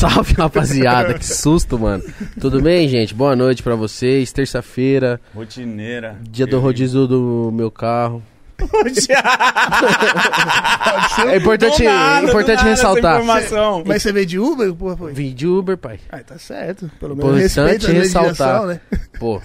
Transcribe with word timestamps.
Salve, 0.00 0.32
rapaziada. 0.32 1.18
Que 1.18 1.26
susto, 1.26 1.78
mano. 1.78 2.02
Tudo 2.40 2.62
bem, 2.62 2.88
gente? 2.88 3.14
Boa 3.14 3.36
noite 3.36 3.62
pra 3.62 3.74
vocês. 3.74 4.32
Terça-feira, 4.32 5.20
Rotineira. 5.34 6.16
dia 6.22 6.46
do 6.46 6.58
rodízio 6.58 7.06
do 7.06 7.50
meu 7.52 7.70
carro. 7.70 8.22
é 11.28 11.36
importante- 11.36 11.84
importante 12.24 12.64
ressaltar. 12.64 13.20
Informação. 13.20 13.84
Mas 13.86 14.02
você 14.02 14.10
veio 14.10 14.24
de 14.24 14.38
Uber? 14.38 14.74
Porra, 14.74 14.96
foi. 14.96 15.12
Vim 15.12 15.34
de 15.34 15.46
Uber, 15.46 15.76
pai. 15.76 16.00
Ah, 16.10 16.20
tá 16.20 16.38
certo. 16.38 16.90
Pelo 16.98 17.14
menos 17.14 17.58
a 17.58 17.66
ressaltar. 17.66 18.64
né? 18.64 18.80
Pô. 19.18 19.38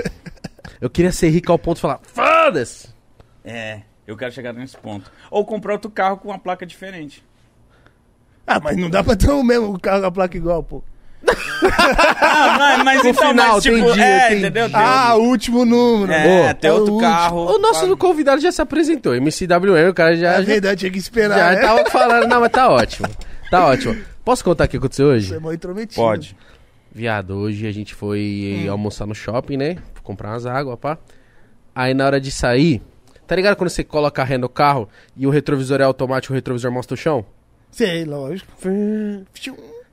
Eu 0.80 0.90
queria 0.90 1.12
ser 1.12 1.31
rico 1.31 1.52
ao 1.52 1.59
ponto 1.59 1.76
de 1.76 1.81
falar, 1.81 2.00
foda-se. 2.02 2.88
É, 3.44 3.81
eu 4.08 4.16
quero 4.16 4.31
chegar 4.31 4.53
nesse 4.53 4.78
ponto. 4.78 5.12
Ou 5.30 5.45
comprar 5.45 5.73
outro 5.73 5.92
carro 5.92 6.16
com 6.16 6.30
uma 6.30 6.40
placa 6.40 6.66
diferente. 6.66 7.22
Ah, 8.48 8.59
mas 8.63 8.77
não 8.77 8.90
dá 8.90 9.04
pra 9.04 9.16
ter 9.16 9.30
o 9.31 9.44
mesmo 9.44 9.80
carro 9.80 10.02
com 10.02 10.08
a 10.08 10.12
placa 10.12 10.38
igual, 10.38 10.62
pô. 10.63 10.84
Ah, 12.22 12.55
mas, 12.59 12.84
mas 12.86 13.03
No 13.03 13.09
então, 13.09 13.30
final, 13.30 13.53
mas, 13.55 13.63
tipo, 13.63 13.77
entendi, 13.77 14.02
é, 14.02 14.26
entendi. 14.27 14.40
entendeu? 14.41 14.70
Ah, 14.73 15.16
último 15.16 15.66
número. 15.66 16.12
é, 16.12 16.55
É 16.62 16.72
o 16.72 16.76
outro 16.76 16.94
último. 16.94 17.00
carro. 17.12 17.55
O 17.55 17.59
nosso 17.59 17.98
convidado 17.98 18.41
já 18.41 18.52
se 18.52 18.62
apresentou, 18.62 19.16
MCWM, 19.16 19.89
o 19.89 19.94
cara 19.94 20.16
já, 20.16 20.34
É 20.34 20.38
já, 20.38 20.41
verdade, 20.41 20.80
tinha 20.81 20.91
que 20.91 20.98
esperar, 21.00 21.38
já 21.38 21.52
né? 21.52 21.62
tava 21.67 21.89
falando. 21.89 22.27
Não, 22.27 22.39
mas 22.39 22.52
tá 22.52 22.70
ótimo. 22.70 23.08
Tá 23.50 23.66
ótimo. 23.67 23.95
Posso 24.23 24.44
contar 24.44 24.66
o 24.66 24.67
que 24.67 24.77
aconteceu 24.77 25.08
hoje? 25.08 25.27
Você 25.30 25.36
é 25.36 25.39
mó 25.39 25.52
intrometido. 25.52 25.95
Pode. 25.95 26.36
Viado, 26.94 27.36
hoje 27.36 27.67
a 27.67 27.72
gente 27.72 27.94
foi 27.94 28.67
almoçar 28.70 29.05
no 29.05 29.14
shopping, 29.16 29.58
né? 29.58 29.77
Comprar 30.03 30.30
umas 30.30 30.45
águas, 30.45 30.77
pá. 30.80 30.98
Aí 31.75 31.94
na 31.94 32.05
hora 32.05 32.22
de 32.22 32.31
sair, 32.31 32.81
tá 33.27 33.36
ligado 33.36 33.55
quando 33.58 33.70
você 33.70 33.83
coloca 33.83 34.22
a 34.22 34.25
ré 34.25 34.38
no 34.38 34.48
carro 34.48 34.88
e 35.17 35.27
o 35.27 35.30
retrovisor 35.30 35.81
é 35.81 35.83
automático, 35.83 36.31
o 36.33 36.36
retrovisor 36.36 36.72
mostra 36.72 36.94
o 36.94 36.98
chão? 36.98 37.25
Sei, 37.76 38.06
lógico. 38.06 38.50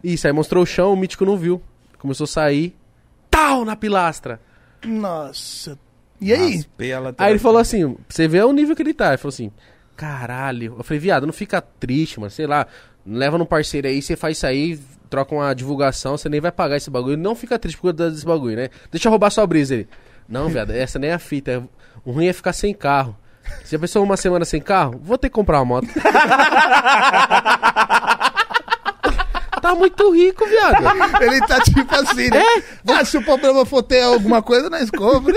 Isso, 0.04 0.26
aí 0.28 0.32
mostrou 0.32 0.62
o 0.62 0.66
chão, 0.66 0.92
o 0.92 0.96
mítico 0.96 1.24
não 1.24 1.36
viu. 1.36 1.60
Começou 1.98 2.26
a 2.26 2.28
sair, 2.28 2.76
tal, 3.28 3.64
na 3.64 3.74
pilastra. 3.74 4.40
Nossa. 4.86 5.76
E 6.20 6.32
aí? 6.32 6.64
Aí 7.18 7.32
ele 7.32 7.40
falou 7.40 7.60
assim, 7.60 7.96
você 8.08 8.28
vê 8.28 8.40
o 8.40 8.52
nível 8.52 8.76
que 8.76 8.82
ele 8.82 8.94
tá. 8.94 9.08
Ele 9.08 9.16
falou 9.16 9.30
assim, 9.30 9.50
caralho. 9.96 10.76
Eu 10.78 10.84
falei, 10.84 11.00
viado, 11.00 11.26
não 11.26 11.32
fica 11.32 11.60
triste, 11.60 12.20
mano. 12.20 12.30
Sei 12.30 12.46
lá, 12.46 12.68
leva 13.04 13.36
num 13.36 13.44
parceiro 13.44 13.88
aí, 13.88 14.00
você 14.00 14.14
faz 14.14 14.36
isso 14.36 14.46
aí, 14.46 14.78
troca 15.10 15.34
uma 15.34 15.52
divulgação, 15.52 16.16
você 16.16 16.28
nem 16.28 16.40
vai 16.40 16.52
pagar 16.52 16.76
esse 16.76 16.88
bagulho. 16.88 17.16
Não 17.16 17.34
fica 17.34 17.58
triste 17.58 17.76
por 17.78 17.92
causa 17.92 18.12
desse 18.12 18.24
bagulho, 18.24 18.54
né? 18.54 18.68
Deixa 18.92 19.08
eu 19.08 19.10
roubar 19.10 19.30
sua 19.30 19.44
brisa 19.44 19.74
ele. 19.74 19.88
Não, 20.28 20.48
viado, 20.48 20.70
essa 20.70 21.00
nem 21.00 21.10
é 21.10 21.14
a 21.14 21.18
fita. 21.18 21.68
O 22.04 22.12
ruim 22.12 22.28
é 22.28 22.32
ficar 22.32 22.52
sem 22.52 22.72
carro. 22.72 23.16
Você 23.64 23.76
já 23.76 23.78
pensou 23.78 24.02
uma 24.04 24.16
semana 24.16 24.44
sem 24.44 24.60
carro? 24.60 25.00
Vou 25.02 25.18
ter 25.18 25.28
que 25.28 25.34
comprar 25.34 25.58
uma 25.60 25.64
moto. 25.64 25.88
tá 29.60 29.74
muito 29.74 30.10
rico, 30.12 30.44
viado. 30.46 31.22
Ele 31.22 31.40
tá 31.46 31.60
tipo 31.60 31.94
assim, 31.94 32.28
né? 32.28 32.44
Ah, 32.88 33.04
se 33.04 33.16
o 33.16 33.22
problema 33.22 33.64
for 33.64 33.82
ter 33.82 34.02
alguma 34.02 34.42
coisa, 34.42 34.68
nós 34.68 34.90
compra. 34.90 35.32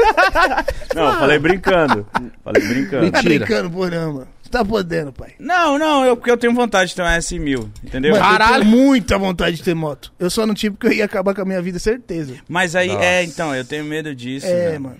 Não, 0.96 1.06
eu 1.06 1.20
falei 1.20 1.40
brincando. 1.40 2.08
Falei 2.44 2.68
brincando. 2.68 3.12
Tá 3.12 3.22
Mentira. 3.22 3.46
brincando, 3.46 3.70
porra, 3.70 4.12
mano. 4.12 4.28
Você 4.42 4.50
tá 4.50 4.64
podendo, 4.64 5.12
pai. 5.12 5.34
Não, 5.40 5.80
não, 5.80 6.06
eu, 6.06 6.16
porque 6.16 6.30
eu 6.30 6.38
tenho 6.38 6.54
vontade 6.54 6.90
de 6.90 6.96
ter 6.96 7.02
um 7.02 7.06
S1000, 7.06 7.68
entendeu? 7.84 8.12
Mano, 8.12 8.24
eu 8.24 8.30
Caralho. 8.30 8.64
tenho 8.64 8.76
muita 8.78 9.18
vontade 9.18 9.58
de 9.58 9.64
ter 9.64 9.74
moto. 9.74 10.14
Eu 10.20 10.30
só 10.30 10.46
não 10.46 10.54
tive 10.54 10.76
porque 10.76 10.88
eu 10.88 10.94
ia 10.94 11.06
acabar 11.06 11.34
com 11.34 11.42
a 11.42 11.46
minha 11.46 11.62
vida, 11.62 11.80
certeza. 11.80 12.36
Mas 12.48 12.76
aí, 12.76 12.90
Nossa. 12.90 13.04
é, 13.04 13.24
então, 13.24 13.56
eu 13.56 13.66
tenho 13.66 13.84
medo 13.84 14.14
disso. 14.14 14.46
É, 14.46 14.74
né? 14.74 14.80
mano. 14.80 14.98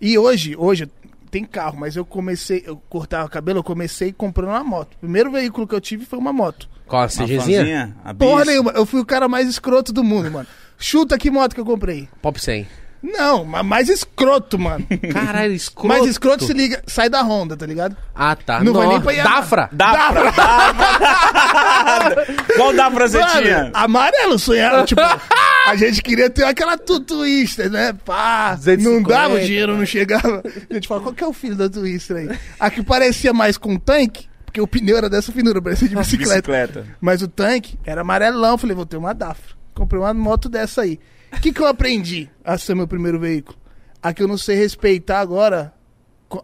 E 0.00 0.18
hoje, 0.18 0.56
hoje 0.56 0.90
tem 1.30 1.44
carro, 1.44 1.76
mas 1.78 1.96
eu 1.96 2.04
comecei, 2.04 2.62
eu 2.66 2.76
cortava 2.88 3.28
cabelo, 3.28 3.60
eu 3.60 3.64
comecei 3.64 4.12
comprando 4.12 4.48
uma 4.50 4.64
moto. 4.64 4.94
O 4.94 4.98
primeiro 5.00 5.30
veículo 5.30 5.66
que 5.66 5.74
eu 5.74 5.80
tive 5.80 6.04
foi 6.04 6.18
uma 6.18 6.32
moto. 6.32 6.68
Qual 6.86 7.02
a 7.02 7.08
CGzinha? 7.08 7.94
Porra 8.18 8.44
nenhuma, 8.44 8.72
eu 8.72 8.84
fui 8.84 9.00
o 9.00 9.06
cara 9.06 9.28
mais 9.28 9.48
escroto 9.48 9.92
do 9.92 10.02
mundo, 10.02 10.30
mano. 10.30 10.46
Chuta 10.78 11.16
que 11.18 11.30
moto 11.30 11.54
que 11.54 11.60
eu 11.60 11.64
comprei. 11.64 12.08
Pop 12.20 12.40
100. 12.40 12.66
Não, 13.02 13.44
mas 13.46 13.64
mais 13.64 13.88
escroto, 13.88 14.58
mano. 14.58 14.86
Caralho, 15.12 15.54
escroto. 15.54 15.88
mais 15.88 16.04
escroto 16.06 16.44
se 16.44 16.52
liga, 16.52 16.82
sai 16.86 17.08
da 17.08 17.22
Honda, 17.22 17.56
tá 17.56 17.64
ligado? 17.64 17.96
Ah, 18.14 18.36
tá. 18.36 18.62
Não 18.62 18.74
vai 18.74 18.86
Nó- 18.86 18.92
nem 18.92 19.00
pra 19.00 19.12
Yamaha. 19.12 19.36
Dafra. 19.36 19.68
Pra, 19.68 19.76
dá 19.76 20.12
pra. 20.12 20.32
Qual 22.56 22.74
dá 22.74 22.90
pra 22.90 23.08
você 23.08 23.18
Mano, 23.18 23.42
tinha? 23.42 23.70
amarelo 23.72 24.38
sonhava, 24.38 24.84
tipo, 24.84 25.00
a 25.66 25.76
gente 25.76 26.02
queria 26.02 26.30
ter 26.30 26.44
aquela 26.44 26.76
Twister, 26.76 27.70
né? 27.70 27.92
Pá, 27.92 28.54
250. 28.54 28.90
não 28.90 29.02
dava, 29.02 29.34
o 29.34 29.40
dinheiro 29.40 29.76
não 29.76 29.86
chegava. 29.86 30.42
A 30.68 30.74
gente 30.74 30.88
fala, 30.88 31.00
qual 31.00 31.14
que 31.14 31.24
é 31.24 31.26
o 31.26 31.32
filho 31.32 31.56
da 31.56 31.68
Twister 31.68 32.16
aí? 32.16 32.38
A 32.58 32.70
que 32.70 32.82
parecia 32.82 33.32
mais 33.32 33.56
com 33.56 33.72
um 33.72 33.78
tanque, 33.78 34.28
porque 34.44 34.60
o 34.60 34.66
pneu 34.66 34.96
era 34.96 35.08
dessa 35.08 35.32
finura, 35.32 35.60
parecia 35.60 35.88
de 35.88 35.94
bicicleta. 35.96 36.34
Bicicleta. 36.34 36.86
Mas 37.00 37.22
o 37.22 37.28
tanque 37.28 37.78
era 37.84 38.00
amarelão, 38.00 38.58
falei, 38.58 38.74
vou 38.74 38.86
ter 38.86 38.96
uma 38.96 39.12
Dafra. 39.14 39.54
Comprei 39.74 40.00
uma 40.00 40.12
moto 40.12 40.48
dessa 40.48 40.82
aí. 40.82 40.98
O 41.32 41.40
que 41.40 41.52
que 41.52 41.60
eu 41.60 41.66
aprendi 41.66 42.28
a 42.44 42.58
ser 42.58 42.74
meu 42.74 42.88
primeiro 42.88 43.18
veículo? 43.18 43.56
A 44.02 44.12
que 44.12 44.22
eu 44.22 44.28
não 44.28 44.36
sei 44.36 44.56
respeitar 44.56 45.20
agora, 45.20 45.72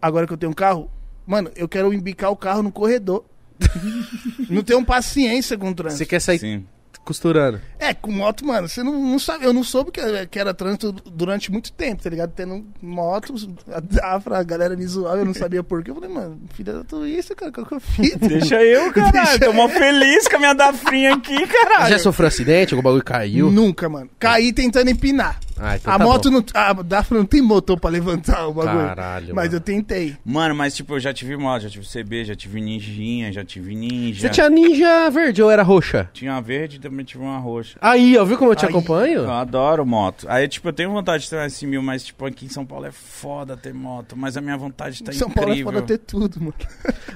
agora 0.01 0.25
que 0.25 0.33
eu 0.33 0.37
tenho 0.37 0.51
um 0.51 0.55
carro. 0.55 0.89
Mano, 1.25 1.51
eu 1.55 1.67
quero 1.67 1.93
embicar 1.93 2.31
o 2.31 2.35
carro 2.35 2.63
no 2.63 2.71
corredor. 2.71 3.25
não 4.49 4.63
tenho 4.63 4.83
paciência 4.85 5.57
com 5.57 5.71
o 5.71 5.75
trânsito. 5.75 5.97
Você 5.97 6.05
quer 6.05 6.21
sair 6.21 6.39
Sim. 6.39 6.65
Costurando. 7.07 7.61
É, 7.79 7.93
com 7.93 8.11
moto, 8.11 8.45
mano, 8.45 8.67
você 8.67 8.83
não, 8.83 8.93
não 8.93 9.17
sabe. 9.17 9.45
Eu 9.45 9.53
não 9.53 9.63
soube 9.63 9.91
que, 9.91 10.01
que 10.27 10.37
era 10.37 10.53
trânsito 10.53 10.91
durante 10.91 11.49
muito 11.49 11.71
tempo, 11.71 12.03
tá 12.03 12.09
ligado? 12.09 12.33
Tendo 12.35 12.65
motos, 12.81 13.47
a 13.71 13.79
Dafra, 13.79 14.39
a 14.39 14.43
galera 14.43 14.75
me 14.75 14.85
zoava, 14.85 15.19
eu 15.19 15.25
não 15.25 15.33
sabia 15.33 15.63
por 15.63 15.81
quê. 15.81 15.91
Eu 15.91 15.95
falei, 15.95 16.09
mano, 16.09 16.37
filha 16.53 16.73
da 16.73 16.83
turista, 16.83 17.33
cara, 17.33 17.51
qual 17.51 17.65
que 17.65 17.75
eu 17.75 17.79
fiz? 17.79 18.15
Deixa 18.19 18.61
eu, 18.61 18.91
caralho. 18.93 19.39
Deixa 19.39 19.39
Tô 19.39 19.53
mó 19.53 19.69
feliz 19.69 20.27
com 20.27 20.35
a 20.35 20.39
minha 20.39 20.53
dafrinha 20.53 21.13
aqui, 21.13 21.47
caralho. 21.47 21.89
Já 21.89 21.99
sofreu 21.99 22.27
acidente? 22.27 22.73
Algum 22.73 22.83
bagulho 22.83 23.03
caiu? 23.03 23.49
Nunca, 23.49 23.87
mano. 23.87 24.09
Caí 24.19 24.51
tentando 24.51 24.89
empinar. 24.89 25.39
Ah, 25.59 25.75
então 25.75 25.93
a 25.93 25.97
tá 25.97 26.03
moto 26.03 26.29
bom. 26.31 26.37
não. 26.37 26.45
A 26.53 26.73
Dafra 26.73 27.17
não 27.17 27.25
tem 27.25 27.41
motor 27.41 27.79
pra 27.79 27.89
levantar 27.89 28.47
o 28.47 28.53
bagulho. 28.53 28.85
Caralho, 28.87 29.35
Mas 29.35 29.45
mano. 29.45 29.55
eu 29.57 29.61
tentei. 29.61 30.15
Mano, 30.25 30.55
mas 30.55 30.75
tipo, 30.75 30.93
eu 30.95 30.99
já 30.99 31.13
tive 31.13 31.35
moto, 31.37 31.63
já 31.63 31.69
tive 31.69 31.85
CB, 31.85 32.25
já 32.25 32.35
tive 32.35 32.61
ninjinha, 32.61 33.31
já 33.31 33.43
tive 33.43 33.75
ninja. 33.75 34.21
Você 34.21 34.29
tinha 34.29 34.49
ninja 34.49 35.09
verde 35.09 35.41
ou 35.41 35.49
era 35.49 35.63
roxa? 35.63 36.09
Tinha 36.13 36.31
uma 36.33 36.41
verde 36.41 36.77
e 36.77 36.79
também 36.79 37.05
tive 37.05 37.23
uma 37.23 37.37
roxa. 37.37 37.77
Aí, 37.81 38.17
ó, 38.17 38.23
viu 38.25 38.37
como 38.37 38.51
eu 38.51 38.55
te 38.55 38.65
Aí, 38.65 38.69
acompanho? 38.69 39.21
Eu 39.21 39.31
adoro 39.31 39.85
moto. 39.85 40.25
Aí, 40.29 40.47
tipo, 40.47 40.67
eu 40.67 40.73
tenho 40.73 40.91
vontade 40.91 41.23
de 41.23 41.29
ter 41.29 41.37
um 41.37 41.45
S1000, 41.45 41.81
mas, 41.81 42.03
tipo, 42.03 42.25
aqui 42.25 42.45
em 42.45 42.49
São 42.49 42.65
Paulo 42.65 42.85
é 42.85 42.91
foda 42.91 43.55
ter 43.57 43.73
moto. 43.73 44.15
Mas 44.17 44.37
a 44.37 44.41
minha 44.41 44.57
vontade 44.57 45.03
tá 45.03 45.11
São 45.11 45.29
Paulo 45.29 45.49
é 45.51 45.53
incrível. 45.53 45.73
foda 45.73 45.85
ter 45.85 45.97
tudo, 45.97 46.39
mano. 46.39 46.53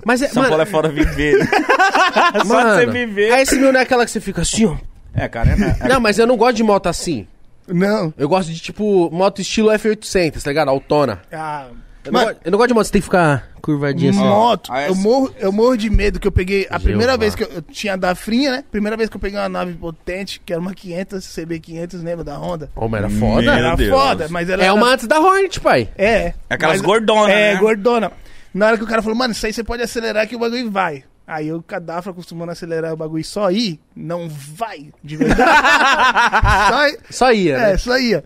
Mas 0.05 0.21
é, 0.21 0.27
São 0.27 0.41
mano, 0.43 0.49
Paulo 0.51 0.63
é 0.63 0.65
foda 0.65 0.89
viver. 0.89 1.37
Só 2.45 2.45
mano, 2.45 2.69
você 2.75 2.85
viver. 2.87 3.31
A 3.33 3.37
S1000 3.43 3.71
não 3.71 3.79
é 3.79 3.83
aquela 3.83 4.05
que 4.05 4.11
você 4.11 4.19
fica 4.19 4.41
assim, 4.41 4.65
ó. 4.65 4.75
É, 5.13 5.27
cara, 5.27 5.49
é, 5.51 5.85
é, 5.85 5.87
Não, 5.89 5.99
mas 5.99 6.17
eu 6.17 6.25
não 6.25 6.37
gosto 6.37 6.55
de 6.55 6.63
moto 6.63 6.87
assim. 6.87 7.27
Não. 7.71 8.13
Eu 8.17 8.27
gosto 8.29 8.51
de, 8.51 8.59
tipo, 8.59 9.09
moto 9.11 9.41
estilo 9.41 9.69
F800, 9.69 10.41
tá 10.43 10.49
ligado? 10.49 10.69
Autona. 10.69 11.21
Ah, 11.31 11.67
Eu, 12.03 12.11
não 12.11 12.19
Mano- 12.19 12.31
gosto, 12.33 12.41
eu 12.45 12.51
não 12.51 12.57
gosto 12.57 12.67
de 12.69 12.73
moto, 12.73 12.85
você 12.85 12.91
tem 12.93 13.01
que 13.01 13.05
ficar 13.05 13.49
curvadinha 13.61 14.09
assim. 14.09 14.19
moto, 14.19 14.73
a 14.73 14.87
eu, 14.87 14.95
morro, 14.95 15.35
eu 15.39 15.51
morro 15.51 15.77
de 15.77 15.87
medo 15.87 16.19
que 16.19 16.27
eu 16.27 16.31
peguei. 16.31 16.65
A 16.67 16.79
primeira 16.79 17.11
Jeová. 17.11 17.17
vez 17.17 17.35
que 17.35 17.43
eu, 17.43 17.49
eu 17.49 17.61
tinha 17.61 17.93
a 17.93 17.95
Dafrinha, 17.95 18.51
né? 18.51 18.63
Primeira 18.71 18.97
vez 18.97 19.07
que 19.07 19.15
eu 19.15 19.21
peguei 19.21 19.37
uma 19.39 19.47
nave 19.47 19.73
potente, 19.73 20.41
que 20.43 20.51
era 20.51 20.59
uma 20.59 20.73
500, 20.73 21.23
CB500, 21.23 22.03
lembra 22.03 22.23
da 22.23 22.35
Honda? 22.39 22.71
Ô, 22.75 22.87
mas 22.87 23.01
era 23.01 23.09
foda. 23.11 23.41
Meu 23.43 23.53
Era 23.53 23.75
Deus. 23.75 23.89
foda, 23.91 24.27
mas 24.31 24.49
ela 24.49 24.63
É 24.63 24.65
era- 24.65 24.73
uma 24.73 24.87
antes 24.87 25.05
da 25.07 25.19
Hornet, 25.19 25.59
pai. 25.59 25.89
É. 25.95 26.33
Aquelas 26.49 26.77
Mas- 26.77 26.81
gordonas, 26.85 27.29
É, 27.29 27.53
né? 27.53 27.59
gordona. 27.59 28.11
Na 28.51 28.65
hora 28.65 28.77
que 28.79 28.83
o 28.83 28.87
cara 28.87 29.03
falou, 29.03 29.15
mano, 29.17 29.31
isso 29.33 29.45
aí 29.45 29.53
você 29.53 29.63
pode 29.63 29.83
acelerar 29.83 30.27
que 30.27 30.35
o 30.35 30.39
bagulho 30.39 30.71
vai. 30.71 31.03
Aí 31.31 31.47
eu, 31.47 31.63
cadafra, 31.63 32.11
acostumando 32.11 32.49
a 32.49 32.51
acelerar 32.51 32.91
o 32.91 32.97
bagulho 32.97 33.23
só 33.23 33.49
ir, 33.49 33.79
não 33.95 34.27
vai, 34.27 34.89
de 35.01 35.15
verdade. 35.15 36.97
só, 37.09 37.27
Só 37.27 37.31
ia, 37.31 37.55
é, 37.55 37.71
né? 37.71 37.77
só 37.77 37.97
ia. 37.97 38.21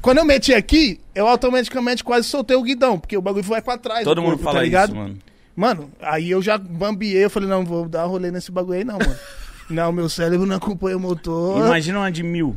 Quando 0.00 0.18
eu 0.18 0.24
meti 0.24 0.52
aqui, 0.52 0.98
eu 1.14 1.28
automaticamente 1.28 2.02
quase 2.02 2.26
soltei 2.26 2.56
o 2.56 2.62
guidão, 2.64 2.98
porque 2.98 3.16
o 3.16 3.22
bagulho 3.22 3.44
vai 3.44 3.62
pra 3.62 3.78
trás. 3.78 4.02
Todo 4.02 4.16
do 4.16 4.22
mundo 4.22 4.30
corpo, 4.30 4.42
fala 4.42 4.56
tá 4.56 4.64
ligado? 4.64 4.88
isso, 4.88 4.96
mano. 4.96 5.18
Mano, 5.54 5.90
aí 6.00 6.32
eu 6.32 6.42
já 6.42 6.58
bambiei, 6.58 7.24
eu 7.24 7.30
falei, 7.30 7.48
não, 7.48 7.64
vou 7.64 7.88
dar 7.88 8.06
rolê 8.06 8.32
nesse 8.32 8.50
bagulho 8.50 8.78
aí 8.78 8.84
não, 8.84 8.98
mano. 8.98 9.16
não, 9.70 9.92
meu 9.92 10.08
cérebro 10.08 10.44
não 10.44 10.56
acompanha 10.56 10.96
o 10.96 11.00
motor. 11.00 11.64
Imagina 11.64 12.00
uma 12.00 12.10
de 12.10 12.24
mil. 12.24 12.56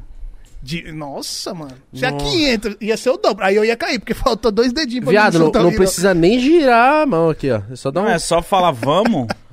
De... 0.63 0.91
Nossa, 0.91 1.53
mano. 1.53 1.77
Se 1.93 2.03
a 2.03 2.09
Nossa. 2.09 2.25
500, 2.25 2.77
ia 2.81 2.97
ser 2.97 3.11
o 3.11 3.17
dobro. 3.17 3.45
Aí 3.45 3.55
eu 3.55 3.63
ia 3.63 3.77
cair, 3.77 3.99
porque 3.99 4.15
faltou 4.15 4.51
dois 4.51 4.73
dedinhos 4.73 5.03
pra 5.03 5.11
Viado, 5.11 5.38
não, 5.38 5.49
o 5.49 5.51
não 5.51 5.71
precisa 5.71 6.11
nem 6.11 6.39
girar 6.39 7.03
a 7.03 7.05
mão 7.05 7.29
aqui, 7.29 7.51
ó. 7.51 7.61
É 7.71 7.75
só 7.75 7.91
dar 7.91 8.01
Não 8.01 8.09
um... 8.09 8.11
é 8.11 8.17
só 8.17 8.41
falar 8.41 8.71
vamos. 8.71 9.27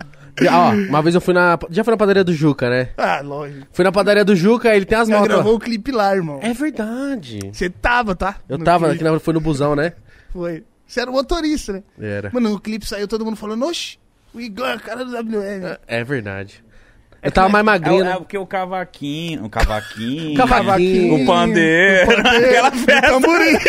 Ó, 0.51 0.71
uma 0.73 1.03
vez 1.03 1.15
eu 1.15 1.21
fui 1.21 1.35
na... 1.35 1.59
Já 1.71 1.85
foi 1.85 1.93
na 1.93 1.97
padaria 1.99 2.25
do 2.25 2.33
Juca, 2.33 2.71
né? 2.71 2.89
Ah, 2.97 3.21
lógico. 3.23 3.67
Fui 3.73 3.85
na 3.85 3.93
padaria 3.93 4.25
do 4.25 4.35
Juca, 4.35 4.75
ele 4.75 4.85
tem 4.87 4.97
as 4.99 5.09
Já 5.09 5.19
motos. 5.19 5.35
gravou 5.35 5.55
o 5.57 5.61
clipe 5.61 5.93
lá, 5.93 6.15
irmão. 6.15 6.39
É 6.43 6.53
verdade. 6.55 7.51
Você 7.53 7.69
tava, 7.69 8.15
tá? 8.15 8.37
Eu 8.49 8.57
No 8.59 8.65
tava, 8.65 8.89
clipe. 8.89 9.05
aqui 9.05 9.13
na... 9.15 9.21
foi 9.21 9.35
no 9.35 9.41
busão, 9.41 9.77
né? 9.77 9.93
Foi. 10.33 10.65
Você 10.87 11.01
era 11.01 11.11
o 11.11 11.15
motorista, 11.15 11.73
né? 11.75 11.83
Era. 12.01 12.31
Mano, 12.33 12.55
o 12.55 12.61
clipe 12.61 12.87
saiu, 12.87 13.07
todo 13.09 13.25
mundo 13.25 13.37
falando, 13.37 13.65
oxi, 13.67 13.99
o 14.35 14.41
Igor 14.41 14.67
é 14.67 14.73
a 14.75 14.79
cara 14.79 15.05
do 15.05 15.11
WM. 15.13 15.77
É 15.87 16.05
verdade. 16.05 16.63
Eu 17.23 17.31
tava 17.31 17.49
mais 17.51 17.65
magrinho, 17.65 18.01
É, 18.01 18.05
né? 18.05 18.13
é 18.13 18.17
porque 18.17 18.37
o 18.37 18.45
cavaquinho. 18.45 19.45
O 19.45 19.51
cavaquinho. 19.51 20.35
Cavaquinho. 20.37 21.23
O 21.23 21.27
pandeiro. 21.27 22.11
o 22.11 22.17
pandeiro, 22.17 22.43
Aquela 22.49 22.69
o 22.69 22.73
festa. 22.73 23.09
tamborim. 23.13 23.59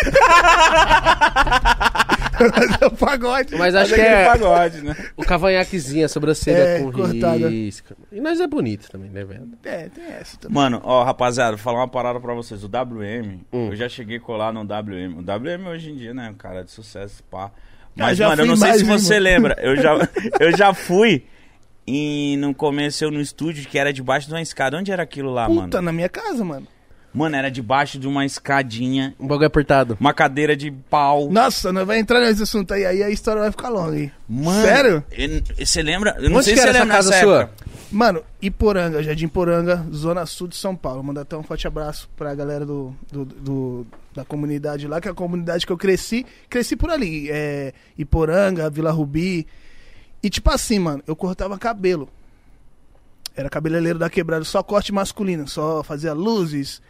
É 2.81 2.86
o 2.86 2.92
pagode. 2.92 3.56
Mas 3.56 3.74
acho 3.75 3.92
Fazer 3.92 4.01
que 4.01 4.07
é 4.07 4.25
pagode, 4.25 4.81
né? 4.81 4.95
o 5.18 5.24
cavanhaquezinho, 5.24 6.06
a 6.06 6.10
sobrancelha 6.10 6.57
É, 6.57 6.80
com 6.80 6.92
cortada. 6.92 7.50
risca. 7.50 7.95
E 8.12 8.19
nós 8.22 8.40
é 8.40 8.48
bonito 8.48 8.90
também, 8.92 9.10
né, 9.10 9.24
velho? 9.24 9.48
É, 9.63 9.90
tem 9.90 10.04
essa 10.06 10.38
também. 10.38 10.56
Mano, 10.56 10.81
ó, 10.84 11.04
rapaziada, 11.04 11.51
vou 11.51 11.60
falar 11.60 11.80
uma 11.80 11.88
parada 11.88 12.19
pra 12.19 12.34
vocês. 12.34 12.63
O 12.63 12.68
WM, 12.68 13.40
Hum. 13.51 13.69
eu 13.69 13.75
já 13.75 13.88
cheguei 13.90 14.18
a 14.18 14.19
colar 14.19 14.51
no 14.54 14.62
WM. 14.62 15.18
O 15.18 15.22
WM 15.22 15.68
hoje 15.69 15.92
em 15.92 15.95
dia, 15.95 16.13
né, 16.13 16.30
um 16.30 16.36
cara 16.36 16.63
de 16.63 16.72
sucesso, 16.72 17.24
pá. 17.30 17.45
Ah, 17.45 17.51
Mas, 17.95 18.18
já 18.18 18.30
mano, 18.30 18.42
eu 18.42 18.45
não 18.48 18.56
sei 18.57 18.68
mais, 18.69 18.80
se 18.81 18.86
você 18.88 19.13
mano? 19.13 19.24
lembra. 19.24 19.56
Eu 19.62 19.75
já, 19.75 19.94
eu 20.40 20.57
já 20.57 20.74
fui 20.74 21.25
e 21.86 22.36
no 22.40 22.54
começo 22.56 23.04
eu 23.04 23.12
no 23.12 23.22
estúdio 23.22 23.68
que 23.68 23.78
era 23.78 23.94
debaixo 23.94 24.28
de 24.28 24.34
uma 24.34 24.42
escada. 24.42 24.78
Onde 24.78 24.92
era 24.92 25.04
aquilo 25.04 25.31
lá, 25.31 25.45
Puta, 25.48 25.62
mano? 25.78 25.81
na 25.81 25.92
minha 25.92 26.10
casa, 26.10 26.44
mano. 26.44 26.68
Mano, 27.13 27.36
era 27.36 27.51
debaixo 27.51 28.00
de 28.00 28.07
uma 28.07 28.25
escadinha, 28.25 29.13
Um 29.19 29.27
bagulho 29.27 29.45
apertado. 29.48 29.95
uma 30.00 30.13
cadeira 30.13 30.56
de 30.56 30.71
pau. 30.71 31.30
Nossa, 31.30 31.71
nós 31.71 31.86
vai 31.86 32.00
entrar 32.00 32.19
nesse 32.21 32.42
assunto 32.42 32.74
aí, 32.74 32.86
aí 32.86 33.04
a 33.04 33.10
história 33.12 33.42
vai 33.42 33.51
ficar 33.51 33.69
longa 33.69 33.92
aí. 33.95 34.12
Mano, 34.27 34.62
Sério? 34.63 35.04
Você 35.60 35.83
lembra? 35.83 36.15
Eu 36.19 36.30
não 36.31 36.38
Onde 36.38 36.45
sei 36.45 36.56
se 36.56 36.62
você 36.62 36.68
era 36.69 36.77
essa 36.77 36.83
lembra 36.83 36.95
casa 36.98 37.19
sua? 37.19 37.42
época. 37.44 37.63
Mano, 37.92 38.24
Iporanga, 38.42 39.04
Jardim 39.04 39.27
Poranga, 39.27 39.86
Zona 39.94 40.25
Sul 40.25 40.48
de 40.48 40.56
São 40.56 40.75
Paulo. 40.75 41.04
Mandar 41.04 41.21
até 41.21 41.38
um 41.38 41.44
forte 41.44 41.68
abraço 41.68 42.10
pra 42.18 42.33
galera 42.33 42.65
do, 42.65 42.95
do, 43.12 43.24
do- 43.25 43.88
da 44.16 44.25
comunidade 44.25 44.88
lá, 44.88 45.00
que 45.00 45.07
é 45.07 45.12
a 45.12 45.13
comunidade 45.13 45.68
que 45.68 45.71
eu 45.71 45.77
cresci. 45.77 46.25
Cresci 46.50 46.75
por 46.75 46.89
ali. 46.89 47.30
É, 47.30 47.71
Iporanga, 47.95 48.68
Vila 48.71 48.89
Rubi. 48.92 49.45
E 50.24 50.30
tipo 50.31 50.50
assim, 50.50 50.80
mano, 50.80 51.04
eu 51.06 51.16
cortava 51.16 51.56
cabelo. 51.59 52.09
Era 53.36 53.50
cabeleireiro 53.50 54.00
da 54.00 54.09
quebrada, 54.09 54.44
só 54.45 54.62
corte 54.63 54.92
masculino, 54.92 55.48
só 55.48 55.83
fazia 55.83 56.13
luzes, 56.13 56.81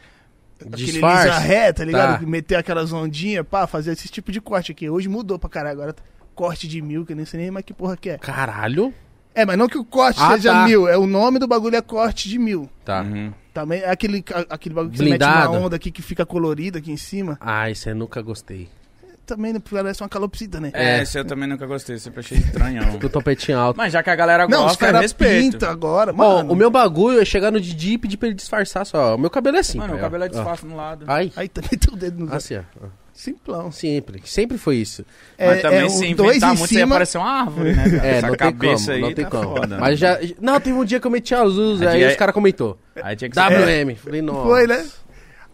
aquele 0.67 0.91
Disfarce. 0.91 1.27
lisa 1.27 1.39
ré, 1.39 1.73
tá 1.73 1.83
ligado? 1.85 2.19
Tá. 2.21 2.25
Meter 2.27 2.55
aquelas 2.55 2.91
ondinhas, 2.93 3.45
pá, 3.49 3.65
fazer 3.67 3.91
esse 3.93 4.07
tipo 4.07 4.31
de 4.31 4.39
corte 4.41 4.71
aqui. 4.71 4.89
Hoje 4.89 5.07
mudou 5.09 5.37
pra 5.39 5.49
caralho, 5.49 5.73
agora 5.77 5.93
tá 5.93 6.03
corte 6.35 6.67
de 6.67 6.81
mil, 6.81 7.05
que 7.05 7.13
eu 7.13 7.15
nem 7.15 7.25
sei 7.25 7.39
nem 7.41 7.51
mais 7.51 7.65
que 7.65 7.73
porra 7.73 7.95
que 7.97 8.09
é. 8.09 8.17
Caralho. 8.17 8.93
É, 9.35 9.45
mas 9.45 9.57
não 9.57 9.67
que 9.67 9.77
o 9.77 9.83
corte 9.85 10.19
Ah, 10.21 10.31
seja 10.35 10.51
tá. 10.51 10.65
mil, 10.65 10.87
é 10.87 10.95
o 10.97 11.07
nome 11.07 11.39
do 11.39 11.47
bagulho 11.47 11.75
é 11.75 11.81
corte 11.81 12.29
de 12.29 12.37
mil. 12.37 12.69
Tá. 12.85 13.01
Uhum. 13.01 13.33
Também 13.53 13.81
é 13.81 13.89
aquele, 13.89 14.23
aquele 14.49 14.75
bagulho 14.75 14.91
que 14.93 14.97
Blindado. 14.99 15.33
você 15.33 15.39
mete 15.47 15.57
uma 15.57 15.65
onda 15.67 15.75
aqui 15.75 15.91
que 15.91 16.01
fica 16.01 16.25
colorido 16.25 16.77
aqui 16.77 16.91
em 16.91 16.97
cima. 16.97 17.37
Ah, 17.41 17.69
isso 17.69 17.89
eu 17.89 17.95
nunca 17.95 18.21
gostei. 18.21 18.67
Também 19.25 19.57
parece 19.59 20.01
uma 20.03 20.09
calopsita, 20.09 20.59
né? 20.59 20.69
É, 20.73 20.99
É. 20.99 21.01
esse 21.03 21.17
eu 21.17 21.23
também 21.23 21.47
nunca 21.47 21.65
gostei, 21.65 21.97
sempre 21.97 22.19
achei 22.19 22.37
estranhão. 22.37 22.97
Do 22.99 23.07
topetinho 23.09 23.57
alto. 23.57 23.77
Mas 23.77 23.93
já 23.93 24.03
que 24.03 24.09
a 24.09 24.15
galera 24.15 24.47
Não, 24.47 24.59
os 24.59 24.63
gosta, 24.71 24.83
eu 24.83 24.87
caras 24.87 25.01
respeito. 25.01 25.51
pintam 25.53 25.69
agora, 25.69 26.11
Ó, 26.11 26.15
mano. 26.15 26.51
o 26.51 26.55
meu 26.55 26.69
bagulho 26.69 27.21
é 27.21 27.25
chegar 27.25 27.49
no 27.51 27.59
Didi 27.61 27.93
e 27.93 27.97
pedir 27.97 28.17
pra 28.17 28.27
ele 28.27 28.35
disfarçar 28.35 28.85
só. 28.85 29.15
O 29.15 29.17
meu 29.17 29.29
cabelo 29.29 29.55
é 29.57 29.59
assim. 29.61 29.77
Mano, 29.77 29.91
pai, 29.93 29.97
o 29.97 30.01
ó. 30.01 30.03
cabelo 30.03 30.23
é 30.23 30.27
Ó. 30.27 30.29
disfarce 30.29 30.65
no 30.65 30.75
lado. 30.75 31.05
Ai, 31.07 31.31
Aí 31.37 31.47
também 31.47 31.69
tem 31.71 31.93
o 31.93 31.97
dedo 31.97 32.25
no 32.25 32.33
assim, 32.33 32.57
ó. 32.57 32.61
Simplão. 33.13 33.71
Sempre. 33.71 34.21
Sempre 34.25 34.57
foi 34.57 34.77
isso. 34.77 35.05
Mas 35.39 35.61
também 35.61 35.83
o 35.85 35.89
se 35.89 36.05
inventar 36.07 36.49
muito 36.57 36.73
ia 36.73 36.79
cima. 36.79 36.95
parecer 36.95 37.17
uma 37.19 37.29
árvore, 37.43 37.73
né? 37.75 37.83
cara? 37.91 38.07
É, 38.07 38.17
Essa 38.17 38.21
não 38.27 38.35
tem 38.35 38.37
cabeça 38.51 38.83
como, 38.85 38.95
aí 38.95 39.01
não 39.01 39.13
tem 39.13 39.25
tá 39.25 39.31
como. 39.31 39.55
foda. 39.55 39.77
Mas 39.77 39.99
já. 39.99 40.19
Não, 40.41 40.59
teve 40.59 40.75
um 40.77 40.83
dia 40.83 40.99
que 40.99 41.05
eu 41.07 41.11
meti 41.11 41.35
as 41.35 41.53
luzes, 41.53 41.87
Aí 41.87 41.97
aí 41.97 42.03
é- 42.03 42.07
os 42.09 42.15
caras 42.15 42.33
comentou. 42.33 42.77
Aí 43.01 43.15
tinha 43.15 43.29
que 43.29 43.35
ser... 43.35 43.41
WM. 43.85 43.95
Falei, 43.95 44.21
nossa. 44.23 44.47
Foi, 44.49 44.67
né? 44.67 44.85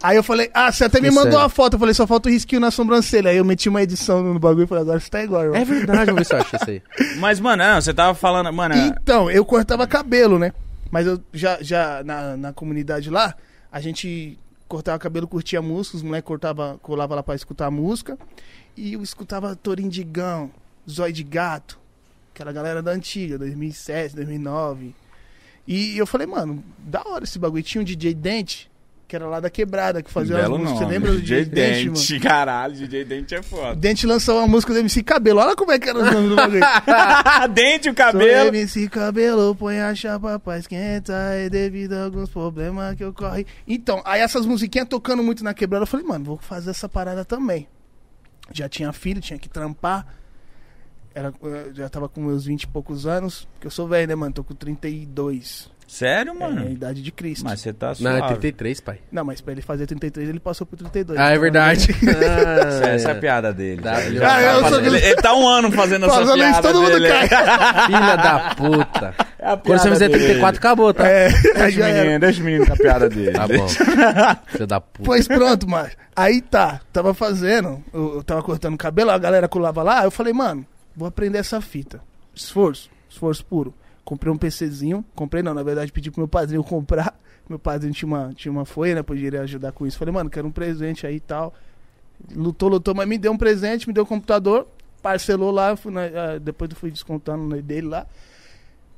Aí 0.02 0.16
eu 0.16 0.22
falei, 0.22 0.50
ah, 0.54 0.72
você 0.72 0.84
até 0.84 0.98
me 1.00 1.08
Que 1.08 1.14
mandou 1.14 1.32
sério. 1.32 1.38
uma 1.40 1.48
foto. 1.48 1.74
Eu 1.74 1.78
falei, 1.78 1.94
só 1.94 2.06
falta 2.06 2.28
o 2.28 2.32
risquinho 2.32 2.60
na 2.60 2.70
sobrancelha. 2.70 3.30
Aí 3.30 3.36
eu 3.36 3.44
meti 3.44 3.68
uma 3.68 3.82
edição 3.82 4.22
no 4.22 4.38
bagulho 4.38 4.64
e 4.64 4.66
falei, 4.66 4.82
agora 4.82 4.98
você 4.98 5.10
tá 5.10 5.22
igual, 5.22 5.42
irmão. 5.44 5.56
É 5.60 5.64
verdade, 5.64 6.06
vamos 6.06 6.20
ver 6.20 6.24
se 6.24 6.34
eu 6.34 6.38
acho 6.40 6.56
isso 6.56 6.70
aí. 6.70 6.82
Mas, 7.18 7.38
mano, 7.38 7.62
não, 7.62 7.80
você 7.80 7.92
tava 7.92 8.14
falando... 8.14 8.50
Mano, 8.52 8.74
Então, 8.74 9.30
eu 9.30 9.44
cortava 9.44 9.86
cabelo, 9.86 10.38
né? 10.38 10.52
Mas 10.90 11.06
eu 11.06 11.20
já, 11.32 11.58
já 11.62 12.02
na, 12.02 12.36
na 12.36 12.52
comunidade 12.52 13.10
lá, 13.10 13.34
a 13.70 13.78
gente 13.80 14.38
cortava 14.66 14.98
cabelo, 14.98 15.28
curtia 15.28 15.60
música, 15.60 15.96
os 15.98 16.02
moleques 16.02 16.26
cortava, 16.26 16.78
colava 16.82 17.14
lá 17.16 17.22
pra 17.22 17.34
escutar 17.34 17.66
a 17.66 17.70
música. 17.70 18.18
E 18.76 18.94
eu 18.94 19.02
escutava 19.02 19.54
Torindigão, 19.54 20.50
Zói 20.88 21.12
de 21.12 21.22
Gato, 21.22 21.78
aquela 22.34 22.52
galera 22.52 22.82
da 22.82 22.90
antiga, 22.92 23.36
2007, 23.36 24.16
2009. 24.16 24.94
E 25.68 25.98
eu 25.98 26.06
falei, 26.06 26.26
mano, 26.26 26.64
da 26.78 27.02
hora 27.06 27.24
esse 27.24 27.38
bagulho. 27.38 27.62
Tinha 27.62 27.82
um 27.82 27.84
DJ 27.84 28.14
Dente, 28.14 28.70
que 29.10 29.16
era 29.16 29.26
lá 29.26 29.40
da 29.40 29.50
quebrada, 29.50 30.00
que 30.04 30.10
fazia 30.10 30.36
belo 30.36 30.54
as 30.54 30.60
músicas. 30.62 30.80
nome. 30.82 30.86
Você 30.86 30.98
lembra 30.98 31.12
do 31.12 31.18
DJ 31.20 31.44
DJ 31.44 31.52
Dente, 31.52 31.84
mano? 31.86 31.96
Dente, 31.96 32.20
caralho, 32.20 32.74
DJ 32.76 33.04
Dente 33.04 33.34
é 33.34 33.42
foda. 33.42 33.74
Dente 33.74 34.06
lançou 34.06 34.38
uma 34.38 34.46
música 34.46 34.72
do 34.72 34.78
MC 34.78 35.02
Cabelo. 35.02 35.40
Olha 35.40 35.56
como 35.56 35.72
é 35.72 35.78
que 35.80 35.88
era 35.88 35.98
os 35.98 36.12
nomes 36.12 36.30
do 36.30 36.36
bagulho. 36.36 36.60
Dente, 37.52 37.88
o 37.88 37.92
Sou 37.92 37.94
cabelo. 37.94 38.48
MC 38.48 38.88
Cabelo, 38.88 39.54
põe 39.56 39.80
a 39.80 39.92
chapa 39.96 40.38
pra 40.38 40.58
esquentar 40.58 41.32
É 41.32 41.48
devido 41.48 41.94
a 41.94 42.04
alguns 42.04 42.30
problemas 42.30 42.94
que 42.94 43.04
ocorrem 43.04 43.44
Então, 43.66 44.00
aí 44.04 44.20
essas 44.20 44.46
musiquinhas 44.46 44.86
tocando 44.88 45.22
muito 45.24 45.42
na 45.42 45.52
quebrada 45.52 45.82
Eu 45.82 45.86
falei, 45.88 46.06
mano, 46.06 46.24
vou 46.24 46.36
fazer 46.36 46.70
essa 46.70 46.88
parada 46.88 47.24
também 47.24 47.66
Já 48.52 48.68
tinha 48.68 48.92
filho, 48.92 49.20
tinha 49.20 49.38
que 49.38 49.48
trampar 49.48 50.06
era, 51.12 51.34
eu 51.42 51.74
já 51.74 51.88
tava 51.88 52.08
com 52.08 52.20
meus 52.20 52.44
20 52.44 52.62
e 52.62 52.66
poucos 52.68 53.04
anos 53.06 53.48
Porque 53.54 53.66
eu 53.66 53.70
sou 53.72 53.88
velho, 53.88 54.06
né, 54.06 54.14
mano? 54.14 54.32
Tô 54.32 54.44
com 54.44 54.54
32 54.54 55.68
Sério, 55.90 56.32
É 56.32 56.36
a 56.36 56.38
mano? 56.48 56.70
idade 56.70 57.02
de 57.02 57.10
Cristo 57.10 57.44
Mas 57.44 57.60
você 57.60 57.72
tá 57.72 57.88
Não, 57.88 57.94
suave. 57.96 58.18
é 58.20 58.26
33, 58.28 58.80
pai. 58.80 58.98
Não, 59.10 59.24
mas 59.24 59.40
pra 59.40 59.52
ele 59.52 59.60
fazer 59.60 59.86
33 59.86 60.28
ele 60.28 60.38
passou 60.38 60.64
por 60.64 60.76
32 60.76 61.18
Ah, 61.18 61.24
é 61.24 61.30
Então, 61.32 61.40
verdade. 61.42 61.90
Essa, 62.06 62.84
Ah, 62.84 62.88
essa 62.90 63.08
é 63.08 63.12
a 63.12 63.14
piada 63.16 63.52
dele. 63.52 63.82
W. 63.82 64.20
Ah, 64.24 64.40
eu 64.42 64.68
sou 64.68 64.80
ele, 64.80 64.96
ele 64.98 65.16
tá 65.16 65.34
um 65.34 65.48
ano 65.48 65.72
fazendo 65.72 66.06
essa 66.06 66.22
piada 66.22 66.50
isso, 66.50 66.62
todo 66.62 66.80
mundo 66.80 66.92
dele. 66.92 67.08
cai 67.08 67.28
Filha 67.86 68.16
da 68.16 68.54
puta. 68.54 69.14
É 69.38 69.50
a 69.52 69.56
Quando 69.56 69.78
você 69.80 69.90
fizer 69.90 70.08
dele. 70.08 70.24
34, 70.26 70.58
acabou, 70.58 70.94
tá? 70.94 71.08
É, 71.08 71.28
Deixa 71.58 71.80
o 71.80 71.84
menino, 71.84 72.20
deixa 72.20 72.40
o 72.40 72.44
menino 72.44 72.66
com 72.66 72.72
a 72.72 72.76
piada 72.76 73.08
dele. 73.08 73.32
Tá 73.32 73.48
bom. 73.48 73.68
Filha 74.46 74.66
da 74.68 74.80
puta. 74.80 75.04
Pois 75.04 75.26
pronto, 75.26 75.68
mas 75.68 75.96
aí 76.14 76.40
tá, 76.40 76.80
tava 76.92 77.12
fazendo, 77.14 77.82
eu, 77.92 78.14
eu 78.16 78.22
tava 78.22 78.42
cortando 78.44 78.76
cabelo, 78.78 79.10
a 79.10 79.18
galera 79.18 79.48
colava 79.48 79.82
lá, 79.82 80.04
eu 80.04 80.10
falei, 80.12 80.32
mano, 80.32 80.64
vou 80.94 81.08
aprender 81.08 81.38
essa 81.38 81.60
fita. 81.60 82.00
Esforço, 82.32 82.88
esforço 83.08 83.44
puro. 83.44 83.74
Comprei 84.10 84.32
um 84.32 84.36
PCzinho, 84.36 85.04
comprei 85.14 85.40
não, 85.40 85.54
na 85.54 85.62
verdade 85.62 85.92
pedi 85.92 86.10
pro 86.10 86.20
meu 86.22 86.26
padrinho 86.26 86.64
comprar. 86.64 87.16
Meu 87.48 87.60
padrinho 87.60 87.94
tinha 87.94 88.08
uma, 88.08 88.32
tinha 88.34 88.50
uma 88.50 88.64
folha, 88.64 88.92
né, 88.96 89.04
podia 89.04 89.40
ajudar 89.42 89.70
com 89.70 89.86
isso. 89.86 89.96
Falei, 89.96 90.12
mano, 90.12 90.28
quero 90.28 90.48
um 90.48 90.50
presente 90.50 91.06
aí 91.06 91.14
e 91.14 91.20
tal. 91.20 91.54
Lutou, 92.34 92.68
lutou, 92.68 92.92
mas 92.92 93.06
me 93.06 93.16
deu 93.16 93.30
um 93.30 93.36
presente, 93.38 93.86
me 93.86 93.92
deu 93.94 94.02
um 94.02 94.06
computador, 94.06 94.66
parcelou 95.00 95.52
lá, 95.52 95.76
fui 95.76 95.92
na- 95.92 96.06
ah, 96.06 96.38
depois 96.40 96.68
eu 96.72 96.76
fui 96.76 96.90
descontando 96.90 97.62
dele 97.62 97.86
lá. 97.86 98.04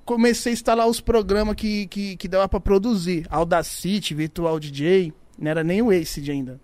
Comecei 0.06 0.50
a 0.50 0.54
instalar 0.54 0.88
os 0.88 0.98
programas 0.98 1.56
que, 1.56 1.86
que, 1.88 2.16
que 2.16 2.26
dava 2.26 2.48
pra 2.48 2.58
produzir. 2.58 3.26
Audacity, 3.28 4.14
Virtual 4.14 4.58
DJ, 4.58 5.12
não 5.38 5.50
era 5.50 5.62
nem 5.62 5.82
o 5.82 5.90
Acid 5.90 6.26
ainda. 6.30 6.58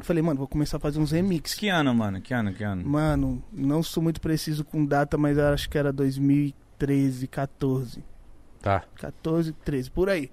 Falei, 0.00 0.22
mano, 0.22 0.38
vou 0.38 0.48
começar 0.48 0.78
a 0.78 0.80
fazer 0.80 0.98
uns 0.98 1.10
remixes. 1.10 1.58
Que 1.58 1.68
ano, 1.68 1.94
mano? 1.94 2.22
Que 2.22 2.32
ano, 2.32 2.54
que 2.54 2.64
ano? 2.64 2.82
Mano, 2.88 3.42
não 3.52 3.82
sou 3.82 4.02
muito 4.02 4.18
preciso 4.18 4.64
com 4.64 4.82
data, 4.82 5.18
mas 5.18 5.38
acho 5.38 5.68
que 5.68 5.76
era 5.76 5.92
2013, 6.86 7.26
14. 7.26 8.04
Tá. 8.62 8.82
14, 8.96 9.52
13, 9.64 9.90
por 9.90 10.08
aí. 10.08 10.30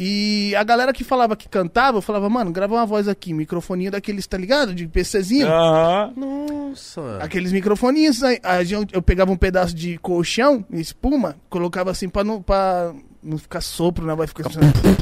E 0.00 0.54
a 0.56 0.62
galera 0.62 0.92
que 0.92 1.02
falava 1.02 1.34
que 1.34 1.48
cantava, 1.48 1.98
eu 1.98 2.02
falava, 2.02 2.28
mano, 2.28 2.52
grava 2.52 2.74
uma 2.74 2.86
voz 2.86 3.08
aqui, 3.08 3.34
microfoninho 3.34 3.90
daqueles, 3.90 4.26
tá 4.28 4.38
ligado? 4.38 4.72
De 4.72 4.86
PCzinho. 4.86 5.48
Aham. 5.48 6.12
Nossa. 6.16 7.18
Aqueles 7.20 7.50
microfoninhos, 7.50 8.22
aí, 8.22 8.38
a 8.44 8.62
gente- 8.62 8.94
eu 8.94 9.02
pegava 9.02 9.32
um 9.32 9.36
pedaço 9.36 9.74
de 9.74 9.98
colchão, 9.98 10.64
espuma, 10.70 11.36
colocava 11.50 11.90
assim 11.90 12.08
pra 12.08 12.22
não, 12.22 12.40
pra 12.40 12.94
não 13.20 13.38
ficar 13.38 13.60
sopro, 13.60 14.06
né? 14.06 14.14
Vai 14.14 14.28
ficar. 14.28 14.44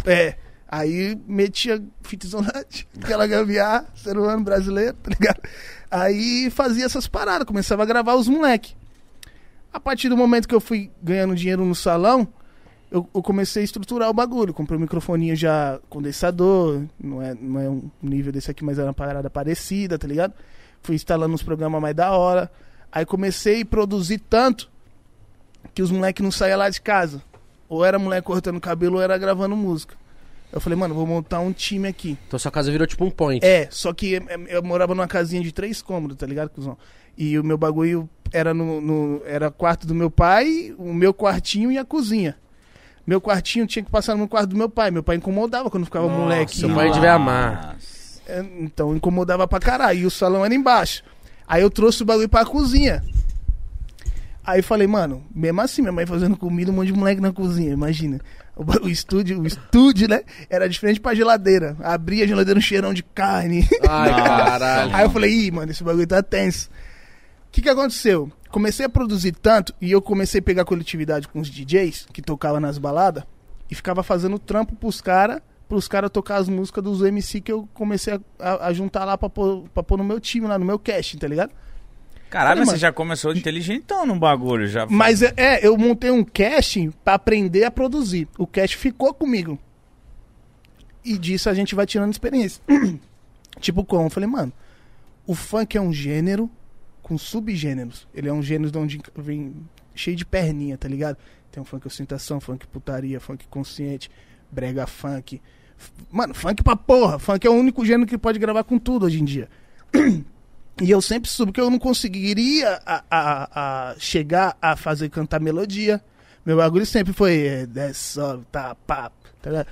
É. 0.06 0.36
Aí 0.68 1.16
metia 1.28 1.80
fita 2.02 2.26
isolante, 2.26 2.88
aquela 3.00 3.26
gambiarra, 3.28 3.86
ser 3.94 4.16
humano 4.16 4.42
brasileiro, 4.42 4.94
tá 4.94 5.10
ligado? 5.10 5.40
Aí 5.90 6.48
fazia 6.50 6.86
essas 6.86 7.06
paradas, 7.06 7.46
começava 7.46 7.82
a 7.82 7.86
gravar 7.86 8.14
os 8.14 8.26
moleque. 8.28 8.74
A 9.76 9.80
partir 9.80 10.08
do 10.08 10.16
momento 10.16 10.48
que 10.48 10.54
eu 10.54 10.60
fui 10.60 10.90
ganhando 11.02 11.34
dinheiro 11.36 11.62
no 11.62 11.74
salão, 11.74 12.26
eu, 12.90 13.06
eu 13.14 13.22
comecei 13.22 13.60
a 13.60 13.64
estruturar 13.66 14.08
o 14.08 14.14
bagulho. 14.14 14.54
Comprei 14.54 14.78
um 14.78 14.80
microfoninho 14.80 15.36
já 15.36 15.78
condensador, 15.90 16.82
não 16.98 17.20
é, 17.20 17.34
não 17.34 17.60
é 17.60 17.68
um 17.68 17.90
nível 18.02 18.32
desse 18.32 18.50
aqui, 18.50 18.64
mas 18.64 18.78
era 18.78 18.88
uma 18.88 18.94
parada 18.94 19.28
parecida, 19.28 19.98
tá 19.98 20.08
ligado? 20.08 20.32
Fui 20.80 20.94
instalando 20.94 21.34
uns 21.34 21.42
programas 21.42 21.78
mais 21.82 21.94
da 21.94 22.10
hora. 22.12 22.50
Aí 22.90 23.04
comecei 23.04 23.60
a 23.60 23.66
produzir 23.66 24.18
tanto 24.18 24.70
que 25.74 25.82
os 25.82 25.90
moleques 25.90 26.24
não 26.24 26.30
saíam 26.30 26.58
lá 26.58 26.70
de 26.70 26.80
casa. 26.80 27.22
Ou 27.68 27.84
era 27.84 27.98
moleque 27.98 28.26
cortando 28.26 28.58
cabelo 28.58 28.96
ou 28.96 29.02
era 29.02 29.18
gravando 29.18 29.54
música. 29.54 29.94
Eu 30.50 30.58
falei, 30.58 30.78
mano, 30.78 30.94
vou 30.94 31.06
montar 31.06 31.40
um 31.40 31.52
time 31.52 31.86
aqui. 31.86 32.16
Então 32.26 32.38
sua 32.38 32.50
casa 32.50 32.72
virou 32.72 32.86
tipo 32.86 33.04
um 33.04 33.10
point. 33.10 33.44
É, 33.44 33.68
só 33.70 33.92
que 33.92 34.16
é, 34.16 34.22
eu 34.48 34.62
morava 34.62 34.94
numa 34.94 35.06
casinha 35.06 35.42
de 35.42 35.52
três 35.52 35.82
cômodos, 35.82 36.16
tá 36.16 36.24
ligado, 36.24 36.48
cuzão? 36.48 36.78
E 37.14 37.38
o 37.38 37.44
meu 37.44 37.58
bagulho 37.58 38.08
era 38.32 38.52
no, 38.54 38.80
no- 38.80 39.22
era 39.26 39.50
quarto 39.50 39.86
do 39.86 39.94
meu 39.94 40.10
pai, 40.10 40.74
o 40.78 40.92
meu 40.92 41.12
quartinho 41.14 41.70
e 41.72 41.78
a 41.78 41.84
cozinha. 41.84 42.36
Meu 43.06 43.20
quartinho 43.20 43.66
tinha 43.66 43.84
que 43.84 43.90
passar 43.90 44.16
no 44.16 44.26
quarto 44.26 44.48
do 44.50 44.56
meu 44.56 44.68
pai. 44.68 44.90
Meu 44.90 45.02
pai 45.02 45.16
incomodava 45.16 45.70
quando 45.70 45.84
ficava 45.84 46.08
moleque. 46.08 46.56
seu 46.56 46.68
pai 46.74 46.90
devia 46.90 47.12
amar. 47.14 47.74
Nossa. 47.74 48.20
É, 48.26 48.44
Então 48.60 48.96
incomodava 48.96 49.46
pra 49.46 49.60
caralho. 49.60 50.00
E 50.00 50.06
o 50.06 50.10
salão 50.10 50.44
era 50.44 50.52
embaixo. 50.54 51.02
Aí 51.46 51.62
eu 51.62 51.70
trouxe 51.70 52.02
o 52.02 52.06
bagulho 52.06 52.28
pra 52.28 52.44
cozinha. 52.44 53.02
Aí 54.44 54.62
falei, 54.62 54.86
mano, 54.86 55.24
mesmo 55.34 55.60
assim, 55.60 55.82
minha 55.82 55.92
mãe 55.92 56.06
fazendo 56.06 56.36
comida, 56.36 56.70
um 56.70 56.74
monte 56.74 56.86
de 56.88 56.92
moleque 56.92 57.20
na 57.20 57.32
cozinha, 57.32 57.72
imagina. 57.72 58.20
O, 58.56 58.86
o 58.86 58.88
estúdio, 58.88 59.40
o 59.40 59.46
estúdio, 59.46 60.08
né? 60.08 60.22
Era 60.48 60.68
de 60.68 60.78
frente 60.78 61.00
pra 61.00 61.14
geladeira. 61.14 61.76
Abria 61.82 62.24
a 62.24 62.26
geladeira 62.28 62.58
um 62.58 62.62
cheirão 62.62 62.94
de 62.94 63.02
carne. 63.02 63.68
Ai, 63.88 64.08
caralho. 64.10 64.94
Aí 64.94 65.04
eu 65.04 65.10
falei, 65.10 65.30
ih, 65.32 65.50
mano, 65.50 65.70
esse 65.72 65.82
bagulho 65.82 66.06
tá 66.06 66.22
tenso. 66.22 66.70
Que 67.50 67.62
que 67.62 67.68
aconteceu? 67.68 68.30
Comecei 68.50 68.86
a 68.86 68.88
produzir 68.88 69.32
tanto 69.32 69.74
e 69.80 69.90
eu 69.92 70.00
comecei 70.02 70.38
a 70.40 70.42
pegar 70.42 70.64
coletividade 70.64 71.28
com 71.28 71.40
os 71.40 71.48
DJs 71.48 72.06
que 72.12 72.22
tocavam 72.22 72.60
nas 72.60 72.78
baladas 72.78 73.24
e 73.70 73.74
ficava 73.74 74.02
fazendo 74.02 74.38
trampo 74.38 74.74
pros 74.76 75.00
caras, 75.00 75.40
pros 75.68 75.88
caras 75.88 76.10
tocar 76.10 76.36
as 76.36 76.48
músicas 76.48 76.82
dos 76.84 77.02
MC 77.02 77.40
que 77.40 77.50
eu 77.52 77.68
comecei 77.74 78.20
a, 78.38 78.66
a- 78.68 78.72
juntar 78.72 79.04
lá 79.04 79.18
pra 79.18 79.28
pôr, 79.28 79.64
pra 79.74 79.82
pôr 79.82 79.98
no 79.98 80.04
meu 80.04 80.20
time, 80.20 80.46
lá 80.46 80.58
no 80.58 80.64
meu 80.64 80.78
casting, 80.78 81.18
tá 81.18 81.26
ligado? 81.28 81.50
Caralho, 82.30 82.60
Falei, 82.60 82.74
você 82.74 82.78
já 82.80 82.92
começou 82.92 83.32
inteligentão 83.32 84.04
no 84.04 84.18
bagulho. 84.18 84.66
Já 84.66 84.84
Mas 84.86 85.22
é, 85.22 85.32
é, 85.36 85.66
eu 85.66 85.76
montei 85.78 86.10
um 86.10 86.24
casting 86.24 86.90
pra 87.04 87.14
aprender 87.14 87.64
a 87.64 87.70
produzir. 87.70 88.28
O 88.38 88.46
casting 88.46 88.78
ficou 88.78 89.14
comigo. 89.14 89.58
E 91.04 91.16
disso 91.16 91.48
a 91.48 91.54
gente 91.54 91.74
vai 91.74 91.86
tirando 91.86 92.12
experiência. 92.12 92.60
tipo 93.60 93.84
como? 93.84 94.06
Eu 94.06 94.10
falei, 94.10 94.28
mano, 94.28 94.52
o 95.26 95.34
funk 95.34 95.76
é 95.76 95.80
um 95.80 95.92
gênero 95.92 96.50
com 97.06 97.16
subgêneros. 97.16 98.04
Ele 98.12 98.28
é 98.28 98.32
um 98.32 98.42
gênero 98.42 98.68
de 98.68 98.76
onde 98.76 99.00
vem 99.14 99.54
cheio 99.94 100.16
de 100.16 100.26
perninha, 100.26 100.76
tá 100.76 100.88
ligado? 100.88 101.16
Tem 101.52 101.62
um 101.62 101.64
funk 101.64 101.86
ostentação, 101.86 102.40
funk 102.40 102.66
putaria, 102.66 103.20
funk 103.20 103.46
consciente, 103.46 104.10
brega 104.50 104.88
funk. 104.88 105.40
Mano, 106.10 106.34
funk 106.34 106.64
pra 106.64 106.74
porra. 106.74 107.20
Funk 107.20 107.46
é 107.46 107.50
o 107.50 107.52
único 107.52 107.86
gênero 107.86 108.08
que 108.08 108.18
pode 108.18 108.40
gravar 108.40 108.64
com 108.64 108.76
tudo 108.76 109.06
hoje 109.06 109.20
em 109.20 109.24
dia. 109.24 109.48
E 110.78 110.90
eu 110.90 111.00
sempre 111.00 111.30
soube 111.30 111.52
que 111.52 111.60
eu 111.60 111.70
não 111.70 111.78
conseguiria 111.78 112.78
a, 112.84 113.02
a, 113.10 113.90
a 113.90 113.94
chegar 113.98 114.58
a 114.60 114.76
fazer 114.76 115.08
cantar 115.08 115.40
melodia. 115.40 116.04
Meu 116.44 116.58
bagulho 116.58 116.84
sempre 116.84 117.14
foi 117.14 117.46
é, 117.46 117.66
desce, 117.66 118.12
sobe, 118.12 118.44
tá, 118.52 118.74
pá, 118.86 119.10
tá? 119.40 119.64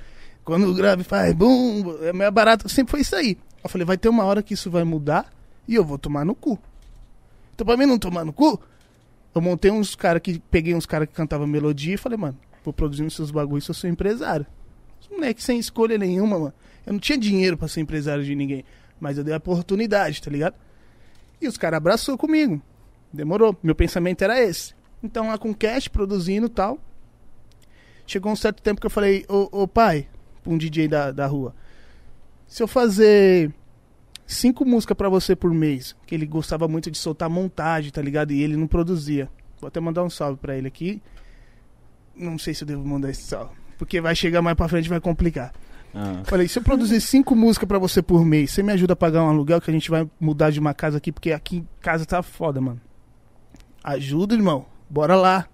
Quando 0.43 0.67
o 0.67 0.73
grave 0.73 1.05
faz 1.05 1.35
bum, 1.35 1.95
é 2.00 2.11
meio 2.11 2.33
barato, 2.33 2.71
sempre 2.71 2.93
foi 2.93 3.00
isso 3.03 3.14
aí. 3.14 3.37
Eu 3.62 3.69
falei, 3.69 3.85
vai 3.85 3.99
ter 3.99 4.09
uma 4.09 4.25
hora 4.25 4.43
que 4.43 4.55
isso 4.55 4.71
vai 4.71 4.83
mudar 4.83 5.31
e 5.69 5.75
eu 5.75 5.85
vou 5.85 5.99
tomar 5.99 6.25
no 6.25 6.35
cu. 6.35 6.59
Então 7.54 7.64
pra 7.64 7.76
mim 7.76 7.87
não 7.87 7.99
tomar 7.99 8.25
no 8.25 8.32
cu, 8.32 8.61
eu 9.34 9.40
montei 9.40 9.70
uns 9.70 9.94
caras 9.94 10.20
que, 10.20 10.40
peguei 10.50 10.75
uns 10.75 10.87
caras 10.87 11.08
que 11.08 11.14
cantavam 11.14 11.46
melodia 11.46 11.94
e 11.94 11.96
falei, 11.96 12.18
mano, 12.18 12.37
vou 12.64 12.73
produzindo 12.73 13.11
seus 13.11 13.30
bagulhos, 13.30 13.68
eu 13.68 13.75
sou 13.75 13.88
empresário. 13.88 14.46
Os 15.00 15.08
moleque 15.08 15.42
sem 15.42 15.58
escolha 15.58 15.96
nenhuma, 15.96 16.38
mano. 16.38 16.54
Eu 16.84 16.92
não 16.92 17.00
tinha 17.00 17.16
dinheiro 17.16 17.56
pra 17.56 17.68
ser 17.68 17.80
empresário 17.80 18.25
de 18.25 18.34
ninguém, 18.34 18.64
mas 18.99 19.16
eu 19.16 19.25
dei 19.25 19.32
a 19.32 19.38
oportunidade, 19.38 20.20
tá 20.20 20.30
ligado? 20.30 20.54
E 21.40 21.46
os 21.46 21.56
caras 21.56 21.76
abraçou 21.76 22.18
comigo. 22.18 22.61
Demorou. 23.12 23.56
Meu 23.62 23.75
pensamento 23.75 24.23
era 24.23 24.40
esse. 24.40 24.75
Então 25.02 25.28
lá 25.28 25.38
com 25.38 25.54
cash, 25.54 25.88
produzindo 25.88 26.49
tal. 26.49 26.78
Chegou 28.06 28.32
um 28.32 28.37
certo 28.37 28.62
tempo 28.62 28.80
que 28.80 28.87
eu 28.87 28.90
falei, 28.90 29.25
ô, 29.28 29.62
ô 29.62 29.68
pai, 29.68 30.08
pra 30.42 30.52
um 30.52 30.58
DJ 30.58 30.88
da, 30.88 31.11
da 31.11 31.26
rua, 31.26 31.54
se 32.46 32.62
eu 32.62 32.68
fazer 32.68 33.52
cinco 34.26 34.64
músicas 34.64 34.97
pra 34.97 35.09
você 35.09 35.35
por 35.35 35.52
mês, 35.52 35.95
que 36.07 36.14
ele 36.14 36.26
gostava 36.26 36.66
muito 36.69 36.90
de 36.90 36.99
soltar 36.99 37.28
montagem, 37.28 37.90
tá 37.90 38.02
ligado? 38.02 38.33
E 38.33 38.43
ele 38.43 38.57
não 38.57 38.66
produzia. 38.66 39.28
Vou 39.61 39.69
até 39.69 39.81
mandar 39.81 40.04
um 40.04 40.11
salve 40.11 40.38
pra 40.38 40.57
ele 40.57 40.69
aqui. 40.69 41.02
Não 42.14 42.38
sei 42.38 42.54
se 42.54 42.64
eu 42.64 42.69
devo 42.69 42.87
mandar 42.87 43.11
esse 43.11 43.23
salve. 43.23 43.54
Porque 43.78 44.00
vai 44.00 44.14
chegar 44.14 44.40
mais 44.43 44.57
pra 44.57 44.69
frente 44.69 44.87
e 44.87 44.88
vai 44.88 45.00
complicar. 45.00 45.52
Ah. 45.95 46.23
Falei, 46.25 46.49
se 46.49 46.59
eu 46.59 46.62
produzir 46.62 47.00
cinco 47.00 47.37
músicas 47.37 47.69
pra 47.69 47.78
você 47.78 48.02
por 48.02 48.25
mês, 48.25 48.50
você 48.50 48.62
me 48.62 48.73
ajuda 48.73 48.95
a 48.95 48.97
pagar 48.97 49.23
um 49.23 49.28
aluguel 49.28 49.61
que 49.61 49.71
a 49.71 49.75
gente 49.75 49.90
vai 49.90 50.09
mudar 50.19 50.50
de 50.50 50.59
uma 50.59 50.75
casa 50.75 50.99
aqui, 50.99 51.12
porque 51.12 51.33
aqui 51.33 51.59
em 51.59 51.69
casa 51.81 52.04
tá 52.04 52.23
foda, 52.23 52.61
mano. 52.61 52.81
Ajuda, 53.83 54.35
irmão. 54.35 54.66
Bora 54.90 55.14
lá. 55.14 55.47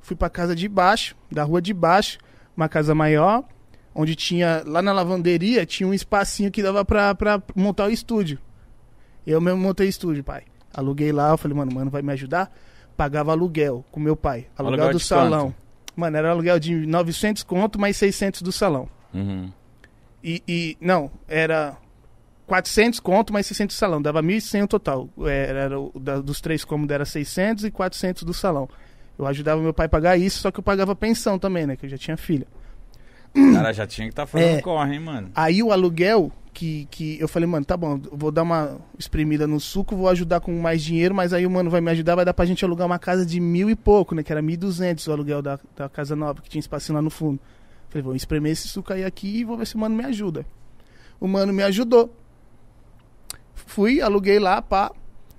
Fui 0.00 0.16
pra 0.16 0.28
casa 0.28 0.54
de 0.54 0.68
baixo, 0.68 1.14
da 1.30 1.44
rua 1.44 1.60
de 1.60 1.72
baixo, 1.72 2.18
uma 2.56 2.68
casa 2.68 2.94
maior, 2.94 3.44
onde 3.94 4.14
tinha, 4.14 4.62
lá 4.66 4.80
na 4.82 4.92
lavanderia, 4.92 5.66
tinha 5.66 5.88
um 5.88 5.94
espacinho 5.94 6.50
que 6.50 6.62
dava 6.62 6.84
pra, 6.84 7.14
pra 7.14 7.42
montar 7.54 7.86
o 7.86 7.90
estúdio. 7.90 8.38
Eu 9.26 9.40
mesmo 9.40 9.58
montei 9.60 9.86
o 9.86 9.90
estúdio, 9.90 10.24
pai. 10.24 10.42
Aluguei 10.72 11.12
lá, 11.12 11.30
eu 11.30 11.38
falei, 11.38 11.56
mano, 11.56 11.72
mano, 11.74 11.90
vai 11.90 12.00
me 12.02 12.12
ajudar? 12.12 12.50
Pagava 12.96 13.32
aluguel 13.32 13.84
com 13.90 13.98
meu 14.00 14.14
pai. 14.16 14.46
Aluguel, 14.56 14.80
Aluguel 14.80 14.92
do 14.92 15.00
salão. 15.00 15.46
quanto? 15.48 15.56
Mano, 15.96 16.16
era 16.16 16.30
aluguel 16.30 16.58
de 16.60 16.74
900 16.86 17.42
conto, 17.42 17.78
mais 17.80 17.96
600 17.96 18.42
do 18.42 18.52
salão. 18.52 18.88
Uhum. 19.12 19.50
E, 20.22 20.42
e- 20.46 20.76
não, 20.80 21.10
era 21.26 21.76
400 22.46 23.00
conto 23.00 23.32
mais 23.32 23.46
600 23.46 23.74
do 23.76 23.78
salão, 23.78 24.00
dava 24.02 24.22
1.100 24.22 24.64
o 24.64 24.68
total. 24.68 25.08
Era, 25.26 25.60
era 25.60 25.80
o 25.80 25.92
da- 25.98 26.20
dos 26.20 26.40
três 26.40 26.64
cômodos 26.64 26.92
era 26.94 27.04
600 27.04 27.64
e 27.64 27.70
400 27.70 28.22
do 28.22 28.32
salão. 28.34 28.68
Eu 29.18 29.26
ajudava 29.26 29.60
meu 29.60 29.74
pai 29.74 29.86
a 29.86 29.88
pagar 29.88 30.16
isso, 30.16 30.38
só 30.40 30.50
que 30.50 30.58
eu 30.60 30.62
pagava 30.64 30.94
pensão 30.96 31.38
também, 31.38 31.66
né, 31.66 31.76
que 31.76 31.86
eu 31.86 31.90
já 31.90 31.98
tinha 31.98 32.16
filha. 32.16 32.46
Cara, 33.34 33.72
já 33.72 33.86
tinha 33.86 34.06
que 34.06 34.12
estar 34.12 34.26
fazendo 34.26 34.58
É. 34.58 34.62
corre, 34.62 34.94
hein, 34.94 35.00
mano. 35.00 35.30
Aí 35.34 35.62
o 35.62 35.70
aluguel 35.72 36.32
que, 36.52 36.86
que 36.90 37.18
eu 37.20 37.28
falei, 37.28 37.46
mano, 37.46 37.64
tá 37.64 37.76
bom, 37.76 38.00
vou 38.12 38.30
dar 38.30 38.42
uma 38.42 38.78
espremida 38.98 39.46
no 39.46 39.60
suco, 39.60 39.96
vou 39.96 40.08
ajudar 40.08 40.40
com 40.40 40.52
mais 40.60 40.82
dinheiro, 40.82 41.14
mas 41.14 41.32
aí 41.32 41.46
o 41.46 41.50
mano 41.50 41.70
vai 41.70 41.80
me 41.80 41.90
ajudar, 41.92 42.16
vai 42.16 42.24
dar 42.24 42.34
pra 42.34 42.44
gente 42.44 42.64
alugar 42.64 42.86
uma 42.86 42.98
casa 42.98 43.24
de 43.24 43.38
mil 43.40 43.70
e 43.70 43.76
pouco, 43.76 44.14
né, 44.14 44.22
que 44.22 44.32
era 44.32 44.42
1.200 44.42 45.06
o 45.08 45.12
aluguel 45.12 45.40
da, 45.40 45.58
da 45.76 45.88
casa 45.88 46.16
nova, 46.16 46.42
que 46.42 46.50
tinha 46.50 46.60
espacinho 46.60 46.96
lá 46.96 47.02
no 47.02 47.10
fundo. 47.10 47.38
Falei, 47.88 48.02
vou 48.02 48.14
espremer 48.14 48.52
esse 48.52 48.68
suco 48.68 48.92
aí 48.92 49.04
aqui 49.04 49.38
e 49.38 49.44
vou 49.44 49.56
ver 49.56 49.66
se 49.66 49.74
o 49.74 49.78
mano 49.78 49.94
me 49.94 50.04
ajuda. 50.04 50.44
O 51.20 51.26
mano 51.28 51.52
me 51.52 51.62
ajudou. 51.62 52.14
Fui, 53.54 54.00
aluguei 54.00 54.38
lá, 54.38 54.60
pá, 54.60 54.90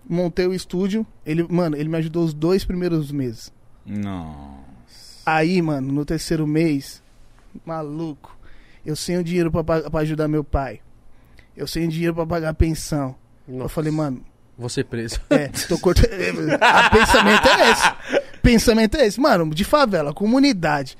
montei 0.07 0.47
o 0.47 0.53
estúdio. 0.53 1.05
Ele, 1.25 1.45
mano, 1.49 1.75
ele 1.75 1.89
me 1.89 1.97
ajudou 1.97 2.23
os 2.23 2.33
dois 2.33 2.63
primeiros 2.63 3.11
meses. 3.11 3.51
Não. 3.85 4.59
Aí, 5.25 5.61
mano, 5.61 5.91
no 5.91 6.05
terceiro 6.05 6.45
mês, 6.47 7.01
maluco, 7.65 8.37
eu 8.85 8.95
sem 8.95 9.17
o 9.17 9.23
dinheiro 9.23 9.51
pra, 9.51 9.63
pa- 9.63 9.89
pra 9.89 9.99
ajudar 10.01 10.27
meu 10.27 10.43
pai. 10.43 10.79
Eu 11.55 11.67
sem 11.67 11.87
dinheiro 11.89 12.15
pra 12.15 12.25
pagar 12.25 12.49
a 12.49 12.53
pensão. 12.53 13.15
Eu 13.47 13.67
falei, 13.69 13.91
mano, 13.91 14.23
Vou 14.57 14.69
ser 14.69 14.85
preso. 14.85 15.19
é, 15.29 15.47
tô 15.67 15.77
cortando. 15.79 16.07
Pensamento 16.91 17.47
é 17.47 17.71
esse. 17.71 17.93
Pensamento 18.41 18.95
é 18.97 19.05
esse. 19.07 19.19
Mano, 19.19 19.53
de 19.53 19.63
favela, 19.63 20.13
comunidade. 20.13 20.97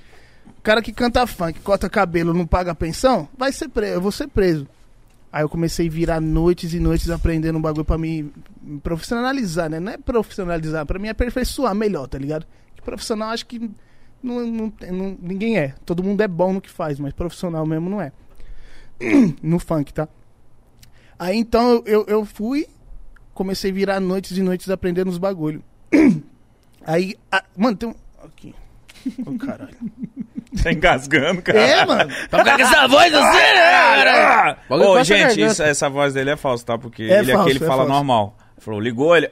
O 0.58 0.62
cara 0.62 0.82
que 0.82 0.92
canta 0.92 1.26
funk, 1.28 1.60
corta 1.62 1.90
cabelo, 1.90 2.34
não 2.34 2.46
paga 2.46 2.74
pensão, 2.76 3.28
vai 3.38 3.52
ser 3.52 3.68
preso, 3.70 3.94
eu 3.96 4.02
vou 4.02 4.12
ser 4.12 4.28
preso. 4.28 4.68
Aí 5.32 5.44
eu 5.44 5.50
comecei 5.50 5.88
a 5.88 5.92
virar 5.92 6.20
noites 6.22 6.74
e 6.74 6.80
noites 6.80 7.10
aprendendo 7.10 7.58
um 7.58 7.62
bagulho 7.62 7.86
pra 7.86 7.98
me, 7.98 8.32
me 8.62 8.80
profissionalizar, 8.80 9.70
né? 9.70 9.80
Não 9.80 9.94
é 9.94 9.98
profissionalizar, 9.98 10.86
pra 10.86 11.00
me 11.00 11.10
aperfeiçoar 11.10 11.74
melhor, 11.74 12.08
tá 12.08 12.18
ligado? 12.18 12.46
Que 12.76 12.82
profissional 12.82 13.30
acho 13.30 13.46
que 13.46 13.72
não, 14.24 14.46
não, 14.46 14.74
não- 14.92 15.18
ninguém 15.22 15.58
é. 15.58 15.74
Todo 15.86 16.04
mundo 16.04 16.22
é 16.22 16.28
bom 16.28 16.54
no 16.54 16.62
que 16.62 16.70
faz, 16.70 17.00
mas 17.00 17.14
profissional 17.14 17.66
mesmo 17.66 17.90
não 17.90 18.02
é. 18.02 18.12
no 19.42 19.58
funk, 19.60 19.94
tá? 19.94 20.08
Aí 21.18 21.38
então 21.38 21.84
eu, 21.86 22.06
eu, 22.08 22.26
fui, 22.26 22.68
comecei 23.34 23.72
a 23.72 23.74
virar 23.74 24.00
noites 24.00 24.38
e 24.38 24.42
noites 24.44 24.70
aprendendo 24.70 25.10
os 25.10 25.18
bagulho. 25.18 25.64
Aí, 26.86 27.16
a- 27.32 27.44
mano, 27.56 27.78
tem 27.78 27.90
um. 27.90 27.96
Aqui. 28.24 28.56
Ô, 29.26 29.38
caralho. 29.38 29.76
Tá 30.62 30.70
engasgando, 30.70 31.42
cara. 31.42 31.58
É, 31.62 31.86
mano. 31.86 32.12
Tá 32.30 32.40
ficando 32.40 32.58
com 32.58 32.62
essa 32.64 32.86
voz 32.86 33.14
assim, 33.14 33.38
né, 33.38 33.72
cara? 33.72 34.58
Bagulho 34.70 34.90
Ô, 34.90 34.94
passa 34.96 35.14
a 35.14 35.18
gente, 35.30 35.42
isso- 35.42 35.64
essa 35.64 35.90
voz 35.90 36.14
dele 36.14 36.32
é 36.32 36.36
falsa, 36.36 36.66
tá? 36.66 36.78
Porque 36.78 37.04
É 37.04 37.20
ele 37.20 37.32
falso, 37.32 37.42
aqui 37.48 37.52
ele 37.58 37.64
é 37.64 37.68
fala 37.68 37.78
falso. 37.86 37.94
normal. 37.94 38.38
Falou, 38.62 38.80
ligou 38.80 39.18
ele. 39.18 39.28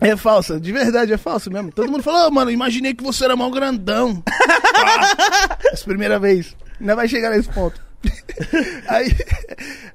É 0.00 0.16
falsa, 0.16 0.58
de 0.58 0.72
verdade 0.72 1.12
é 1.12 1.16
falso 1.16 1.48
mesmo. 1.48 1.70
Todo 1.70 1.88
mundo 1.88 2.02
falou, 2.02 2.26
"Ô, 2.26 2.30
mano, 2.30 2.50
imaginei 2.50 2.92
que 2.92 3.04
você 3.04 3.24
era 3.24 3.36
mal 3.36 3.52
grandão. 3.52 4.20
Essa 5.72 5.84
primeira 5.84 6.18
vez. 6.18 6.56
Ainda 6.80 6.96
vai 6.96 7.06
chegar 7.06 7.30
nesse 7.30 7.48
ponto. 7.48 7.80
aí, 8.88 9.16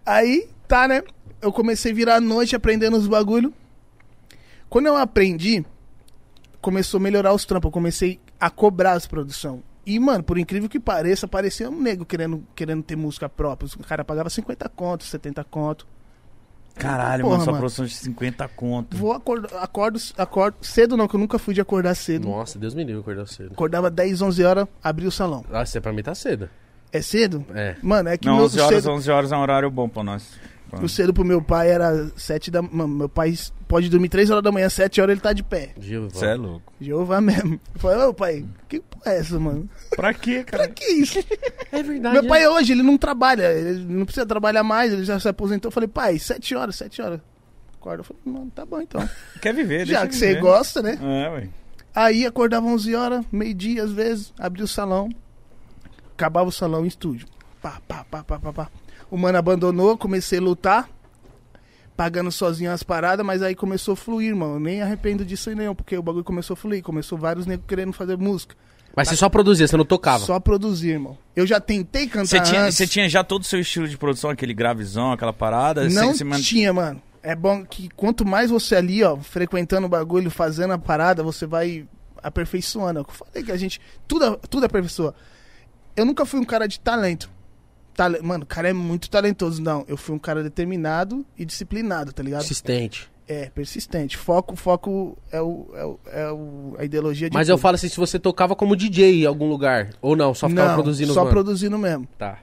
aí, 0.06 0.50
tá, 0.66 0.88
né? 0.88 1.04
Eu 1.42 1.52
comecei 1.52 1.92
a 1.92 1.96
virar 1.96 2.22
noite 2.22 2.56
aprendendo 2.56 2.96
os 2.96 3.06
bagulho. 3.06 3.54
Quando 4.70 4.86
eu 4.86 4.96
aprendi, 4.96 5.66
começou 6.62 7.00
a 7.00 7.02
melhorar 7.02 7.34
os 7.34 7.44
trampos. 7.44 7.68
Eu 7.68 7.74
comecei 7.74 8.18
a 8.40 8.50
cobrar 8.50 8.94
as 8.94 9.06
produções. 9.06 9.60
E, 9.86 10.00
mano, 10.00 10.24
por 10.24 10.38
incrível 10.38 10.70
que 10.70 10.80
pareça, 10.80 11.28
parecia 11.28 11.70
um 11.70 11.82
nego 11.82 12.06
querendo, 12.06 12.48
querendo 12.56 12.82
ter 12.82 12.96
música 12.96 13.28
própria. 13.28 13.70
O 13.78 13.84
cara 13.84 14.06
pagava 14.06 14.30
50 14.30 14.70
conto, 14.70 15.04
70 15.04 15.44
conto. 15.44 15.86
Caralho, 16.76 17.24
Porra, 17.24 17.34
mano, 17.34 17.44
sua 17.44 17.52
mano. 17.54 17.62
produção 17.62 17.86
de 17.86 17.94
50 17.94 18.48
conto. 18.50 18.96
Vou 18.98 19.12
acordo, 19.12 19.48
acordo, 19.58 20.00
acordo 20.18 20.58
cedo 20.62 20.96
não, 20.96 21.08
que 21.08 21.16
eu 21.16 21.20
nunca 21.20 21.38
fui 21.38 21.54
de 21.54 21.60
acordar 21.62 21.94
cedo. 21.96 22.28
Nossa, 22.28 22.58
Deus 22.58 22.74
me 22.74 22.84
livre 22.84 23.02
acordar 23.02 23.28
cedo. 23.28 23.52
Acordava 23.52 23.90
10, 23.90 24.22
11 24.22 24.44
horas, 24.44 24.68
abri 24.84 25.06
o 25.06 25.12
salão. 25.12 25.44
Ah, 25.52 25.64
é 25.74 25.80
pra 25.80 25.92
mim 25.92 26.02
tá 26.02 26.16
cedo. 26.16 26.50
É 26.92 27.02
cedo? 27.02 27.46
É. 27.54 27.76
Mano, 27.84 28.10
é 28.10 28.18
que 28.18 28.26
Não, 28.26 28.38
meu, 28.38 28.46
11 28.46 28.60
horas, 28.60 28.84
cedo, 28.84 28.92
11 28.94 29.12
horas 29.12 29.32
é 29.32 29.38
um 29.38 29.42
horário 29.42 29.70
bom 29.70 29.88
pra 29.90 30.04
nós. 30.04 30.34
o 30.82 30.88
cedo 30.88 31.14
pro 31.14 31.26
meu 31.26 31.42
pai 31.42 31.70
era 31.70 32.10
7 32.16 32.50
da 32.50 32.62
manhã. 32.62 32.88
Meu 32.88 33.10
pai 33.10 33.34
pode 33.70 33.88
dormir 33.88 34.10
3 34.10 34.32
horas 34.32 34.44
da 34.44 34.52
manhã, 34.52 34.68
7 34.68 35.00
horas 35.00 35.14
ele 35.14 35.22
tá 35.22 35.32
de 35.32 35.44
pé. 35.44 35.74
Jeová. 35.80 36.10
Você 36.12 36.26
é 36.26 36.34
louco. 36.34 36.74
Jeová 36.82 37.22
mesmo. 37.22 37.54
Eu 37.74 37.80
falei, 37.80 38.06
ô 38.06 38.14
pai, 38.14 38.44
que 38.68 38.80
porra 38.82 39.14
é 39.14 39.20
essa, 39.20 39.40
mano? 39.40 39.70
Pra 39.96 40.12
quê, 40.14 40.44
Pra 40.50 40.58
cara? 40.60 40.70
que 40.72 40.84
isso? 40.94 41.20
É 41.72 41.84
verdade. 41.84 42.16
meu 42.16 42.28
pai 42.28 42.48
hoje, 42.48 42.74
ele 42.74 42.82
não 42.82 42.98
trabalha, 42.98 43.44
ele 43.54 43.86
não 43.86 44.04
precisa 44.04 44.26
trabalhar 44.26 44.64
mais, 44.64 44.92
ele 44.92 45.04
já 45.06 45.20
se 45.20 45.30
aposentou. 45.30 45.70
Eu 45.70 45.72
falei, 45.72 45.88
pai, 45.88 46.18
7 46.18 46.56
horas, 46.56 46.76
7 46.78 47.00
horas. 47.02 47.22
Acorda. 47.80 48.00
Eu 48.02 48.04
falei, 48.04 48.22
mano, 48.26 48.52
tá 48.54 48.66
bom 48.66 48.82
então. 48.82 49.08
Quer 49.40 49.54
viver, 49.54 49.86
Já 49.86 50.06
que 50.08 50.16
você 50.16 50.30
viver. 50.30 50.42
gosta, 50.42 50.82
né? 50.82 50.98
É, 51.00 51.30
ué. 51.30 51.50
Aí 51.96 52.26
acordava 52.26 52.66
11 52.66 52.96
horas, 52.96 53.26
meio-dia 53.32 53.84
às 53.84 53.92
vezes, 53.92 54.34
abria 54.38 54.66
o 54.66 54.68
salão, 54.68 55.10
acabava 56.14 56.50
o 56.50 56.52
salão 56.52 56.84
em 56.86 56.88
estúdio. 56.88 57.28
Pá, 57.62 57.80
pá, 57.88 58.04
pá, 58.10 58.24
pá, 58.24 58.40
pá, 58.40 58.52
pá. 58.54 58.70
O 59.12 59.18
mano 59.18 59.38
abandonou, 59.38 59.98
comecei 59.98 60.40
a 60.40 60.42
lutar. 60.42 60.90
Pagando 62.00 62.32
sozinho 62.32 62.72
as 62.72 62.82
paradas, 62.82 63.26
mas 63.26 63.42
aí 63.42 63.54
começou 63.54 63.92
a 63.92 63.98
fluir, 63.98 64.34
mano. 64.34 64.54
Eu 64.56 64.60
nem 64.62 64.82
arrependo 64.82 65.26
disso 65.26 65.50
aí 65.50 65.56
não, 65.56 65.76
porque 65.76 65.98
o 65.98 66.02
bagulho 66.02 66.24
começou 66.24 66.54
a 66.54 66.58
fluir. 66.58 66.82
Começou 66.82 67.18
vários 67.18 67.46
negros 67.46 67.68
querendo 67.68 67.92
fazer 67.92 68.18
música. 68.18 68.56
Mas 68.96 69.10
você 69.10 69.18
só 69.18 69.28
produzia, 69.28 69.68
você 69.68 69.76
não 69.76 69.84
tocava. 69.84 70.24
Só 70.26 70.40
produzir, 70.40 70.92
irmão. 70.92 71.18
Eu 71.36 71.46
já 71.46 71.60
tentei 71.60 72.08
cantar 72.08 72.26
Você 72.26 72.40
tinha, 72.40 72.62
antes. 72.62 72.78
você 72.78 72.88
tinha 72.88 73.10
já 73.10 73.22
todo 73.22 73.42
o 73.42 73.46
seu 73.46 73.60
estilo 73.60 73.86
de 73.86 73.98
produção, 73.98 74.30
aquele 74.30 74.54
gravizão, 74.54 75.12
aquela 75.12 75.34
parada? 75.34 75.90
Não 75.90 76.14
Você- 76.14 76.20
você 76.20 76.24
man- 76.24 76.40
tinha, 76.40 76.72
mano. 76.72 77.02
É 77.22 77.36
bom 77.36 77.66
que 77.66 77.90
quanto 77.98 78.26
mais 78.26 78.50
você 78.50 78.78
ali, 78.78 79.04
ó, 79.04 79.18
frequentando 79.18 79.86
o 79.86 79.90
bagulho, 79.90 80.32
fazendo 80.32 80.72
a 80.72 80.78
parada, 80.78 81.22
você 81.22 81.46
vai 81.46 81.86
aperfeiçoando. 82.24 83.00
É 83.00 83.02
o 83.02 83.06
que 83.06 83.12
Eu 83.12 83.16
falei 83.16 83.44
que 83.44 83.52
a 83.52 83.58
gente. 83.58 83.82
Tudo, 84.08 84.38
tudo 84.50 84.66
aperfeiçoa. 84.66 85.14
Eu 85.98 86.06
nunca 86.06 86.26
fui 86.26 86.40
um 86.40 86.46
cara 86.46 86.66
de 86.66 86.80
talento. 86.80 87.30
Tale- 88.00 88.22
Mano, 88.22 88.46
o 88.46 88.48
cara 88.48 88.70
é 88.70 88.72
muito 88.74 89.10
talentoso. 89.10 89.62
Não, 89.62 89.84
eu 89.86 89.98
fui 89.98 90.16
um 90.16 90.20
cara 90.20 90.42
determinado 90.42 91.26
e 91.38 91.44
disciplinado, 91.44 92.14
tá 92.14 92.24
ligado? 92.24 92.40
Persistente. 92.40 93.12
É, 93.28 93.50
persistente. 93.50 94.16
Foco, 94.16 94.56
foco 94.56 95.18
é, 95.30 95.42
o, 95.42 95.68
é, 95.74 95.84
o, 95.86 96.00
é 96.06 96.32
o- 96.32 96.76
a 96.80 96.86
ideologia 96.86 97.30
de. 97.30 97.34
Mas 97.36 97.50
eu 97.50 97.56
tudo. 97.58 97.62
falo 97.62 97.76
assim, 97.76 97.90
se 97.90 97.98
você 97.98 98.18
tocava 98.18 98.56
como 98.56 98.74
DJ 98.74 99.24
em 99.24 99.26
algum 99.26 99.50
lugar. 99.50 99.90
Ou 100.02 100.16
não, 100.16 100.34
só 100.34 100.48
ficava 100.48 100.70
Não, 100.70 100.76
produzindo 100.76 101.14
Só 101.14 101.26
van. 101.26 101.30
produzindo 101.30 101.78
mesmo. 101.78 102.08
Tá. 102.18 102.40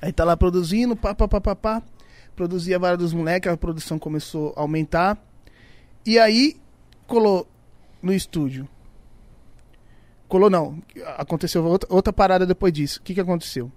Aí 0.00 0.10
tá 0.12 0.24
lá 0.24 0.34
produzindo, 0.34 0.96
pá, 0.96 1.14
pá, 1.14 1.28
pá, 1.28 1.42
pá, 1.42 1.54
pá. 1.54 1.82
Produzia 2.34 2.78
vários 2.78 2.98
dos 2.98 3.12
moleques, 3.12 3.52
a 3.52 3.56
produção 3.58 3.98
começou 3.98 4.54
a 4.56 4.62
aumentar. 4.62 5.18
E 6.06 6.18
aí, 6.18 6.56
colou 7.06 7.46
no 8.00 8.14
estúdio. 8.14 8.66
Colou 10.26 10.48
não. 10.50 10.78
Aconteceu 11.18 11.62
outra, 11.64 11.86
outra 11.92 12.12
parada 12.14 12.46
depois 12.46 12.72
disso. 12.72 12.98
O 12.98 13.02
que 13.02 13.12
que 13.14 13.20
aconteceu? 13.20 13.70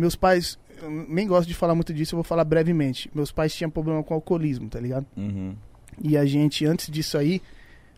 Meus 0.00 0.16
pais, 0.16 0.58
eu 0.82 0.90
nem 0.90 1.26
gosto 1.26 1.46
de 1.46 1.54
falar 1.54 1.74
muito 1.74 1.92
disso, 1.92 2.14
eu 2.14 2.16
vou 2.16 2.24
falar 2.24 2.42
brevemente. 2.42 3.10
Meus 3.14 3.30
pais 3.30 3.54
tinham 3.54 3.70
problema 3.70 4.02
com 4.02 4.14
alcoolismo, 4.14 4.66
tá 4.70 4.80
ligado? 4.80 5.06
Uhum. 5.14 5.54
E 6.02 6.16
a 6.16 6.24
gente, 6.24 6.64
antes 6.64 6.90
disso 6.90 7.18
aí, 7.18 7.42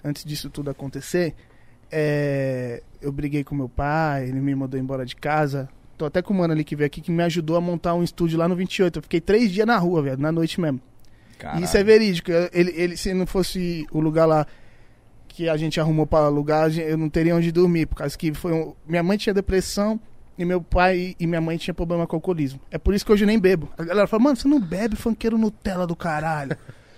antes 0.02 0.25
disso 0.25 0.50
tudo 0.50 0.68
acontecer, 0.68 1.32
é, 1.92 2.82
eu 3.00 3.12
briguei 3.12 3.44
com 3.44 3.54
meu 3.54 3.68
pai, 3.68 4.28
ele 4.28 4.40
me 4.40 4.52
mandou 4.52 4.80
embora 4.80 5.06
de 5.06 5.14
casa. 5.14 5.68
Tô 5.97 6.04
até 6.04 6.21
com 6.21 6.35
o 6.35 6.37
mano 6.37 6.52
ali 6.52 6.64
que 6.64 6.75
veio 6.75 6.87
aqui 6.87 7.00
que 7.00 7.12
me 7.12 7.23
ajudou 7.23 7.56
a 7.56 7.61
montar 7.61 7.94
um 7.94 8.02
estúdio 8.02 8.37
lá 8.37 8.49
no 8.49 8.56
28. 8.56 8.99
Eu 8.99 9.02
fiquei 9.02 9.21
três 9.21 9.52
dias 9.52 9.66
na 9.66 9.78
rua, 9.78 10.02
velho, 10.02 10.18
na 10.18 10.32
noite 10.32 10.61
mesmo. 10.61 10.80
Caralho. 11.38 11.64
Isso 11.64 11.76
é 11.76 11.85
verídico. 11.85 12.32
Ele, 12.52 12.73
ele, 12.75 12.97
se 12.97 13.14
não 13.14 13.26
fosse 13.26 13.87
o 13.92 14.00
lugar 14.00 14.26
lá 14.26 14.44
que 15.28 15.49
a 15.49 15.56
gente 15.56 15.78
arrumou 15.78 16.04
para 16.04 16.26
alugar, 16.26 16.76
eu 16.76 16.99
não 16.99 17.09
teria 17.09 17.37
onde 17.37 17.52
dormir. 17.52 17.87
Por 17.87 17.94
causa 17.94 18.18
que 18.18 18.35
foi 18.35 18.52
um... 18.52 18.75
minha 18.88 19.04
mãe 19.04 19.16
tinha 19.16 19.32
depressão 19.32 20.00
e 20.38 20.44
meu 20.44 20.62
pai 20.62 21.14
e 21.18 21.26
minha 21.26 21.40
mãe 21.40 21.56
tinham 21.56 21.74
problema 21.74 22.06
com 22.06 22.16
alcoolismo. 22.16 22.60
É 22.70 22.78
por 22.78 22.94
isso 22.94 23.04
que 23.04 23.12
hoje 23.12 23.24
eu 23.24 23.26
nem 23.26 23.38
bebo. 23.38 23.68
A 23.76 23.84
galera 23.84 24.06
fala, 24.06 24.22
mano, 24.22 24.36
você 24.36 24.48
não 24.48 24.60
bebe 24.60 24.96
funkeiro 24.96 25.36
Nutella 25.36 25.86
do 25.86 25.94
caralho. 25.94 26.56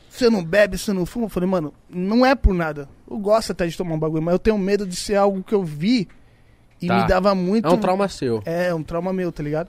Você 0.08 0.30
não 0.30 0.44
bebe, 0.44 0.78
você 0.78 0.92
não 0.92 1.04
fuma. 1.04 1.26
Eu 1.26 1.28
falei, 1.28 1.48
mano, 1.48 1.74
não 1.90 2.24
é 2.24 2.34
por 2.36 2.54
nada. 2.54 2.88
Eu 3.10 3.18
gosto 3.18 3.50
até 3.50 3.66
de 3.66 3.76
tomar 3.76 3.94
um 3.94 3.98
bagulho, 3.98 4.22
mas 4.22 4.32
eu 4.32 4.38
tenho 4.38 4.56
medo 4.56 4.86
de 4.86 4.94
ser 4.94 5.16
algo 5.16 5.42
que 5.42 5.52
eu 5.52 5.64
vi 5.64 6.06
e 6.80 6.86
Tá. 6.86 7.02
me 7.02 7.08
dava 7.08 7.34
muito. 7.34 7.66
É 7.66 7.70
um 7.70 7.76
trauma 7.78 8.08
seu. 8.08 8.40
É, 8.44 8.72
um 8.72 8.82
trauma 8.82 9.12
meu, 9.12 9.32
tá 9.32 9.42
ligado? 9.42 9.68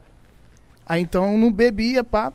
Aí 0.86 1.02
então 1.02 1.32
eu 1.32 1.38
não 1.40 1.52
bebia, 1.52 2.04
pá. 2.04 2.32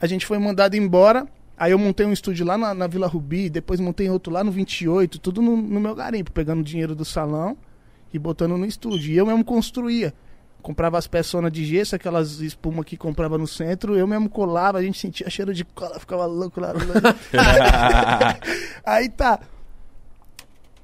A 0.00 0.06
gente 0.06 0.24
foi 0.24 0.38
mandado 0.38 0.74
embora. 0.74 1.26
Aí 1.58 1.72
eu 1.72 1.78
montei 1.78 2.06
um 2.06 2.12
estúdio 2.12 2.46
lá 2.46 2.56
na, 2.56 2.72
na 2.72 2.86
Vila 2.86 3.06
Rubi, 3.06 3.50
depois 3.50 3.78
montei 3.78 4.08
outro 4.08 4.32
lá 4.32 4.42
no 4.42 4.50
28, 4.50 5.18
tudo 5.18 5.42
no, 5.42 5.54
no 5.54 5.78
meu 5.78 5.94
garimpo, 5.94 6.32
pegando 6.32 6.62
dinheiro 6.62 6.94
do 6.94 7.04
salão 7.04 7.56
e 8.12 8.18
botando 8.18 8.56
no 8.56 8.66
estúdio. 8.66 9.12
E 9.12 9.16
eu 9.16 9.26
mesmo 9.26 9.44
construía. 9.44 10.12
Comprava 10.60 10.96
as 10.96 11.08
peçonas 11.08 11.50
de 11.50 11.64
gesso, 11.64 11.96
aquelas 11.96 12.38
espumas 12.40 12.84
que 12.84 12.96
comprava 12.96 13.36
no 13.36 13.48
centro, 13.48 13.96
eu 13.96 14.06
mesmo 14.06 14.30
colava, 14.30 14.78
a 14.78 14.82
gente 14.82 14.96
sentia 14.96 15.28
cheiro 15.28 15.52
de 15.52 15.64
cola, 15.64 15.98
ficava 15.98 16.24
louco 16.24 16.60
lá. 16.60 16.72
Aí 18.86 19.08
tá. 19.08 19.40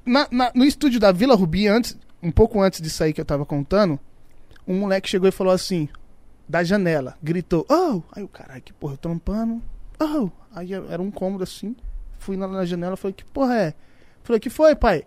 Na- 0.05 0.27
na- 0.31 0.51
no 0.55 0.65
estúdio 0.65 0.99
da 0.99 1.13
Vila 1.13 1.35
Rubi, 1.37 1.69
antes, 1.69 1.97
um 2.23 2.31
pouco 2.33 2.61
antes 2.61 2.81
disso 2.81 3.05
aí 3.05 3.13
que 3.13 3.21
eu 3.21 3.25
tava 3.25 3.45
contando, 3.45 4.01
um 4.67 4.79
moleque 4.81 5.09
chegou 5.09 5.29
e 5.29 5.33
falou 5.33 5.53
assim, 5.53 5.89
da 6.49 6.65
janela, 6.65 7.17
gritou, 7.23 7.65
oh! 7.71 8.03
Aí 8.13 8.23
o 8.25 8.29
caralho, 8.29 8.63
que 8.63 8.73
porra, 8.73 8.95
eu 8.95 8.99
trampando, 8.99 9.63
oh! 10.01 10.31
Aí 10.55 10.73
era 10.73 11.01
um 11.01 11.11
cômodo 11.11 11.45
assim, 11.45 11.77
fui 12.19 12.37
lá 12.37 12.49
na 12.49 12.65
janela 12.65 12.97
falei, 12.97 13.15
que 13.15 13.25
porra 13.25 13.55
é? 13.57 13.75
Falei, 14.25 14.41
que 14.41 14.51
foi, 14.51 14.75
pai? 14.75 15.05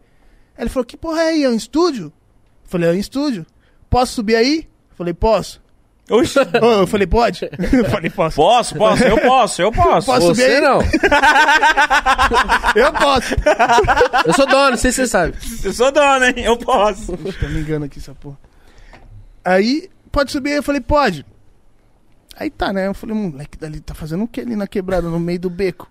Ele 0.58 0.70
falou, 0.70 0.86
que 0.86 0.96
porra 0.96 1.24
é 1.24 1.30
aí? 1.30 1.44
É 1.44 1.50
um 1.50 1.56
estúdio? 1.56 2.14
Falei, 2.72 2.90
é 2.90 2.94
um 2.94 2.96
estúdio. 2.96 3.46
Posso 3.90 4.14
subir 4.14 4.38
aí? 4.38 4.66
Falei, 4.98 5.14
posso. 5.14 5.62
Oxi. 6.10 6.40
Eu 6.62 6.88
falei, 6.88 7.06
pode? 7.06 7.50
falei, 7.90 8.10
posso. 8.10 8.36
Posso, 8.38 8.76
posso, 8.76 9.04
eu 9.04 9.22
posso, 9.22 9.62
eu 9.62 9.72
posso. 9.74 10.06
Posso 10.06 10.28
subir 10.28 10.36
Você 10.36 10.56
aí? 10.56 10.62
não. 10.62 10.80
Eu 12.74 12.94
posso. 12.94 13.36
Eu 14.26 14.34
sou 14.34 14.48
dono, 14.48 14.70
não 14.72 14.78
sei 14.78 14.92
se 14.94 15.02
você 15.02 15.08
sabe. 15.08 15.34
Eu 15.64 15.74
sou 15.74 15.92
dono, 15.92 16.26
hein? 16.26 16.34
Eu 16.38 16.58
posso. 16.58 17.18
Tá 17.18 17.50
me 17.50 17.60
engano 17.60 17.86
aqui 17.86 18.00
essa 18.00 18.16
porra. 18.16 18.38
Aí, 19.44 19.90
pode 20.10 20.32
subir 20.32 20.52
aí? 20.52 20.58
Eu 20.58 20.64
falei, 20.64 20.80
pode. 20.80 21.26
Aí 22.38 22.50
tá, 22.50 22.72
né? 22.72 22.88
Eu 22.88 22.94
falei, 22.94 23.14
moleque, 23.16 23.58
dali 23.58 23.82
tá 23.82 23.94
fazendo 23.94 24.24
o 24.24 24.28
que 24.30 24.40
ali 24.40 24.56
na 24.56 24.66
quebrada, 24.68 25.10
no 25.10 25.20
meio 25.20 25.40
do 25.40 25.50
beco? 25.50 25.90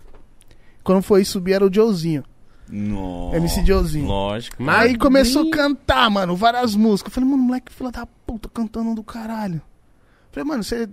Quando 0.83 1.03
foi 1.03 1.27
subir 1.27 1.53
era 1.53 1.67
o 1.67 1.73
Joezinho. 1.73 2.25
Nossa. 2.71 3.37
MC 3.37 3.65
Joezinho. 3.65 4.07
Lógico. 4.07 4.63
Mas- 4.63 4.91
Aí 4.91 4.97
começou 4.99 5.49
a 5.49 5.51
cantar, 5.51 6.09
mano, 6.11 6.37
várias 6.37 6.75
músicas. 6.75 7.11
Eu 7.11 7.15
falei, 7.15 7.29
mano, 7.31 7.43
moleque, 7.43 7.73
filha 7.73 7.91
da 7.91 8.07
puta, 8.07 8.49
cantando 8.49 8.95
do 8.95 9.03
caralho. 9.03 9.57
Eu 9.57 10.33
falei, 10.33 10.49
mano, 10.49 10.63
você 10.63 10.89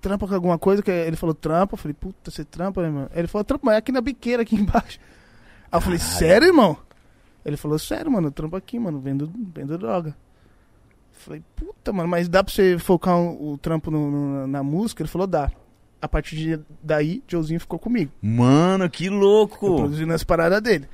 trampa 0.00 0.26
com 0.28 0.34
alguma 0.34 0.58
coisa? 0.58 0.82
Que 0.82 0.90
Ele 0.90 1.16
falou, 1.16 1.34
trampa. 1.34 1.74
Eu 1.74 1.78
falei, 1.78 1.94
puta, 1.94 2.30
você 2.30 2.44
trampa, 2.44 2.82
né, 2.82 2.90
mano? 2.90 3.10
Ele 3.14 3.26
falou, 3.26 3.44
trampa, 3.44 3.66
mas 3.66 3.74
é 3.76 3.78
aqui 3.78 3.92
na 3.92 4.00
biqueira, 4.00 4.42
aqui 4.42 4.54
embaixo. 4.56 4.98
Aí 5.72 5.76
eu 5.78 5.80
falei, 5.80 5.98
sério, 5.98 6.46
irmão? 6.48 6.76
Ele 7.44 7.56
falou, 7.56 7.78
sério, 7.78 8.10
mano, 8.10 8.28
eu 8.28 8.32
trampo 8.32 8.54
aqui, 8.56 8.78
mano, 8.78 9.00
vendo, 9.00 9.30
vendo 9.54 9.78
droga. 9.78 10.10
Eu 10.10 11.24
falei, 11.24 11.42
puta, 11.56 11.92
mano, 11.92 12.08
mas 12.08 12.28
dá 12.28 12.44
pra 12.44 12.52
você 12.52 12.78
focar 12.78 13.16
o, 13.18 13.52
o 13.52 13.58
trampo 13.58 13.90
no- 13.90 14.10
no- 14.10 14.46
na 14.46 14.62
música? 14.62 15.02
Ele 15.02 15.08
falou, 15.08 15.26
dá. 15.26 15.50
A 16.02 16.08
partir 16.08 16.36
de 16.36 16.60
daí, 16.82 17.22
Joezinho 17.28 17.60
ficou 17.60 17.78
comigo. 17.78 18.10
Mano, 18.22 18.88
que 18.88 19.06
Eu 19.06 19.12
louco. 19.12 19.76
produzindo 19.76 20.12
as 20.14 20.24
paradas 20.24 20.60
dele. 20.62 20.88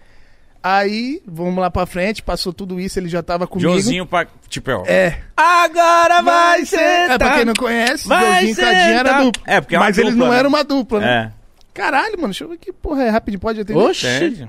Aí, 0.63 1.23
vamos 1.25 1.59
lá 1.61 1.71
pra 1.71 1.87
frente, 1.87 2.25
passou 2.25 2.53
tudo 2.53 2.81
isso, 2.81 2.99
ele 2.99 3.09
já 3.09 3.23
tava 3.23 3.47
comigo. 3.47 3.69
Joãozinho 3.71 4.05
pra. 4.05 4.27
Tipo, 4.49 4.71
ó. 4.73 4.85
É. 4.85 5.21
Agora 5.37 6.23
vai 6.23 6.63
É, 6.63 6.65
sentar. 6.65 7.19
pra 7.21 7.35
quem 7.37 7.45
não 7.45 7.55
conhece, 7.55 8.09
Vai 8.09 8.25
Joãozinho 8.25 8.53
e 8.53 8.57
Cadinho 8.57 8.99
era 8.99 9.23
dupla. 9.23 9.43
É, 9.47 9.61
porque 9.61 9.77
é 9.77 9.79
Mas 9.79 9.97
eles 9.99 10.11
dupla, 10.11 10.27
não 10.27 10.33
né? 10.33 10.39
eram 10.41 10.49
uma 10.49 10.65
dupla, 10.65 11.01
né? 11.01 11.33
É. 11.33 11.47
Caralho, 11.73 12.15
mano, 12.17 12.29
deixa 12.29 12.43
eu 12.45 12.49
ver 12.49 12.59
que 12.59 12.73
porra 12.73 13.05
é 13.05 13.09
rapidinho, 13.11 13.39
pode 13.39 13.61
atender? 13.61 13.79
Oxi. 13.79 14.49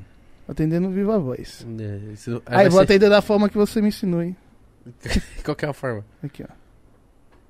Atendendo 0.50 0.90
viva 0.90 1.20
voz. 1.20 1.68
É, 1.80 2.14
isso- 2.14 2.42
Aí, 2.48 2.56
vai 2.56 2.70
vou 2.70 2.80
ser- 2.80 2.84
atender 2.86 3.10
da 3.10 3.22
forma 3.22 3.48
que 3.50 3.58
você 3.58 3.80
me 3.82 3.90
ensinou, 3.90 4.24
hein? 4.24 4.36
Qual 5.46 5.54
que 5.56 5.66
é 5.66 5.70
a 5.70 5.74
forma? 5.74 6.04
Aqui, 6.24 6.44
ó. 6.44 6.52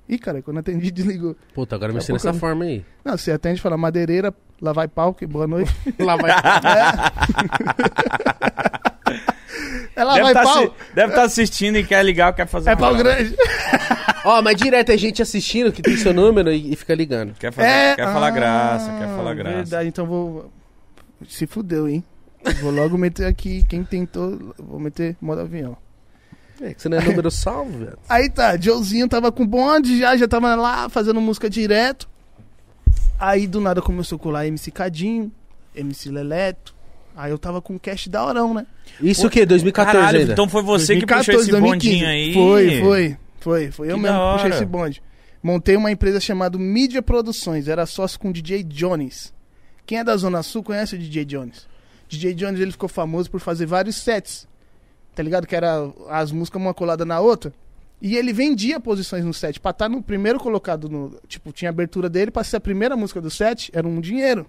Ih, 0.08 0.18
cara, 0.18 0.40
quando 0.42 0.58
atendi, 0.58 0.90
desligou. 0.92 1.36
Puta, 1.54 1.76
agora 1.76 1.92
me 1.92 1.98
Daqui 1.98 2.12
a 2.12 2.14
ensina 2.14 2.18
pouco 2.18 2.28
essa 2.28 2.36
eu- 2.36 2.40
forma 2.40 2.64
aí. 2.64 2.84
Não, 3.04 3.16
você 3.16 3.30
atende, 3.32 3.60
fala 3.60 3.76
madeireira, 3.76 4.32
lá 4.60 4.72
vai 4.72 4.88
pau, 4.88 5.12
que 5.14 5.26
boa 5.26 5.46
noite. 5.46 5.74
Lá 5.98 6.16
vai. 6.16 6.30
É 9.96 10.04
lá 10.04 10.12
Deve 10.14 10.24
vai 10.24 10.34
tá 10.34 10.42
pau. 10.44 10.58
assi- 10.58 10.72
deve 10.94 11.08
estar 11.12 11.22
assistindo 11.24 11.76
e 11.76 11.84
quer 11.84 12.04
ligar, 12.04 12.32
quer 12.32 12.46
fazer. 12.46 12.70
É 12.70 12.76
pau 12.76 12.94
grande. 12.94 13.34
Ó, 14.24 14.40
mas 14.42 14.56
direto 14.56 14.90
é 14.92 14.96
gente 14.96 15.20
assistindo 15.20 15.72
que 15.72 15.82
tem 15.82 15.96
seu 15.96 16.12
número 16.14 16.52
e, 16.52 16.72
e 16.72 16.76
fica 16.76 16.94
ligando. 16.94 17.34
Quer, 17.34 17.52
fazer, 17.52 17.68
É. 17.68 17.96
quer 17.96 18.04
falar 18.06 18.28
ah, 18.28 18.30
graça, 18.30 18.92
quer 18.98 19.08
falar 19.08 19.34
graça. 19.34 19.56
Verdade, 19.56 19.88
então 19.88 20.06
vou. 20.06 20.52
Se 21.28 21.46
fudeu, 21.48 21.88
hein? 21.88 22.04
Vou 22.60 22.70
logo 22.70 22.96
meter 22.96 23.26
aqui. 23.26 23.64
Quem 23.68 23.82
tentou, 23.82 24.54
vou 24.56 24.78
meter 24.78 25.16
modo 25.20 25.40
avião. 25.40 25.76
É 26.60 26.74
que 26.74 26.82
você 26.82 26.88
não 26.88 26.98
é 26.98 27.04
número 27.04 27.30
salvo, 27.30 27.78
velho. 27.78 27.98
Aí 28.08 28.28
tá, 28.28 28.56
Joezinho 28.56 29.08
tava 29.08 29.30
com 29.30 29.46
bonde 29.46 29.98
já, 29.98 30.16
já 30.16 30.26
tava 30.26 30.54
lá 30.54 30.88
fazendo 30.88 31.20
música 31.20 31.48
direto. 31.48 32.08
Aí 33.18 33.46
do 33.46 33.60
nada 33.60 33.80
começou 33.82 34.16
a 34.16 34.18
colar 34.18 34.46
MC 34.46 34.70
Cadinho, 34.70 35.30
MC 35.74 36.10
Leleto. 36.10 36.74
Aí 37.16 37.32
eu 37.32 37.38
tava 37.38 37.60
com 37.60 37.74
um 37.74 37.78
cash 37.78 38.06
da 38.06 38.24
horão, 38.24 38.54
né? 38.54 38.64
Isso 39.00 39.26
o 39.26 39.30
quê? 39.30 39.44
2014 39.44 39.96
Caralho, 39.96 40.18
ainda? 40.20 40.32
então 40.32 40.48
foi 40.48 40.62
você 40.62 40.96
que 40.96 41.06
puxou 41.06 41.34
esse 41.34 41.50
2015. 41.50 41.60
bondinho 41.60 42.06
aí. 42.06 42.32
Foi, 42.32 42.80
foi, 42.80 43.16
foi. 43.40 43.70
Foi 43.72 43.90
eu 43.90 43.96
Que 43.96 44.02
mesmo 44.02 44.18
da 44.18 44.26
que 44.26 44.32
puxei 44.34 44.50
esse 44.50 44.64
bonde. 44.64 45.02
Montei 45.42 45.76
uma 45.76 45.90
empresa 45.90 46.20
chamada 46.20 46.58
Mídia 46.58 47.02
Produções, 47.02 47.68
era 47.68 47.86
sócio 47.86 48.18
com 48.18 48.30
o 48.30 48.32
DJ 48.32 48.62
Jones. 48.64 49.32
Quem 49.86 49.98
é 49.98 50.04
da 50.04 50.16
Zona 50.16 50.42
Sul 50.42 50.62
conhece 50.62 50.94
o 50.94 50.98
DJ 50.98 51.24
Jones. 51.24 51.66
DJ 52.08 52.34
Jones 52.34 52.60
ele 52.60 52.72
ficou 52.72 52.88
famoso 52.88 53.30
por 53.30 53.40
fazer 53.40 53.66
vários 53.66 53.96
sets. 53.96 54.46
Tá 55.18 55.22
ligado? 55.24 55.48
Que 55.48 55.56
era 55.56 55.92
as 56.08 56.30
músicas 56.30 56.62
uma 56.62 56.72
colada 56.72 57.04
na 57.04 57.18
outra. 57.18 57.52
E 58.00 58.16
ele 58.16 58.32
vendia 58.32 58.78
posições 58.78 59.24
no 59.24 59.34
set. 59.34 59.58
Pra 59.58 59.72
estar 59.72 59.88
no 59.88 60.00
primeiro 60.00 60.38
colocado 60.38 60.88
no. 60.88 61.18
Tipo, 61.26 61.50
tinha 61.50 61.70
abertura 61.70 62.08
dele, 62.08 62.30
pra 62.30 62.44
ser 62.44 62.58
a 62.58 62.60
primeira 62.60 62.96
música 62.96 63.20
do 63.20 63.28
set, 63.28 63.68
era 63.74 63.84
um 63.84 64.00
dinheiro. 64.00 64.46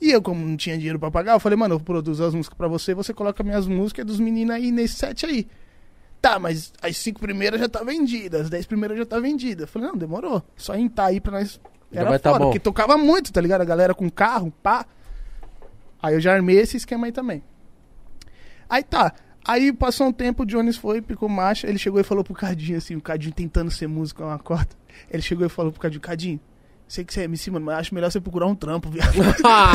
E 0.00 0.10
eu, 0.10 0.20
como 0.20 0.44
não 0.44 0.56
tinha 0.56 0.76
dinheiro 0.76 0.98
pra 0.98 1.08
pagar, 1.08 1.34
eu 1.34 1.38
falei, 1.38 1.56
mano, 1.56 1.76
eu 1.76 1.78
produzo 1.78 2.24
as 2.24 2.34
músicas 2.34 2.58
pra 2.58 2.66
você, 2.66 2.94
você 2.94 3.14
coloca 3.14 3.44
minhas 3.44 3.68
músicas 3.68 4.04
dos 4.04 4.18
meninos 4.18 4.56
aí 4.56 4.72
nesse 4.72 4.94
set 4.96 5.24
aí. 5.24 5.46
Tá, 6.20 6.40
mas 6.40 6.72
as 6.82 6.96
cinco 6.96 7.20
primeiras 7.20 7.60
já 7.60 7.68
tá 7.68 7.84
vendida, 7.84 8.40
as 8.40 8.50
dez 8.50 8.66
primeiras 8.66 8.98
já 8.98 9.06
tá 9.06 9.20
vendida. 9.20 9.62
Eu 9.62 9.68
falei, 9.68 9.86
não, 9.86 9.96
demorou. 9.96 10.42
Só 10.56 10.74
entrar 10.74 11.06
aí 11.06 11.20
pra 11.20 11.38
nós 11.38 11.60
Era 11.92 12.10
vai 12.10 12.18
tá 12.18 12.36
porque 12.36 12.58
tocava 12.58 12.98
muito, 12.98 13.32
tá 13.32 13.40
ligado? 13.40 13.60
A 13.60 13.64
galera 13.64 13.94
com 13.94 14.10
carro, 14.10 14.52
pá. 14.60 14.84
Aí 16.02 16.14
eu 16.14 16.20
já 16.20 16.34
armei 16.34 16.58
esse 16.58 16.76
esquema 16.76 17.06
aí 17.06 17.12
também. 17.12 17.40
Aí 18.68 18.82
tá. 18.82 19.14
Aí 19.44 19.72
passou 19.72 20.06
um 20.06 20.12
tempo, 20.12 20.42
o 20.42 20.46
Jones 20.46 20.76
foi, 20.76 21.02
picou 21.02 21.28
marcha, 21.28 21.66
ele 21.66 21.78
chegou 21.78 22.00
e 22.00 22.04
falou 22.04 22.24
pro 22.24 22.34
Cadinho, 22.34 22.78
assim, 22.78 22.96
o 22.96 23.00
Cadinho 23.00 23.34
tentando 23.34 23.70
ser 23.70 23.86
músico 23.86 24.22
com 24.22 24.28
uma 24.28 24.38
corda. 24.38 24.70
Ele 25.10 25.22
chegou 25.22 25.46
e 25.46 25.50
falou 25.50 25.70
pro 25.70 25.80
Cadinho, 25.80 26.00
Cadinho, 26.00 26.40
sei 26.88 27.04
que 27.04 27.12
você 27.12 27.22
é 27.22 27.24
MC, 27.24 27.50
mano, 27.50 27.66
mas 27.66 27.78
acho 27.78 27.94
melhor 27.94 28.10
você 28.10 28.20
procurar 28.20 28.46
um 28.46 28.54
trampo, 28.54 28.88
viado. 28.88 29.12
Ah, 29.44 29.72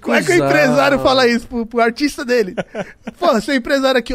Como 0.00 0.16
é 0.16 0.22
que 0.22 0.32
o 0.32 0.34
empresário 0.34 0.98
fala 1.00 1.26
isso 1.26 1.46
pro, 1.46 1.66
pro 1.66 1.80
artista 1.80 2.24
dele? 2.24 2.54
Pô, 3.18 3.40
seu 3.40 3.54
empresário 3.54 3.98
aqui, 3.98 4.12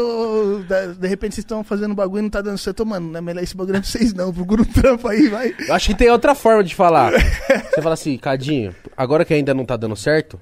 da- 0.67 0.87
de 0.87 1.07
repente 1.07 1.35
vocês 1.35 1.43
estão 1.43 1.63
fazendo 1.63 1.93
bagulho 1.95 2.19
e 2.19 2.23
não 2.23 2.29
tá 2.29 2.41
dando 2.41 2.57
certo, 2.57 2.85
mano, 2.85 3.11
não 3.11 3.17
é 3.17 3.21
melhor 3.21 3.43
esse 3.43 3.55
bagulho 3.55 3.77
é 3.77 3.79
pra 3.81 3.89
vocês 3.89 4.13
não, 4.13 4.33
procura 4.33 4.61
um 4.61 4.65
trampo 4.65 5.07
aí, 5.07 5.27
vai. 5.29 5.55
Eu 5.67 5.73
acho 5.75 5.87
que 5.89 5.95
tem 5.95 6.09
outra 6.09 6.33
forma 6.35 6.63
de 6.63 6.73
falar. 6.75 7.11
Você 7.73 7.81
fala 7.81 7.93
assim, 7.93 8.17
Cadinho, 8.17 8.75
agora 8.97 9.23
que 9.25 9.33
ainda 9.33 9.53
não 9.53 9.65
tá 9.65 9.75
dando 9.77 9.95
certo, 9.95 10.39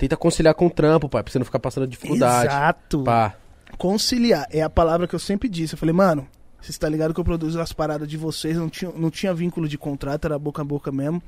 tenta 0.00 0.16
conciliar 0.16 0.54
com 0.54 0.66
o 0.66 0.70
trampo, 0.70 1.08
pai, 1.08 1.22
pra 1.22 1.30
você 1.30 1.38
não 1.38 1.44
ficar 1.44 1.58
passando 1.60 1.86
dificuldade. 1.86 2.48
Exato. 2.48 3.04
Pá. 3.04 3.34
Conciliar 3.76 4.46
é 4.50 4.62
a 4.62 4.70
palavra 4.70 5.06
que 5.06 5.14
eu 5.14 5.18
sempre 5.18 5.48
disse. 5.48 5.74
Eu 5.74 5.78
falei, 5.78 5.92
mano, 5.94 6.26
vocês 6.60 6.76
tá 6.78 6.88
ligado 6.88 7.12
que 7.14 7.20
eu 7.20 7.24
produzo 7.24 7.60
as 7.60 7.72
paradas 7.72 8.08
de 8.08 8.16
vocês, 8.16 8.56
não 8.56 8.68
tinha, 8.68 8.90
não 8.92 9.10
tinha 9.10 9.32
vínculo 9.34 9.68
de 9.68 9.76
contrato, 9.78 10.24
era 10.24 10.38
boca 10.38 10.62
a 10.62 10.64
boca 10.64 10.90
mesmo. 10.90 11.22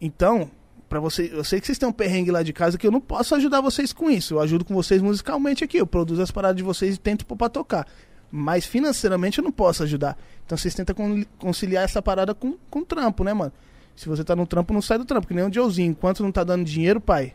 Então, 0.00 0.50
para 0.88 1.00
você, 1.00 1.30
eu 1.32 1.44
sei 1.44 1.60
que 1.60 1.66
vocês 1.66 1.78
têm 1.78 1.88
um 1.88 1.92
perrengue 1.92 2.30
lá 2.30 2.42
de 2.42 2.52
casa 2.52 2.78
que 2.78 2.86
eu 2.86 2.90
não 2.90 3.00
posso 3.00 3.34
ajudar 3.34 3.60
vocês 3.60 3.92
com 3.92 4.08
isso. 4.08 4.34
Eu 4.34 4.40
ajudo 4.40 4.64
com 4.64 4.72
vocês 4.74 5.02
musicalmente 5.02 5.64
aqui, 5.64 5.76
eu 5.78 5.86
produzo 5.86 6.22
as 6.22 6.30
paradas 6.30 6.56
de 6.56 6.62
vocês 6.62 6.94
e 6.96 6.98
tento 6.98 7.26
pôr 7.26 7.36
pra 7.36 7.48
tocar. 7.48 7.86
Mas 8.30 8.64
financeiramente 8.64 9.38
eu 9.38 9.44
não 9.44 9.52
posso 9.52 9.82
ajudar. 9.82 10.16
Então 10.46 10.56
vocês 10.56 10.74
tentam 10.74 10.94
con- 10.94 11.24
conciliar 11.38 11.84
essa 11.84 12.00
parada 12.00 12.32
com, 12.34 12.56
com 12.70 12.84
trampo, 12.84 13.24
né, 13.24 13.34
mano? 13.34 13.52
Se 13.96 14.08
você 14.08 14.24
tá 14.24 14.34
no 14.34 14.46
trampo, 14.46 14.72
não 14.72 14.80
sai 14.80 14.98
do 14.98 15.04
trampo, 15.04 15.26
que 15.26 15.34
nem 15.34 15.44
o 15.44 15.52
Joezinho. 15.52 15.90
Enquanto 15.90 16.22
não 16.22 16.32
tá 16.32 16.42
dando 16.42 16.64
dinheiro, 16.64 17.00
pai. 17.00 17.34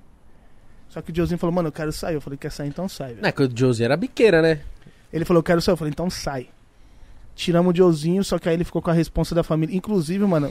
Só 0.95 1.01
que 1.01 1.11
o 1.11 1.15
Joezinho 1.15 1.37
falou, 1.37 1.53
mano, 1.53 1.67
eu 1.67 1.73
quero 1.73 1.91
sair. 1.91 2.13
Eu 2.13 2.21
falei, 2.21 2.39
quer 2.39 2.49
sair, 2.49 2.69
então 2.69 2.87
sai. 2.87 3.17
Não 3.21 3.27
é 3.27 3.31
que 3.33 3.43
o 3.43 3.51
Josie 3.53 3.83
era 3.83 3.97
biqueira, 3.97 4.41
né? 4.41 4.61
Ele 5.11 5.25
falou, 5.25 5.39
eu 5.39 5.43
quero 5.43 5.61
sair. 5.61 5.73
Eu 5.73 5.77
falei, 5.77 5.91
então 5.91 6.09
sai. 6.09 6.47
Tiramos 7.35 7.73
o 7.73 7.75
Joezinho, 7.75 8.23
só 8.23 8.39
que 8.39 8.47
aí 8.47 8.55
ele 8.55 8.63
ficou 8.63 8.81
com 8.81 8.89
a 8.89 8.93
responsa 8.93 9.35
da 9.35 9.43
família. 9.43 9.75
Inclusive, 9.75 10.23
mano, 10.23 10.49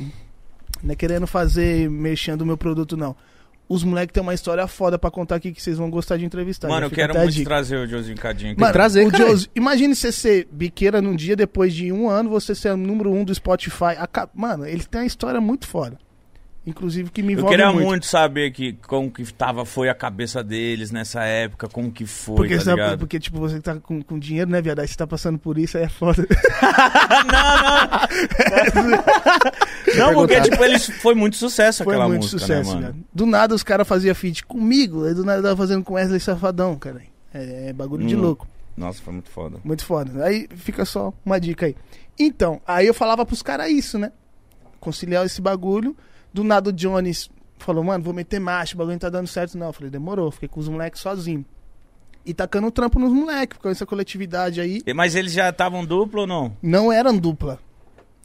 não 0.82 0.92
é 0.92 0.94
querendo 0.94 1.26
fazer 1.26 1.88
mexendo 1.88 2.42
o 2.42 2.46
meu 2.46 2.58
produto, 2.58 2.94
não. 2.94 3.16
Os 3.66 3.82
moleques 3.82 4.12
têm 4.12 4.22
uma 4.22 4.34
história 4.34 4.66
foda 4.66 4.98
pra 4.98 5.10
contar 5.10 5.36
aqui 5.36 5.50
que 5.50 5.62
vocês 5.62 5.78
vão 5.78 5.88
gostar 5.88 6.18
de 6.18 6.26
entrevistar. 6.26 6.68
mano, 6.68 6.88
eu 6.88 6.90
quero 6.90 7.14
muito 7.14 7.32
dica. 7.32 7.48
trazer 7.48 7.78
o 7.78 7.86
Josinho 7.86 8.18
Cadinho 8.18 8.52
aqui. 8.52 8.60
Mano, 8.60 8.72
trazer, 8.74 9.06
o 9.06 9.10
cara. 9.10 9.24
Imagine 9.54 9.94
você 9.94 10.12
ser 10.12 10.46
biqueira 10.52 11.00
num 11.00 11.16
dia, 11.16 11.34
depois 11.34 11.72
de 11.72 11.90
um 11.90 12.10
ano, 12.10 12.28
você 12.28 12.54
ser 12.54 12.74
o 12.74 12.76
número 12.76 13.10
um 13.10 13.24
do 13.24 13.34
Spotify. 13.34 13.96
Mano, 14.34 14.66
ele 14.66 14.84
tem 14.84 15.00
uma 15.00 15.06
história 15.06 15.40
muito 15.40 15.66
foda. 15.66 15.98
Inclusive 16.66 17.10
que 17.10 17.22
me 17.22 17.34
Eu 17.34 17.38
envolve 17.40 17.54
queria 17.56 17.70
muito. 17.70 17.86
muito. 17.86 18.06
saber 18.06 18.50
que, 18.50 18.72
como 18.86 19.10
que 19.10 19.30
tava, 19.34 19.66
foi 19.66 19.90
a 19.90 19.94
cabeça 19.94 20.42
deles 20.42 20.90
nessa 20.90 21.22
época, 21.24 21.68
como 21.68 21.92
que 21.92 22.06
foi, 22.06 22.36
Porque, 22.36 22.56
tá 22.56 22.62
sabe- 22.64 22.96
porque, 22.96 23.20
tipo, 23.20 23.38
você 23.38 23.60
tá 23.60 23.76
com, 23.76 24.00
com 24.00 24.18
dinheiro, 24.18 24.50
né, 24.50 24.62
viado? 24.62 24.78
Aí 24.80 24.88
você 24.88 24.96
tá 24.96 25.06
passando 25.06 25.38
por 25.38 25.58
isso, 25.58 25.76
aí 25.76 25.84
é 25.84 25.88
foda. 25.90 26.26
Não, 29.96 30.14
porque, 30.14 30.34
perguntar. 30.34 30.50
tipo, 30.50 30.64
eles 30.64 30.86
foi 31.00 31.14
muito 31.14 31.36
sucesso 31.36 31.84
Foi 31.84 31.94
aquela 31.94 32.08
muito 32.08 32.22
música, 32.22 32.38
sucesso, 32.40 32.70
né, 32.70 32.74
mano? 32.80 32.86
cara. 32.92 32.96
Do 33.12 33.26
nada 33.26 33.54
os 33.54 33.62
caras 33.62 33.86
faziam 33.86 34.14
feat 34.14 34.44
comigo, 34.44 35.04
aí 35.04 35.14
do 35.14 35.24
nada 35.24 35.42
tava 35.42 35.56
fazendo 35.56 35.84
com 35.84 35.94
Wesley 35.94 36.20
Safadão, 36.20 36.76
cara. 36.76 37.02
É, 37.32 37.68
é 37.68 37.72
bagulho 37.72 38.06
de 38.06 38.16
Hum. 38.16 38.20
louco. 38.20 38.48
Nossa, 38.76 39.00
foi 39.02 39.12
muito 39.12 39.30
foda. 39.30 39.58
Muito 39.62 39.84
foda. 39.84 40.24
Aí 40.24 40.48
fica 40.56 40.84
só 40.84 41.12
uma 41.24 41.38
dica 41.38 41.66
aí. 41.66 41.76
Então, 42.18 42.60
aí 42.66 42.86
eu 42.86 42.94
falava 42.94 43.24
pros 43.24 43.42
caras 43.42 43.70
isso, 43.70 43.98
né? 43.98 44.10
Conciliar 44.80 45.24
esse 45.24 45.40
bagulho. 45.40 45.96
Do 46.34 46.44
nada 46.44 46.68
o 46.70 46.72
Jones 46.72 47.30
falou, 47.58 47.82
mano, 47.84 48.02
vou 48.04 48.12
meter 48.12 48.38
marcha, 48.40 48.74
o 48.74 48.78
bagulho 48.78 48.94
não 48.94 48.98
tá 48.98 49.08
dando 49.08 49.26
certo, 49.28 49.56
não. 49.56 49.68
Eu 49.68 49.72
falei, 49.72 49.88
demorou, 49.90 50.30
fiquei 50.30 50.48
com 50.48 50.60
os 50.60 50.68
moleques 50.68 51.00
sozinho. 51.00 51.44
E 52.26 52.34
tacando 52.34 52.70
trampo 52.70 52.98
nos 52.98 53.12
moleques, 53.12 53.58
com 53.58 53.68
essa 53.68 53.86
coletividade 53.86 54.60
aí. 54.60 54.82
Mas 54.94 55.14
eles 55.14 55.32
já 55.32 55.48
estavam 55.50 55.84
duplo 55.84 56.22
ou 56.22 56.26
não? 56.26 56.56
Não 56.60 56.90
eram 56.92 57.16
dupla. 57.16 57.58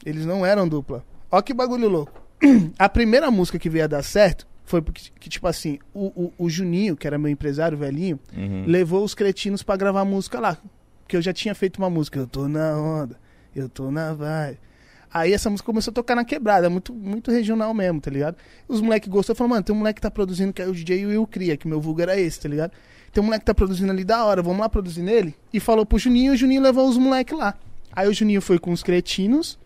Eles 0.04 0.26
não 0.26 0.44
eram 0.44 0.66
dupla. 0.68 1.04
Ó 1.30 1.40
que 1.40 1.54
bagulho 1.54 1.88
louco. 1.88 2.12
A 2.78 2.88
primeira 2.88 3.30
música 3.30 3.58
que 3.58 3.70
veio 3.70 3.84
a 3.84 3.86
dar 3.86 4.02
certo 4.02 4.46
foi 4.64 4.80
porque, 4.82 5.10
que, 5.20 5.28
tipo 5.28 5.46
assim, 5.46 5.78
o, 5.92 6.06
o, 6.06 6.32
o 6.38 6.48
Juninho, 6.50 6.96
que 6.96 7.06
era 7.06 7.18
meu 7.18 7.30
empresário 7.30 7.76
velhinho, 7.76 8.18
Uhum. 8.36 8.64
levou 8.66 9.04
os 9.04 9.14
cretinos 9.14 9.62
pra 9.62 9.76
gravar 9.76 10.04
música 10.04 10.40
lá. 10.40 10.56
Porque 11.02 11.16
eu 11.16 11.22
já 11.22 11.32
tinha 11.32 11.54
feito 11.54 11.76
uma 11.78 11.90
música, 11.90 12.18
eu 12.20 12.26
tô 12.26 12.48
na 12.48 12.78
onda, 12.78 13.16
eu 13.54 13.68
tô 13.68 13.90
na 13.90 14.14
vibe. 14.14 14.58
Aí 15.12 15.32
essa 15.32 15.50
música 15.50 15.66
começou 15.66 15.90
a 15.90 15.94
tocar 15.94 16.14
na 16.14 16.24
quebrada, 16.24 16.70
muito, 16.70 16.94
muito 16.94 17.30
regional 17.32 17.74
mesmo, 17.74 18.00
tá 18.00 18.10
ligado? 18.10 18.36
Os 18.68 18.80
moleques 18.80 19.08
gostou, 19.08 19.34
falaram, 19.34 19.54
mano, 19.54 19.64
tem 19.64 19.74
um 19.74 19.78
moleque 19.78 19.96
que 19.96 20.02
tá 20.02 20.10
produzindo, 20.10 20.52
que 20.52 20.62
é 20.62 20.68
o 20.68 20.72
DJ 20.72 21.06
Will 21.06 21.26
Cria, 21.26 21.56
que 21.56 21.66
meu 21.66 21.80
vulgo 21.80 22.00
era 22.00 22.18
esse, 22.18 22.40
tá 22.40 22.48
ligado? 22.48 22.72
Tem 23.12 23.20
um 23.20 23.26
moleque 23.26 23.42
que 23.42 23.46
tá 23.46 23.54
produzindo 23.54 23.90
ali 23.90 24.04
da 24.04 24.24
hora, 24.24 24.40
vamos 24.40 24.60
lá 24.60 24.68
produzir 24.68 25.02
nele? 25.02 25.34
E 25.52 25.58
falou 25.58 25.84
pro 25.84 25.98
Juninho, 25.98 26.32
e 26.32 26.34
o 26.34 26.38
Juninho 26.38 26.62
levou 26.62 26.88
os 26.88 26.96
moleques 26.96 27.36
lá. 27.36 27.58
Aí 27.92 28.08
o 28.08 28.14
Juninho 28.14 28.40
foi 28.40 28.58
com 28.58 28.70
os 28.70 28.84
cretinos, 28.84 29.58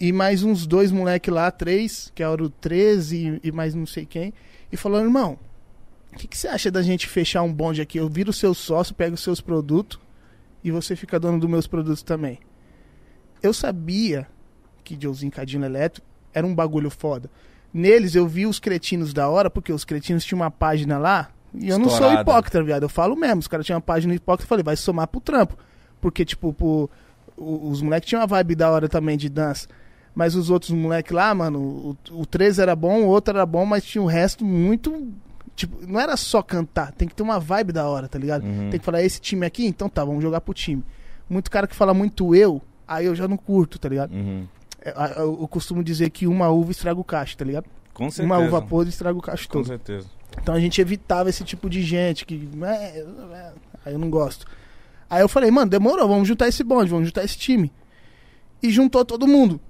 e 0.00 0.12
mais 0.12 0.42
uns 0.42 0.66
dois 0.66 0.90
moleques 0.90 1.32
lá, 1.32 1.50
três, 1.50 2.10
que 2.14 2.22
era 2.22 2.42
o 2.42 2.48
13 2.48 3.40
e, 3.42 3.48
e 3.48 3.52
mais 3.52 3.74
não 3.74 3.86
sei 3.86 4.06
quem, 4.06 4.32
e 4.72 4.78
falou, 4.78 5.00
irmão, 5.00 5.38
o 6.12 6.16
que, 6.16 6.26
que 6.26 6.38
você 6.38 6.48
acha 6.48 6.70
da 6.70 6.80
gente 6.80 7.06
fechar 7.06 7.42
um 7.42 7.52
bonde 7.52 7.82
aqui? 7.82 7.98
Eu 7.98 8.08
viro 8.08 8.30
o 8.30 8.32
seu 8.32 8.54
sócio, 8.54 8.94
pego 8.94 9.14
os 9.14 9.20
seus 9.20 9.40
produtos 9.40 9.98
e 10.62 10.70
você 10.70 10.96
fica 10.96 11.20
dono 11.20 11.38
dos 11.38 11.50
meus 11.50 11.66
produtos 11.66 12.02
também. 12.02 12.38
Eu 13.42 13.52
sabia 13.52 14.26
que 14.84 14.96
Joezinho 15.00 15.32
Cadinho 15.32 15.64
Elétrico 15.64 16.06
era 16.32 16.46
um 16.46 16.54
bagulho 16.54 16.90
foda. 16.90 17.30
Neles 17.72 18.14
eu 18.14 18.28
vi 18.28 18.46
os 18.46 18.60
cretinos 18.60 19.12
da 19.12 19.28
hora, 19.28 19.50
porque 19.50 19.72
os 19.72 19.84
cretinos 19.84 20.24
tinham 20.24 20.40
uma 20.40 20.50
página 20.50 20.96
lá, 20.98 21.30
e 21.52 21.68
eu 21.68 21.78
não 21.78 21.86
sou 21.88 21.94
Estourada. 21.98 22.20
hipócrita, 22.20 22.62
viado. 22.62 22.82
Eu 22.84 22.88
falo 22.88 23.16
mesmo, 23.16 23.40
os 23.40 23.48
caras 23.48 23.66
tinham 23.66 23.76
uma 23.76 23.82
página 23.82 24.14
hipócrita, 24.14 24.44
eu 24.44 24.48
falei, 24.48 24.62
vai 24.62 24.76
somar 24.76 25.08
pro 25.08 25.20
trampo. 25.20 25.56
Porque, 26.00 26.24
tipo, 26.24 26.52
pro- 26.52 26.88
os 27.36 27.80
moleques 27.82 28.08
tinham 28.08 28.20
uma 28.20 28.26
vibe 28.26 28.54
da 28.54 28.70
hora 28.70 28.88
também 28.88 29.16
de 29.16 29.28
dança. 29.28 29.66
Mas 30.14 30.36
os 30.36 30.50
outros 30.50 30.70
moleques 30.70 31.10
lá, 31.10 31.34
mano, 31.34 31.58
o, 31.60 32.20
o 32.20 32.26
13 32.26 32.60
era 32.62 32.76
bom, 32.76 33.02
o 33.02 33.06
outro 33.06 33.34
era 33.34 33.44
bom, 33.44 33.66
mas 33.66 33.84
tinha 33.84 34.02
o 34.02 34.06
resto 34.06 34.44
muito. 34.44 35.08
Tipo, 35.56 35.84
não 35.86 35.98
era 35.98 36.16
só 36.16 36.42
cantar, 36.42 36.92
tem 36.92 37.08
que 37.08 37.14
ter 37.14 37.22
uma 37.24 37.40
vibe 37.40 37.72
da 37.72 37.88
hora, 37.88 38.06
tá 38.08 38.18
ligado? 38.18 38.44
Uhum. 38.44 38.70
Tem 38.70 38.78
que 38.78 38.84
falar, 38.86 39.02
esse 39.02 39.20
time 39.20 39.44
aqui, 39.46 39.66
então 39.66 39.88
tá, 39.88 40.04
vamos 40.04 40.22
jogar 40.22 40.40
pro 40.40 40.54
time. 40.54 40.84
Muito 41.28 41.50
cara 41.50 41.66
que 41.66 41.74
fala 41.74 41.92
muito 41.94 42.34
eu, 42.34 42.60
aí 42.86 43.06
eu 43.06 43.14
já 43.14 43.26
não 43.26 43.36
curto, 43.36 43.78
tá 43.78 43.88
ligado? 43.88 44.12
Uhum. 44.12 44.46
É, 44.84 45.20
Eu, 45.20 45.48
costumo 45.48 45.82
dizer 45.82 46.10
que 46.10 46.26
uma 46.26 46.48
uva 46.50 46.70
estraga 46.70 47.00
o 47.00 47.04
cacho, 47.04 47.36
tá 47.36 47.44
ligado? 47.44 47.66
Com 47.92 48.10
certeza. 48.10 48.26
Uma 48.26 48.38
uva 48.38 48.60
podre 48.60 48.90
estraga 48.90 49.18
o 49.18 49.22
cacho 49.22 49.48
Com 49.48 49.58
todo. 49.58 49.66
certeza. 49.66 50.06
Então 50.40 50.54
a 50.54 50.60
gente 50.60 50.80
evitava 50.80 51.30
esse 51.30 51.44
tipo 51.44 51.70
de 51.70 51.82
gente 51.82 52.26
que. 52.26 52.48
é, 52.62 52.98
é, 52.98 53.52
aí 53.86 53.92
eu 53.92 53.98
não 53.98 54.10
gosto. 54.10 54.46
Aí 55.08 55.22
eu 55.22 55.28
falei, 55.28 55.50
mano, 55.50 55.70
demorou, 55.70 56.08
vamos 56.08 56.26
juntar 56.26 56.48
esse 56.48 56.64
bonde, 56.64 56.90
vamos 56.90 57.06
juntar 57.06 57.24
esse 57.24 57.38
time. 57.38 57.72
E 58.62 58.70
juntou 58.70 59.04
todo 59.04 59.26
mundo. 59.26 59.60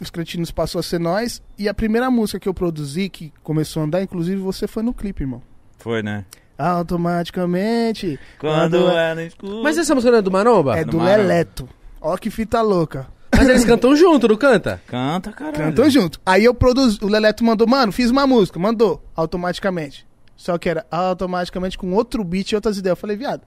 Os 0.00 0.10
cretinos 0.10 0.50
passou 0.50 0.78
a 0.78 0.82
ser 0.82 0.98
nós. 0.98 1.42
E 1.56 1.68
a 1.68 1.74
primeira 1.74 2.10
música 2.10 2.38
que 2.38 2.48
eu 2.48 2.54
produzi, 2.54 3.08
que 3.08 3.32
começou 3.42 3.82
a 3.82 3.86
andar, 3.86 4.02
inclusive 4.02 4.40
você 4.40 4.66
foi 4.66 4.82
no 4.82 4.94
clipe, 4.94 5.22
irmão. 5.22 5.42
Foi, 5.78 6.02
né? 6.02 6.24
Automaticamente. 6.56 8.18
Quando 8.38 8.88
é 8.90 9.14
no 9.14 9.22
escuro. 9.22 9.62
Mas 9.62 9.78
essa 9.78 9.94
música 9.94 10.10
não 10.10 10.18
é 10.18 10.22
do 10.22 10.30
Maromba? 10.30 10.76
É 10.78 10.84
do 10.84 10.92
do 10.92 10.96
Marão. 10.98 11.22
Leleto. 11.22 11.68
Ó 12.00 12.16
que 12.16 12.30
fita 12.30 12.60
louca. 12.60 13.06
Mas 13.38 13.48
eles 13.48 13.64
cantam 13.64 13.94
junto, 13.96 14.28
não 14.28 14.36
canta? 14.36 14.80
Canta, 14.86 15.32
caralho. 15.32 15.56
Cantou 15.56 15.88
junto. 15.88 16.20
Aí 16.26 16.44
eu 16.44 16.52
produzi, 16.54 16.98
o 17.02 17.06
Leleto 17.06 17.44
mandou, 17.44 17.66
mano, 17.66 17.92
fiz 17.92 18.10
uma 18.10 18.26
música, 18.26 18.58
mandou, 18.58 19.02
automaticamente. 19.14 20.06
Só 20.36 20.56
que 20.58 20.68
era 20.68 20.86
automaticamente 20.90 21.76
com 21.78 21.92
outro 21.92 22.22
beat 22.22 22.50
e 22.52 22.54
outras 22.54 22.78
ideias. 22.78 22.92
Eu 22.92 23.00
falei, 23.00 23.16
viado, 23.16 23.42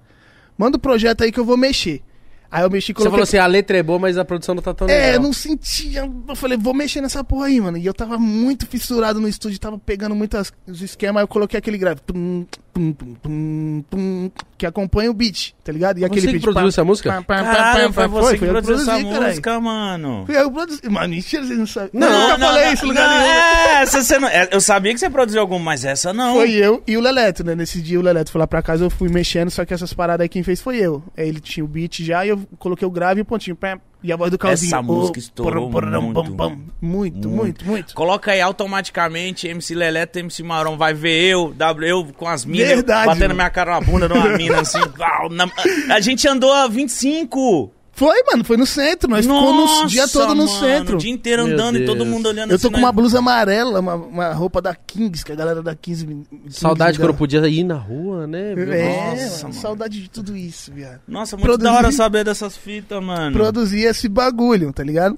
manda 0.58 0.78
o 0.78 0.80
projeto 0.80 1.24
aí 1.24 1.32
que 1.32 1.40
eu 1.40 1.46
vou 1.46 1.58
mexer. 1.58 2.02
Aí 2.50 2.64
eu 2.64 2.70
mexi 2.70 2.92
e 2.92 2.94
Você 2.94 2.96
coloquei... 2.96 3.12
falou 3.12 3.24
assim, 3.24 3.38
a 3.38 3.46
letra 3.46 3.78
é 3.78 3.84
boa, 3.84 3.98
mas 3.98 4.18
a 4.18 4.26
produção 4.26 4.54
não 4.54 4.62
tá 4.62 4.74
tão 4.74 4.90
É, 4.90 5.12
legal. 5.12 5.22
não 5.24 5.32
sentia. 5.32 6.10
Eu 6.28 6.36
falei, 6.36 6.58
vou 6.58 6.74
mexer 6.74 7.00
nessa 7.00 7.24
porra 7.24 7.46
aí, 7.46 7.62
mano. 7.62 7.78
E 7.78 7.86
eu 7.86 7.94
tava 7.94 8.18
muito 8.18 8.68
fissurado 8.68 9.22
no 9.22 9.28
estúdio, 9.30 9.58
tava 9.58 9.78
pegando 9.78 10.14
muitos 10.14 10.52
esquemas, 10.68 11.22
aí 11.22 11.24
eu 11.24 11.28
coloquei 11.30 11.58
aquele 11.58 11.78
grave. 11.78 12.02
Tum, 12.02 12.46
tum, 12.74 12.94
tum, 12.94 13.16
tum, 13.22 13.84
tum, 13.90 14.32
que 14.58 14.66
acompanha 14.66 15.12
o 15.12 15.14
beat, 15.14 15.54
tá 15.64 15.72
ligado? 15.72 16.00
E 16.00 16.06
aquele 16.06 16.26
que 16.28 16.32
beat. 16.34 16.44
produziu 16.44 16.68
essa 16.70 16.84
música? 16.84 17.12
pam, 17.12 17.24
pam, 17.24 17.44
Caralho, 17.44 17.94
foi 17.94 18.08
você 18.08 18.32
que 18.34 18.40
fui 18.40 18.48
eu 18.48 18.52
produziu 18.54 18.76
essa 18.76 19.00
música, 19.00 19.60
mano. 19.60 20.24
Fui 20.26 20.38
eu 20.38 20.50
que 20.50 20.56
produzi. 20.56 20.90
Mano, 20.90 21.10
mentira, 21.10 21.44
vocês 21.44 21.60
não 21.60 21.68
sabem. 21.68 21.90
Não, 21.94 22.08
eu 22.08 22.20
nunca 22.20 22.38
não, 22.38 22.48
falei 22.48 22.66
não, 22.66 22.74
isso 22.74 22.86
em 22.86 22.88
lugar 22.88 23.10
não, 23.10 23.20
nenhum. 23.20 23.32
É, 23.32 23.82
essa 23.82 24.02
você 24.02 24.20
não, 24.20 24.28
é, 24.28 24.50
eu 24.52 24.62
sabia 24.62 24.94
que 24.94 25.00
você 25.00 25.10
produziu 25.10 25.42
alguma, 25.42 25.66
mas 25.66 25.86
essa 25.86 26.14
não. 26.14 26.36
Foi 26.36 26.52
eu 26.52 26.82
e 26.88 26.98
o 26.98 27.02
Leleto, 27.02 27.44
né? 27.44 27.56
Nesse 27.56 27.82
dia 27.82 28.00
o 28.00 28.04
Leleto 28.04 28.32
foi 28.32 28.40
lá 28.40 28.48
pra 28.48 28.62
casa, 28.62 28.84
eu 28.84 28.90
fui 28.90 29.10
mexendo, 29.10 29.50
só 29.52 29.66
que 29.66 29.74
essas 29.74 29.94
paradas 29.94 30.24
aí 30.24 30.30
quem 30.30 30.44
fez 30.44 30.62
foi 30.62 30.78
eu. 30.78 31.04
Aí 31.18 31.28
ele 31.28 31.40
tinha 31.40 31.64
o 31.64 31.68
beat 31.68 32.04
já 32.04 32.26
e 32.26 32.30
eu 32.30 32.40
coloquei 32.58 32.88
o 32.88 32.92
grave 32.92 33.20
e 33.20 33.24
o 33.24 33.26
pontinho. 33.26 33.56
pam, 33.56 33.80
E 34.04 34.12
a 34.12 34.16
voz 34.16 34.32
do 34.32 34.38
Calzinho. 34.38 34.70
Essa 34.70 34.82
música 34.82 35.18
Oh, 35.18 35.20
estourou 35.20 35.70
muito. 35.70 36.14
pam, 36.14 36.36
pam. 36.36 36.58
Muito, 36.82 37.30
muito, 37.30 37.66
muito. 37.66 37.94
Coloca 37.94 38.32
aí 38.32 38.42
automaticamente 38.42 39.48
MC 39.48 39.76
Leleto, 39.76 40.18
MC 40.18 40.42
Marão. 40.42 40.78
Vai 40.78 40.94
ver 40.94 41.22
eu, 41.30 41.54
W, 41.54 41.88
eu 41.88 42.06
com 42.18 42.28
as 42.28 42.44
minas, 42.44 42.68
Verdade, 42.68 43.06
batendo 43.06 43.22
mano. 43.24 43.36
minha 43.36 43.50
cara 43.50 43.72
na 43.80 43.82
bunda 43.82 44.08
de 44.08 44.14
uma 44.14 44.30
mina 44.38 44.62
assim. 44.62 44.80
a 45.90 46.00
gente 46.00 46.28
andou 46.28 46.52
a 46.52 46.68
25. 46.68 47.72
Foi, 48.02 48.24
mano, 48.32 48.44
foi 48.44 48.58
no 48.58 48.66
centro. 48.66 49.08
Nós 49.08 49.24
ficamos 49.28 49.72
o 49.82 49.86
dia 49.86 50.08
todo 50.08 50.30
no 50.34 50.48
mano, 50.48 50.60
centro. 50.60 50.96
O 50.96 51.00
dia 51.00 51.12
inteiro 51.12 51.46
Meu 51.46 51.54
andando 51.54 51.78
e 51.78 51.86
todo 51.86 52.04
mundo 52.04 52.28
olhando 52.30 52.50
Eu 52.52 52.58
tô 52.58 52.68
assim, 52.68 52.72
com 52.74 52.80
uma 52.80 52.88
nós- 52.88 52.96
blusa 52.96 53.20
amarela, 53.20 53.80
uma, 53.80 53.94
uma 53.94 54.34
roupa 54.34 54.60
da 54.60 54.74
Kings, 54.74 55.24
que 55.24 55.32
a 55.32 55.36
galera 55.36 55.62
da 55.62 55.76
Kings. 55.76 56.04
Kings 56.06 56.28
Saudade 56.60 56.98
quando 56.98 57.12
dá. 57.12 57.18
podia 57.18 57.48
ir 57.48 57.64
na 57.64 57.76
rua, 57.76 58.26
né? 58.26 58.54
É, 58.54 59.12
Nossa, 59.12 59.44
mano, 59.44 59.54
saudade 59.54 60.02
de 60.02 60.10
tudo 60.10 60.36
isso, 60.36 60.72
viado. 60.74 61.00
Nossa, 61.08 61.36
muito 61.38 61.46
Produzir- 61.46 61.72
da 61.72 61.78
hora 61.78 61.92
saber 61.92 62.26
dessas 62.26 62.58
fitas, 62.58 63.04
mano. 63.04 63.38
Produzir 63.38 63.82
esse 63.82 64.10
bagulho, 64.10 64.74
tá 64.74 64.84
ligado? 64.84 65.16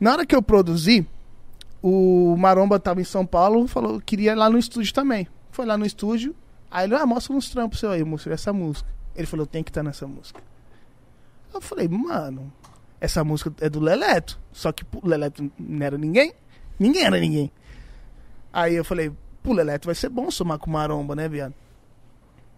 Na 0.00 0.10
hora 0.10 0.26
que 0.26 0.34
eu 0.34 0.42
produzi, 0.42 1.06
o 1.82 2.34
Maromba 2.36 2.80
tava 2.80 3.00
em 3.00 3.04
São 3.04 3.24
Paulo, 3.24 3.66
falou 3.68 3.98
que 4.00 4.06
queria 4.16 4.32
ir 4.32 4.34
lá 4.34 4.50
no 4.50 4.58
estúdio 4.58 4.92
também. 4.92 5.28
Foi 5.52 5.64
lá 5.64 5.78
no 5.78 5.86
estúdio, 5.86 6.34
aí 6.70 6.86
ele, 6.86 6.96
ah, 6.96 7.06
mostra 7.06 7.32
uns 7.32 7.48
trampos 7.50 7.78
seu 7.78 7.90
aí, 7.90 8.00
eu 8.00 8.06
mostrei 8.06 8.34
essa 8.34 8.52
música. 8.52 8.88
Ele 9.14 9.26
falou, 9.26 9.46
tem 9.46 9.62
que 9.62 9.70
estar 9.70 9.82
nessa 9.84 10.06
música. 10.06 10.40
Eu 11.54 11.60
falei, 11.60 11.88
mano, 11.88 12.52
essa 13.00 13.22
música 13.22 13.52
é 13.60 13.68
do 13.68 13.80
Leleto. 13.80 14.38
Só 14.52 14.72
que 14.72 14.84
o 14.92 15.06
Leleto 15.06 15.50
não 15.58 15.86
era 15.86 15.96
ninguém. 15.96 16.32
Ninguém 16.78 17.04
era 17.04 17.18
ninguém. 17.18 17.50
Aí 18.52 18.74
eu 18.74 18.84
falei, 18.84 19.12
pô, 19.42 19.52
Leleto 19.52 19.86
vai 19.86 19.94
ser 19.94 20.08
bom 20.08 20.30
somar 20.30 20.58
com 20.58 20.70
Maromba, 20.70 21.14
né, 21.14 21.28
viado? 21.28 21.54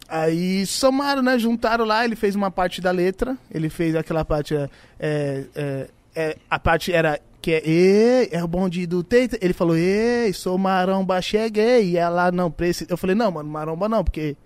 Aí 0.09 0.65
somaram, 0.67 1.21
né? 1.23 1.39
Juntaram 1.39 1.85
lá, 1.85 2.05
ele 2.05 2.15
fez 2.17 2.35
uma 2.37 2.51
parte 2.51 2.81
da 2.81 2.91
letra. 2.91 3.37
Ele 3.51 3.69
fez 3.69 3.97
aquela 3.97 4.25
parte. 4.25 4.55
É, 4.55 4.69
é, 5.01 5.47
é, 5.55 5.89
é, 6.15 6.37
a 6.49 6.59
parte 6.59 6.93
era 6.93 7.21
que 7.43 7.53
é. 7.53 7.63
"Ei, 7.69 8.29
é 8.31 8.43
o 8.43 8.47
bonde 8.49 8.87
do 8.87 9.03
Teita. 9.03 9.37
Ele 9.41 9.53
falou, 9.53 9.77
ei, 9.77 10.33
sou 10.33 10.57
maromba, 10.57 11.21
cheguei. 11.21 11.91
E 11.91 11.97
ela 11.97 12.31
não 12.31 12.51
precisa. 12.51 12.91
Eu 12.91 12.97
falei, 12.97 13.17
não, 13.17 13.33
mano, 13.33 13.49
maromba 13.49 13.89
não, 13.89 14.05
porque 14.05 14.37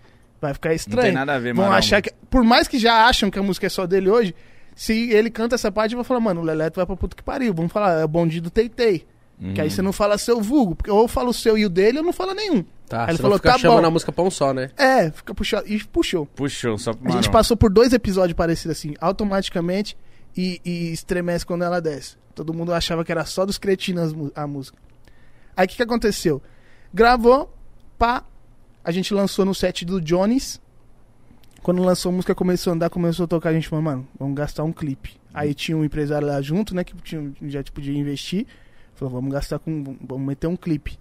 vai 0.41 0.55
ficar 0.55 0.71
Não 0.71 0.77
estranho. 0.77 1.03
tem 1.03 1.13
nada 1.13 1.35
a 1.35 1.39
ver, 1.39 1.55
Vão 1.55 1.65
mano. 1.67 1.77
achar 1.77 2.01
que. 2.01 2.13
Por 2.31 2.43
mais 2.45 2.67
que 2.69 2.79
já 2.79 3.07
acham 3.07 3.31
que 3.31 3.39
a 3.39 3.43
música 3.43 3.67
é 3.67 3.71
só 3.71 3.87
dele 3.87 4.09
hoje, 4.09 4.35
se 4.75 5.11
ele 5.11 5.31
canta 5.31 5.55
essa 5.55 5.71
parte, 5.71 5.93
eu 5.93 5.97
vou 5.99 6.05
falar, 6.05 6.21
mano, 6.21 6.41
o 6.41 6.45
Leleto 6.45 6.77
vai 6.77 6.87
pra 6.87 6.97
puta 6.97 7.15
que 7.17 7.23
pariu. 7.23 7.53
Vamos 7.53 7.73
falar, 7.73 8.01
é 8.01 8.05
o 8.05 8.09
bonde 8.09 8.41
do 8.41 8.51
Teitei. 8.51 9.07
Uhum. 9.41 9.55
Que 9.55 9.61
aí 9.63 9.71
você 9.71 9.81
não 9.81 9.93
fala 9.93 10.19
seu 10.19 10.41
vulgo. 10.41 10.75
Porque 10.77 10.91
ou 10.91 11.03
eu 11.03 11.09
falo 11.09 11.31
o 11.31 11.35
seu 11.35 11.57
e 11.57 11.65
o 11.65 11.69
dele, 11.69 11.99
eu 11.99 12.03
não 12.03 12.13
falo 12.13 12.35
nenhum. 12.35 12.63
Tá, 12.89 13.05
Aí 13.05 13.11
ele 13.11 13.19
falou, 13.19 13.33
não 13.33 13.39
fica 13.39 13.53
tá 13.53 13.59
chamando 13.59 13.81
bom. 13.83 13.87
a 13.87 13.91
música 13.91 14.13
pra 14.13 14.25
um 14.25 14.31
só, 14.31 14.53
né? 14.53 14.71
É, 14.77 15.11
fica 15.11 15.35
puxando. 15.35 15.65
E 15.67 15.83
puxou. 15.85 16.27
Puxou, 16.27 16.77
só 16.77 16.93
pro 16.93 17.09
A 17.09 17.13
gente 17.13 17.31
passou 17.31 17.57
por 17.57 17.71
dois 17.71 17.93
episódios 17.93 18.37
parecidos 18.37 18.77
assim, 18.77 18.95
automaticamente 19.01 19.97
e, 20.37 20.61
e 20.65 20.93
estremece 20.93 21.47
quando 21.47 21.63
ela 21.65 21.81
desce. 21.81 22.17
Todo 22.35 22.53
mundo 22.53 22.73
achava 22.75 23.05
que 23.05 23.13
era 23.13 23.25
só 23.25 23.47
dos 23.47 23.59
cretinos 23.59 24.15
a 24.35 24.47
música. 24.47 24.77
Aí 25.57 25.67
o 25.67 25.69
que, 25.69 25.77
que 25.77 25.83
aconteceu? 25.83 26.43
Gravou, 26.93 27.55
pá, 27.99 28.25
a 28.85 28.91
gente 28.91 29.13
lançou 29.15 29.45
no 29.45 29.55
set 29.55 29.85
do 29.85 30.01
Jones. 30.01 30.61
Quando 31.63 31.83
lançou 31.83 32.11
a 32.11 32.13
música, 32.13 32.35
começou 32.35 32.73
a 32.73 32.75
andar, 32.75 32.91
começou 32.91 33.25
a 33.25 33.27
tocar, 33.27 33.51
a 33.51 33.53
gente 33.53 33.69
falou, 33.69 33.83
mano, 33.83 34.09
vamos 34.19 34.35
gastar 34.35 34.65
um 34.65 34.73
clipe. 34.73 35.21
Aí 35.33 35.53
tinha 35.53 35.77
um 35.77 35.85
empresário 35.85 36.27
lá 36.27 36.41
junto, 36.41 36.75
né, 36.75 36.83
que 36.83 36.95
tinha, 37.03 37.33
já 37.43 37.63
tipo, 37.63 37.77
podia 37.77 37.97
investir. 37.97 38.47
Falou, 38.95 39.15
vamos 39.15 39.33
gastar 39.33 39.59
com. 39.59 39.97
Vamos 40.01 40.27
meter 40.27 40.47
um 40.47 40.57
clipe 40.57 40.99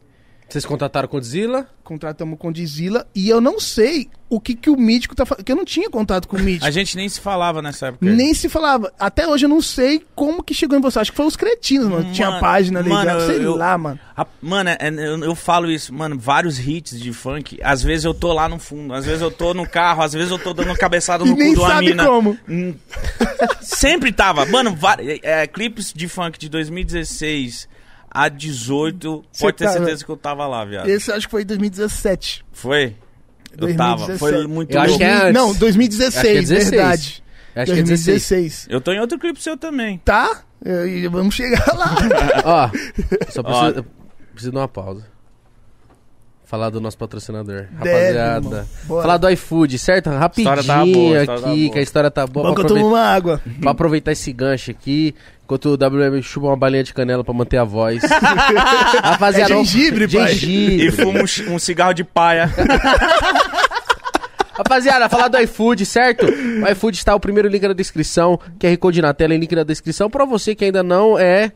Vocês 0.49 0.65
contrataram 0.65 1.07
com 1.07 1.17
o 1.17 1.19
Godzilla? 1.19 1.67
contratamos 1.89 2.37
com 2.37 2.49
o 2.49 2.53
Dizila 2.53 3.07
e 3.15 3.27
eu 3.29 3.41
não 3.41 3.59
sei 3.59 4.07
o 4.29 4.39
que, 4.39 4.53
que 4.53 4.69
o 4.69 4.77
Mítico 4.77 5.15
tá 5.15 5.25
falando. 5.25 5.43
Que 5.43 5.51
eu 5.51 5.55
não 5.55 5.65
tinha 5.65 5.89
contato 5.89 6.27
com 6.27 6.37
o 6.37 6.39
Mítico. 6.39 6.67
A 6.67 6.69
gente 6.69 6.95
nem 6.95 7.09
se 7.09 7.19
falava 7.19 7.63
nessa 7.63 7.87
época. 7.87 8.05
Nem 8.05 8.31
se 8.35 8.47
falava. 8.47 8.93
Até 8.99 9.27
hoje 9.27 9.45
eu 9.45 9.49
não 9.49 9.59
sei 9.59 9.99
como 10.13 10.43
que 10.43 10.53
chegou 10.53 10.77
em 10.77 10.81
você. 10.81 10.99
Acho 10.99 11.09
que 11.09 11.17
foi 11.17 11.25
os 11.25 11.35
cretinos, 11.35 11.87
mano. 11.87 12.03
Mano, 12.03 12.13
Tinha 12.13 12.39
página 12.39 12.83
mano, 12.83 12.99
ligada. 12.99 13.25
Sei 13.25 13.43
eu- 13.43 13.55
lá, 13.55 13.75
mano. 13.75 13.99
A- 14.15 14.27
mano, 14.39 14.69
é- 14.69 14.77
é- 14.79 14.89
eu, 14.89 15.23
eu 15.23 15.33
falo 15.35 15.71
isso, 15.71 15.91
mano, 15.91 16.15
vários 16.19 16.59
hits 16.59 16.99
de 16.99 17.11
funk. 17.11 17.57
Às 17.63 17.81
vezes 17.81 18.05
eu 18.05 18.13
tô 18.13 18.33
lá 18.33 18.47
no 18.47 18.59
fundo, 18.59 18.93
às 18.93 19.03
vezes 19.05 19.21
eu 19.23 19.31
tô 19.31 19.55
no 19.55 19.67
carro, 19.67 20.03
às 20.03 20.13
vezes 20.13 20.29
eu 20.29 20.37
tô 20.37 20.53
dando 20.53 20.75
cabeçada 20.77 21.23
E 21.25 21.29
no 21.31 21.35
nem 21.35 21.49
cu 21.49 21.53
de 21.55 21.59
uma 21.61 21.69
sabe 21.69 21.85
mina. 21.87 22.05
como. 22.05 22.37
Hum, 22.47 22.75
Sempre 23.61 24.11
tava. 24.11 24.45
Mano, 24.45 24.77
é, 24.99 25.41
é, 25.41 25.47
clipes 25.47 25.91
de 25.91 26.07
funk 26.07 26.37
de 26.37 26.49
2016 26.49 27.67
a 28.11 28.27
18, 28.29 29.23
Cê 29.31 29.43
pode 29.45 29.57
ter 29.57 29.69
certeza 29.69 30.03
que 30.05 30.09
eu 30.11 30.17
tava 30.17 30.45
lá, 30.47 30.63
viado. 30.65 30.87
Esse 30.89 31.11
eu 31.11 31.15
acho 31.15 31.27
que 31.27 31.31
foi 31.31 31.41
em 31.43 31.45
2017. 31.45 32.45
Foi? 32.51 32.95
Eu 33.57 33.75
tava. 33.75 34.05
2017. 34.07 34.19
Foi 34.19 34.47
muito 34.47 34.71
Eu 34.75 34.81
acho 34.81 34.97
que 34.97 35.03
é 35.03 35.11
antes. 35.13 35.33
Não, 35.33 35.53
2016, 35.53 36.15
Acho 36.15 36.21
que 36.23 36.27
é 36.29 36.41
16. 36.41 36.69
verdade. 36.69 37.23
Acho 37.55 37.73
que 37.73 37.79
é 37.79 37.83
16. 37.83 37.85
2016. 37.85 38.67
Eu 38.69 38.81
tô 38.81 38.91
em 38.91 38.99
outro 38.99 39.17
clipe 39.19 39.41
seu 39.41 39.57
também. 39.57 39.99
Tá? 40.05 40.41
Eu- 40.63 40.87
e 40.87 41.07
vamos 41.07 41.33
chegar 41.35 41.65
lá. 41.75 41.95
Ó, 42.45 42.69
só 43.29 43.41
preciso, 43.43 43.85
preciso 44.33 44.51
de 44.51 44.57
uma 44.57 44.67
pausa. 44.67 45.05
Falar 46.45 46.71
do 46.71 46.81
nosso 46.81 46.97
patrocinador, 46.97 47.67
Deve, 47.83 48.17
rapaziada. 48.17 48.67
Falar 48.87 49.17
do 49.17 49.29
iFood, 49.29 49.77
certo? 49.77 50.09
Rapidinho 50.09 50.49
História 50.51 50.63
tá 50.63 50.83
boa, 50.83 51.17
a 51.17 51.21
história 51.21 51.41
tá 51.43 51.49
aqui, 51.51 51.59
boa. 51.61 51.73
que 51.73 51.79
a 51.79 51.81
história 51.83 52.11
tá 52.11 52.27
boa. 52.27 52.47
Bom 52.49 52.53
Pra 52.55 52.63
que 52.65 52.71
eu 52.71 52.75
tomo 52.75 52.87
uma 52.87 53.01
água. 53.01 53.39
pra 53.61 53.69
aproveitar 53.71 54.11
esse 54.13 54.33
gancho 54.33 54.71
aqui, 54.71 55.13
enquanto 55.49 55.65
o 55.69 55.73
WM 55.73 56.21
chupa 56.21 56.45
uma 56.45 56.55
balinha 56.55 56.83
de 56.83 56.93
canela 56.93 57.23
pra 57.23 57.33
manter 57.33 57.57
a 57.57 57.63
voz. 57.63 58.03
Rapaziada, 59.01 59.51
É 59.51 59.57
gengibre, 59.57 60.07
pai. 60.07 60.33
gengibre. 60.33 60.85
E 60.87 60.91
fumo 60.91 61.19
um, 61.19 61.55
um 61.55 61.59
cigarro 61.59 61.93
de 61.93 62.03
paia. 62.03 62.51
Rapaziada, 64.53 65.09
falar 65.09 65.29
do 65.29 65.39
iFood, 65.39 65.85
certo? 65.85 66.25
O 66.27 66.67
iFood 66.71 66.97
está 66.97 67.15
o 67.15 67.19
primeiro 67.19 67.47
link 67.47 67.63
na 67.65 67.73
descrição, 67.73 68.39
QR 68.59 68.77
Code 68.77 69.01
na 69.01 69.11
tela 69.13 69.33
e 69.33 69.37
link 69.39 69.55
na 69.55 69.63
descrição. 69.63 70.09
Pra 70.09 70.23
você 70.25 70.53
que 70.53 70.65
ainda 70.65 70.83
não 70.83 71.17
é 71.17 71.51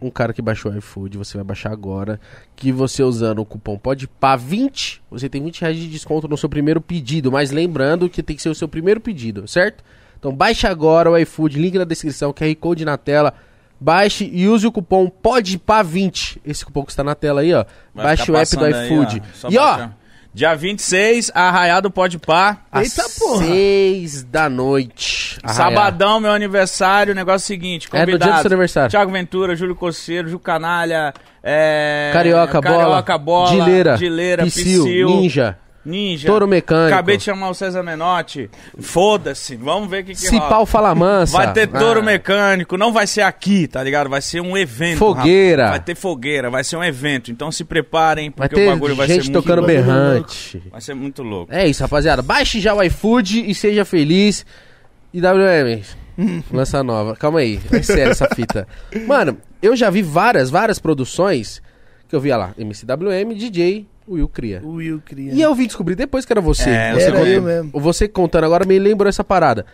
um 0.00 0.10
cara 0.10 0.32
que 0.32 0.40
baixou 0.40 0.72
o 0.72 0.78
iFood, 0.78 1.18
você 1.18 1.36
vai 1.36 1.44
baixar 1.44 1.72
agora. 1.72 2.18
Que 2.56 2.72
você 2.72 3.02
usando 3.02 3.40
o 3.40 3.44
cupom 3.44 3.78
PODPA20, 3.78 5.00
você 5.10 5.28
tem 5.28 5.42
20 5.42 5.60
reais 5.60 5.76
de 5.76 5.88
desconto 5.88 6.26
no 6.26 6.38
seu 6.38 6.48
primeiro 6.48 6.80
pedido. 6.80 7.30
Mas 7.30 7.50
lembrando 7.50 8.08
que 8.08 8.22
tem 8.22 8.34
que 8.34 8.40
ser 8.40 8.48
o 8.48 8.54
seu 8.54 8.68
primeiro 8.68 9.00
pedido, 9.00 9.46
certo? 9.46 9.84
Então 10.20 10.32
baixe 10.32 10.66
agora 10.66 11.10
o 11.10 11.18
iFood, 11.18 11.58
link 11.58 11.76
na 11.76 11.84
descrição, 11.84 12.32
QR 12.32 12.54
Code 12.60 12.84
na 12.84 12.96
tela. 12.96 13.34
Baixe 13.80 14.30
e 14.32 14.46
use 14.46 14.66
o 14.66 14.70
cupom 14.72 15.10
PODPA20. 15.10 16.38
Esse 16.44 16.64
cupom 16.64 16.84
que 16.84 16.92
está 16.92 17.02
na 17.02 17.14
tela 17.14 17.40
aí, 17.40 17.52
ó. 17.54 17.64
Vai 17.94 18.04
Baixe 18.04 18.30
o 18.30 18.36
app 18.36 18.50
do 18.50 18.58
passando 18.60 18.64
aí, 18.74 18.86
iFood. 18.86 19.22
ó. 19.44 19.48
E 19.50 19.58
ó. 19.58 19.88
Dia 20.32 20.54
26, 20.54 21.32
Arraiado 21.34 21.90
Pode 21.90 22.16
Pá. 22.18 22.58
às 22.70 22.96
Eita, 22.96 23.10
porra. 23.18 23.44
seis 23.46 24.22
da 24.22 24.48
noite. 24.48 25.38
Sabadão, 25.44 26.20
meu 26.20 26.30
aniversário. 26.30 27.14
Negócio 27.16 27.42
é 27.52 27.56
o 27.56 27.58
seguinte: 27.58 27.88
É 27.92 27.98
no 28.00 28.06
dia 28.06 28.06
do 28.06 28.18
convidados. 28.20 28.42
seu 28.42 28.48
aniversário. 28.48 28.90
Thiago 28.90 29.10
Ventura, 29.10 29.56
Júlio 29.56 29.74
Coceiro, 29.74 30.28
Ju 30.28 30.38
Canalha, 30.38 31.12
é... 31.42 32.10
Carioca, 32.12 32.60
bola, 32.60 32.78
Carioca 33.02 33.18
Bola, 33.18 33.50
Dileira, 33.50 33.96
Dileira 33.96 34.44
Psyll, 34.46 34.84
Ninja, 35.08 35.58
Ninja. 35.84 36.26
Touro 36.26 36.46
Mecânico, 36.46 36.92
Acabei 36.94 37.16
de 37.16 37.22
chamar 37.24 37.48
o 37.48 37.54
César 37.54 37.82
Menotti. 37.82 38.50
Foda-se, 38.78 39.56
vamos 39.56 39.88
ver 39.88 40.02
o 40.02 40.06
que, 40.06 40.12
que 40.12 40.18
Cipau 40.18 40.48
rola. 40.50 40.66
Fala 40.66 40.94
Mansa. 40.94 41.36
Vai 41.36 41.52
ter 41.52 41.66
touro 41.68 42.00
Ah, 42.00 42.02
mecânico, 42.02 42.76
não 42.76 42.92
vai 42.92 43.06
ser 43.06 43.22
aqui, 43.22 43.66
tá 43.66 43.82
ligado? 43.82 44.10
Vai 44.10 44.20
ser 44.20 44.40
um 44.42 44.56
evento. 44.58 44.98
Fogueira. 44.98 45.62
rapaz. 45.64 45.78
Vai 45.78 45.84
ter 45.86 45.94
fogueira, 45.94 46.50
vai 46.50 46.62
ser 46.64 46.76
um 46.76 46.84
evento. 46.84 47.30
Então 47.30 47.50
se 47.50 47.64
preparem, 47.64 48.32
Vai 48.36 48.48
porque 48.48 48.60
ter 48.62 48.68
o 48.68 48.70
bagulho 48.72 48.94
vai 48.94 49.06
ser 49.06 49.14
gente 49.14 49.24
muito 49.30 49.42
tocando 49.42 49.60
louco. 49.60 49.72
berrante. 49.72 50.62
Vai 50.70 50.80
ser 50.80 50.94
muito 50.94 51.22
louco. 51.22 51.52
É 51.52 51.66
isso, 51.66 51.82
rapaziada. 51.82 52.20
Baixe 52.20 52.60
já 52.60 52.74
o 52.74 52.82
iFood 52.82 53.48
e 53.50 53.54
seja 53.54 53.84
feliz. 53.84 54.44
E 55.14 55.20
WM, 55.20 55.82
lança 56.52 56.82
nova. 56.82 57.16
Calma 57.16 57.40
aí, 57.40 57.58
é 57.72 57.82
sério 57.82 58.12
essa 58.12 58.28
fita. 58.34 58.68
Mano, 59.06 59.38
eu 59.62 59.74
já 59.74 59.88
vi 59.90 60.02
várias, 60.02 60.50
várias 60.50 60.78
produções 60.78 61.62
que 62.08 62.14
eu 62.14 62.20
via 62.20 62.36
lá. 62.36 62.52
MCWM, 62.58 63.34
DJ, 63.34 63.86
Will 64.14 64.28
Cria. 64.28 64.60
O 64.64 64.72
Will 64.74 65.00
cria. 65.04 65.32
E 65.32 65.40
eu 65.40 65.54
vim 65.54 65.66
descobrir 65.66 65.94
depois 65.94 66.24
que 66.24 66.32
era 66.32 66.40
você. 66.40 66.68
É, 66.70 66.92
você, 66.94 67.02
Era 67.06 67.12
contou- 67.12 67.26
eu 67.32 67.42
mesmo. 67.42 67.70
você 67.80 68.08
contando 68.08 68.44
agora 68.44 68.64
me 68.66 68.78
lembrou 68.78 69.08
essa 69.08 69.22
parada. 69.24 69.64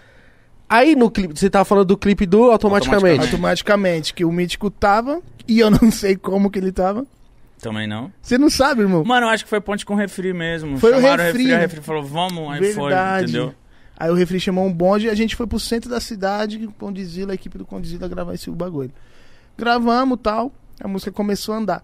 Aí 0.68 0.96
no 0.96 1.10
clipe, 1.10 1.38
você 1.38 1.48
tava 1.48 1.64
falando 1.64 1.86
do 1.86 1.96
clipe 1.96 2.26
do 2.26 2.50
Automaticamente. 2.50 3.20
Automaticamente, 3.24 4.12
que 4.14 4.24
o 4.24 4.32
Mítico 4.32 4.70
tava 4.70 5.22
e 5.46 5.60
eu 5.60 5.70
não 5.70 5.90
sei 5.92 6.16
como 6.16 6.50
que 6.50 6.58
ele 6.58 6.72
tava. 6.72 7.06
Também 7.60 7.86
não. 7.86 8.12
Você 8.20 8.36
não 8.36 8.50
sabe, 8.50 8.82
irmão. 8.82 9.02
Mano, 9.04 9.26
eu 9.26 9.30
acho 9.30 9.44
que 9.44 9.50
foi 9.50 9.60
ponte 9.60 9.86
com 9.86 9.94
refri 9.94 10.32
mesmo. 10.32 10.76
Foi 10.78 10.92
o 10.92 10.96
Chamaram 10.96 11.24
refri. 11.24 11.52
o 11.52 11.56
refri 11.58 11.80
falou, 11.80 12.02
vamos, 12.04 12.50
aí 12.52 12.72
foi, 12.72 12.88
Verdade. 12.90 13.24
entendeu? 13.30 13.54
Aí 13.98 14.10
o 14.10 14.14
Refri 14.14 14.38
chamou 14.38 14.66
um 14.66 14.70
bonde 14.72 15.06
e 15.06 15.08
a 15.08 15.14
gente 15.14 15.34
foi 15.34 15.46
pro 15.46 15.58
centro 15.58 15.88
da 15.88 15.98
cidade, 16.00 16.62
o 16.66 16.70
Condizila, 16.72 17.32
a 17.32 17.34
equipe 17.34 17.56
do 17.56 17.64
Condizila 17.64 18.06
gravar 18.06 18.34
esse 18.34 18.50
bagulho. 18.50 18.90
Gravamos 19.56 20.18
tal, 20.22 20.52
a 20.78 20.86
música 20.86 21.10
começou 21.10 21.54
a 21.54 21.58
andar. 21.58 21.82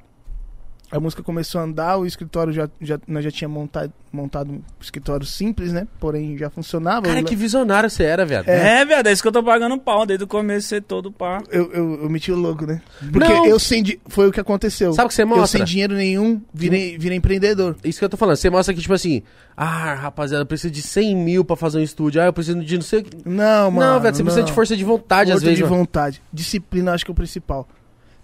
A 0.93 1.01
música 1.01 1.23
começou 1.23 1.59
a 1.59 1.65
andar, 1.65 1.97
o 1.97 2.05
escritório 2.05 2.53
já, 2.53 2.69
já 2.79 3.01
nós 3.09 3.25
já 3.25 3.31
tinha 3.31 3.49
montado, 3.49 3.91
montado 4.13 4.53
um 4.53 4.61
escritório 4.79 5.25
simples, 5.25 5.73
né? 5.73 5.89
Porém 5.99 6.37
já 6.37 6.51
funcionava. 6.51 7.07
Cara, 7.07 7.21
Eu- 7.21 7.25
que 7.25 7.35
visionário 7.35 7.89
você 7.89 8.03
era, 8.05 8.27
viado. 8.27 8.47
É, 8.47 8.85
velho, 8.85 9.09
é 9.09 9.11
isso 9.11 9.23
que 9.23 9.29
eu 9.29 9.33
tô 9.33 9.43
pagando 9.43 9.79
pau, 9.79 10.05
desde 10.05 10.25
o 10.25 10.27
começo 10.27 10.69
ser 10.69 10.83
todo 10.83 11.11
pá. 11.11 11.43
eu, 11.51 11.73
eu, 11.73 12.03
eu 12.03 12.11
meti 12.11 12.31
o 12.31 12.37
louco, 12.37 12.67
né? 12.67 12.83
Porque 13.11 13.27
Não. 13.33 13.47
eu 13.47 13.59
sem 13.59 13.83
di- 13.83 13.99
foi 14.07 14.29
o 14.29 14.33
que 14.33 14.39
aconteceu. 14.39 14.93
Sabe 14.93 15.07
o 15.07 15.09
que 15.09 15.15
você 15.15 15.23
Eu 15.23 15.27
mostra? 15.29 15.47
sem 15.61 15.65
dinheiro 15.65 15.95
nenhum, 15.95 16.43
virei, 16.53 16.99
virei 16.99 17.17
empreendedor. 17.17 17.75
Isso 17.83 17.99
que 17.99 18.05
eu 18.05 18.11
tô 18.11 18.19
falando. 18.19 18.37
Você 18.37 18.51
mostra 18.51 18.75
que, 18.75 18.81
tipo 18.83 18.93
assim, 18.93 19.23
ah, 19.57 19.95
rapaziada, 19.95 20.43
eu 20.43 20.47
preciso 20.47 20.75
de 20.75 20.83
100 20.83 21.17
mil 21.17 21.43
pra 21.43 21.57
fazer 21.57 21.79
um 21.79 21.83
estúdio. 21.83 22.21
Ah, 22.21 22.27
eu 22.27 22.33
preciso 22.35 22.61
de 22.63 22.75
não 22.75 22.83
sei 22.83 23.01
o 23.01 23.03
que. 23.05 23.17
Não, 23.27 23.71
mano. 23.71 23.93
Não, 23.95 23.99
velho, 24.01 24.15
você 24.15 24.23
precisa 24.23 24.45
de 24.45 24.53
força 24.53 24.77
de 24.77 24.85
vontade, 24.85 25.31
às 25.31 25.37
Força 25.37 25.47
vezes. 25.47 25.57
de 25.59 25.65
mano. 25.65 25.77
vontade. 25.77 26.21
Disciplina, 26.31 26.93
acho 26.93 27.03
que 27.03 27.11
é 27.11 27.13
o 27.13 27.15
principal. 27.15 27.67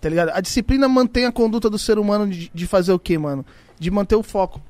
Tá 0.00 0.08
ligado? 0.08 0.30
A 0.30 0.40
disciplina 0.40 0.88
mantém 0.88 1.24
a 1.24 1.32
conduta 1.32 1.68
do 1.68 1.78
ser 1.78 1.98
humano 1.98 2.28
de, 2.28 2.50
de 2.52 2.66
fazer 2.66 2.92
o 2.92 2.98
quê, 2.98 3.18
mano? 3.18 3.44
De 3.78 3.90
manter 3.90 4.16
o 4.16 4.22
foco. 4.22 4.60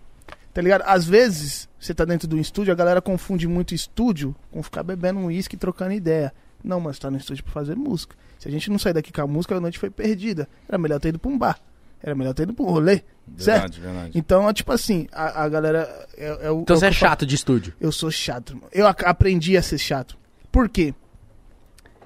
Tá 0.55 0.63
ligado? 0.63 0.83
Às 0.87 1.05
vezes, 1.05 1.69
você 1.79 1.93
tá 1.93 2.05
dentro 2.05 2.27
de 2.27 2.35
um 2.35 2.41
estúdio, 2.41 2.73
a 2.73 2.77
galera 2.77 3.01
confunde 3.01 3.47
muito 3.47 3.75
estúdio 3.75 4.35
com 4.51 4.63
ficar 4.63 4.83
bebendo 4.83 5.21
um 5.21 5.27
uísque 5.27 5.55
e 5.55 5.59
trocando 5.59 5.93
ideia. 5.93 6.33
Não, 6.65 6.81
mas 6.81 6.99
tá 6.99 7.11
no 7.11 7.17
estúdio 7.17 7.45
pra 7.45 7.53
fazer 7.53 7.77
música. 7.77 8.17
Se 8.39 8.49
a 8.49 8.51
gente 8.51 8.71
não 8.71 8.79
sair 8.79 8.93
daqui 8.93 9.13
com 9.13 9.21
a 9.21 9.27
música, 9.27 9.55
a 9.57 9.61
noite 9.61 9.79
foi 9.79 9.91
perdida. 9.91 10.49
Era 10.69 10.79
melhor 10.79 10.99
ter 10.99 11.11
ido 11.11 11.19
pra 11.19 11.31
um 11.31 11.39
bar. 11.39 11.61
Era 12.03 12.15
melhor 12.15 12.33
ter 12.33 12.45
ido 12.45 12.55
pra 12.55 12.65
um 12.65 12.71
rolê. 12.71 13.03
certo? 13.37 13.75
Verdade, 13.75 13.81
verdade. 13.81 14.19
Então, 14.19 14.49
é 14.49 14.53
tipo 14.53 14.73
assim, 14.73 15.07
a, 15.13 15.45
a 15.45 15.49
galera. 15.49 16.07
É, 16.17 16.47
é 16.47 16.51
o, 16.51 16.61
Então 16.61 16.75
é 16.75 16.77
o 16.77 16.81
você 16.81 16.87
é 16.87 16.93
chato 16.93 17.27
de 17.27 17.35
estúdio. 17.35 17.75
Eu 17.81 17.93
sou 17.93 18.11
chato, 18.11 18.55
irmão. 18.55 18.69
Eu 18.73 18.87
aprendi 18.87 19.57
a 19.57 19.63
ser 19.63 19.79
chato. 19.79 20.17
Por 20.51 20.69
quê? 20.69 20.95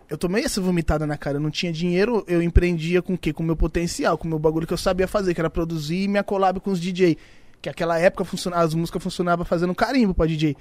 Eu 0.09 0.19
tomei 0.19 0.45
essa 0.45 0.61
vomitada 0.61 1.07
na 1.07 1.17
cara. 1.17 1.37
Eu 1.37 1.41
não 1.41 1.51
tinha 1.51 1.73
dinheiro, 1.73 2.25
eu 2.29 2.43
empreendia 2.43 3.01
com 3.03 3.15
o 3.15 3.19
quê? 3.19 3.33
Com 3.33 3.43
o 3.43 3.47
meu 3.47 3.57
potencial, 3.57 4.17
com 4.19 4.27
o 4.27 4.29
meu 4.31 4.38
bagulho 4.38 4.67
que 4.67 4.73
eu 4.73 4.79
sabia 4.79 5.09
fazer, 5.09 5.35
que 5.35 5.41
era 5.41 5.49
produzir 5.51 6.05
e 6.05 6.09
minha 6.09 6.23
collab 6.23 6.61
com 6.61 6.71
os 6.71 6.81
DJ. 6.81 7.17
Que 7.61 7.69
aquela 7.69 7.99
época 7.99 8.25
funcionava, 8.25 8.65
as 8.65 8.75
músicas 8.75 9.03
funcionavam 9.03 9.45
fazendo 9.45 9.75
carimbo 9.75 10.12
pra 10.15 10.27
DJ. 10.27 10.57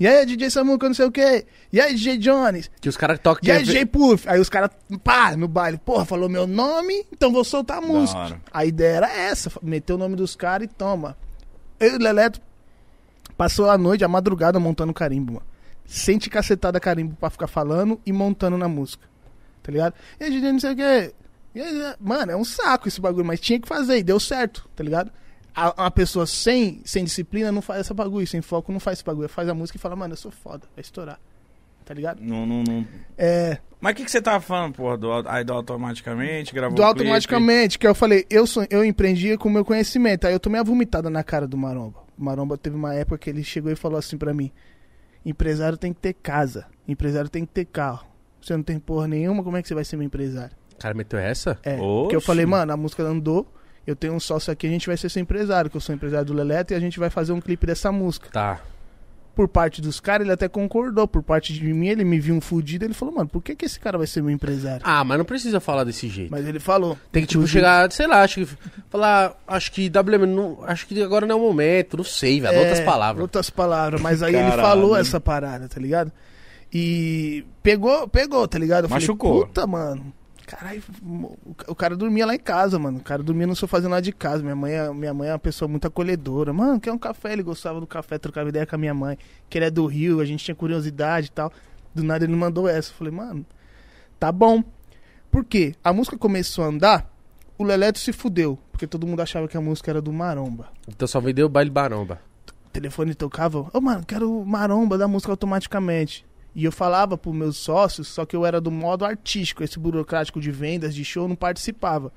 E 0.00 0.06
aí, 0.06 0.24
DJ 0.24 0.48
Samuca, 0.50 0.86
não 0.86 0.94
sei 0.94 1.06
o 1.06 1.10
quê. 1.12 1.44
E 1.72 1.80
aí, 1.80 1.92
DJ 1.92 2.18
Jones. 2.18 2.70
Que 2.80 2.88
os 2.88 2.96
caras 2.96 3.18
tocam... 3.18 3.46
E 3.46 3.50
aí, 3.50 3.58
é- 3.58 3.62
DJ 3.64 3.84
Puff. 3.86 4.28
Aí 4.28 4.38
os 4.40 4.48
caras, 4.48 4.70
pá, 5.02 5.36
no 5.36 5.48
baile. 5.48 5.76
Porra, 5.76 6.04
falou 6.04 6.28
meu 6.28 6.46
nome, 6.46 7.04
então 7.12 7.32
vou 7.32 7.42
soltar 7.42 7.78
a 7.78 7.80
música. 7.80 8.40
A 8.52 8.64
ideia 8.64 8.96
era 8.96 9.12
essa, 9.12 9.50
meter 9.60 9.92
o 9.92 9.98
nome 9.98 10.14
dos 10.14 10.36
caras 10.36 10.68
e 10.68 10.72
toma. 10.72 11.16
Eu 11.80 11.92
e 11.92 11.96
o 11.96 11.98
Leleto 11.98 12.40
passou 13.36 13.68
a 13.68 13.76
noite, 13.76 14.04
a 14.04 14.08
madrugada 14.08 14.58
montando 14.60 14.94
carimbo, 14.94 15.34
mano. 15.34 15.46
Sente 15.90 16.28
cacetada 16.28 16.78
carimbo 16.78 17.16
pra 17.16 17.30
ficar 17.30 17.46
falando 17.46 17.98
e 18.04 18.12
montando 18.12 18.58
na 18.58 18.68
música. 18.68 19.08
Tá 19.62 19.72
ligado? 19.72 19.94
E 20.20 20.24
aí, 20.24 20.30
DJ, 20.30 20.52
não 20.52 20.60
sei 20.60 20.72
o 20.72 20.76
quê. 20.76 21.14
E 21.54 21.60
aí, 21.62 21.94
mano, 21.98 22.30
é 22.30 22.36
um 22.36 22.44
saco 22.44 22.88
esse 22.88 23.00
bagulho, 23.00 23.24
mas 23.24 23.40
tinha 23.40 23.58
que 23.58 23.66
fazer 23.66 23.96
e 23.98 24.02
deu 24.02 24.20
certo, 24.20 24.68
tá 24.76 24.84
ligado? 24.84 25.10
A- 25.54 25.74
Uma 25.78 25.90
pessoa 25.90 26.26
sem, 26.26 26.82
sem 26.84 27.04
disciplina 27.04 27.50
não 27.50 27.62
faz 27.62 27.80
essa 27.80 27.94
bagulho, 27.94 28.26
sem 28.26 28.42
foco 28.42 28.70
não 28.70 28.78
faz 28.78 28.98
esse 28.98 29.04
bagulho. 29.04 29.28
Faz 29.30 29.48
a 29.48 29.54
música 29.54 29.78
e 29.78 29.80
fala, 29.80 29.96
mano, 29.96 30.12
eu 30.12 30.16
sou 30.18 30.30
foda, 30.30 30.66
vai 30.76 30.82
estourar. 30.82 31.18
Tá 31.86 31.94
ligado? 31.94 32.20
Não, 32.20 32.44
não, 32.46 32.62
não. 32.62 32.86
É. 33.16 33.56
Mas 33.80 33.92
o 33.92 33.96
que, 33.96 34.04
que 34.04 34.10
você 34.10 34.20
tava 34.20 34.42
falando, 34.42 34.74
porra? 34.74 34.98
Do, 34.98 35.10
aí 35.26 35.42
do 35.42 35.54
automaticamente, 35.54 36.52
gravou 36.54 36.76
Do 36.76 36.82
automaticamente, 36.84 37.78
que 37.78 37.86
eu 37.86 37.94
falei, 37.94 38.26
eu, 38.28 38.46
sou, 38.46 38.66
eu 38.68 38.84
empreendia 38.84 39.38
com 39.38 39.48
o 39.48 39.52
meu 39.52 39.64
conhecimento. 39.64 40.26
Aí 40.26 40.34
eu 40.34 40.38
tomei 40.40 40.60
a 40.60 40.64
vomitada 40.64 41.08
na 41.08 41.24
cara 41.24 41.46
do 41.48 41.56
Maromba. 41.56 42.00
O 42.18 42.22
Maromba 42.22 42.58
teve 42.58 42.76
uma 42.76 42.94
época 42.94 43.16
que 43.16 43.30
ele 43.30 43.42
chegou 43.42 43.72
e 43.72 43.76
falou 43.76 43.98
assim 43.98 44.18
pra 44.18 44.34
mim: 44.34 44.52
empresário 45.24 45.76
tem 45.76 45.92
que 45.92 46.00
ter 46.00 46.14
casa, 46.14 46.66
empresário 46.86 47.28
tem 47.28 47.44
que 47.44 47.52
ter 47.52 47.64
carro. 47.64 48.06
Você 48.40 48.56
não 48.56 48.62
tem 48.62 48.78
porra 48.78 49.08
nenhuma, 49.08 49.42
como 49.42 49.56
é 49.56 49.62
que 49.62 49.68
você 49.68 49.74
vai 49.74 49.84
ser 49.84 49.96
meu 49.96 50.06
empresário? 50.06 50.56
Cara 50.78 50.94
meteu 50.94 51.18
essa? 51.18 51.58
É, 51.62 51.74
Oxe. 51.74 52.02
porque 52.02 52.16
eu 52.16 52.20
falei, 52.20 52.46
mano, 52.46 52.72
a 52.72 52.76
música 52.76 53.02
andou, 53.02 53.46
eu 53.86 53.96
tenho 53.96 54.14
um 54.14 54.20
sócio 54.20 54.52
aqui, 54.52 54.66
a 54.66 54.70
gente 54.70 54.86
vai 54.86 54.96
ser 54.96 55.08
seu 55.08 55.20
empresário, 55.20 55.70
que 55.70 55.76
eu 55.76 55.80
sou 55.80 55.94
empresário 55.94 56.26
do 56.26 56.32
Leleto, 56.32 56.72
e 56.72 56.76
a 56.76 56.80
gente 56.80 56.98
vai 56.98 57.10
fazer 57.10 57.32
um 57.32 57.40
clipe 57.40 57.66
dessa 57.66 57.90
música. 57.90 58.30
Tá. 58.30 58.60
Por 59.38 59.46
parte 59.46 59.80
dos 59.80 60.00
caras, 60.00 60.24
ele 60.24 60.32
até 60.34 60.48
concordou. 60.48 61.06
Por 61.06 61.22
parte 61.22 61.52
de 61.52 61.72
mim, 61.72 61.86
ele 61.86 62.02
me 62.02 62.18
viu 62.18 62.34
um 62.34 62.40
fudido, 62.40 62.84
ele 62.84 62.92
falou, 62.92 63.14
mano, 63.14 63.28
por 63.28 63.40
que, 63.40 63.54
que 63.54 63.64
esse 63.66 63.78
cara 63.78 63.96
vai 63.96 64.04
ser 64.04 64.20
meu 64.20 64.32
empresário? 64.32 64.80
Ah, 64.84 65.04
mas 65.04 65.16
não 65.16 65.24
precisa 65.24 65.60
falar 65.60 65.84
desse 65.84 66.08
jeito. 66.08 66.28
Mas 66.32 66.44
ele 66.44 66.58
falou. 66.58 66.98
Tem 67.12 67.22
que, 67.22 67.28
tipo, 67.28 67.38
Inclusive- 67.42 67.60
chegar, 67.60 67.92
sei 67.92 68.08
lá, 68.08 68.22
acho 68.22 68.44
que. 68.44 68.48
Falar, 68.90 69.36
acho 69.46 69.70
que 69.70 69.88
WM, 69.88 70.26
não, 70.26 70.58
acho 70.64 70.88
que 70.88 71.00
agora 71.00 71.24
não 71.24 71.36
é 71.36 71.38
o 71.38 71.42
momento, 71.42 71.96
não 71.98 72.02
sei, 72.02 72.40
velho. 72.40 72.58
Outras 72.58 72.80
É, 72.80 72.84
palavras. 72.84 73.22
Outras 73.22 73.48
palavras, 73.48 74.00
mas 74.00 74.24
aí 74.24 74.34
ele 74.34 74.42
Caralho. 74.50 74.60
falou 74.62 74.96
essa 74.96 75.20
parada, 75.20 75.68
tá 75.68 75.80
ligado? 75.80 76.10
E 76.74 77.44
pegou, 77.62 78.08
pegou, 78.08 78.48
tá 78.48 78.58
ligado? 78.58 78.86
Eu 78.86 78.90
Machucou. 78.90 79.30
Falei, 79.34 79.46
Puta, 79.46 79.66
mano. 79.68 80.12
Caralho, 80.48 80.82
o 81.66 81.74
cara 81.74 81.94
dormia 81.94 82.24
lá 82.24 82.34
em 82.34 82.38
casa, 82.38 82.78
mano. 82.78 82.98
O 82.98 83.02
cara 83.02 83.22
dormia 83.22 83.46
no 83.46 83.54
sofá 83.54 83.76
fazendo 83.76 83.90
lá 83.92 84.00
de 84.00 84.12
casa. 84.12 84.42
Minha 84.42 84.56
mãe, 84.56 84.72
é- 84.72 84.92
minha 84.92 85.12
mãe 85.12 85.28
é 85.28 85.32
uma 85.32 85.38
pessoa 85.38 85.68
muito 85.68 85.86
acolhedora. 85.86 86.52
Mano, 86.52 86.80
quer 86.80 86.90
um 86.90 86.98
café? 86.98 87.34
Ele 87.34 87.42
gostava 87.42 87.78
do 87.80 87.86
café, 87.86 88.18
trocava 88.18 88.48
ideia 88.48 88.66
com 88.66 88.74
a 88.74 88.78
minha 88.78 88.94
mãe. 88.94 89.18
Que 89.50 89.58
ele 89.58 89.66
é 89.66 89.70
do 89.70 89.84
Rio, 89.86 90.20
a 90.20 90.24
gente 90.24 90.42
tinha 90.44 90.54
curiosidade 90.54 91.26
e 91.26 91.30
tal. 91.30 91.52
Do 91.94 92.02
nada 92.02 92.24
ele 92.24 92.34
mandou 92.34 92.66
essa. 92.66 92.90
Eu 92.90 92.94
falei, 92.94 93.12
mano, 93.12 93.44
tá 94.18 94.32
bom. 94.32 94.64
Por 95.30 95.44
quê? 95.44 95.74
A 95.84 95.92
música 95.92 96.16
começou 96.16 96.64
a 96.64 96.68
andar, 96.68 97.12
o 97.58 97.64
Leleto 97.64 97.98
se 97.98 98.12
fudeu. 98.12 98.58
Porque 98.72 98.86
todo 98.86 99.06
mundo 99.06 99.20
achava 99.20 99.46
que 99.48 99.56
a 99.56 99.60
música 99.60 99.90
era 99.90 100.00
do 100.00 100.12
Maromba. 100.12 100.68
Então 100.88 101.06
só 101.06 101.20
vendeu 101.20 101.46
o 101.46 101.48
baile 101.48 101.70
baromba. 101.70 102.20
O 102.66 102.70
telefone 102.70 103.14
tocava, 103.14 103.68
ô 103.72 103.80
mano, 103.80 104.04
quero 104.06 104.44
maromba 104.44 104.96
da 104.96 105.08
música 105.08 105.32
automaticamente. 105.32 106.24
E 106.54 106.64
eu 106.64 106.72
falava 106.72 107.16
pros 107.16 107.34
meus 107.34 107.56
sócios, 107.56 108.08
só 108.08 108.24
que 108.26 108.34
eu 108.34 108.44
era 108.44 108.60
do 108.60 108.70
modo 108.70 109.04
artístico, 109.04 109.62
esse 109.62 109.78
burocrático 109.78 110.40
de 110.40 110.50
vendas, 110.50 110.94
de 110.94 111.04
show, 111.04 111.28
não 111.28 111.36
participava. 111.36 112.12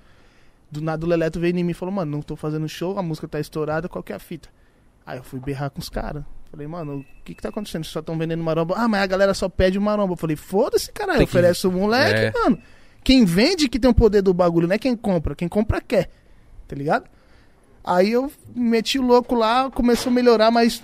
Do 0.71 0.81
nada 0.81 1.05
o 1.05 1.09
Leleto 1.09 1.39
veio 1.39 1.55
em 1.55 1.63
mim 1.63 1.71
e 1.71 1.75
falou, 1.75 1.93
mano, 1.93 2.09
não 2.11 2.21
tô 2.21 2.35
fazendo 2.35 2.67
show, 2.67 2.97
a 2.97 3.03
música 3.03 3.27
tá 3.27 3.39
estourada, 3.39 3.87
qual 3.89 4.01
que 4.03 4.13
é 4.13 4.15
a 4.15 4.19
fita? 4.19 4.49
Aí 5.05 5.17
eu 5.17 5.23
fui 5.23 5.39
berrar 5.39 5.69
com 5.69 5.79
os 5.79 5.89
caras. 5.89 6.23
Falei, 6.49 6.65
mano, 6.67 6.99
o 6.99 7.05
que 7.23 7.35
que 7.35 7.41
tá 7.41 7.49
acontecendo? 7.49 7.83
Vocês 7.83 7.93
só 7.93 7.99
estão 7.99 8.17
vendendo 8.17 8.43
maromba? 8.43 8.75
Ah, 8.77 8.87
mas 8.87 9.01
a 9.01 9.07
galera 9.07 9.33
só 9.33 9.47
pede 9.47 9.77
o 9.77 9.81
maromba. 9.81 10.13
Eu 10.13 10.17
falei, 10.17 10.35
foda-se, 10.35 10.91
caralho, 10.91 11.19
que- 11.19 11.23
oferece 11.25 11.65
o 11.67 11.71
moleque, 11.71 12.35
É. 12.37 12.41
mano. 12.43 12.57
Quem 13.03 13.25
vende 13.25 13.67
que 13.69 13.79
tem 13.79 13.89
o 13.89 13.93
poder 13.93 14.21
do 14.21 14.33
bagulho, 14.33 14.67
não 14.67 14.75
é 14.75 14.77
quem 14.79 14.95
compra. 14.95 15.33
Quem 15.35 15.47
compra 15.47 15.79
quer, 15.81 16.09
tá 16.67 16.75
ligado? 16.75 17.05
Aí 17.83 18.11
eu 18.11 18.31
meti 18.55 18.99
o 18.99 19.01
louco 19.01 19.33
lá, 19.33 19.71
começou 19.71 20.11
a 20.11 20.13
melhorar, 20.13 20.51
mas 20.51 20.83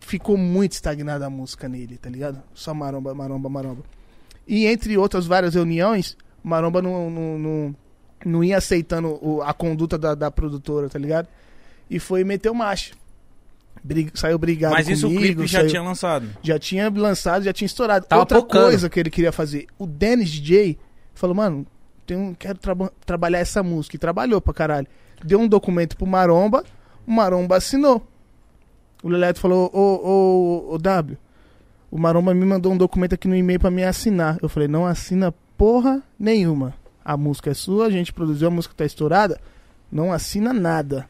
ficou 0.00 0.36
muito 0.36 0.72
estagnada 0.72 1.26
a 1.26 1.30
música 1.30 1.68
nele, 1.68 1.96
tá 1.98 2.08
ligado? 2.10 2.42
Só 2.54 2.72
maromba, 2.74 3.14
maromba, 3.14 3.48
maromba. 3.48 3.82
E 4.46 4.66
entre 4.66 4.96
outras 4.98 5.26
várias 5.26 5.54
reuniões, 5.54 6.16
maromba 6.42 6.82
não, 6.82 7.08
não, 7.10 7.38
não, 7.38 7.76
não 8.24 8.44
ia 8.44 8.56
aceitando 8.58 9.18
o- 9.24 9.42
a 9.42 9.52
conduta 9.54 9.96
da, 9.96 10.14
da 10.14 10.30
produtora, 10.30 10.88
tá 10.88 10.98
ligado? 10.98 11.28
E 11.88 11.98
foi 11.98 12.24
meter 12.24 12.50
o 12.50 12.54
macho. 12.54 12.92
Brig- 13.82 14.10
saiu 14.14 14.38
brigado 14.38 14.74
Mas 14.74 14.88
isso 14.88 15.06
o 15.06 15.10
comigo, 15.10 15.36
clipe 15.36 15.46
já 15.46 15.60
saiu- 15.60 15.70
tinha 15.70 15.82
lançado. 15.82 16.28
já 16.42 16.58
tinha 16.58 16.90
lançado, 16.90 17.42
já 17.44 17.52
tinha 17.52 17.66
estourado. 17.66 18.04
Tava 18.06 18.20
Outra 18.22 18.38
pocando. 18.40 18.62
coisa 18.64 18.90
que 18.90 19.00
ele 19.00 19.10
queria 19.10 19.32
fazer, 19.32 19.66
o 19.78 19.86
Dennis 19.86 20.28
DJ 20.30 20.76
falou, 21.14 21.34
mano, 21.34 21.66
um, 22.10 22.34
quero 22.34 22.58
traba- 22.58 22.92
trabalhar 23.06 23.38
essa 23.38 23.62
música. 23.62 23.94
E 23.96 23.98
trabalhou 23.98 24.40
pra 24.40 24.52
caralho. 24.52 24.86
Deu 25.24 25.38
um 25.38 25.46
documento 25.46 25.96
pro 25.96 26.06
Maromba, 26.06 26.64
o 27.06 27.12
Maromba 27.12 27.56
assinou. 27.56 28.04
O 29.02 29.08
Leleto 29.08 29.40
falou, 29.40 29.70
ô, 29.72 29.78
ô, 30.70 30.74
ô, 30.74 30.78
W, 30.78 31.16
o 31.90 31.98
Maromba 31.98 32.34
me 32.34 32.44
mandou 32.44 32.72
um 32.72 32.76
documento 32.76 33.14
aqui 33.14 33.26
no 33.26 33.34
e-mail 33.36 33.58
pra 33.58 33.70
me 33.70 33.82
assinar. 33.82 34.38
Eu 34.42 34.48
falei, 34.48 34.68
não 34.68 34.86
assina 34.86 35.32
porra 35.56 36.02
nenhuma. 36.18 36.74
A 37.04 37.16
música 37.16 37.50
é 37.50 37.54
sua, 37.54 37.86
a 37.86 37.90
gente 37.90 38.12
produziu, 38.12 38.48
a 38.48 38.50
música 38.50 38.74
tá 38.76 38.84
estourada, 38.84 39.40
não 39.90 40.12
assina 40.12 40.52
nada. 40.52 41.08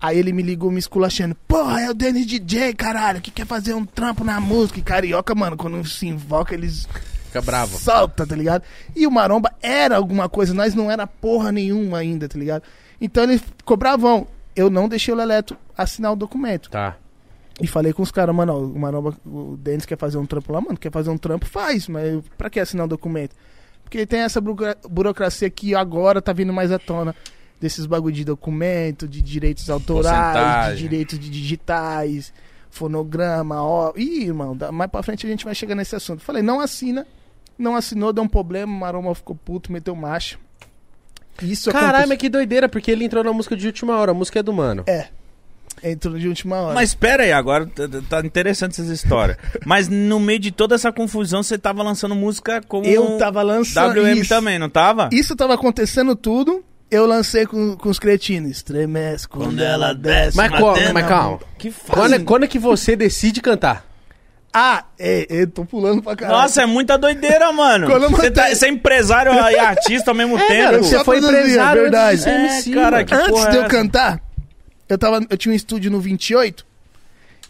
Aí 0.00 0.18
ele 0.18 0.32
me 0.32 0.42
ligou 0.42 0.70
me 0.70 0.78
esculachando. 0.78 1.36
Porra, 1.46 1.82
é 1.82 1.90
o 1.90 1.94
Dennis 1.94 2.26
DJ, 2.26 2.72
caralho, 2.72 3.20
que 3.20 3.30
quer 3.30 3.46
fazer 3.46 3.74
um 3.74 3.84
trampo 3.84 4.24
na 4.24 4.40
música. 4.40 4.78
E 4.78 4.82
carioca, 4.82 5.34
mano, 5.34 5.56
quando 5.58 5.86
se 5.86 6.06
invoca, 6.06 6.54
eles 6.54 6.88
Fica 7.26 7.42
bravo. 7.42 7.76
solta, 7.78 8.26
tá 8.26 8.34
ligado? 8.34 8.62
E 8.96 9.06
o 9.06 9.10
Maromba 9.10 9.52
era 9.60 9.96
alguma 9.96 10.28
coisa, 10.28 10.54
nós 10.54 10.74
não 10.74 10.90
era 10.90 11.06
porra 11.06 11.52
nenhuma 11.52 11.98
ainda, 11.98 12.28
tá 12.28 12.38
ligado? 12.38 12.62
Então 12.98 13.24
ele 13.24 13.38
ficou 13.38 13.76
bravão. 13.76 14.26
Eu 14.54 14.68
não 14.70 14.88
deixei 14.88 15.12
o 15.14 15.16
Leleto 15.16 15.56
assinar 15.76 16.12
o 16.12 16.16
documento. 16.16 16.70
Tá. 16.70 16.96
E 17.60 17.66
falei 17.66 17.92
com 17.92 18.02
os 18.02 18.10
caras, 18.10 18.34
mano, 18.34 18.56
o 18.72 18.78
Maromba, 18.78 19.14
o 19.26 19.56
Denis 19.56 19.84
quer 19.84 19.98
fazer 19.98 20.16
um 20.18 20.24
trampo 20.26 20.52
lá, 20.52 20.60
mano, 20.60 20.78
quer 20.78 20.90
fazer 20.90 21.10
um 21.10 21.18
trampo, 21.18 21.44
faz, 21.46 21.88
mas 21.88 22.22
pra 22.38 22.48
que 22.48 22.58
assinar 22.58 22.86
o 22.86 22.88
documento? 22.88 23.36
Porque 23.84 24.06
tem 24.06 24.20
essa 24.20 24.40
burocra- 24.40 24.76
burocracia 24.88 25.50
que 25.50 25.74
agora 25.74 26.22
tá 26.22 26.32
vindo 26.32 26.52
mais 26.52 26.72
à 26.72 26.78
tona. 26.78 27.14
Desses 27.60 27.84
bagulho 27.84 28.14
de 28.14 28.24
documento, 28.24 29.06
de 29.06 29.20
direitos 29.20 29.68
autorais, 29.68 30.06
Porcentagem. 30.06 30.76
de 30.76 30.82
direitos 30.88 31.18
de 31.18 31.28
digitais, 31.28 32.32
fonograma, 32.70 33.62
ó. 33.62 33.92
Ih, 33.96 34.24
irmão, 34.24 34.56
mais 34.72 34.90
pra 34.90 35.02
frente 35.02 35.26
a 35.26 35.30
gente 35.30 35.44
vai 35.44 35.54
chegar 35.54 35.74
nesse 35.74 35.94
assunto. 35.94 36.22
Falei, 36.22 36.42
não 36.42 36.60
assina. 36.60 37.06
Não 37.58 37.76
assinou, 37.76 38.10
deu 38.14 38.24
um 38.24 38.28
problema, 38.28 38.72
o 38.72 38.80
Maromba 38.80 39.14
ficou 39.14 39.36
puto, 39.36 39.70
meteu 39.70 39.94
marcha. 39.94 40.38
Isso 41.42 41.70
Caralho, 41.70 41.88
aconteceu- 41.88 42.08
mas 42.08 42.18
que 42.18 42.28
doideira, 42.28 42.68
porque 42.68 42.90
ele 42.90 43.04
entrou 43.04 43.24
na 43.24 43.32
música 43.32 43.56
de 43.56 43.66
última 43.66 43.96
hora. 43.96 44.10
A 44.10 44.14
música 44.14 44.40
é 44.40 44.42
do 44.42 44.52
mano. 44.52 44.84
É. 44.86 45.06
Entrou 45.82 46.18
de 46.18 46.28
última 46.28 46.56
hora. 46.56 46.74
Mas 46.74 46.90
espera 46.90 47.22
aí, 47.22 47.32
agora 47.32 47.66
tá- 48.08 48.20
interessante 48.20 48.78
essa 48.80 48.92
história. 48.92 49.38
Mas 49.64 49.88
no 49.88 50.20
meio 50.20 50.38
de 50.38 50.50
toda 50.50 50.74
essa 50.74 50.92
confusão, 50.92 51.42
você 51.42 51.56
tava 51.56 51.82
lançando 51.82 52.14
música 52.14 52.60
como 52.68 52.84
eu 52.86 53.16
tava 53.16 53.40
lançando 53.42 53.94
WM 53.98 54.20
isso. 54.20 54.28
também, 54.28 54.58
não 54.58 54.68
tava? 54.68 55.08
Isso 55.10 55.34
tava 55.34 55.54
acontecendo 55.54 56.14
tudo. 56.14 56.62
Eu 56.90 57.06
lancei 57.06 57.46
com, 57.46 57.76
com 57.76 57.88
os 57.88 57.98
cretinos. 58.00 58.50
Estremece 58.50 59.26
quando, 59.26 59.62
ela 59.62 59.94
desce. 59.94 60.36
Mas, 60.36 60.50
qual, 60.50 60.74
mas 60.92 61.06
calma. 61.06 61.38
Que 61.56 61.72
Quando 61.88 62.14
é, 62.14 62.18
quando 62.18 62.44
é 62.44 62.48
que 62.48 62.58
você 62.58 62.96
decide 62.96 63.40
cantar? 63.40 63.86
Ah, 64.52 64.84
é, 64.98 65.26
eu 65.30 65.46
tô 65.46 65.64
pulando 65.64 66.02
pra 66.02 66.16
caralho. 66.16 66.40
Nossa, 66.40 66.62
é 66.62 66.66
muita 66.66 66.98
doideira, 66.98 67.52
mano. 67.52 67.86
Você, 68.10 68.30
tá, 68.32 68.50
é 68.50 68.68
empresário 68.68 69.32
e 69.32 69.58
artista 69.58 70.10
ao 70.10 70.14
mesmo 70.14 70.36
tempo. 70.48 70.48
cara, 70.64 70.78
você 70.82 71.04
foi 71.04 71.20
produzia, 71.20 71.40
empresário 71.40 71.82
verdade. 71.82 72.10
antes 72.12 72.24
de 72.24 72.24
ser 72.24 72.30
É, 72.30 72.44
MC, 72.54 72.72
cara, 72.74 73.04
que 73.04 73.14
Antes 73.14 73.28
porra 73.30 73.50
de 73.50 73.56
é 73.56 73.58
eu 73.60 73.64
essa? 73.64 73.70
cantar, 73.70 74.20
eu, 74.88 74.98
tava, 74.98 75.20
eu 75.30 75.36
tinha 75.36 75.52
um 75.52 75.56
estúdio 75.56 75.90
no 75.90 76.00
28. 76.00 76.66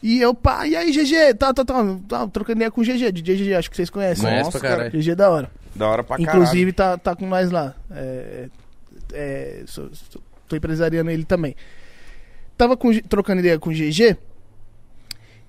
E 0.02 0.20
eu, 0.20 0.34
pá, 0.34 0.66
e 0.66 0.76
aí, 0.76 0.90
GG, 0.92 1.34
tá, 1.38 1.52
tá, 1.54 1.64
tá, 1.64 1.74
tá 2.08 2.26
trocando 2.28 2.58
ideia 2.58 2.70
com 2.70 2.80
o 2.80 2.84
GG, 2.84 3.12
DJ 3.12 3.36
GG, 3.36 3.54
acho 3.54 3.70
que 3.70 3.76
vocês 3.76 3.88
conhecem. 3.90 4.24
Conhece 4.24 4.44
Nossa, 4.44 4.58
pra 4.58 4.68
caralho. 4.68 4.90
GG 4.90 5.10
é 5.10 5.14
da 5.14 5.30
hora. 5.30 5.50
Da 5.74 5.88
hora 5.88 6.04
pra 6.04 6.16
caralho. 6.18 6.38
Inclusive, 6.42 6.72
tá, 6.72 6.98
tá 6.98 7.14
com 7.16 7.26
nós 7.26 7.50
lá. 7.50 7.74
É, 7.90 8.48
é, 9.12 9.62
sou- 9.66 9.88
sou- 10.10 10.22
tô 10.48 10.56
empresariando 10.56 11.10
ele 11.10 11.24
também. 11.24 11.54
Tava 12.58 12.76
com- 12.76 12.92
trocando 13.00 13.40
ideia 13.40 13.58
com 13.58 13.70
o 13.70 13.72
GG. 13.74 14.16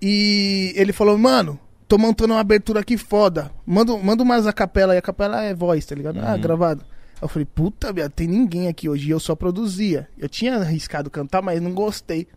E 0.02 0.74
ele 0.76 0.91
falou, 0.91 1.18
mano, 1.18 1.60
tô 1.88 1.97
montando 1.97 2.34
uma 2.34 2.39
abertura 2.39 2.80
aqui 2.80 2.97
foda. 2.97 3.52
Manda, 3.66 3.95
manda 3.97 4.24
umas 4.24 4.47
a 4.47 4.54
capela, 4.54 4.95
e 4.95 4.97
a 4.97 5.02
capela 5.02 5.43
é 5.43 5.54
voz, 5.54 5.86
tá 5.86 5.93
ligado? 5.93 6.20
Ah, 6.20 6.36
gravado. 6.38 6.84
Aí 6.84 7.24
eu 7.24 7.28
falei, 7.28 7.45
puta, 7.45 7.93
viado, 7.93 8.12
tem 8.12 8.28
ninguém 8.28 8.68
aqui 8.68 8.89
hoje. 8.89 9.08
E 9.08 9.12
eu 9.12 9.20
só 9.20 9.36
produzia. 9.36 10.08
Eu 10.18 10.28
tinha 10.28 10.56
arriscado 10.56 11.10
cantar, 11.10 11.41
mas 11.41 11.62
não 11.62 11.72
gostei. 11.72 12.28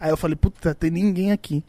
Aí 0.00 0.10
eu 0.10 0.16
falei, 0.16 0.34
puta, 0.34 0.74
tem 0.74 0.90
ninguém 0.90 1.30
aqui. 1.30 1.64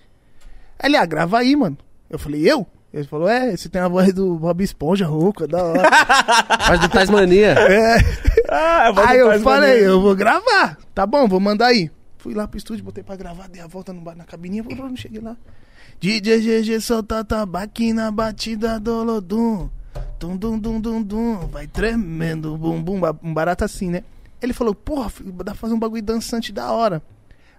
Aí 0.79 0.89
ele, 0.89 0.97
ah, 0.97 1.05
grava 1.05 1.37
aí, 1.37 1.55
mano. 1.55 1.77
Eu 2.09 2.17
falei, 2.17 2.49
eu? 2.49 2.65
Ele 2.91 3.05
falou, 3.05 3.27
é, 3.27 3.55
você 3.55 3.69
tem 3.69 3.81
a 3.81 3.87
voz 3.87 4.13
do 4.13 4.35
Bob 4.35 4.63
Esponja, 4.63 5.05
rouca, 5.05 5.47
da 5.47 5.63
hora. 5.63 5.89
Faz 6.65 6.79
do 6.79 6.89
Tasmania. 6.89 7.55
é. 7.57 7.97
Ah, 8.49 8.87
eu 8.87 8.93
vou 8.93 9.03
Aí 9.03 9.19
eu 9.19 9.39
falei, 9.41 9.87
eu 9.87 10.01
vou 10.01 10.15
gravar. 10.15 10.77
Tá 10.93 11.05
bom, 11.05 11.27
vou 11.27 11.39
mandar 11.39 11.67
aí. 11.67 11.89
Fui 12.23 12.33
lá 12.33 12.47
pro 12.47 12.57
estúdio, 12.57 12.85
botei 12.85 13.03
pra 13.03 13.17
gravar, 13.17 13.49
dei 13.49 13.61
a 13.61 13.67
volta 13.67 13.91
no 13.91 13.99
bar, 13.99 14.15
na 14.15 14.23
cabininha, 14.23 14.63
não 14.63 14.95
cheguei 14.95 15.19
lá. 15.19 15.35
DJ 15.99 16.39
GG 16.39 16.79
solta 16.79 17.21
tabaque 17.21 17.91
na 17.91 18.09
batida 18.09 18.79
do 18.79 19.03
Lodum. 19.03 19.69
Dum, 20.17 20.37
dum, 20.37 20.57
dum, 20.57 20.79
dum, 20.79 21.03
dum. 21.03 21.35
Vai 21.47 21.67
tremendo, 21.67 22.57
bum, 22.57 22.81
bum. 22.81 23.01
Um 23.21 23.33
barato 23.33 23.65
assim, 23.65 23.89
né? 23.89 24.05
Ele 24.41 24.53
falou, 24.53 24.73
porra, 24.73 25.09
filho, 25.09 25.33
dá 25.33 25.51
pra 25.51 25.55
fazer 25.55 25.73
um 25.73 25.79
bagulho 25.79 26.01
dançante 26.01 26.53
da 26.53 26.71
hora. 26.71 27.03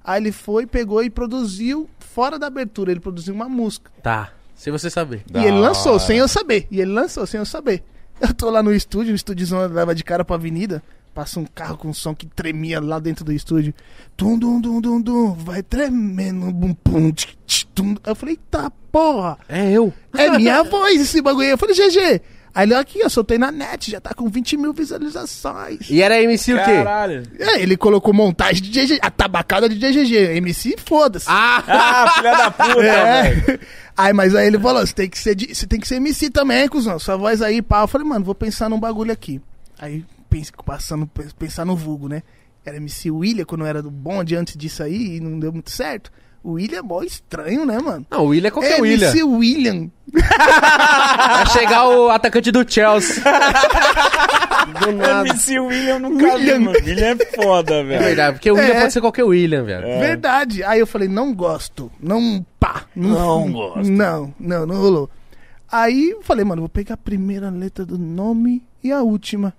Aí 0.02 0.18
ele 0.18 0.32
foi, 0.32 0.66
pegou 0.66 1.04
e 1.04 1.10
produziu, 1.10 1.86
fora 1.98 2.38
da 2.38 2.46
abertura, 2.46 2.90
ele 2.90 3.00
produziu 3.00 3.34
uma 3.34 3.50
música. 3.50 3.90
Tá. 4.02 4.32
Se 4.54 4.70
você 4.70 4.88
saber. 4.88 5.24
Da 5.30 5.42
e 5.42 5.46
ele 5.46 5.58
lançou 5.58 5.92
hora. 5.92 6.00
sem 6.00 6.16
eu 6.16 6.26
saber. 6.26 6.66
E 6.70 6.80
ele 6.80 6.90
lançou 6.90 7.26
sem 7.26 7.38
eu 7.38 7.44
saber. 7.44 7.82
Eu 8.18 8.32
tô 8.32 8.48
lá 8.48 8.62
no 8.62 8.72
estúdio, 8.72 9.12
o 9.12 9.14
estúdiozão 9.14 9.66
leva 9.66 9.94
de 9.94 10.02
cara 10.02 10.24
pra 10.24 10.36
avenida. 10.36 10.82
Passa 11.14 11.38
um 11.38 11.44
carro 11.46 11.76
com 11.76 11.88
um 11.88 11.94
som 11.94 12.12
que 12.12 12.26
tremia 12.26 12.80
lá 12.80 12.98
dentro 12.98 13.24
do 13.24 13.32
estúdio. 13.32 13.72
Tum, 14.16 14.36
dum, 14.36 14.60
dum, 14.60 14.80
dum, 14.80 15.00
dum. 15.00 15.32
Vai 15.34 15.62
tremendo. 15.62 16.50
Bum, 16.52 16.74
pum, 16.74 17.12
tch, 17.12 17.28
tch, 17.46 17.64
tum. 17.72 17.94
Eu 18.04 18.16
falei, 18.16 18.36
tá, 18.50 18.70
porra. 18.90 19.38
É 19.48 19.70
eu. 19.70 19.92
É 20.16 20.28
minha 20.36 20.64
voz 20.64 21.00
esse 21.00 21.22
bagulho 21.22 21.46
aí. 21.46 21.52
Eu 21.52 21.58
falei, 21.58 21.74
GG. 21.76 22.20
Aí 22.52 22.66
ele, 22.66 22.74
aqui, 22.74 22.98
eu 23.00 23.10
soltei 23.10 23.36
na 23.38 23.50
net, 23.50 23.90
já 23.90 24.00
tá 24.00 24.12
com 24.14 24.28
20 24.28 24.56
mil 24.56 24.72
visualizações. 24.72 25.88
E 25.90 26.00
era 26.02 26.20
MC 26.22 26.52
o 26.54 26.56
quê? 26.56 26.62
Caralho. 26.62 27.22
É, 27.38 27.60
ele 27.60 27.76
colocou 27.76 28.12
montagem 28.14 28.62
de 28.62 28.70
GG, 28.70 28.98
a 29.02 29.10
tabacada 29.10 29.68
de 29.68 29.76
GG. 29.76 30.36
MC, 30.36 30.76
foda-se. 30.84 31.26
Ah! 31.28 31.62
Ah, 31.66 32.10
filha 32.16 32.36
da 32.36 32.50
puta, 32.50 32.74
velho. 32.80 33.50
É. 33.50 33.58
Aí, 33.96 34.12
mas 34.12 34.34
aí 34.34 34.46
ele 34.48 34.58
falou, 34.58 34.84
você 34.86 34.92
tem 34.94 35.08
que 35.08 35.18
ser, 35.18 35.34
de- 35.34 35.54
você 35.54 35.66
tem 35.66 35.78
que 35.80 35.86
ser 35.86 35.96
MC 35.96 36.30
também, 36.30 36.66
cuzão. 36.68 36.98
Sua 36.98 37.16
voz 37.16 37.40
aí, 37.42 37.60
pá. 37.62 37.82
Eu 37.82 37.88
falei, 37.88 38.06
mano, 38.06 38.24
vou 38.24 38.34
pensar 38.34 38.68
num 38.68 38.78
bagulho 38.80 39.12
aqui. 39.12 39.40
Aí, 39.78 40.04
pense, 40.34 40.50
passando, 40.64 41.06
pe- 41.06 41.32
pensar 41.38 41.64
no 41.64 41.76
vulgo, 41.76 42.08
né? 42.08 42.22
Era 42.66 42.76
MC 42.78 43.10
William, 43.10 43.44
quando 43.44 43.60
eu 43.60 43.66
era 43.68 43.80
do 43.82 43.90
bonde 43.90 44.34
antes 44.34 44.56
disso 44.56 44.82
aí, 44.82 45.16
e 45.16 45.20
não 45.20 45.38
deu 45.38 45.52
muito 45.52 45.70
certo. 45.70 46.10
O 46.42 46.52
William 46.52 46.78
é 46.78 46.82
mó 46.82 47.02
estranho, 47.02 47.64
né, 47.64 47.78
mano? 47.78 48.04
Não, 48.10 48.24
o 48.24 48.28
William 48.28 48.48
é 48.48 48.50
qualquer 48.50 48.78
é, 48.78 48.80
William. 48.82 49.08
MC 49.08 49.22
William. 49.22 49.90
Vai 50.12 51.46
chegar 51.46 51.88
o 51.88 52.10
atacante 52.10 52.50
do 52.50 52.68
Chelsea. 52.70 53.22
do 54.80 54.92
nada. 54.92 55.28
MC 55.28 55.58
William 55.60 55.98
nunca 56.00 56.26
vi, 56.26 56.32
William. 56.32 56.58
mano. 56.60 56.78
William 56.84 57.16
é 57.18 57.26
foda, 57.42 57.74
É 57.74 57.82
velho. 57.84 58.02
verdade, 58.04 58.32
porque 58.36 58.50
o 58.50 58.54
William 58.54 58.74
É. 58.74 58.80
pode 58.80 58.92
ser 58.92 59.00
qualquer 59.00 59.24
William, 59.24 59.64
velho. 59.64 59.86
Verdade. 60.00 60.62
Aí 60.64 60.80
eu 60.80 60.86
falei, 60.86 61.08
não 61.08 61.32
gosto. 61.34 61.90
Não, 62.00 62.44
pá. 62.60 62.84
Não 62.94 63.50
gosto. 63.52 63.90
Não, 63.90 64.34
não, 64.38 64.66
não 64.66 64.76
rolou. 64.76 65.10
Aí 65.70 66.10
eu 66.10 66.22
falei, 66.22 66.44
mano, 66.44 66.62
vou 66.62 66.68
pegar 66.68 66.94
a 66.94 66.98
primeira 66.98 67.50
letra 67.50 67.84
do 67.86 67.96
nome 67.98 68.62
e 68.82 68.92
a 68.92 69.00
última. 69.02 69.54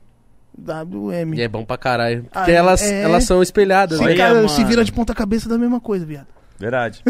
WM. 0.57 1.33
E 1.35 1.41
é 1.41 1.47
bom 1.47 1.65
pra 1.65 1.77
caralho. 1.77 2.23
Porque 2.23 2.51
Aí, 2.51 2.57
elas, 2.57 2.81
é. 2.81 3.01
elas 3.01 3.23
são 3.25 3.41
espelhadas, 3.41 3.97
Se, 3.97 4.05
né? 4.05 4.15
Cara, 4.15 4.47
se 4.47 4.63
vira 4.63 4.83
de 4.83 4.91
ponta 4.91 5.13
cabeça 5.13 5.49
da 5.49 5.57
mesma 5.57 5.79
coisa, 5.79 6.05
viado. 6.05 6.27
Verdade. 6.57 7.03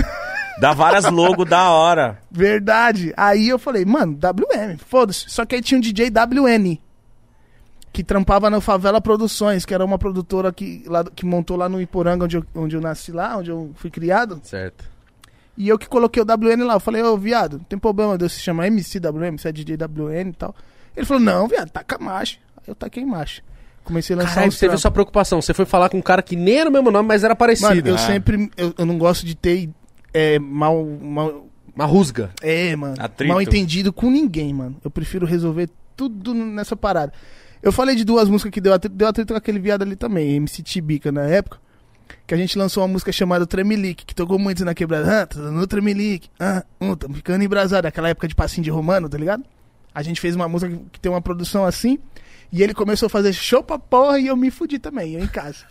Dá 0.60 0.74
várias 0.74 1.06
logos 1.06 1.48
da 1.48 1.70
hora. 1.70 2.20
Verdade. 2.32 3.14
Aí 3.16 3.50
eu 3.50 3.60
falei, 3.60 3.86
mano, 3.86 4.14
WM, 4.18 4.78
foda-se. 4.78 5.30
Só 5.30 5.46
que 5.46 5.56
aí 5.56 5.62
tinha 5.62 5.78
um 5.78 5.82
DJ 5.82 6.10
WN. 6.10 6.78
Que 7.92 8.04
trampava 8.04 8.50
na 8.50 8.60
Favela 8.60 9.00
Produções, 9.00 9.66
que 9.66 9.74
era 9.74 9.86
uma 9.86 9.98
produtora 9.98 10.52
que, 10.52 10.84
lá, 10.88 11.04
que 11.04 11.26
montou 11.26 11.56
lá 11.56 11.70
no 11.70 11.82
Iporanga, 11.82 12.26
onde 12.26 12.38
eu, 12.38 12.46
onde 12.54 12.76
eu 12.76 12.82
nasci 12.82 13.12
lá, 13.12 13.38
onde 13.38 13.52
eu 13.52 13.72
fui 13.76 13.90
criado. 13.90 14.42
Certo. 14.44 14.84
E 15.58 15.70
eu 15.70 15.80
que 15.80 15.88
coloquei 15.88 16.22
o 16.22 16.26
WN 16.26 16.66
lá. 16.66 16.74
Eu 16.74 16.80
falei, 16.80 17.02
ô, 17.02 17.18
viado, 17.18 17.58
não 17.58 17.64
tem 17.64 17.80
problema 17.80 18.18
de 18.18 18.26
eu 18.26 18.30
se 18.30 18.40
chamar 18.42 18.68
MC 18.68 19.00
WM, 19.00 19.38
você 19.38 19.50
é 19.50 19.52
DJ 19.52 19.78
WN 19.78 20.30
e 20.30 20.34
tal. 20.34 20.54
Ele 20.96 21.06
falou, 21.06 21.24
não, 21.24 21.48
viado, 21.48 21.70
taca 21.70 21.98
marcha. 21.98 22.38
Eu 22.68 22.76
taquei 22.76 23.06
marcha. 23.06 23.42
Comecei 23.84 24.16
a 24.16 24.20
lançar 24.20 24.34
Caralho, 24.36 24.52
você 24.52 24.60
teve 24.60 24.74
essa 24.74 24.90
preocupação. 24.90 25.42
Você 25.42 25.54
foi 25.54 25.66
falar 25.66 25.90
com 25.90 25.98
um 25.98 26.02
cara 26.02 26.22
que 26.24 26.36
nem 26.36 26.58
era 26.58 26.70
o 26.70 26.74
mesmo 26.74 26.90
nome, 26.90 27.08
mas 27.08 27.24
era 27.24 27.36
parecido. 27.36 27.70
Mano, 27.70 27.88
eu 27.88 27.96
Ah. 27.96 27.98
sempre. 28.00 28.50
Eu, 28.58 28.74
eu 28.78 28.86
não 28.86 28.98
gosto 28.98 29.26
de 29.26 29.36
ter 29.36 29.70
é, 30.14 30.40
mal, 30.40 30.84
mal. 30.86 31.48
Uma 31.76 31.86
rusga. 31.86 32.32
É, 32.42 32.76
mano. 32.76 32.96
Atrito. 32.98 33.32
Mal 33.32 33.42
entendido 33.42 33.92
com 33.94 34.10
ninguém, 34.10 34.54
mano. 34.54 34.78
Eu 34.84 34.90
prefiro 34.90 35.26
resolver 35.26 35.70
tudo 35.96 36.34
nessa 36.34 36.76
parada. 36.76 37.14
Eu 37.62 37.72
falei 37.72 37.96
de 37.96 38.04
duas 38.06 38.30
músicas 38.30 38.52
que 38.52 38.62
deu 38.62 38.74
atrito, 38.74 38.96
deu 38.96 39.08
atrito 39.08 39.34
com 39.34 39.38
aquele 39.38 39.60
viado 39.60 39.82
ali 39.82 39.96
também, 39.96 40.36
MC 40.36 40.64
Tibica 40.64 41.12
na 41.12 41.24
época. 41.24 41.60
Que 42.26 42.34
a 42.34 42.38
gente 42.38 42.58
lançou 42.58 42.82
uma 42.82 42.88
música 42.88 43.12
chamada 43.12 43.46
Tremelique, 43.46 44.06
que 44.06 44.16
tocou 44.16 44.40
muito 44.40 44.64
na 44.64 44.74
quebrada. 44.74 45.22
Ah, 45.22 45.26
tô 45.26 45.40
no 45.40 45.68
Tremelique. 45.68 46.30
Ah, 46.40 46.64
um, 46.80 46.96
tamo 46.96 47.14
ficando 47.16 47.44
embrasado. 47.44 47.88
Aquela 47.88 48.10
época 48.10 48.28
de 48.28 48.36
passinho 48.36 48.64
de 48.64 48.70
romano, 48.70 49.10
tá 49.10 49.18
ligado? 49.18 49.44
A 49.94 50.02
gente 50.02 50.20
fez 50.22 50.36
uma 50.36 50.48
música 50.48 50.80
que 50.92 51.00
tem 51.00 51.12
uma 51.12 51.22
produção 51.22 51.66
assim. 51.66 52.00
E 52.58 52.64
ele 52.64 52.74
começou 52.74 53.08
a 53.08 53.10
fazer 53.10 53.34
show 53.34 53.62
pra 53.62 53.78
porra 53.78 54.18
e 54.20 54.28
eu 54.28 54.38
me 54.38 54.50
fudi 54.50 54.80
também, 54.80 55.14
eu 55.16 55.20
em 55.24 55.28
casa. 55.28 55.66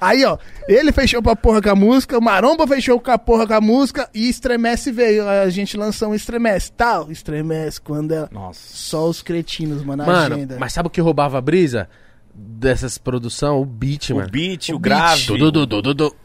Aí, 0.00 0.24
ó, 0.24 0.38
ele 0.68 0.92
fechou 0.92 1.20
pra 1.22 1.34
porra 1.36 1.60
com 1.60 1.68
a 1.70 1.74
música, 1.74 2.16
o 2.16 2.22
Maromba 2.22 2.66
fechou 2.66 2.98
com 3.00 3.10
a 3.10 3.18
porra 3.18 3.46
com 3.46 3.52
a 3.54 3.60
música 3.60 4.08
e 4.14 4.28
Estremece 4.30 4.90
veio. 4.92 5.28
A 5.28 5.50
gente 5.50 5.76
lançou 5.76 6.08
um 6.10 6.14
Estremece, 6.14 6.72
tal. 6.72 7.10
Estremece 7.10 7.80
quando 7.80 8.12
ela. 8.12 8.28
Nossa. 8.32 8.60
Só 8.64 9.08
os 9.08 9.20
cretinos, 9.22 9.82
mano, 9.84 10.04
na 10.04 10.06
Mano, 10.10 10.34
agenda. 10.36 10.56
mas 10.58 10.72
sabe 10.72 10.86
o 10.86 10.90
que 10.90 11.00
roubava 11.00 11.36
a 11.36 11.40
brisa 11.40 11.88
dessas 12.32 12.96
produção? 12.96 13.60
O 13.60 13.64
beat, 13.66 14.10
O 14.10 14.16
mano. 14.16 14.30
beat, 14.30 14.68
o, 14.70 14.76
O 14.76 14.78
grave. 14.78 15.26
Du, 15.26 15.50
du, 15.50 15.66
du, 15.66 15.82
du, 15.82 15.94
du. 15.94 16.16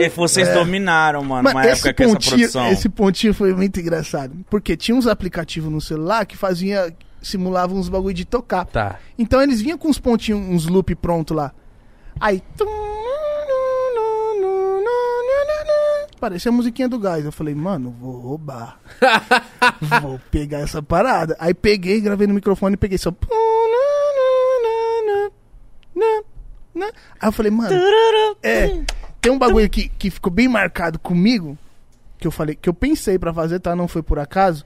E 0.00 0.08
vocês 0.08 0.48
dominaram, 0.54 1.22
mano, 1.22 1.42
Mas 1.44 1.52
uma 1.54 1.64
época 1.66 1.92
que 1.92 2.02
essa 2.02 2.18
produção. 2.18 2.68
esse 2.72 2.88
pontinho 2.88 3.34
foi 3.34 3.54
muito 3.54 3.78
engraçado. 3.78 4.34
Porque 4.50 4.76
tinha 4.76 4.96
uns 4.96 5.06
aplicativos 5.06 5.70
no 5.70 5.80
celular 5.80 6.24
que 6.26 6.36
fazia. 6.36 6.94
Simulavam 7.24 7.78
uns 7.78 7.88
bagulho 7.88 8.14
de 8.14 8.24
tocar. 8.24 8.66
Tá. 8.66 8.98
Então 9.18 9.42
eles 9.42 9.60
vinham 9.60 9.78
com 9.78 9.88
uns 9.88 9.98
pontinhos, 9.98 10.40
uns 10.40 10.66
loop 10.66 10.94
pronto 10.94 11.34
lá. 11.34 11.52
Aí. 12.20 12.42
Parecia 16.20 16.50
a 16.50 16.52
musiquinha 16.52 16.88
do 16.88 16.98
gás. 16.98 17.24
Eu 17.24 17.32
falei, 17.32 17.54
mano, 17.54 17.94
vou 18.00 18.18
roubar. 18.18 18.78
vou 20.00 20.18
pegar 20.30 20.60
essa 20.60 20.82
parada. 20.82 21.36
Aí 21.38 21.52
peguei, 21.52 22.00
gravei 22.00 22.26
no 22.26 22.34
microfone 22.34 22.74
e 22.74 22.78
peguei 22.78 22.96
só. 22.96 23.12
Aí 27.20 27.28
eu 27.28 27.32
falei, 27.32 27.50
mano. 27.50 27.76
É. 28.42 28.84
Tem 29.20 29.32
um 29.32 29.38
bagulho 29.38 29.68
que, 29.68 29.88
que 29.88 30.10
ficou 30.10 30.32
bem 30.32 30.48
marcado 30.48 30.98
comigo. 30.98 31.58
Que 32.18 32.26
eu 32.26 32.30
falei, 32.30 32.54
que 32.54 32.68
eu 32.68 32.74
pensei 32.74 33.18
pra 33.18 33.32
fazer, 33.32 33.60
tá? 33.60 33.76
Não 33.76 33.88
foi 33.88 34.02
por 34.02 34.18
acaso. 34.18 34.64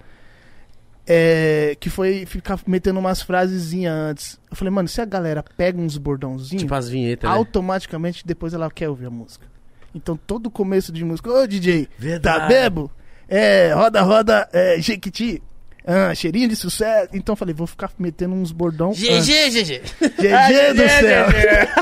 É, 1.11 1.75
que 1.81 1.89
foi 1.89 2.27
ficar 2.27 2.61
metendo 2.67 2.99
umas 3.01 3.23
frasezinhas 3.23 3.95
antes. 3.95 4.41
Eu 4.51 4.57
falei, 4.57 4.71
mano, 4.71 4.87
se 4.89 5.01
a 5.01 5.07
galera 5.07 5.43
pega 5.57 5.81
uns 5.81 5.97
bordãozinhos, 5.97 6.63
Tipo 6.63 6.75
as 6.75 6.89
vinhetas, 6.89 7.29
né? 7.31 7.35
automaticamente 7.35 8.27
depois 8.27 8.53
ela 8.53 8.71
quer 8.71 8.91
ouvir 8.91 9.07
a 9.07 9.11
música. 9.11 9.47
Então 9.95 10.19
todo 10.27 10.51
começo 10.51 10.93
de 10.93 11.03
música, 11.05 11.31
ô 11.31 11.47
DJ, 11.47 11.87
tá 11.87 11.93
Verdade. 11.99 12.49
bebo? 12.49 12.91
É, 13.27 13.73
roda, 13.73 14.03
roda, 14.03 14.49
é, 14.53 14.81
Jequiti. 14.81 15.43
Ah, 15.91 16.15
cheirinho 16.15 16.49
de 16.49 16.55
sucesso. 16.55 17.09
Então 17.15 17.33
eu 17.33 17.37
falei, 17.37 17.55
vou 17.55 17.67
ficar 17.67 17.91
metendo 17.99 18.35
uns 18.35 18.53
bordão. 18.53 18.91
GG, 18.93 19.51
GG. 19.51 19.81
GG 20.01 20.75
do 20.75 20.83
céu. 21.01 21.27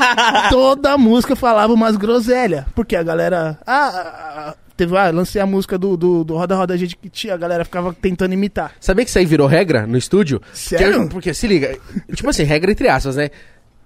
Toda 0.51 0.97
música 0.97 1.35
falava 1.35 1.73
umas 1.73 1.97
groselhas. 1.97 2.65
Porque 2.75 2.95
a 2.95 3.03
galera. 3.03 3.59
Ah, 3.67 3.89
ah, 3.89 4.49
ah, 4.51 4.55
teve, 4.77 4.97
ah, 4.97 5.11
lancei 5.11 5.41
a 5.43 5.47
música 5.47 5.77
do, 5.77 5.97
do, 5.97 6.23
do 6.25 6.37
Roda 6.37 6.55
Roda 6.55 6.77
Jequiti, 6.79 7.31
a 7.31 7.37
galera 7.37 7.65
ficava 7.65 7.93
tentando 7.93 8.33
imitar. 8.33 8.73
Sabia 8.81 9.05
que 9.05 9.09
isso 9.11 9.19
aí 9.19 9.27
virou 9.27 9.47
regra 9.49 9.87
no 9.87 9.99
estúdio? 9.99 10.41
Sério? 10.53 10.87
Que 10.87 10.99
eu- 11.01 11.09
porque, 11.09 11.35
se 11.35 11.47
liga, 11.47 11.77
tipo 12.15 12.29
assim, 12.31 12.45
regra 12.45 12.71
entre 12.71 12.89
aspas, 12.89 13.17
né? 13.17 13.31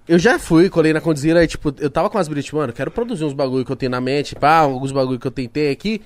Eu 0.07 0.19
já 0.19 0.37
fui, 0.37 0.69
colei 0.69 0.91
na 0.93 0.99
Condzilla 0.99 1.43
e, 1.43 1.47
tipo, 1.47 1.73
eu 1.79 1.89
tava 1.89 2.09
com 2.09 2.17
as 2.17 2.27
brilhas, 2.27 2.51
mano, 2.51 2.73
quero 2.73 2.91
produzir 2.91 3.23
uns 3.23 3.33
bagulho 3.33 3.63
que 3.63 3.71
eu 3.71 3.75
tenho 3.75 3.91
na 3.91 4.01
mente, 4.01 4.35
pá, 4.35 4.57
alguns 4.57 4.91
bagulho 4.91 5.19
que 5.19 5.27
eu 5.27 5.31
tentei 5.31 5.71
aqui. 5.71 6.01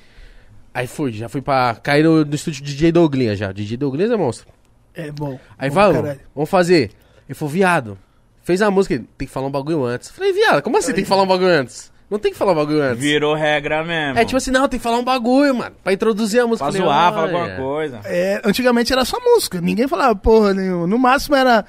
Aí 0.76 0.88
fui, 0.88 1.14
já 1.14 1.30
fui 1.30 1.42
pra 1.42 1.74
cair 1.82 2.04
no, 2.04 2.26
no 2.26 2.36
estúdio 2.36 2.62
DJ 2.62 2.92
Douglinha 2.92 3.34
já. 3.34 3.50
DJ 3.54 3.78
Douglinha 3.78 4.14
é 4.14 4.18
monstro. 4.18 4.46
É 4.94 5.10
bom. 5.10 5.40
Aí 5.58 5.70
bom, 5.70 5.76
vamos, 5.76 6.02
caralho. 6.02 6.20
vamos 6.36 6.50
fazer. 6.50 6.92
Ele 7.30 7.34
falou, 7.34 7.54
viado, 7.54 7.98
fez 8.44 8.62
a 8.62 8.70
música, 8.70 9.02
tem 9.18 9.26
que 9.26 9.34
falar 9.34 9.48
um 9.48 9.52
bagulho 9.52 9.86
antes. 9.86 10.12
Falei, 10.12 10.34
viado, 10.34 10.62
como 10.62 10.78
assim 10.78 10.92
tem 10.92 11.06
que 11.06 11.10
falar 11.10 11.24
um 11.24 11.28
bagulho 11.28 11.48
antes? 11.48 11.94
Não 12.10 12.20
tem 12.20 12.34
que 12.34 12.38
falar 12.38 12.52
um 12.52 12.56
bagulho 12.56 12.82
antes. 12.84 13.00
Virou 13.00 13.34
regra 13.34 13.86
mesmo. 13.86 14.20
É 14.20 14.26
tipo 14.26 14.36
assim, 14.36 14.52
não, 14.52 14.68
tem 14.68 14.78
que 14.78 14.84
falar 14.84 15.00
um 15.00 15.04
bagulho, 15.04 15.56
mano, 15.56 15.76
pra 15.82 15.94
introduzir 15.94 16.42
a 16.42 16.46
música. 16.46 16.66
Pra 16.66 16.74
Falei, 16.74 16.86
zoar, 16.86 17.14
falar 17.14 17.24
"Olha." 17.24 17.38
alguma 17.38 17.56
coisa. 17.56 18.02
É, 18.04 18.42
antigamente 18.44 18.92
era 18.92 19.06
só 19.06 19.18
música, 19.20 19.62
ninguém 19.62 19.88
falava 19.88 20.14
porra 20.14 20.54
nenhuma. 20.54 20.86
No 20.86 21.00
máximo 21.00 21.38
era 21.38 21.66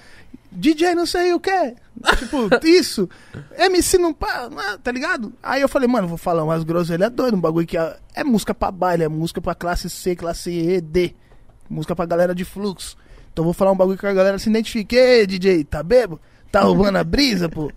DJ 0.50 0.96
não 0.96 1.07
sei 1.07 1.32
o 1.32 1.38
que, 1.38 1.74
tipo, 2.18 2.49
isso. 2.66 3.09
MC 3.57 3.99
não 3.99 4.12
pa- 4.12 4.51
ah, 4.57 4.78
tá 4.82 4.90
ligado? 4.92 5.32
Aí 5.42 5.61
eu 5.62 5.68
falei, 5.68 5.88
mano, 5.88 6.09
vou 6.09 6.16
falar 6.18 6.44
umas 6.44 6.62
groselhas 6.64 7.11
doidas, 7.11 7.38
um 7.38 7.40
bagulho 7.40 7.66
que 7.66 7.76
é, 7.78 7.97
é 8.14 8.24
música 8.24 8.55
pra 8.55 8.70
baile, 8.70 9.05
é 9.05 9.09
música 9.09 9.40
pra 9.40 9.55
classe 9.55 9.88
C, 9.90 10.14
classe 10.16 10.51
E, 10.51 10.80
D. 10.80 11.14
Música 11.68 11.97
pra 11.97 12.07
galera 12.07 12.34
de 12.34 12.44
fluxo. 12.44 12.97
Então 13.32 13.44
vou 13.44 13.53
falar 13.53 13.72
um 13.72 13.76
bagulho 13.76 13.99
que 13.99 14.07
a 14.07 14.12
galera 14.14 14.38
se 14.38 14.49
identifique. 14.49 14.97
Ei, 14.97 15.26
DJ, 15.26 15.64
tá 15.64 15.82
bebo? 15.82 16.20
Tá 16.51 16.61
roubando 16.61 16.97
a 16.97 17.05
brisa, 17.05 17.49
pô? 17.49 17.70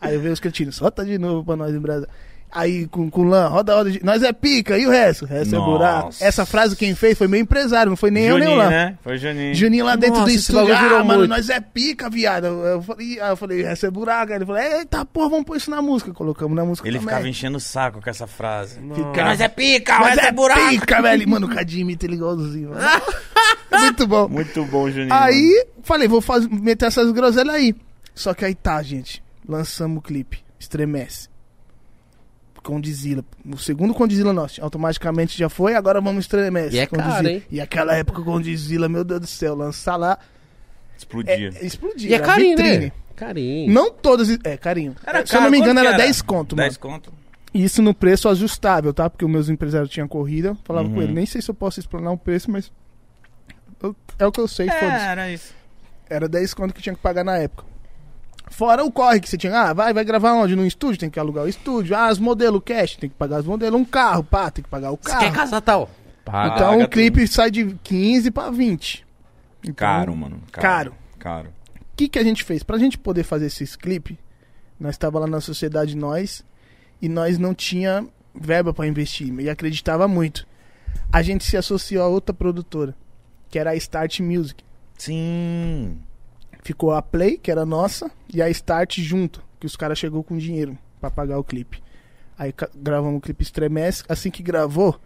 Aí 0.00 0.14
eu 0.14 0.20
vejo 0.20 0.32
os 0.32 0.40
cretinos, 0.40 0.76
solta 0.76 1.04
de 1.04 1.18
novo 1.18 1.44
pra 1.44 1.54
nós 1.56 1.74
em 1.74 1.78
Brasa. 1.78 2.08
Aí 2.52 2.86
com, 2.88 3.08
com 3.08 3.22
lã, 3.22 3.46
roda, 3.46 3.74
roda. 3.76 3.90
De... 3.92 4.04
Nós 4.04 4.22
é 4.24 4.32
pica, 4.32 4.76
e 4.76 4.84
o 4.86 4.90
resto? 4.90 5.24
O 5.24 5.28
resto 5.28 5.54
é 5.54 5.58
Nossa. 5.58 5.70
buraco. 5.70 6.10
Essa 6.20 6.44
frase 6.44 6.74
quem 6.74 6.94
fez 6.96 7.16
foi 7.16 7.28
meu 7.28 7.38
empresário, 7.40 7.90
não 7.90 7.96
foi 7.96 8.10
nem 8.10 8.24
eu 8.24 8.38
nem 8.38 8.48
o 8.48 8.50
Juninho, 8.50 8.64
Lã. 8.64 8.70
né? 8.70 8.98
Foi 9.04 9.18
Juninho. 9.18 9.54
Juninho 9.54 9.84
lá 9.84 9.94
dentro 9.94 10.20
Nossa, 10.20 10.32
do 10.32 10.36
estúdio, 10.36 10.74
ah, 10.74 11.04
mano, 11.04 11.20
muito. 11.20 11.28
nós 11.30 11.48
é 11.48 11.60
pica, 11.60 12.10
viado. 12.10 12.46
Eu, 12.46 12.82
falei, 12.82 13.20
eu 13.20 13.36
falei, 13.36 13.62
essa 13.64 13.86
é 13.86 13.90
buraco. 13.90 14.32
Aí 14.32 14.38
ele 14.38 14.46
falou, 14.46 14.60
eita 14.60 15.04
porra, 15.04 15.28
vamos 15.30 15.44
pôr 15.44 15.56
isso 15.56 15.70
na 15.70 15.80
música. 15.80 16.12
Colocamos 16.12 16.56
na 16.56 16.64
música 16.64 16.88
Ele 16.88 16.98
também. 16.98 17.08
ficava 17.14 17.28
enchendo 17.28 17.56
o 17.56 17.60
saco 17.60 18.02
com 18.02 18.10
essa 18.10 18.26
frase. 18.26 18.80
Fica- 18.94 19.24
Nós 19.24 19.40
é 19.40 19.48
pica, 19.48 19.98
nós 20.00 20.18
é, 20.18 20.26
é 20.26 20.32
buraco. 20.32 20.68
pica, 20.70 21.00
velho. 21.02 21.28
Mano, 21.28 21.46
o 21.46 21.78
imita 21.78 22.04
ele 22.06 22.16
igualzinho. 22.16 22.72
Muito 23.70 24.06
bom. 24.08 24.28
Muito 24.28 24.64
bom, 24.64 24.90
Juninho. 24.90 25.14
Aí, 25.14 25.66
falei, 25.84 26.08
vou 26.08 26.20
faz- 26.20 26.48
meter 26.48 26.86
essas 26.86 27.12
groselhas 27.12 27.54
aí. 27.54 27.74
Só 28.12 28.34
que 28.34 28.44
aí 28.44 28.54
tá, 28.56 28.82
gente. 28.82 29.22
Lançamos 29.48 29.98
o 29.98 30.02
clipe. 30.02 30.42
Estremece. 30.58 31.29
Condizila. 32.62 33.24
O 33.50 33.56
segundo 33.58 33.92
Condizila 33.94 34.32
nosso. 34.32 34.62
Automaticamente 34.62 35.36
já 35.38 35.48
foi, 35.48 35.74
agora 35.74 36.00
vamos 36.00 36.24
estremece. 36.24 36.76
E 36.76 36.78
é 36.78 36.86
caro, 36.86 37.26
hein? 37.28 37.42
E 37.50 37.60
aquela 37.60 37.94
época 37.96 38.22
Condizila, 38.22 38.88
meu 38.88 39.04
Deus 39.04 39.20
do 39.20 39.26
céu, 39.26 39.54
lançar 39.54 39.96
lá. 39.96 40.18
Explodia. 40.96 41.50
é 41.54 41.64
explodir. 41.66 42.10
E 42.10 42.12
é 42.12 42.16
era 42.16 42.26
carinho, 42.26 42.56
vitrine. 42.56 42.86
né? 42.86 42.92
Carinho. 43.16 43.72
Não 43.72 43.90
todas. 43.90 44.28
É, 44.44 44.56
carinho. 44.56 44.94
Era 45.06 45.24
Se 45.26 45.34
eu 45.36 45.40
não 45.40 45.50
me 45.50 45.58
engano, 45.58 45.80
era 45.80 45.92
que 45.92 45.96
10 45.98 46.22
conto, 46.22 46.56
mano. 46.56 46.68
10 46.68 46.76
conto. 46.76 47.12
E 47.52 47.64
Isso 47.64 47.82
no 47.82 47.92
preço 47.92 48.28
ajustável, 48.28 48.92
tá? 48.94 49.10
Porque 49.10 49.24
os 49.24 49.30
meus 49.30 49.48
empresários 49.48 49.90
tinham 49.90 50.06
corrida. 50.06 50.56
Falava 50.64 50.86
Uhum. 50.88 50.94
com 50.94 51.02
ele, 51.02 51.12
nem 51.12 51.26
sei 51.26 51.42
se 51.42 51.50
eu 51.50 51.54
posso 51.54 51.80
explanar 51.80 52.12
um 52.12 52.16
preço, 52.16 52.50
mas. 52.50 52.70
eu- 53.82 53.96
é 54.18 54.26
o 54.26 54.30
que 54.32 54.40
eu 54.40 54.46
sei, 54.48 54.68
É, 54.68 54.72
foda-se. 54.78 55.04
era 55.04 55.32
isso. 55.32 55.54
Era 56.08 56.28
10 56.28 56.52
conto 56.54 56.74
que 56.74 56.82
tinha 56.82 56.94
que 56.94 57.00
pagar 57.00 57.24
na 57.24 57.36
época. 57.38 57.64
Fora 58.50 58.84
o 58.84 58.90
corre 58.92 59.20
que 59.20 59.28
você 59.28 59.38
tinha. 59.38 59.56
Ah, 59.58 59.72
vai, 59.72 59.94
vai 59.94 60.04
gravar 60.04 60.32
onde? 60.34 60.54
No 60.54 60.66
estúdio? 60.66 60.98
Tem 60.98 61.08
que 61.08 61.18
alugar 61.18 61.44
o 61.44 61.48
estúdio. 61.48 61.96
Ah, 61.96 62.08
as 62.08 62.18
modelos 62.18 62.60
cash, 62.64 62.96
tem 62.96 63.08
que 63.08 63.16
pagar 63.16 63.40
os 63.40 63.46
modelos. 63.46 63.80
Um 63.80 63.84
carro, 63.84 64.22
pá, 64.24 64.50
tem 64.50 64.62
que 64.62 64.68
pagar 64.68 64.90
o 64.90 64.98
Você 65.00 65.08
carro. 65.10 65.20
quer 65.20 65.32
casar 65.32 65.60
tal? 65.62 65.88
Paga. 66.24 66.54
Então 66.56 66.70
Paga 66.72 66.82
um 66.82 66.86
clipe 66.86 67.26
sai 67.26 67.50
de 67.50 67.74
15 67.82 68.30
pra 68.30 68.50
20. 68.50 69.06
Então, 69.62 69.74
Caro, 69.74 70.16
mano. 70.16 70.42
Caro. 70.52 70.94
Caro. 71.18 71.48
O 71.48 71.96
que, 71.96 72.08
que 72.08 72.18
a 72.18 72.24
gente 72.24 72.44
fez? 72.44 72.62
Pra 72.62 72.76
gente 72.78 72.98
poder 72.98 73.22
fazer 73.24 73.46
esses 73.46 73.76
clipes, 73.76 74.16
nós 74.78 74.94
estava 74.94 75.18
lá 75.18 75.26
na 75.26 75.40
sociedade 75.40 75.96
nós 75.96 76.44
e 77.00 77.08
nós 77.08 77.38
não 77.38 77.54
tinha 77.54 78.06
verba 78.34 78.72
pra 78.74 78.86
investir 78.86 79.32
e 79.40 79.48
acreditava 79.50 80.08
muito. 80.08 80.46
A 81.12 81.22
gente 81.22 81.44
se 81.44 81.56
associou 81.56 82.02
a 82.04 82.08
outra 82.08 82.34
produtora, 82.34 82.94
que 83.48 83.58
era 83.58 83.70
a 83.70 83.76
Start 83.76 84.20
Music. 84.20 84.64
Sim. 84.96 85.98
Ficou 86.62 86.92
a 86.92 87.00
Play, 87.02 87.38
que 87.38 87.50
era 87.50 87.64
nossa, 87.64 88.10
e 88.32 88.42
a 88.42 88.48
Start 88.50 88.98
junto, 89.00 89.42
que 89.58 89.66
os 89.66 89.76
caras 89.76 89.98
chegou 89.98 90.22
com 90.22 90.36
dinheiro 90.36 90.76
pra 91.00 91.10
pagar 91.10 91.38
o 91.38 91.44
clipe. 91.44 91.82
Aí 92.38 92.54
gravamos 92.76 93.18
o 93.18 93.20
clipe 93.20 93.42
Estremece. 93.42 94.02
Assim 94.08 94.30
que 94.30 94.42
gravou, 94.42 94.98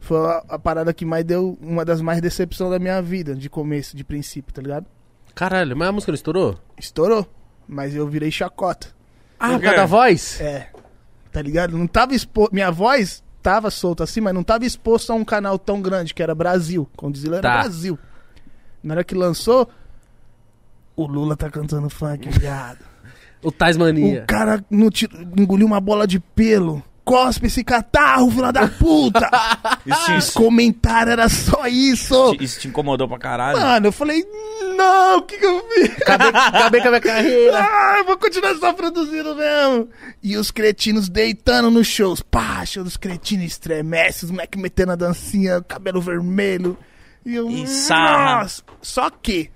foi 0.00 0.18
a, 0.26 0.44
a 0.50 0.58
parada 0.58 0.92
que 0.92 1.04
mais 1.04 1.24
deu 1.24 1.58
uma 1.60 1.84
das 1.84 2.00
mais 2.00 2.20
decepção 2.20 2.70
da 2.70 2.78
minha 2.78 3.00
vida, 3.02 3.34
de 3.34 3.48
começo, 3.50 3.96
de 3.96 4.04
princípio, 4.04 4.52
tá 4.52 4.62
ligado? 4.62 4.86
Caralho, 5.34 5.76
mas 5.76 5.88
a 5.88 5.92
música 5.92 6.12
não 6.12 6.16
estourou? 6.16 6.58
Estourou, 6.78 7.26
mas 7.68 7.94
eu 7.94 8.06
virei 8.08 8.30
chacota. 8.30 8.88
Ah, 9.38 9.50
Por 9.50 9.60
causa 9.62 9.76
da 9.76 9.86
voz? 9.86 10.40
É. 10.40 10.68
Tá 11.32 11.40
ligado? 11.40 11.78
Não 11.78 11.86
tava 11.86 12.14
exposto. 12.14 12.52
Minha 12.52 12.70
voz 12.70 13.22
tava 13.40 13.70
solta 13.70 14.04
assim, 14.04 14.20
mas 14.20 14.34
não 14.34 14.42
tava 14.42 14.64
exposto 14.66 15.12
a 15.12 15.14
um 15.14 15.24
canal 15.24 15.58
tão 15.58 15.80
grande 15.80 16.12
que 16.12 16.22
era 16.22 16.34
Brasil. 16.34 16.88
Condizila 16.96 17.36
era 17.38 17.42
Tá. 17.48 17.60
Brasil. 17.60 17.98
Na 18.82 18.94
hora 18.94 19.04
que 19.04 19.14
lançou, 19.14 19.68
o 21.02 21.06
Lula 21.06 21.36
tá 21.36 21.50
cantando 21.50 21.88
funk, 21.90 22.28
viado. 22.30 22.78
O 23.42 23.50
Tais 23.50 23.76
Mania. 23.76 24.22
O 24.22 24.26
cara 24.26 24.62
no 24.70 24.90
engoliu 25.36 25.66
uma 25.66 25.80
bola 25.80 26.06
de 26.06 26.20
pelo. 26.20 26.82
Cospe 27.02 27.46
esse 27.46 27.64
catarro, 27.64 28.30
filha 28.30 28.52
da 28.52 28.68
puta! 28.68 29.28
Isso, 29.84 30.12
Os 30.16 30.26
te- 30.28 30.34
comentários 30.34 31.12
era 31.12 31.28
só 31.28 31.66
isso. 31.66 32.36
te- 32.36 32.44
isso 32.44 32.60
te 32.60 32.68
incomodou 32.68 33.08
pra 33.08 33.18
caralho? 33.18 33.58
Mano, 33.58 33.86
eu 33.88 33.92
falei, 33.92 34.24
não, 34.76 35.18
o 35.18 35.22
que 35.22 35.38
que 35.38 35.44
eu 35.44 35.64
fiz? 35.70 36.02
Acabei, 36.02 36.28
acabei 36.28 36.80
com 36.82 36.86
a 36.86 36.90
minha 36.90 37.00
carreira. 37.00 37.58
Ah, 37.66 37.96
eu 37.98 38.04
vou 38.04 38.16
continuar 38.18 38.54
só 38.56 38.72
produzindo 38.74 39.34
mesmo. 39.34 39.88
E 40.22 40.36
os 40.36 40.50
cretinos 40.52 41.08
deitando 41.08 41.68
nos 41.70 41.86
shows. 41.88 42.20
Pá, 42.22 42.64
show 42.64 42.84
dos 42.84 42.96
cretinos 42.98 43.46
estremece, 43.46 44.26
os 44.26 44.30
moleques 44.30 44.60
metendo 44.60 44.92
a 44.92 44.96
dancinha, 44.96 45.60
cabelo 45.62 46.00
vermelho. 46.00 46.78
E 47.24 47.34
eu. 47.34 47.50
E 47.50 47.66
sarra. 47.66 48.42
Nossa. 48.42 48.62
Só 48.80 49.10
que 49.10 49.50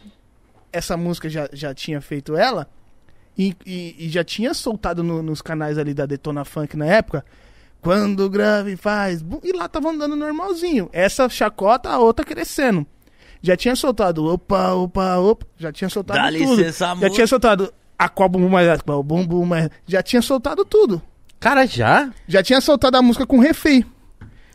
essa 0.75 0.97
música 0.97 1.29
já, 1.29 1.49
já 1.53 1.73
tinha 1.75 2.01
feito 2.01 2.37
ela. 2.37 2.69
E, 3.37 3.55
e- 3.67 3.97
e 3.99 4.09
já 4.09 4.23
tinha 4.23 4.53
soltado 4.55 5.03
no- 5.03 5.23
nos 5.23 5.43
canais 5.43 5.77
ali 5.79 5.93
da 5.95 6.07
Detona 6.07 6.45
Funk 6.45 6.77
na 6.77 6.87
época. 6.87 7.25
Quando 7.81 8.21
o 8.25 8.31
grave 8.31 8.77
faz. 8.77 9.21
bum, 9.23 9.41
E 9.43 9.53
lá 9.53 9.69
tava 9.69 9.91
andando 9.91 10.17
normalzinho. 10.17 10.89
Essa 10.93 11.29
chacota, 11.29 11.91
a 11.91 11.99
outra 11.99 12.25
crescendo. 12.25 12.87
Já 13.43 13.57
tinha 13.57 13.77
soltado 13.77 14.25
opa, 14.25 14.73
opa, 14.73 15.17
opa. 15.19 15.47
Já 15.59 15.71
tinha 15.73 15.91
soltado 15.91 16.19
Dá 16.19 16.31
tudo. 16.39 16.57
licença, 16.57 16.87
Já 16.87 16.91
amor. 16.93 17.11
tinha 17.11 17.27
soltado 17.27 17.75
a 17.99 18.09
qual 18.09 18.29
bumbum 18.29 18.49
mais 18.49 18.81
qual 18.83 19.03
bumbum 19.03 19.45
mais. 19.45 19.69
Já 19.87 20.03
tinha 20.03 20.23
soltado 20.23 20.65
tudo. 20.65 21.03
Cara, 21.39 21.67
já? 21.67 22.11
Já 22.27 22.43
tinha 22.43 22.61
soltado 22.61 22.97
a 22.97 23.03
música 23.03 23.27
com 23.27 23.39
refém. 23.39 23.85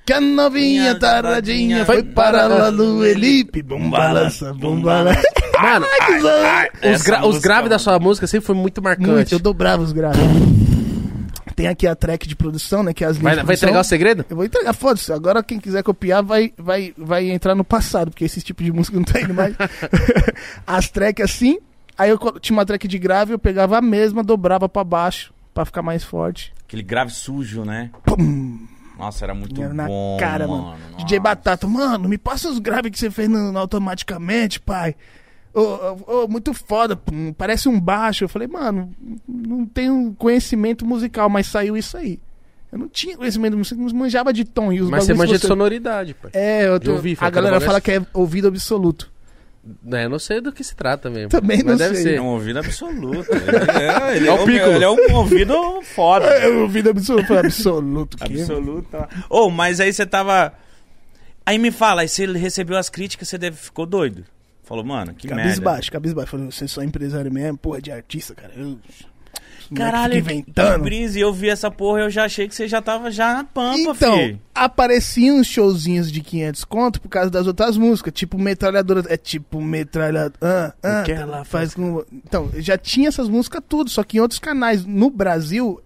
Que 0.05 0.13
a 0.13 0.19
novinha 0.19 0.97
taradinha 0.97 1.85
foi 1.85 2.01
para 2.01 2.47
para 2.47 2.47
lá 2.47 2.71
no 2.71 3.05
Elipe. 3.05 3.61
Bum 3.61 3.91
balança, 3.91 4.51
bum 4.55 4.81
balança. 4.81 5.21
Mano, 5.61 5.85
Que 6.05 6.19
zão. 6.19 6.31
os, 6.31 6.81
Essa 6.81 7.03
gra- 7.05 7.25
os 7.27 7.39
graves 7.39 7.69
da 7.69 7.75
mano. 7.75 7.79
sua 7.79 7.99
música 7.99 8.27
sempre 8.27 8.45
foi 8.47 8.55
muito 8.55 8.81
marcante. 8.81 9.09
Muito, 9.09 9.31
eu 9.33 9.39
dobrava 9.39 9.81
os 9.83 9.91
graves. 9.91 10.19
Tem 11.55 11.67
aqui 11.67 11.85
a 11.85 11.93
track 11.95 12.25
de 12.27 12.35
produção, 12.37 12.83
né? 12.83 12.93
Que 12.93 13.03
é 13.03 13.07
as 13.07 13.17
linhas 13.17 13.35
Vai, 13.35 13.41
de 13.41 13.45
vai 13.47 13.55
entregar 13.55 13.79
o 13.81 13.83
segredo? 13.83 14.25
Eu 14.29 14.35
vou 14.37 14.45
entregar, 14.45 14.71
foda-se. 14.73 15.11
Agora 15.11 15.43
quem 15.43 15.59
quiser 15.59 15.83
copiar 15.83 16.23
vai, 16.23 16.53
vai, 16.57 16.93
vai 16.97 17.29
entrar 17.29 17.53
no 17.53 17.65
passado, 17.65 18.11
porque 18.11 18.23
esse 18.23 18.41
tipo 18.41 18.63
de 18.63 18.71
música 18.71 18.95
não 18.95 19.03
tá 19.03 19.19
indo 19.19 19.33
mais. 19.33 19.53
As 20.65 20.89
tracks 20.89 21.23
assim, 21.25 21.59
aí 21.97 22.09
eu 22.09 22.17
tinha 22.39 22.55
uma 22.57 22.65
track 22.65 22.87
de 22.87 22.97
grave, 22.97 23.33
eu 23.33 23.39
pegava 23.39 23.77
a 23.77 23.81
mesma, 23.81 24.23
dobrava 24.23 24.69
pra 24.69 24.83
baixo, 24.85 25.33
pra 25.53 25.65
ficar 25.65 25.81
mais 25.81 26.01
forte. 26.03 26.53
Aquele 26.65 26.83
grave 26.83 27.11
sujo, 27.11 27.65
né? 27.65 27.89
Pum! 28.05 28.65
Nossa, 28.97 29.25
era 29.25 29.33
muito 29.33 29.61
Era 29.61 29.73
na 29.73 29.85
bom, 29.87 30.17
cara, 30.19 30.47
mano. 30.47 30.75
DJ 30.97 31.19
Batata, 31.19 31.65
mano, 31.67 32.07
me 32.07 32.17
passa 32.17 32.49
os 32.49 32.59
graves 32.59 32.91
que 32.91 32.99
você 32.99 33.09
fez 33.09 33.27
no, 33.29 33.51
no 33.51 33.59
automaticamente, 33.59 34.59
pai. 34.59 34.95
Ô, 35.53 36.23
ô, 36.23 36.27
muito 36.27 36.53
foda, 36.53 36.99
parece 37.37 37.67
um 37.67 37.79
baixo. 37.79 38.23
Eu 38.23 38.29
falei, 38.29 38.47
mano, 38.47 38.93
não 39.27 39.65
tenho 39.65 40.13
conhecimento 40.17 40.85
musical, 40.85 41.29
mas 41.29 41.47
saiu 41.47 41.75
isso 41.75 41.97
aí. 41.97 42.19
Eu 42.71 42.77
não 42.77 42.87
tinha 42.87 43.17
conhecimento 43.17 43.57
musical, 43.57 43.83
não 43.83 43.95
manjava 43.95 44.31
de 44.31 44.45
tom. 44.45 44.71
E 44.71 44.79
os 44.81 44.89
Mas 44.89 45.05
você 45.05 45.13
manja 45.13 45.33
que 45.33 45.39
de 45.39 45.47
sonoridade, 45.47 46.13
pai. 46.13 46.31
É, 46.33 46.67
eu 46.67 46.79
tô... 46.79 46.93
ouvir, 46.93 47.17
a 47.19 47.29
galera 47.29 47.59
fala 47.59 47.81
que 47.81 47.91
é 47.91 48.01
ouvido 48.13 48.47
absoluto. 48.47 49.11
É, 49.91 50.05
eu 50.05 50.09
não 50.09 50.19
sei 50.19 50.39
do 50.39 50.51
que 50.51 50.63
se 50.63 50.75
trata 50.75 51.09
mesmo. 51.09 51.29
Também 51.29 51.57
mas 51.57 51.65
não 51.65 51.75
deve 51.77 51.95
sei. 51.95 52.03
ser. 52.03 52.15
É 52.15 52.21
um 52.21 52.27
ouvido 52.27 52.59
absoluto. 52.59 53.27
Ele 53.33 53.81
é, 53.81 54.17
ele 54.17 54.27
É 54.27 54.31
o 54.31 54.43
um-. 54.43 54.49
Ele 54.49 54.83
é 54.83 54.89
um 54.89 55.15
ouvido 55.15 55.81
foda. 55.81 56.25
É, 56.27 56.47
ouvido 56.47 56.91
absoluto. 56.91 57.27
Foi 57.27 57.37
absoluto. 57.37 58.17
que- 58.17 58.39
Absoluta. 58.39 59.09
Ô, 59.29 59.49
mas 59.49 59.79
aí 59.79 59.91
você 59.91 60.05
tava. 60.05 60.53
Aí 61.45 61.57
me 61.57 61.71
fala, 61.71 62.01
aí 62.01 62.07
você 62.07 62.25
recebeu 62.27 62.77
as 62.77 62.89
críticas, 62.89 63.27
você 63.27 63.37
deve 63.37 63.57
ficou 63.57 63.85
doido. 63.85 64.23
Falou, 64.69 64.85
mano, 64.85 65.15
que 65.15 65.27
merda. 65.27 65.41
Cabisbaixo, 65.41 65.91
cabisbaixo. 65.91 66.29
Falei, 66.31 66.45
você 66.45 66.65
é 66.65 66.67
só 66.67 66.83
empresário 66.83 67.33
mesmo, 67.33 67.57
porra 67.57 67.81
de 67.81 67.91
artista, 67.91 68.35
cara. 68.35 68.53
Eu... 68.55 68.77
Caralho, 69.75 70.15
inventando. 70.17 70.75
que 70.75 70.83
brisa. 70.83 71.17
E 71.17 71.21
eu 71.21 71.33
vi 71.33 71.49
essa 71.49 71.69
porra, 71.69 72.01
eu 72.01 72.09
já 72.09 72.25
achei 72.25 72.47
que 72.47 72.55
você 72.55 72.67
já 72.67 72.81
tava 72.81 73.11
já 73.11 73.33
na 73.33 73.43
pampa, 73.43 73.77
Então, 73.79 74.17
fi. 74.17 74.39
apareciam 74.53 75.37
uns 75.37 75.47
showzinhos 75.47 76.11
de 76.11 76.21
500 76.21 76.63
conto 76.65 77.01
por 77.01 77.09
causa 77.09 77.29
das 77.29 77.45
outras 77.47 77.77
músicas. 77.77 78.13
Tipo, 78.13 78.37
metralhadora. 78.39 79.03
É 79.07 79.17
tipo, 79.17 79.61
metralhadora. 79.61 80.37
Ah, 80.41 80.73
ah, 80.81 81.03
que 81.03 81.11
ela 81.11 81.43
faz 81.43 81.73
com. 81.73 82.03
Então, 82.11 82.49
já 82.57 82.77
tinha 82.77 83.09
essas 83.09 83.27
músicas 83.27 83.61
tudo. 83.67 83.89
Só 83.89 84.03
que 84.03 84.17
em 84.17 84.21
outros 84.21 84.39
canais, 84.39 84.85
no 84.85 85.09
Brasil, 85.09 85.81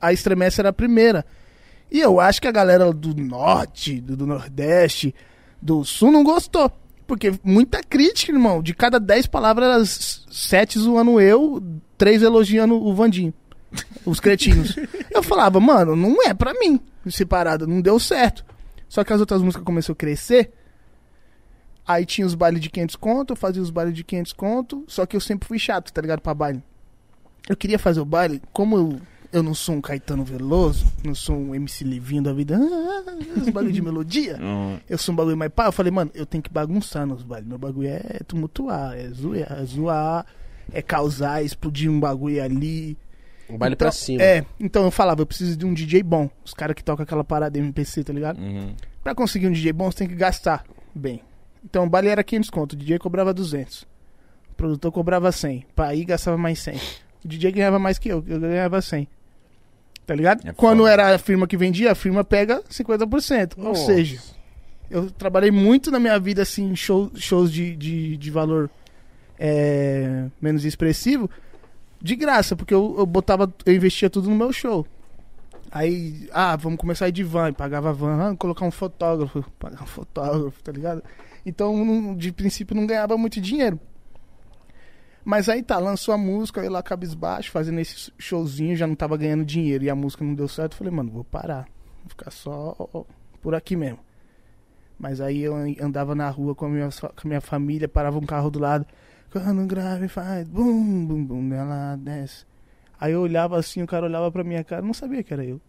a 0.00 0.12
Estremece 0.12 0.60
era 0.60 0.68
a 0.70 0.72
primeira. 0.72 1.24
E 1.90 2.00
eu 2.00 2.20
acho 2.20 2.40
que 2.40 2.48
a 2.48 2.52
galera 2.52 2.92
do 2.92 3.14
Norte, 3.14 4.00
do, 4.00 4.16
do 4.16 4.26
Nordeste, 4.26 5.14
do 5.60 5.84
Sul 5.84 6.12
não 6.12 6.22
gostou. 6.22 6.70
Porque 7.08 7.32
muita 7.42 7.82
crítica, 7.82 8.30
irmão. 8.30 8.62
De 8.62 8.74
cada 8.74 9.00
10 9.00 9.26
palavras, 9.28 10.26
7 10.30 10.78
zoando 10.78 11.18
eu, 11.18 11.60
3 11.96 12.22
elogiando 12.22 12.74
o 12.74 12.94
Vandinho. 12.94 13.32
Os 14.04 14.20
cretinos. 14.20 14.76
eu 15.10 15.22
falava, 15.22 15.58
mano, 15.58 15.96
não 15.96 16.22
é 16.22 16.34
pra 16.34 16.52
mim. 16.52 16.78
Separado, 17.08 17.66
não 17.66 17.80
deu 17.80 17.98
certo. 17.98 18.44
Só 18.90 19.02
que 19.02 19.12
as 19.14 19.20
outras 19.20 19.40
músicas 19.40 19.64
começaram 19.64 19.94
a 19.94 19.96
crescer. 19.96 20.52
Aí 21.86 22.04
tinha 22.04 22.26
os 22.26 22.34
bailes 22.34 22.60
de 22.60 22.68
500 22.68 22.96
conto, 22.96 23.32
eu 23.32 23.36
fazia 23.36 23.62
os 23.62 23.70
bailes 23.70 23.94
de 23.94 24.04
500 24.04 24.32
conto. 24.34 24.84
Só 24.86 25.06
que 25.06 25.16
eu 25.16 25.20
sempre 25.20 25.48
fui 25.48 25.58
chato, 25.58 25.90
tá 25.90 26.02
ligado? 26.02 26.20
Pra 26.20 26.34
baile. 26.34 26.62
eu 27.48 27.56
queria 27.56 27.78
fazer 27.78 28.00
o 28.00 28.04
baile, 28.04 28.42
como 28.52 28.76
eu, 28.76 29.00
eu 29.32 29.42
não 29.42 29.54
sou 29.54 29.74
um 29.74 29.80
Caetano 29.80 30.24
Veloso, 30.24 30.86
não 31.04 31.14
sou 31.14 31.36
um 31.36 31.54
MC 31.54 31.84
Livinho 31.84 32.22
da 32.22 32.32
vida, 32.32 32.56
ah, 32.56 33.40
os 33.40 33.50
bagulho 33.50 33.72
de 33.72 33.82
melodia. 33.82 34.38
Eu 34.88 34.96
sou 34.96 35.12
um 35.12 35.16
bagulho 35.16 35.36
mais 35.36 35.52
pá. 35.52 35.66
Eu 35.66 35.72
falei, 35.72 35.92
mano, 35.92 36.10
eu 36.14 36.24
tenho 36.24 36.42
que 36.42 36.50
bagunçar 36.50 37.06
nos 37.06 37.22
bailes. 37.22 37.46
Meu 37.46 37.58
bagulho 37.58 37.88
é 37.88 38.20
tumultuar, 38.26 38.96
é 38.96 39.08
zoar, 39.10 39.52
é, 39.52 39.64
zoar, 39.64 40.26
é 40.72 40.80
causar, 40.80 41.42
explodir 41.42 41.90
um 41.90 42.00
bagulho 42.00 42.42
ali. 42.42 42.96
Um 43.50 43.58
baile 43.58 43.74
então, 43.74 43.86
pra 43.86 43.92
cima. 43.92 44.22
É, 44.22 44.44
então 44.58 44.84
eu 44.84 44.90
falava, 44.90 45.22
eu 45.22 45.26
preciso 45.26 45.56
de 45.56 45.66
um 45.66 45.74
DJ 45.74 46.02
bom. 46.02 46.30
Os 46.44 46.54
caras 46.54 46.74
que 46.74 46.82
tocam 46.82 47.02
aquela 47.02 47.24
parada 47.24 47.58
MPC, 47.58 48.04
tá 48.04 48.12
ligado? 48.12 48.38
uhum. 48.38 48.74
Pra 49.02 49.14
conseguir 49.14 49.46
um 49.46 49.52
DJ 49.52 49.72
bom, 49.72 49.90
você 49.90 49.98
tem 49.98 50.08
que 50.08 50.14
gastar 50.14 50.64
bem. 50.94 51.22
Então 51.64 51.84
o 51.84 51.88
baile 51.88 52.08
era 52.08 52.24
500 52.24 52.50
conto, 52.50 52.72
o 52.72 52.76
DJ 52.76 52.98
cobrava 52.98 53.34
200. 53.34 53.82
O 53.82 54.54
produtor 54.56 54.92
cobrava 54.92 55.30
100. 55.30 55.66
Pra 55.74 55.94
ir 55.94 56.04
gastava 56.04 56.38
mais 56.38 56.58
100. 56.60 56.76
O 57.24 57.28
DJ 57.28 57.52
ganhava 57.52 57.78
mais 57.78 57.98
que 57.98 58.08
eu, 58.08 58.24
eu 58.26 58.40
ganhava 58.40 58.80
100. 58.80 59.08
Tá 60.08 60.14
ligado? 60.14 60.48
É 60.48 60.54
Quando 60.54 60.78
foda. 60.78 60.90
era 60.90 61.14
a 61.14 61.18
firma 61.18 61.46
que 61.46 61.54
vendia, 61.54 61.92
a 61.92 61.94
firma 61.94 62.24
pega 62.24 62.62
50%. 62.62 63.58
Ou 63.58 63.64
Nossa. 63.64 63.84
seja, 63.84 64.18
eu 64.90 65.10
trabalhei 65.10 65.50
muito 65.50 65.90
na 65.90 66.00
minha 66.00 66.18
vida, 66.18 66.40
assim, 66.40 66.70
em 66.70 66.74
show, 66.74 67.10
shows 67.14 67.52
de, 67.52 67.76
de, 67.76 68.16
de 68.16 68.30
valor 68.30 68.70
é, 69.38 70.24
menos 70.40 70.64
expressivo, 70.64 71.28
de 72.00 72.16
graça, 72.16 72.56
porque 72.56 72.72
eu, 72.72 72.94
eu 72.96 73.04
botava, 73.04 73.52
eu 73.66 73.74
investia 73.74 74.08
tudo 74.08 74.30
no 74.30 74.34
meu 74.34 74.50
show. 74.50 74.86
Aí, 75.70 76.26
ah, 76.32 76.56
vamos 76.56 76.78
começar 76.78 77.04
a 77.04 77.08
ir 77.10 77.12
de 77.12 77.22
van, 77.22 77.50
e 77.50 77.52
pagava 77.52 77.92
van, 77.92 78.30
ah, 78.30 78.34
colocar 78.34 78.64
um 78.64 78.70
fotógrafo, 78.70 79.44
pagar 79.58 79.82
um 79.82 79.86
fotógrafo, 79.86 80.62
tá 80.62 80.72
ligado? 80.72 81.02
Então, 81.44 82.16
de 82.16 82.32
princípio, 82.32 82.74
não 82.74 82.86
ganhava 82.86 83.18
muito 83.18 83.42
dinheiro. 83.42 83.78
Mas 85.28 85.46
aí 85.50 85.62
tá, 85.62 85.78
lançou 85.78 86.14
a 86.14 86.16
música, 86.16 86.58
eu 86.58 86.64
ia 86.64 86.70
lá 86.70 86.82
cabisbaixo, 86.82 87.50
fazendo 87.50 87.78
esse 87.78 88.10
showzinho, 88.16 88.74
já 88.74 88.86
não 88.86 88.94
tava 88.94 89.14
ganhando 89.14 89.44
dinheiro 89.44 89.84
e 89.84 89.90
a 89.90 89.94
música 89.94 90.24
não 90.24 90.34
deu 90.34 90.48
certo. 90.48 90.74
Falei, 90.74 90.90
mano, 90.90 91.10
vou 91.10 91.22
parar, 91.22 91.68
vou 92.00 92.08
ficar 92.08 92.30
só 92.30 92.74
por 93.42 93.54
aqui 93.54 93.76
mesmo. 93.76 93.98
Mas 94.98 95.20
aí 95.20 95.40
eu 95.40 95.54
andava 95.82 96.14
na 96.14 96.30
rua 96.30 96.54
com 96.54 96.64
a 96.64 96.68
minha, 96.70 96.88
com 96.88 97.06
a 97.06 97.28
minha 97.28 97.42
família, 97.42 97.86
parava 97.86 98.16
um 98.16 98.24
carro 98.24 98.50
do 98.50 98.58
lado. 98.58 98.86
Quando 99.30 99.66
grave 99.66 100.08
faz 100.08 100.48
bum, 100.48 101.04
bum, 101.04 101.22
bum, 101.22 101.52
ela 101.52 101.96
desce. 101.96 102.46
Aí 102.98 103.12
eu 103.12 103.20
olhava 103.20 103.58
assim, 103.58 103.82
o 103.82 103.86
cara 103.86 104.06
olhava 104.06 104.32
pra 104.32 104.42
minha 104.42 104.64
cara, 104.64 104.80
não 104.80 104.94
sabia 104.94 105.22
que 105.22 105.34
era 105.34 105.44
eu. 105.44 105.60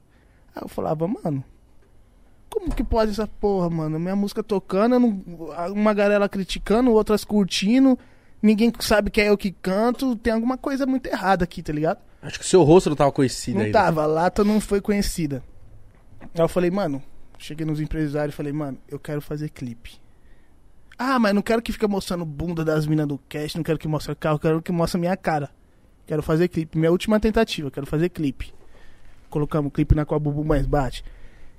Aí 0.55 0.61
eu 0.63 0.69
falava, 0.69 1.05
mano, 1.05 1.43
como 2.49 2.73
que 2.73 2.81
pode 2.85 3.11
essa 3.11 3.27
porra, 3.27 3.69
mano? 3.69 3.99
Minha 3.99 4.15
música 4.15 4.41
tocando, 4.41 4.95
uma 5.73 5.93
galera 5.93 6.29
criticando, 6.29 6.93
outras 6.93 7.25
curtindo, 7.25 7.99
ninguém 8.41 8.71
sabe 8.79 9.09
que 9.09 9.21
é 9.21 9.29
eu 9.29 9.37
que 9.37 9.51
canto, 9.51 10.15
tem 10.15 10.33
alguma 10.33 10.57
coisa 10.57 10.85
muito 10.85 11.07
errada 11.07 11.43
aqui, 11.43 11.61
tá 11.61 11.73
ligado? 11.73 11.99
Acho 12.21 12.39
que 12.39 12.45
o 12.45 12.47
seu 12.47 12.63
rosto 12.63 12.89
não 12.89 12.97
tava 12.97 13.11
conhecido 13.11 13.57
Não 13.57 13.65
ainda. 13.65 13.79
tava, 13.79 14.03
a 14.03 14.05
lata 14.05 14.43
não 14.43 14.59
foi 14.59 14.81
conhecida. 14.81 15.43
Aí 16.21 16.41
eu 16.41 16.49
falei, 16.49 16.69
mano, 16.69 17.01
cheguei 17.37 17.65
nos 17.65 17.79
empresários 17.79 18.33
e 18.33 18.37
falei, 18.37 18.51
mano, 18.51 18.77
eu 18.89 18.99
quero 18.99 19.21
fazer 19.21 19.49
clipe. 19.49 19.99
Ah, 20.97 21.17
mas 21.17 21.33
não 21.33 21.41
quero 21.41 21.61
que 21.61 21.71
fique 21.71 21.87
mostrando 21.87 22.25
bunda 22.25 22.65
das 22.65 22.85
minas 22.85 23.07
do 23.07 23.17
cast, 23.29 23.57
não 23.57 23.63
quero 23.63 23.79
que 23.79 23.87
mostre 23.87 24.13
carro, 24.15 24.37
quero 24.37 24.61
que 24.61 24.71
mostre 24.71 24.99
minha 24.99 25.15
cara. 25.15 25.49
Quero 26.05 26.21
fazer 26.21 26.47
clipe. 26.47 26.77
Minha 26.77 26.91
última 26.91 27.19
tentativa, 27.19 27.71
quero 27.71 27.85
fazer 27.85 28.09
clipe. 28.09 28.53
Colocamos 29.29 29.71
clipe 29.71 29.95
na 29.95 30.05
qual 30.05 30.19
bubu 30.19 30.43
mais 30.43 30.65
bate. 30.65 31.05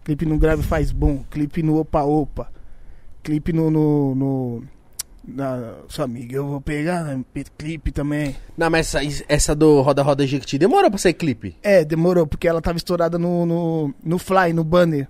Clipe 0.04 0.26
no 0.26 0.36
grave 0.38 0.62
faz 0.62 0.90
bom. 0.92 1.24
Clipe 1.30 1.62
no 1.62 1.78
opa 1.78 2.02
opa. 2.02 2.52
Clipe 3.22 3.52
no. 3.52 3.70
no, 3.70 4.14
no 4.14 4.62
na, 5.26 5.74
sua 5.88 6.04
amiga, 6.04 6.36
eu 6.36 6.46
vou 6.46 6.60
pegar 6.60 7.04
né, 7.04 7.22
clipe 7.58 7.92
também. 7.92 8.34
Não, 8.56 8.70
mas 8.70 8.94
essa, 8.94 9.24
essa 9.28 9.54
do 9.54 9.80
Roda 9.82 10.02
Roda 10.02 10.26
Jequiti 10.26 10.58
demorou 10.58 10.90
pra 10.90 10.98
sair 10.98 11.14
clipe. 11.14 11.56
É, 11.62 11.84
demorou, 11.84 12.26
porque 12.26 12.48
ela 12.48 12.60
tava 12.62 12.78
estourada 12.78 13.18
no, 13.18 13.44
no, 13.46 13.94
no 14.02 14.18
fly, 14.18 14.52
no 14.52 14.64
banner. 14.64 15.08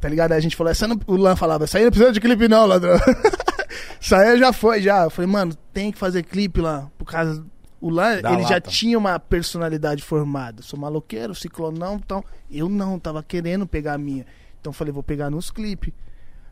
Tá 0.00 0.08
ligado? 0.08 0.32
Aí 0.32 0.38
a 0.38 0.40
gente 0.42 0.56
falou, 0.56 0.70
essa 0.70 0.88
não, 0.88 0.98
o 1.06 1.16
Lan 1.16 1.36
falava, 1.36 1.64
essa 1.64 1.78
aí 1.78 1.84
não 1.84 1.90
precisa 1.90 2.12
de 2.12 2.20
clipe 2.20 2.48
não, 2.48 2.66
ladrão. 2.66 2.98
Isso 4.00 4.14
aí 4.16 4.36
já 4.38 4.52
foi, 4.52 4.82
já. 4.82 5.04
Eu 5.04 5.10
falei, 5.10 5.30
mano, 5.30 5.54
tem 5.72 5.92
que 5.92 5.98
fazer 5.98 6.22
clipe 6.24 6.60
lá. 6.60 6.90
Por 6.98 7.04
causa. 7.04 7.44
O 7.80 7.88
Lan, 7.90 8.20
Da 8.20 8.32
ele 8.32 8.42
já 8.42 8.54
lata. 8.54 8.70
tinha 8.70 8.96
uma 8.98 9.18
personalidade 9.18 10.02
formada. 10.02 10.62
Sou 10.62 10.78
maloqueiro, 10.78 11.34
ciclonão, 11.34 12.00
então. 12.04 12.24
Eu 12.50 12.68
não, 12.68 12.98
tava 12.98 13.22
querendo 13.22 13.66
pegar 13.66 13.94
a 13.94 13.98
minha. 13.98 14.26
Então 14.60 14.70
eu 14.70 14.74
falei, 14.74 14.92
vou 14.92 15.02
pegar 15.02 15.30
nos 15.30 15.50
clipes. 15.50 15.92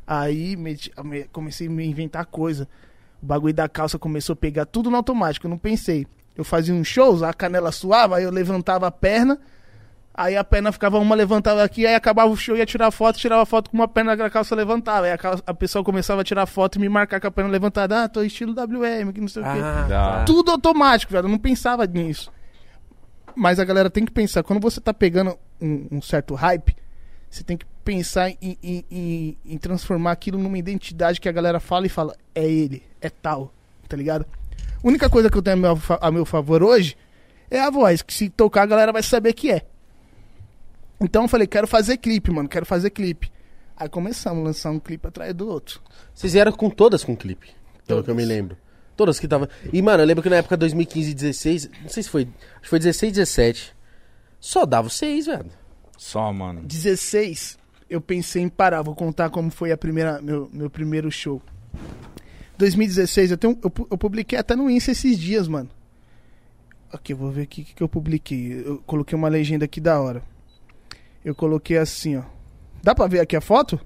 Aí 0.06 0.56
meti- 0.56 0.92
me- 1.04 1.24
comecei 1.24 1.66
a 1.66 1.70
me 1.70 1.86
inventar 1.86 2.26
coisa. 2.26 2.68
O 3.22 3.26
bagulho 3.26 3.52
da 3.54 3.68
calça 3.68 3.98
começou 3.98 4.32
a 4.32 4.36
pegar 4.36 4.64
tudo 4.66 4.90
no 4.90 4.96
automático, 4.96 5.46
eu 5.46 5.50
não 5.50 5.58
pensei. 5.58 6.06
Eu 6.36 6.44
fazia 6.44 6.74
uns 6.74 6.86
shows, 6.88 7.22
a 7.22 7.32
canela 7.34 7.70
suava, 7.70 8.16
aí 8.16 8.24
eu 8.24 8.30
levantava 8.30 8.86
a 8.86 8.90
perna, 8.90 9.38
aí 10.14 10.36
a 10.36 10.42
perna 10.44 10.72
ficava 10.72 10.98
uma 10.98 11.14
levantada 11.14 11.62
aqui, 11.62 11.86
aí 11.86 11.94
acabava 11.94 12.30
o 12.30 12.36
show, 12.36 12.56
ia 12.56 12.64
tirar 12.64 12.90
foto, 12.90 13.18
tirava 13.18 13.44
foto 13.44 13.68
com 13.70 13.76
uma 13.76 13.86
perna 13.88 14.16
da 14.16 14.30
calça 14.30 14.54
levantava. 14.54 15.06
Aí 15.06 15.12
a, 15.12 15.18
calça- 15.18 15.42
a 15.46 15.52
pessoa 15.52 15.84
começava 15.84 16.22
a 16.22 16.24
tirar 16.24 16.46
foto 16.46 16.76
e 16.76 16.78
me 16.80 16.88
marcar 16.88 17.20
com 17.20 17.26
a 17.26 17.30
perna 17.30 17.50
levantada. 17.50 18.04
Ah, 18.04 18.08
tô 18.08 18.22
estilo 18.22 18.52
WM, 18.54 19.12
que 19.12 19.20
não 19.20 19.28
sei 19.28 19.42
o 19.42 19.44
quê. 19.44 19.50
Ah, 19.62 19.86
Dá. 19.88 20.24
Tudo 20.24 20.50
automático, 20.52 21.12
velho. 21.12 21.26
Eu 21.26 21.30
não 21.30 21.38
pensava 21.38 21.86
nisso. 21.86 22.32
Mas 23.36 23.58
a 23.58 23.64
galera 23.64 23.90
tem 23.90 24.04
que 24.04 24.12
pensar, 24.12 24.42
quando 24.42 24.60
você 24.60 24.80
tá 24.80 24.92
pegando 24.94 25.38
um, 25.60 25.86
um 25.92 26.02
certo 26.02 26.34
hype, 26.34 26.74
você 27.28 27.44
tem 27.44 27.56
que 27.56 27.64
pensar 27.84 28.30
em, 28.30 28.36
em- 28.62 28.84
em- 28.90 29.38
em 29.44 29.58
transformar 29.58 30.12
aquilo 30.12 30.38
numa 30.38 30.58
identidade 30.58 31.20
que 31.20 31.28
a 31.28 31.32
galera 31.32 31.60
fala 31.60 31.86
e 31.86 31.88
fala, 31.88 32.14
é 32.34 32.44
ele, 32.44 32.82
é 33.00 33.08
tal, 33.08 33.52
tá 33.88 33.96
ligado? 33.96 34.26
A 34.82 34.86
única 34.86 35.08
coisa 35.10 35.30
que 35.30 35.36
eu 35.36 35.42
tenho 35.42 35.56
a 35.56 35.60
meu, 35.60 35.78
a 36.00 36.10
meu 36.10 36.24
favor 36.24 36.62
hoje 36.62 36.96
é 37.50 37.60
a 37.60 37.70
voz, 37.70 38.02
que 38.02 38.12
se 38.12 38.28
tocar 38.30 38.62
a 38.62 38.66
galera 38.66 38.92
vai 38.92 39.02
saber 39.02 39.32
que 39.32 39.50
é. 39.50 39.66
Então 41.00 41.22
eu 41.22 41.28
falei, 41.28 41.46
quero 41.46 41.66
fazer 41.66 41.96
clipe, 41.96 42.30
mano, 42.30 42.48
quero 42.48 42.66
fazer 42.66 42.90
clipe. 42.90 43.30
Aí 43.76 43.88
começamos 43.88 44.42
a 44.42 44.46
lançar 44.46 44.70
um 44.70 44.78
clipe 44.78 45.06
atrás 45.08 45.34
do 45.34 45.48
outro. 45.48 45.80
Vocês 46.14 46.34
vieram 46.34 46.52
com 46.52 46.68
todas 46.68 47.02
com 47.02 47.16
clipe, 47.16 47.48
pelo 47.86 48.04
que 48.04 48.10
eu 48.10 48.14
me 48.14 48.22
Todas. 48.22 48.36
lembro. 48.36 48.56
Todas 48.96 49.18
que 49.18 49.26
tava. 49.26 49.48
E, 49.72 49.80
mano, 49.80 50.02
eu 50.02 50.06
lembro 50.06 50.22
que 50.22 50.28
na 50.28 50.36
época 50.36 50.58
2015 50.58 51.10
e 51.10 51.14
16, 51.14 51.70
não 51.82 51.88
sei 51.88 52.02
se 52.02 52.10
foi. 52.10 52.24
Acho 52.24 52.60
que 52.62 52.68
foi 52.68 52.78
16 52.78 53.12
17. 53.14 53.74
Só 54.38 54.66
dava 54.66 54.90
vocês, 54.90 55.24
velho. 55.24 55.50
Só, 55.96 56.30
mano. 56.30 56.60
16, 56.62 57.58
eu 57.88 58.00
pensei 58.02 58.42
em 58.42 58.48
parar. 58.50 58.82
Vou 58.82 58.94
contar 58.94 59.30
como 59.30 59.50
foi 59.50 59.72
a 59.72 59.76
primeira, 59.78 60.20
meu, 60.20 60.50
meu 60.52 60.68
primeiro 60.68 61.10
show. 61.10 61.40
2016, 62.60 63.30
eu, 63.30 63.38
tenho, 63.38 63.58
eu, 63.62 63.88
eu 63.90 63.98
publiquei 63.98 64.38
até 64.38 64.54
no 64.54 64.70
Insta 64.70 64.92
esses 64.92 65.18
dias, 65.18 65.48
mano. 65.48 65.70
Aqui, 66.92 67.12
eu 67.12 67.16
vou 67.16 67.30
ver 67.30 67.42
aqui 67.42 67.62
o 67.62 67.64
que, 67.64 67.74
que 67.74 67.82
eu 67.82 67.88
publiquei. 67.88 68.62
Eu 68.64 68.82
coloquei 68.86 69.16
uma 69.16 69.28
legenda 69.28 69.64
aqui 69.64 69.80
da 69.80 70.00
hora. 70.00 70.22
Eu 71.24 71.34
coloquei 71.34 71.78
assim, 71.78 72.16
ó. 72.16 72.22
Dá 72.82 72.94
pra 72.94 73.06
ver 73.06 73.20
aqui 73.20 73.36
a 73.36 73.40
foto? 73.40 73.80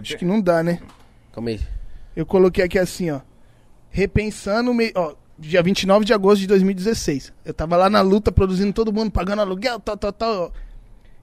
Acho 0.00 0.18
que 0.18 0.24
não 0.24 0.40
dá, 0.40 0.62
né? 0.62 0.80
Calma 1.32 1.50
aí. 1.50 1.60
Eu 2.14 2.26
coloquei 2.26 2.64
aqui 2.64 2.78
assim, 2.78 3.10
ó. 3.10 3.20
Repensando, 3.90 4.72
me... 4.74 4.92
ó, 4.94 5.14
dia 5.38 5.62
29 5.62 6.04
de 6.04 6.12
agosto 6.12 6.40
de 6.40 6.46
2016. 6.46 7.32
Eu 7.44 7.54
tava 7.54 7.76
lá 7.76 7.88
na 7.88 8.02
luta, 8.02 8.30
produzindo 8.30 8.72
todo 8.72 8.92
mundo, 8.92 9.10
pagando 9.10 9.40
aluguel, 9.40 9.80
tal, 9.80 9.96
tal, 9.96 10.12
tal. 10.12 10.52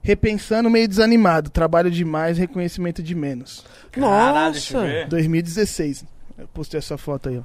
Repensando, 0.06 0.70
meio 0.70 0.86
desanimado. 0.86 1.50
Trabalho 1.50 1.90
demais, 1.90 2.38
reconhecimento 2.38 3.02
de 3.02 3.14
menos. 3.14 3.64
Caralho, 3.90 4.52
deixa 4.52 4.76
eu 4.76 4.80
Nossa! 4.80 4.92
ver. 4.92 5.08
2016. 5.08 6.04
Eu 6.38 6.48
postei 6.48 6.78
essa 6.78 6.96
foto 6.96 7.28
aí, 7.28 7.38
ó. 7.38 7.42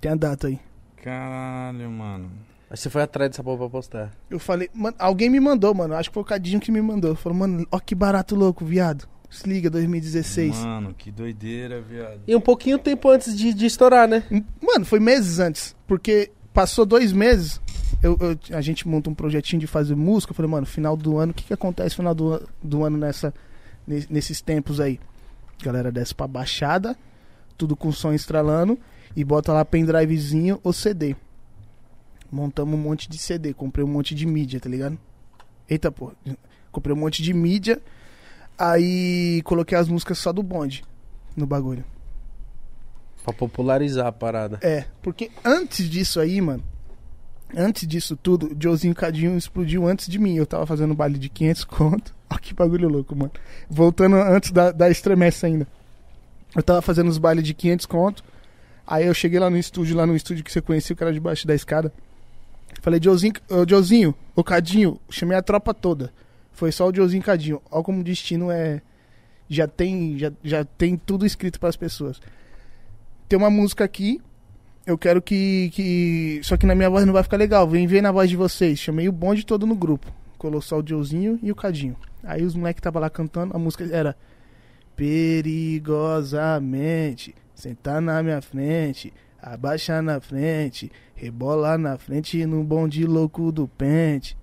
Tem 0.00 0.12
a 0.12 0.14
data 0.14 0.46
aí. 0.46 0.58
Caralho, 1.02 1.90
mano. 1.90 2.30
Aí 2.70 2.76
você 2.76 2.88
foi 2.88 3.02
atrás 3.02 3.30
dessa 3.30 3.44
porra 3.44 3.58
pra 3.58 3.68
postar. 3.68 4.12
Eu 4.30 4.38
falei, 4.38 4.70
mano, 4.72 4.96
alguém 4.98 5.28
me 5.28 5.38
mandou, 5.38 5.74
mano. 5.74 5.94
Acho 5.94 6.08
que 6.10 6.14
foi 6.14 6.22
o 6.22 6.26
Cadinho 6.26 6.58
que 6.58 6.72
me 6.72 6.80
mandou. 6.80 7.14
Falou, 7.14 7.38
mano, 7.38 7.66
ó 7.70 7.78
que 7.78 7.94
barato 7.94 8.34
louco, 8.34 8.64
viado. 8.64 9.06
Se 9.28 9.48
liga, 9.48 9.68
2016. 9.68 10.56
Mano, 10.64 10.94
que 10.96 11.10
doideira, 11.10 11.82
viado. 11.82 12.20
E 12.26 12.34
um 12.34 12.40
pouquinho 12.40 12.78
tempo 12.78 13.10
antes 13.10 13.36
de, 13.36 13.52
de 13.52 13.66
estourar, 13.66 14.08
né? 14.08 14.22
Mano, 14.62 14.84
foi 14.84 15.00
meses 15.00 15.38
antes. 15.38 15.76
Porque 15.86 16.30
passou 16.54 16.86
dois 16.86 17.12
meses, 17.12 17.60
eu, 18.06 18.16
eu- 18.20 18.56
a 18.56 18.60
gente 18.60 18.86
monta 18.88 19.10
um 19.10 19.14
projetinho 19.14 19.60
de 19.60 19.66
fazer 19.66 19.94
música. 19.94 20.30
Eu 20.32 20.34
falei, 20.34 20.50
mano, 20.50 20.66
final 20.66 20.96
do 20.96 21.18
ano, 21.18 21.32
o 21.32 21.34
que, 21.34 21.44
que 21.44 21.52
acontece 21.54 21.90
no 21.94 21.96
final 21.96 22.14
do, 22.14 22.48
do 22.62 22.84
ano 22.84 22.96
nessa, 22.96 23.32
ne- 23.86 24.06
nesses 24.08 24.40
tempos 24.40 24.80
aí? 24.80 24.98
A 25.60 25.64
galera 25.64 25.90
desce 25.92 26.14
pra 26.14 26.26
baixada, 26.26 26.96
tudo 27.56 27.74
com 27.76 27.90
som 27.92 28.12
estralando, 28.12 28.78
e 29.14 29.24
bota 29.24 29.52
lá 29.52 29.64
pendrivezinho 29.64 30.60
ou 30.62 30.72
CD. 30.72 31.16
Montamos 32.30 32.74
um 32.78 32.82
monte 32.82 33.08
de 33.08 33.18
CD, 33.18 33.54
comprei 33.54 33.84
um 33.84 33.88
monte 33.88 34.14
de 34.14 34.26
mídia, 34.26 34.58
tá 34.60 34.68
ligado? 34.68 34.98
Eita, 35.68 35.90
pô. 35.90 36.12
Comprei 36.72 36.94
um 36.94 36.98
monte 36.98 37.22
de 37.22 37.32
mídia, 37.32 37.80
aí 38.58 39.40
coloquei 39.44 39.78
as 39.78 39.88
músicas 39.88 40.18
só 40.18 40.32
do 40.32 40.42
bonde 40.42 40.84
no 41.36 41.46
bagulho. 41.46 41.84
Pra 43.24 43.32
popularizar 43.32 44.06
a 44.06 44.12
parada. 44.12 44.58
É, 44.62 44.84
porque 45.02 45.30
antes 45.44 45.88
disso 45.88 46.20
aí, 46.20 46.40
mano, 46.40 46.62
antes 47.56 47.88
disso 47.88 48.14
tudo, 48.14 48.52
o 48.52 48.56
Joezinho 48.60 48.94
Cadinho 48.94 49.36
explodiu 49.36 49.88
antes 49.88 50.06
de 50.06 50.18
mim. 50.18 50.36
Eu 50.36 50.46
tava 50.46 50.66
fazendo 50.66 50.94
baile 50.94 51.18
de 51.18 51.28
500 51.28 51.64
conto. 51.64 52.14
Olha 52.28 52.40
que 52.40 52.52
bagulho 52.52 52.88
louco, 52.88 53.16
mano. 53.16 53.32
Voltando 53.68 54.16
antes 54.16 54.50
da, 54.50 54.70
da 54.70 54.86
ainda. 55.42 55.66
Eu 56.54 56.62
tava 56.62 56.82
fazendo 56.82 57.08
os 57.08 57.18
bailes 57.18 57.44
de 57.44 57.54
500 57.54 57.86
conto. 57.86 58.24
Aí 58.86 59.06
eu 59.06 59.14
cheguei 59.14 59.40
lá 59.40 59.50
no 59.50 59.56
estúdio, 59.56 59.96
lá 59.96 60.06
no 60.06 60.14
estúdio 60.14 60.44
que 60.44 60.52
você 60.52 60.60
conhecia, 60.60 60.94
o 60.94 60.96
cara 60.96 61.12
debaixo 61.12 61.46
da 61.46 61.54
escada. 61.54 61.92
Falei, 62.80 63.00
ô, 63.00 63.66
Joãozinho, 63.68 64.14
ô 64.34 64.44
Cadinho, 64.44 65.00
chamei 65.08 65.36
a 65.36 65.42
tropa 65.42 65.74
toda. 65.74 66.12
Foi 66.52 66.70
só 66.70 66.88
o 66.88 66.94
Joãozinho 66.94 67.20
e 67.20 67.24
Cadinho. 67.24 67.62
Olha 67.70 67.82
como 67.82 68.00
o 68.00 68.04
destino 68.04 68.50
é. 68.50 68.80
Já 69.48 69.68
tem, 69.68 70.18
já, 70.18 70.32
já 70.42 70.64
tem 70.64 70.96
tudo 70.96 71.24
escrito 71.24 71.58
para 71.60 71.68
as 71.68 71.76
pessoas. 71.76 72.20
Tem 73.28 73.38
uma 73.38 73.50
música 73.50 73.84
aqui. 73.84 74.20
Eu 74.86 74.96
quero 74.96 75.20
que, 75.20 75.68
que. 75.74 76.40
Só 76.44 76.56
que 76.56 76.64
na 76.64 76.72
minha 76.74 76.88
voz 76.88 77.04
não 77.04 77.12
vai 77.12 77.24
ficar 77.24 77.36
legal. 77.36 77.68
Vem 77.68 77.88
ver 77.88 78.00
na 78.00 78.12
voz 78.12 78.30
de 78.30 78.36
vocês. 78.36 78.78
Chamei 78.78 79.08
o 79.08 79.12
bonde 79.12 79.44
todo 79.44 79.66
no 79.66 79.74
grupo. 79.74 80.06
Colou 80.38 80.62
só 80.62 80.78
o 80.78 80.86
Joãozinho 80.86 81.40
e 81.42 81.50
o 81.50 81.56
Cadinho. 81.56 81.96
Aí 82.22 82.44
os 82.44 82.54
moleques 82.54 82.78
estavam 82.78 83.02
lá 83.02 83.10
cantando. 83.10 83.56
A 83.56 83.58
música 83.58 83.84
era. 83.90 84.14
Perigosamente. 84.94 87.34
Sentar 87.54 88.00
na 88.00 88.22
minha 88.22 88.40
frente. 88.40 89.12
Abaixar 89.42 90.00
na 90.02 90.20
frente. 90.20 90.92
Rebolar 91.16 91.78
na 91.78 91.98
frente 91.98 92.46
no 92.46 92.62
bonde 92.62 93.04
louco 93.06 93.50
do 93.50 93.66
pente. 93.66 94.36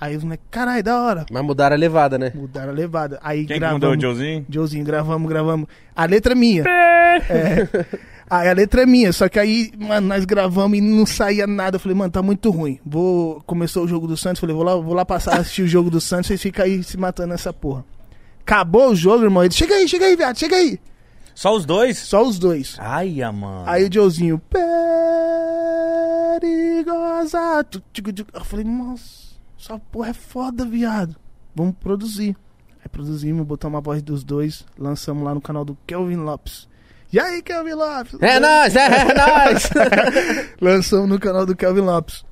Aí 0.00 0.16
os 0.16 0.24
moleques, 0.24 0.46
caralho, 0.50 0.82
da 0.82 0.98
hora. 1.02 1.26
Mas 1.30 1.44
mudaram 1.44 1.76
a 1.76 1.78
levada, 1.78 2.16
né? 2.16 2.32
Mudaram 2.34 2.70
a 2.70 2.74
levada. 2.74 3.18
Aí 3.22 3.40
Quem 3.40 3.48
que 3.48 3.58
gravamos. 3.58 3.82
mandou 3.82 3.98
o 3.98 4.00
Joezinho? 4.00 4.46
Joezinho, 4.48 4.84
gravamos, 4.84 5.28
gravamos. 5.28 5.68
A 5.94 6.06
letra 6.06 6.32
é 6.32 6.36
minha. 6.36 6.64
É. 6.66 7.66
Aí 8.30 8.48
a 8.48 8.52
letra 8.52 8.82
é 8.82 8.86
minha, 8.86 9.12
só 9.12 9.28
que 9.28 9.40
aí, 9.40 9.72
mano, 9.76 10.06
nós 10.06 10.24
gravamos 10.24 10.78
e 10.78 10.80
não 10.80 11.04
saía 11.04 11.48
nada. 11.48 11.74
Eu 11.74 11.80
falei, 11.80 11.96
mano, 11.98 12.12
tá 12.12 12.22
muito 12.22 12.48
ruim. 12.48 12.78
Vou. 12.86 13.42
Começou 13.42 13.84
o 13.84 13.88
jogo 13.88 14.06
do 14.06 14.16
Santos, 14.16 14.38
falei, 14.38 14.54
vou 14.54 14.64
lá, 14.64 14.76
vou 14.76 14.94
lá 14.94 15.04
passar 15.04 15.34
a 15.34 15.38
assistir 15.40 15.62
o 15.62 15.66
jogo 15.66 15.90
do 15.90 16.00
Santos, 16.00 16.28
vocês 16.28 16.40
ficam 16.40 16.64
aí 16.64 16.80
se 16.84 16.96
matando 16.96 17.30
nessa 17.30 17.52
porra. 17.52 17.84
Acabou 18.42 18.90
o 18.90 18.94
jogo, 18.94 19.24
irmão. 19.24 19.42
Ele, 19.42 19.52
chega 19.52 19.74
aí, 19.74 19.88
chega 19.88 20.06
aí, 20.06 20.14
viado, 20.14 20.38
chega 20.38 20.54
aí. 20.54 20.78
Só 21.34 21.56
os 21.56 21.64
dois? 21.64 21.98
Só 21.98 22.22
os 22.22 22.38
dois. 22.38 22.76
Ai, 22.78 23.20
mano. 23.32 23.64
Aí 23.66 23.88
o 23.88 23.92
Joezinho, 23.92 24.40
perigosa. 26.38 27.66
Eu 28.32 28.44
falei, 28.44 28.64
nossa, 28.64 29.34
essa 29.58 29.76
porra 29.90 30.10
é 30.10 30.14
foda, 30.14 30.64
viado. 30.64 31.16
Vamos 31.52 31.74
produzir. 31.80 32.36
Aí 32.80 32.88
produzimos, 32.88 33.44
botamos 33.44 33.78
a 33.78 33.80
voz 33.80 34.00
dos 34.02 34.22
dois, 34.22 34.64
lançamos 34.78 35.24
lá 35.24 35.34
no 35.34 35.40
canal 35.40 35.64
do 35.64 35.76
Kelvin 35.84 36.16
Lopes. 36.16 36.69
E 37.12 37.18
aí, 37.18 37.42
Kelvin 37.42 37.72
Lopes? 37.74 38.14
É 38.20 38.38
nóis, 38.38 38.76
é, 38.76 38.86
é 38.86 39.14
nóis. 39.14 39.70
Lançamos 40.60 41.08
no 41.08 41.18
canal 41.18 41.44
do 41.44 41.56
Kelvin 41.56 41.80
Lopes. 41.80 42.24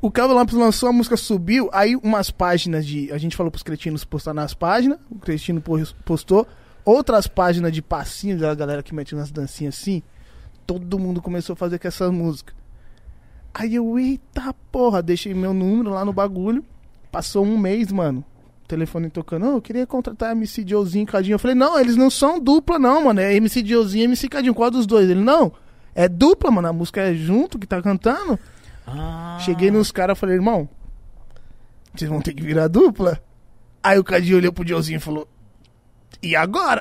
O 0.00 0.10
Kelvin 0.10 0.34
Lopes 0.34 0.54
lançou, 0.54 0.88
a 0.88 0.92
música 0.92 1.16
subiu, 1.16 1.68
aí 1.72 1.96
umas 1.96 2.30
páginas 2.30 2.86
de. 2.86 3.12
A 3.12 3.18
gente 3.18 3.36
falou 3.36 3.50
pros 3.50 3.62
cretinos 3.62 4.04
postar 4.04 4.34
nas 4.34 4.54
páginas, 4.54 4.98
o 5.10 5.16
cretino 5.18 5.60
pos- 5.60 5.92
postou. 6.04 6.46
Outras 6.84 7.28
páginas 7.28 7.72
de 7.72 7.80
passinho 7.80 8.36
da 8.38 8.52
galera 8.54 8.82
que 8.82 8.92
mete 8.94 9.14
umas 9.14 9.30
dancinhas 9.30 9.78
assim. 9.78 10.02
Todo 10.66 10.98
mundo 10.98 11.22
começou 11.22 11.54
a 11.54 11.56
fazer 11.56 11.78
com 11.78 11.86
essa 11.86 12.10
música. 12.10 12.52
Aí 13.54 13.74
eu, 13.76 13.98
eita 13.98 14.52
porra, 14.72 15.02
deixei 15.02 15.34
meu 15.34 15.52
número 15.54 15.90
lá 15.90 16.04
no 16.04 16.12
bagulho. 16.12 16.64
Passou 17.12 17.44
um 17.44 17.56
mês, 17.58 17.92
mano. 17.92 18.24
Telefone 18.72 19.10
tocando, 19.10 19.46
"Ô, 19.46 19.56
eu 19.56 19.60
queria 19.60 19.86
contratar 19.86 20.32
MC 20.32 20.64
Joezinho 20.66 21.02
e 21.02 21.06
Cadinho. 21.06 21.34
Eu 21.34 21.38
falei, 21.38 21.54
não, 21.54 21.78
eles 21.78 21.94
não 21.94 22.08
são 22.08 22.40
dupla, 22.40 22.78
não, 22.78 23.04
mano. 23.04 23.20
É 23.20 23.34
MC 23.34 23.62
Joezinho 23.64 24.02
e 24.02 24.04
MC 24.04 24.28
Cadinho. 24.30 24.54
Qual 24.54 24.70
dos 24.70 24.86
dois? 24.86 25.10
Ele, 25.10 25.20
não. 25.20 25.52
É 25.94 26.08
dupla, 26.08 26.50
mano. 26.50 26.68
A 26.68 26.72
música 26.72 27.02
é 27.02 27.12
junto 27.12 27.58
que 27.58 27.66
tá 27.66 27.82
cantando. 27.82 28.38
Ah. 28.86 29.36
Cheguei 29.40 29.70
nos 29.70 29.92
caras 29.92 30.18
falei, 30.18 30.36
irmão, 30.36 30.66
vocês 31.94 32.10
vão 32.10 32.22
ter 32.22 32.32
que 32.32 32.42
virar 32.42 32.66
dupla. 32.68 33.20
Aí 33.82 33.98
o 33.98 34.04
Cadinho 34.04 34.38
olhou 34.38 34.52
pro 34.52 34.66
Joezinho 34.66 34.96
e 34.96 35.00
falou, 35.00 35.28
e 36.22 36.34
agora? 36.34 36.80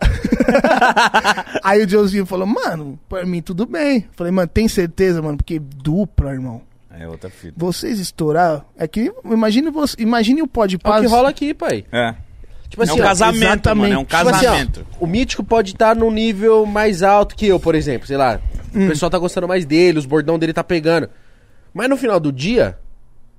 Aí 1.62 1.84
o 1.84 1.90
Joezinho 1.90 2.26
falou, 2.26 2.48
mano, 2.48 2.98
pra 3.10 3.26
mim 3.26 3.42
tudo 3.42 3.66
bem. 3.66 4.08
Falei, 4.14 4.32
mano, 4.32 4.48
tem 4.48 4.68
certeza, 4.70 5.22
mano? 5.22 5.36
Porque 5.36 5.60
dupla, 5.60 6.32
irmão. 6.32 6.62
É 7.00 7.08
outra 7.08 7.30
fita. 7.30 7.54
Vocês 7.58 8.00
estourar. 8.00 8.66
É 8.78 8.88
que 8.88 9.12
imagine 9.26 9.70
você. 9.70 9.96
Imagine 10.00 10.42
o 10.42 10.48
pode 10.48 10.76
É 10.76 10.78
o 10.78 11.02
que 11.02 11.08
rola 11.08 11.30
aqui, 11.30 11.54
pai. 11.54 11.86
É. 11.92 12.14
Tipo 12.70 12.84
É 12.84 12.86
assim, 12.86 13.00
um 13.00 13.04
ó, 13.04 13.08
casamento, 13.08 13.44
exatamente. 13.44 13.82
mano. 13.82 13.94
É 13.94 13.98
um 13.98 14.06
Tipo 14.06 14.30
assim, 14.30 14.46
ó, 14.46 14.50
casamento. 14.52 14.88
o 15.00 15.08
mítico 15.08 15.44
pode 15.44 15.72
estar 15.72 15.96
num 15.96 16.12
nível 16.12 16.66
mais 16.66 17.04
alto 17.04 17.36
que 17.36 17.46
eu, 17.48 17.60
por 17.60 17.76
exemplo. 17.76 18.08
Sei 18.08 18.16
lá. 18.18 18.40
Hum. 18.74 18.86
O 18.86 18.90
pessoal 18.90 19.10
tá 19.10 19.18
gostando 19.18 19.48
mais 19.48 19.66
dele, 19.66 20.00
os 20.00 20.06
bordão 20.06 20.38
dele 20.40 20.54
tá 20.54 20.64
pegando. 20.64 21.10
Mas 21.74 21.90
no 21.90 21.98
final 21.98 22.20
do 22.20 22.32
dia, 22.32 22.78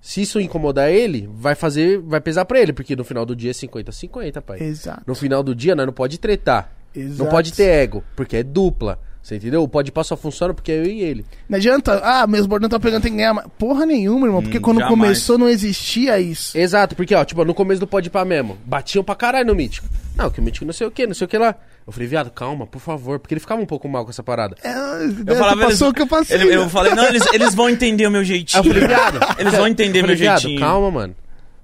se 0.01 0.23
isso 0.23 0.41
incomodar 0.41 0.91
ele, 0.91 1.29
vai 1.35 1.55
fazer. 1.55 1.99
Vai 2.01 2.21
pesar 2.21 2.45
pra 2.45 2.61
ele, 2.61 2.73
porque 2.73 2.95
no 2.97 3.05
final 3.05 3.25
do 3.25 3.35
dia 3.37 3.51
é 3.51 3.55
50-50, 3.55 4.41
pai. 4.43 4.59
Exato. 4.63 5.03
No 5.07 5.15
final 5.15 5.43
do 5.43 5.55
dia, 5.55 5.75
nós 5.75 5.87
não 5.87 5.93
pode 5.93 6.19
tretar. 6.19 6.71
Não 6.95 7.03
Exato. 7.03 7.31
pode 7.31 7.53
ter 7.55 7.65
ego, 7.65 8.05
porque 8.15 8.37
é 8.37 8.43
dupla. 8.43 8.99
Você 9.23 9.37
entendeu? 9.37 9.63
O 9.63 9.69
pode 9.69 9.93
só 10.05 10.17
funciona 10.17 10.53
porque 10.53 10.73
é 10.73 10.79
eu 10.81 10.85
e 10.87 11.01
ele. 11.01 11.25
Não 11.49 11.57
adianta, 11.57 12.01
ah, 12.03 12.27
meus 12.27 12.45
bordão 12.45 12.69
tá 12.69 12.81
pegando, 12.81 13.03
tem 13.03 13.13
que 13.13 13.19
ganhar. 13.19 13.33
mais. 13.33 13.47
Porra 13.57 13.87
nenhuma, 13.87 14.27
irmão. 14.27 14.43
Porque 14.43 14.59
Hum, 14.59 14.63
quando 14.63 14.81
jamais. 14.81 14.99
começou 14.99 15.39
não 15.39 15.49
existia 15.49 16.19
isso. 16.19 16.59
Exato, 16.59 16.97
porque, 16.97 17.15
ó, 17.15 17.25
tipo, 17.25 17.45
no 17.45 17.55
começo 17.55 17.79
do 17.79 17.87
pode 17.87 18.11
pá 18.11 18.25
mesmo, 18.25 18.59
batiam 18.67 19.05
pra 19.05 19.15
caralho 19.15 19.47
no 19.47 19.55
mítico. 19.55 19.87
Não, 20.17 20.29
que 20.29 20.41
o 20.41 20.43
mítico 20.43 20.67
não 20.67 20.73
sei 20.73 20.89
o 20.89 20.91
que, 20.91 21.07
não 21.07 21.15
sei 21.15 21.25
o 21.25 21.29
que 21.29 21.39
lá. 21.39 21.55
Eu 21.87 21.93
falei, 21.93 22.09
viado, 22.09 22.31
calma, 22.33 22.67
por 22.67 22.81
favor, 22.81 23.21
porque 23.21 23.33
ele 23.35 23.41
ficava 23.41 23.61
um 23.63 23.67
pouco 23.67 23.89
mal 23.89 24.03
com 24.05 24.11
essa 24.11 24.23
parada. 24.25 24.57
É, 24.63 24.71
Eu 24.73 25.37
falava, 25.37 25.57
passou 25.67 25.69
eles, 25.69 25.81
o 25.83 25.93
que 25.95 26.03
eu 26.03 26.07
passei. 26.09 26.37
ele- 26.37 26.55
eu 26.57 26.65
né? 26.65 26.69
falei, 26.69 26.93
não, 26.95 27.05
eles, 27.07 27.25
eles 27.33 27.55
vão 27.55 27.71
entender 27.71 28.07
o 28.09 28.11
meu 28.11 28.25
jeitinho. 28.25 28.61
Eu 28.61 28.65
falei, 28.73 28.89
viado. 28.89 29.21
Eles 29.39 29.53
vão 29.55 29.67
entender 29.69 29.99
eu 29.99 30.03
falei, 30.03 30.17
meu 30.17 30.21
viado, 30.21 30.41
jeitinho. 30.41 30.61
calma, 30.61 30.91
mano. 30.91 31.15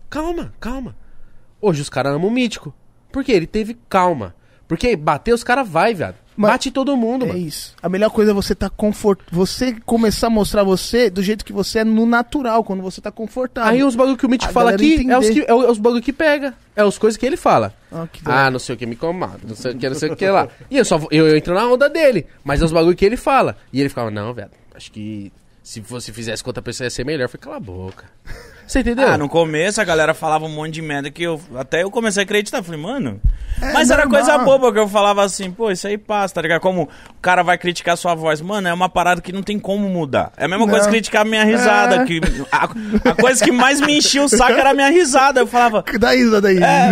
Calma, 0.08 0.54
calma. 0.60 0.96
Hoje 1.60 1.82
os 1.82 1.88
caras 1.88 2.14
amam 2.14 2.28
o 2.28 2.32
mítico. 2.32 2.72
Por 3.12 3.24
quê? 3.24 3.32
Ele 3.32 3.46
teve 3.48 3.76
calma. 3.88 4.34
Porque 4.68 4.94
bater 4.96 5.32
os 5.34 5.42
caras 5.42 5.68
vai, 5.68 5.92
viado. 5.94 6.14
Mas- 6.40 6.52
Bate 6.52 6.70
todo 6.70 6.96
mundo, 6.96 7.24
É 7.24 7.28
mano. 7.28 7.38
isso. 7.40 7.74
A 7.82 7.88
melhor 7.88 8.10
coisa 8.10 8.30
é 8.30 8.34
você 8.34 8.54
tá 8.54 8.70
confort... 8.70 9.18
Você 9.32 9.74
começar 9.84 10.28
a 10.28 10.30
mostrar 10.30 10.62
você 10.62 11.10
do 11.10 11.20
jeito 11.20 11.44
que 11.44 11.52
você 11.52 11.80
é 11.80 11.84
no 11.84 12.06
natural, 12.06 12.62
quando 12.62 12.80
você 12.80 13.00
tá 13.00 13.10
confortável. 13.10 13.68
Aí 13.72 13.82
os 13.82 13.96
bagulho 13.96 14.16
que 14.16 14.24
o 14.24 14.28
mítico 14.28 14.50
A 14.50 14.54
fala 14.54 14.70
aqui 14.70 15.04
é 15.10 15.18
os, 15.18 15.28
que, 15.28 15.40
é 15.40 15.50
é 15.50 15.52
os 15.52 15.78
bagulho 15.78 16.00
que 16.00 16.12
pega. 16.12 16.54
É 16.76 16.82
as 16.82 16.96
coisas 16.96 17.16
que 17.18 17.26
ele 17.26 17.36
fala. 17.36 17.74
Ah, 17.90 18.06
que. 18.06 18.22
Ah, 18.24 18.52
não 18.52 18.60
sei 18.60 18.76
o 18.76 18.78
que 18.78 18.86
me 18.86 18.94
incomoda, 18.94 19.40
não 19.42 19.56
sei 19.56 19.72
o 19.72 19.76
que, 19.76 19.88
não 19.88 19.96
sei 19.96 20.10
o 20.10 20.16
que 20.16 20.28
lá. 20.30 20.46
E 20.70 20.76
eu 20.78 20.84
só 20.84 20.96
eu, 21.10 21.26
eu 21.26 21.36
entro 21.36 21.52
na 21.54 21.66
onda 21.66 21.90
dele, 21.90 22.24
mas 22.44 22.62
é 22.62 22.64
os 22.64 22.70
bagulho 22.70 22.94
que 22.94 23.04
ele 23.04 23.16
fala. 23.16 23.56
E 23.72 23.80
ele 23.80 23.88
ficava, 23.88 24.08
não, 24.08 24.32
velho, 24.32 24.50
acho 24.76 24.92
que 24.92 25.32
se 25.60 25.80
você 25.80 26.12
fizesse 26.12 26.44
com 26.44 26.50
outra 26.50 26.62
pessoa 26.62 26.86
ia 26.86 26.90
ser 26.90 27.04
melhor. 27.04 27.24
Eu 27.24 27.28
falei, 27.28 27.42
cala 27.42 27.56
a 27.56 27.60
boca. 27.60 28.04
Você 28.68 28.80
entendeu? 28.80 29.08
Ah, 29.08 29.16
no 29.16 29.30
começo 29.30 29.80
a 29.80 29.84
galera 29.84 30.12
falava 30.12 30.44
um 30.44 30.50
monte 30.50 30.74
de 30.74 30.82
merda 30.82 31.10
que 31.10 31.22
eu. 31.22 31.40
Até 31.56 31.82
eu 31.82 31.90
comecei 31.90 32.22
a 32.22 32.24
acreditar. 32.24 32.62
Falei, 32.62 32.78
mano. 32.78 33.18
É 33.62 33.72
mas 33.72 33.90
era 33.90 34.04
normal. 34.04 34.22
coisa 34.22 34.38
boba 34.38 34.72
que 34.72 34.78
eu 34.78 34.86
falava 34.86 35.24
assim, 35.24 35.50
pô, 35.50 35.70
isso 35.70 35.86
aí 35.86 35.98
passa, 35.98 36.34
tá 36.34 36.42
ligado? 36.42 36.60
Como 36.60 36.82
o 36.82 37.20
cara 37.20 37.42
vai 37.42 37.56
criticar 37.56 37.96
sua 37.96 38.14
voz. 38.14 38.40
Mano, 38.42 38.68
é 38.68 38.72
uma 38.72 38.88
parada 38.88 39.20
que 39.20 39.32
não 39.32 39.42
tem 39.42 39.58
como 39.58 39.88
mudar. 39.88 40.32
É 40.36 40.44
a 40.44 40.48
mesma 40.48 40.66
coisa 40.66 40.80
Não. 40.80 40.84
que 40.84 40.90
criticar 40.90 41.22
a 41.22 41.24
minha 41.24 41.44
risada. 41.44 41.96
É. 41.96 42.04
Que, 42.04 42.20
a, 42.52 42.64
a 43.10 43.14
coisa 43.14 43.42
que 43.42 43.50
mais 43.50 43.80
me 43.80 43.96
enchia 43.96 44.22
o 44.22 44.28
saco 44.28 44.52
era 44.52 44.70
a 44.70 44.74
minha 44.74 44.90
risada. 44.90 45.40
Eu 45.40 45.46
falava. 45.46 45.82
Dá 45.98 46.14
isso 46.14 46.38
daí. 46.40 46.58
É, 46.58 46.90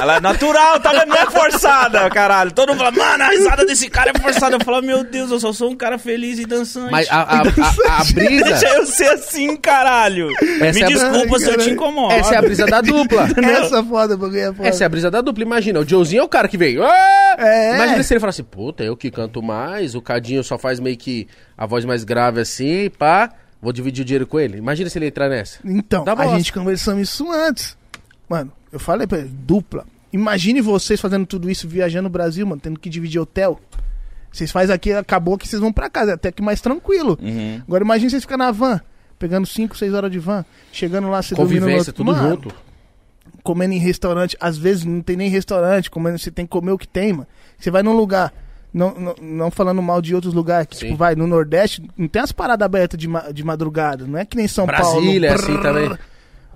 ela 0.00 0.16
é 0.16 0.20
natural, 0.20 0.78
tá 0.78 0.92
vendo? 0.92 1.08
Não 1.08 1.16
é 1.16 1.26
forçada, 1.26 2.08
caralho. 2.08 2.52
Todo 2.52 2.68
mundo 2.68 2.78
fala, 2.78 2.92
mano, 2.92 3.24
a 3.24 3.28
risada 3.28 3.66
desse 3.66 3.90
cara 3.90 4.12
é 4.14 4.18
forçada. 4.18 4.56
Eu 4.56 4.64
falo, 4.64 4.80
meu 4.80 5.02
Deus, 5.02 5.30
eu 5.32 5.40
só 5.40 5.52
sou 5.52 5.70
um 5.70 5.76
cara 5.76 5.98
feliz 5.98 6.38
e 6.38 6.46
dançante. 6.46 6.92
Mas 6.92 7.08
a, 7.10 7.20
a, 7.20 7.38
a, 7.40 8.00
a 8.00 8.04
brisa. 8.14 8.44
Deixa 8.44 8.68
eu 8.68 8.86
ser 8.86 9.08
assim, 9.10 9.56
caralho. 9.56 10.30
Essa 10.60 10.78
Me 10.78 10.82
é 10.82 10.86
desculpa 11.08 11.38
se 11.38 11.50
eu 11.50 11.58
te 11.58 11.70
incomodo. 11.70 12.12
Essa 12.14 12.34
é 12.34 12.38
a 12.38 12.42
brisa 12.42 12.66
da 12.66 12.80
dupla. 12.82 13.28
Essa 13.42 13.78
é 13.78 13.82
foda, 13.84 14.16
bagulho 14.16 14.38
é 14.40 14.52
foda. 14.52 14.68
Essa 14.68 14.84
é 14.84 14.86
a 14.86 14.88
brisa 14.88 15.10
da 15.10 15.20
dupla. 15.20 15.42
Imagina, 15.42 15.80
o 15.80 15.88
Joezinho 15.88 16.20
é 16.20 16.24
o 16.24 16.28
cara 16.28 16.48
que 16.48 16.56
veio. 16.56 16.82
"Ah!" 16.84 17.36
É. 17.38 17.74
Imagina 17.76 18.02
se 18.02 18.12
ele 18.12 18.20
fala 18.20 18.30
assim, 18.30 18.42
puta, 18.44 18.82
eu 18.84 18.96
que 18.96 19.10
canto 19.10 19.42
mais, 19.42 19.94
o 19.94 20.02
Cadinho 20.02 20.42
só 20.44 20.58
faz 20.58 20.78
meio 20.80 20.96
que 20.96 21.26
a 21.56 21.64
voz 21.66 21.84
mais 21.84 22.04
grave 22.04 22.40
assim, 22.40 22.90
pá. 22.90 23.30
Vou 23.62 23.72
dividir 23.72 24.02
o 24.02 24.04
dinheiro 24.04 24.26
com 24.26 24.40
ele. 24.40 24.56
Imagina 24.58 24.88
se 24.88 24.98
ele 24.98 25.06
entrar 25.06 25.28
nessa. 25.28 25.58
Então, 25.64 26.02
Dá 26.04 26.12
a 26.12 26.16
bosta. 26.16 26.36
gente 26.36 26.52
conversamos 26.52 27.02
isso 27.08 27.30
antes. 27.30 27.76
Mano, 28.28 28.50
eu 28.72 28.78
falei 28.80 29.06
pra 29.06 29.18
ele, 29.18 29.28
dupla. 29.32 29.84
Imagine 30.12 30.60
vocês 30.60 31.00
fazendo 31.00 31.26
tudo 31.26 31.50
isso, 31.50 31.68
viajando 31.68 32.04
no 32.04 32.08
Brasil, 32.10 32.46
mano, 32.46 32.60
tendo 32.60 32.80
que 32.80 32.88
dividir 32.88 33.20
hotel. 33.20 33.60
Vocês 34.32 34.50
fazem 34.50 34.74
aqui, 34.74 34.92
acabou 34.92 35.36
que 35.36 35.46
vocês 35.46 35.60
vão 35.60 35.72
pra 35.72 35.90
casa, 35.90 36.12
é 36.12 36.14
até 36.14 36.32
que 36.32 36.40
mais 36.42 36.60
tranquilo. 36.60 37.18
Uhum. 37.20 37.60
Agora 37.66 37.84
imagine 37.84 38.10
vocês 38.10 38.22
ficar 38.22 38.36
na 38.36 38.50
van, 38.50 38.80
pegando 39.20 39.46
5, 39.46 39.76
6 39.76 39.94
horas 39.94 40.10
de 40.10 40.18
van, 40.18 40.44
chegando 40.72 41.08
lá, 41.08 41.22
você 41.22 41.34
dormindo 41.36 41.54
no 41.54 41.60
Convivência, 41.60 41.90
outro- 41.90 42.04
tudo 42.04 42.12
Mano, 42.12 42.28
junto. 42.30 42.54
comendo 43.44 43.74
em 43.74 43.78
restaurante, 43.78 44.36
às 44.40 44.58
vezes 44.58 44.84
não 44.84 45.00
tem 45.00 45.16
nem 45.16 45.28
restaurante, 45.28 45.88
comendo, 45.90 46.18
você 46.18 46.30
tem 46.30 46.44
que 46.44 46.50
comer 46.50 46.72
o 46.72 46.78
que 46.78 46.88
tem, 46.88 47.12
mano. 47.12 47.26
Você 47.58 47.70
vai 47.70 47.82
num 47.82 47.94
lugar, 47.94 48.32
não, 48.72 48.92
não, 48.94 49.14
não 49.20 49.50
falando 49.50 49.80
mal 49.82 50.00
de 50.02 50.14
outros 50.14 50.34
lugares, 50.34 50.66
que 50.68 50.76
Sim. 50.76 50.86
tipo, 50.86 50.96
vai 50.98 51.14
no 51.14 51.26
Nordeste, 51.26 51.88
não 51.96 52.08
tem 52.08 52.20
as 52.22 52.32
paradas 52.32 52.64
abertas 52.64 52.98
de, 52.98 53.06
ma- 53.06 53.30
de 53.30 53.44
madrugada, 53.44 54.06
não 54.06 54.18
é 54.18 54.24
que 54.24 54.36
nem 54.36 54.48
São 54.48 54.66
Brasília 54.66 55.28
é 55.28 55.34
Paulo. 55.36 55.42
assim 55.52 55.62
também. 55.62 55.98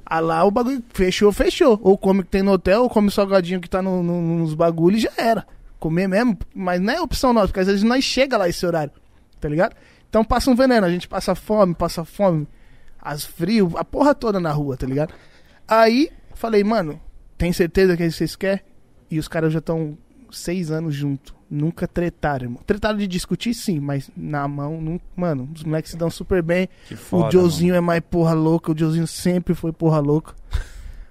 Ah 0.07 0.21
lá 0.21 0.45
o 0.45 0.51
bagulho 0.51 0.83
fechou, 0.93 1.33
fechou. 1.33 1.81
Ou 1.83 1.97
come 1.97 2.21
o 2.21 2.25
que 2.25 2.29
tem 2.31 2.43
no 2.43 2.53
hotel, 2.53 2.83
ou 2.83 2.91
come 2.91 3.09
o 3.09 3.11
salgadinho 3.11 3.59
que 3.61 3.69
tá 3.71 3.81
no, 3.81 4.03
no- 4.03 4.39
nos 4.39 4.55
bagulhos 4.55 5.01
e 5.01 5.03
já 5.05 5.11
era. 5.17 5.47
Comer 5.79 6.07
mesmo, 6.09 6.39
mas 6.55 6.81
não 6.81 6.93
é 6.93 7.01
opção 7.01 7.33
nossa, 7.33 7.49
porque 7.49 7.61
às 7.61 7.67
vezes 7.67 7.83
nós 7.83 8.05
chega 8.05 8.37
lá 8.39 8.49
esse 8.49 8.65
horário, 8.67 8.93
tá 9.41 9.49
ligado? 9.49 9.75
Então 10.09 10.23
passa 10.25 10.51
um 10.51 10.55
veneno, 10.55 10.87
a 10.87 10.91
gente 10.91 11.09
passa 11.09 11.35
fome, 11.35 11.75
passa 11.75 12.05
fome, 12.05 12.47
as 13.05 13.25
frio, 13.25 13.73
a 13.77 13.85
porra 13.85 14.15
toda 14.15 14.41
na 14.41 14.51
rua, 14.51 14.77
tá 14.77 14.87
ligado? 14.87 15.13
Aí 15.69 16.11
falei, 16.35 16.65
mano, 16.65 16.99
tem 17.37 17.53
certeza 17.53 17.97
que 17.97 18.11
vocês 18.11 18.35
querem? 18.35 18.61
E 19.11 19.19
os 19.19 19.29
caras 19.29 19.53
já 19.53 19.59
estão 19.59 19.97
seis 20.33 20.71
anos 20.71 20.95
junto. 20.95 21.35
Nunca 21.51 21.87
tretaram, 21.87 22.47
irmão. 22.47 22.63
Tretaram 22.67 22.99
de 22.99 23.07
discutir, 23.07 23.55
sim, 23.55 23.79
mas 23.79 24.11
na 24.17 24.49
mão, 24.49 24.81
não... 24.81 25.01
mano, 25.15 25.49
os 25.55 25.63
moleques 25.63 25.93
se 25.93 25.97
dão 25.97 26.11
super 26.11 26.43
bem. 26.43 26.69
Que 26.89 26.97
foda, 26.97 27.29
o 27.29 27.31
Josinho 27.31 27.75
é 27.75 27.81
mais 27.81 28.01
porra 28.01 28.33
louca, 28.33 28.73
o 28.73 28.77
Josinho 28.77 29.07
sempre 29.07 29.55
foi 29.55 29.73
porra 29.73 30.01
louca. 30.01 30.35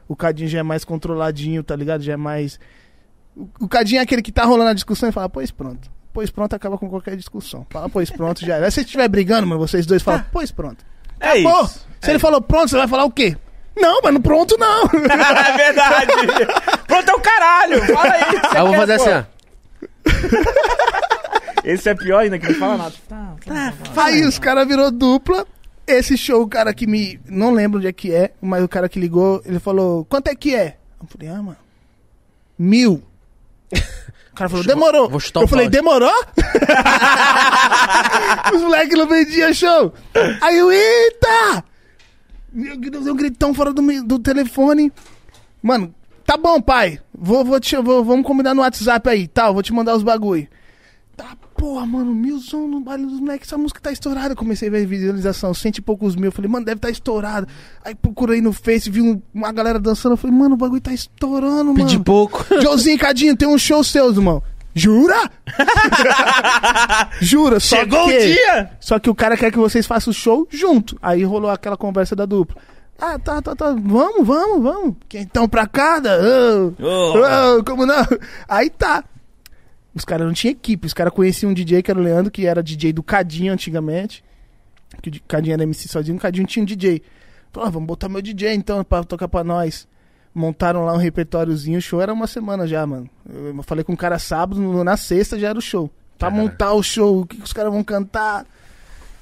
O 0.08 0.16
Cadinho 0.16 0.50
já 0.50 0.60
é 0.60 0.64
mais 0.64 0.84
controladinho, 0.84 1.64
tá 1.64 1.76
ligado? 1.76 2.02
Já 2.02 2.14
é 2.14 2.18
mais. 2.18 2.60
O, 3.36 3.48
o 3.62 3.68
Cadinho 3.70 4.00
é 4.00 4.02
aquele 4.04 4.22
que 4.22 4.32
tá 4.32 4.44
rolando 4.44 4.72
a 4.72 4.74
discussão 4.74 5.08
e 5.08 5.12
fala, 5.12 5.30
pois 5.30 5.50
pronto. 5.50 5.89
Pois 6.12 6.30
pronto, 6.30 6.54
acaba 6.54 6.78
com 6.78 6.89
qualquer 6.89 7.16
discussão. 7.16 7.66
Fala, 7.70 7.88
pois 7.88 8.10
pronto, 8.12 8.46
já 8.46 8.58
era. 8.58 8.70
Se 8.70 8.82
estiver 8.82 9.08
brigando, 9.08 9.48
mano, 9.48 9.66
vocês 9.66 9.86
dois 9.86 10.04
falam, 10.04 10.26
pois 10.32 10.52
pronto. 10.52 10.86
É 11.20 11.30
Acabou. 11.39 11.64
isso. 11.66 11.88
Se 12.01 12.09
ele 12.11 12.20
falou 12.20 12.41
pronto, 12.41 12.70
você 12.70 12.78
vai 12.78 12.88
falar 12.88 13.05
o 13.05 13.11
quê? 13.11 13.38
Não, 13.76 14.01
mano, 14.01 14.22
pronto 14.22 14.55
não. 14.57 14.84
é 14.93 15.57
verdade. 15.57 16.11
Pronto 16.88 17.09
é 17.09 17.14
o 17.14 17.20
caralho. 17.20 17.86
Fala 17.88 18.14
aí. 18.14 18.24
Aí 18.51 18.57
eu 18.57 18.68
vou 18.68 18.76
fazer 18.76 18.93
assim, 18.93 19.09
ó. 19.09 19.24
Esse 21.64 21.89
é 21.89 21.95
pior 21.95 22.20
ainda, 22.20 22.38
que 22.38 22.49
não 22.49 22.55
fala 22.55 22.78
nada. 22.78 22.95
Tá, 23.07 23.36
tá, 23.45 23.74
tá. 23.93 24.05
Aí 24.05 24.26
os 24.26 24.38
caras 24.38 24.68
virou 24.68 24.91
dupla. 24.91 25.47
Esse 25.88 26.18
show, 26.18 26.41
o 26.43 26.47
cara 26.47 26.74
que 26.74 26.86
me. 26.88 27.20
Não 27.26 27.51
lembro 27.51 27.78
onde 27.80 27.88
é 27.88 27.93
que 27.93 28.14
é, 28.14 28.32
mas 28.41 28.64
o 28.64 28.70
cara 28.70 28.88
que 28.88 28.99
ligou, 28.99 29.41
ele 29.45 29.59
falou: 29.59 30.05
quanto 30.05 30.28
é 30.28 30.36
que 30.36 30.55
é? 30.55 30.78
Eu 31.01 31.07
falei, 31.07 31.30
ah, 31.30 31.41
mano. 31.41 31.57
Mil. 32.57 33.03
O 34.34 34.36
cara 34.36 34.49
falou, 34.49 34.65
demorou. 34.65 35.07
vou 35.09 35.19
chutar 35.19 35.41
Eu 35.41 35.45
um 35.45 35.47
falei, 35.47 35.65
balde. 35.69 35.77
demorou? 35.77 36.11
Os 38.53 38.61
moleques 38.63 38.97
não 38.97 39.07
vendiam 39.07 39.53
show. 39.53 39.93
Aí 40.41 40.57
eu, 40.57 40.71
eita! 40.71 41.63
Meu 42.51 42.75
Deus, 42.77 43.03
deu 43.05 43.13
um 43.13 43.17
gritão 43.17 43.53
fora 43.53 43.71
do, 43.71 43.81
do 44.03 44.17
telefone. 44.19 44.91
Mano, 45.61 45.93
tá 46.25 46.36
bom, 46.36 46.59
pai. 46.59 46.99
Vou, 47.13 47.45
vou 47.45 47.59
te, 47.59 47.75
vou, 47.77 48.03
vamos 48.03 48.25
combinar 48.25 48.55
no 48.55 48.61
WhatsApp 48.61 49.07
aí, 49.07 49.27
tal. 49.27 49.53
vou 49.53 49.61
te 49.61 49.71
mandar 49.71 49.95
os 49.95 50.01
bagulho. 50.03 50.47
Porra, 51.64 51.86
mano, 51.86 52.14
milzão 52.14 52.68
no 52.68 52.82
baile 52.82 53.05
dos 53.05 53.22
moleques, 53.22 53.47
essa 53.47 53.57
música 53.57 53.80
tá 53.80 53.89
estourada. 53.89 54.34
Eu 54.34 54.36
comecei 54.36 54.68
a 54.68 54.72
ver 54.72 54.86
visualização, 54.86 55.53
cento 55.53 55.78
e 55.78 55.82
poucos 55.82 56.14
mil. 56.14 56.26
Eu 56.26 56.32
falei, 56.34 56.51
mano, 56.51 56.66
deve 56.66 56.82
tá 56.82 56.89
estourado. 56.89 57.47
Aí 57.86 57.95
procurei 57.95 58.41
no 58.41 58.51
Face, 58.51 58.89
vi 58.89 59.01
um- 59.01 59.22
uma 59.34 59.49
galera 59.53 59.80
dançando. 59.80 60.11
Eu 60.11 60.18
falei, 60.18 60.36
mano, 60.36 60.55
o 60.55 60.57
bagulho 60.57 60.82
tá 60.82 60.91
estourando, 60.93 61.74
Pedi 61.74 61.93
mano. 61.93 62.03
pouco. 62.03 62.43
Joãozinho 62.61 62.95
e 62.95 62.97
Cadinho, 62.97 63.38
tem 63.38 63.47
um 63.47 63.57
show 63.57 63.82
seus, 63.82 64.18
irmão. 64.18 64.43
Jura? 64.76 65.32
Jura, 67.22 67.59
só 67.61 67.78
Chegou 67.78 68.07
que... 68.07 68.14
o 68.18 68.20
dia. 68.22 68.72
Só 68.82 68.99
que 68.99 69.09
o 69.09 69.16
cara 69.16 69.38
quer 69.38 69.49
que 69.49 69.57
vocês 69.57 69.86
façam 69.88 70.11
o 70.11 70.14
show 70.14 70.45
junto. 70.51 70.97
Aí 71.01 71.24
rolou 71.24 71.49
aquela 71.49 71.78
conversa 71.78 72.14
da 72.14 72.26
dupla. 72.26 72.57
Ah, 72.99 73.18
tá, 73.18 73.41
tá, 73.41 73.55
tá. 73.55 73.72
Vamos, 73.72 74.28
vamos, 74.28 74.61
vamos. 74.61 74.95
Quentão 75.07 75.47
pra 75.47 75.66
cada. 75.66 76.20
Ô, 76.22 76.74
Ô. 76.84 77.57
ô, 77.59 77.64
como 77.64 77.86
não? 77.86 78.05
Aí 78.49 78.70
tá. 78.70 79.03
Os 79.94 80.04
caras 80.04 80.26
não 80.26 80.34
tinham 80.34 80.52
equipe. 80.52 80.88
Os 80.88 80.94
caras 80.94 81.14
conheciam 81.14 81.52
um 81.52 81.54
DJ 81.54 81.84
que 81.84 81.91
era 81.91 82.00
o 82.00 82.04
Leandro, 82.04 82.32
que 82.32 82.46
era 82.46 82.64
DJ 82.64 82.94
do 82.94 83.04
Cadinho 83.04 83.54
antigamente. 83.54 84.24
Que 85.02 85.10
o 85.10 85.22
Cadinho 85.28 85.54
era 85.54 85.64
MC 85.64 85.88
sozinho. 85.88 86.18
O 86.18 86.20
Cadinho 86.20 86.48
tinha 86.48 86.64
um 86.64 86.66
DJ. 86.66 87.02
Falou, 87.52 87.68
ah, 87.68 87.72
vamos 87.72 87.88
botar 87.88 88.10
meu 88.10 88.22
DJ 88.22 88.54
então 88.54 88.84
pra 88.84 89.04
tocar 89.04 89.28
pra 89.28 89.44
nós. 89.44 89.88
Montaram 90.34 90.84
lá 90.86 90.94
um 90.94 90.98
repertóriozinho. 90.98 91.78
O 91.78 91.82
show 91.82 92.02
era 92.02 92.12
uma 92.12 92.26
semana 92.26 92.66
já, 92.66 92.86
mano. 92.88 93.08
Eu 93.30 93.62
falei 93.64 93.84
com 93.84 93.94
o 93.94 93.98
cara 93.98 94.18
sábado, 94.18 94.84
na 94.84 94.98
sexta 94.98 95.38
já 95.38 95.50
era 95.50 95.60
o 95.60 95.62
show. 95.62 95.91
Pra 96.18 96.32
montar 96.32 96.74
o 96.74 96.82
show, 96.82 97.22
o 97.22 97.26
que, 97.26 97.38
que 97.38 97.44
os 97.44 97.54
caras 97.54 97.72
vão 97.72 97.84
cantar. 97.84 98.46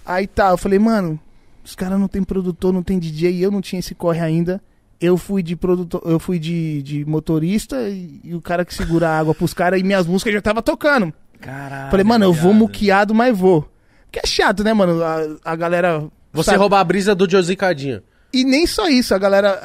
Aí 0.06 0.28
tá, 0.28 0.52
eu 0.52 0.58
falei, 0.58 0.80
mano, 0.80 1.20
os 1.64 1.76
caras 1.76 2.00
não 2.00 2.08
tem 2.08 2.24
produtor, 2.24 2.72
não 2.72 2.84
tem 2.84 2.98
DJ, 2.98 3.32
e 3.32 3.42
eu 3.42 3.52
não 3.52 3.62
tinha 3.62 3.80
esse 3.80 3.94
corre 3.94 4.20
ainda. 4.20 4.62
Eu 5.02 5.18
fui 5.18 5.42
de 5.42 5.56
produtor, 5.56 6.02
eu 6.06 6.20
fui 6.20 6.38
de, 6.38 6.82
de 6.84 7.04
motorista 7.06 7.90
e, 7.90 8.22
e 8.24 8.36
o 8.36 8.42
cara 8.42 8.64
que 8.64 8.74
segura 8.74 9.10
a 9.10 9.18
água 9.20 9.34
pros 9.34 9.52
caras 9.54 9.80
e 9.80 9.84
minhas 9.84 10.06
músicas 10.06 10.34
já 10.34 10.42
tava 10.42 10.62
tocando. 10.62 11.12
Caralho. 11.40 11.90
falei, 11.90 12.04
mano, 12.04 12.26
eu 12.26 12.34
vou 12.34 12.54
muqueado, 12.54 13.16
mas 13.16 13.36
vou. 13.36 13.68
Que 14.12 14.20
é 14.20 14.28
chato, 14.28 14.64
né, 14.64 14.74
mano? 14.74 15.02
A, 15.04 15.52
a 15.54 15.56
galera. 15.56 16.04
Você 16.32 16.52
sabe- 16.52 16.60
roubar 16.60 16.82
a 16.82 16.84
brisa 16.84 17.16
do 17.16 17.28
Josi 17.30 17.56
Cadinho. 17.56 18.04
E 18.32 18.44
nem 18.44 18.68
só 18.68 18.88
isso, 18.88 19.16
a 19.16 19.18
galera. 19.18 19.60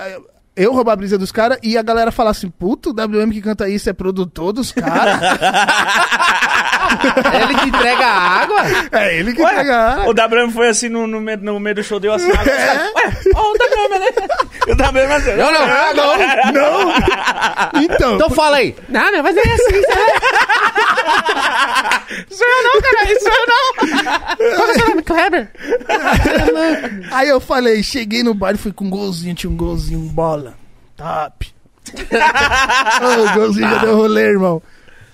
Eu 0.57 0.73
roubar 0.73 0.93
a 0.95 0.97
brisa 0.97 1.19
dos 1.19 1.31
caras 1.31 1.59
e 1.63 1.77
a 1.77 1.83
galera 1.83 2.11
falar 2.11 2.31
assim, 2.31 2.49
puto, 2.49 2.91
o 2.91 2.93
WM 2.93 3.31
que 3.31 3.43
canta 3.43 3.69
isso 3.69 3.91
é 3.91 3.93
produtor 3.93 4.53
dos 4.53 4.73
caras. 4.73 5.21
É 7.33 7.43
ele 7.43 7.55
que 7.57 7.69
entrega 7.69 8.07
a 8.07 8.41
água? 8.43 8.63
é 8.93 9.19
ele 9.19 9.35
que 9.35 9.43
Ué, 9.43 9.55
pega. 9.55 10.05
o 10.07 10.11
WM 10.11 10.53
foi 10.53 10.69
assim 10.69 10.89
no, 10.89 11.07
no, 11.07 11.21
meio, 11.21 11.39
no 11.39 11.59
meio 11.59 11.75
do 11.75 11.83
show, 11.83 11.99
deu 11.99 12.13
assim. 12.13 12.31
É? 12.31 12.35
Ué, 12.35 13.13
ó, 13.35 13.43
o 13.43 13.55
WM, 13.55 13.99
né? 13.99 14.07
O 14.69 14.73
WM 14.73 15.13
assim. 15.13 15.31
Eu 15.31 15.53
não, 15.53 15.63
ah, 15.63 15.95
não. 15.95 16.53
Não! 16.53 17.83
Então, 17.83 18.15
Então 18.15 18.31
fala 18.31 18.59
aí. 18.59 18.75
Não, 18.89 19.13
não, 19.13 19.23
mas 19.23 19.37
é 19.37 19.41
assim, 19.41 19.83
Sou 22.31 22.47
eu 22.47 22.63
não, 22.63 22.81
cara, 22.81 23.13
isso 23.13 23.29
eu 23.29 23.47
não. 23.47 23.75
Qual 24.57 24.69
é 24.69 24.71
o 24.71 24.75
seu 24.75 24.89
nome? 24.89 25.03
Kleber? 25.03 25.51
Aí 27.13 27.29
eu 27.29 27.41
falei, 27.41 27.83
cheguei 27.83 28.23
no 28.23 28.35
bar 28.35 28.55
e 28.55 28.59
fui 28.59 28.73
com 28.73 28.85
um 28.85 28.91
golzinho, 28.91 29.35
tinha 29.35 29.51
um 29.51 29.57
golzinho, 29.57 30.01
um 30.01 30.09
bola. 30.09 30.55
Top. 30.97 31.55
Ô, 33.03 33.31
o 33.31 33.35
golzinho 33.35 33.69
já 33.69 33.79
deu 33.79 33.97
rolê, 33.97 34.23
irmão. 34.23 34.63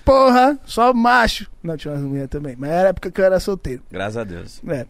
Porra, 0.05 0.57
só 0.65 0.93
macho. 0.93 1.49
Não, 1.61 1.77
tinha 1.77 1.93
umas 1.93 2.03
mulheres 2.03 2.29
também, 2.29 2.55
mas 2.57 2.69
era 2.69 2.89
época 2.89 3.09
que 3.09 3.21
eu 3.21 3.25
era 3.25 3.39
solteiro. 3.39 3.81
Graças 3.91 4.17
a 4.17 4.23
Deus. 4.23 4.61
É. 4.67 4.85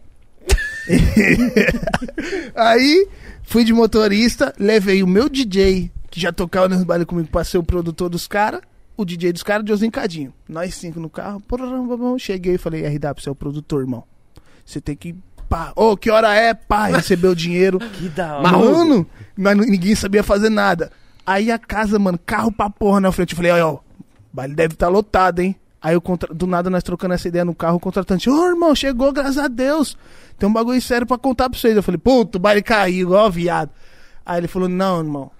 Aí, 2.54 3.08
fui 3.42 3.64
de 3.64 3.72
motorista, 3.72 4.54
levei 4.58 5.02
o 5.02 5.06
meu 5.06 5.28
DJ, 5.28 5.90
que 6.10 6.20
já 6.20 6.32
tocava 6.32 6.68
nos 6.68 6.82
bailes 6.82 7.06
comigo, 7.06 7.28
pra 7.28 7.44
ser 7.44 7.58
o 7.58 7.62
produtor 7.62 8.08
dos 8.08 8.26
caras, 8.26 8.60
o 8.96 9.04
DJ 9.04 9.32
dos 9.32 9.42
caras, 9.42 9.66
Josinho 9.66 9.90
Cadinho. 9.90 10.32
Nós 10.48 10.74
cinco 10.74 11.00
no 11.00 11.10
carro, 11.10 11.40
porra, 11.40 11.66
cheguei 12.18 12.54
e 12.54 12.58
falei, 12.58 12.86
RW, 12.86 13.14
você 13.20 13.28
é 13.28 13.32
o 13.32 13.34
produtor, 13.34 13.82
irmão. 13.82 14.04
Você 14.64 14.80
tem 14.80 14.96
que. 14.96 15.14
Pá, 15.48 15.72
ô, 15.76 15.96
que 15.96 16.10
hora 16.10 16.34
é? 16.34 16.54
Pá, 16.54 16.86
recebeu 16.94 17.32
o 17.32 17.36
dinheiro. 17.36 17.78
Que 17.78 18.08
da 18.08 18.38
hora. 18.38 18.48
Mano, 18.48 19.06
mas 19.36 19.56
ninguém 19.56 19.94
sabia 19.94 20.22
fazer 20.22 20.48
nada. 20.48 20.90
Aí 21.26 21.50
a 21.50 21.58
casa, 21.58 21.98
mano, 21.98 22.18
carro 22.18 22.52
pra 22.52 22.70
porra 22.70 23.00
na 23.00 23.12
frente. 23.12 23.32
Eu 23.32 23.36
falei, 23.36 23.52
ó, 23.52 23.72
ó, 23.72 23.74
o 23.74 23.80
baile 24.32 24.54
deve 24.54 24.74
estar 24.74 24.88
lotado, 24.88 25.40
hein? 25.40 25.56
Aí 25.80 25.94
eu 25.94 26.00
contra... 26.00 26.32
do 26.32 26.46
nada 26.46 26.70
nós 26.70 26.82
trocando 26.82 27.12
essa 27.12 27.28
ideia 27.28 27.44
no 27.44 27.54
carro, 27.54 27.76
o 27.76 27.80
contratante, 27.80 28.30
ô 28.30 28.46
irmão, 28.46 28.74
chegou, 28.74 29.12
graças 29.12 29.36
a 29.36 29.48
Deus. 29.48 29.98
Tem 30.38 30.48
um 30.48 30.52
bagulho 30.52 30.80
sério 30.80 31.06
pra 31.06 31.18
contar 31.18 31.50
pra 31.50 31.58
vocês. 31.58 31.76
Eu 31.76 31.82
falei, 31.82 31.98
puto, 31.98 32.38
o 32.38 32.40
baile 32.40 32.62
caiu, 32.62 33.08
igual 33.08 33.30
viado. 33.30 33.70
Aí 34.24 34.40
ele 34.40 34.48
falou, 34.48 34.68
não, 34.68 34.98
irmão, 35.00 35.30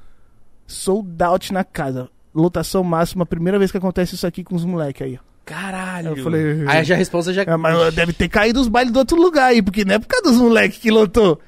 sold 0.66 1.22
out 1.22 1.52
na 1.52 1.64
casa. 1.64 2.10
Lotação 2.34 2.82
máxima, 2.82 3.24
primeira 3.24 3.58
vez 3.58 3.70
que 3.70 3.76
acontece 3.78 4.14
isso 4.14 4.26
aqui 4.26 4.42
com 4.42 4.56
os 4.56 4.64
moleques 4.64 5.02
aí, 5.02 5.18
ó. 5.20 5.34
Caralho. 5.44 6.16
Eu 6.16 6.24
falei, 6.24 6.64
Aí 6.66 6.84
já 6.84 6.94
a 6.94 6.98
resposta 6.98 7.32
já... 7.32 7.42
é, 7.42 7.56
mas 7.56 7.94
deve 7.94 8.12
ter 8.12 8.28
caído 8.28 8.60
os 8.60 8.66
bailes 8.66 8.92
do 8.92 8.98
outro 8.98 9.16
lugar 9.20 9.50
aí, 9.50 9.60
porque 9.60 9.84
não 9.84 9.94
é 9.94 9.98
por 9.98 10.06
causa 10.08 10.30
dos 10.30 10.40
moleques 10.40 10.78
que 10.78 10.90
lotou. 10.90 11.38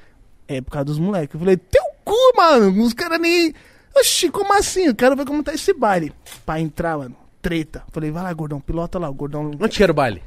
É 0.47 0.61
por 0.61 0.71
causa 0.71 0.85
dos 0.85 0.99
moleques. 0.99 1.33
Eu 1.33 1.39
falei, 1.39 1.57
teu 1.57 1.83
cu, 2.05 2.15
mano. 2.37 2.83
Os 2.83 2.93
caras 2.93 3.19
nem. 3.19 3.53
Oxi, 3.97 4.29
como 4.29 4.53
assim? 4.53 4.85
Eu 4.85 4.95
quero 4.95 5.15
ver 5.15 5.25
como 5.25 5.43
tá 5.43 5.53
esse 5.53 5.73
baile. 5.73 6.13
Pra 6.45 6.59
entrar, 6.59 6.97
mano. 6.97 7.15
Treta. 7.41 7.83
Falei, 7.91 8.11
vai 8.11 8.23
lá, 8.23 8.31
gordão, 8.33 8.59
pilota 8.61 8.97
lá. 8.99 9.09
O 9.09 9.13
gordão. 9.13 9.51
Onde 9.59 9.75
que 9.75 9.83
era 9.83 9.91
o 9.91 9.95
baile? 9.95 10.21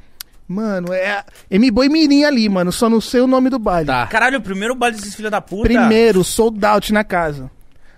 Mano, 0.47 0.93
é. 0.93 1.23
M-Boi 1.49 1.87
Mirim 1.87 2.25
ali, 2.25 2.47
mano. 2.49 2.71
Só 2.71 2.89
não 2.89 2.99
sei 2.99 3.21
o 3.21 3.27
nome 3.27 3.49
do 3.49 3.57
baile. 3.57 3.87
Tá. 3.87 4.05
Caralho, 4.07 4.37
o 4.39 4.41
primeiro 4.41 4.75
baile 4.75 4.97
desses 4.97 5.15
filha 5.15 5.29
da 5.29 5.39
puta. 5.41 5.63
Primeiro, 5.63 6.23
sold 6.23 6.63
out 6.65 6.91
na 6.91 7.03
casa. 7.03 7.49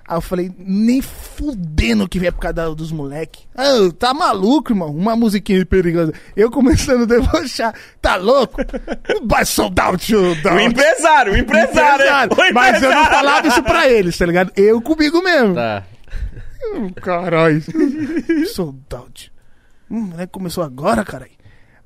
Aí 0.05 0.17
eu 0.17 0.21
falei, 0.21 0.51
nem 0.57 1.01
fudendo 1.01 2.09
que 2.09 2.19
vem 2.19 2.31
por 2.31 2.39
causa 2.39 2.75
dos 2.75 2.91
moleque. 2.91 3.45
Ah, 3.55 3.89
tá 3.97 4.13
maluco, 4.13 4.73
irmão? 4.73 4.93
Uma 4.93 5.15
musiquinha 5.15 5.65
perigosa. 5.65 6.13
Eu 6.35 6.51
começando 6.51 7.03
a 7.03 7.05
debochar. 7.05 7.73
Tá 8.01 8.17
louco? 8.17 8.61
Vai 9.23 9.45
sold 9.45 9.79
out, 9.79 10.05
sold 10.05 10.45
O 10.45 10.59
empresário, 10.59 11.33
o 11.33 11.37
empresário. 11.37 12.33
O 12.33 12.53
Mas 12.53 12.83
eu 12.83 12.89
não 12.93 13.05
falava 13.05 13.47
isso 13.47 13.63
pra 13.63 13.89
eles, 13.89 14.17
tá 14.17 14.25
ligado? 14.25 14.51
Eu 14.57 14.81
comigo 14.81 15.21
mesmo. 15.23 15.55
Tá. 15.55 15.83
Hum, 16.65 16.89
Caralho. 16.89 17.61
Sold 18.53 18.79
out. 18.93 19.31
Hum, 19.89 19.99
o 19.99 20.01
moleque 20.07 20.31
começou 20.31 20.63
agora, 20.63 21.03
caralho. 21.03 21.31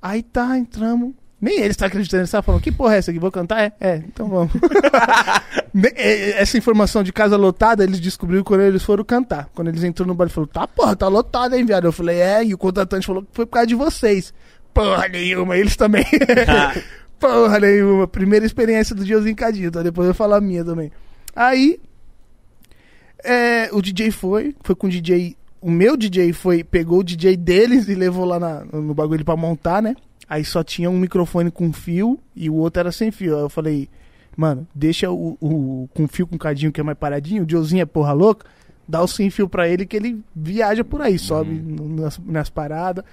Aí 0.02 0.24
tá, 0.24 0.58
entramos. 0.58 1.14
Nem 1.40 1.60
eles 1.60 1.72
estão 1.72 1.88
acreditando, 1.88 2.22
eles 2.22 2.30
estavam 2.30 2.46
falando, 2.46 2.62
que 2.64 2.72
porra 2.72 2.96
é 2.96 2.98
essa 2.98 3.12
aqui? 3.12 3.20
Vou 3.20 3.32
cantar? 3.32 3.62
É, 3.62 3.74
é 3.80 3.96
então 3.98 4.28
vamos. 4.28 4.52
É, 5.86 6.02
é, 6.02 6.42
essa 6.42 6.58
informação 6.58 7.04
de 7.04 7.12
casa 7.14 7.36
lotada, 7.38 7.84
eles 7.84 8.00
descobriram 8.00 8.44
quando 8.44 8.62
eles 8.62 8.84
foram 8.84 9.04
cantar. 9.04 9.50
Quando 9.54 9.68
eles 9.68 9.84
entraram 9.84 10.08
no 10.10 10.16
bar, 10.16 10.26
ele 10.26 10.34
falou, 10.34 10.48
tá 10.48 10.68
porra, 10.68 10.96
tá 10.96 11.08
lotado, 11.08 11.56
hein, 11.56 11.66
viado? 11.66 11.86
Eu 11.86 11.92
falei, 11.92 12.18
é, 12.20 12.44
e 12.44 12.54
o 12.54 12.58
contratante 12.58 13.06
falou 13.06 13.22
que 13.24 13.30
foi 13.32 13.46
por 13.46 13.52
causa 13.54 13.68
de 13.68 13.76
vocês. 13.76 14.34
Porra 14.74 15.08
nenhuma, 15.08 15.58
eles 15.58 15.76
também. 15.76 16.06
porra 17.20 17.60
nenhuma. 17.60 18.08
Primeira 18.08 18.46
experiência 18.46 18.96
do 18.96 19.04
Diozinho 19.06 19.36
Cadinho, 19.36 19.72
tá? 19.72 19.82
Depois 19.84 20.08
eu 20.08 20.14
falar 20.14 20.38
a 20.38 20.42
minha 20.42 20.64
também. 20.64 20.92
Aí, 21.36 21.80
é, 23.24 23.70
o 23.72 23.82
DJ 23.82 24.12
foi, 24.12 24.56
foi 24.64 24.76
com 24.76 24.88
o 24.88 24.90
DJ. 24.90 25.36
O 25.60 25.72
meu 25.72 25.98
DJ 25.98 26.34
foi, 26.34 26.64
pegou 26.64 27.00
o 27.00 27.04
DJ 27.04 27.36
deles 27.36 27.88
e 27.90 27.96
levou 27.96 28.26
lá 28.26 28.40
na- 28.40 28.64
no 28.66 28.94
bagulho 28.94 29.26
pra 29.26 29.36
montar, 29.36 29.82
né? 29.82 29.96
Aí 30.30 30.44
só 30.46 30.64
tinha 30.64 30.90
um 30.90 30.98
microfone 31.00 31.50
com 31.50 31.72
fio 31.74 32.20
e 32.36 32.50
o 32.50 32.56
outro 32.56 32.80
era 32.80 32.92
sem 32.92 33.12
fio. 33.12 33.36
Aí 33.36 33.42
eu 33.42 33.50
falei, 33.50 33.90
mano, 34.38 34.66
deixa 34.74 35.10
o, 35.12 35.36
o 35.42 35.90
com 35.94 36.08
fio 36.08 36.26
com 36.28 36.38
cadinho 36.38 36.72
que 36.72 36.80
é 36.80 36.84
mais 36.84 36.98
paradinho, 36.98 37.44
o 37.44 37.50
Joezinho 37.50 37.82
é 37.82 37.86
porra 37.86 38.14
louca, 38.14 38.46
dá 38.88 39.02
o 39.02 39.08
sem 39.08 39.30
fio 39.32 39.50
pra 39.50 39.68
ele 39.68 39.86
que 39.86 39.98
ele 39.98 40.22
viaja 40.36 40.84
por 40.84 41.02
aí, 41.02 41.18
sobe 41.20 41.52
no- 41.52 42.04
nas, 42.04 42.18
nas 42.26 42.50
paradas. 42.50 43.04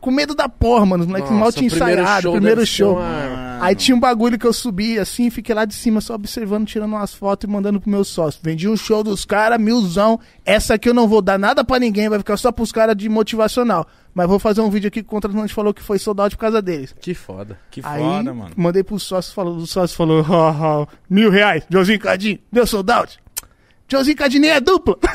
com 0.00 0.10
medo 0.10 0.34
da 0.34 0.48
porra, 0.48 0.84
mano. 0.84 1.04
Os 1.04 1.06
moleques 1.08 1.30
mal 1.30 1.38
Nossa, 1.40 1.58
tinham 1.58 1.68
o 1.68 1.70
primeiro 1.76 2.00
ensaiado, 2.02 2.22
show 2.22 2.32
primeiro 2.32 2.66
show. 2.66 2.92
uma- 2.96 3.51
Aí 3.62 3.76
tinha 3.76 3.96
um 3.96 4.00
bagulho 4.00 4.36
que 4.36 4.44
eu 4.46 4.52
subi 4.52 4.98
assim, 4.98 5.30
fiquei 5.30 5.54
lá 5.54 5.64
de 5.64 5.72
cima 5.72 6.00
só 6.00 6.14
observando, 6.14 6.66
tirando 6.66 6.90
umas 6.90 7.14
fotos 7.14 7.48
e 7.48 7.52
mandando 7.52 7.80
pro 7.80 7.88
meu 7.88 8.02
sócio. 8.04 8.40
Vendi 8.42 8.68
um 8.68 8.76
show 8.76 9.04
dos 9.04 9.24
caras, 9.24 9.60
milzão. 9.60 10.18
Essa 10.44 10.74
aqui 10.74 10.88
eu 10.88 10.94
não 10.94 11.06
vou 11.06 11.22
dar 11.22 11.38
nada 11.38 11.62
pra 11.62 11.78
ninguém, 11.78 12.08
vai 12.08 12.18
ficar 12.18 12.36
só 12.36 12.50
pros 12.50 12.72
caras 12.72 12.96
de 12.96 13.08
motivacional. 13.08 13.86
Mas 14.12 14.26
vou 14.26 14.40
fazer 14.40 14.60
um 14.62 14.68
vídeo 14.68 14.88
aqui 14.88 15.00
que 15.00 15.06
o 15.06 15.10
contratante 15.10 15.54
falou 15.54 15.72
que 15.72 15.80
foi 15.80 15.96
soldado 15.98 16.34
por 16.34 16.40
causa 16.40 16.60
deles. 16.60 16.92
Que 17.00 17.14
foda. 17.14 17.56
Que 17.70 17.80
Aí, 17.84 18.02
foda, 18.02 18.34
mano. 18.34 18.50
mandei 18.56 18.82
pro 18.82 18.98
sócio, 18.98 19.32
falou, 19.32 19.56
o 19.56 19.66
sócio 19.66 19.96
falou, 19.96 20.26
ó, 20.28 20.50
ó, 20.82 20.86
mil 21.08 21.30
reais, 21.30 21.62
Joãozinho 21.70 22.00
Cadinho, 22.00 22.38
deu 22.50 22.66
soldado. 22.66 23.12
Joãozinho 23.88 24.16
Cadinho 24.16 24.42
nem 24.42 24.50
é 24.50 24.60
dupla. 24.60 24.98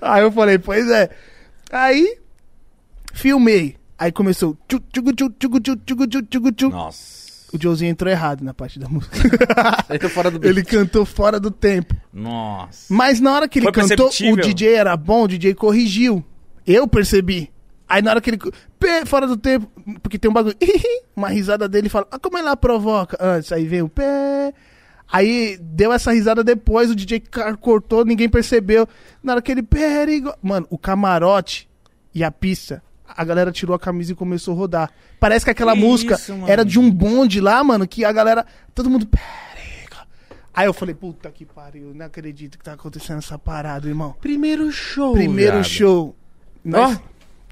Aí 0.00 0.22
eu 0.22 0.30
falei, 0.32 0.58
pois 0.58 0.88
é. 0.88 1.10
Aí, 1.72 2.16
filmei. 3.12 3.76
Aí 3.98 4.12
começou. 4.12 4.56
tchu, 4.68 4.80
tchugu, 4.92 5.12
tchu, 5.12 5.30
tchugu, 5.30 5.60
tchu, 5.60 5.76
tchugu, 5.76 6.06
tchu, 6.06 6.22
tchugu, 6.22 6.52
tchu. 6.52 6.68
Nossa. 6.68 7.26
O 7.52 7.62
Joãozinho 7.62 7.90
entrou 7.90 8.10
errado 8.10 8.42
na 8.42 8.52
parte 8.52 8.78
da 8.78 8.88
música. 8.88 9.16
Ele 10.42 10.62
cantou 10.62 11.04
fora 11.04 11.38
do 11.38 11.50
tempo. 11.50 11.94
Nossa. 12.12 12.92
Mas 12.92 13.20
na 13.20 13.32
hora 13.32 13.48
que 13.48 13.58
ele 13.58 13.66
Foi 13.66 13.72
cantou, 13.72 14.08
o? 14.08 14.36
DJ 14.36 14.74
era 14.74 14.96
bom, 14.96 15.24
o 15.24 15.28
DJ 15.28 15.54
corrigiu. 15.54 16.24
Eu 16.66 16.88
percebi. 16.88 17.50
Aí 17.88 18.02
na 18.02 18.10
hora 18.10 18.20
que 18.20 18.30
ele. 18.30 18.38
Pé, 18.78 19.04
fora 19.06 19.26
do 19.26 19.36
tempo. 19.36 19.70
Porque 20.02 20.18
tem 20.18 20.30
um 20.30 20.34
bagulho. 20.34 20.56
Uma 21.14 21.28
risada 21.28 21.68
dele 21.68 21.88
fala. 21.88 22.06
Ah, 22.10 22.18
como 22.18 22.36
ela 22.36 22.56
provoca? 22.56 23.16
Antes, 23.20 23.52
aí 23.52 23.66
vem 23.66 23.82
o 23.82 23.88
pé. 23.88 24.52
Aí 25.10 25.56
deu 25.60 25.92
essa 25.92 26.12
risada 26.12 26.42
depois, 26.42 26.90
o 26.90 26.96
DJ 26.96 27.22
cortou, 27.60 28.04
ninguém 28.04 28.28
percebeu. 28.28 28.88
Na 29.22 29.34
hora 29.34 29.42
que 29.42 29.52
ele. 29.52 29.62
Perigo... 29.62 30.34
Mano, 30.42 30.66
o 30.68 30.76
camarote 30.76 31.68
e 32.12 32.24
a 32.24 32.30
pista. 32.30 32.82
A 33.08 33.24
galera 33.24 33.52
tirou 33.52 33.74
a 33.74 33.78
camisa 33.78 34.12
e 34.12 34.14
começou 34.14 34.54
a 34.54 34.56
rodar. 34.56 34.90
Parece 35.20 35.44
que 35.44 35.50
aquela 35.50 35.74
Que 35.74 35.80
música 35.80 36.14
isso, 36.14 36.32
era 36.46 36.64
de 36.64 36.78
um 36.78 36.90
bonde 36.90 37.40
lá, 37.40 37.62
mano, 37.62 37.86
que 37.86 38.04
a 38.04 38.12
galera. 38.12 38.46
Todo 38.74 38.90
mundo. 38.90 39.08
Aí 40.54 40.66
eu 40.66 40.72
falei, 40.72 40.94
puta 40.94 41.30
que 41.30 41.44
pariu, 41.44 41.92
não 41.94 42.06
acredito 42.06 42.56
que 42.56 42.64
tá 42.64 42.72
acontecendo 42.72 43.18
essa 43.18 43.38
parada, 43.38 43.86
irmão. 43.86 44.14
Primeiro 44.22 44.72
show, 44.72 45.12
Primeiro 45.12 45.52
viado. 45.52 45.64
show. 45.64 46.16
Nós... 46.64 46.98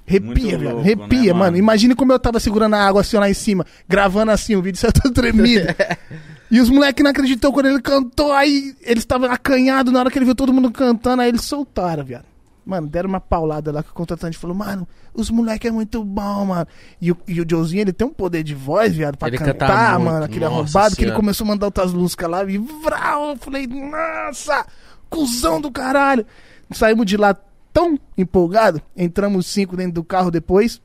Arrepia, 0.07 0.57
Muito 0.57 0.59
velho. 0.59 0.79
Arrepia, 0.79 1.19
né, 1.19 1.27
mano. 1.27 1.39
mano? 1.39 1.57
Imagine 1.57 1.95
como 1.95 2.11
eu 2.11 2.19
tava 2.19 2.39
segurando 2.39 2.75
a 2.75 2.79
água 2.83 3.01
assim 3.01 3.17
lá 3.17 3.29
em 3.29 3.33
cima, 3.33 3.65
gravando 3.87 4.31
assim, 4.31 4.55
o 4.55 4.61
vídeo 4.61 4.77
saiu 4.81 4.93
todo 4.93 5.13
tremido. 5.13 5.67
e 6.49 6.59
os 6.59 6.69
moleques 6.69 7.03
não 7.03 7.11
acreditou 7.11 7.51
quando 7.51 7.67
ele 7.67 7.81
cantou, 7.81 8.31
aí 8.31 8.75
eles 8.81 9.03
estavam 9.03 9.31
acanhados 9.31 9.91
na 9.91 9.99
hora 9.99 10.11
que 10.11 10.17
ele 10.17 10.25
viu 10.25 10.35
todo 10.35 10.53
mundo 10.53 10.71
cantando, 10.71 11.21
aí 11.23 11.29
eles 11.29 11.41
soltaram, 11.41 12.03
viado. 12.03 12.25
Mano, 12.65 12.87
deram 12.87 13.07
uma 13.09 13.21
paulada 13.21 13.71
lá 13.71 13.83
que 13.83 13.91
o 13.91 13.93
contratante 13.93 14.37
falou, 14.39 14.55
mano, 14.55 14.87
os 15.13 15.29
moleques 15.29 15.69
é 15.69 15.71
muito 15.71 16.03
bom, 16.03 16.45
mano. 16.45 16.65
E 16.99 17.11
o, 17.11 17.17
e 17.27 17.39
o 17.39 17.45
Joezinho, 17.47 17.81
ele 17.81 17.93
tem 17.93 18.07
um 18.07 18.11
poder 18.13 18.41
de 18.43 18.55
voz, 18.55 18.95
viado, 18.95 19.17
pra 19.17 19.27
Ele 19.27 19.37
canta 19.37 19.53
cantar, 19.53 19.99
muito, 19.99 20.11
mano, 20.11 20.25
aquele 20.25 20.45
nossa 20.45 20.55
arrombado, 20.55 20.95
que 20.95 21.01
ele 21.03 21.09
senhora. 21.11 21.15
começou 21.15 21.45
a 21.45 21.47
mandar 21.49 21.67
outras 21.67 21.93
músicas 21.93 22.27
lá 22.29 22.43
e 22.43 22.57
vrau, 22.57 23.29
eu 23.29 23.37
falei, 23.37 23.67
nossa, 23.67 24.65
cuzão 25.09 25.61
do 25.61 25.71
caralho. 25.71 26.25
Saímos 26.71 27.05
de 27.05 27.17
lá 27.17 27.35
tão 27.71 27.99
empolgado, 28.17 28.81
entramos 28.97 29.45
cinco 29.45 29.77
dentro 29.77 29.93
do 29.93 30.03
carro 30.03 30.31
depois, 30.31 30.81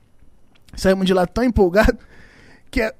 saímos 0.76 1.06
de 1.06 1.14
lá 1.14 1.26
tão 1.26 1.42
empolgado 1.44 1.96
que 2.70 2.82
é- 2.82 2.94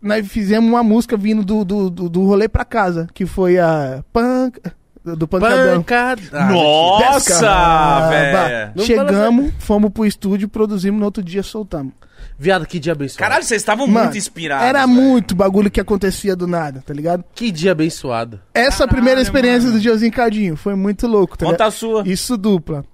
nós 0.00 0.26
fizemos 0.26 0.68
uma 0.70 0.82
música 0.82 1.16
vindo 1.18 1.44
do, 1.44 1.64
do, 1.64 1.90
do, 1.90 2.08
do 2.08 2.24
rolê 2.24 2.48
pra 2.48 2.64
casa, 2.64 3.06
que 3.12 3.26
foi 3.26 3.58
a 3.58 4.02
Punk, 4.12 4.58
do 5.04 5.26
Pancadão. 5.26 5.78
Pancada. 5.78 6.22
Ah, 6.32 6.44
Nossa, 6.46 8.08
velho. 8.08 8.86
Chegamos, 8.86 9.52
fomos 9.58 9.90
pro 9.90 10.06
estúdio, 10.06 10.48
produzimos, 10.48 10.98
no 10.98 11.04
outro 11.06 11.22
dia 11.22 11.42
soltamos. 11.42 11.92
Viado, 12.38 12.66
que 12.66 12.78
dia 12.78 12.92
abençoado. 12.92 13.18
Caralho, 13.18 13.44
vocês 13.44 13.60
estavam 13.62 13.86
Mano, 13.86 14.04
muito 14.06 14.18
inspirados. 14.18 14.66
Era 14.66 14.86
velho. 14.86 14.98
muito 15.00 15.34
bagulho 15.34 15.70
que 15.70 15.80
acontecia 15.80 16.34
do 16.34 16.46
nada, 16.46 16.82
tá 16.84 16.92
ligado? 16.94 17.24
Que 17.34 17.50
dia 17.50 17.72
abençoado. 17.72 18.40
Essa 18.54 18.78
Caralho, 18.78 18.90
primeira 18.96 19.20
experiência 19.20 19.68
mano. 19.68 19.74
do 19.74 19.80
Diozinho 19.80 20.12
Cardinho 20.12 20.56
foi 20.56 20.74
muito 20.74 21.06
louco, 21.06 21.36
tá 21.36 21.44
Conta 21.46 21.56
ligado? 21.64 21.68
a 21.68 21.70
sua. 21.70 22.02
Isso 22.08 22.36
dupla. 22.36 22.84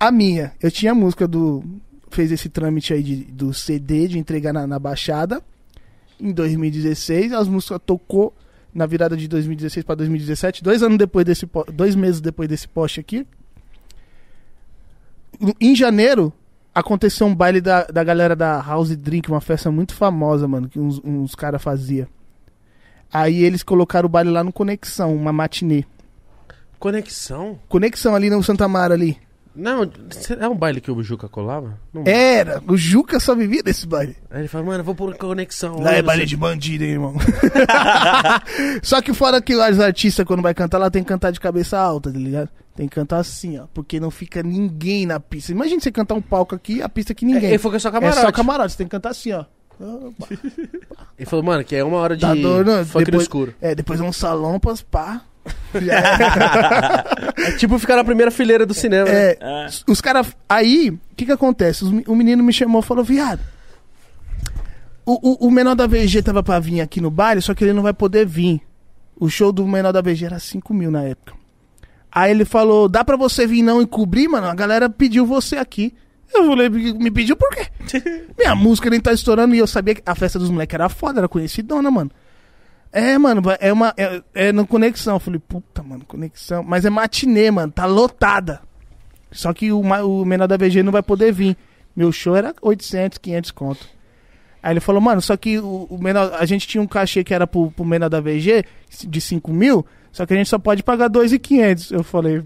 A 0.00 0.10
minha, 0.10 0.52
eu 0.60 0.70
tinha 0.70 0.92
a 0.92 0.94
música 0.94 1.26
do. 1.28 1.62
Fez 2.10 2.32
esse 2.32 2.48
trâmite 2.48 2.92
aí 2.94 3.02
de, 3.02 3.16
do 3.24 3.52
CD 3.52 4.08
de 4.08 4.18
entregar 4.18 4.52
na, 4.52 4.66
na 4.66 4.78
Baixada. 4.78 5.42
Em 6.20 6.32
2016, 6.32 7.32
as 7.32 7.46
músicas 7.46 7.78
tocou 7.84 8.34
na 8.78 8.86
virada 8.86 9.16
de 9.16 9.26
2016 9.26 9.84
para 9.84 9.96
2017, 9.96 10.62
dois 10.62 10.82
anos 10.82 10.96
depois 10.96 11.26
desse 11.26 11.48
dois 11.74 11.96
meses 11.96 12.20
depois 12.20 12.48
desse 12.48 12.68
post 12.68 13.00
aqui. 13.00 13.26
Em 15.60 15.74
janeiro 15.74 16.32
aconteceu 16.72 17.26
um 17.26 17.34
baile 17.34 17.60
da, 17.60 17.82
da 17.84 18.04
galera 18.04 18.36
da 18.36 18.60
House 18.60 18.96
Drink, 18.96 19.28
uma 19.28 19.40
festa 19.40 19.68
muito 19.70 19.94
famosa, 19.94 20.46
mano, 20.46 20.68
que 20.68 20.78
uns, 20.78 21.00
uns 21.04 21.34
caras 21.34 21.60
fazia. 21.60 22.08
Aí 23.12 23.42
eles 23.42 23.64
colocaram 23.64 24.06
o 24.06 24.08
baile 24.08 24.30
lá 24.30 24.44
no 24.44 24.52
Conexão, 24.52 25.14
uma 25.14 25.32
matinê. 25.32 25.84
Conexão? 26.78 27.58
Conexão 27.68 28.14
ali 28.14 28.30
no 28.30 28.42
Santa 28.44 28.68
Mara 28.68 28.94
ali. 28.94 29.18
Não, 29.58 29.82
é 30.38 30.48
um 30.48 30.54
baile 30.54 30.80
que 30.80 30.90
o 30.90 31.02
Juca 31.02 31.28
colava? 31.28 31.76
Não. 31.92 32.04
Era, 32.06 32.62
o 32.68 32.76
Juca 32.76 33.18
só 33.18 33.34
vivia 33.34 33.60
desse 33.62 33.86
baile. 33.88 34.16
Aí 34.30 34.42
ele 34.42 34.48
fala, 34.48 34.64
mano, 34.64 34.80
eu 34.80 34.84
vou 34.84 34.94
por 34.94 35.16
conexão. 35.16 35.80
Lá 35.80 35.94
é 35.94 36.00
baile 36.02 36.22
você- 36.22 36.26
de 36.28 36.36
bandido, 36.36 36.84
hein, 36.84 36.90
irmão. 36.92 37.14
só 38.82 39.00
que 39.02 39.12
fora 39.12 39.40
que 39.42 39.54
os 39.54 39.80
artistas, 39.80 40.24
quando 40.24 40.42
vai 40.42 40.54
cantar, 40.54 40.78
lá 40.78 40.90
tem 40.90 41.02
que 41.02 41.08
cantar 41.08 41.30
de 41.32 41.40
cabeça 41.40 41.78
alta, 41.78 42.12
tá 42.12 42.18
ligado? 42.18 42.48
Tem 42.76 42.86
que 42.88 42.94
cantar 42.94 43.18
assim, 43.18 43.58
ó. 43.58 43.64
Porque 43.74 43.98
não 43.98 44.10
fica 44.10 44.42
ninguém 44.42 45.04
na 45.06 45.18
pista. 45.18 45.50
Imagina 45.50 45.80
você 45.80 45.90
cantar 45.90 46.14
um 46.14 46.22
palco 46.22 46.54
aqui, 46.54 46.80
a 46.80 46.88
pista 46.88 47.12
aqui 47.12 47.24
ninguém. 47.24 47.48
Ele 47.50 47.58
falou 47.58 47.72
que 47.72 47.76
é 47.76 47.80
só 47.80 47.88
É 47.88 47.92
camarote. 47.92 48.20
só 48.20 48.30
camarote, 48.32 48.72
você 48.72 48.78
tem 48.78 48.86
que 48.86 48.92
cantar 48.92 49.10
assim, 49.10 49.32
ó. 49.32 49.44
Ele 51.18 51.26
falou, 51.26 51.44
mano, 51.44 51.64
que 51.64 51.74
é 51.74 51.82
uma 51.84 51.98
hora 51.98 52.16
de 52.16 52.22
Tá 52.22 52.34
dor, 52.34 52.64
não? 52.64 52.84
funk 52.84 52.98
no 52.98 53.04
Depois- 53.04 53.22
escuro. 53.22 53.54
É, 53.60 53.74
depois 53.74 54.00
é 54.00 54.02
um 54.04 54.12
salão 54.12 54.58
pá. 54.90 55.22
É 57.36 57.52
tipo 57.52 57.78
ficar 57.78 57.96
na 57.96 58.04
primeira 58.04 58.30
fileira 58.30 58.64
do 58.66 58.74
cinema. 58.74 59.08
né? 59.08 59.30
É, 59.32 59.38
É. 59.40 59.68
Os 59.88 60.00
caras. 60.00 60.34
Aí, 60.48 60.90
o 60.90 60.98
que 61.16 61.26
que 61.26 61.32
acontece? 61.32 61.84
Os 61.84 61.90
o 62.06 62.14
menino 62.14 62.42
me 62.42 62.52
chamou 62.52 62.80
e 62.80 62.84
falou: 62.84 63.04
viado. 63.04 63.40
O, 65.06 65.46
o, 65.46 65.48
o 65.48 65.50
menor 65.50 65.74
da 65.74 65.86
VG 65.86 66.22
tava 66.22 66.42
pra 66.42 66.58
vir 66.60 66.80
aqui 66.80 67.00
no 67.00 67.10
baile, 67.10 67.40
só 67.40 67.54
que 67.54 67.64
ele 67.64 67.72
não 67.72 67.82
vai 67.82 67.94
poder 67.94 68.26
vir. 68.26 68.60
O 69.18 69.28
show 69.28 69.50
do 69.50 69.66
menor 69.66 69.90
da 69.92 70.00
VG 70.02 70.26
era 70.26 70.38
5 70.38 70.72
mil 70.74 70.90
na 70.90 71.02
época. 71.02 71.32
Aí 72.12 72.30
ele 72.30 72.44
falou: 72.44 72.88
dá 72.88 73.04
pra 73.04 73.16
você 73.16 73.46
vir 73.46 73.62
não 73.62 73.80
e 73.80 73.86
cobrir, 73.86 74.28
mano? 74.28 74.46
A 74.46 74.54
galera 74.54 74.88
pediu 74.90 75.24
você 75.26 75.56
aqui. 75.56 75.94
Eu 76.34 76.46
falei: 76.46 76.68
me 76.68 77.10
pediu 77.10 77.36
por 77.36 77.48
quê? 77.50 77.66
Minha 78.38 78.54
música 78.54 78.90
nem 78.90 79.00
tá 79.00 79.12
estourando 79.12 79.54
e 79.54 79.58
eu 79.58 79.66
sabia 79.66 79.94
que 79.94 80.02
a 80.04 80.14
festa 80.14 80.38
dos 80.38 80.50
moleques 80.50 80.74
era 80.74 80.88
foda, 80.88 81.20
era 81.20 81.28
conhecidona, 81.28 81.90
mano. 81.90 82.10
É, 82.92 83.18
mano, 83.18 83.42
é 83.60 83.72
uma. 83.72 83.94
É, 83.96 84.22
é 84.34 84.52
no 84.52 84.66
Conexão. 84.66 85.16
Eu 85.16 85.20
falei, 85.20 85.40
puta, 85.40 85.82
mano, 85.82 86.04
Conexão. 86.06 86.62
Mas 86.62 86.84
é 86.84 86.90
matinê, 86.90 87.50
mano, 87.50 87.72
tá 87.72 87.86
lotada. 87.86 88.60
Só 89.30 89.52
que 89.52 89.70
o, 89.70 89.80
o 89.80 90.24
menor 90.24 90.46
da 90.46 90.56
VG 90.56 90.82
não 90.82 90.92
vai 90.92 91.02
poder 91.02 91.32
vir. 91.32 91.56
Meu 91.94 92.12
show 92.12 92.36
era 92.36 92.54
800, 92.62 93.18
500 93.18 93.50
conto. 93.50 93.86
Aí 94.62 94.72
ele 94.72 94.80
falou, 94.80 95.00
mano, 95.00 95.20
só 95.20 95.36
que 95.36 95.58
o, 95.58 95.86
o 95.90 95.98
menor, 95.98 96.32
a 96.34 96.44
gente 96.44 96.66
tinha 96.66 96.82
um 96.82 96.86
cachê 96.86 97.22
que 97.22 97.34
era 97.34 97.46
pro, 97.46 97.70
pro 97.70 97.84
menor 97.84 98.08
da 98.08 98.20
VG 98.20 98.64
de 99.06 99.20
5 99.20 99.52
mil, 99.52 99.86
só 100.10 100.26
que 100.26 100.34
a 100.34 100.36
gente 100.36 100.48
só 100.48 100.58
pode 100.58 100.82
pagar 100.82 101.08
2,500. 101.08 101.92
Eu 101.92 102.02
falei, 102.02 102.42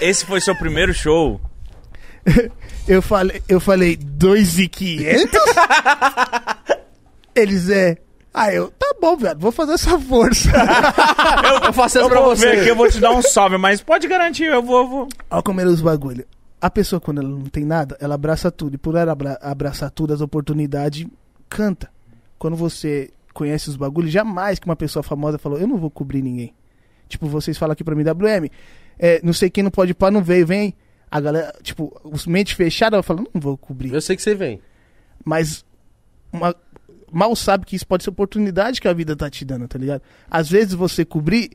Esse 0.00 0.24
foi 0.24 0.40
seu 0.40 0.56
primeiro 0.56 0.94
show. 0.94 1.40
eu 2.86 3.02
falei, 3.02 3.42
eu 3.48 3.60
falei, 3.60 3.96
2,500? 3.96 5.32
Eles 7.34 7.68
é. 7.68 7.96
Aí 8.34 8.56
eu, 8.56 8.68
tá 8.72 8.92
bom, 9.00 9.16
velho, 9.16 9.38
vou 9.38 9.52
fazer 9.52 9.74
essa 9.74 9.96
força. 9.98 10.50
Eu 11.64 11.72
faço 11.72 11.98
essa 11.98 12.06
Eu 12.06 12.10
pra 12.10 12.20
vou 12.20 12.34
ver 12.34 12.48
aqui, 12.48 12.62
você. 12.64 12.70
eu 12.72 12.76
vou 12.76 12.90
te 12.90 12.98
dar 13.00 13.12
um 13.12 13.22
salve, 13.22 13.56
mas 13.56 13.80
pode 13.80 14.08
garantir, 14.08 14.44
eu 14.44 14.60
vou. 14.62 14.88
vou. 14.88 15.08
Olha 15.30 15.42
como 15.42 15.60
era 15.60 15.70
os 15.70 15.80
bagulho. 15.80 16.26
A 16.60 16.68
pessoa, 16.68 17.00
quando 17.00 17.20
ela 17.20 17.28
não 17.28 17.42
tem 17.44 17.64
nada, 17.64 17.96
ela 18.00 18.14
abraça 18.16 18.50
tudo. 18.50 18.74
E 18.74 18.78
por 18.78 18.96
ela 18.96 19.12
abra- 19.12 19.38
abraçar 19.40 19.88
tudo, 19.90 20.12
as 20.12 20.20
oportunidades, 20.20 21.06
canta. 21.48 21.88
Quando 22.38 22.56
você 22.56 23.10
conhece 23.32 23.68
os 23.68 23.76
bagulhos, 23.76 24.10
jamais 24.10 24.58
que 24.58 24.66
uma 24.66 24.74
pessoa 24.76 25.02
famosa 25.02 25.38
falou, 25.38 25.58
eu 25.58 25.66
não 25.68 25.76
vou 25.76 25.90
cobrir 25.90 26.20
ninguém. 26.22 26.52
Tipo, 27.08 27.26
vocês 27.28 27.56
falam 27.56 27.72
aqui 27.72 27.84
pra 27.84 27.94
mim, 27.94 28.02
WM, 28.02 28.50
é, 28.98 29.20
não 29.22 29.32
sei 29.32 29.48
quem 29.50 29.62
não 29.62 29.70
pode 29.70 29.94
pá, 29.94 30.10
não 30.10 30.22
veio, 30.24 30.46
vem. 30.46 30.74
A 31.10 31.20
galera, 31.20 31.54
tipo, 31.62 31.96
os 32.02 32.26
mente 32.26 32.54
fechada, 32.56 32.96
ela 32.96 33.02
fala, 33.02 33.20
não 33.32 33.40
vou 33.40 33.56
cobrir. 33.56 33.92
Eu 33.94 34.00
sei 34.00 34.16
que 34.16 34.22
você 34.22 34.34
vem. 34.34 34.60
Mas 35.24 35.64
uma- 36.32 36.54
mal 37.14 37.34
sabe 37.36 37.64
que 37.64 37.76
isso 37.76 37.86
pode 37.86 38.04
ser 38.04 38.10
oportunidade 38.10 38.80
que 38.80 38.88
a 38.88 38.92
vida 38.92 39.14
tá 39.14 39.30
te 39.30 39.44
dando, 39.44 39.68
tá 39.68 39.78
ligado? 39.78 40.02
Às 40.30 40.48
vezes 40.48 40.74
você 40.74 41.04
cobrir 41.04 41.50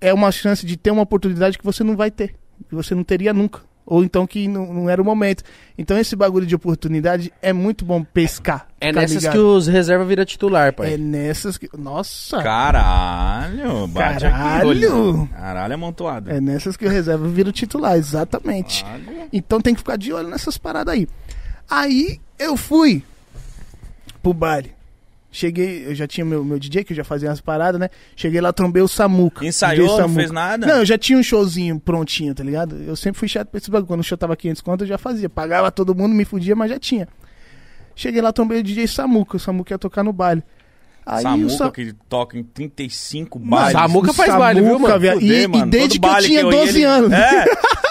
é 0.00 0.12
uma 0.12 0.30
chance 0.30 0.64
de 0.66 0.76
ter 0.76 0.90
uma 0.90 1.02
oportunidade 1.02 1.58
que 1.58 1.64
você 1.64 1.82
não 1.82 1.96
vai 1.96 2.10
ter. 2.10 2.34
Que 2.68 2.74
você 2.74 2.94
não 2.94 3.02
teria 3.02 3.32
nunca. 3.32 3.60
Ou 3.86 4.02
então 4.02 4.26
que 4.26 4.48
não, 4.48 4.72
não 4.72 4.90
era 4.90 5.00
o 5.00 5.04
momento. 5.04 5.42
Então 5.76 5.98
esse 5.98 6.16
bagulho 6.16 6.46
de 6.46 6.54
oportunidade 6.54 7.32
é 7.42 7.52
muito 7.52 7.84
bom 7.84 8.02
pescar. 8.02 8.68
É 8.80 8.88
ficar 8.88 9.00
nessas 9.00 9.16
ligado. 9.16 9.32
que 9.32 9.38
os 9.38 9.66
reserva 9.66 10.04
vira 10.04 10.24
titular, 10.24 10.72
pai. 10.72 10.94
É 10.94 10.96
nessas 10.96 11.58
que. 11.58 11.68
Nossa! 11.76 12.42
Caralho, 12.42 13.86
bate 13.88 14.24
aqui, 14.24 14.36
Caralho. 14.36 14.68
olho. 14.68 15.28
Caralho, 15.28 15.74
amontoado. 15.74 16.30
É 16.30 16.40
nessas 16.40 16.76
que 16.76 16.86
o 16.86 16.88
reserva 16.88 17.28
vira 17.28 17.50
o 17.50 17.52
titular, 17.52 17.96
exatamente. 17.96 18.84
Caralho. 18.84 19.28
Então 19.32 19.60
tem 19.60 19.74
que 19.74 19.80
ficar 19.80 19.96
de 19.96 20.12
olho 20.12 20.28
nessas 20.28 20.56
paradas 20.56 20.94
aí. 20.94 21.06
Aí 21.68 22.20
eu 22.38 22.56
fui 22.56 23.02
pro 24.22 24.32
baile. 24.32 24.72
Cheguei, 25.36 25.84
eu 25.88 25.96
já 25.96 26.06
tinha 26.06 26.24
meu, 26.24 26.44
meu 26.44 26.60
DJ, 26.60 26.84
que 26.84 26.92
eu 26.92 26.96
já 26.96 27.02
fazia 27.02 27.28
umas 27.28 27.40
paradas, 27.40 27.80
né? 27.80 27.90
Cheguei 28.14 28.40
lá, 28.40 28.52
trombei 28.52 28.80
o 28.80 28.86
Samuca. 28.86 29.44
Ensaiou, 29.44 29.86
DJ 29.86 29.88
não 29.90 29.96
Samuca. 30.04 30.20
fez 30.20 30.30
nada? 30.30 30.64
Não, 30.64 30.76
eu 30.76 30.84
já 30.86 30.96
tinha 30.96 31.18
um 31.18 31.22
showzinho 31.24 31.80
prontinho, 31.80 32.32
tá 32.32 32.44
ligado? 32.44 32.76
Eu 32.86 32.94
sempre 32.94 33.18
fui 33.18 33.26
chato 33.26 33.48
pra 33.48 33.58
esse 33.58 33.68
bagulho. 33.68 33.88
Quando 33.88 33.98
o 34.00 34.04
show 34.04 34.16
tava 34.16 34.36
500 34.36 34.62
conto, 34.62 34.84
eu 34.84 34.86
já 34.86 34.96
fazia. 34.96 35.28
Pagava 35.28 35.72
todo 35.72 35.92
mundo, 35.92 36.14
me 36.14 36.24
fudia, 36.24 36.54
mas 36.54 36.70
já 36.70 36.78
tinha. 36.78 37.08
Cheguei 37.96 38.22
lá, 38.22 38.32
trombei 38.32 38.60
o 38.60 38.62
DJ 38.62 38.86
Samuca. 38.86 39.36
O 39.36 39.40
Samuca 39.40 39.74
ia 39.74 39.78
tocar 39.78 40.04
no 40.04 40.12
baile. 40.12 40.40
Aí 41.06 41.22
Samuca 41.22 41.52
Sa... 41.52 41.70
que 41.72 41.92
toca 42.08 42.38
em 42.38 42.42
35 42.44 43.38
Mano, 43.40 43.50
bailes. 43.50 43.72
Samuca 43.72 44.12
faz 44.14 44.34
baile, 44.36 44.60
viu, 44.62 44.78
mano? 44.78 44.94
Fuder, 44.94 45.18
E, 45.20 45.42
e 45.42 45.48
mano. 45.48 45.66
desde 45.70 45.98
Todo 46.00 46.10
que 46.12 46.16
eu 46.16 46.22
tinha 46.24 46.40
ia, 46.42 46.50
12 46.50 46.68
ele- 46.78 46.84
anos. 46.84 47.12
É, 47.12 47.44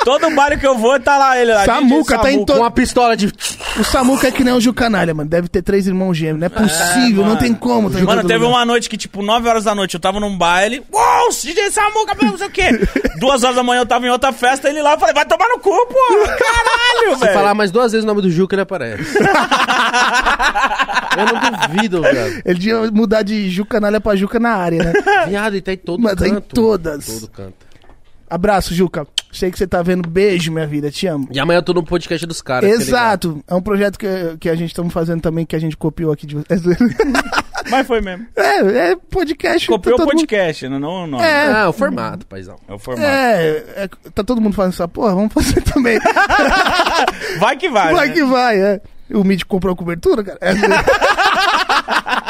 todo 0.03 0.31
baile 0.33 0.57
que 0.57 0.65
eu 0.65 0.77
vou, 0.77 0.99
tá 0.99 1.17
lá 1.17 1.37
ele 1.39 1.53
lá. 1.53 1.63
Samuca, 1.65 2.15
DJ 2.15 2.21
tá 2.23 2.29
em 2.29 2.33
Samuca. 2.33 2.45
todo- 2.47 2.57
Com 2.57 2.63
uma 2.63 2.71
pistola 2.71 3.15
de. 3.15 3.31
O 3.79 3.83
Samuca 3.83 4.27
é 4.27 4.31
que 4.31 4.43
nem 4.43 4.53
o 4.53 4.61
Gil 4.61 4.71
Canalha, 4.73 5.15
mano. 5.15 5.27
Deve 5.27 5.47
ter 5.47 5.63
três 5.63 5.87
irmãos 5.87 6.13
gêmeos. 6.13 6.39
Não 6.39 6.45
é 6.45 6.49
possível, 6.49 7.25
não 7.25 7.35
tem 7.35 7.55
como. 7.55 7.89
tá 7.89 7.99
em 7.99 8.03
Mano, 8.03 8.21
teve 8.21 8.43
lugar. 8.43 8.57
uma 8.59 8.65
noite 8.65 8.87
que, 8.87 8.95
tipo, 8.95 9.23
9 9.23 9.49
horas 9.49 9.63
da 9.63 9.73
noite 9.73 9.95
eu 9.95 9.99
tava 9.99 10.19
num 10.19 10.37
baile. 10.37 10.83
Uou, 10.91 11.29
DJ 11.31 11.71
Samuca, 11.71 12.15
não 12.21 12.37
sei 12.37 12.47
o 12.47 12.51
quê. 12.51 12.69
Duas 13.19 13.43
horas 13.43 13.55
da 13.55 13.63
manhã 13.63 13.81
eu 13.81 13.85
tava 13.85 14.05
em 14.05 14.09
outra 14.09 14.31
festa, 14.31 14.69
ele 14.69 14.79
lá, 14.81 14.93
eu 14.93 14.99
falei, 14.99 15.15
vai 15.15 15.25
tomar 15.25 15.47
no 15.49 15.57
cu, 15.59 15.71
pô. 15.87 15.95
Caralho, 16.27 17.15
Se 17.15 17.21
velho. 17.21 17.33
falar 17.33 17.55
mais 17.55 17.71
duas 17.71 17.91
vezes 17.91 18.03
o 18.03 18.07
nome 18.07 18.21
do 18.21 18.29
Juca, 18.29 18.53
ele 18.53 18.61
aparece. 18.61 19.17
eu 21.17 21.25
não 21.25 21.67
duvido, 21.67 22.01
velho. 22.01 22.41
Ele 22.45 22.59
devia 22.59 22.91
mudar 22.91 23.23
de 23.23 23.49
Ju 23.49 23.65
Canalha 23.65 23.99
pra 23.99 24.15
Juca 24.15 24.39
na 24.39 24.51
área, 24.53 24.83
né? 24.83 24.93
Viado, 25.27 25.53
ele 25.53 25.61
tá 25.61 25.73
em 25.73 25.77
todo 25.77 25.99
Mas 26.01 26.13
tá 26.15 26.27
em 26.27 26.35
canto. 26.35 26.53
todas. 26.53 27.05
Todo 27.07 27.27
canto. 27.29 27.53
Abraço, 28.29 28.73
Juca. 28.73 29.07
Sei 29.33 29.51
que 29.51 29.57
você 29.57 29.67
tá 29.67 29.81
vendo. 29.81 30.07
Beijo, 30.07 30.51
minha 30.51 30.67
vida. 30.67 30.89
Te 30.91 31.07
amo. 31.07 31.27
E 31.31 31.39
amanhã 31.39 31.57
eu 31.57 31.63
tô 31.63 31.73
no 31.73 31.83
podcast 31.83 32.25
dos 32.25 32.41
caras. 32.41 32.69
tá? 32.69 32.75
Exato. 32.75 33.43
É 33.47 33.55
um 33.55 33.61
projeto 33.61 33.97
que, 33.97 34.07
que 34.39 34.49
a 34.49 34.55
gente 34.55 34.69
estamos 34.69 34.93
fazendo 34.93 35.21
também, 35.21 35.45
que 35.45 35.55
a 35.55 35.59
gente 35.59 35.75
copiou 35.75 36.11
aqui 36.11 36.25
de 36.27 36.35
vocês. 36.35 36.61
Mas 37.69 37.87
foi 37.87 38.01
mesmo. 38.01 38.27
É, 38.35 38.91
é 38.91 38.95
podcast. 38.95 39.67
Copiou 39.67 39.95
o 39.95 39.97
tá 39.97 40.03
todo 40.03 40.13
mundo- 40.13 40.19
podcast, 40.27 40.67
não, 40.69 40.79
não 40.79 41.03
o 41.03 41.07
nome. 41.07 41.23
É. 41.23 41.51
Ah, 41.51 41.69
o 41.69 41.73
formato, 41.73 42.25
paizão. 42.27 42.57
É 42.67 42.73
o 42.73 42.77
formato. 42.79 43.07
É, 43.07 43.63
é, 43.75 43.89
tá 44.13 44.23
todo 44.23 44.41
mundo 44.41 44.53
fazendo 44.53 44.73
essa 44.73 44.87
porra, 44.87 45.15
vamos 45.15 45.33
fazer 45.33 45.61
também. 45.73 45.97
Vai 47.39 47.57
que 47.57 47.69
vai. 47.69 47.93
vai 47.93 48.07
né? 48.09 48.13
que 48.13 48.23
vai, 48.23 48.59
é. 48.59 48.81
O 49.11 49.23
Mid 49.23 49.43
comprou 49.43 49.73
a 49.73 49.77
cobertura, 49.77 50.23
cara. 50.23 50.37
É, 50.41 50.53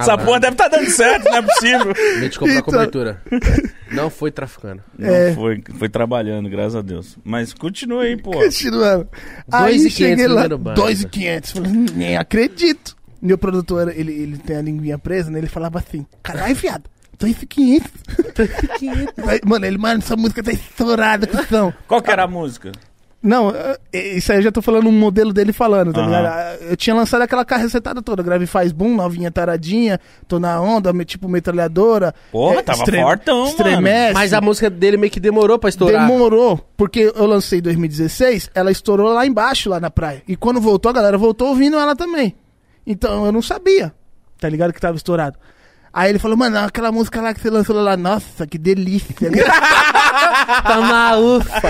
Essa 0.00 0.18
porra 0.18 0.40
deve 0.40 0.56
tá 0.56 0.68
dando 0.68 0.90
certo, 0.90 1.24
não 1.24 1.36
é 1.36 1.42
possível. 1.42 1.94
Mente 2.20 2.38
comprar 2.38 2.54
Então- 2.54 2.62
cobertura. 2.72 3.22
Não 3.90 4.10
foi 4.10 4.30
traficando. 4.30 4.82
Não 4.98 5.08
É. 5.08 5.32
foi, 5.34 5.62
foi 5.78 5.88
trabalhando, 5.88 6.46
graças 6.50 6.76
a 6.76 6.82
Deus. 6.82 7.16
Mas 7.24 7.54
continua 7.54 8.02
aí, 8.02 8.18
pô. 8.20 8.32
Continuando. 8.32 9.08
Aí 9.50 9.76
2.500 9.78 9.90
cheguei 9.90 10.26
lá, 10.28 10.32
primeiro 10.42 10.58
baile. 10.58 10.80
2,500. 10.82 11.50
Falei, 11.52 11.72
nem 11.94 12.16
acredito. 12.18 12.94
Meu 13.22 13.38
produtor, 13.38 13.88
ele, 13.96 14.12
ele 14.12 14.36
tem 14.36 14.56
a 14.56 14.60
linguinha 14.62 14.98
presa, 14.98 15.30
né? 15.30 15.38
Ele 15.38 15.46
falava 15.48 15.78
assim, 15.78 16.04
caralho, 16.22 16.54
viado, 16.54 16.84
2,500. 17.18 17.90
Aí, 19.26 19.40
Mano, 19.46 19.64
ele, 19.64 19.78
mano, 19.78 20.00
essa 20.00 20.16
música 20.16 20.42
tá 20.42 20.52
estourada, 20.52 21.26
cuzão. 21.26 21.72
Qual 21.86 22.02
que 22.02 22.10
era 22.10 22.24
a 22.24 22.28
música? 22.28 22.72
Não, 23.20 23.50
eh, 23.50 23.76
isso 24.16 24.30
aí 24.30 24.38
eu 24.38 24.42
já 24.42 24.52
tô 24.52 24.62
falando 24.62 24.86
um 24.88 24.92
modelo 24.92 25.32
dele 25.32 25.52
falando, 25.52 25.92
tá 25.92 26.00
Aham. 26.00 26.06
ligado? 26.06 26.26
Ah, 26.26 26.56
Eu 26.60 26.76
tinha 26.76 26.94
lançado 26.94 27.22
aquela 27.22 27.44
carrecetada 27.44 28.00
toda, 28.00 28.22
grave 28.22 28.46
faz 28.46 28.70
boom, 28.70 28.94
novinha 28.94 29.28
taradinha, 29.28 29.98
tô 30.28 30.38
na 30.38 30.60
onda, 30.60 30.92
tipo 31.04 31.28
metralhadora. 31.28 32.14
Porra, 32.30 32.60
eh, 32.60 32.62
tava 32.62 32.78
extre- 32.78 33.02
fortão, 33.02 33.38
mano. 33.38 33.48
estremece. 33.50 34.14
Mas 34.14 34.32
a 34.32 34.40
música 34.40 34.70
dele 34.70 34.96
meio 34.96 35.10
que 35.10 35.18
demorou 35.18 35.58
pra 35.58 35.68
estourar. 35.68 36.06
Demorou, 36.06 36.60
porque 36.76 37.12
eu 37.14 37.26
lancei 37.26 37.58
em 37.58 37.62
2016, 37.62 38.50
ela 38.54 38.70
estourou 38.70 39.12
lá 39.12 39.26
embaixo, 39.26 39.68
lá 39.68 39.80
na 39.80 39.90
praia. 39.90 40.22
E 40.28 40.36
quando 40.36 40.60
voltou, 40.60 40.88
a 40.90 40.92
galera 40.92 41.18
voltou 41.18 41.48
ouvindo 41.48 41.76
ela 41.76 41.96
também. 41.96 42.36
Então 42.86 43.26
eu 43.26 43.32
não 43.32 43.42
sabia, 43.42 43.92
tá 44.38 44.48
ligado? 44.48 44.72
Que 44.72 44.80
tava 44.80 44.96
estourado. 44.96 45.36
Aí 45.92 46.08
ele 46.10 46.20
falou, 46.20 46.36
mano, 46.36 46.56
aquela 46.58 46.92
música 46.92 47.20
lá 47.20 47.34
que 47.34 47.40
você 47.40 47.50
lançou 47.50 47.74
lá, 47.74 47.96
nossa, 47.96 48.46
que 48.46 48.58
delícia. 48.58 49.12
Tá 50.62 50.76
na 50.80 51.16
ufa. 51.18 51.60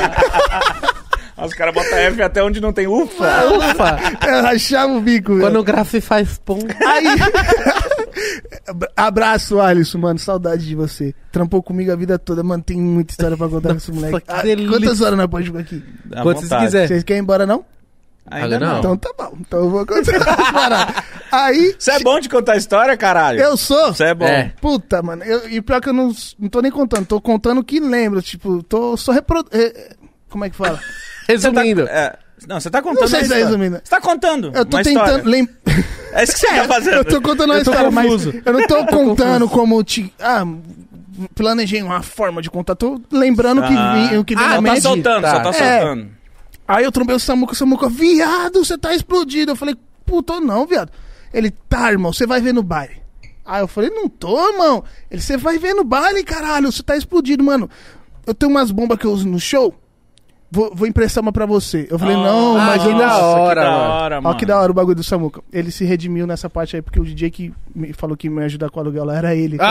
Os 1.45 1.55
caras 1.55 1.73
botam 1.75 1.99
F 1.99 2.23
até 2.23 2.43
onde 2.43 2.61
não 2.61 2.73
tem 2.73 2.87
ufa. 2.87 3.25
ufa. 3.47 3.97
eu 4.27 4.43
rachava 4.43 4.93
o 4.93 5.01
bico. 5.01 5.39
Quando 5.39 5.59
o 5.59 5.65
graf 5.65 5.95
faz 6.01 6.39
pum. 6.39 6.59
Aí. 6.87 7.05
Abraço, 8.97 9.61
Alisson, 9.61 9.99
mano. 9.99 10.19
Saudade 10.19 10.67
de 10.67 10.75
você. 10.75 11.15
Trampou 11.31 11.63
comigo 11.63 11.93
a 11.93 11.97
vida 11.97 12.19
toda, 12.19 12.43
mano. 12.43 12.63
Tem 12.63 12.77
muita 12.81 13.13
história 13.13 13.37
pra 13.37 13.49
contar 13.49 13.71
com 13.71 13.77
esse 13.77 13.93
moleque. 13.93 14.21
que 14.21 14.31
Ah, 14.33 14.43
quantas 14.69 15.01
horas 15.01 15.17
nós 15.17 15.27
podemos 15.29 15.47
ficar 15.49 15.61
aqui? 15.61 15.85
Dá 16.05 16.23
Quantos 16.23 16.43
vontade. 16.43 16.65
quiser. 16.65 16.89
Vocês 16.89 17.03
querem 17.05 17.21
ir 17.21 17.23
embora, 17.23 17.47
não? 17.47 17.65
Ainda 18.31 18.59
não. 18.61 18.67
não. 18.67 18.79
Então 18.79 18.97
tá 18.97 19.11
bom. 19.17 19.33
Então 19.41 19.59
eu 19.61 19.71
vou 19.71 19.87
contar. 19.87 20.37
Parar. 20.53 21.05
Aí. 21.33 21.75
Você 21.79 21.93
é 21.93 22.01
bom 22.01 22.21
de 22.21 22.29
contar 22.29 22.57
história, 22.57 22.97
caralho? 22.97 23.41
Eu 23.41 23.57
sou. 23.57 23.95
Você 23.95 24.05
é 24.05 24.15
bom. 24.15 24.27
É. 24.27 24.53
Puta, 24.61 25.03
mano. 25.03 25.25
Eu, 25.25 25.49
e 25.49 25.63
pior 25.63 25.81
que 25.81 25.89
eu 25.89 25.95
não, 25.95 26.13
não 26.39 26.49
tô 26.49 26.61
nem 26.61 26.71
contando. 26.71 27.07
Tô 27.07 27.21
contando 27.21 27.59
o 27.61 27.65
que 27.65 27.81
lembro. 27.81 28.21
Tipo, 28.21 28.63
tô 28.63 28.97
só 28.97 29.13
reprodu... 29.13 29.49
eh, 29.53 29.95
Como 30.29 30.45
é 30.45 30.51
que 30.51 30.57
fala? 30.57 30.79
Você 31.29 31.51
tá- 31.53 31.61
Resumindo. 31.61 31.83
é, 31.83 32.19
não, 32.47 32.59
você 32.59 32.71
tá 32.71 32.81
contando 32.81 33.01
Não 33.03 33.09
sei 33.09 33.19
se 33.19 33.23
é 33.25 33.27
história. 33.27 33.45
resumindo. 33.45 33.81
Você 33.85 33.91
tá 33.91 34.01
contando 34.01 34.51
Eu 34.55 34.65
tô 34.65 34.77
uma 34.79 34.83
tentando 34.83 35.29
lembrar. 35.29 35.55
É 36.13 36.25
isso 36.25 36.33
que 36.33 36.39
você 36.39 36.47
tá 36.57 36.65
fazendo. 36.65 36.95
Eu 36.97 37.05
tô 37.05 37.21
contando 37.21 37.51
uma 37.51 37.59
Eu 37.59 37.65
tô 37.65 37.71
história, 37.71 37.91
mas 37.91 38.07
confuso. 38.07 38.43
eu 38.47 38.53
não 38.55 38.67
tô 38.67 38.87
contando 38.89 39.49
como 39.49 39.85
te. 39.85 40.11
Ah, 40.19 40.43
planejei 41.35 41.83
uma 41.83 42.03
forma 42.03 42.41
de 42.41 42.51
contar. 42.51 42.75
Tô 42.77 43.01
lembrando 43.11 43.61
que 43.63 43.75
Ah. 43.77 44.09
vi, 44.11 44.17
o 44.17 44.25
que 44.25 44.35
vem 44.35 44.43
Ah, 44.45 44.49
na 44.49 44.55
tá 44.57 44.61
mente. 44.63 44.81
soltando, 44.83 45.23
Tá. 45.23 45.31
só 45.31 45.41
tá 45.41 45.49
É. 45.65 45.81
soltando. 45.81 46.09
Aí 46.67 46.85
eu 46.85 46.93
trombei 46.93 47.17
o 47.17 47.19
Samuca, 47.21 47.53
o 47.53 47.57
Samuca, 47.57 47.89
viado, 47.89 48.65
você 48.65 48.79
tá 48.79 48.95
explodido. 48.95 49.53
Eu 49.53 49.57
falei, 49.57 49.77
puta, 50.07 50.35
tô 50.35 50.41
não, 50.41 50.67
viado. 50.67 50.91
Ele, 51.33 51.51
tá, 51.51 51.91
irmão, 51.91 52.13
você 52.13 52.27
vai 52.27 52.41
ver 52.41 52.53
no 52.55 52.63
baile. 52.63 53.03
Aí 53.45 53.61
eu 53.63 53.69
falei, 53.69 53.91
não 53.91 54.09
tô, 54.09 54.51
irmão. 54.53 54.85
Ele, 55.11 55.21
você 55.21 55.37
vai 55.37 55.59
ver 55.59 55.75
no 55.75 55.85
baile, 55.85 56.23
caralho, 56.25 56.71
você 56.73 56.83
tá 56.83 56.97
explodido, 56.97 57.43
mano. 57.45 57.69
Eu 58.27 58.33
tenho 58.35 58.51
umas 58.51 58.71
bombas 58.71 58.99
que 58.99 59.05
eu 59.07 59.11
uso 59.13 59.27
no 59.29 59.41
show. 59.41 59.75
Vou, 60.51 60.71
vou 60.75 60.87
emprestar 60.89 61.21
uma 61.21 61.31
pra 61.31 61.45
você. 61.45 61.87
Eu 61.91 61.99
falei, 61.99 62.17
não, 62.17 62.57
Ah, 62.57 62.67
mas 62.67 62.83
que 62.83 62.89
eu 62.89 62.97
da 62.97 63.07
não. 63.07 63.21
hora, 63.23 63.61
que 63.61 63.67
da 63.67 63.71
mano. 63.71 63.93
hora, 63.93 64.15
Olha 64.17 64.21
mano. 64.23 64.37
que 64.39 64.47
da 64.47 64.59
hora 64.59 64.71
o 64.73 64.75
bagulho 64.75 64.95
do 64.97 65.05
Samuca. 65.05 65.43
Ele 65.53 65.71
se 65.71 65.85
redimiu 65.85 66.27
nessa 66.27 66.49
parte 66.49 66.75
aí, 66.77 66.81
porque 66.83 66.99
o 66.99 67.05
DJ 67.05 67.31
que 67.31 67.53
me 67.75 67.93
falou 67.93 68.17
que 68.17 68.31
me 68.31 68.43
ajudar 68.45 68.71
com 68.71 68.79
o 68.79 68.83
aluguel 68.83 69.05
lá 69.05 69.17
era 69.17 69.35
ele. 69.35 69.59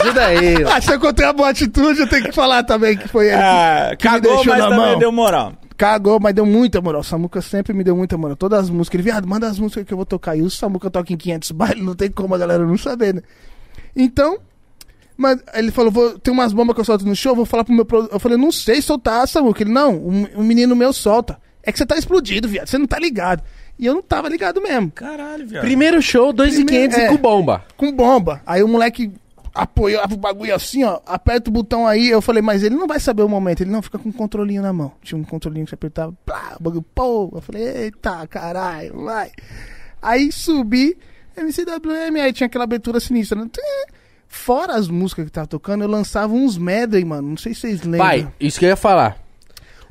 Ajuda 0.00 0.26
aí. 0.26 0.64
ó. 0.64 0.68
Ah, 0.74 0.80
se 0.80 0.92
eu 0.92 1.00
contei 1.00 1.26
uma 1.26 1.32
boa 1.32 1.48
atitude, 1.50 2.00
eu 2.00 2.08
tenho 2.08 2.24
que 2.24 2.32
falar 2.32 2.62
também 2.62 2.96
que 2.96 3.08
foi 3.08 3.26
ele. 3.26 3.34
Ah, 3.36 3.90
que 3.98 4.06
me 4.08 4.12
cagou, 4.14 4.34
deixou 4.36 4.52
mas 4.54 4.62
na 4.62 4.70
também 4.70 4.90
mão. 4.92 4.98
deu 4.98 5.12
moral. 5.12 5.52
Cagou, 5.76 6.18
mas 6.18 6.34
deu 6.34 6.46
muita 6.46 6.80
moral. 6.80 7.02
O 7.02 7.04
Samuca 7.04 7.42
sempre 7.42 7.74
me 7.74 7.84
deu 7.84 7.94
muita 7.96 8.16
moral. 8.16 8.36
Todas 8.36 8.60
as 8.60 8.70
músicas. 8.70 8.94
Ele, 8.98 9.10
viado, 9.10 9.28
manda 9.28 9.46
as 9.46 9.58
músicas 9.58 9.84
que 9.84 9.92
eu 9.92 9.96
vou 9.96 10.06
tocar. 10.06 10.36
E 10.36 10.42
o 10.42 10.50
Samuca 10.50 10.90
toca 10.90 11.12
em 11.12 11.16
500 11.16 11.50
bailes, 11.52 11.84
não 11.84 11.94
tem 11.94 12.10
como 12.10 12.34
a 12.34 12.38
galera 12.38 12.64
não 12.64 12.78
saber, 12.78 13.14
né? 13.14 13.20
Então, 13.94 14.38
mas 15.16 15.38
ele 15.54 15.70
falou, 15.70 15.90
vou, 15.90 16.18
tem 16.18 16.32
umas 16.32 16.52
bombas 16.52 16.74
que 16.74 16.80
eu 16.80 16.84
solto 16.84 17.06
no 17.06 17.16
show, 17.16 17.34
vou 17.34 17.46
falar 17.46 17.64
pro 17.64 17.74
meu 17.74 17.84
produtor. 17.84 18.14
Eu 18.14 18.20
falei, 18.20 18.36
não 18.38 18.52
sei 18.52 18.82
soltar, 18.82 19.26
Samuca. 19.26 19.62
Ele, 19.62 19.72
não, 19.72 19.94
um, 19.94 20.26
um 20.36 20.42
menino 20.44 20.76
meu 20.76 20.92
solta. 20.92 21.38
É 21.62 21.72
que 21.72 21.78
você 21.78 21.86
tá 21.86 21.96
explodido, 21.96 22.46
viado, 22.48 22.68
você 22.68 22.78
não 22.78 22.86
tá 22.86 22.98
ligado. 22.98 23.42
E 23.78 23.84
eu 23.86 23.94
não 23.94 24.02
tava 24.02 24.28
ligado 24.28 24.60
mesmo. 24.62 24.90
Caralho, 24.92 25.46
viado. 25.46 25.62
Primeiro 25.62 26.00
show, 26.00 26.32
2,500 26.32 26.64
Primeiro- 26.94 27.14
e 27.14 27.16
com 27.16 27.22
bomba. 27.22 27.64
com 27.76 27.92
bomba. 27.92 28.40
Aí 28.46 28.62
o 28.62 28.68
moleque 28.68 29.10
apoiava 29.54 30.14
o 30.14 30.16
bagulho 30.16 30.54
assim, 30.54 30.84
ó. 30.84 31.00
Aperta 31.06 31.50
o 31.50 31.52
botão 31.52 31.86
aí. 31.86 32.08
Eu 32.08 32.22
falei, 32.22 32.40
mas 32.42 32.62
ele 32.62 32.74
não 32.76 32.86
vai 32.86 33.00
saber 33.00 33.22
o 33.22 33.28
momento. 33.28 33.62
Ele 33.62 33.70
não 33.70 33.82
fica 33.82 33.98
com 33.98 34.08
um 34.10 34.12
controlinho 34.12 34.62
na 34.62 34.72
mão. 34.72 34.92
Tinha 35.02 35.18
um 35.18 35.24
controlinho 35.24 35.64
que 35.64 35.70
você 35.70 35.74
apertava, 35.74 36.14
plá, 36.24 36.56
o 36.60 36.62
bagulho, 36.62 36.84
pô. 36.94 37.30
Eu 37.34 37.40
falei, 37.40 37.62
eita, 37.66 38.26
caralho, 38.28 39.02
vai. 39.02 39.30
Aí 40.00 40.30
subi, 40.30 40.96
MCWM, 41.36 42.20
aí 42.20 42.32
tinha 42.32 42.46
aquela 42.46 42.64
abertura 42.64 43.00
sinistra. 43.00 43.38
Né? 43.42 43.48
Fora 44.36 44.74
as 44.74 44.86
músicas 44.86 45.24
que 45.24 45.30
tava 45.32 45.46
tocando, 45.46 45.82
eu 45.82 45.88
lançava 45.88 46.32
uns 46.32 46.56
medley, 46.56 47.04
mano. 47.04 47.30
Não 47.30 47.36
sei 47.36 47.52
se 47.52 47.62
vocês 47.62 47.82
lembram. 47.82 48.06
Pai, 48.06 48.32
isso 48.38 48.60
que 48.60 48.64
eu 48.64 48.68
ia 48.68 48.76
falar. 48.76 49.18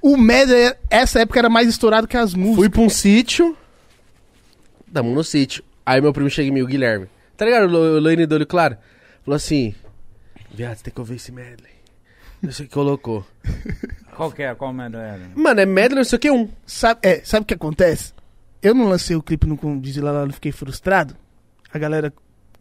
O 0.02 0.16
medley, 0.16 0.74
essa 0.90 1.20
época 1.20 1.40
era 1.40 1.50
mais 1.50 1.68
estourado 1.68 2.08
que 2.08 2.16
as 2.16 2.34
músicas. 2.34 2.56
Fui 2.56 2.70
pra 2.70 2.82
um 2.82 2.90
sítio. 2.90 3.58
Tamo 4.94 5.14
no 5.14 5.24
sítio. 5.24 5.64
Aí 5.86 6.00
meu 6.00 6.14
primo 6.14 6.30
chega 6.30 6.48
em 6.48 6.52
mim, 6.52 6.62
o 6.62 6.68
Guilherme. 6.68 7.08
Tá 7.36 7.44
ligado? 7.44 7.66
O 7.76 8.00
Lane 8.00 8.26
do 8.26 8.36
olho 8.36 8.48
claro. 8.48 8.78
Falou 9.26 9.36
assim: 9.36 9.76
Viado, 10.54 10.78
você 10.78 10.84
tem 10.84 10.94
que 10.94 11.00
ouvir 11.02 11.16
esse 11.16 11.32
medley. 11.32 11.74
Não 12.42 12.52
sei 12.52 12.66
o 12.66 12.70
que 12.70 12.74
colocou. 12.74 13.26
Qual 14.16 14.32
que 14.32 14.44
é? 14.44 14.56
Qual 14.56 14.72
merda 14.72 15.00
era? 15.00 15.22
Mano, 15.36 15.60
é 15.60 15.66
medley 15.66 15.98
não 15.98 16.06
sei 16.06 16.16
o 16.16 16.20
que 16.20 16.32
um. 16.32 16.48
Sabe, 16.66 17.02
é, 17.04 17.22
sabe 17.26 17.44
o 17.44 17.46
que 17.46 17.56
acontece? 17.56 18.14
Eu 18.62 18.74
não 18.74 18.88
lancei 18.88 19.16
o 19.16 19.22
clipe 19.22 19.48
no 19.48 19.58
Condizila 19.58 20.12
lá, 20.12 20.26
não 20.26 20.32
fiquei 20.32 20.54
frustrado. 20.54 21.16
A 21.74 21.78
galera 21.78 22.14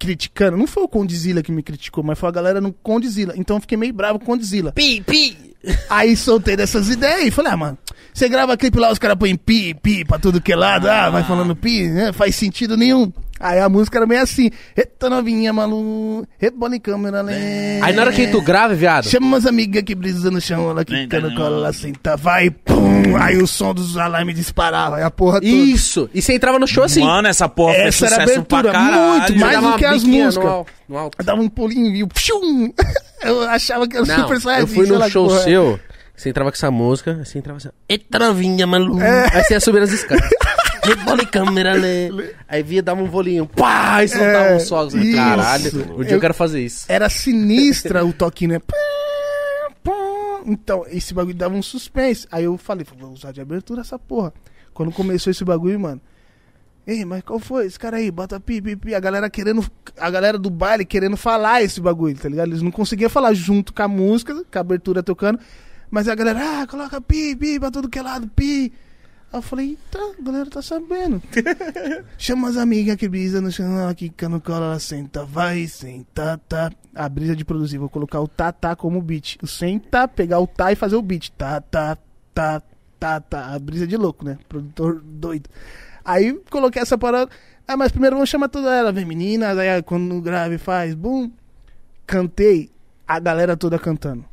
criticando. 0.05 0.57
Não 0.57 0.67
foi 0.67 0.83
o 0.83 0.89
Condizila 0.89 1.43
que 1.43 1.51
me 1.51 1.63
criticou, 1.63 2.05
mas 2.05 2.19
foi 2.19 2.29
a 2.29 2.33
galera 2.33 2.61
no 2.61 2.73
Condizila. 2.73 3.33
Então 3.37 3.57
eu 3.57 3.61
fiquei 3.61 3.79
meio 3.79 3.95
bravo 3.95 4.19
com 4.19 4.25
o 4.25 4.29
Condizila. 4.29 4.73
Pi, 4.73 5.01
pi. 5.01 5.55
Aí 5.89 6.15
soltei 6.15 6.57
dessas 6.57 6.91
ideias 6.91 7.29
e 7.29 7.31
falei, 7.31 7.53
ah, 7.53 7.57
mano, 7.57 7.79
você 8.13 8.29
grava 8.29 8.55
clipe 8.55 8.79
lá, 8.79 8.93
os 8.93 8.99
caras 8.99 9.17
põem 9.17 9.35
pi, 9.35 9.73
pi 9.73 10.05
pra 10.05 10.19
tudo 10.19 10.43
que 10.43 10.53
é 10.53 10.57
lado, 10.57 10.87
ah, 10.89 11.09
vai 11.09 11.25
falando 11.25 11.57
pi, 11.57 11.89
né? 11.89 12.13
Faz 12.13 12.37
sentido 12.37 12.77
nenhum. 12.77 13.11
Aí 13.41 13.59
a 13.59 13.69
música 13.69 13.99
era 13.99 14.07
meio 14.07 14.21
assim, 14.21 14.51
eita 14.77 15.09
novinha, 15.09 15.55
malu, 15.55 16.27
rebola 16.39 16.77
em 16.77 16.81
câmera 16.81 17.23
lenta. 17.23 17.87
Aí 17.87 17.95
na 17.95 18.03
hora 18.03 18.13
que 18.13 18.27
tu 18.27 18.43
grava, 18.43 18.75
viado. 18.75 19.09
Chama 19.09 19.27
umas 19.27 19.47
amigas 19.47 19.83
que 19.83 19.95
brisa 19.95 20.31
no 20.31 20.41
chão, 20.41 20.71
ela 20.71 20.85
quica 20.85 21.19
no 21.19 21.35
colo, 21.35 21.57
ela 21.57 21.73
senta, 21.73 22.15
vai, 22.15 22.51
Aí 23.21 23.37
o 23.39 23.47
som 23.47 23.73
dos 23.75 23.97
alarmes 23.97 24.35
disparava, 24.37 24.97
aí 24.97 25.03
a 25.03 25.11
porra 25.11 25.41
toda. 25.41 25.47
Isso. 25.47 26.09
E 26.15 26.21
você 26.23 26.35
entrava 26.35 26.59
no 26.59 26.67
show 26.67 26.85
assim. 26.85 27.03
Mano, 27.03 27.29
essa 27.29 27.49
porra 27.49 27.75
Essa 27.75 28.07
era 28.07 28.17
a 28.17 28.21
sucesso 28.27 28.43
pra 28.45 28.59
abertura, 28.61 28.73
caralho. 28.73 29.11
muito, 29.19 29.37
mais 29.41 29.53
Dava 29.55 29.71
do 29.73 29.79
que 29.79 29.85
as 29.85 30.05
músicas. 30.05 30.45
No, 30.45 30.51
al- 30.51 30.67
no 30.89 30.99
alto. 30.99 31.25
Dava 31.25 31.41
um 31.41 31.49
pulinho 31.49 31.95
e 31.95 32.03
o 32.03 32.09
pshum. 32.09 32.73
Eu 33.23 33.43
achava 33.49 33.87
que 33.89 33.97
era 33.97 34.05
Não, 34.07 34.17
super 34.21 34.41
saiyajin, 34.41 34.63
eu 34.63 34.75
fui 34.75 34.85
sei 34.87 34.93
num 34.93 34.99
lá 34.99 35.07
que 35.07 35.13
show 35.13 35.27
porra 35.29 35.41
seu, 35.43 35.81
você 36.17 36.29
entrava 36.29 36.51
com 36.51 36.57
essa 36.57 36.71
música, 36.71 37.21
você 37.25 37.39
entrava 37.39 37.57
assim, 37.57 37.69
eita 37.89 38.19
novinha, 38.19 38.67
maluco. 38.67 39.01
É. 39.01 39.29
Aí 39.37 39.45
você 39.45 39.55
ia 39.55 39.61
subir 39.61 39.83
as 39.83 39.91
escadas. 39.93 40.29
Rebola 40.85 41.23
em 41.23 41.27
câmera, 41.27 41.73
lê. 41.73 42.11
Aí 42.47 42.63
via, 42.63 42.83
dava 42.83 43.03
um 43.03 43.07
volinho, 43.07 43.47
pá, 43.47 44.05
e 44.05 44.09
soltava 44.09 44.45
É, 44.49 44.57
uns 44.57 44.69
fogos. 44.69 44.95
isso. 44.95 45.17
Caralho, 45.17 45.65
um 45.65 46.03
dia 46.03 46.11
eu 46.13 46.17
Eu- 46.17 46.21
quero 46.21 46.35
fazer 46.35 46.61
isso. 46.61 46.85
Era 46.91 47.09
sinistra 47.09 48.05
o 48.05 48.13
toquinho, 48.13 48.53
né? 48.53 48.59
Pá. 48.59 48.77
Então, 50.45 50.85
esse 50.89 51.15
bagulho 51.15 51.37
dava 51.37 51.55
um 51.55 51.63
suspense. 51.63 52.27
Aí 52.31 52.45
eu 52.45 52.57
falei, 52.59 52.87
vou 52.99 53.11
usar 53.11 53.33
de 53.33 53.41
abertura 53.41 53.81
essa 53.81 53.99
porra. 53.99 54.33
Quando 54.73 54.93
começou 54.93 55.31
esse 55.31 55.45
bagulho, 55.45 55.79
mano. 55.81 56.01
Ei, 56.87 57.05
mas 57.05 57.23
qual 57.23 57.39
foi? 57.39 57.65
Esse 57.67 57.79
cara 57.79 57.97
aí, 57.97 58.11
bota 58.11 58.39
pi, 58.39 58.61
pi, 58.61 58.77
pi. 58.77 58.95
A 58.95 59.01
galera 59.01 59.31
querendo. 59.31 59.65
A 59.97 60.11
galera 60.11 60.39
do 60.39 60.51
baile 60.51 60.85
querendo 60.85 61.17
falar 61.17 61.63
esse 61.63 61.81
bagulho, 61.81 62.17
tá 62.17 62.29
ligado? 62.29 62.49
Eles 62.49 62.61
não 62.61 62.71
conseguiam 62.71 63.09
falar 63.09 63.33
junto 63.33 63.73
com 63.73 63.83
a 63.83 63.89
música, 63.89 64.35
com 64.35 64.59
a 64.59 64.61
abertura 64.61 65.03
tocando. 65.03 65.39
Mas 65.91 66.09
a 66.09 66.15
galera, 66.15 66.63
ah, 66.63 66.67
coloca 66.67 67.01
pi, 67.01 67.35
pi, 67.37 67.59
pra 67.59 67.71
todo 67.71 67.89
que 67.89 67.99
é 67.99 68.03
lado, 68.03 68.29
pi. 68.29 68.73
Aí 69.35 69.39
eu 69.39 69.43
falei, 69.43 69.77
tá, 69.91 69.99
a 69.99 70.23
galera 70.23 70.49
tá 70.49 70.63
sabendo. 70.63 71.21
Chama 72.17 72.51
as 72.51 72.57
amigas 72.57 72.95
que 72.95 73.09
brisa 73.09 73.41
no 73.41 73.51
chão, 73.51 73.77
ela 73.81 73.93
quica 73.93 74.29
no 74.29 74.41
colo, 74.41 74.67
ela 74.67 74.79
senta, 74.79 75.25
vai, 75.25 75.67
senta, 75.67 76.41
tá. 76.49 76.71
A 76.95 77.09
brisa 77.09 77.35
de 77.35 77.45
produzir, 77.45 77.79
vou 77.79 77.89
colocar 77.89 78.21
o 78.21 78.29
tá, 78.29 78.53
tá 78.53 78.77
como 78.77 79.03
beat. 79.03 79.37
O 79.43 79.47
senta, 79.49 80.07
pegar 80.07 80.39
o 80.39 80.47
tá 80.47 80.71
e 80.71 80.77
fazer 80.77 80.95
o 80.95 81.03
beat. 81.03 81.33
Tá, 81.33 81.61
tá, 81.61 81.99
tá, 82.33 82.63
tá, 83.01 83.21
tá. 83.21 83.47
A 83.47 83.59
brisa 83.59 83.89
de 83.89 83.97
louco, 83.97 84.25
né? 84.25 84.39
Produtor 84.49 85.03
doido. 85.05 85.51
Aí 86.05 86.33
coloquei 86.49 86.83
essa 86.83 86.97
parada. 86.97 87.29
Ah, 87.67 87.77
mas 87.77 87.91
primeiro 87.91 88.15
vamos 88.15 88.31
chamar 88.31 88.49
toda 88.49 88.73
ela, 88.73 88.93
vem 88.93 89.05
meninas. 89.05 89.59
Aí 89.59 89.83
quando 89.83 90.21
grave 90.21 90.59
faz, 90.59 90.95
bum. 90.95 91.29
Cantei, 92.07 92.71
a 93.05 93.19
galera 93.19 93.57
toda 93.57 93.81
cantando. 93.81 94.25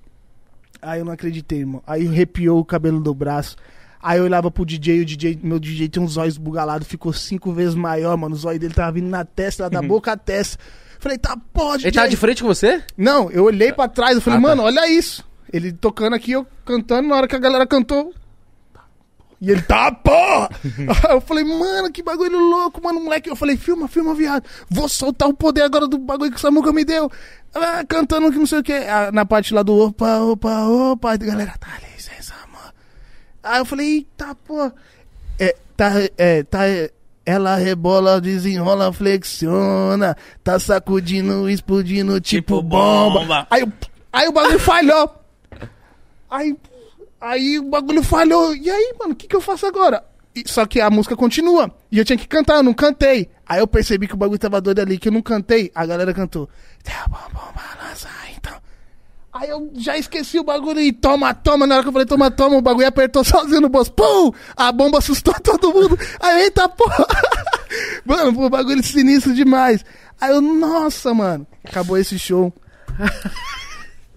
Aí 0.80 1.00
eu 1.00 1.06
não 1.06 1.12
acreditei, 1.12 1.62
irmão. 1.62 1.82
Aí 1.88 2.08
arrepiou 2.08 2.60
o 2.60 2.66
cabelo 2.66 3.00
do 3.02 3.16
braço. 3.16 3.58
Aí 4.04 4.18
eu 4.20 4.24
olhava 4.26 4.50
pro 4.50 4.66
DJ, 4.66 5.02
o 5.02 5.06
DJ, 5.06 5.40
meu 5.44 5.60
DJ 5.60 5.88
tinha 5.88 6.04
uns 6.04 6.18
olhos 6.18 6.38
bugalados, 6.38 6.88
ficou 6.88 7.14
cinco 7.14 7.52
vezes 7.54 7.76
maior, 7.76 8.18
mano. 8.18 8.36
Os 8.36 8.46
olhos 8.46 8.60
dele 8.60 8.74
tava 8.74 8.92
vindo 8.94 9.08
na 9.10 9.24
testa, 9.24 9.64
lá 9.64 9.70
da 9.70 9.82
boca 9.82 10.12
à 10.14 10.18
testa. 10.18 10.58
Falei, 11.00 11.18
tá, 11.18 11.38
pô, 11.54 11.76
DJ. 11.78 11.88
Ele 11.90 11.96
tava 11.96 12.10
de 12.10 12.18
frente 12.18 12.42
com 12.42 12.48
você? 12.48 12.84
Não, 12.98 13.30
eu 13.32 13.44
olhei 13.44 13.72
pra 13.74 13.88
trás, 13.88 14.16
eu 14.16 14.22
falei, 14.22 14.40
Ah, 14.40 14.42
tá. 14.42 14.48
mano, 14.48 14.64
olha 14.64 14.90
isso. 14.90 15.24
Ele 15.54 15.72
tocando 15.72 16.16
aqui, 16.16 16.32
eu 16.32 16.48
cantando, 16.66 17.10
na 17.10 17.16
hora 17.16 17.28
que 17.28 17.36
a 17.36 17.40
galera 17.40 17.68
cantou. 17.68 18.14
E 19.40 19.50
ele, 19.50 19.62
tá, 19.64 19.92
porra! 19.92 20.50
Aí 20.64 21.12
eu 21.16 21.20
falei, 21.22 21.44
mano, 21.44 21.92
que 21.92 22.04
bagulho 22.04 22.38
louco, 22.40 22.80
mano, 22.84 23.00
moleque. 23.02 23.28
Eu 23.30 23.36
falei, 23.36 23.58
filma, 23.58 23.88
filma, 23.88 24.14
viado. 24.14 24.44
Vou 24.70 24.88
soltar 24.88 25.28
o 25.28 25.34
poder 25.34 25.64
agora 25.64 25.88
do 25.88 25.98
bagulho 25.98 26.30
que 26.30 26.38
o 26.38 26.40
Samuca 26.40 26.72
me 26.72 26.86
deu. 26.86 27.10
Ah, 27.54 27.84
cantando 27.88 28.32
que 28.32 28.38
não 28.38 28.46
sei 28.46 28.60
o 28.60 28.64
que. 28.64 28.74
na 29.12 29.26
parte 29.26 29.52
lá 29.54 29.64
do 29.64 29.76
opa, 29.76 30.20
opa, 30.20 30.68
opa. 30.68 31.14
A 31.14 31.18
galera, 31.18 31.56
tá, 31.60 31.68
mano. 31.68 31.91
Aí 33.44 33.60
eu 33.60 33.66
falei, 33.66 33.88
eita, 33.96 34.36
pô. 34.46 34.72
É, 35.40 35.56
tá, 35.76 35.92
é, 36.18 36.44
tá. 36.44 36.60
ela 37.26 37.56
rebola, 37.56 38.22
desenrola, 38.22 38.92
flexiona. 38.94 40.16
Tá 40.44 40.60
sacudindo, 40.60 41.50
explodindo, 41.50 42.20
tipo, 42.22 42.56
Tipo 42.58 42.62
bomba. 42.62 43.20
bomba. 43.22 43.48
Aí, 43.50 43.64
o- 43.64 43.74
aí 44.14 44.28
o 44.28 44.32
bagulho 44.32 44.60
falhou. 44.60 45.10
Aí, 46.30 46.56
aí 47.20 47.60
o 47.60 47.64
bagulho 47.70 48.04
falhou. 48.04 48.56
E 48.56 48.70
aí, 48.70 48.94
mano, 49.00 49.14
o 49.14 49.16
que, 49.16 49.28
que 49.28 49.36
eu 49.36 49.42
faço 49.42 49.66
agora? 49.66 50.04
E- 50.36 50.44
só 50.46 50.66
que 50.66 50.80
a 50.80 50.90
música 50.90 51.16
continua. 51.16 51.70
E 51.92 51.98
eu 51.98 52.06
tinha 52.06 52.18
que 52.18 52.28
cantar, 52.28 52.58
eu 52.58 52.64
não 52.64 52.74
cantei. 52.74 53.30
Aí 53.46 53.60
eu 53.60 53.68
percebi 53.68 54.08
que 54.08 54.14
o 54.14 54.18
bagulho 54.18 54.40
tava 54.40 54.62
doido 54.62 54.80
ali, 54.80 54.98
que 54.98 55.10
eu 55.10 55.12
não 55.12 55.22
cantei. 55.22 55.72
A 55.76 55.86
galera 55.86 56.14
cantou. 56.14 56.48
Tá 56.84 57.06
bom, 57.10 57.18
bom, 57.34 57.52
balançar, 57.54 58.30
então. 58.38 58.54
Aí 59.34 59.50
eu 59.50 59.72
já 59.76 59.98
esqueci 59.98 60.38
o 60.40 60.44
bagulho 60.44 60.82
e 60.82 60.92
toma, 60.92 61.34
toma. 61.34 61.66
Na 61.66 61.76
hora 61.76 61.84
que 61.84 61.90
eu 61.90 61.94
falei 61.94 62.06
toma, 62.06 62.30
toma, 62.30 62.58
o 62.58 62.62
bagulho 62.62 62.88
apertou 62.88 63.24
sozinho 63.26 63.62
no 63.62 63.70
bolso. 63.70 63.92
Pum! 63.94 64.32
A 64.58 64.72
bomba 64.72 64.98
assustou 64.98 65.34
todo 65.42 65.74
mundo. 65.74 65.98
Aí, 66.20 66.44
eita 66.44 66.68
porra! 66.68 67.06
Mano, 68.06 68.38
um 68.46 68.50
bagulho 68.50 68.84
sinistro 68.84 69.34
demais. 69.34 69.86
Aí 70.20 70.32
eu, 70.32 70.42
nossa, 70.42 71.14
mano. 71.14 71.48
Acabou 71.64 71.98
esse 71.98 72.20
show. 72.20 72.54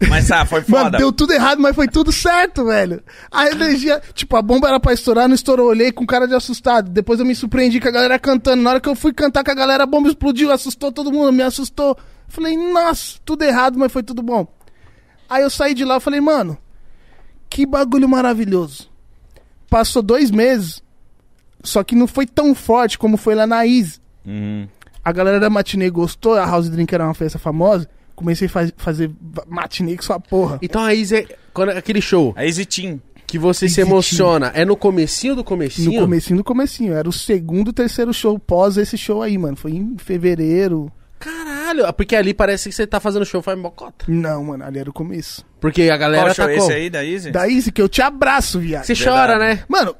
Mas 0.09 0.27
tá, 0.28 0.45
foi 0.45 0.62
Mano, 0.69 0.85
foda. 0.86 0.99
deu 0.99 1.12
tudo 1.12 1.32
errado, 1.32 1.61
mas 1.62 1.74
foi 1.74 1.86
tudo 1.89 2.11
certo, 2.12 2.65
velho. 2.66 3.03
A 3.31 3.49
energia, 3.49 4.03
tipo, 4.12 4.36
a 4.36 4.43
bomba 4.43 4.69
era 4.69 4.81
pra 4.81 4.93
estourar, 4.93 5.28
não 5.28 5.35
estourou. 5.35 5.69
Olhei 5.69 5.93
com 5.93 6.05
cara 6.05 6.27
de 6.27 6.35
assustado. 6.35 6.91
Depois 6.91 7.20
eu 7.20 7.24
me 7.27 7.35
surpreendi 7.35 7.81
com 7.81 7.89
a 7.89 7.93
galera 7.93 8.19
cantando. 8.19 8.62
Na 8.62 8.70
hora 8.70 8.81
que 8.81 8.89
eu 8.89 8.97
fui 8.97 9.12
cantar 9.12 9.45
com 9.45 9.51
a 9.53 9.55
galera, 9.55 9.85
a 9.85 9.86
bomba 9.86 10.09
explodiu, 10.09 10.51
assustou 10.51 10.91
todo 10.93 11.12
mundo, 11.12 11.32
me 11.32 11.43
assustou. 11.43 11.97
Falei, 12.28 12.57
nossa, 12.57 13.19
tudo 13.24 13.43
errado, 13.45 13.78
mas 13.78 13.93
foi 13.93 14.03
tudo 14.03 14.20
bom. 14.23 14.47
Aí 15.28 15.42
eu 15.42 15.51
saí 15.51 15.74
de 15.74 15.84
lá 15.84 15.96
e 15.96 16.01
falei, 16.01 16.20
mano, 16.20 16.56
que 17.48 17.64
bagulho 17.66 18.09
maravilhoso. 18.09 18.90
Passou 19.70 20.02
dois 20.02 20.30
meses, 20.30 20.82
só 21.62 21.82
que 21.82 21.94
não 21.96 22.06
foi 22.06 22.26
tão 22.26 22.55
forte 22.55 22.98
como 22.98 23.16
foi 23.16 23.34
lá 23.34 23.46
na 23.46 23.66
Easy. 23.66 23.98
Uhum. 24.24 24.68
A 25.05 25.12
galera 25.12 25.38
da 25.40 25.51
matinê 25.51 25.90
gostou, 25.90 26.34
a 26.34 26.46
House 26.46 26.68
Drink 26.70 26.94
era 26.94 27.05
uma 27.05 27.14
festa 27.14 27.38
famosa. 27.38 27.88
Comecei 28.14 28.46
a 28.46 28.51
faz- 28.51 28.72
fazer 28.76 29.10
matinê 29.48 29.96
com 29.96 30.02
sua 30.02 30.20
porra. 30.20 30.59
Então 30.62 30.80
aí, 30.82 31.05
Zé, 31.05 31.26
quando, 31.52 31.70
aquele 31.70 32.01
show 32.01 32.32
A 32.36 32.44
Easy 32.46 32.64
Team. 32.64 33.01
que 33.26 33.38
você 33.38 33.68
se 33.68 33.80
Easy 33.80 33.90
emociona, 33.90 34.52
é 34.55 34.64
no 34.64 34.76
comecinho 34.76 35.34
do 35.34 35.38
No 35.38 35.44
comecinho? 35.44 36.01
comecinho 36.01 36.36
do 36.38 36.44
comecinho. 36.44 36.92
Era 36.94 37.09
o 37.09 37.12
segundo, 37.12 37.72
terceiro 37.72 38.14
show 38.14 38.38
pós 38.38 38.76
esse 38.76 38.96
show 38.96 39.20
aí, 39.20 39.36
mano. 39.36 39.56
Foi 39.56 39.72
em 39.72 39.96
fevereiro. 39.98 40.90
Caralho, 41.24 41.90
porque 41.94 42.14
ali 42.14 42.34
parece 42.34 42.68
que 42.68 42.74
você 42.74 42.86
tá 42.86 43.01
fazendo 43.01 43.24
show 43.24 43.40
faz 43.40 43.59
mocota. 43.59 44.05
Não, 44.06 44.44
mano, 44.44 44.62
ali 44.62 44.78
era 44.78 44.90
o 44.90 44.92
começo. 44.92 45.42
Porque 45.59 45.88
a 45.88 45.96
galera 45.96 46.24
Qual 46.24 46.34
show 46.34 46.46
tá 46.46 46.52
com... 46.52 46.59
esse 46.59 46.72
aí 46.72 46.90
da 46.90 47.02
Easy? 47.02 47.30
Da 47.30 47.48
Easy, 47.48 47.72
que 47.72 47.80
eu 47.80 47.88
te 47.88 48.02
abraço, 48.02 48.60
viado. 48.60 48.84
Você 48.84 48.94
chora, 48.94 49.38
né? 49.38 49.64
Mano, 49.66 49.96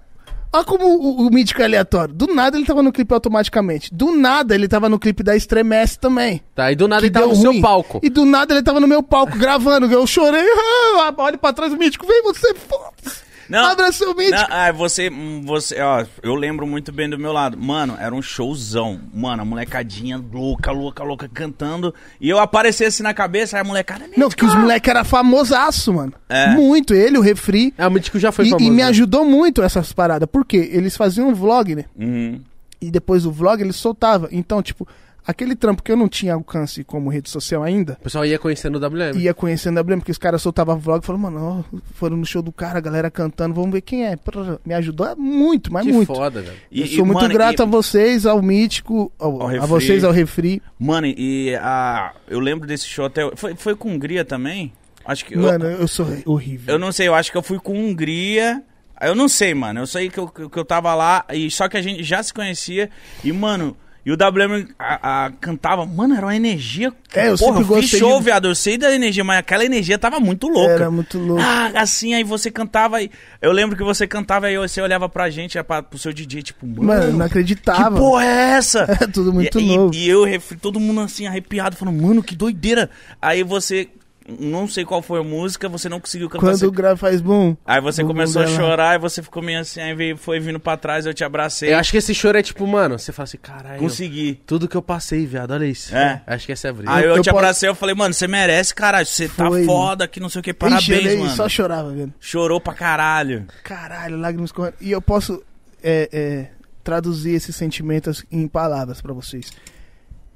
olha 0.53 0.65
como 0.65 0.87
o, 0.87 1.27
o 1.27 1.31
mítico 1.31 1.63
é 1.63 1.65
aleatório. 1.65 2.13
Do 2.13 2.27
nada 2.27 2.59
ele 2.59 2.67
tava 2.67 2.83
no 2.83 2.93
clipe 2.93 3.15
automaticamente. 3.15 3.89
Do 3.95 4.15
nada 4.15 4.55
ele 4.55 4.69
tava 4.69 4.87
no 4.91 4.99
clipe 4.99 5.23
da 5.23 5.35
Estremece 5.35 5.99
também. 5.99 6.43
Tá, 6.55 6.71
e 6.71 6.77
do 6.77 6.87
nada 6.87 7.01
que 7.01 7.07
ele 7.07 7.15
tava 7.15 7.27
deu 7.27 7.35
no 7.35 7.41
seu 7.41 7.53
ruim. 7.53 7.63
palco. 7.63 8.01
E 8.03 8.11
do 8.11 8.27
nada 8.27 8.53
ele 8.53 8.63
tava 8.63 8.79
no 8.79 8.87
meu 8.87 9.03
palco 9.03 9.39
gravando. 9.39 9.91
Eu 9.91 10.07
chorei. 10.07 10.45
Ah, 10.97 11.13
olha 11.19 11.37
pra 11.37 11.53
trás 11.53 11.73
do 11.73 11.79
mítico. 11.79 12.07
Vem 12.07 12.23
você, 12.23 12.55
foda-se. 12.55 13.25
Não. 13.49 13.65
Abraça 13.67 14.05
o 14.09 14.15
mítico. 14.15 14.37
Não, 14.39 14.47
ah, 14.51 14.73
você, 14.73 15.09
hum, 15.11 15.43
você, 15.45 15.81
ó, 15.81 16.05
eu 16.23 16.35
lembro 16.35 16.67
muito 16.67 16.93
bem 16.93 17.09
do 17.09 17.19
meu 17.19 17.33
lado. 17.33 17.57
Mano, 17.59 17.97
era 17.99 18.15
um 18.15 18.23
showzão. 18.23 19.01
Mano, 19.13 19.43
a 19.43 19.45
molecadinha 19.45 20.23
louca, 20.33 20.71
louca, 20.73 21.03
louca, 21.03 21.29
cantando. 21.29 21.95
E 22.21 22.29
eu 22.29 22.39
aparecesse 22.39 23.03
na 23.03 23.13
cabeça, 23.15 23.57
aí 23.57 23.61
a 23.61 23.65
molecada... 23.65 24.07
Não, 24.17 24.29
que 24.29 24.45
os 24.45 24.55
moleques 24.55 24.89
eram 24.91 25.05
famosaço, 25.05 25.93
mano. 25.93 26.13
É. 26.29 26.49
Muito. 26.55 26.95
Ele, 26.95 27.19
o 27.19 27.21
refri. 27.21 27.73
É, 27.77 27.87
o 27.87 27.91
Mítico 27.91 28.19
já 28.19 28.33
foi 28.33 28.47
E, 28.47 28.51
famoso. 28.51 28.67
e 28.67 28.71
me 28.71 28.79
né? 28.79 28.85
ajudou 28.85 29.25
muito 29.25 29.63
essas 29.63 29.93
paradas. 29.93 30.29
Por 30.31 30.45
quê? 30.45 30.71
Eles 30.73 30.97
faziam 30.97 31.29
um 31.29 31.35
vlog, 31.35 31.75
né? 31.75 31.85
Uhum. 31.97 32.41
E 32.81 32.91
depois 32.91 33.23
do 33.23 33.33
vlog 33.33 33.63
eles 33.63 33.77
soltavam. 33.77 34.29
Então, 34.31 34.63
tipo, 34.63 34.87
aquele 35.27 35.55
trampo 35.57 35.83
que 35.83 35.91
eu 35.91 35.97
não 35.97 36.09
tinha 36.09 36.35
alcance 36.35 36.85
como 36.85 37.09
rede 37.11 37.31
social 37.31 37.63
ainda, 37.63 37.95
O 38.01 38.05
pessoal 38.05 38.25
ia 38.27 38.39
conhecendo 38.39 38.77
o 38.77 38.81
WM. 38.81 39.19
ia 39.19 39.33
conhecendo 39.35 39.79
a 39.79 39.83
Brema, 39.83 40.01
porque 40.01 40.13
os 40.13 40.19
caras 40.19 40.43
soltavam 40.43 40.79
vlog 40.79 41.03
e 41.03 41.07
falavam, 41.07 41.31
mano, 41.31 41.65
ó, 41.73 41.79
foram 41.95 42.17
no 42.17 42.25
show 42.27 42.43
do 42.43 42.53
cara, 42.53 42.79
a 42.79 42.81
galera 42.81 43.11
cantando, 43.11 43.55
vamos 43.55 43.71
ver 43.73 43.81
quem 43.81 44.07
é. 44.07 44.17
Prr, 44.17 44.59
Me 44.65 44.75
ajudou 44.75 45.17
muito, 45.17 45.73
mas 45.73 45.87
que 45.87 45.93
muito. 45.93 46.15
foda, 46.15 46.43
velho. 46.43 46.57
E- 46.71 46.81
eu 46.81 46.87
e, 46.87 46.89
sou 46.97 47.05
muito 47.07 47.21
mano, 47.23 47.33
grato 47.35 47.61
e- 47.61 47.63
a 47.63 47.67
vocês, 47.67 48.27
ao 48.27 48.41
Mítico, 48.43 49.11
ao- 49.19 49.41
Ao 49.43 49.49
a 49.49 49.51
Refri. 49.53 49.69
vocês, 49.69 50.05
ao 50.05 50.13
Refri. 50.13 50.63
Mano, 50.79 51.07
e 51.07 51.55
a, 51.57 52.13
eu 52.29 52.41
lembro 52.41 52.67
desse 52.67 52.87
show 52.87 53.05
até... 53.07 53.23
Foi, 53.37 53.55
foi 53.55 53.75
com 53.75 53.91
Hungria 53.93 54.25
também? 54.25 54.73
Acho 55.05 55.25
que... 55.25 55.35
eu- 55.35 55.41
Mano, 55.43 55.65
eu 55.67 55.87
sou 55.89 56.07
horrível. 56.27 56.75
Eu 56.75 56.79
não 56.79 56.91
sei, 56.93 57.09
eu 57.09 57.15
acho 57.15 57.31
que 57.31 57.37
eu 57.37 57.43
fui 57.43 57.59
com 57.59 57.73
Hungria. 57.79 58.63
Eu 59.01 59.15
não 59.15 59.29
sei, 59.29 59.53
mano. 59.55 59.81
Eu 59.81 59.87
sei 59.87 60.09
que 60.09 60.19
eu, 60.19 60.29
que 60.29 60.57
eu 60.59 60.65
tava 60.65 60.95
lá, 60.95 61.25
e 61.33 61.51
só 61.51 61.69
que 61.69 61.77
a 61.77 61.83
gente 61.83 62.03
já 62.03 62.23
se 62.23 62.33
conhecia. 62.33 62.89
E, 63.23 63.33
mano, 63.33 63.77
E 64.07 64.13
o 64.13 64.17
WM 64.17 64.69
a, 64.79 65.25
a- 65.27 65.31
cantava, 65.41 65.87
mano, 65.87 66.15
era 66.15 66.27
uma 66.27 66.37
energia. 66.37 66.93
É, 67.15 67.31
eu 67.31 67.39
Porra, 67.39 67.59
sempre 67.59 67.59
fiz 67.59 67.67
gostei 67.83 68.01
show, 68.01 68.19
de- 68.19 68.25
viado. 68.25 68.47
Eu 68.49 68.55
sei 68.55 68.77
da 68.77 68.95
energia, 68.95 69.25
mas 69.25 69.39
aquela 69.39 69.65
energia 69.65 69.99
tava 69.99 70.21
muito 70.21 70.47
louca. 70.47 70.73
Era 70.75 70.91
muito 70.91 71.19
louco. 71.19 71.43
Ah, 71.43 71.73
assim, 71.77 72.13
aí 72.13 72.23
você 72.23 72.51
cantava 72.51 73.01
e. 73.01 73.11
Eu 73.41 73.51
lembro 73.51 73.77
que 73.77 73.83
você 73.83 74.07
cantava 74.07 74.51
e 74.51 74.59
você 74.59 74.81
olhava 74.83 75.09
pra 75.09 75.31
gente, 75.31 75.63
pra, 75.63 75.83
pro 75.83 75.99
seu 75.99 76.13
DJ, 76.13 76.43
tipo, 76.43 76.67
mano. 76.67 76.83
Mano, 76.85 77.03
eu 77.05 77.13
não 77.13 77.19
que 77.21 77.25
acreditava. 77.25 77.97
porra 77.97 78.25
é 78.25 78.51
essa? 78.57 78.85
É 79.01 79.07
tudo 79.07 79.33
muito 79.33 79.59
e, 79.59 79.63
e- 79.73 79.77
novo. 79.77 79.95
E, 79.95 80.07
eu, 80.09 80.23
refri- 80.25 80.59
todo 80.59 80.79
mundo 80.79 81.01
assim, 81.01 81.27
arrepiado, 81.27 81.75
falando, 81.75 82.03
mano, 82.03 82.23
que 82.23 82.37
doideira. 82.37 82.91
Aí 83.23 83.43
você, 83.43 83.89
não 84.27 84.67
sei 84.67 84.85
qual 84.85 85.03
foi 85.03 85.21
a 85.21 85.23
música, 85.23 85.69
você 85.69 85.89
não 85.89 86.01
conseguiu 86.01 86.29
cantar. 86.31 86.47
Quando 86.47 86.57
você- 86.59 86.67
o 86.67 86.73
grave 86.73 86.99
faz 86.99 87.21
boom. 87.21 87.55
Aí 87.65 87.81
você 87.81 88.03
Boom, 88.03 88.09
começou 88.09 88.41
a 88.41 88.47
boom 88.47 88.55
dela. 88.57 88.69
chorar 88.69 88.95
e 88.95 88.99
você 88.99 89.23
ficou 89.23 89.43
meio 89.43 89.61
assim, 89.61 89.81
aí 89.81 89.95
veio, 89.95 90.17
foi 90.17 90.41
vindo 90.41 90.59
pra 90.59 90.77
trás, 90.77 91.05
eu 91.05 91.13
te 91.13 91.23
abracei. 91.23 91.73
Eu 91.73 91.79
acho 91.79 91.91
que 91.91 91.99
esse 91.99 92.15
choro 92.15 92.39
é 92.39 92.43
tipo, 92.43 92.67
mano, 92.67 92.99
você 92.99 93.13
fala 93.13 93.25
assim, 93.25 93.37
caralho. 93.37 93.79
Consegui. 93.81 94.41
Tudo 94.47 94.67
que 94.67 94.77
eu 94.77 94.81
passei, 94.83 95.27
viado, 95.27 95.51
olha 95.51 95.67
isso. 95.67 95.95
É. 95.95 96.23
Acho 96.27 96.47
que 96.47 96.53
essa 96.53 96.69
é 96.69 96.71
a 96.71 96.73
brisa. 96.73 96.93
Aí 96.93 97.05
eu, 97.05 97.11
eu 97.17 97.23
te 97.23 97.27
posso- 97.27 97.37
abracei, 97.39 97.69
eu 97.69 97.75
falei, 97.75 97.95
mano, 97.95 98.15
você 98.15 98.27
merece, 98.27 98.75
caralho, 98.75 99.05
você 99.07 99.29
tá 99.29 99.47
Foi. 99.47 99.65
foda, 99.67 100.09
que 100.09 100.19
não 100.21 100.29
sei 100.31 100.41
o 100.41 100.43
que, 100.43 100.51
Ixi, 100.51 100.59
parabéns, 100.59 100.89
ele 100.89 101.17
mano. 101.19 101.31
só 101.37 101.49
chorava, 101.49 101.93
velho. 101.93 102.15
Chorou 102.19 102.61
pra 102.61 102.73
caralho. 102.73 103.47
Caralho, 103.63 104.17
lágrimas 104.17 104.51
correndo. 104.53 104.75
E 104.81 104.91
eu 104.91 105.03
posso 105.03 105.43
é, 105.83 106.09
é, 106.11 106.47
traduzir 106.83 107.33
esses 107.35 107.55
sentimentos 107.55 108.25
em 108.33 108.49
palavras 108.49 109.03
pra 109.03 109.13
vocês. 109.13 109.53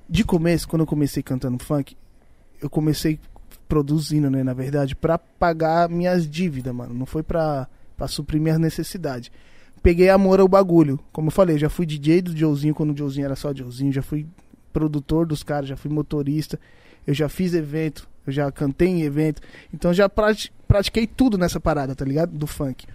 De 0.06 0.24
começo, 0.24 0.69
quando 0.69 0.81
eu 0.82 0.86
comecei 0.86 1.23
cantando 1.23 1.62
funk, 1.65 1.97
eu 2.60 2.69
comecei 2.69 3.19
produzindo, 3.69 4.31
né, 4.31 4.43
na 4.43 4.55
verdade, 4.55 4.97
pra 4.97 5.19
pagar 5.19 5.89
minhas 5.89 6.28
dívidas, 6.28 6.74
mano. 6.74 6.95
Não 6.95 7.07
foi 7.07 7.23
pra, 7.23 7.69
pra 7.97 8.09
suprir 8.09 8.40
minhas 8.40 8.59
necessidades. 8.59 9.31
Peguei 9.82 10.09
amor 10.09 10.40
ao 10.40 10.49
bagulho. 10.49 10.99
Como 11.12 11.28
eu 11.28 11.32
falei, 11.32 11.59
já 11.59 11.69
fui 11.69 11.85
DJ 11.86 12.23
do 12.23 12.36
Joezinho 12.36 12.74
quando 12.74 12.93
o 12.93 12.97
Joezinho 12.97 13.27
era 13.27 13.36
só 13.36 13.55
Joezinho, 13.55 13.93
já 13.93 14.03
fui 14.03 14.27
produtor 14.73 15.27
dos 15.27 15.43
caras, 15.43 15.69
já 15.69 15.77
fui 15.77 15.90
motorista, 15.90 16.59
eu 17.07 17.15
já 17.15 17.28
fiz 17.28 17.55
evento, 17.55 18.09
eu 18.27 18.32
já 18.32 18.51
cantei 18.51 18.89
em 18.89 19.03
evento. 19.03 19.40
Então 19.73 19.93
já 19.93 20.09
prati- 20.09 20.53
pratiquei 20.66 21.07
tudo 21.07 21.36
nessa 21.39 21.61
parada, 21.61 21.95
tá 21.95 22.05
ligado? 22.05 22.31
Do 22.36 22.47
funk. 22.47 22.86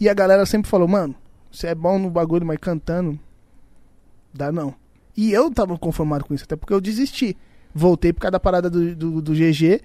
E 0.00 0.08
a 0.08 0.14
galera 0.14 0.46
sempre 0.46 0.70
falou, 0.70 0.88
mano, 0.88 1.14
você 1.52 1.66
é 1.68 1.74
bom 1.74 1.98
no 1.98 2.08
bagulho, 2.10 2.46
mas 2.46 2.58
cantando, 2.58 3.18
dá 4.32 4.50
não. 4.50 4.74
E 5.16 5.32
eu 5.32 5.50
tava 5.50 5.76
conformado 5.76 6.24
com 6.24 6.32
isso, 6.34 6.44
até 6.44 6.56
porque 6.56 6.72
eu 6.72 6.80
desisti. 6.80 7.36
Voltei 7.74 8.12
por 8.12 8.20
causa 8.20 8.32
da 8.32 8.40
parada 8.40 8.68
do, 8.68 8.94
do, 8.96 9.22
do 9.22 9.32
GG, 9.32 9.80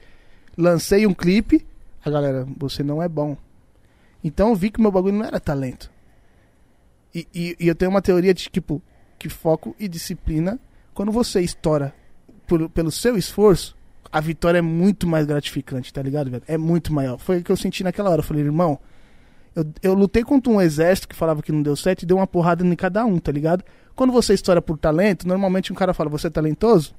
lancei 0.57 1.05
um 1.05 1.13
clipe, 1.13 1.65
a 2.03 2.09
galera, 2.09 2.47
você 2.57 2.83
não 2.83 3.01
é 3.01 3.07
bom. 3.07 3.37
Então 4.23 4.49
eu 4.49 4.55
vi 4.55 4.71
que 4.71 4.81
meu 4.81 4.91
bagulho 4.91 5.15
não 5.15 5.25
era 5.25 5.39
talento. 5.39 5.91
E, 7.13 7.27
e, 7.33 7.55
e 7.59 7.67
eu 7.67 7.75
tenho 7.75 7.91
uma 7.91 8.01
teoria 8.01 8.33
de 8.33 8.49
tipo, 8.49 8.81
que 9.17 9.29
foco 9.29 9.75
e 9.79 9.87
disciplina, 9.87 10.59
quando 10.93 11.11
você 11.11 11.41
estoura 11.41 11.93
por- 12.47 12.69
pelo 12.69 12.91
seu 12.91 13.15
esforço, 13.17 13.75
a 14.11 14.19
vitória 14.19 14.59
é 14.59 14.61
muito 14.61 15.07
mais 15.07 15.25
gratificante, 15.25 15.93
tá 15.93 16.01
ligado, 16.01 16.29
velho? 16.31 16.43
É 16.47 16.57
muito 16.57 16.93
maior. 16.93 17.17
Foi 17.19 17.39
o 17.39 17.43
que 17.43 17.51
eu 17.51 17.57
senti 17.57 17.83
naquela 17.83 18.09
hora. 18.09 18.19
Eu 18.19 18.23
falei, 18.23 18.43
irmão, 18.43 18.79
eu, 19.55 19.65
eu 19.83 19.93
lutei 19.93 20.23
contra 20.23 20.51
um 20.51 20.61
exército 20.61 21.07
que 21.07 21.15
falava 21.15 21.41
que 21.41 21.51
não 21.51 21.61
deu 21.61 21.75
certo 21.75 22.03
e 22.03 22.05
deu 22.05 22.17
uma 22.17 22.27
porrada 22.27 22.65
em 22.65 22.75
cada 22.75 23.05
um, 23.05 23.17
tá 23.19 23.31
ligado? 23.31 23.63
Quando 23.95 24.11
você 24.11 24.33
estoura 24.33 24.61
por 24.61 24.77
talento, 24.77 25.27
normalmente 25.27 25.71
um 25.71 25.75
cara 25.75 25.93
fala, 25.93 26.09
você 26.09 26.27
é 26.27 26.29
talentoso? 26.29 26.93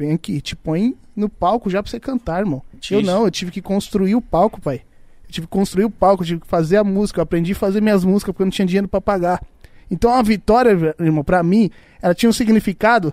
Vem 0.00 0.12
aqui, 0.12 0.40
te 0.40 0.56
põe 0.56 0.96
no 1.14 1.28
palco 1.28 1.68
já 1.68 1.82
pra 1.82 1.90
você 1.90 2.00
cantar, 2.00 2.40
irmão. 2.40 2.62
Eu 2.72 2.78
Tix. 2.80 3.06
não, 3.06 3.24
eu 3.24 3.30
tive 3.30 3.50
que 3.50 3.60
construir 3.60 4.14
o 4.14 4.20
palco, 4.22 4.58
pai. 4.58 4.80
Eu 5.26 5.30
tive 5.30 5.46
que 5.46 5.50
construir 5.52 5.84
o 5.84 5.90
palco, 5.90 6.22
eu 6.22 6.26
tive 6.26 6.40
que 6.40 6.46
fazer 6.46 6.78
a 6.78 6.84
música. 6.84 7.20
Eu 7.20 7.22
aprendi 7.24 7.52
a 7.52 7.54
fazer 7.54 7.82
minhas 7.82 8.02
músicas 8.02 8.32
porque 8.32 8.42
eu 8.42 8.46
não 8.46 8.50
tinha 8.50 8.64
dinheiro 8.66 8.88
pra 8.88 8.98
pagar. 9.00 9.42
Então 9.90 10.14
a 10.14 10.22
vitória, 10.22 10.70
irmão, 10.98 11.22
pra 11.22 11.42
mim, 11.42 11.70
ela 12.00 12.14
tinha 12.14 12.30
um 12.30 12.32
significado 12.32 13.12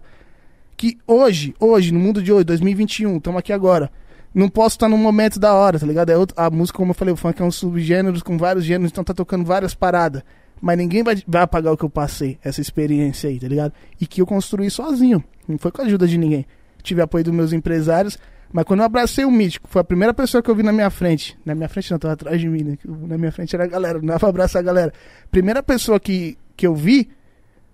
que 0.77 0.97
hoje, 1.05 1.53
hoje, 1.59 1.91
no 1.91 1.99
mundo 1.99 2.21
de 2.23 2.31
hoje, 2.31 2.45
2021, 2.45 3.17
estamos 3.17 3.39
aqui 3.39 3.51
agora. 3.51 3.91
Não 4.33 4.47
posso 4.47 4.75
estar 4.75 4.87
num 4.87 4.97
momento 4.97 5.39
da 5.39 5.53
hora, 5.53 5.77
tá 5.79 5.85
ligado? 5.85 6.09
É 6.09 6.17
outro- 6.17 6.35
a 6.39 6.49
música, 6.49 6.77
como 6.77 6.91
eu 6.91 6.95
falei, 6.95 7.13
o 7.13 7.17
funk 7.17 7.41
é 7.41 7.45
um 7.45 7.51
subgênero 7.51 8.23
com 8.23 8.37
vários 8.37 8.63
gêneros, 8.63 8.91
então 8.91 9.03
tá 9.03 9.13
tocando 9.13 9.43
várias 9.43 9.73
paradas. 9.73 10.21
Mas 10.61 10.77
ninguém 10.77 11.03
vai, 11.03 11.21
vai 11.27 11.41
apagar 11.41 11.73
o 11.73 11.77
que 11.77 11.83
eu 11.83 11.89
passei, 11.89 12.37
essa 12.43 12.61
experiência 12.61 13.29
aí, 13.29 13.39
tá 13.39 13.47
ligado? 13.47 13.73
E 13.99 14.05
que 14.07 14.21
eu 14.21 14.25
construí 14.25 14.69
sozinho. 14.69 15.23
Não 15.47 15.57
foi 15.57 15.71
com 15.71 15.81
a 15.81 15.85
ajuda 15.85 16.07
de 16.07 16.17
ninguém. 16.17 16.45
Tive 16.87 17.01
apoio 17.01 17.23
dos 17.23 17.33
meus 17.33 17.51
empresários. 17.53 18.17
Mas 18.51 18.63
quando 18.63 18.79
eu 18.79 18.85
abracei 18.85 19.25
o 19.25 19.31
Mítico, 19.31 19.67
foi 19.67 19.81
a 19.81 19.83
primeira 19.83 20.13
pessoa 20.13 20.41
que 20.41 20.49
eu 20.49 20.55
vi 20.55 20.63
na 20.63 20.71
minha 20.71 20.89
frente. 20.89 21.37
Na 21.45 21.53
minha 21.53 21.67
frente 21.67 21.91
não, 21.91 21.99
tava 21.99 22.13
atrás 22.13 22.39
de 22.39 22.47
mim, 22.47 22.63
né? 22.63 22.77
Na 22.85 23.17
minha 23.17 23.31
frente 23.31 23.53
era 23.53 23.65
a 23.65 23.67
galera, 23.67 23.99
não 23.99 24.07
dava 24.07 24.19
pra 24.21 24.29
abraçar 24.29 24.61
a 24.61 24.63
galera. 24.65 24.93
Primeira 25.29 25.61
pessoa 25.61 25.99
que, 25.99 26.37
que 26.55 26.65
eu 26.65 26.73
vi, 26.73 27.09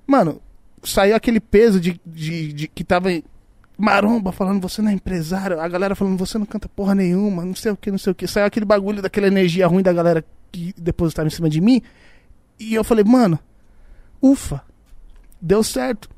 mano, 0.08 0.42
saiu 0.84 1.16
aquele 1.16 1.40
peso 1.40 1.80
de, 1.80 2.02
de, 2.04 2.54
de- 2.54 2.68
que 2.68 2.84
tava 2.84 3.10
maromba 3.78 4.32
falando, 4.32 4.62
você 4.68 4.82
não 4.82 4.90
é 4.90 4.94
empresário. 4.94 5.60
A 5.60 5.68
galera 5.68 5.94
falando, 5.94 6.18
você 6.18 6.40
não 6.40 6.46
canta 6.46 6.68
porra 6.68 6.96
nenhuma, 6.96 7.46
não 7.46 7.54
sei 7.56 7.72
o 7.72 7.78
que, 7.78 7.92
não 7.92 8.00
sei 8.00 8.12
o 8.12 8.16
que. 8.16 8.26
Saiu 8.26 8.46
aquele 8.48 8.66
bagulho 8.66 9.00
daquela 9.02 9.28
energia 9.28 9.68
ruim 9.68 9.84
da 9.84 9.94
galera 9.94 10.26
que 10.52 10.74
depositava 10.76 11.28
em 11.28 11.32
cima 11.32 11.50
de 11.50 11.62
mim. 11.62 11.84
E 12.60 12.74
eu 12.74 12.84
falei, 12.84 13.04
mano, 13.04 13.38
ufa, 14.22 14.62
deu 15.40 15.64
certo. 15.64 16.10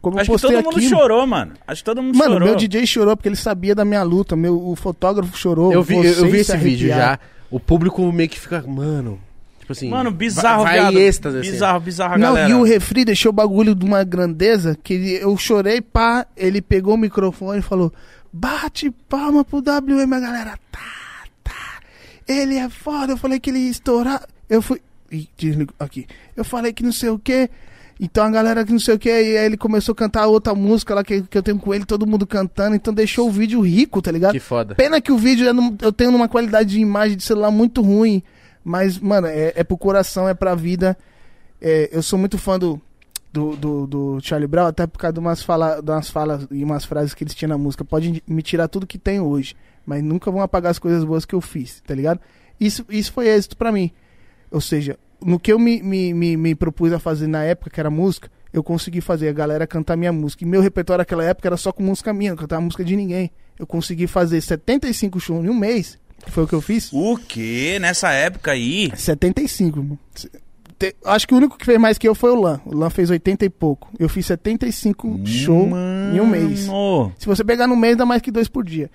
Como 0.00 0.18
Acho 0.18 0.30
eu 0.30 0.36
que 0.36 0.40
postei 0.42 0.62
todo 0.62 0.72
mundo 0.74 0.88
chorou, 0.88 1.26
mano. 1.26 1.52
Acho 1.66 1.82
que 1.82 1.84
todo 1.84 2.02
mundo 2.02 2.16
Mano, 2.16 2.32
chorou. 2.32 2.48
meu 2.48 2.56
DJ 2.56 2.86
chorou 2.86 3.16
porque 3.16 3.28
ele 3.28 3.36
sabia 3.36 3.74
da 3.74 3.84
minha 3.84 4.02
luta. 4.02 4.34
Meu, 4.34 4.58
o 4.68 4.74
fotógrafo 4.74 5.36
chorou. 5.36 5.72
Eu 5.72 5.82
vi, 5.82 5.96
eu, 5.96 6.02
eu 6.04 6.24
vi 6.30 6.42
se 6.42 6.52
esse 6.52 6.56
vídeo 6.56 6.88
já. 6.88 7.18
O 7.50 7.60
público 7.60 8.10
meio 8.10 8.28
que 8.28 8.40
fica, 8.40 8.62
mano. 8.62 9.20
Tipo 9.58 9.72
assim. 9.72 9.90
Mano, 9.90 10.10
bizarro, 10.10 10.62
vai, 10.62 10.80
vai 10.80 10.94
êxtase, 10.96 11.38
assim. 11.38 11.50
Bizarro, 11.50 11.80
bizarro, 11.80 12.14
a 12.14 12.18
Não, 12.18 12.28
galera. 12.34 12.48
e 12.50 12.54
o 12.54 12.62
refri 12.62 13.04
deixou 13.04 13.30
o 13.30 13.32
bagulho 13.32 13.74
de 13.74 13.84
uma 13.84 14.02
grandeza 14.02 14.76
que 14.82 14.94
ele- 14.94 15.22
eu 15.22 15.36
chorei, 15.36 15.80
pá, 15.82 16.26
ele 16.36 16.62
pegou 16.62 16.94
o 16.94 16.98
microfone 16.98 17.58
e 17.58 17.62
falou: 17.62 17.92
bate 18.32 18.90
palma 19.08 19.44
pro 19.44 19.58
WM, 19.60 20.12
a 20.14 20.20
galera, 20.20 20.58
tá, 20.72 20.80
tá. 21.44 21.80
Ele 22.26 22.56
é 22.56 22.68
foda, 22.70 23.12
eu 23.12 23.16
falei 23.18 23.38
que 23.38 23.50
ele 23.50 23.58
ia 23.58 23.70
estourar. 23.70 24.22
Eu 24.48 24.62
fui. 24.62 24.80
Ih, 25.12 25.28
desligou 25.36 25.74
aqui. 25.78 26.06
Eu 26.36 26.44
falei 26.44 26.72
que 26.72 26.82
não 26.82 26.92
sei 26.92 27.10
o 27.10 27.18
que. 27.18 27.50
Então 28.02 28.24
a 28.24 28.30
galera 28.30 28.64
que 28.64 28.72
não 28.72 28.78
sei 28.78 28.94
o 28.94 28.98
que, 28.98 29.10
e 29.10 29.12
aí 29.36 29.44
ele 29.46 29.58
começou 29.58 29.92
a 29.92 29.96
cantar 29.96 30.26
outra 30.26 30.54
música 30.54 30.94
lá 30.94 31.04
que, 31.04 31.20
que 31.22 31.36
eu 31.36 31.42
tenho 31.42 31.58
com 31.58 31.74
ele, 31.74 31.84
todo 31.84 32.06
mundo 32.06 32.26
cantando, 32.26 32.74
então 32.74 32.94
deixou 32.94 33.28
o 33.28 33.30
vídeo 33.30 33.60
rico, 33.60 34.00
tá 34.00 34.10
ligado? 34.10 34.32
Que 34.32 34.40
foda. 34.40 34.74
Pena 34.74 35.00
que 35.02 35.12
o 35.12 35.18
vídeo 35.18 35.52
num- 35.52 35.76
eu 35.82 35.92
tenho 35.92 36.10
numa 36.10 36.26
qualidade 36.28 36.70
de 36.70 36.80
imagem 36.80 37.16
de 37.16 37.22
celular 37.22 37.50
muito 37.50 37.82
ruim. 37.82 38.22
Mas, 38.64 38.98
mano, 38.98 39.26
é, 39.26 39.52
é 39.54 39.64
pro 39.64 39.76
coração, 39.76 40.28
é 40.28 40.34
pra 40.34 40.54
vida. 40.54 40.96
É, 41.60 41.90
eu 41.92 42.02
sou 42.02 42.18
muito 42.18 42.38
fã 42.38 42.58
do, 42.58 42.80
do, 43.32 43.54
do, 43.56 43.86
do 43.86 44.18
Charlie 44.22 44.46
Brown, 44.48 44.66
até 44.66 44.86
por 44.86 44.98
causa 44.98 45.12
de 45.14 45.18
umas, 45.20 45.42
fala, 45.42 45.80
de 45.82 45.90
umas 45.90 46.08
falas 46.08 46.46
e 46.50 46.64
umas 46.64 46.84
frases 46.86 47.12
que 47.14 47.22
eles 47.24 47.34
tinham 47.34 47.50
na 47.50 47.58
música. 47.58 47.84
Pode 47.84 48.22
me 48.26 48.42
tirar 48.42 48.68
tudo 48.68 48.86
que 48.86 48.98
tem 48.98 49.20
hoje, 49.20 49.54
mas 49.84 50.02
nunca 50.02 50.30
vão 50.30 50.40
apagar 50.40 50.70
as 50.70 50.78
coisas 50.78 51.04
boas 51.04 51.24
que 51.26 51.34
eu 51.34 51.40
fiz, 51.40 51.82
tá 51.86 51.94
ligado? 51.94 52.20
Isso, 52.58 52.84
isso 52.88 53.12
foi 53.12 53.28
êxito 53.28 53.56
pra 53.58 53.70
mim. 53.72 53.90
Ou 54.50 54.60
seja, 54.60 54.98
no 55.24 55.38
que 55.38 55.52
eu 55.52 55.58
me, 55.58 55.82
me, 55.82 56.12
me, 56.14 56.36
me 56.36 56.54
propus 56.54 56.92
a 56.92 56.98
fazer 56.98 57.26
na 57.26 57.42
época, 57.44 57.70
que 57.70 57.78
era 57.80 57.90
música, 57.90 58.30
eu 58.52 58.62
consegui 58.62 59.00
fazer 59.00 59.28
a 59.28 59.32
galera 59.32 59.66
cantar 59.66 59.96
minha 59.96 60.12
música. 60.12 60.44
E 60.44 60.46
meu 60.46 60.60
repertório 60.60 61.00
naquela 61.00 61.24
época 61.24 61.48
era 61.48 61.56
só 61.56 61.72
com 61.72 61.82
música 61.82 62.12
minha, 62.12 62.30
não 62.30 62.36
cantava 62.38 62.60
música 62.62 62.84
de 62.84 62.96
ninguém. 62.96 63.30
Eu 63.58 63.66
consegui 63.66 64.06
fazer 64.06 64.40
75 64.40 65.20
shows 65.20 65.44
em 65.44 65.48
um 65.48 65.54
mês, 65.54 65.98
que 66.24 66.30
foi 66.32 66.44
o 66.44 66.48
que 66.48 66.54
eu 66.54 66.60
fiz. 66.60 66.90
O 66.92 67.16
quê? 67.16 67.78
Nessa 67.80 68.10
época 68.12 68.52
aí? 68.52 68.90
75, 68.96 69.78
irmão. 69.78 69.98
Te- 70.78 70.96
Acho 71.04 71.28
que 71.28 71.34
o 71.34 71.36
único 71.36 71.58
que 71.58 71.66
fez 71.66 71.78
mais 71.78 71.98
que 71.98 72.08
eu 72.08 72.14
foi 72.14 72.30
o 72.30 72.40
Lan. 72.40 72.58
O 72.64 72.74
Lan 72.74 72.88
fez 72.88 73.10
80 73.10 73.44
e 73.44 73.50
pouco. 73.50 73.90
Eu 73.98 74.08
fiz 74.08 74.24
75 74.26 75.20
shows 75.26 75.68
em 76.14 76.20
um 76.20 76.26
mês. 76.26 76.66
Se 77.18 77.26
você 77.26 77.44
pegar 77.44 77.66
no 77.66 77.76
mês, 77.76 77.96
dá 77.98 78.06
mais 78.06 78.22
que 78.22 78.30
dois 78.30 78.48
por 78.48 78.64
dia. 78.64 78.90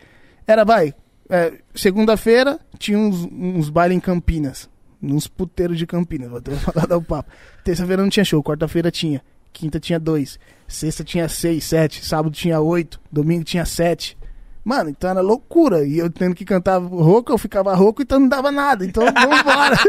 Era, 0.47 0.63
vai, 0.65 0.93
é, 1.29 1.53
segunda-feira 1.75 2.59
tinha 2.79 2.97
uns, 2.97 3.27
uns 3.31 3.69
bailes 3.69 3.95
em 3.95 3.99
Campinas. 3.99 4.67
Nos 5.05 5.27
puteiros 5.27 5.77
de 5.77 5.85
Campinas, 5.85 6.29
vou 6.29 6.39
até 6.39 6.51
falar 6.57 6.87
dar 6.87 6.97
o 6.97 7.01
papo. 7.01 7.29
Terça-feira 7.63 8.01
não 8.01 8.09
tinha 8.09 8.23
show, 8.25 8.41
quarta-feira 8.43 8.89
tinha. 8.89 9.21
Quinta 9.53 9.79
tinha 9.79 9.99
dois. 9.99 10.39
Sexta 10.67 11.03
tinha 11.03 11.29
seis, 11.29 11.63
sete. 11.63 12.03
Sábado 12.05 12.33
tinha 12.33 12.59
oito. 12.59 12.99
Domingo 13.11 13.43
tinha 13.43 13.63
sete. 13.65 14.17
Mano, 14.63 14.89
então 14.89 15.09
era 15.11 15.21
loucura. 15.21 15.85
E 15.85 15.97
eu 15.99 16.09
tendo 16.09 16.33
que 16.35 16.43
cantar 16.43 16.79
rouco, 16.81 17.31
eu 17.31 17.37
ficava 17.37 17.73
rouco, 17.75 18.01
então 18.01 18.19
não 18.19 18.27
dava 18.27 18.51
nada. 18.51 18.83
Então 18.85 19.03
vambora. 19.05 19.77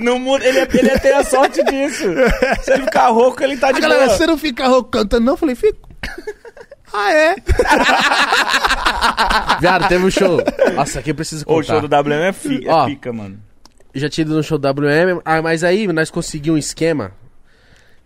Não 0.00 0.18
muda, 0.18 0.44
ele, 0.44 0.58
ele 0.60 0.88
ia 0.88 0.98
ter 0.98 1.12
a 1.12 1.22
sorte 1.22 1.62
disso. 1.64 2.04
Se 2.62 2.72
ele 2.72 2.84
ficar 2.84 3.08
rouco, 3.10 3.40
ele 3.44 3.56
tá 3.56 3.68
A 3.68 3.72
de 3.72 3.80
galera, 3.80 4.06
boa. 4.06 4.16
você 4.16 4.26
não 4.26 4.36
fica 4.36 4.66
rouco 4.66 4.90
cantando, 4.90 5.24
não? 5.26 5.34
Eu 5.34 5.36
falei, 5.36 5.54
fico. 5.54 5.88
ah, 6.92 7.12
é? 7.12 7.36
Viado, 9.60 9.86
teve 9.88 10.04
um 10.04 10.10
show. 10.10 10.38
Nossa, 10.74 10.98
aqui 10.98 11.10
eu 11.10 11.14
preciso 11.14 11.44
Ô, 11.46 11.52
o 11.52 11.56
contar. 11.56 11.80
show 11.80 11.88
do 11.88 11.94
WM 11.94 12.12
é, 12.14 12.32
fi, 12.32 12.66
é 12.66 12.72
Ó. 12.72 12.86
pica, 12.86 13.12
mano. 13.12 13.38
Já 13.94 14.08
tinha 14.08 14.24
ido 14.24 14.34
no 14.34 14.42
show 14.42 14.58
do 14.58 14.68
WM, 14.68 15.20
ah, 15.24 15.42
mas 15.42 15.64
aí 15.64 15.86
nós 15.88 16.10
conseguimos 16.10 16.56
um 16.56 16.58
esquema 16.58 17.12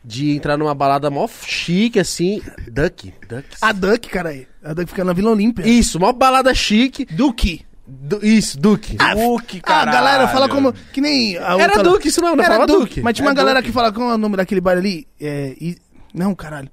de 0.05 0.37
entrar 0.37 0.57
numa 0.57 0.75
balada 0.75 1.11
mó 1.11 1.27
chique, 1.47 1.99
assim. 1.99 2.43
Duck, 2.71 3.13
Duck. 3.29 3.47
A 3.61 3.73
Duck, 3.73 4.09
cara 4.09 4.31
aí. 4.31 4.47
A 4.63 4.73
Duck 4.75 4.89
fica 4.91 5.05
na 5.05 5.13
Vila 5.13 5.31
Olímpia. 5.31 5.67
Isso, 5.67 5.99
mó 5.99 6.13
balada 6.13 6.53
chique. 6.55 7.05
Duque. 7.07 7.65
Du- 7.87 8.21
isso, 8.25 8.59
Duque. 8.59 8.97
Duque, 8.97 9.61
Ah, 9.63 9.67
caralho. 9.67 9.89
a 9.91 9.93
galera 9.93 10.29
fala 10.29 10.49
como. 10.49 10.73
Que 10.93 11.01
nem. 11.03 11.37
A 11.37 11.55
Era 11.59 11.65
outra- 11.75 11.83
Duque 11.83 12.09
isso 12.09 12.21
mesmo, 12.23 12.37
não 12.37 12.45
Era 12.45 12.67
Duque. 12.67 12.73
Duque. 12.79 13.01
Mas 13.03 13.15
tinha 13.15 13.27
uma 13.27 13.33
É 13.33 13.35
galera 13.35 13.61
Duque. 13.61 13.69
que 13.69 13.75
fala. 13.75 13.93
Qual 13.93 14.11
é 14.11 14.15
o 14.15 14.19
nome 14.19 14.37
daquele 14.39 14.61
baile 14.61 14.81
ali? 14.81 15.09
É. 15.21 15.55
I- 15.61 15.77
Não, 16.15 16.35
caralho. 16.35 16.71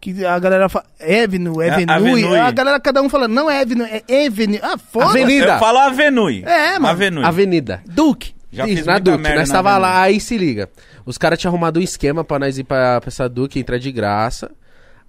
Que 0.00 0.24
a 0.24 0.38
galera 0.38 0.68
fala. 0.68 0.84
Avenue, 1.00 1.68
Avenue. 1.68 1.90
Avenue. 1.90 2.36
A 2.38 2.50
galera, 2.50 2.78
cada 2.78 3.00
um 3.02 3.08
fala. 3.08 3.26
Não 3.26 3.50
é 3.50 3.62
Avenue, 3.62 3.86
é 4.08 4.26
Avenue. 4.26 4.60
Ah, 4.62 4.76
foda 4.78 5.06
Avenida. 5.06 5.54
Eu 5.54 5.58
falo 5.58 5.78
Avenue. 5.78 6.44
É, 6.44 6.72
mano. 6.74 6.86
Avenue. 6.88 7.24
Avenida. 7.24 7.82
Duque. 7.86 8.33
Já 8.54 8.66
Isso, 8.66 8.86
na 8.86 8.98
Duque. 8.98 9.22
Nós 9.22 9.48
na 9.48 9.54
tava 9.54 9.76
lá, 9.78 10.02
aí 10.02 10.20
se 10.20 10.36
liga. 10.38 10.68
Os 11.04 11.18
caras 11.18 11.38
tinham 11.38 11.50
arrumado 11.50 11.80
um 11.80 11.82
esquema 11.82 12.22
pra 12.24 12.38
nós 12.38 12.58
ir 12.58 12.64
pra, 12.64 13.00
pra 13.00 13.08
essa 13.08 13.28
Duque 13.28 13.58
entrar 13.58 13.78
de 13.78 13.90
graça. 13.92 14.50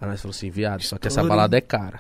Aí 0.01 0.07
nós 0.09 0.21
falamos 0.21 0.37
assim, 0.37 0.49
viado, 0.49 0.81
só 0.83 0.97
que 0.97 1.07
essa 1.07 1.23
balada 1.23 1.57
é 1.57 1.61
cara. 1.61 1.99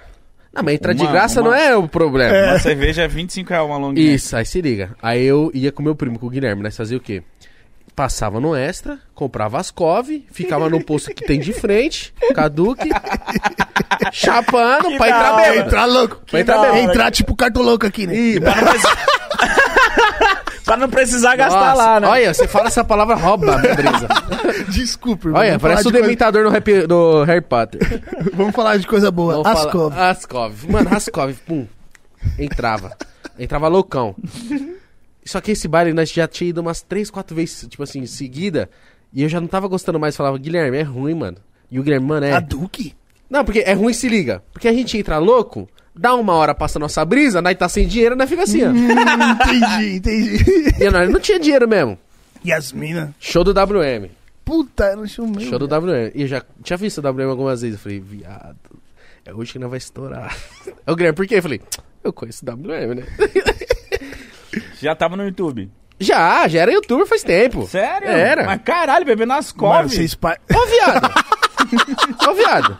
Não, 0.53 0.63
mas 0.63 0.75
entrar 0.75 0.93
de 0.93 1.05
graça 1.05 1.41
uma- 1.41 1.49
não 1.51 1.55
é 1.57 1.75
o 1.75 1.87
problema. 1.87 2.51
Uma 2.51 2.59
cerveja 2.59 3.03
é 3.03 3.07
25 3.07 3.49
reais 3.49 3.65
uma 3.65 3.77
longuinha. 3.77 4.13
Isso, 4.15 4.35
aí 4.37 4.45
se 4.45 4.61
liga. 4.61 4.95
Aí 5.01 5.21
eu 5.23 5.51
ia 5.53 5.71
com 5.71 5.83
meu 5.83 5.95
primo, 5.95 6.17
com 6.17 6.27
o 6.27 6.29
Guilherme, 6.29 6.63
nós 6.63 6.75
fazia 6.77 6.97
o 6.97 6.99
quê? 7.01 7.21
Passava 7.95 8.41
no 8.41 8.53
extra, 8.53 8.99
comprava 9.13 9.57
as 9.57 9.71
cove, 9.71 10.27
ficava 10.29 10.69
no 10.69 10.83
posto 10.83 11.13
que 11.13 11.23
tem 11.25 11.39
de 11.39 11.53
frente, 11.53 12.13
caduque, 12.33 12.89
chapando 14.11 14.89
Que 14.89 14.97
pra 14.97 15.07
entrar 15.07 15.33
hora. 15.33 15.43
bêbado. 15.49 15.67
Entrar 15.67 15.85
louco. 15.85 16.21
Pra 16.29 16.39
entrar 16.41 16.57
bêbado. 16.59 16.77
Entrar 16.79 17.11
tipo 17.11 17.35
cartoloco 17.35 17.85
aqui, 17.85 18.05
né? 18.05 18.13
Ih, 18.15 18.39
Pra 18.41 18.53
não, 18.55 18.63
precisar... 18.67 19.05
pra 20.65 20.77
não 20.77 20.89
precisar 20.89 21.35
gastar 21.37 21.59
nossa, 21.69 21.73
lá, 21.73 21.99
né? 22.01 22.07
Olha, 22.07 22.33
você 22.33 22.47
fala 22.49 22.67
essa 22.67 22.83
palavra, 22.83 23.15
rouba 23.15 23.55
a 23.55 23.59
minha 23.59 23.75
brisa. 23.75 24.07
Desculpa, 24.69 25.27
irmão. 25.29 25.39
Olha, 25.39 25.49
Vamos 25.51 25.61
parece 25.61 25.81
o 25.81 25.83
falar 25.85 25.95
de 25.95 26.01
dementador 26.01 26.43
no, 26.43 26.49
rap- 26.49 26.87
do 26.87 27.23
Harry 27.23 27.41
Potter. 27.41 27.79
coisa- 27.79 28.31
Vamos 28.33 28.55
falar 28.55 28.77
de 28.77 28.87
coisa 28.87 29.09
boa. 29.09 29.35
Vamos 29.41 29.47
falar- 29.47 29.65
Ascov. 29.67 29.97
Ascov. 29.97 30.69
Mano, 30.69 30.93
Ascov, 30.93 31.33
pum. 31.47 31.65
Entrava. 32.37 32.91
Entrava 33.39 33.69
loucão. 33.69 34.15
Só 35.25 35.41
que 35.41 35.51
esse 35.51 35.67
baile 35.67 35.91
nós 35.91 36.11
já 36.11 36.27
tinha 36.27 36.51
ido 36.51 36.61
umas 36.61 36.81
3, 36.81 37.09
4 37.09 37.35
vezes, 37.35 37.67
tipo 37.67 37.81
assim, 37.81 38.05
seguida. 38.05 38.69
E 39.11 39.23
eu 39.23 39.29
já 39.29 39.41
não 39.41 39.47
tava 39.47 39.67
gostando 39.67 39.99
mais. 39.99 40.15
Falava, 40.15 40.37
Guilherme, 40.37 40.77
é 40.77 40.83
ruim, 40.83 41.15
mano. 41.15 41.37
E 41.71 41.79
o 41.79 41.83
Guilherme, 41.83 42.05
mano, 42.05 42.25
é. 42.25 42.33
A 42.33 42.39
Duque? 42.39 42.93
Não, 43.29 43.43
porque 43.43 43.59
é 43.59 43.73
ruim, 43.73 43.91
se 43.91 44.07
liga. 44.07 44.43
Porque 44.53 44.67
a 44.67 44.73
gente 44.73 44.97
entra 44.97 45.17
louco, 45.17 45.67
dá 45.95 46.13
uma 46.13 46.33
hora, 46.33 46.53
passa 46.53 46.77
a 46.77 46.81
nossa 46.81 47.03
brisa, 47.03 47.41
nós 47.41 47.57
tá 47.57 47.67
sem 47.67 47.87
dinheiro, 47.87 48.15
nós 48.15 48.29
fica 48.29 48.43
assim, 48.43 48.63
ó. 48.63 48.69
Hum, 48.69 48.87
entendi, 49.31 49.95
entendi. 49.97 50.43
E 50.79 50.89
nós 50.91 51.09
não 51.09 51.19
tinha 51.19 51.39
dinheiro 51.39 51.67
mesmo. 51.67 51.97
As 52.51 52.71
minas? 52.71 53.09
Show 53.19 53.43
do 53.43 53.51
WM. 53.51 54.09
Puta, 54.43 54.95
um 54.95 55.07
show 55.07 55.25
mesmo. 55.25 55.49
Show 55.49 55.57
do 55.57 55.65
WM. 55.65 56.11
E 56.13 56.21
eu 56.21 56.27
já 56.27 56.43
tinha 56.61 56.77
visto 56.77 56.99
o 56.99 57.09
WM 57.09 57.29
algumas 57.31 57.61
vezes. 57.63 57.77
Eu 57.77 57.81
falei, 57.81 57.99
viado, 57.99 58.57
é 59.25 59.33
hoje 59.33 59.53
que 59.53 59.59
não 59.59 59.69
vai 59.69 59.79
estourar. 59.79 60.37
O 60.85 60.95
Guilherme, 60.95 61.15
por 61.15 61.25
quê? 61.25 61.35
Eu 61.37 61.41
falei, 61.41 61.61
eu 62.03 62.13
conheço 62.13 62.45
o 62.45 62.51
WM, 62.51 62.95
né? 62.95 63.03
Já 64.85 64.93
tava 64.95 65.17
no 65.17 65.25
YouTube. 65.25 65.71
Já, 65.99 66.47
já 66.47 66.59
era 66.61 66.71
youtuber 66.71 67.07
faz 67.07 67.23
tempo. 67.23 67.65
Sério? 67.65 68.07
Era. 68.07 68.43
Mas 68.45 68.61
caralho, 68.61 69.03
bebendo 69.03 69.33
nas 69.33 69.51
cove. 69.51 69.89
vocês 69.89 70.13
pa... 70.13 70.37
Ô, 70.53 70.65
viado. 70.67 71.09
Ô, 72.29 72.33
viado. 72.35 72.77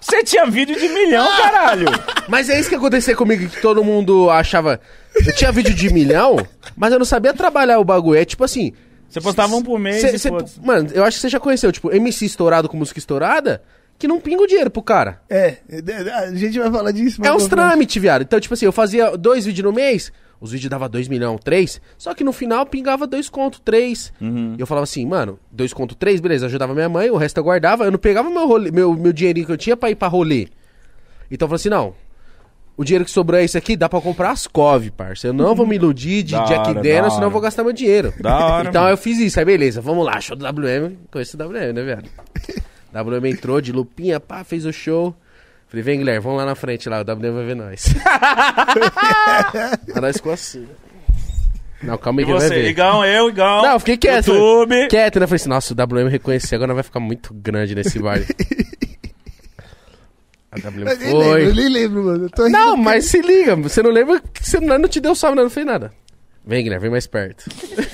Você 0.00 0.24
tinha 0.24 0.46
vídeo 0.46 0.74
de 0.74 0.88
milhão, 0.88 1.28
caralho. 1.36 1.86
Mas 2.28 2.48
é 2.48 2.58
isso 2.58 2.70
que 2.70 2.74
acontecia 2.76 3.14
comigo, 3.14 3.46
que 3.50 3.60
todo 3.60 3.84
mundo 3.84 4.30
achava... 4.30 4.80
Eu 5.14 5.34
tinha 5.34 5.52
vídeo 5.52 5.74
de 5.74 5.92
milhão, 5.92 6.36
mas 6.74 6.94
eu 6.94 6.98
não 6.98 7.04
sabia 7.04 7.34
trabalhar 7.34 7.78
o 7.78 7.84
bagulho. 7.84 8.18
É 8.18 8.24
tipo 8.24 8.42
assim... 8.42 8.72
Você 9.06 9.20
postava 9.20 9.54
um 9.54 9.62
por 9.62 9.78
mês 9.78 10.00
cê- 10.00 10.14
e 10.14 10.18
cê-. 10.18 10.30
Mano, 10.62 10.88
eu 10.94 11.04
acho 11.04 11.18
que 11.18 11.20
você 11.20 11.28
já 11.28 11.38
conheceu, 11.38 11.70
tipo, 11.70 11.92
MC 11.94 12.24
estourado 12.24 12.70
com 12.70 12.76
música 12.78 12.98
estourada, 12.98 13.62
que 13.98 14.08
não 14.08 14.18
pinga 14.18 14.42
o 14.42 14.46
dinheiro 14.46 14.70
pro 14.70 14.82
cara. 14.82 15.20
É, 15.28 15.58
a 16.16 16.34
gente 16.34 16.58
vai 16.58 16.70
falar 16.70 16.90
disso. 16.92 17.24
É 17.24 17.32
uns 17.32 17.46
trâmites, 17.46 18.00
viado. 18.00 18.22
Então, 18.22 18.40
tipo 18.40 18.54
assim, 18.54 18.64
eu 18.64 18.72
fazia 18.72 19.16
dois 19.16 19.44
vídeos 19.44 19.64
no 19.64 19.72
mês, 19.72 20.10
os 20.40 20.50
vídeos 20.52 20.68
dava 20.70 20.88
2 20.88 21.08
milhões, 21.08 21.40
3, 21.42 21.80
só 21.96 22.12
que 22.14 22.22
no 22.24 22.32
final 22.32 22.66
pingava 22.66 23.06
dois 23.06 23.28
conto, 23.28 23.60
3. 23.60 24.12
Uhum. 24.20 24.54
E 24.58 24.60
eu 24.60 24.66
falava 24.66 24.84
assim, 24.84 25.06
mano, 25.06 25.38
dois 25.50 25.72
conto, 25.72 25.94
3, 25.94 26.20
beleza, 26.20 26.46
ajudava 26.46 26.74
minha 26.74 26.88
mãe, 26.88 27.10
o 27.10 27.16
resto 27.16 27.38
eu 27.38 27.44
guardava, 27.44 27.84
eu 27.84 27.90
não 27.90 27.98
pegava 27.98 28.28
meu, 28.28 28.46
rolê, 28.46 28.70
meu, 28.70 28.92
meu 28.94 29.12
dinheirinho 29.12 29.46
que 29.46 29.52
eu 29.52 29.56
tinha 29.56 29.76
pra 29.76 29.90
ir 29.90 29.94
pra 29.94 30.08
rolê. 30.08 30.48
Então 31.30 31.46
eu 31.46 31.48
falei 31.48 31.56
assim, 31.56 31.68
não, 31.70 31.94
o 32.76 32.84
dinheiro 32.84 33.04
que 33.04 33.10
sobrou 33.10 33.38
é 33.40 33.44
esse 33.44 33.56
aqui, 33.56 33.76
dá 33.76 33.88
pra 33.88 34.00
comprar 34.00 34.30
as 34.32 34.46
cove, 34.46 34.90
parça. 34.90 35.28
Eu 35.28 35.32
não 35.32 35.54
vou 35.54 35.66
me 35.66 35.76
iludir 35.76 36.22
de 36.22 36.32
Da 36.36 36.44
Jack 36.44 36.70
hora, 36.70 37.10
senão 37.10 37.24
eu 37.24 37.30
vou 37.30 37.40
gastar 37.40 37.62
meu 37.64 37.72
dinheiro. 37.72 38.12
Da 38.20 38.36
hora, 38.36 38.68
Então 38.68 38.82
mano. 38.82 38.92
eu 38.92 38.96
fiz 38.98 39.18
isso, 39.18 39.38
aí 39.38 39.44
beleza, 39.44 39.80
vamos 39.80 40.04
lá, 40.04 40.20
show 40.20 40.36
do 40.36 40.44
WM, 40.44 40.96
conheço 41.10 41.36
o 41.36 41.40
WM, 41.48 41.72
né, 41.72 41.82
viado? 41.82 42.08
WM 42.92 43.26
entrou 43.28 43.60
de 43.60 43.72
lupinha, 43.72 44.20
pá, 44.20 44.44
fez 44.44 44.64
o 44.66 44.72
show. 44.72 45.14
Falei, 45.74 45.82
vem, 45.82 45.98
Guilherme, 45.98 46.20
vamos 46.20 46.38
lá 46.38 46.46
na 46.46 46.54
frente 46.54 46.88
lá, 46.88 47.00
o 47.00 47.02
WM 47.02 47.32
vai 47.34 47.44
ver 47.46 47.56
nós. 47.56 47.86
Aí 49.92 50.00
nós 50.00 50.16
ficou 50.18 50.32
assim. 50.32 50.68
Não, 51.82 51.98
calma 51.98 52.20
aí 52.20 52.22
E 52.22 52.26
que 52.26 52.30
ele 52.30 52.38
vai 52.38 52.48
você, 52.48 52.54
ver. 52.54 52.68
Igão, 52.70 53.04
eu, 53.04 53.28
Igão. 53.28 53.62
Não, 53.62 53.72
eu 53.72 53.78
fiquei 53.80 53.96
quieto. 53.96 54.28
YouTube. 54.32 54.86
Quieto, 54.86 55.18
né? 55.18 55.26
Falei 55.26 55.34
assim, 55.36 55.48
nossa, 55.48 55.74
o 55.74 55.76
WM 55.76 56.08
reconhecer 56.08 56.54
agora 56.54 56.72
vai 56.74 56.84
ficar 56.84 57.00
muito 57.00 57.34
grande 57.34 57.74
nesse 57.74 57.98
baile. 57.98 58.24
A 60.52 60.58
WM 60.58 60.78
Eu 60.78 60.84
nem 60.84 60.96
lembro, 60.96 61.04
eu 61.04 61.22
foi. 61.22 61.52
nem 61.54 61.68
lembro, 61.68 62.04
mano. 62.04 62.24
Eu 62.26 62.30
tô 62.30 62.44
rindo 62.44 62.52
Não, 62.56 62.76
mas 62.76 63.06
se 63.06 63.20
liga, 63.20 63.56
você 63.56 63.82
não 63.82 63.90
lembra 63.90 64.20
que 64.32 64.48
você 64.48 64.60
não, 64.60 64.78
não 64.78 64.88
te 64.88 65.00
deu 65.00 65.12
salve, 65.16 65.34
não, 65.36 65.42
não 65.42 65.50
fez 65.50 65.66
nada. 65.66 65.90
Vem, 66.46 66.62
Guilherme, 66.62 66.82
vem 66.82 66.90
mais 66.92 67.08
perto. 67.08 67.46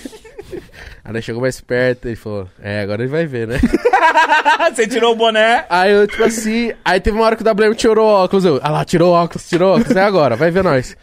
Aí 1.11 1.15
nós 1.15 1.25
chegou 1.25 1.43
mais 1.43 1.61
perto, 1.61 2.07
ele 2.07 2.15
falou, 2.15 2.49
é, 2.63 2.83
agora 2.83 3.03
ele 3.03 3.11
vai 3.11 3.27
ver, 3.27 3.49
né? 3.49 3.59
Você 4.73 4.87
tirou 4.87 5.15
o 5.15 5.17
boné. 5.17 5.65
Aí 5.69 5.91
eu, 5.91 6.07
tipo 6.07 6.23
assim, 6.23 6.73
aí 6.85 7.01
teve 7.01 7.17
uma 7.19 7.27
hora 7.27 7.35
que 7.35 7.43
o 7.43 7.51
WM 7.51 7.75
tirou 7.75 8.07
o 8.07 8.23
óculos, 8.23 8.45
eu, 8.45 8.61
ah 8.63 8.71
lá, 8.71 8.85
tirou 8.85 9.11
o 9.11 9.15
óculos, 9.17 9.49
tirou 9.49 9.73
o 9.73 9.77
óculos, 9.77 9.97
é 9.97 10.05
agora, 10.05 10.37
vai 10.37 10.53
ver 10.53 10.63
nós. 10.63 10.97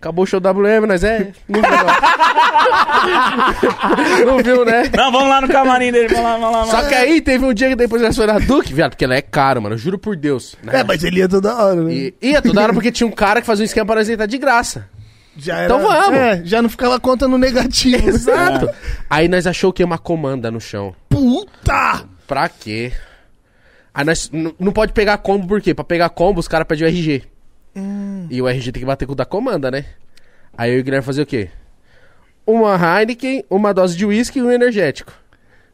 Acabou 0.00 0.24
o 0.24 0.26
show 0.26 0.40
do 0.40 0.48
WM, 0.50 0.88
nós 0.88 1.04
é, 1.04 1.30
não 1.48 1.60
viu, 1.60 1.70
não. 4.26 4.26
não 4.26 4.38
viu, 4.42 4.64
né? 4.64 4.90
Não, 4.96 5.12
vamos 5.12 5.28
lá 5.28 5.40
no 5.40 5.48
camarim 5.48 5.92
dele. 5.92 6.08
Vamos 6.08 6.24
lá, 6.24 6.32
vamos 6.32 6.50
lá. 6.50 6.58
Vamos 6.62 6.74
lá. 6.74 6.82
Só 6.82 6.88
que 6.88 6.94
aí 6.96 7.20
teve 7.20 7.44
um 7.44 7.54
dia 7.54 7.68
que 7.68 7.76
depois 7.76 8.02
nós 8.02 8.16
foi 8.16 8.26
na 8.26 8.40
Duke, 8.40 8.74
viado, 8.74 8.90
porque 8.90 9.04
ela 9.04 9.14
é 9.14 9.22
caro, 9.22 9.62
mano, 9.62 9.76
eu 9.76 9.78
juro 9.78 10.00
por 10.00 10.16
Deus. 10.16 10.56
né? 10.64 10.80
É, 10.80 10.84
mas 10.84 11.04
ele 11.04 11.20
ia 11.20 11.28
toda 11.28 11.54
hora, 11.54 11.76
né? 11.76 11.92
E 11.92 12.12
ia 12.20 12.42
toda 12.42 12.60
hora 12.60 12.72
porque 12.72 12.90
tinha 12.90 13.06
um 13.06 13.12
cara 13.12 13.40
que 13.40 13.46
fazia 13.46 13.62
um 13.62 13.66
esquema 13.66 13.86
pra 13.86 13.94
nós 13.94 14.08
entrar 14.08 14.26
de 14.26 14.36
graça. 14.36 14.88
Já 15.38 15.56
era, 15.56 15.64
Então 15.66 15.80
vamos. 15.80 16.18
É, 16.18 16.42
já 16.44 16.60
não 16.60 16.68
ficava 16.68 16.98
conta 16.98 17.28
no 17.28 17.38
negativo. 17.38 18.08
Exato. 18.08 18.68
Aí 19.08 19.28
nós 19.28 19.46
achou 19.46 19.72
que 19.72 19.84
uma 19.84 19.96
comanda 19.96 20.50
no 20.50 20.60
chão. 20.60 20.94
Puta! 21.08 22.04
Pra 22.26 22.48
quê? 22.48 22.92
Aí 23.94 24.04
nós 24.04 24.30
não 24.58 24.72
pode 24.72 24.92
pegar 24.92 25.16
combo 25.18 25.46
por 25.46 25.62
quê? 25.62 25.72
Pra 25.72 25.84
pegar 25.84 26.08
combo 26.10 26.40
os 26.40 26.48
caras 26.48 26.66
pedem 26.66 26.84
o 26.84 26.88
RG. 26.88 27.22
E 28.28 28.42
o 28.42 28.48
RG 28.48 28.72
tem 28.72 28.80
que 28.80 28.86
bater 28.86 29.06
com 29.06 29.12
o 29.12 29.16
da 29.16 29.24
comanda, 29.24 29.70
né? 29.70 29.84
Aí 30.56 30.72
eu 30.72 30.78
e 30.78 30.80
o 30.80 30.84
Guilherme 30.84 31.06
fazer 31.06 31.22
o 31.22 31.26
quê? 31.26 31.48
Uma 32.44 32.74
Heineken, 32.74 33.44
uma 33.48 33.72
dose 33.72 33.96
de 33.96 34.04
uísque 34.04 34.40
e 34.40 34.42
um 34.42 34.50
energético. 34.50 35.12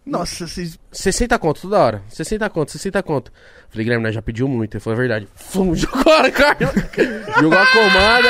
Nossa, 0.06 0.46
vocês... 0.46 0.78
60 0.92 1.38
conto 1.38 1.62
toda 1.62 1.78
hora. 1.78 2.02
60 2.10 2.50
conto, 2.50 2.72
60 2.72 3.02
conto. 3.02 3.32
Falei, 3.70 3.84
Guilherme, 3.84 4.04
nós 4.04 4.14
já 4.14 4.20
pediu 4.20 4.46
muito. 4.46 4.76
Ele 4.76 4.80
falou 4.80 4.98
a 4.98 5.00
verdade. 5.00 5.28
Fum, 5.34 5.74
jogou 5.74 6.12
a 6.12 6.30
cara. 6.30 6.56
jogou 7.40 7.58
a 7.58 7.66
comanda. 7.66 8.28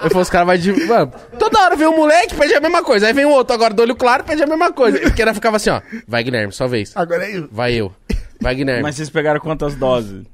Ele 0.00 0.10
falou, 0.10 0.22
os 0.22 0.30
caras 0.30 0.46
vai 0.46 0.58
de. 0.58 0.72
Mano, 0.86 1.12
toda 1.38 1.58
hora 1.60 1.74
vem 1.74 1.88
um 1.88 1.96
moleque, 1.96 2.34
pede 2.36 2.54
a 2.54 2.60
mesma 2.60 2.84
coisa. 2.84 3.06
Aí 3.06 3.12
vem 3.12 3.24
um 3.24 3.32
outro 3.32 3.54
agora 3.54 3.72
do 3.72 3.82
olho 3.82 3.96
claro, 3.96 4.24
pede 4.24 4.42
a 4.42 4.46
mesma 4.46 4.70
coisa. 4.70 5.00
Porque 5.00 5.22
ela 5.22 5.32
ficava 5.32 5.56
assim, 5.56 5.70
ó. 5.70 5.80
Vai, 6.06 6.22
Guilherme, 6.22 6.52
sua 6.52 6.68
vez. 6.68 6.92
Agora 6.94 7.24
é 7.26 7.36
eu. 7.36 7.48
Vai 7.50 7.72
eu. 7.74 7.92
Vai, 8.40 8.54
Guilherme. 8.54 8.82
Mas 8.82 8.96
vocês 8.96 9.10
pegaram 9.10 9.40
quantas 9.40 9.74
doses? 9.74 10.24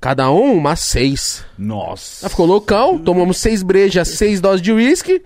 Cada 0.00 0.30
um, 0.30 0.54
umas 0.54 0.80
seis. 0.80 1.44
Nossa. 1.56 2.24
Ela 2.24 2.30
ficou 2.30 2.46
loucão, 2.46 2.98
tomamos 2.98 3.38
seis 3.38 3.62
brejas, 3.62 4.08
seis 4.08 4.40
doses 4.40 4.60
de 4.60 4.72
uísque. 4.72 5.22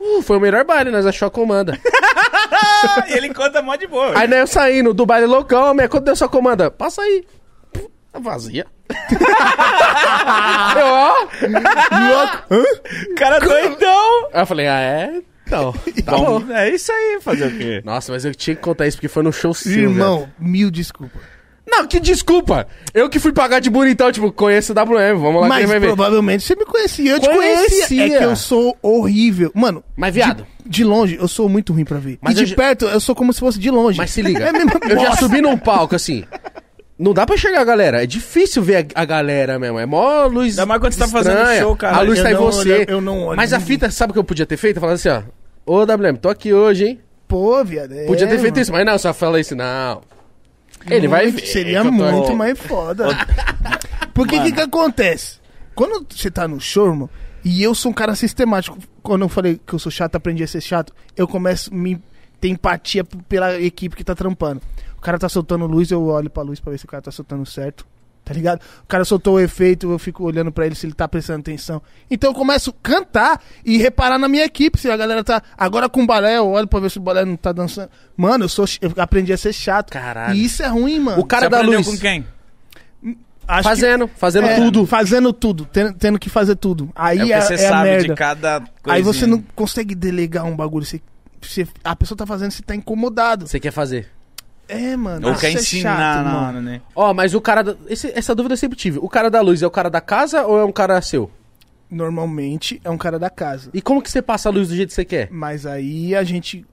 Uh, 0.00 0.22
foi 0.22 0.38
o 0.38 0.40
melhor 0.40 0.64
baile, 0.64 0.90
nós 0.90 1.06
achou 1.06 1.28
a 1.28 1.30
comanda. 1.30 1.78
E 3.08 3.12
ele 3.12 3.32
conta 3.32 3.60
mó 3.60 3.76
de 3.76 3.86
boa. 3.86 4.18
Aí 4.18 4.26
né, 4.26 4.40
eu 4.40 4.46
saindo 4.46 4.94
do 4.94 5.04
baile 5.04 5.26
loucão, 5.26 5.74
minha 5.74 5.88
quanto 5.88 6.04
deu 6.04 6.16
sua 6.16 6.28
comanda? 6.28 6.70
Passa 6.70 7.02
aí. 7.02 7.24
Pum, 7.72 7.86
Tá 8.12 8.18
vazia. 8.18 8.66
eu, 10.76 10.86
ó. 10.86 11.28
cara 13.16 13.38
doidão. 13.38 14.28
Aí 14.32 14.42
eu 14.42 14.46
falei, 14.46 14.66
ah, 14.66 14.80
é? 14.80 15.22
Então, 15.46 15.72
tá 16.04 16.12
bom. 16.12 16.40
Bom, 16.40 16.52
é 16.52 16.70
isso 16.70 16.92
aí, 16.92 17.18
fazer 17.20 17.46
o 17.46 17.58
quê? 17.58 17.82
Nossa, 17.84 18.12
mas 18.12 18.24
eu 18.24 18.34
tinha 18.34 18.56
que 18.56 18.62
contar 18.62 18.86
isso 18.86 18.96
porque 18.96 19.08
foi 19.08 19.22
no 19.22 19.32
show 19.32 19.52
seu. 19.52 19.72
Irmão, 19.72 20.30
mil 20.38 20.70
desculpas. 20.70 21.20
Não, 21.70 21.86
que 21.86 22.00
desculpa. 22.00 22.66
Eu 22.92 23.08
que 23.08 23.18
fui 23.20 23.32
pagar 23.32 23.60
de 23.60 23.70
bonitão, 23.70 24.10
tipo, 24.10 24.32
conheço 24.32 24.72
o 24.72 24.74
WM, 24.76 25.14
vamos 25.20 25.40
lá 25.40 25.42
que 25.42 25.48
Mas 25.48 25.58
ele 25.58 25.66
vai 25.66 25.78
ver. 25.80 25.86
provavelmente 25.86 26.42
você 26.44 26.56
me 26.56 26.64
conhecia. 26.64 27.12
Eu 27.12 27.20
te 27.20 27.28
Conhecia. 27.28 27.68
conhecia. 27.68 28.06
É 28.16 28.18
que 28.18 28.24
eu 28.24 28.36
sou 28.36 28.76
horrível. 28.82 29.50
Mano, 29.54 29.82
Mas, 29.96 30.14
viado, 30.14 30.44
de, 30.64 30.68
de 30.70 30.84
longe 30.84 31.16
eu 31.20 31.28
sou 31.28 31.48
muito 31.48 31.72
ruim 31.72 31.84
pra 31.84 31.98
ver. 31.98 32.18
Mas 32.20 32.34
e 32.36 32.40
de 32.44 32.46
já- 32.46 32.56
perto 32.56 32.86
eu 32.86 32.98
sou 33.00 33.14
como 33.14 33.32
se 33.32 33.40
fosse 33.40 33.58
de 33.58 33.70
longe. 33.70 33.96
mas 33.98 34.10
se 34.10 34.20
liga. 34.20 34.40
É 34.44 34.48
a 34.48 34.52
mesma 34.52 34.72
eu 34.88 34.98
já 35.00 35.12
subi 35.16 35.40
num 35.40 35.56
palco, 35.56 35.94
assim... 35.94 36.24
Não 36.98 37.14
dá 37.14 37.24
pra 37.24 37.34
enxergar 37.34 37.62
a 37.62 37.64
galera. 37.64 38.02
É 38.02 38.06
difícil 38.06 38.62
ver 38.62 38.86
a, 38.94 39.00
a 39.00 39.04
galera 39.06 39.58
mesmo. 39.58 39.78
É 39.78 39.86
mó 39.86 40.26
luz. 40.26 40.50
Ainda 40.58 40.66
mais 40.66 40.80
quando 40.82 40.92
você 40.92 40.98
tá 40.98 41.08
fazendo 41.08 41.38
estranha. 41.38 41.60
show, 41.62 41.74
cara. 41.74 41.96
A 41.96 42.00
luz 42.02 42.18
Eu 42.18 42.24
tá 42.24 42.32
em 42.32 42.34
você. 42.34 42.72
olho- 42.74 42.84
eu 42.88 43.00
não 43.00 43.22
olho 43.24 43.36
Mas 43.38 43.54
a 43.54 43.60
fita, 43.60 43.90
sabe 43.90 44.10
o 44.10 44.12
que 44.12 44.18
eu 44.18 44.24
podia 44.24 44.44
ter 44.44 44.58
feito? 44.58 44.78
Falava 44.78 44.96
assim, 44.96 45.08
ó. 45.08 45.22
Ô, 45.64 45.80
WM, 45.86 46.16
tô 46.20 46.28
aqui 46.28 46.52
hoje, 46.52 46.84
hein? 46.84 47.00
Pô, 47.26 47.64
viado. 47.64 47.92
é, 47.94 48.04
Podia 48.04 48.26
ter 48.26 48.38
feito 48.38 48.52
mano. 48.54 48.60
isso, 48.62 48.72
mas 48.72 48.84
não, 48.84 48.98
só 48.98 49.14
fala 49.14 49.40
isso, 49.40 49.56
não. 49.56 50.02
Ele 50.88 51.08
vai 51.08 51.24
Muito- 51.24 51.40
ver. 51.40 51.46
Seria 51.46 51.78
eu 51.78 51.84
tô- 51.84 51.92
muito 51.92 52.34
mais 52.36 52.58
foda. 52.58 53.06
Porque 54.14 54.36
o 54.36 54.42
que 54.42 54.52
que 54.52 54.60
acontece? 54.60 55.38
Quando 55.74 56.06
você 56.08 56.30
tá 56.30 56.46
no 56.48 56.60
show, 56.60 56.88
irmão, 56.88 57.10
e 57.44 57.62
eu 57.62 57.74
sou 57.74 57.90
um 57.90 57.94
cara 57.94 58.14
sistemático, 58.14 58.78
quando 59.02 59.22
eu 59.22 59.28
falei 59.28 59.60
que 59.64 59.72
eu 59.72 59.78
sou 59.78 59.90
chato, 59.90 60.16
aprendi 60.16 60.42
a 60.42 60.46
ser 60.46 60.60
chato, 60.60 60.92
eu 61.16 61.26
começo 61.26 61.72
a 61.72 61.76
me 61.76 62.00
ter 62.40 62.48
empatia 62.48 63.04
pela 63.04 63.58
equipe 63.60 63.96
que 63.96 64.04
tá 64.04 64.14
trampando. 64.14 64.60
O 64.96 65.00
cara 65.00 65.18
tá 65.18 65.28
soltando 65.28 65.66
luz, 65.66 65.90
eu 65.90 66.04
olho 66.06 66.28
pra 66.28 66.42
luz 66.42 66.60
pra 66.60 66.70
ver 66.72 66.78
se 66.78 66.84
o 66.84 66.88
cara 66.88 67.02
tá 67.02 67.10
soltando 67.10 67.44
certo. 67.46 67.86
Tá 68.30 68.34
ligado? 68.34 68.60
O 68.84 68.86
cara 68.86 69.04
soltou 69.04 69.34
o 69.34 69.40
efeito, 69.40 69.90
eu 69.90 69.98
fico 69.98 70.22
olhando 70.22 70.52
pra 70.52 70.64
ele 70.64 70.76
se 70.76 70.86
ele 70.86 70.92
tá 70.94 71.08
prestando 71.08 71.40
atenção. 71.40 71.82
Então 72.08 72.30
eu 72.30 72.34
começo 72.34 72.70
a 72.70 72.74
cantar 72.80 73.42
e 73.64 73.76
reparar 73.76 74.20
na 74.20 74.28
minha 74.28 74.44
equipe, 74.44 74.78
se 74.78 74.88
a 74.88 74.96
galera 74.96 75.24
tá. 75.24 75.42
Agora 75.58 75.88
com 75.88 76.04
o 76.04 76.06
balé, 76.06 76.38
eu 76.38 76.46
olho 76.48 76.68
pra 76.68 76.78
ver 76.78 76.92
se 76.92 76.98
o 76.98 77.00
balé 77.00 77.24
não 77.24 77.34
tá 77.34 77.50
dançando. 77.50 77.90
Mano, 78.16 78.44
eu, 78.44 78.48
sou, 78.48 78.66
eu 78.80 78.92
aprendi 78.98 79.32
a 79.32 79.36
ser 79.36 79.52
chato. 79.52 79.90
Caralho. 79.90 80.36
E 80.36 80.44
isso 80.44 80.62
é 80.62 80.68
ruim, 80.68 81.00
mano. 81.00 81.20
O 81.20 81.24
cara 81.24 81.46
Você 81.46 81.50
da 81.50 81.60
luz. 81.60 81.84
com 81.88 81.98
quem? 81.98 82.24
Acho 83.48 83.62
que- 83.62 83.68
Fazendo, 83.68 84.06
fazendo 84.16 84.46
é, 84.46 84.54
tudo. 84.54 84.86
Fazendo 84.86 85.32
tudo, 85.32 85.64
tendo, 85.64 85.92
tendo 85.94 86.18
que 86.20 86.30
fazer 86.30 86.54
tudo. 86.54 86.88
Aí 86.94 87.18
É 87.18 87.32
é, 87.32 87.38
porque 87.40 87.56
você 87.56 87.64
é 87.64 87.66
a 87.66 87.70
sabe 87.70 87.88
merda. 87.90 88.08
de 88.08 88.14
cada 88.14 88.60
coisa. 88.60 88.72
Aí 88.86 89.02
você 89.02 89.26
não 89.26 89.42
consegue 89.56 89.92
delegar 89.96 90.44
um 90.44 90.54
bagulho. 90.54 90.86
Você, 90.86 91.00
você- 91.42 91.66
a 91.82 91.96
pessoa 91.96 92.16
tá 92.16 92.24
fazendo, 92.24 92.52
você 92.52 92.62
tá 92.62 92.76
incomodado. 92.76 93.48
Você 93.48 93.58
quer 93.58 93.72
fazer. 93.72 94.08
É, 94.70 94.96
mano. 94.96 95.28
Ou 95.28 95.34
quer 95.34 95.48
é 95.48 95.52
ensinar 95.52 95.96
chato, 95.96 96.24
mano. 96.26 96.62
né? 96.62 96.80
Ó, 96.94 97.12
mas 97.12 97.34
o 97.34 97.40
cara. 97.40 97.62
da- 97.62 97.76
esse- 97.88 98.12
essa 98.14 98.34
dúvida 98.34 98.54
eu 98.54 98.58
sempre 98.58 98.76
tive. 98.78 98.98
O 99.00 99.08
cara 99.08 99.30
da 99.30 99.40
luz 99.40 99.62
é 99.62 99.66
o 99.66 99.70
cara 99.70 99.90
da 99.90 100.00
casa 100.00 100.46
ou 100.46 100.58
é 100.58 100.64
um 100.64 100.72
cara 100.72 101.00
seu? 101.02 101.30
Normalmente 101.90 102.80
é 102.84 102.90
um 102.90 102.96
cara 102.98 103.18
da 103.18 103.28
casa. 103.28 103.70
E 103.74 103.82
como 103.82 104.00
que 104.00 104.10
você 104.10 104.22
passa 104.22 104.48
a 104.48 104.52
luz 104.52 104.68
do 104.68 104.76
jeito 104.76 104.90
que 104.90 104.94
você 104.94 105.04
quer? 105.04 105.28
Mas 105.30 105.66
aí 105.66 106.14
a 106.14 106.22
gente. 106.22 106.64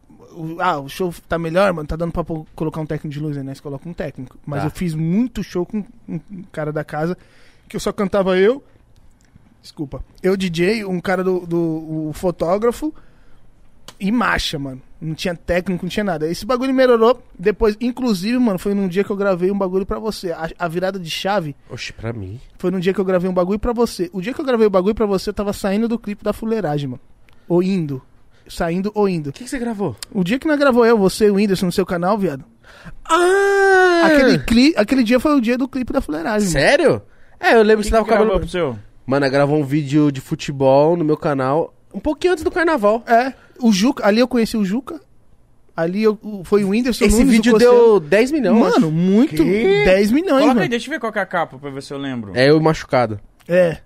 Ah, 0.59 0.77
o 0.79 0.87
show 0.87 1.11
tá 1.27 1.39
melhor, 1.39 1.73
mano. 1.73 1.87
Tá 1.87 1.95
dando 1.95 2.11
pra 2.11 2.23
colocar 2.55 2.79
um 2.79 2.85
técnico 2.85 3.09
de 3.11 3.19
luz 3.19 3.35
aí, 3.35 3.43
né? 3.43 3.55
Você 3.55 3.61
coloca 3.61 3.89
um 3.89 3.93
técnico. 3.93 4.37
Mas 4.45 4.61
Tá. 4.61 4.67
eu 4.67 4.71
fiz 4.71 4.93
muito 4.93 5.41
show 5.43 5.65
com 5.65 5.83
um 6.07 6.19
cara 6.51 6.71
da 6.71 6.83
casa 6.83 7.17
que 7.67 7.75
eu 7.75 7.79
só 7.79 7.91
cantava 7.91 8.37
eu. 8.37 8.63
Desculpa. 9.61 10.05
Eu, 10.21 10.37
DJ, 10.37 10.85
um 10.85 10.99
cara 11.01 11.23
do, 11.23 11.39
do 11.47 12.09
o 12.09 12.11
fotógrafo 12.13 12.93
e 13.99 14.11
marcha, 14.11 14.59
mano. 14.59 14.81
Não 14.99 15.13
tinha 15.13 15.35
técnico, 15.35 15.85
não 15.85 15.89
tinha 15.89 16.03
nada. 16.03 16.27
Esse 16.27 16.45
bagulho 16.45 16.73
melhorou. 16.73 17.21
Depois, 17.37 17.77
inclusive, 17.79 18.37
mano, 18.39 18.57
foi 18.57 18.73
num 18.73 18.87
dia 18.87 19.03
que 19.03 19.11
eu 19.11 19.15
gravei 19.15 19.51
um 19.51 19.57
bagulho 19.57 19.85
pra 19.85 19.99
você. 19.99 20.31
A, 20.31 20.49
a 20.57 20.67
virada 20.67 20.97
de 20.97 21.09
chave 21.09 21.55
Oxe, 21.69 21.93
pra 21.93 22.11
mim. 22.11 22.39
foi 22.57 22.71
num 22.71 22.79
dia 22.79 22.93
que 22.93 22.99
eu 22.99 23.05
gravei 23.05 23.29
um 23.29 23.33
bagulho 23.33 23.59
pra 23.59 23.73
você. 23.73 24.09
O 24.11 24.21
dia 24.21 24.33
que 24.33 24.41
eu 24.41 24.45
gravei 24.45 24.65
o 24.65 24.69
bagulho 24.71 24.95
pra 24.95 25.05
você, 25.05 25.29
eu 25.29 25.33
tava 25.33 25.53
saindo 25.53 25.87
do 25.87 25.99
clipe 25.99 26.23
da 26.23 26.33
fuleiragem, 26.33 26.89
mano. 26.89 27.01
Ou 27.47 27.61
indo. 27.61 28.01
Saindo 28.47 28.91
ou 28.95 29.07
indo. 29.07 29.29
O 29.29 29.33
que, 29.33 29.43
que 29.43 29.49
você 29.49 29.59
gravou? 29.59 29.95
O 30.11 30.23
dia 30.23 30.39
que 30.39 30.47
nós 30.47 30.57
gravou 30.57 30.85
eu, 30.85 30.97
você 30.97 31.27
e 31.27 31.29
o 31.29 31.35
Whindersson 31.35 31.67
no 31.67 31.71
seu 31.71 31.85
canal, 31.85 32.17
viado. 32.17 32.43
Ah! 33.05 34.03
Aquele, 34.05 34.39
cli 34.39 34.73
aquele 34.75 35.03
dia 35.03 35.19
foi 35.19 35.35
o 35.35 35.41
dia 35.41 35.57
do 35.57 35.67
clipe 35.67 35.93
da 35.93 36.01
fuleiragem, 36.01 36.49
mano. 36.49 36.59
Sério? 36.59 37.01
É, 37.39 37.53
eu 37.55 37.61
lembro 37.61 37.83
que 37.83 37.89
você 37.89 37.91
tava 37.91 38.05
com 38.05 38.11
o 38.11 38.17
cabelo. 38.17 38.39
pro 38.39 38.49
seu? 38.49 38.77
Mano, 39.05 39.25
ela 39.25 39.31
gravou 39.31 39.59
um 39.59 39.63
vídeo 39.63 40.11
de 40.11 40.19
futebol 40.21 40.97
no 40.97 41.05
meu 41.05 41.17
canal 41.17 41.73
um 41.93 41.99
pouquinho 41.99 42.33
antes 42.33 42.43
do 42.43 42.51
carnaval. 42.51 43.03
É. 43.07 43.33
O 43.61 43.71
Juca, 43.71 44.05
ali 44.05 44.19
eu 44.19 44.27
conheci 44.27 44.55
o 44.57 44.63
Juca. 44.65 44.99
Ali 45.75 46.01
eu, 46.01 46.17
o- 46.23 46.43
foi 46.43 46.63
o 46.63 46.69
Whindersson 46.69 47.05
Esse 47.05 47.15
Nunes, 47.17 47.27
o 47.29 47.31
vídeo 47.31 47.57
deu 47.57 47.99
10 47.99 48.31
milhões. 48.31 48.57
Mano, 48.59 48.91
muito. 48.91 49.35
Quê? 49.43 49.83
10 49.85 50.11
milhões, 50.11 50.31
Coloca 50.41 50.49
aí, 50.51 50.55
mano. 50.55 50.69
deixa 50.69 50.87
eu 50.87 50.91
ver 50.91 50.99
qual 50.99 51.11
que 51.13 51.19
é 51.19 51.21
a 51.21 51.25
capa 51.25 51.57
pra 51.59 51.69
ver 51.69 51.83
se 51.83 51.93
eu 51.93 51.97
lembro. 51.99 52.31
É 52.35 52.49
eu 52.49 52.59
machucado. 52.59 53.19
É. 53.47 53.77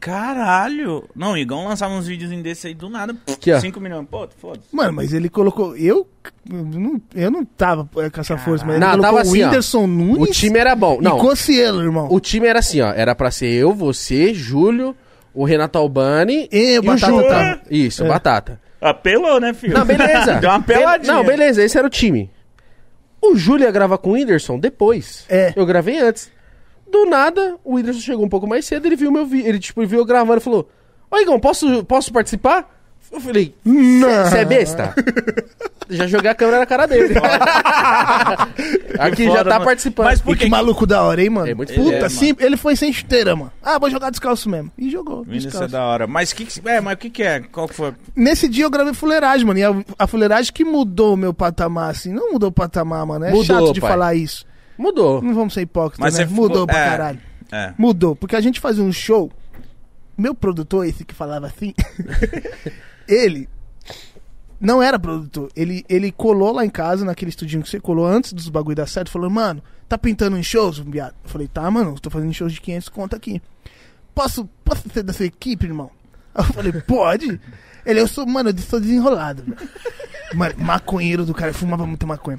Caralho! 0.00 1.04
Não, 1.14 1.32
o 1.32 1.36
Igão 1.36 1.66
lançava 1.66 1.92
uns 1.94 2.06
vídeos 2.06 2.30
desse 2.42 2.68
aí 2.68 2.74
do 2.74 2.88
nada. 2.88 3.16
Aqui, 3.30 3.52
ó. 3.52 3.58
5 3.60 3.80
milhões. 3.80 4.06
Pô, 4.10 4.28
foda-se. 4.38 4.66
Mano, 4.72 4.92
mas 4.92 5.12
ele 5.12 5.28
colocou. 5.28 5.76
Eu. 5.76 6.06
Eu 6.50 6.64
não, 6.64 7.00
eu 7.14 7.30
não 7.30 7.44
tava 7.44 7.88
com 7.92 8.20
essa 8.20 8.36
força, 8.38 8.64
mas 8.64 8.76
ele 8.76 8.84
Não, 8.84 8.92
colocou 8.92 9.02
tava 9.10 9.16
o 9.16 9.20
assim, 9.20 9.42
ó. 9.42 9.46
Whindersson 9.46 9.86
Nunes 9.86 10.28
O 10.28 10.32
time 10.32 10.58
era 10.58 10.74
bom. 10.76 10.98
e 11.00 11.04
Não, 11.04 11.18
Cossielo, 11.18 11.82
irmão. 11.82 12.08
o 12.10 12.20
time 12.20 12.46
era 12.46 12.58
assim, 12.60 12.80
ó. 12.80 12.90
Era 12.92 13.14
pra 13.14 13.30
ser 13.30 13.46
eu, 13.52 13.72
você, 13.74 14.32
Júlio, 14.32 14.94
o 15.40 15.44
Renato 15.44 15.78
Albani 15.78 16.48
E 16.50 16.78
o 16.78 16.82
Batata 16.82 17.22
tava. 17.28 17.60
Isso, 17.70 18.04
É. 18.04 18.08
Batata. 18.08 18.60
Apelou, 18.80 19.40
né, 19.40 19.54
filho? 19.54 19.74
Não, 19.76 19.84
beleza. 19.84 20.34
Deu 20.40 20.50
uma 20.50 20.62
peladinha. 20.62 21.12
Não, 21.12 21.24
beleza, 21.24 21.62
esse 21.62 21.76
era 21.78 21.86
o 21.86 21.90
time. 21.90 22.30
O 23.20 23.36
Júlio 23.36 23.64
ia 23.64 23.70
gravar 23.70 23.98
com 23.98 24.10
o 24.10 24.12
Whindersson 24.14 24.58
depois. 24.58 25.24
É. 25.28 25.52
Eu 25.56 25.66
gravei 25.66 25.98
antes. 25.98 26.30
Do 26.90 27.04
nada, 27.06 27.56
o 27.64 27.74
Whindersson 27.74 28.00
chegou 28.00 28.24
um 28.24 28.28
pouco 28.28 28.46
mais 28.46 28.64
cedo, 28.64 28.86
ele 28.86 28.96
viu 28.96 29.10
meu 29.12 29.26
vídeo. 29.26 29.48
Ele, 29.48 29.58
tipo, 29.58 29.84
viu 29.86 29.98
eu 29.98 30.04
gravando 30.04 30.38
e 30.38 30.44
falou: 30.44 30.68
Ô 31.10 31.16
Igão, 31.18 31.38
posso, 31.38 31.84
posso 31.84 32.12
participar? 32.12 32.77
Eu 33.10 33.20
falei, 33.20 33.54
você 33.64 34.38
é 34.38 34.44
besta? 34.44 34.94
já 35.88 36.06
joguei 36.06 36.30
a 36.30 36.34
câmera 36.34 36.58
na 36.60 36.66
cara 36.66 36.86
dele. 36.86 37.14
Aqui 38.98 39.24
já 39.24 39.42
tá 39.44 39.50
mano. 39.54 39.64
participando. 39.64 40.06
Mas 40.06 40.20
E 40.20 40.22
por 40.22 40.36
que 40.36 40.44
que- 40.44 40.50
maluco 40.50 40.86
da 40.86 41.02
hora, 41.02 41.22
hein, 41.22 41.30
mano? 41.30 41.48
É 41.48 41.54
muito 41.54 41.72
Puta. 41.72 41.94
Ele 41.94 42.04
é, 42.04 42.08
sim, 42.08 42.34
ele 42.38 42.56
foi 42.56 42.76
sem 42.76 42.92
chuteira, 42.92 43.34
mano. 43.34 43.50
Ah, 43.62 43.78
vou 43.78 43.90
jogar 43.90 44.10
descalço 44.10 44.48
mesmo. 44.48 44.70
E 44.76 44.90
jogou. 44.90 45.24
Isso 45.30 45.62
é 45.62 45.68
da 45.68 45.84
hora. 45.84 46.06
Mas 46.06 46.32
que 46.32 46.44
que, 46.44 46.68
é, 46.68 46.80
mas 46.80 46.94
o 46.94 46.96
que 46.98 47.08
que 47.10 47.22
é? 47.22 47.40
Qual 47.40 47.66
que 47.68 47.74
foi? 47.74 47.94
Nesse 48.14 48.48
dia 48.48 48.64
eu 48.64 48.70
gravei 48.70 48.92
fuleiragem, 48.92 49.46
mano. 49.46 49.58
E 49.58 49.64
a, 49.64 49.74
a 49.98 50.06
fuleiragem 50.06 50.52
que 50.52 50.64
mudou 50.64 51.14
o 51.14 51.16
meu 51.16 51.32
patamar, 51.32 51.90
assim. 51.90 52.12
Não 52.12 52.32
mudou 52.32 52.50
o 52.50 52.52
patamar, 52.52 53.06
mano. 53.06 53.24
É 53.24 53.30
Mudou, 53.30 53.44
chato 53.44 53.72
de 53.72 53.80
pai. 53.80 53.90
falar 53.90 54.14
isso. 54.14 54.44
Mudou. 54.76 55.22
Não 55.22 55.34
vamos 55.34 55.54
ser 55.54 55.62
hipócritas, 55.62 55.98
Mas 56.00 56.14
né? 56.14 56.24
você 56.24 56.28
ficou- 56.28 56.44
Mudou 56.48 56.66
pra 56.66 56.78
é. 56.78 56.88
caralho. 56.90 57.18
É. 57.50 57.72
Mudou. 57.78 58.14
Porque 58.14 58.36
a 58.36 58.40
gente 58.40 58.60
fazia 58.60 58.84
um 58.84 58.92
show. 58.92 59.30
Meu 60.16 60.34
produtor, 60.34 60.84
esse 60.84 61.04
que 61.04 61.14
falava 61.14 61.46
assim, 61.46 61.72
ele 63.08 63.48
não 64.60 64.82
era 64.82 64.98
produtor. 64.98 65.50
Ele, 65.54 65.84
ele 65.88 66.10
colou 66.12 66.52
lá 66.52 66.64
em 66.64 66.70
casa, 66.70 67.04
naquele 67.04 67.30
estudinho 67.30 67.62
que 67.62 67.68
você 67.68 67.80
colou 67.80 68.06
antes 68.06 68.32
dos 68.32 68.48
bagulho 68.48 68.76
dar 68.76 68.88
certo, 68.88 69.10
falou, 69.10 69.30
mano, 69.30 69.62
tá 69.88 69.96
pintando 69.96 70.36
em 70.36 70.42
shows, 70.42 70.78
viado? 70.78 71.14
Eu 71.24 71.30
falei, 71.30 71.48
tá, 71.48 71.68
mano, 71.70 71.98
tô 71.98 72.10
fazendo 72.10 72.32
shows 72.32 72.52
de 72.52 72.60
500 72.60 72.88
conto 72.88 73.16
aqui. 73.16 73.40
Posso, 74.14 74.48
posso 74.64 74.88
ser 74.92 75.02
da 75.02 75.12
sua 75.12 75.26
equipe, 75.26 75.66
irmão? 75.66 75.90
Eu 76.34 76.44
falei, 76.44 76.72
pode. 76.72 77.40
Ele, 77.86 78.00
eu 78.00 78.08
sou, 78.08 78.26
mano, 78.26 78.50
eu 78.50 78.58
sou 78.58 78.80
desenrolado. 78.80 79.44
Mano, 80.34 80.54
maconheiro 80.58 81.24
do 81.24 81.32
cara, 81.32 81.54
fumava 81.54 81.86
muito 81.86 82.06
maconha. 82.06 82.38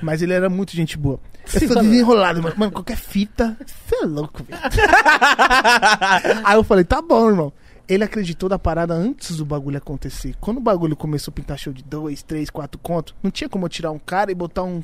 Mas 0.00 0.22
ele 0.22 0.32
era 0.32 0.48
muito 0.48 0.76
gente 0.76 0.96
boa. 0.96 1.18
Eu 1.52 1.66
sou 1.66 1.82
desenrolado, 1.82 2.42
mano. 2.42 2.54
Mano, 2.56 2.72
qualquer 2.72 2.96
fita, 2.96 3.56
você 3.66 4.04
é 4.04 4.06
louco, 4.06 4.44
velho. 4.44 4.60
Aí 6.44 6.56
eu 6.56 6.62
falei, 6.62 6.84
tá 6.84 7.02
bom, 7.02 7.28
irmão. 7.28 7.52
Ele 7.88 8.04
acreditou 8.04 8.48
da 8.48 8.58
parada 8.58 8.92
antes 8.94 9.36
do 9.36 9.44
bagulho 9.46 9.78
acontecer. 9.78 10.34
Quando 10.40 10.58
o 10.58 10.60
bagulho 10.60 10.94
começou 10.94 11.32
a 11.32 11.34
pintar 11.34 11.58
show 11.58 11.72
de 11.72 11.82
dois, 11.82 12.22
três, 12.22 12.50
quatro 12.50 12.78
contos, 12.78 13.14
não 13.22 13.30
tinha 13.30 13.48
como 13.48 13.66
tirar 13.68 13.90
um 13.90 13.98
cara 13.98 14.30
e 14.30 14.34
botar 14.34 14.62
um, 14.64 14.82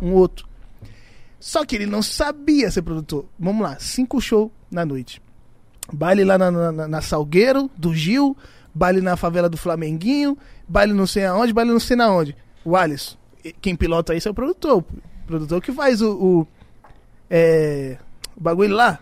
um 0.00 0.12
outro. 0.14 0.48
Só 1.38 1.64
que 1.64 1.76
ele 1.76 1.86
não 1.86 2.02
sabia 2.02 2.70
ser 2.70 2.82
produtor. 2.82 3.26
Vamos 3.38 3.62
lá, 3.62 3.76
cinco 3.78 4.20
shows 4.20 4.50
na 4.70 4.84
noite. 4.86 5.20
Baile 5.92 6.24
lá 6.24 6.36
na, 6.38 6.50
na- 6.50 6.88
na 6.88 7.00
Salgueiro, 7.02 7.70
do 7.76 7.94
Gil. 7.94 8.36
Baile 8.74 9.00
na 9.00 9.16
favela 9.16 9.48
do 9.48 9.56
Flamenguinho. 9.56 10.36
Baile 10.66 10.92
não 10.92 11.06
sei 11.06 11.24
aonde, 11.26 11.52
baile 11.52 11.70
não 11.70 11.80
sei 11.80 11.96
na 11.96 12.10
onde. 12.10 12.34
O 12.64 12.76
Alisson, 12.76 13.16
quem 13.60 13.74
pilota 13.76 14.14
isso 14.14 14.28
é 14.28 14.30
o 14.30 14.34
produtor. 14.34 14.78
O 14.78 15.26
produtor 15.26 15.60
que 15.62 15.72
faz 15.72 16.00
o. 16.02 16.12
o 16.14 16.46
é, 17.30 17.98
o 18.36 18.40
bagulho 18.40 18.74
lá. 18.74 19.00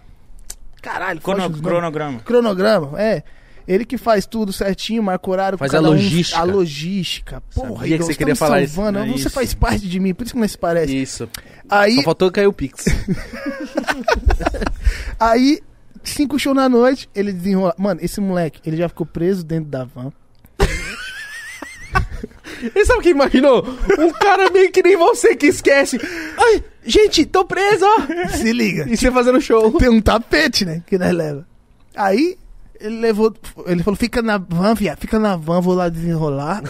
Caralho, 0.87 1.21
Crono- 1.21 1.51
cronograma. 1.61 2.21
Cronograma, 2.21 3.01
é. 3.01 3.25
Ele 3.67 3.85
que 3.85 3.99
faz 3.99 4.25
tudo 4.27 4.53
certinho, 4.53 5.03
marca 5.03 5.29
horário. 5.29 5.59
Faz 5.59 5.73
a 5.73 5.79
cada 5.79 5.89
um, 5.89 5.93
logística. 5.95 6.39
a 6.41 6.45
logística. 6.45 7.43
Porra, 7.53 7.81
Sabia 7.81 7.99
que 7.99 8.05
você 8.05 8.13
tá 8.13 8.19
queria 8.19 8.37
falar 8.37 8.63
isso. 8.63 8.75
salvando, 8.77 9.01
É 9.01 9.07
Você 9.09 9.15
isso. 9.27 9.31
faz 9.31 9.53
parte 9.55 9.89
de 9.89 9.99
mim, 9.99 10.15
por 10.15 10.23
isso 10.25 10.35
que 10.35 10.39
não 10.41 10.47
se 10.47 10.57
parece. 10.57 10.97
Isso. 10.97 11.29
Aí, 11.69 11.97
Só 11.97 12.03
faltou 12.03 12.31
cair 12.31 12.47
o 12.47 12.53
Pix. 12.53 12.85
aí, 15.19 15.61
cinco 16.05 16.39
shows 16.39 16.55
na 16.57 16.69
noite, 16.69 17.09
ele 17.13 17.33
desenrola. 17.33 17.75
Mano, 17.77 17.99
esse 18.01 18.21
moleque, 18.21 18.61
ele 18.65 18.77
já 18.77 18.89
ficou 18.89 19.05
preso 19.05 19.45
dentro 19.45 19.69
da 19.69 19.83
van. 19.85 20.13
E 22.75 22.85
sabe 22.85 23.01
o 23.01 23.03
que 23.03 23.11
imaginou? 23.11 23.65
Um 23.99 24.11
cara 24.13 24.51
meio 24.51 24.71
que 24.71 24.83
nem 24.83 24.97
você 24.97 25.35
que 25.37 25.47
esquece. 25.47 25.99
Ai, 26.39 26.65
gente, 26.85 27.27
tô 27.27 27.45
preso, 27.45 27.85
ó. 27.85 28.29
Se 28.37 28.53
liga. 28.53 28.87
E 28.89 28.97
você 28.97 29.11
fazendo 29.11 29.41
show. 29.41 29.73
Tem 29.79 29.89
um 29.89 30.01
tapete, 30.01 30.65
né? 30.65 30.83
Que 30.87 30.99
nós 30.99 31.13
leva. 31.13 31.47
Aí, 31.95 32.37
ele 32.81 33.01
levou. 33.01 33.35
Ele 33.67 33.83
falou: 33.83 33.97
fica 33.97 34.23
na 34.23 34.39
van, 34.39 34.75
viado, 34.75 34.99
fica 34.99 35.19
na 35.19 35.37
van, 35.37 35.61
vou 35.61 35.75
lá 35.75 35.89
desenrolar. 35.89 36.63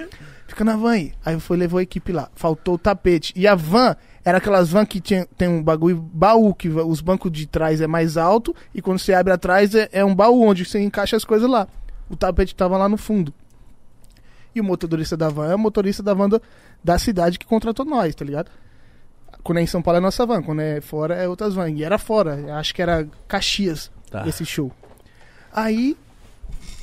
fica 0.46 0.64
na 0.64 0.76
van 0.76 0.92
aí. 0.92 1.12
Aí 1.24 1.38
foi, 1.40 1.56
levou 1.56 1.78
a 1.78 1.82
equipe 1.82 2.12
lá. 2.12 2.28
Faltou 2.34 2.74
o 2.74 2.78
tapete. 2.78 3.32
E 3.36 3.46
a 3.46 3.54
van 3.54 3.96
era 4.24 4.38
aquelas 4.38 4.70
van 4.70 4.86
que 4.86 5.00
tinha, 5.00 5.26
tem 5.36 5.48
um 5.48 5.62
bagulho 5.62 5.96
baú, 5.96 6.54
que 6.54 6.68
os 6.68 7.00
bancos 7.00 7.30
de 7.30 7.46
trás 7.46 7.80
é 7.80 7.86
mais 7.86 8.16
alto. 8.16 8.54
E 8.74 8.80
quando 8.80 8.98
você 8.98 9.12
abre 9.12 9.32
atrás 9.32 9.74
é, 9.74 9.88
é 9.92 10.04
um 10.04 10.14
baú 10.14 10.42
onde 10.42 10.64
você 10.64 10.80
encaixa 10.80 11.16
as 11.16 11.24
coisas 11.24 11.48
lá. 11.48 11.68
O 12.08 12.16
tapete 12.16 12.54
tava 12.54 12.76
lá 12.76 12.88
no 12.88 12.96
fundo. 12.96 13.32
E 14.54 14.60
o 14.60 14.64
motorista 14.64 15.16
da 15.16 15.28
van 15.28 15.50
é 15.50 15.54
o 15.54 15.58
motorista 15.58 16.02
da 16.02 16.14
van 16.14 16.28
do- 16.28 16.40
da 16.82 16.98
cidade 16.98 17.38
que 17.38 17.46
contratou 17.46 17.84
nós, 17.84 18.14
tá 18.14 18.24
ligado? 18.24 18.50
Quando 19.42 19.58
é 19.58 19.62
em 19.62 19.66
São 19.66 19.82
Paulo 19.82 19.98
é 19.98 20.00
nossa 20.00 20.24
van, 20.24 20.42
quando 20.42 20.60
é 20.60 20.80
fora 20.80 21.14
é 21.14 21.28
outras 21.28 21.54
vans. 21.54 21.76
E 21.78 21.84
era 21.84 21.98
fora, 21.98 22.56
acho 22.58 22.74
que 22.74 22.80
era 22.80 23.06
Caxias 23.28 23.90
Tá. 24.10 24.26
esse 24.28 24.44
show. 24.46 24.70
Aí, 25.52 25.96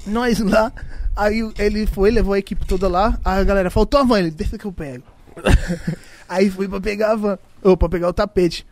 nós 0.06 0.40
lá, 0.40 0.72
aí 1.16 1.40
ele 1.58 1.86
foi, 1.88 2.12
levou 2.12 2.34
a 2.34 2.40
equipe 2.40 2.66
toda 2.66 2.88
lá, 2.88 3.18
a 3.24 3.44
galera, 3.44 3.70
faltou 3.70 4.00
a 4.00 4.04
van, 4.04 4.20
ele, 4.20 4.32
deixa 4.32 4.58
que 4.58 4.66
eu 4.66 4.72
pego. 4.72 5.04
aí 6.28 6.50
fui 6.50 6.68
pra 6.68 6.80
pegar 6.82 7.12
a 7.12 7.16
van, 7.16 7.40
ou 7.64 7.76
pra 7.78 7.90
pegar 7.90 8.10
o 8.10 8.14
tapete. 8.14 8.66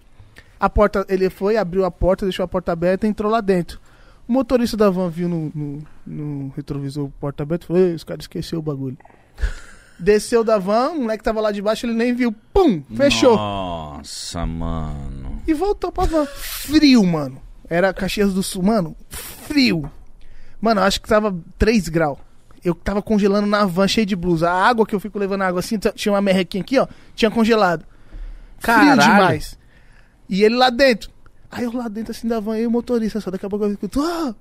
A 0.59 0.69
porta, 0.69 1.05
ele 1.07 1.29
foi, 1.29 1.55
abriu 1.57 1.85
a 1.85 1.91
porta, 1.91 2.25
deixou 2.25 2.43
a 2.43 2.47
porta 2.47 2.71
aberta 2.71 3.07
e 3.07 3.09
entrou 3.09 3.31
lá 3.31 3.39
dentro. 3.41 3.79
O 4.29 4.31
motorista 4.31 4.77
da 4.77 4.91
van 4.91 5.09
viu 5.09 5.27
no, 5.27 5.51
no, 5.55 5.83
no 6.05 6.53
retrovisor 6.55 7.09
porta 7.19 7.41
aberta 7.41 7.65
e 7.65 7.67
falou: 7.67 7.81
"Ei, 7.81 7.95
os 7.95 8.03
caras 8.03 8.25
esqueceu 8.25 8.59
o 8.59 8.61
bagulho. 8.61 8.95
Desceu 9.97 10.43
da 10.43 10.59
van, 10.59 10.91
o 10.91 11.01
moleque 11.01 11.23
tava 11.23 11.41
lá 11.41 11.51
de 11.51 11.63
baixo, 11.63 11.87
ele 11.87 11.95
nem 11.95 12.13
viu. 12.13 12.31
Pum! 12.53 12.83
Fechou. 12.95 13.35
Nossa, 13.35 14.45
mano. 14.45 15.41
E 15.47 15.53
voltou 15.53 15.91
pra 15.91 16.05
van. 16.05 16.27
Frio, 16.27 17.03
mano. 17.03 17.41
Era 17.67 17.91
Caxias 17.91 18.31
do 18.31 18.43
Sul, 18.43 18.61
mano. 18.61 18.95
Frio. 19.09 19.91
Mano, 20.61 20.81
acho 20.81 21.01
que 21.01 21.09
tava 21.09 21.35
3 21.57 21.89
graus. 21.89 22.19
Eu 22.63 22.75
tava 22.75 23.01
congelando 23.01 23.47
na 23.47 23.65
van 23.65 23.87
cheio 23.87 24.05
de 24.05 24.15
blusa. 24.15 24.49
A 24.51 24.67
água 24.67 24.85
que 24.85 24.93
eu 24.93 24.99
fico 24.99 25.17
levando 25.17 25.41
água 25.41 25.59
assim, 25.59 25.77
tinha 25.95 26.13
uma 26.13 26.21
merrequinha 26.21 26.61
aqui, 26.61 26.77
ó. 26.77 26.87
Tinha 27.15 27.31
congelado. 27.31 27.83
Caralho. 28.61 29.01
Frio 29.01 29.11
demais. 29.11 29.57
E 30.29 30.43
ele 30.43 30.55
lá 30.55 30.69
dentro. 30.69 31.09
Aí 31.51 31.63
eu 31.63 31.73
lá 31.73 31.87
dentro 31.87 32.11
assim 32.11 32.27
da 32.27 32.39
van, 32.39 32.57
eu 32.57 32.63
e 32.63 32.67
o 32.67 32.71
motorista, 32.71 33.19
só 33.19 33.31
daqui 33.31 33.45
a 33.45 33.49
pouco 33.49 33.65
eu 33.65 33.71
escuto. 33.71 34.01
Ah! 34.01 34.35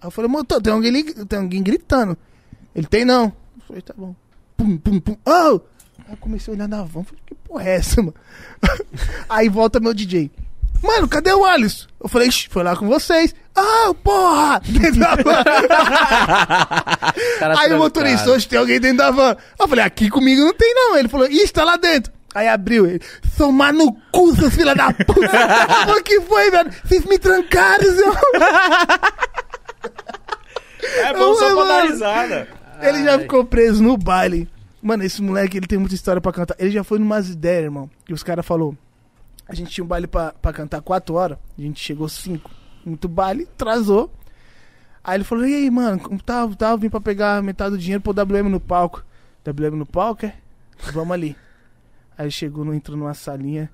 Aí 0.00 0.06
eu 0.06 0.10
falei, 0.10 0.30
motor, 0.30 0.62
tem 0.62 0.72
alguém, 0.72 1.04
tem 1.04 1.38
alguém 1.38 1.62
gritando. 1.62 2.16
Ele 2.74 2.86
tem 2.86 3.04
não. 3.04 3.24
Eu 3.56 3.62
falei, 3.66 3.82
tá 3.82 3.94
bom. 3.96 4.14
Pum, 4.56 4.76
pum, 4.78 5.00
pum. 5.00 5.16
Oh! 5.26 5.60
Aí 6.06 6.12
eu 6.12 6.16
comecei 6.18 6.52
a 6.52 6.56
olhar 6.56 6.68
na 6.68 6.82
van, 6.82 7.02
falei, 7.02 7.20
que 7.26 7.34
porra 7.34 7.64
é 7.64 7.76
essa, 7.76 8.00
mano? 8.00 8.14
Aí 9.28 9.48
volta 9.48 9.80
meu 9.80 9.94
DJ. 9.94 10.30
Mano, 10.82 11.08
cadê 11.08 11.32
o 11.32 11.44
Alisson? 11.46 11.88
Eu 11.98 12.10
falei, 12.10 12.28
"Ixi, 12.28 12.48
foi 12.50 12.62
lá 12.62 12.76
com 12.76 12.86
vocês. 12.86 13.34
Ah, 13.54 13.94
porra! 14.04 14.60
Dentro 14.68 15.00
da 15.00 15.14
van. 15.16 15.42
Aí 17.58 17.72
o 17.72 17.78
motorista, 17.78 18.30
hoje 18.30 18.46
tem 18.46 18.58
alguém 18.58 18.78
dentro 18.78 18.98
da 18.98 19.10
van. 19.10 19.34
Eu 19.58 19.66
falei, 19.66 19.82
aqui 19.84 20.10
comigo 20.10 20.42
não 20.42 20.52
tem 20.52 20.74
não. 20.74 20.98
Ele 20.98 21.08
falou, 21.08 21.26
ih, 21.26 21.48
tá 21.48 21.64
lá 21.64 21.78
dentro. 21.78 22.12
Aí 22.34 22.48
abriu 22.48 22.84
ele, 22.84 23.00
tomar 23.36 23.72
no 23.72 23.92
cu, 24.10 24.34
seus 24.34 24.54
filha 24.54 24.74
da 24.74 24.92
puta. 24.92 25.28
Falei, 25.86 26.02
que 26.02 26.20
foi, 26.22 26.50
velho? 26.50 26.70
Vocês 26.84 27.04
me 27.04 27.18
trancaram, 27.18 27.84
seu... 27.84 28.12
É 30.82 31.12
bom 31.14 31.34
só 31.34 31.54
pra 31.54 31.64
dar 31.64 31.82
risada. 31.84 32.48
Ele 32.80 33.04
já 33.04 33.12
Ai. 33.12 33.20
ficou 33.20 33.44
preso 33.44 33.82
no 33.82 33.96
baile. 33.96 34.48
Mano, 34.82 35.02
esse 35.02 35.22
moleque, 35.22 35.56
ele 35.56 35.66
tem 35.66 35.78
muita 35.78 35.94
história 35.94 36.20
pra 36.20 36.32
cantar. 36.32 36.56
Ele 36.58 36.70
já 36.70 36.84
foi 36.84 36.98
numas 36.98 37.30
ideias, 37.30 37.64
irmão. 37.64 37.88
Que 38.04 38.12
os 38.12 38.22
caras 38.22 38.44
falou. 38.44 38.76
A 39.48 39.54
gente 39.54 39.70
tinha 39.70 39.84
um 39.84 39.88
baile 39.88 40.06
pra, 40.06 40.32
pra 40.32 40.52
cantar 40.52 40.82
4 40.82 41.14
horas. 41.14 41.38
A 41.58 41.62
gente 41.62 41.80
chegou 41.80 42.08
5. 42.08 42.50
Muito 42.84 43.08
baile, 43.08 43.48
atrasou. 43.54 44.12
Aí 45.02 45.16
ele 45.16 45.24
falou, 45.24 45.46
e 45.46 45.54
aí, 45.54 45.70
mano, 45.70 46.00
como 46.00 46.22
tá? 46.22 46.46
Tá, 46.48 46.76
vim 46.76 46.88
pra 46.88 47.00
pegar 47.00 47.42
metade 47.42 47.72
do 47.72 47.78
dinheiro 47.78 48.02
pro 48.02 48.12
WM 48.12 48.48
no 48.50 48.60
palco. 48.60 49.04
WM 49.46 49.76
no 49.76 49.86
palco, 49.86 50.26
é? 50.26 50.34
Vamos 50.92 51.12
ali. 51.12 51.36
Aí 52.16 52.30
chegou, 52.30 52.72
entrou 52.74 52.96
numa 52.96 53.14
salinha. 53.14 53.70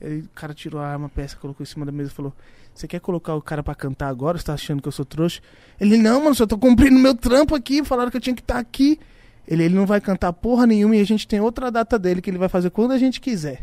Ele, 0.00 0.20
o 0.20 0.28
cara 0.34 0.54
tirou 0.54 0.80
a 0.80 0.86
arma, 0.86 1.08
peça, 1.08 1.36
colocou 1.36 1.62
em 1.62 1.66
cima 1.66 1.84
da 1.84 1.92
mesa 1.92 2.10
e 2.10 2.14
falou: 2.14 2.32
Você 2.74 2.88
quer 2.88 3.00
colocar 3.00 3.34
o 3.34 3.42
cara 3.42 3.62
pra 3.62 3.74
cantar 3.74 4.08
agora? 4.08 4.38
Você 4.38 4.44
tá 4.44 4.54
achando 4.54 4.80
que 4.80 4.88
eu 4.88 4.92
sou 4.92 5.04
trouxa? 5.04 5.40
Ele, 5.80 5.96
não, 5.96 6.22
mano, 6.22 6.34
só 6.34 6.46
tô 6.46 6.56
cumprindo 6.56 6.98
meu 6.98 7.14
trampo 7.14 7.54
aqui. 7.54 7.84
Falaram 7.84 8.10
que 8.10 8.16
eu 8.16 8.20
tinha 8.20 8.34
que 8.34 8.42
estar 8.42 8.58
aqui. 8.58 8.98
Ele, 9.46 9.64
ele 9.64 9.74
não 9.74 9.84
vai 9.84 10.00
cantar 10.00 10.32
porra 10.32 10.66
nenhuma 10.66 10.96
e 10.96 11.00
a 11.00 11.04
gente 11.04 11.26
tem 11.26 11.40
outra 11.40 11.70
data 11.70 11.98
dele 11.98 12.22
que 12.22 12.30
ele 12.30 12.38
vai 12.38 12.48
fazer 12.48 12.70
quando 12.70 12.92
a 12.92 12.98
gente 12.98 13.20
quiser. 13.20 13.62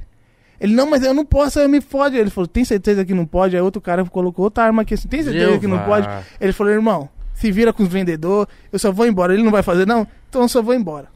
Ele, 0.60 0.74
não, 0.76 0.90
mas 0.90 1.04
eu 1.04 1.14
não 1.14 1.24
posso, 1.24 1.60
aí 1.60 1.68
me 1.68 1.80
fode. 1.80 2.18
Ele 2.18 2.30
falou, 2.30 2.48
tem 2.48 2.66
certeza 2.66 3.06
que 3.06 3.14
não 3.14 3.26
pode? 3.26 3.56
Aí 3.56 3.62
outro 3.62 3.80
cara 3.80 4.04
colocou 4.06 4.45
outra 4.45 4.64
arma 4.64 4.82
aqui 4.82 4.95
assim, 4.95 5.08
tem 5.08 5.24
certeza 5.24 5.58
que 5.60 5.68
não 5.68 5.78
Jeová. 5.78 6.02
pode? 6.02 6.08
Ele 6.41 6.52
falou, 6.52 6.74
irmão, 6.74 7.10
se 7.34 7.52
vira 7.52 7.72
com 7.72 7.84
os 7.84 7.90
vendedores, 7.90 8.52
eu 8.72 8.80
só 8.80 8.91
vou 8.91 9.06
embora. 9.06 9.34
Ele 9.34 9.44
não 9.44 9.52
vai 9.52 9.64
fazer, 9.64 9.86
não? 9.86 10.08
Então 10.28 10.41
eu 10.41 10.49
só 10.49 10.62
vou 10.62 10.74
embora. 10.74 11.08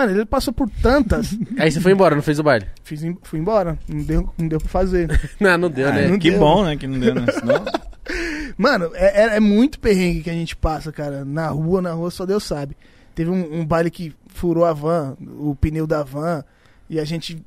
Mano, 0.00 0.12
ele 0.12 0.24
passou 0.24 0.52
por 0.52 0.68
tantas. 0.82 1.36
Aí 1.58 1.70
você 1.70 1.78
foi 1.80 1.92
embora, 1.92 2.14
não 2.14 2.22
fez 2.22 2.38
o 2.38 2.42
baile? 2.42 2.66
Fiz, 2.82 3.02
em- 3.04 3.18
fui 3.22 3.38
embora. 3.38 3.78
Não 3.86 4.02
deu, 4.02 4.32
não 4.38 4.48
deu 4.48 4.58
pra 4.58 4.68
fazer. 4.68 5.08
Não, 5.38 5.58
não 5.58 5.70
deu, 5.70 5.92
né? 5.92 6.08
não 6.08 6.18
que 6.18 6.30
deu. 6.30 6.40
bom, 6.40 6.64
né? 6.64 6.76
Que 6.76 6.86
não 6.86 6.98
deu, 6.98 7.14
né? 7.14 7.26
Senão... 7.32 7.62
Mano, 8.56 8.90
é, 8.94 9.22
é- 9.24 9.36
é 9.36 9.40
muito 9.40 9.78
perrengue 9.78 10.22
que 10.22 10.30
a 10.30 10.34
gente 10.34 10.56
passa, 10.56 10.90
cara. 10.90 11.24
Na 11.24 11.48
rua, 11.48 11.82
na 11.82 11.92
rua, 11.92 12.10
só 12.10 12.24
Deus 12.24 12.44
sabe. 12.44 12.76
Teve 13.14 13.30
um, 13.30 13.60
um 13.60 13.66
baile 13.66 13.90
que 13.90 14.14
furou 14.28 14.64
a 14.64 14.72
van, 14.72 15.16
o 15.38 15.54
pneu 15.54 15.86
da 15.86 16.02
van, 16.02 16.42
e 16.88 16.98
a 16.98 17.04
gente 17.04 17.42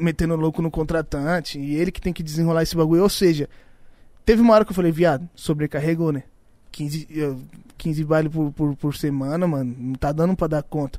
metendo 0.00 0.34
louco 0.36 0.62
no 0.62 0.70
contratante, 0.70 1.58
e 1.58 1.76
ele 1.76 1.92
que 1.92 2.00
tem 2.00 2.12
que 2.12 2.22
desenrolar 2.22 2.62
esse 2.62 2.74
bagulho. 2.76 3.02
Ou 3.02 3.08
seja, 3.08 3.48
teve 4.24 4.40
uma 4.40 4.54
hora 4.54 4.64
que 4.64 4.70
eu 4.72 4.74
falei, 4.76 4.90
viado, 4.92 5.28
sobrecarregou, 5.34 6.10
né? 6.12 6.22
15, 6.72 7.06
eu- 7.10 7.38
15 7.76 8.02
bailes 8.04 8.32
por, 8.32 8.50
por, 8.52 8.74
por 8.76 8.96
semana, 8.96 9.46
mano, 9.46 9.74
não 9.78 9.94
tá 9.94 10.10
dando 10.10 10.34
pra 10.34 10.46
dar 10.46 10.62
conta. 10.62 10.98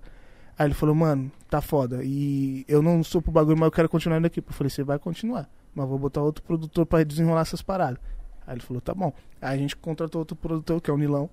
Aí 0.58 0.68
ele 0.68 0.74
falou, 0.74 0.96
mano, 0.96 1.32
tá 1.50 1.62
foda. 1.62 2.00
E 2.04 2.66
eu 2.68 2.82
não 2.82 3.04
sou 3.04 3.22
pro 3.22 3.32
bagulho, 3.32 3.58
mas 3.58 3.68
eu 3.68 3.72
quero 3.72 3.90
continuar 3.90 4.18
indo 4.18 4.26
aqui. 4.26 4.40
Eu 4.40 4.54
falei, 4.54 4.70
você 4.70 4.84
vai 4.84 4.98
continuar, 4.98 5.48
mas 5.74 5.88
vou 5.88 6.00
botar 6.00 6.22
outro 6.22 6.44
produtor 6.44 6.86
pra 6.86 7.04
desenrolar 7.04 7.42
essas 7.42 7.62
paradas. 7.62 8.00
Aí 8.46 8.56
ele 8.56 8.62
falou, 8.62 8.82
tá 8.82 8.94
bom. 8.94 9.14
Aí 9.42 9.56
a 9.56 9.58
gente 9.58 9.76
contratou 9.76 10.20
outro 10.20 10.36
produtor, 10.36 10.82
que 10.82 10.90
é 10.90 10.94
o 10.94 10.98
Nilão. 10.98 11.30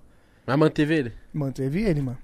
Mas 0.46 0.59
manteve 0.59 0.94
ele. 0.94 1.12
Manteve 1.32 1.82
ele, 1.82 2.02
mano. 2.02 2.18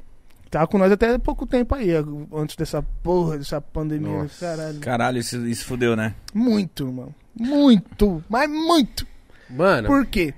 Tava 0.51 0.67
com 0.67 0.79
nós 0.79 0.91
até 0.91 1.17
pouco 1.17 1.47
tempo 1.47 1.75
aí, 1.77 1.91
antes 2.35 2.57
dessa 2.57 2.83
porra, 2.83 3.39
dessa 3.39 3.61
pandemia, 3.61 4.25
Nossa. 4.25 4.45
caralho. 4.45 4.81
Caralho, 4.81 5.19
isso, 5.19 5.47
isso 5.47 5.65
fudeu, 5.65 5.95
né? 5.95 6.15
Muito, 6.35 6.89
irmão. 6.89 7.15
Muito, 7.39 8.23
mas 8.29 8.51
muito. 8.51 9.07
Mano, 9.49 9.87
Por 9.87 10.05
quê? 10.07 10.35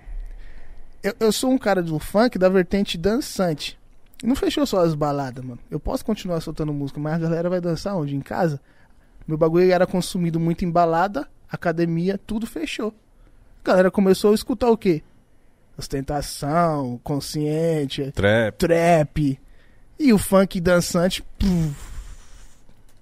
Eu, 1.02 1.14
eu 1.18 1.32
sou 1.32 1.51
um 1.51 1.59
cara 1.59 1.82
do 1.82 1.98
funk 1.98 2.39
da 2.39 2.51
vertente 2.51 2.98
dançante. 2.98 3.78
Não 4.23 4.36
fechou 4.36 4.65
só 4.65 4.81
as 4.85 4.94
baladas, 4.94 5.44
mano. 5.44 5.59
Eu 5.70 5.81
posso 5.81 6.05
continuar 6.05 6.40
soltando 6.40 6.73
música, 6.73 7.01
mas 7.01 7.15
a 7.15 7.19
galera 7.19 7.51
vai 7.51 7.61
dançar 7.61 7.97
onde? 7.97 8.15
Em 8.15 8.20
casa? 8.20 8.61
Meu 9.27 9.36
bagulho 9.36 9.70
era 9.70 9.86
consumido 9.86 10.39
muito 10.39 10.65
em 10.65 10.70
balada, 10.70 11.28
academia, 11.51 12.19
tudo 12.27 12.47
fechou. 12.47 12.94
A 13.65 13.69
galera 13.69 13.90
começou 13.90 14.32
a 14.32 14.35
escutar 14.35 14.70
o 14.70 14.77
quê? 14.77 15.03
Ostentação, 15.78 17.01
consciente, 17.03 18.12
Trap. 18.12 18.57
trap. 18.59 19.40
E 19.99 20.12
o 20.12 20.19
funk 20.19 20.61
dançante. 20.61 21.23
puf. 21.39 21.93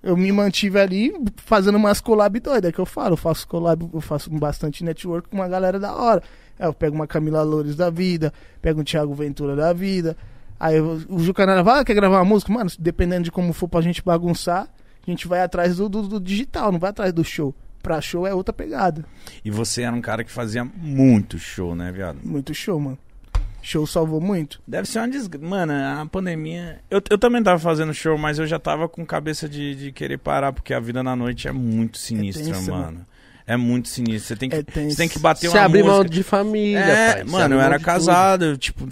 eu 0.03 0.17
me 0.17 0.31
mantive 0.33 0.79
ali 0.79 1.13
fazendo 1.37 1.77
umas 1.77 2.01
collab 2.01 2.39
doidas 2.41 2.73
que 2.73 2.79
eu 2.79 2.87
falo. 2.87 3.15
Eu 3.15 3.17
faço 3.17 3.47
collab, 3.49 3.89
eu 3.93 4.01
faço 4.01 4.31
bastante 4.31 4.85
network 4.85 5.29
com 5.29 5.37
uma 5.37 5.49
galera 5.49 5.79
da 5.79 5.95
hora. 5.95 6.23
Aí 6.59 6.67
eu 6.67 6.75
pego 6.75 6.95
uma 6.95 7.07
Camila 7.07 7.43
Loures 7.43 7.75
da 7.77 7.89
vida, 7.91 8.33
pego 8.61 8.81
um 8.81 8.85
Thiago 8.85 9.15
Ventura 9.15 9.57
da 9.57 9.73
vida. 9.73 10.17
Aí 10.61 10.78
o 10.81 11.19
Jucanara 11.19 11.62
vai, 11.62 11.81
ah, 11.81 11.85
quer 11.85 11.95
gravar 11.95 12.19
uma 12.19 12.24
música? 12.27 12.53
Mano, 12.53 12.70
dependendo 12.78 13.24
de 13.24 13.31
como 13.32 13.53
for 13.55 13.66
pra 13.66 13.81
gente 13.81 14.03
bagunçar, 14.05 14.69
a 15.07 15.11
gente 15.11 15.27
vai 15.27 15.41
atrás 15.41 15.78
do, 15.78 15.89
do- 15.89 16.07
do 16.07 16.20
digital, 16.20 16.70
não 16.70 16.78
vai 16.78 16.91
atrás 16.91 17.12
do 17.15 17.24
show. 17.24 17.55
Pra 17.82 17.99
show 18.03 18.27
é 18.27 18.35
outra 18.35 18.53
pegada. 18.53 19.03
E 19.43 19.51
você 19.51 19.81
era 19.82 19.97
um 19.97 20.03
cara 20.03 20.23
que 20.23 20.31
fazia 20.31 20.62
muito 20.62 21.39
show, 21.39 21.74
né, 21.74 21.91
viado? 21.91 22.19
Muito 22.23 22.53
show, 22.53 22.78
mano. 22.78 22.99
Show 23.62 23.87
salvou 23.87 24.20
muito. 24.20 24.61
Deve 24.69 24.87
ser 24.87 24.99
uma 24.99 25.09
desgraça. 25.09 25.47
Mano, 25.47 25.73
a 25.73 26.05
pandemia. 26.07 26.81
Eu, 26.91 27.01
eu 27.11 27.16
também 27.19 27.43
tava 27.43 27.59
fazendo 27.59 27.93
show, 27.95 28.19
mas 28.19 28.39
eu 28.39 28.47
já 28.47 28.59
tava 28.59 28.87
com 28.89 29.05
cabeça 29.07 29.49
de, 29.49 29.74
de 29.74 29.93
querer 29.93 30.19
parar, 30.19 30.53
porque 30.53 30.74
a 30.74 30.81
vida 30.81 31.03
na 31.03 31.16
noite 31.16 31.49
é 31.49 31.53
muito 31.53 31.97
sinistra, 31.99 32.45
tensa, 32.45 32.70
mano. 32.70 33.07
É 33.47 33.57
muito 33.57 33.89
sinistro. 33.89 34.28
Você 34.28 34.37
tem 34.37 34.49
que, 34.51 34.57
É 34.57 34.62
você 34.62 34.97
tem 34.97 35.09
que 35.09 35.19
bater 35.19 35.49
você 35.51 35.57
uma 35.59 35.65
abrir 35.65 35.82
mão 35.82 36.05
de 36.05 36.23
família, 36.23 36.78
É, 36.78 37.15
pai. 37.16 37.24
Mano, 37.24 37.55
eu 37.57 37.61
era 37.61 37.78
casado, 37.78 38.45
eu, 38.45 38.57
tipo, 38.59 38.87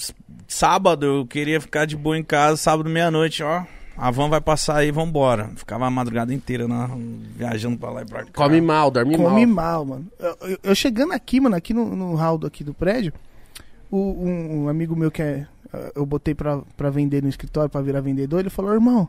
sábado 0.49 1.05
eu 1.07 1.27
queria 1.27 1.61
ficar 1.61 1.85
de 1.85 1.97
boa 1.97 2.19
em 2.19 2.23
casa, 2.25 2.57
sábado 2.57 2.89
meia-noite, 2.91 3.43
ó. 3.43 3.65
A 3.97 4.11
van 4.13 4.29
vai 4.29 4.41
passar 4.41 4.77
aí, 4.77 4.91
vambora. 4.93 5.51
Ficava 5.57 5.85
a 5.87 5.91
madrugada 5.91 6.33
inteira 6.33 6.67
na, 6.69 6.89
viajando 7.37 7.77
pra 7.77 7.91
lá 7.91 8.03
e 8.03 8.07
pra 8.07 8.25
cá. 8.25 8.31
Come 8.33 8.61
mal, 8.61 8.91
dorme 8.93 9.17
Come 9.17 9.45
mal. 9.45 9.55
mal, 9.55 9.85
mano. 9.85 10.07
Eu, 10.19 10.37
eu- 10.51 10.59
eu 10.63 10.75
chegando 10.75 11.13
aqui, 11.13 11.41
mano, 11.41 11.57
aqui 11.57 11.75
no, 11.75 11.95
no 11.97 12.15
hall 12.15 12.39
do- 12.39 12.47
aqui 12.47 12.63
do 12.65 12.73
prédio, 12.73 13.13
o, 13.91 13.97
um, 13.99 14.63
um 14.65 14.69
amigo 14.69 14.95
meu 14.97 15.11
que 15.11 15.21
é. 15.23 15.47
Eu 15.95 16.07
botei 16.07 16.35
pra, 16.35 16.63
pra 16.79 16.89
vender 16.89 17.23
no 17.23 17.29
escritório, 17.29 17.69
pra 17.69 17.83
virar 17.83 18.01
vendedor, 18.01 18.41
ele 18.41 18.49
falou, 18.49 18.73
irmão, 18.73 19.07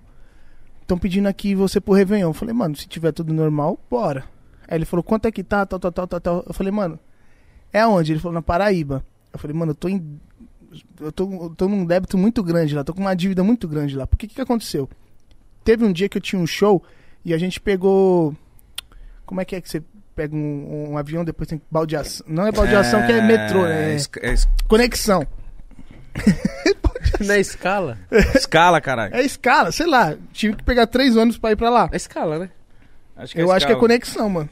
estão 0.82 0.98
pedindo 0.98 1.28
aqui 1.28 1.56
você 1.56 1.80
pro 1.80 1.94
Réveillon. 1.94 2.30
Eu 2.30 2.34
falei, 2.34 2.54
mano, 2.54 2.76
se 2.76 2.86
tiver 2.88 3.12
tudo 3.14 3.32
normal, 3.34 3.80
bora. 3.90 4.26
Aí 4.68 4.78
ele 4.78 4.86
falou, 4.86 5.02
quanto 5.04 5.26
é 5.28 5.32
que 5.32 5.42
tá, 5.44 5.66
tal, 5.66 5.80
tal, 5.80 5.92
tal, 5.92 6.08
tal, 6.08 6.20
tal. 6.20 6.44
Eu 6.48 6.54
falei, 6.54 6.72
mano, 6.72 7.00
é 7.72 7.80
aonde? 7.80 8.12
Ele 8.12 8.20
falou, 8.20 8.34
na 8.34 8.42
Paraíba. 8.42 9.06
Eu 9.32 9.38
falei, 9.40 9.56
mano, 9.56 9.72
eu 9.72 9.76
tô 9.76 9.88
em. 9.88 10.20
Eu 11.00 11.12
tô, 11.12 11.32
eu 11.46 11.50
tô 11.56 11.68
num 11.68 11.86
débito 11.86 12.18
muito 12.18 12.44
grande 12.44 12.76
lá, 12.76 12.84
tô 12.84 12.94
com 12.94 13.02
uma 13.02 13.16
dívida 13.16 13.44
muito 13.44 13.68
grande 13.68 13.96
lá. 13.96 14.06
Por 14.06 14.18
que 14.18 14.28
que 14.28 14.40
aconteceu? 14.42 14.90
Teve 15.64 15.84
um 15.84 15.92
dia 15.92 16.08
que 16.10 16.18
eu 16.18 16.22
tinha 16.22 16.42
um 16.42 16.48
show 16.48 16.84
e 17.26 17.34
a 17.34 17.38
gente 17.38 17.60
pegou. 17.60 18.36
Como 19.26 19.42
é 19.42 19.46
que 19.46 19.56
é 19.56 19.62
que 19.62 19.70
você 19.70 19.82
pega 20.16 20.36
um, 20.36 20.92
um 20.92 20.98
avião, 20.98 21.24
depois 21.26 21.48
tem 21.50 21.62
baldeação? 21.72 22.26
Não 22.30 22.46
é 22.48 22.52
baldeação, 22.52 23.06
que 23.06 23.12
é 23.12 23.22
metrô, 23.22 23.64
né? 23.64 23.92
É 23.92 23.96
es- 23.96 24.10
é 24.22 24.34
es- 24.34 24.48
conexão. 24.68 25.26
Na 27.26 27.38
escala. 27.38 27.98
escala, 28.36 28.80
caralho. 28.82 29.16
É 29.16 29.22
escala, 29.24 29.72
sei 29.72 29.86
lá. 29.88 30.16
Tive 30.32 30.56
que 30.58 30.64
pegar 30.64 30.88
três 30.88 31.16
ônibus 31.16 31.38
pra 31.38 31.52
ir 31.52 31.56
pra 31.56 31.70
lá. 31.70 31.90
É 31.92 31.96
escala, 31.98 32.40
né? 32.40 32.50
Acho 33.16 33.38
Eu 33.38 33.52
acho 33.52 33.66
que 33.66 33.72
é 33.72 33.76
escala. 33.76 33.80
conexão, 33.80 34.30
mano. 34.30 34.50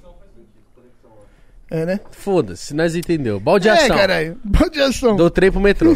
É, 1.69 1.85
né? 1.85 1.99
Foda-se, 2.11 2.73
nós 2.73 2.95
entendeu. 2.95 3.39
Baldeação. 3.39 3.95
É, 3.95 3.99
caralho. 3.99 4.39
Baldeação. 4.43 5.15
Dou 5.15 5.29
trem 5.29 5.51
pro 5.51 5.59
metrô. 5.59 5.95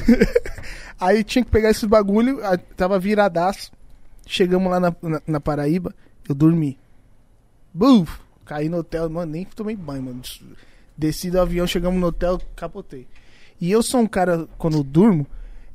Aí 1.00 1.24
tinha 1.24 1.44
que 1.44 1.50
pegar 1.52 1.70
esses 1.72 1.84
bagulho, 1.86 2.40
tava 2.76 3.00
viradaço. 3.00 3.72
Chegamos 4.28 4.70
lá 4.72 4.80
na, 4.80 4.96
na, 5.02 5.22
na 5.26 5.40
Paraíba, 5.40 5.94
eu 6.28 6.36
dormi. 6.36 6.78
Buf! 7.74 8.20
Caí 8.46 8.70
no 8.70 8.78
hotel, 8.80 9.10
mano, 9.10 9.32
nem 9.32 9.46
tomei 9.46 9.76
banho, 9.76 10.04
mano. 10.04 10.22
Desci 10.98 11.32
do 11.32 11.40
avião, 11.40 11.66
chegamos 11.66 12.00
no 12.00 12.08
hotel, 12.08 12.40
capotei. 12.56 13.08
E 13.60 13.72
eu 13.72 13.82
sou 13.82 14.02
um 14.02 14.08
cara, 14.08 14.48
quando 14.58 14.78
eu 14.78 14.84
durmo, 14.84 15.26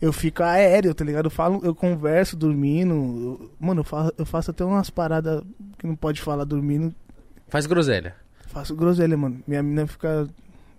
eu 0.00 0.12
fico 0.12 0.42
aéreo, 0.42 0.94
tá 0.94 1.04
ligado? 1.04 1.26
Eu 1.26 1.30
falo, 1.30 1.60
eu 1.64 1.74
converso 1.74 2.36
dormindo. 2.36 2.92
eu- 2.94 3.50
mano, 3.58 3.80
eu 3.80 3.84
faço, 3.84 4.12
eu 4.18 4.26
faço 4.26 4.50
até 4.50 4.64
umas 4.64 4.90
paradas 4.90 5.42
que 5.78 5.86
não 5.86 5.96
pode 5.96 6.20
falar 6.20 6.44
dormindo. 6.44 6.94
Faz 7.48 7.66
groselha. 7.66 8.14
Faço 8.46 8.74
groselha, 8.74 9.16
mano. 9.16 9.40
Minha 9.46 9.62
menina 9.62 9.86
fica. 9.86 10.26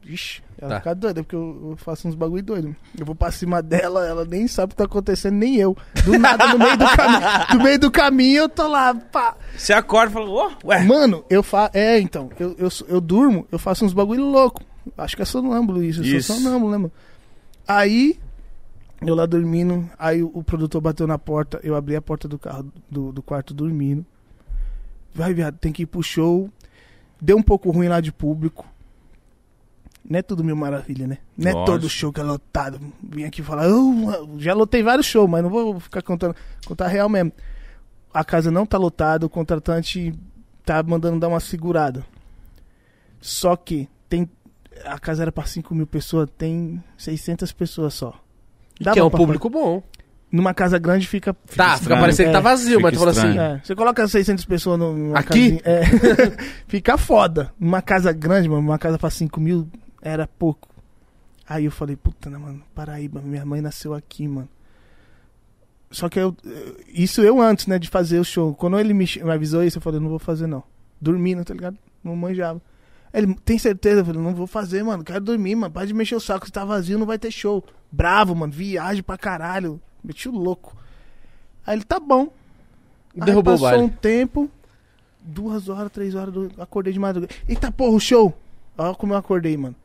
Ixi, 0.05 0.41
ela 0.57 0.69
Tá. 0.75 0.77
fica 0.79 0.95
doida, 0.95 1.21
porque 1.21 1.35
eu, 1.35 1.71
eu 1.71 1.75
faço 1.77 2.07
uns 2.07 2.15
bagulho 2.15 2.41
doido. 2.41 2.73
Eu 2.97 3.05
vou 3.05 3.13
pra 3.13 3.29
cima 3.29 3.61
dela, 3.61 4.05
ela 4.07 4.23
nem 4.23 4.47
sabe 4.47 4.67
o 4.67 4.69
que 4.69 4.75
tá 4.77 4.85
acontecendo, 4.85 5.33
nem 5.35 5.57
eu. 5.57 5.75
Do 6.05 6.17
nada, 6.17 6.47
no 6.47 6.57
meio 6.59 6.77
do 6.77 6.85
caminho. 6.95 7.63
Meio 7.63 7.79
do 7.79 7.91
caminho, 7.91 8.37
eu 8.43 8.49
tô 8.49 8.67
lá, 8.67 8.95
pá. 8.95 9.35
Você 9.57 9.73
acorda 9.73 10.11
e 10.11 10.13
fala, 10.13 10.29
ô, 10.29 10.51
ué. 10.63 10.81
Mano, 10.85 11.25
eu 11.29 11.43
faço. 11.43 11.71
É, 11.77 11.99
então, 11.99 12.29
eu, 12.39 12.55
eu, 12.57 12.69
eu 12.87 13.01
durmo, 13.01 13.45
eu 13.51 13.59
faço 13.59 13.83
uns 13.83 13.91
bagulho 13.91 14.23
louco. 14.23 14.63
Acho 14.97 15.15
que 15.17 15.21
é 15.23 15.25
sonâmbulo 15.25 15.83
isso, 15.83 15.99
eu 16.01 16.05
Isso. 16.05 16.27
sou 16.33 16.37
sonâmbulo, 16.37 16.71
né, 16.71 16.77
mano? 16.77 16.91
Aí, 17.67 18.17
eu 19.01 19.13
lá 19.13 19.25
dormindo, 19.25 19.89
aí 19.99 20.23
o, 20.23 20.31
o 20.33 20.41
produtor 20.41 20.79
bateu 20.79 21.05
na 21.05 21.17
porta, 21.19 21.59
eu 21.61 21.75
abri 21.75 21.97
a 21.97 22.01
porta 22.01 22.29
do 22.29 22.39
carro, 22.39 22.71
do, 22.89 23.11
do 23.11 23.21
quarto 23.21 23.53
dormindo. 23.53 24.05
Vai, 25.13 25.33
viado, 25.33 25.57
tem 25.57 25.73
que 25.73 25.83
ir 25.83 25.85
pro 25.85 26.01
show. 26.01 26.49
Deu 27.19 27.37
um 27.37 27.41
pouco 27.43 27.71
ruim 27.71 27.87
lá 27.87 27.99
de 27.99 28.11
público. 28.11 28.65
Não 30.09 30.19
é 30.19 30.21
tudo 30.21 30.43
mil 30.43 30.55
maravilha, 30.55 31.05
né? 31.05 31.17
Não 31.37 31.51
é 31.51 31.65
todo 31.65 31.89
show 31.89 32.13
que 32.13 32.19
é 32.19 32.23
lotado. 32.23 32.79
Vim 33.03 33.25
aqui 33.25 33.43
falar, 33.43 33.67
"Oh, 33.67 34.37
já 34.37 34.53
lotei 34.53 34.81
vários 34.81 35.05
shows, 35.05 35.29
mas 35.29 35.43
não 35.43 35.49
vou 35.49 35.79
ficar 35.79 36.01
contando, 36.01 36.35
contar 36.65 36.87
real 36.87 37.09
mesmo. 37.09 37.33
A 38.13 38.23
casa 38.23 38.49
não 38.49 38.65
tá 38.65 38.77
lotada, 38.77 39.25
o 39.25 39.29
contratante 39.29 40.13
tá 40.63 40.81
mandando 40.81 41.19
dar 41.19 41.27
uma 41.27 41.41
segurada. 41.41 42.05
Só 43.19 43.55
que 43.55 43.89
tem 44.07 44.29
a 44.85 44.97
casa 44.99 45.23
era 45.23 45.31
pra 45.31 45.45
5 45.45 45.73
mil 45.75 45.87
pessoas, 45.87 46.29
tem 46.37 46.81
600 46.97 47.51
pessoas 47.51 47.93
só. 47.93 48.13
Dá 48.79 48.93
que 48.93 48.99
é 48.99 49.03
um 49.03 49.09
público 49.09 49.49
bom. 49.49 49.83
Numa 50.31 50.53
casa 50.53 50.77
grande 50.77 51.07
fica. 51.07 51.33
tá, 51.55 51.77
fica 51.77 51.95
parecendo 51.97 52.27
que 52.29 52.33
tá 52.33 52.39
É, 52.39 52.41
vazio, 52.41 52.77
fica 52.77 52.81
mas 52.81 52.93
tu 52.93 52.99
fala 52.99 53.11
assim. 53.11 53.39
É, 53.39 53.61
você 53.63 53.75
coloca 53.75 54.07
600 54.07 54.43
pessoas 54.45 54.77
numa 54.77 55.17
Aqui? 55.17 55.57
casinha- 55.57 55.61
é, 55.63 55.81
fica 56.67 56.97
foda. 56.97 57.53
Numa 57.59 57.81
casa 57.81 58.11
grande, 58.11 58.49
mano, 58.49 58.61
uma 58.61 58.77
casa 58.77 58.97
pra 58.99 59.09
5 59.09 59.39
mil 59.39 59.67
era 60.01 60.27
pouco. 60.27 60.67
Aí 61.47 61.63
eu 61.63 61.71
falei, 61.71 61.95
puta, 61.95 62.29
né, 62.29 62.37
mano, 62.37 62.61
Paraíba, 62.75 63.21
minha 63.21 63.45
mãe 63.45 63.61
nasceu 63.61 63.93
aqui, 63.93 64.27
mano. 64.27 64.49
Só 65.89 66.09
que 66.09 66.19
eu. 66.19 66.35
Isso 66.89 67.21
eu 67.21 67.41
antes, 67.41 67.65
né, 67.67 67.79
de 67.79 67.87
fazer 67.87 68.19
o 68.19 68.23
show. 68.25 68.53
Quando 68.53 68.77
ele 68.77 68.93
me, 68.93 69.05
me 69.23 69.31
avisou 69.31 69.63
isso, 69.63 69.77
eu 69.77 69.81
falei, 69.81 69.99
não 70.01 70.09
vou 70.09 70.19
fazer 70.19 70.45
não. 70.47 70.61
Dormindo, 70.99 71.45
tá 71.45 71.53
ligado? 71.53 71.77
Não 72.03 72.15
manjava. 72.15 72.61
Ele, 73.13 73.33
tem 73.45 73.57
certeza? 73.57 74.01
Eu 74.01 74.05
falei, 74.05 74.21
não 74.21 74.35
vou 74.35 74.45
fazer, 74.45 74.83
mano. 74.83 75.03
Quero 75.05 75.21
dormir, 75.23 75.55
mano. 75.55 75.73
Para 75.73 75.87
de 75.87 75.93
mexer 75.93 76.15
o 76.15 76.19
saco. 76.19 76.45
Se 76.45 76.51
tá 76.51 76.65
vazio, 76.65 76.99
não 76.99 77.05
vai 77.05 77.17
ter 77.17 77.31
show. 77.31 77.63
Bravo, 77.89 78.35
mano. 78.35 78.51
Viagem 78.51 79.01
pra 79.01 79.17
caralho. 79.17 79.79
Meti 80.07 80.29
o 80.29 80.31
louco. 80.31 80.75
Aí 81.65 81.75
ele, 81.75 81.83
tá 81.83 81.99
bom. 81.99 82.31
Aí 83.19 83.25
Derrubou 83.25 83.53
o 83.55 83.57
passou 83.57 83.69
baile. 83.69 83.83
um 83.83 83.89
tempo, 83.89 84.49
duas 85.21 85.67
horas, 85.69 85.91
três 85.91 86.15
horas, 86.15 86.33
do- 86.33 86.51
acordei 86.57 86.93
de 86.93 86.99
madrugada. 86.99 87.33
Eita 87.47 87.71
porra, 87.71 87.95
o 87.95 87.99
show! 87.99 88.33
Olha 88.77 88.95
como 88.95 89.13
eu 89.13 89.17
acordei, 89.17 89.57
mano. 89.57 89.75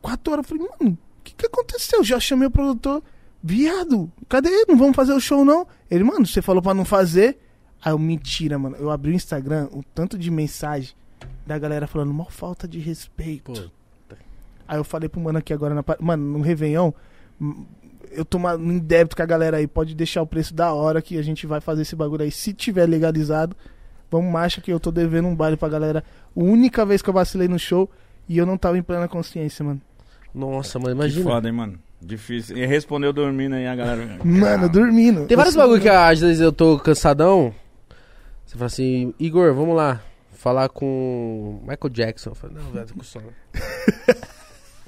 Quatro 0.00 0.32
horas, 0.32 0.44
eu 0.48 0.56
falei, 0.56 0.70
mano, 0.80 0.92
o 0.92 1.22
que 1.24 1.34
que 1.34 1.46
aconteceu? 1.46 2.04
Já 2.04 2.20
chamei 2.20 2.46
o 2.46 2.50
produtor, 2.50 3.02
viado, 3.42 4.10
cadê 4.28 4.48
ele? 4.50 4.66
Não 4.68 4.76
vamos 4.78 4.94
fazer 4.94 5.12
o 5.12 5.20
show, 5.20 5.44
não? 5.44 5.66
Ele, 5.90 6.04
mano, 6.04 6.26
você 6.26 6.40
falou 6.40 6.62
pra 6.62 6.72
não 6.74 6.84
fazer. 6.84 7.38
Aí 7.82 7.92
eu, 7.92 7.98
mentira, 7.98 8.58
mano. 8.58 8.76
Eu 8.76 8.90
abri 8.90 9.10
o 9.10 9.14
Instagram, 9.14 9.68
o 9.72 9.82
tanto 9.94 10.16
de 10.18 10.30
mensagem 10.30 10.94
da 11.46 11.58
galera 11.58 11.86
falando, 11.86 12.12
mal 12.14 12.30
falta 12.30 12.68
de 12.68 12.78
respeito. 12.78 13.52
Pô, 13.52 14.16
Aí 14.68 14.78
eu 14.78 14.84
falei 14.84 15.08
pro 15.08 15.20
mano 15.20 15.38
aqui 15.38 15.52
agora, 15.52 15.74
na, 15.74 15.82
mano, 15.98 16.38
no 16.38 16.44
Réveillon, 16.44 16.92
eu 18.10 18.24
tô 18.24 18.38
em 18.58 18.78
débito 18.78 19.16
com 19.16 19.22
a 19.22 19.26
galera 19.26 19.56
aí, 19.58 19.66
pode 19.66 19.94
deixar 19.94 20.22
o 20.22 20.26
preço 20.26 20.52
da 20.54 20.72
hora 20.72 21.00
que 21.02 21.18
a 21.18 21.22
gente 21.22 21.46
vai 21.46 21.60
fazer 21.60 21.82
esse 21.82 21.94
bagulho 21.96 22.22
aí. 22.22 22.30
Se 22.30 22.52
tiver 22.52 22.86
legalizado, 22.86 23.56
vamos 24.10 24.30
marcha 24.32 24.60
que 24.60 24.72
eu 24.72 24.80
tô 24.80 24.90
devendo 24.90 25.28
um 25.28 25.34
baile 25.34 25.56
pra 25.56 25.68
galera. 25.68 26.04
A 26.36 26.40
única 26.40 26.84
vez 26.84 27.02
que 27.02 27.08
eu 27.10 27.14
vacilei 27.14 27.48
no 27.48 27.58
show 27.58 27.88
e 28.28 28.36
eu 28.38 28.46
não 28.46 28.56
tava 28.56 28.76
em 28.78 28.82
plena 28.82 29.08
consciência, 29.08 29.64
mano. 29.64 29.80
Nossa, 30.34 30.78
mano, 30.78 30.94
Que 30.94 31.00
imagina. 31.02 31.24
foda, 31.24 31.48
hein, 31.48 31.54
mano. 31.54 31.78
Difícil. 32.02 32.56
E 32.56 32.64
respondeu 32.64 33.12
dormindo 33.12 33.54
aí 33.56 33.66
a 33.66 33.74
galera. 33.76 34.18
Mano, 34.24 34.68
dormindo. 34.68 35.26
Tem 35.26 35.36
vários 35.36 35.54
bagulho 35.56 35.80
que 35.82 35.88
às 35.88 36.20
vezes 36.20 36.40
eu 36.40 36.50
tô 36.52 36.78
cansadão. 36.78 37.52
Você 38.46 38.54
fala 38.54 38.66
assim, 38.66 39.12
Igor, 39.18 39.52
vamos 39.54 39.76
lá. 39.76 40.00
Falar 40.32 40.70
com 40.70 41.58
Michael 41.62 41.90
Jackson. 41.92 42.30
Eu 42.30 42.34
falo, 42.34 42.54
não, 42.54 42.70
velho, 42.70 42.86
tô 42.86 42.94
com 42.94 43.02
sono. 43.04 43.26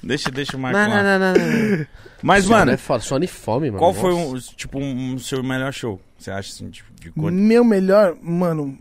Deixa, 0.03 0.29
deixa 0.29 0.57
o 0.57 0.59
Não, 0.59 0.61
Marco 0.69 0.77
não, 0.79 0.87
lá. 0.89 1.03
não, 1.03 1.19
não, 1.19 1.77
não. 1.77 1.85
Mas, 2.21 2.43
Sono 2.45 2.57
mano, 2.57 2.71
é 2.71 2.77
foda, 2.77 3.03
sono 3.03 3.23
e 3.25 3.27
fome, 3.27 3.67
mano. 3.67 3.79
qual 3.79 3.93
foi, 3.93 4.11
Nossa. 4.13 4.51
um, 4.51 4.55
tipo, 4.55 4.79
um, 4.79 5.17
seu 5.19 5.43
melhor 5.43 5.73
show? 5.73 5.99
Você 6.17 6.31
acha, 6.31 6.51
assim, 6.51 6.69
tipo, 6.69 6.89
de 6.99 7.11
cor? 7.11 7.31
Meu 7.31 7.63
melhor, 7.65 8.15
mano, 8.21 8.77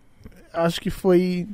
acho 0.53 0.81
que 0.81 0.91
foi 0.91 1.49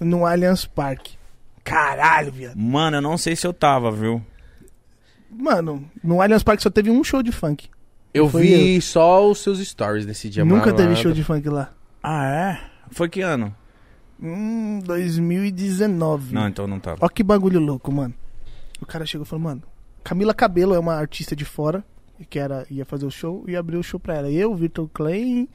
no 0.00 0.24
Allianz 0.24 0.64
Parque. 0.64 1.16
Caralho, 1.62 2.32
viado. 2.32 2.56
Mano, 2.56 2.96
eu 2.96 3.02
não 3.02 3.18
sei 3.18 3.36
se 3.36 3.46
eu 3.46 3.52
tava, 3.52 3.90
viu? 3.90 4.22
Mano, 5.30 5.84
no 6.02 6.20
Allianz 6.22 6.42
Parque 6.42 6.62
só 6.62 6.70
teve 6.70 6.90
um 6.90 7.02
show 7.04 7.22
de 7.22 7.32
funk. 7.32 7.68
Eu 8.12 8.28
Foi 8.28 8.42
vi 8.42 8.80
só 8.80 9.28
os 9.28 9.40
seus 9.42 9.58
stories 9.58 10.06
nesse 10.06 10.30
dia, 10.30 10.44
Nunca 10.44 10.66
teve 10.70 10.82
malandro. 10.84 11.02
show 11.02 11.12
de 11.12 11.24
funk 11.24 11.48
lá. 11.48 11.72
Ah, 12.02 12.26
é? 12.26 12.60
Foi 12.90 13.08
que 13.08 13.20
ano? 13.20 13.54
Hum, 14.22 14.78
2019. 14.84 16.32
Não, 16.34 16.48
então 16.48 16.66
não 16.66 16.78
tava. 16.78 16.98
Ó 17.00 17.08
que 17.08 17.22
bagulho 17.22 17.58
louco, 17.60 17.90
mano. 17.92 18.14
O 18.84 18.86
cara 18.86 19.06
chegou 19.06 19.24
e 19.24 19.28
falou, 19.28 19.42
mano, 19.42 19.62
Camila 20.04 20.34
Cabelo 20.34 20.74
é 20.74 20.78
uma 20.78 20.94
artista 20.94 21.34
de 21.34 21.44
fora, 21.44 21.82
que 22.28 22.38
era, 22.38 22.66
ia 22.70 22.84
fazer 22.84 23.06
o 23.06 23.10
show 23.10 23.42
e 23.48 23.56
abriu 23.56 23.80
o 23.80 23.82
show 23.82 23.98
pra 23.98 24.14
ela. 24.14 24.30
Eu, 24.30 24.54
Vitor 24.54 24.88
Klein 24.88 25.48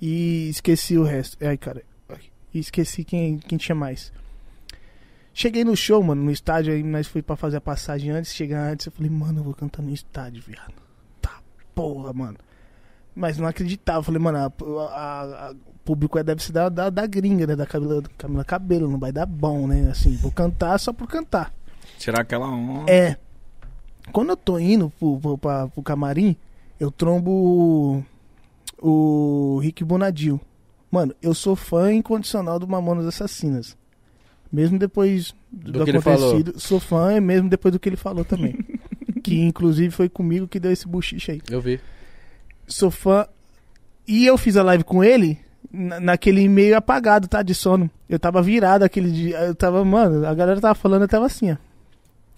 e 0.00 0.48
esqueci 0.48 0.96
o 0.96 1.02
resto. 1.02 1.36
Ai, 1.44 1.58
cara, 1.58 1.82
esqueci 2.54 3.04
quem, 3.04 3.38
quem 3.38 3.58
tinha 3.58 3.74
mais. 3.74 4.12
Cheguei 5.32 5.64
no 5.64 5.76
show, 5.76 6.00
mano, 6.00 6.22
no 6.22 6.30
estádio, 6.30 6.72
aí 6.72 6.82
nós 6.84 7.08
fui 7.08 7.20
pra 7.20 7.34
fazer 7.34 7.56
a 7.56 7.60
passagem 7.60 8.12
antes, 8.12 8.32
chegar 8.32 8.70
antes, 8.70 8.86
eu 8.86 8.92
falei, 8.92 9.10
mano, 9.10 9.40
eu 9.40 9.44
vou 9.44 9.52
cantar 9.52 9.82
no 9.82 9.92
estádio, 9.92 10.40
viado. 10.46 10.74
Tá, 11.20 11.40
porra, 11.74 12.12
mano. 12.12 12.38
Mas 13.16 13.36
não 13.36 13.48
acreditava, 13.48 13.98
eu 13.98 14.02
falei, 14.04 14.20
mano, 14.20 14.52
o 14.60 15.78
público 15.84 16.16
é, 16.20 16.22
deve 16.22 16.40
ser 16.40 16.52
da, 16.52 16.68
da, 16.68 16.88
da 16.88 17.06
gringa, 17.06 17.48
né, 17.48 17.56
da 17.56 17.66
Camila, 17.66 18.00
Camila 18.16 18.44
Cabelo, 18.44 18.88
não 18.88 18.98
vai 18.98 19.10
dar 19.10 19.26
bom, 19.26 19.66
né, 19.66 19.90
assim, 19.90 20.16
vou 20.16 20.30
cantar 20.30 20.78
só 20.78 20.92
por 20.92 21.08
cantar. 21.08 21.52
Tirar 21.98 22.20
aquela 22.20 22.46
onda. 22.48 22.90
É. 22.90 23.16
Quando 24.12 24.30
eu 24.30 24.36
tô 24.36 24.58
indo 24.58 24.90
pro, 24.98 25.18
pro, 25.18 25.38
pra- 25.38 25.68
pro 25.68 25.82
camarim, 25.82 26.36
eu 26.78 26.90
trombo 26.90 28.04
o, 28.82 29.56
o 29.56 29.58
Rick 29.60 29.82
Bonadil. 29.84 30.40
Mano, 30.90 31.14
eu 31.22 31.34
sou 31.34 31.56
fã 31.56 31.92
incondicional 31.92 32.58
do 32.58 32.68
Mamonas 32.68 33.06
Assassinas. 33.06 33.76
Mesmo 34.52 34.78
depois 34.78 35.34
do, 35.50 35.72
Do 35.72 35.84
que 35.84 35.90
ele 35.90 35.98
acontecido. 35.98 36.60
Sou 36.60 36.78
fã, 36.78 37.12
é 37.12 37.20
mesmo 37.20 37.48
depois 37.48 37.72
do 37.72 37.80
que 37.80 37.88
ele 37.88 37.96
falou 37.96 38.24
também. 38.24 38.56
que 39.22 39.40
inclusive 39.40 39.90
foi 39.90 40.08
comigo 40.08 40.46
que 40.46 40.60
deu 40.60 40.70
esse 40.70 40.86
buchiche 40.86 41.32
aí. 41.32 41.40
Eu 41.50 41.60
vi. 41.60 41.80
Sou 42.68 42.90
fã. 42.90 43.26
E 44.06 44.26
eu 44.26 44.36
fiz 44.38 44.56
a 44.56 44.62
live 44.62 44.84
com 44.84 45.02
ele 45.02 45.38
na- 45.72 45.98
naquele 45.98 46.46
meio 46.48 46.76
apagado, 46.76 47.26
tá? 47.26 47.42
De 47.42 47.54
sono. 47.54 47.90
Eu 48.08 48.18
tava 48.18 48.40
virado 48.42 48.84
aquele 48.84 49.10
dia. 49.10 49.38
Eu 49.40 49.54
tava, 49.54 49.84
mano, 49.84 50.24
a 50.26 50.34
galera 50.34 50.60
tava 50.60 50.74
falando, 50.74 51.02
eu 51.02 51.08
tava 51.08 51.26
assim, 51.26 51.50
ó. 51.52 51.56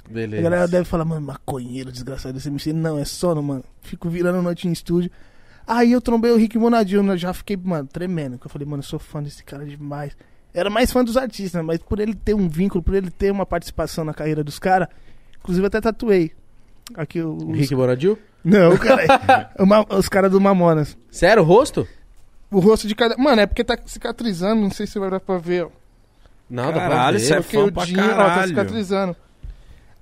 A 0.09 0.13
Beleza. 0.13 0.43
galera 0.43 0.69
deve 0.69 0.85
falar, 0.85 1.05
mano, 1.05 1.21
maconheiro, 1.27 1.91
desgraçado 1.93 2.39
esse 2.39 2.49
MC. 2.49 2.73
Não, 2.73 2.99
é 2.99 3.05
sono, 3.05 3.43
mano. 3.43 3.65
Fico 3.83 4.09
virando 4.09 4.41
noite 4.43 4.69
em 4.69 4.73
estúdio. 4.73 5.11
Aí 5.67 5.91
eu 5.93 6.01
trombei 6.01 6.31
o 6.31 6.37
Rick 6.37 6.57
Monadil, 6.59 7.03
né? 7.03 7.17
já 7.17 7.33
fiquei, 7.33 7.57
mano, 7.57 7.89
tremendo. 7.93 8.39
Eu 8.43 8.49
falei, 8.51 8.67
mano, 8.67 8.81
eu 8.81 8.87
sou 8.87 8.99
fã 8.99 9.21
desse 9.23 9.43
cara 9.43 9.65
demais. 9.65 10.17
Era 10.55 10.71
mais 10.71 10.93
fã 10.93 11.05
dos 11.05 11.17
artistas, 11.17 11.63
mas 11.65 11.79
por 11.81 11.99
ele 12.01 12.15
ter 12.15 12.35
um 12.35 12.49
vínculo, 12.49 12.83
por 12.83 12.95
ele 12.95 13.11
ter 13.11 13.31
uma 13.33 13.45
participação 13.45 14.05
na 14.05 14.15
carreira 14.15 14.43
dos 14.45 14.59
caras, 14.59 14.89
inclusive 15.41 15.65
eu 15.65 15.67
até 15.67 15.81
tatuei. 15.81 16.33
Aqui 16.95 17.21
o. 17.21 17.35
os- 17.37 17.59
Rick 17.59 17.75
Bonadil? 17.75 18.17
Não, 18.45 18.77
cara. 18.79 19.51
o 19.59 19.67
ma- 19.67 19.85
os 19.91 20.09
caras 20.09 20.31
do 20.31 20.41
Mamonas. 20.41 20.97
Sério, 21.11 21.43
o 21.43 21.47
rosto? 21.47 21.87
O 22.49 22.61
rosto 22.61 22.87
de 22.87 22.95
cada. 22.95 23.17
Mano, 23.19 23.41
é 23.43 23.47
porque 23.47 23.65
tá 23.65 23.77
cicatrizando, 23.85 24.63
não 24.63 24.71
sei 24.71 24.87
se 24.87 24.99
vai 25.01 25.11
dar 25.11 25.19
pra 25.19 25.37
ver, 25.37 25.65
ó. 25.65 25.71
Não, 26.49 26.67
dá 26.67 26.73
pra 26.75 26.81
Caralho, 26.89 27.19
ver. 27.19 27.25
isso 27.25 27.35
é 27.35 27.43
fã 27.43 27.65
o 27.65 27.73
pra 27.73 27.85
Dinho, 27.85 28.05
ó, 28.05 28.07
tá 28.07 28.15
caralho. 28.15 28.49
cicatrizando. 28.49 29.17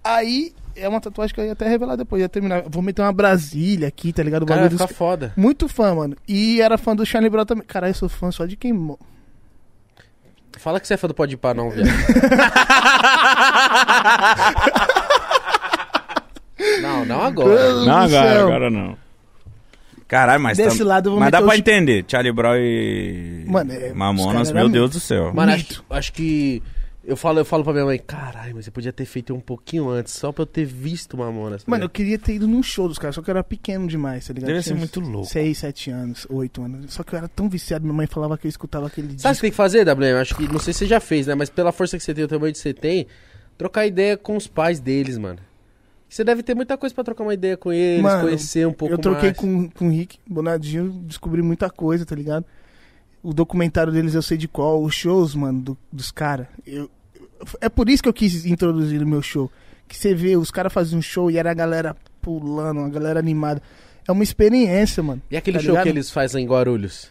Aí, 0.05 0.53
é 0.77 0.89
uma 0.89 1.01
tatuagem 1.01 1.35
que 1.35 1.41
eu 1.41 1.47
ia 1.47 1.53
até 1.53 1.67
revelar 1.67 1.97
depois, 1.97 2.21
ia 2.21 2.29
terminar. 2.29 2.63
Vou 2.69 2.83
meter 2.83 3.01
uma 3.03 3.13
Brasília 3.13 3.89
aqui, 3.89 4.13
tá 4.13 4.23
ligado? 4.23 4.43
O 4.43 4.47
Cara, 4.47 4.63
bagulho 4.69 4.87
dos... 4.87 4.97
foda. 4.97 5.33
Muito 5.37 5.67
fã, 5.67 5.95
mano. 5.95 6.17
E 6.29 6.61
era 6.61 6.77
fã 6.77 6.95
do 6.95 7.07
Charlie 7.07 7.31
Brown 7.31 7.47
também. 7.47 7.65
Caralho, 7.67 7.93
eu 7.93 7.95
sou 7.95 8.09
fã 8.09 8.31
só 8.31 8.45
de 8.45 8.57
quem. 8.57 8.73
mo- 8.73 8.99
Fala 10.59 10.79
que 10.79 10.87
você 10.87 10.95
é 10.95 10.97
fã 10.97 11.09
do 11.09 11.15
Pode 11.15 11.37
Pá, 11.37 11.53
não, 11.55 11.71
viado. 11.71 11.89
não, 16.81 17.05
não 17.05 17.23
agora. 17.23 17.57
Deus 17.57 17.87
Não, 17.87 17.95
do 18.09 18.17
agora, 18.17 18.33
céu. 18.35 18.47
agora 18.47 18.71
não. 18.71 18.97
Caralho, 20.07 20.43
mas, 20.43 20.57
Desse 20.59 20.79
tam- 20.79 20.87
lado 20.87 21.09
eu 21.09 21.13
vou 21.13 21.21
mas 21.21 21.31
dá 21.33 21.41
pra 21.41 21.51
os- 21.53 21.59
entender. 21.59 22.05
Charlie 22.07 22.33
Brown 22.33 22.57
e 22.57 23.45
Mano, 23.49 23.73
é, 23.73 23.89
os 23.91 23.97
Mamonas, 23.97 24.33
caras 24.33 24.51
meu 24.53 24.61
eram 24.61 24.71
Deus 24.71 24.91
do 24.91 25.01
céu. 25.01 25.33
Mano, 25.35 25.53
acho, 25.53 25.85
acho 25.91 26.13
que 26.13 26.63
Eu 27.07 27.17
falo, 27.17 27.39
eu 27.39 27.45
falo 27.45 27.63
pra 27.63 27.73
minha 27.75 27.85
mãe, 27.85 27.99
caralho, 27.99 28.55
mas 28.57 28.65
você 28.65 28.71
podia 28.71 28.93
ter 28.93 29.05
feito 29.05 29.35
um 29.35 29.41
pouquinho 29.41 29.91
antes, 29.91 30.15
só 30.15 30.33
pra 30.33 30.43
eu 30.43 30.47
ter 30.47 30.65
visto 30.65 31.19
Mamonas. 31.19 31.63
tá 31.63 31.71
Mano, 31.71 31.85
eu 31.85 31.89
queria 31.91 32.19
ter 32.19 32.35
ido 32.35 32.49
num 32.49 32.63
show 32.63 32.89
dos 32.89 32.99
caras, 32.99 33.15
só 33.15 33.21
que 33.21 33.29
eu 33.29 33.33
era 33.33 33.45
pequeno 33.45 33.87
demais, 33.87 34.27
tá 34.27 34.33
ligado? 34.33 34.49
Deve 34.49 34.63
ser 34.63 34.75
muito 34.75 35.01
louco. 35.01 35.29
6, 35.29 35.59
7 35.59 35.91
anos, 35.91 36.27
8 36.31 36.63
anos. 36.63 36.95
Só 36.95 37.03
que 37.03 37.15
eu 37.15 37.19
era 37.19 37.29
tão 37.29 37.47
viciado, 37.49 37.85
minha 37.85 37.95
mãe 37.95 38.07
falava 38.07 38.39
que 38.39 38.47
eu 38.47 38.49
escutava 38.49 38.87
aquele 38.87 39.09
Sabe 39.09 39.15
o 39.15 39.17
que 39.17 39.23
disco. 39.23 39.35
você 39.35 39.41
tem 39.43 39.51
que 39.51 39.57
fazer, 39.57 39.85
WM? 39.87 40.19
Acho 40.19 40.35
que, 40.35 40.51
não 40.51 40.59
sei 40.59 40.73
se 40.73 40.79
você 40.81 40.87
já 40.87 40.99
fez, 40.99 41.27
né? 41.27 41.35
Mas 41.35 41.51
pela 41.51 41.73
força 41.73 41.99
que 41.99 42.03
você 42.03 42.15
tem, 42.15 42.25
o 42.25 42.29
tamanho 42.29 42.53
que 42.55 42.59
você 42.59 42.73
tem, 42.73 43.07
trocar 43.59 43.87
ideia 43.87 44.17
com 44.17 44.35
os 44.37 44.47
pais 44.47 44.81
deles, 44.81 45.19
mano. 45.19 45.39
Você 46.09 46.25
deve 46.25 46.43
ter 46.43 46.55
muita 46.55 46.79
coisa 46.79 46.95
pra 46.95 47.05
trocar 47.05 47.25
uma 47.25 47.35
ideia 47.35 47.57
com 47.57 47.73
eles, 47.73 48.03
Mano, 48.03 48.23
conhecer 48.23 48.67
um 48.67 48.73
pouco 48.73 48.95
Eu 48.95 48.99
troquei 48.99 49.31
mais. 49.31 49.37
com, 49.37 49.69
com 49.69 49.89
o 49.89 49.91
Rick 49.91 50.19
Bonadinho, 50.27 50.91
descobri 51.05 51.43
muita 51.43 51.69
coisa, 51.69 52.07
tá 52.07 52.15
ligado? 52.15 52.47
O 53.25 53.33
documentário 53.33 53.91
deles 53.93 54.15
eu 54.15 54.23
sei 54.23 54.37
de 54.37 54.47
qual, 54.47 54.83
os 54.83 54.95
shows, 54.95 55.35
mano, 55.35 55.61
do- 55.61 55.79
dos 55.91 56.11
caras. 56.13 56.47
É 57.61 57.69
por 57.69 57.89
isso 57.89 58.03
que 58.03 58.09
eu 58.09 58.13
quis 58.13 58.45
introduzir 58.45 59.03
o 59.03 59.07
meu 59.07 59.23
show. 59.23 59.51
Que 59.89 59.97
você 59.97 60.15
vê, 60.15 60.37
os 60.37 60.51
caras 60.51 60.73
faziam 60.73 60.99
um 60.99 61.03
show 61.03 61.31
e 61.31 61.39
era 61.39 61.51
a 61.51 61.55
galera 61.55 61.97
pulando, 62.21 62.81
a 62.81 62.89
galera 62.89 63.19
animada. 63.19 63.63
É 64.07 64.13
uma 64.13 64.23
experiência, 64.23 65.03
mano. 65.03 65.23
E 65.31 65.37
aquele 65.37 65.57
tá 65.57 65.63
show 65.63 65.71
ligado? 65.73 65.85
que 65.85 65.89
eles 65.91 66.11
fazem 66.11 66.45
em 66.45 66.49
Guarulhos? 66.49 67.11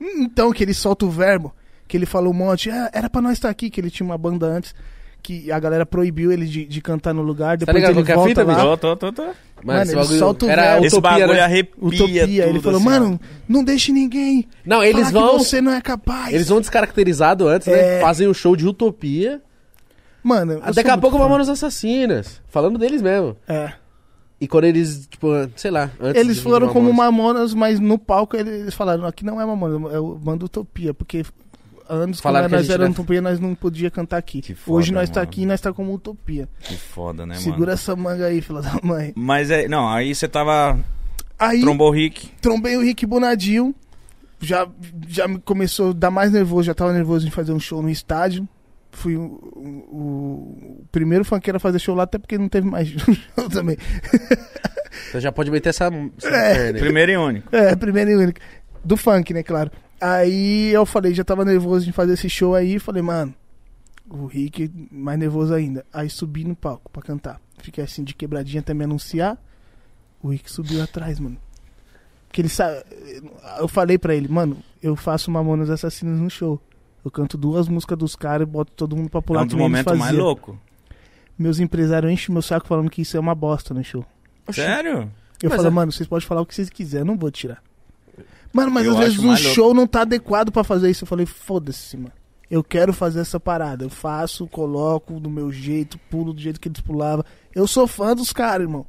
Então, 0.00 0.52
que 0.52 0.62
ele 0.62 0.74
solta 0.74 1.06
o 1.06 1.10
verbo, 1.10 1.54
que 1.88 1.96
ele 1.96 2.04
falou 2.06 2.32
um 2.32 2.36
monte, 2.36 2.70
"Ah, 2.70 2.90
era 2.92 3.08
pra 3.08 3.22
nós 3.22 3.32
estar 3.34 3.48
aqui, 3.48 3.70
que 3.70 3.80
ele 3.80 3.90
tinha 3.90 4.06
uma 4.06 4.18
banda 4.18 4.46
antes, 4.46 4.74
que 5.24 5.50
a 5.50 5.58
galera 5.58 5.86
proibiu 5.86 6.30
ele 6.30 6.44
de, 6.44 6.66
de 6.66 6.80
cantar 6.82 7.14
no 7.14 7.22
lugar, 7.22 7.56
depois 7.56 7.74
ligado 7.74 7.98
ele 7.98 8.12
é 8.12 8.14
volta 8.14 8.28
fita, 8.28 8.44
lá. 8.44 8.76
Tô, 8.76 8.76
tô, 8.76 8.96
tô, 8.96 9.12
tô. 9.12 9.22
Mano, 9.64 9.80
esse 9.80 9.92
ele 9.92 10.00
bagulho 10.00 10.18
solta 10.18 10.44
o 10.44 10.50
era. 10.50 10.78
Esse 10.78 10.96
utopia, 10.98 11.10
bagulho 11.10 11.32
né? 11.32 11.40
arrepia 11.40 11.74
Utopia, 11.80 12.46
ele 12.46 12.60
falou, 12.60 12.76
assim, 12.78 12.84
mano, 12.84 13.20
não 13.48 13.64
deixe 13.64 13.90
ninguém 13.90 14.46
Não, 14.66 14.84
eles 14.84 15.10
falar 15.10 15.26
vão. 15.26 15.38
que 15.38 15.44
você 15.44 15.62
não 15.62 15.72
é 15.72 15.80
capaz. 15.80 16.34
Eles 16.34 16.48
vão 16.48 16.60
descaracterizado 16.60 17.48
antes, 17.48 17.66
né? 17.66 17.96
É. 17.96 18.00
Fazem 18.02 18.28
um 18.28 18.34
show 18.34 18.54
de 18.54 18.66
utopia. 18.66 19.40
Mano, 20.22 20.52
eu 20.52 20.60
Daqui 20.60 20.82
sou 20.82 20.92
a 20.92 20.98
pouco 20.98 21.16
fã. 21.16 21.22
Mamonas 21.22 21.48
Assassinas. 21.48 22.42
Falando 22.48 22.78
deles 22.78 23.00
mesmo. 23.00 23.34
É. 23.48 23.72
E 24.38 24.46
quando 24.46 24.64
eles, 24.64 25.06
tipo, 25.06 25.28
sei 25.56 25.70
lá, 25.70 25.90
antes 25.98 26.20
Eles 26.20 26.38
foram 26.38 26.68
como 26.68 26.92
Mamonas. 26.92 27.54
Mamonas, 27.54 27.54
mas 27.54 27.80
no 27.80 27.98
palco 27.98 28.36
eles 28.36 28.74
falaram, 28.74 29.06
aqui 29.06 29.24
não 29.24 29.40
é 29.40 29.46
Mamonas, 29.46 29.94
é 29.94 29.98
o 29.98 30.14
banda 30.16 30.44
Utopia, 30.44 30.92
porque 30.92 31.24
antes 31.88 32.20
Falaram 32.20 32.48
quando 32.48 32.60
nós 32.60 32.70
era 32.70 32.84
não- 32.84 32.90
Utopia, 32.92 33.20
nós 33.22 33.38
não 33.40 33.54
podia 33.54 33.90
cantar 33.90 34.16
aqui. 34.18 34.40
Que 34.40 34.54
foda, 34.54 34.78
Hoje 34.78 34.92
nós 34.92 35.08
tá 35.10 35.20
mano. 35.20 35.30
aqui 35.30 35.42
e 35.42 35.46
nós 35.46 35.60
tá 35.60 35.72
como 35.72 35.94
Utopia. 35.94 36.48
Que 36.60 36.76
foda, 36.76 37.24
né, 37.26 37.34
Segura 37.36 37.58
mano? 37.60 37.72
essa 37.72 37.96
manga 37.96 38.26
aí, 38.26 38.40
filha 38.40 38.60
da 38.62 38.78
mãe. 38.82 39.12
Mas 39.16 39.50
é. 39.50 39.68
Não, 39.68 39.88
aí 39.88 40.14
você 40.14 40.26
tava. 40.28 40.78
Aí 41.38 41.60
Trombou 41.60 41.88
o 41.88 41.92
Rick. 41.92 42.28
trombei 42.40 42.76
o 42.76 42.80
Rick 42.82 43.04
Bonadil, 43.06 43.74
já, 44.40 44.66
já 45.08 45.26
me 45.26 45.38
começou 45.40 45.90
a 45.90 45.92
dar 45.92 46.10
mais 46.10 46.30
nervoso, 46.30 46.62
já 46.64 46.74
tava 46.74 46.92
nervoso 46.92 47.26
em 47.26 47.30
fazer 47.30 47.52
um 47.52 47.58
show 47.60 47.82
no 47.82 47.90
estádio. 47.90 48.48
Fui 48.92 49.16
o, 49.16 49.22
o- 49.22 50.78
o 50.82 50.86
primeiro 50.92 51.24
funkeiro 51.24 51.56
a 51.56 51.60
fazer 51.60 51.80
show 51.80 51.96
lá, 51.96 52.04
até 52.04 52.16
porque 52.16 52.38
não 52.38 52.48
teve 52.48 52.68
mais 52.68 52.86
show 53.34 53.48
também. 53.50 53.76
Você 55.10 55.20
já 55.20 55.32
pode 55.32 55.50
meter 55.50 55.70
essa, 55.70 55.90
essa 56.18 56.28
É. 56.28 56.72
Primeiro 56.72 57.10
e 57.12 57.16
único. 57.16 57.54
É, 57.54 57.74
primeiro 57.74 58.10
e 58.12 58.16
único. 58.16 58.40
Do 58.84 58.96
funk, 58.96 59.32
né, 59.34 59.42
claro. 59.42 59.70
Aí 60.06 60.70
eu 60.70 60.84
falei, 60.84 61.14
já 61.14 61.24
tava 61.24 61.46
nervoso 61.46 61.86
de 61.86 61.90
fazer 61.90 62.12
esse 62.12 62.28
show 62.28 62.54
aí, 62.54 62.78
falei, 62.78 63.00
mano, 63.00 63.34
o 64.06 64.26
Rick 64.26 64.70
mais 64.92 65.18
nervoso 65.18 65.54
ainda. 65.54 65.82
Aí 65.90 66.10
subi 66.10 66.44
no 66.44 66.54
palco 66.54 66.90
pra 66.90 67.00
cantar. 67.00 67.40
Fiquei 67.56 67.82
assim 67.82 68.04
de 68.04 68.14
quebradinha 68.14 68.60
até 68.60 68.74
me 68.74 68.84
anunciar. 68.84 69.38
O 70.22 70.28
Rick 70.28 70.52
subiu 70.52 70.82
atrás, 70.82 71.18
mano. 71.18 71.38
Porque 72.28 72.42
ele 72.42 72.50
sabe. 72.50 72.84
Eu 73.58 73.66
falei 73.66 73.96
pra 73.96 74.14
ele, 74.14 74.28
mano, 74.28 74.58
eu 74.82 74.94
faço 74.94 75.30
Mamonas 75.30 75.70
Assassinas 75.70 76.20
no 76.20 76.28
show. 76.28 76.60
Eu 77.02 77.10
canto 77.10 77.38
duas 77.38 77.66
músicas 77.66 77.96
dos 77.96 78.14
caras 78.14 78.46
e 78.46 78.50
boto 78.50 78.72
todo 78.72 78.94
mundo 78.94 79.08
pra 79.08 79.20
É 79.20 79.22
pular 79.22 79.42
um 79.44 79.46
dos 79.46 79.54
momentos 79.56 79.96
mais 79.96 80.14
loucos. 80.14 80.54
Meus 81.38 81.60
empresários 81.60 82.12
enchem 82.12 82.30
meu 82.30 82.42
saco 82.42 82.66
falando 82.66 82.90
que 82.90 83.00
isso 83.00 83.16
é 83.16 83.20
uma 83.20 83.34
bosta 83.34 83.72
no 83.72 83.82
show. 83.82 84.04
Sério? 84.50 85.10
Eu 85.42 85.48
Mas 85.48 85.56
falo, 85.56 85.68
é- 85.68 85.70
mano, 85.70 85.92
vocês 85.92 86.06
podem 86.06 86.28
falar 86.28 86.42
o 86.42 86.46
que 86.46 86.54
vocês 86.54 86.68
quiserem, 86.68 87.06
eu 87.06 87.06
não 87.06 87.16
vou 87.16 87.30
tirar. 87.30 87.62
Mano, 88.54 88.70
mas 88.70 88.86
Eu 88.86 88.92
às 88.92 88.98
vezes 88.98 89.18
um 89.18 89.26
louco. 89.26 89.40
show 89.42 89.74
não 89.74 89.86
tá 89.86 90.02
adequado 90.02 90.52
pra 90.52 90.62
fazer 90.62 90.88
isso. 90.90 91.02
Eu 91.04 91.08
falei, 91.08 91.26
foda-se, 91.26 91.96
mano. 91.96 92.12
Eu 92.50 92.62
quero 92.62 92.92
fazer 92.92 93.20
essa 93.20 93.40
parada. 93.40 93.84
Eu 93.84 93.90
faço, 93.90 94.46
coloco 94.46 95.18
do 95.18 95.28
meu 95.28 95.50
jeito, 95.50 95.98
pulo 96.08 96.32
do 96.32 96.40
jeito 96.40 96.60
que 96.60 96.68
eles 96.68 96.80
pulavam. 96.80 97.24
Eu 97.52 97.66
sou 97.66 97.86
fã 97.88 98.14
dos 98.14 98.32
caras, 98.32 98.62
irmão. 98.66 98.86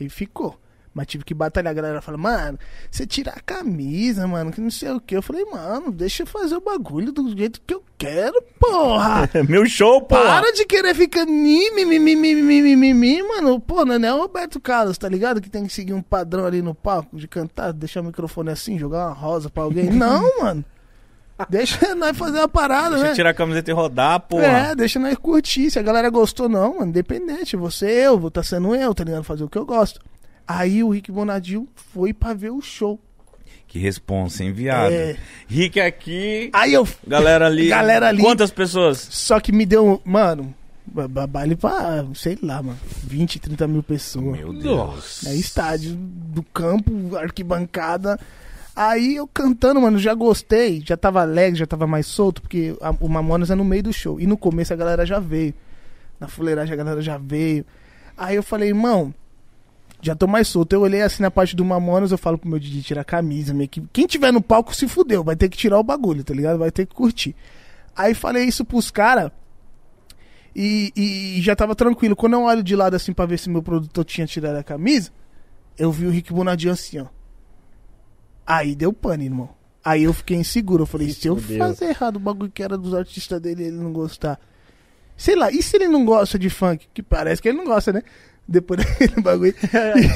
Aí 0.00 0.08
ficou. 0.08 0.58
Mas 0.94 1.08
tive 1.08 1.24
que 1.24 1.34
batalhar. 1.34 1.72
A 1.72 1.74
galera 1.74 2.00
fala, 2.00 2.16
mano, 2.16 2.56
você 2.88 3.04
tira 3.04 3.32
a 3.32 3.40
camisa, 3.40 4.28
mano, 4.28 4.52
que 4.52 4.60
não 4.60 4.70
sei 4.70 4.90
o 4.92 5.00
que. 5.00 5.16
Eu 5.16 5.22
falei, 5.22 5.44
mano, 5.44 5.90
deixa 5.90 6.22
eu 6.22 6.26
fazer 6.26 6.54
o 6.54 6.60
bagulho 6.60 7.10
do 7.10 7.36
jeito 7.36 7.60
que 7.66 7.74
eu 7.74 7.82
quero, 7.98 8.40
porra. 8.60 9.28
Meu 9.48 9.66
show, 9.66 10.00
pô! 10.00 10.14
Para 10.14 10.52
de 10.52 10.64
querer 10.64 10.94
ficar 10.94 11.26
mimi, 11.26 11.84
mimi, 11.84 12.14
mimi, 12.14 12.34
mimi, 12.42 12.76
mimi, 12.76 13.22
mano. 13.24 13.58
Pô, 13.58 13.84
não 13.84 13.96
é 13.96 14.14
o 14.14 14.18
Roberto 14.18 14.60
Carlos, 14.60 14.96
tá 14.96 15.08
ligado? 15.08 15.40
Que 15.40 15.50
tem 15.50 15.66
que 15.66 15.72
seguir 15.72 15.92
um 15.92 16.02
padrão 16.02 16.46
ali 16.46 16.62
no 16.62 16.74
palco 16.74 17.16
de 17.16 17.26
cantar, 17.26 17.72
deixar 17.72 18.00
o 18.00 18.04
microfone 18.04 18.50
assim, 18.50 18.78
jogar 18.78 19.08
uma 19.08 19.14
rosa 19.14 19.50
pra 19.50 19.64
alguém. 19.64 19.90
Não, 20.04 20.40
mano. 20.40 20.64
Deixa 21.48 21.92
nós 21.96 22.16
fazer 22.16 22.38
uma 22.38 22.48
parada, 22.48 22.90
Deixa 22.90 23.04
né? 23.04 23.10
eu 23.10 23.14
tirar 23.14 23.30
a 23.30 23.34
camiseta 23.34 23.68
e 23.68 23.74
rodar, 23.74 24.20
pô. 24.20 24.40
É, 24.40 24.74
deixa 24.76 25.00
nós 25.00 25.16
curtir. 25.16 25.68
Se 25.70 25.78
a 25.80 25.82
galera 25.82 26.08
gostou, 26.08 26.48
não, 26.48 26.74
mano. 26.74 26.86
Independente. 26.86 27.56
Você 27.56 27.86
eu, 27.86 28.16
vou 28.16 28.30
tá 28.30 28.44
sendo 28.44 28.72
eu, 28.74 28.94
tá 28.94 29.02
ligado? 29.02 29.24
Fazer 29.24 29.42
o 29.42 29.48
que 29.48 29.58
eu 29.58 29.66
gosto. 29.66 30.00
Aí 30.46 30.82
o 30.84 30.90
Rick 30.90 31.10
Bonadil 31.10 31.68
foi 31.92 32.12
pra 32.12 32.34
ver 32.34 32.50
o 32.50 32.60
show. 32.60 33.00
Que 33.66 33.78
responsa, 33.78 34.44
hein, 34.44 34.52
viado? 34.52 34.92
É. 34.92 35.16
Rick 35.48 35.80
aqui, 35.80 36.50
Aí 36.52 36.74
eu. 36.74 36.86
galera 37.06 37.46
ali. 37.46 37.68
Galera 37.68 38.08
ali. 38.08 38.22
Quantas 38.22 38.50
pessoas? 38.50 38.98
Só 39.10 39.40
que 39.40 39.50
me 39.50 39.66
deu. 39.66 40.00
Mano, 40.04 40.54
ba- 40.86 41.08
ba- 41.08 41.26
baile 41.26 41.56
pra, 41.56 42.04
sei 42.14 42.38
lá, 42.42 42.62
mano. 42.62 42.78
20, 43.02 43.40
30 43.40 43.66
mil 43.66 43.82
pessoas. 43.82 44.38
Meu 44.38 44.52
Deus. 44.52 45.26
É 45.26 45.34
estádio 45.34 45.96
do 45.96 46.42
campo, 46.42 47.16
arquibancada. 47.16 48.18
Aí 48.76 49.16
eu 49.16 49.26
cantando, 49.26 49.80
mano, 49.80 49.98
já 49.98 50.14
gostei, 50.14 50.82
já 50.84 50.96
tava 50.96 51.22
alegre, 51.22 51.58
já 51.60 51.66
tava 51.66 51.86
mais 51.86 52.06
solto, 52.06 52.42
porque 52.42 52.76
a- 52.80 52.94
o 53.00 53.08
Mamonas 53.08 53.50
é 53.50 53.54
no 53.54 53.64
meio 53.64 53.84
do 53.84 53.92
show. 53.92 54.20
E 54.20 54.26
no 54.26 54.36
começo 54.36 54.72
a 54.72 54.76
galera 54.76 55.04
já 55.06 55.18
veio. 55.18 55.54
Na 56.20 56.28
fuleiragem 56.28 56.74
a 56.74 56.76
galera 56.76 57.00
já 57.02 57.16
veio. 57.18 57.64
Aí 58.16 58.36
eu 58.36 58.42
falei, 58.42 58.68
irmão, 58.68 59.12
já 60.06 60.14
tô 60.14 60.26
mais 60.26 60.48
solto. 60.48 60.72
Eu 60.72 60.82
olhei 60.82 61.02
assim 61.02 61.22
na 61.22 61.30
parte 61.30 61.56
do 61.56 61.64
Mamonas, 61.64 62.12
eu 62.12 62.18
falo 62.18 62.38
pro 62.38 62.48
meu 62.48 62.58
DJ 62.58 62.82
tirar 62.82 63.00
a 63.00 63.04
camisa, 63.04 63.54
meio 63.54 63.68
que. 63.68 63.82
Quem 63.92 64.06
tiver 64.06 64.32
no 64.32 64.42
palco 64.42 64.74
se 64.74 64.86
fudeu, 64.86 65.24
vai 65.24 65.36
ter 65.36 65.48
que 65.48 65.56
tirar 65.56 65.78
o 65.78 65.82
bagulho, 65.82 66.22
tá 66.22 66.34
ligado? 66.34 66.58
Vai 66.58 66.70
ter 66.70 66.86
que 66.86 66.94
curtir. 66.94 67.34
Aí 67.96 68.14
falei 68.14 68.44
isso 68.44 68.64
pros 68.64 68.90
caras. 68.90 69.30
E, 70.54 70.92
e 70.94 71.42
já 71.42 71.56
tava 71.56 71.74
tranquilo. 71.74 72.14
Quando 72.14 72.34
eu 72.34 72.42
olho 72.42 72.62
de 72.62 72.76
lado 72.76 72.94
assim 72.94 73.12
pra 73.12 73.26
ver 73.26 73.38
se 73.38 73.50
meu 73.50 73.62
produtor 73.62 74.04
tinha 74.04 74.26
tirado 74.26 74.56
a 74.56 74.62
camisa, 74.62 75.10
eu 75.76 75.90
vi 75.90 76.06
o 76.06 76.10
Rick 76.10 76.32
Bonadinho 76.32 76.72
assim, 76.72 77.00
ó. 77.00 77.06
Aí 78.46 78.74
deu 78.74 78.92
pane, 78.92 79.24
irmão. 79.24 79.50
Aí 79.84 80.04
eu 80.04 80.12
fiquei 80.12 80.36
inseguro. 80.36 80.82
Eu 80.82 80.86
falei, 80.86 81.10
se 81.10 81.26
eu 81.26 81.36
Fudeu. 81.36 81.58
fazer 81.58 81.86
errado 81.86 82.16
o 82.16 82.20
bagulho 82.20 82.50
que 82.50 82.62
era 82.62 82.78
dos 82.78 82.94
artistas 82.94 83.40
dele 83.40 83.64
e 83.64 83.66
ele 83.66 83.76
não 83.76 83.92
gostar. 83.92 84.38
Sei 85.16 85.36
lá, 85.36 85.50
e 85.50 85.62
se 85.62 85.76
ele 85.76 85.88
não 85.88 86.04
gosta 86.04 86.38
de 86.38 86.50
funk? 86.50 86.88
Que 86.92 87.02
parece 87.02 87.40
que 87.40 87.48
ele 87.48 87.58
não 87.58 87.66
gosta, 87.66 87.92
né? 87.92 88.02
Depois 88.46 88.78
daquele 88.84 89.20
bagulho. 89.22 89.54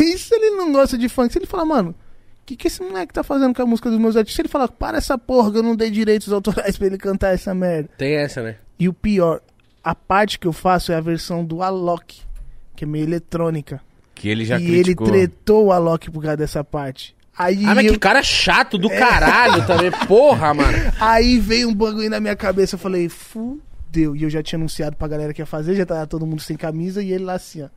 e 0.00 0.18
se 0.18 0.34
ele 0.34 0.50
não 0.56 0.72
gosta 0.72 0.96
de 0.98 1.08
funk? 1.08 1.32
Se 1.32 1.38
ele 1.38 1.46
falar, 1.46 1.64
mano, 1.64 1.90
o 1.90 1.94
que, 2.46 2.56
que 2.56 2.66
esse 2.68 2.82
moleque 2.82 3.12
tá 3.12 3.22
fazendo 3.22 3.54
com 3.54 3.62
a 3.62 3.66
música 3.66 3.90
dos 3.90 3.98
meus 3.98 4.16
artistas? 4.16 4.36
Se 4.36 4.42
ele 4.42 4.48
falar, 4.48 4.68
para 4.68 4.98
essa 4.98 5.16
porra, 5.18 5.50
que 5.52 5.58
eu 5.58 5.62
não 5.62 5.74
dei 5.76 5.90
direitos 5.90 6.32
autorais 6.32 6.76
pra 6.76 6.86
ele 6.86 6.98
cantar 6.98 7.34
essa 7.34 7.54
merda. 7.54 7.88
Tem 7.98 8.14
essa, 8.16 8.42
né? 8.42 8.56
E 8.78 8.88
o 8.88 8.92
pior, 8.92 9.40
a 9.82 9.94
parte 9.94 10.38
que 10.38 10.46
eu 10.46 10.52
faço 10.52 10.92
é 10.92 10.94
a 10.96 11.00
versão 11.00 11.44
do 11.44 11.62
Alok, 11.62 12.20
que 12.76 12.84
é 12.84 12.86
meio 12.86 13.04
eletrônica. 13.04 13.80
Que 14.14 14.28
ele 14.28 14.44
já 14.44 14.58
e 14.58 14.64
ele 14.64 14.74
criticou. 14.82 15.06
tretou 15.06 15.66
o 15.66 15.72
Alok 15.72 16.10
por 16.10 16.22
causa 16.22 16.36
dessa 16.36 16.62
parte. 16.64 17.14
Aí, 17.36 17.64
Ah, 17.64 17.74
mas 17.74 17.86
eu- 17.86 17.92
que 17.92 17.98
cara 18.00 18.20
chato 18.22 18.76
do 18.76 18.88
caralho 18.90 19.64
também. 19.66 19.90
Porra, 20.08 20.52
mano. 20.52 20.76
aí 21.00 21.38
veio 21.38 21.68
um 21.68 21.74
bagulho 21.74 22.10
na 22.10 22.18
minha 22.18 22.34
cabeça, 22.34 22.74
eu 22.74 22.78
falei, 22.80 23.08
fudeu. 23.08 24.16
E 24.16 24.22
eu 24.24 24.30
já 24.30 24.42
tinha 24.42 24.58
anunciado 24.58 24.96
pra 24.96 25.06
galera 25.06 25.32
que 25.32 25.40
ia 25.40 25.46
fazer, 25.46 25.74
já 25.76 25.86
tava 25.86 26.04
todo 26.06 26.26
mundo 26.26 26.42
sem 26.42 26.56
camisa 26.56 27.00
e 27.02 27.12
ele 27.12 27.24
lá 27.24 27.34
assim, 27.34 27.62
ó. 27.62 27.68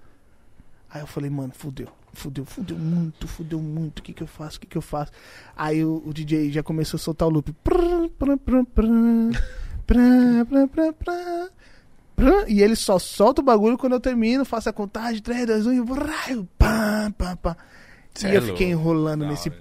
Aí 0.94 1.02
eu 1.02 1.08
falei, 1.08 1.30
mano, 1.30 1.54
fudeu, 1.56 1.88
fudeu, 2.14 2.44
fudeu 2.46 2.78
muito, 2.78 3.28
fudeu 3.28 3.60
muito, 3.60 4.00
o 4.00 4.02
que 4.02 4.12
que 4.14 4.24
eu 4.24 4.28
faço, 4.28 4.58
o 4.58 4.60
que 4.60 4.68
que 4.68 4.78
eu 4.78 4.82
faço? 4.82 5.12
Aí 5.56 5.86
o, 5.86 6.04
o 6.06 6.14
DJ 6.14 6.52
já 6.52 6.62
começou 6.62 6.98
a 6.98 7.00
soltar 7.00 7.28
o 7.28 7.32
loop. 7.32 7.56
E 12.48 12.62
ele 12.62 12.76
só 12.76 13.00
solta 13.00 13.42
o 13.42 13.44
bagulho 13.44 13.78
quando 13.78 13.94
eu 13.94 14.00
termino, 14.00 14.46
faço 14.46 14.70
a 14.70 14.74
contagem, 14.74 15.22
3, 15.22 15.48
2, 15.48 15.68
1 15.68 15.74
e 15.74 15.78
eu 15.78 15.86
e 18.34 18.36
eu 18.36 18.42
fiquei 18.42 18.70
enrolando 18.70 19.26
nesse. 19.26 19.52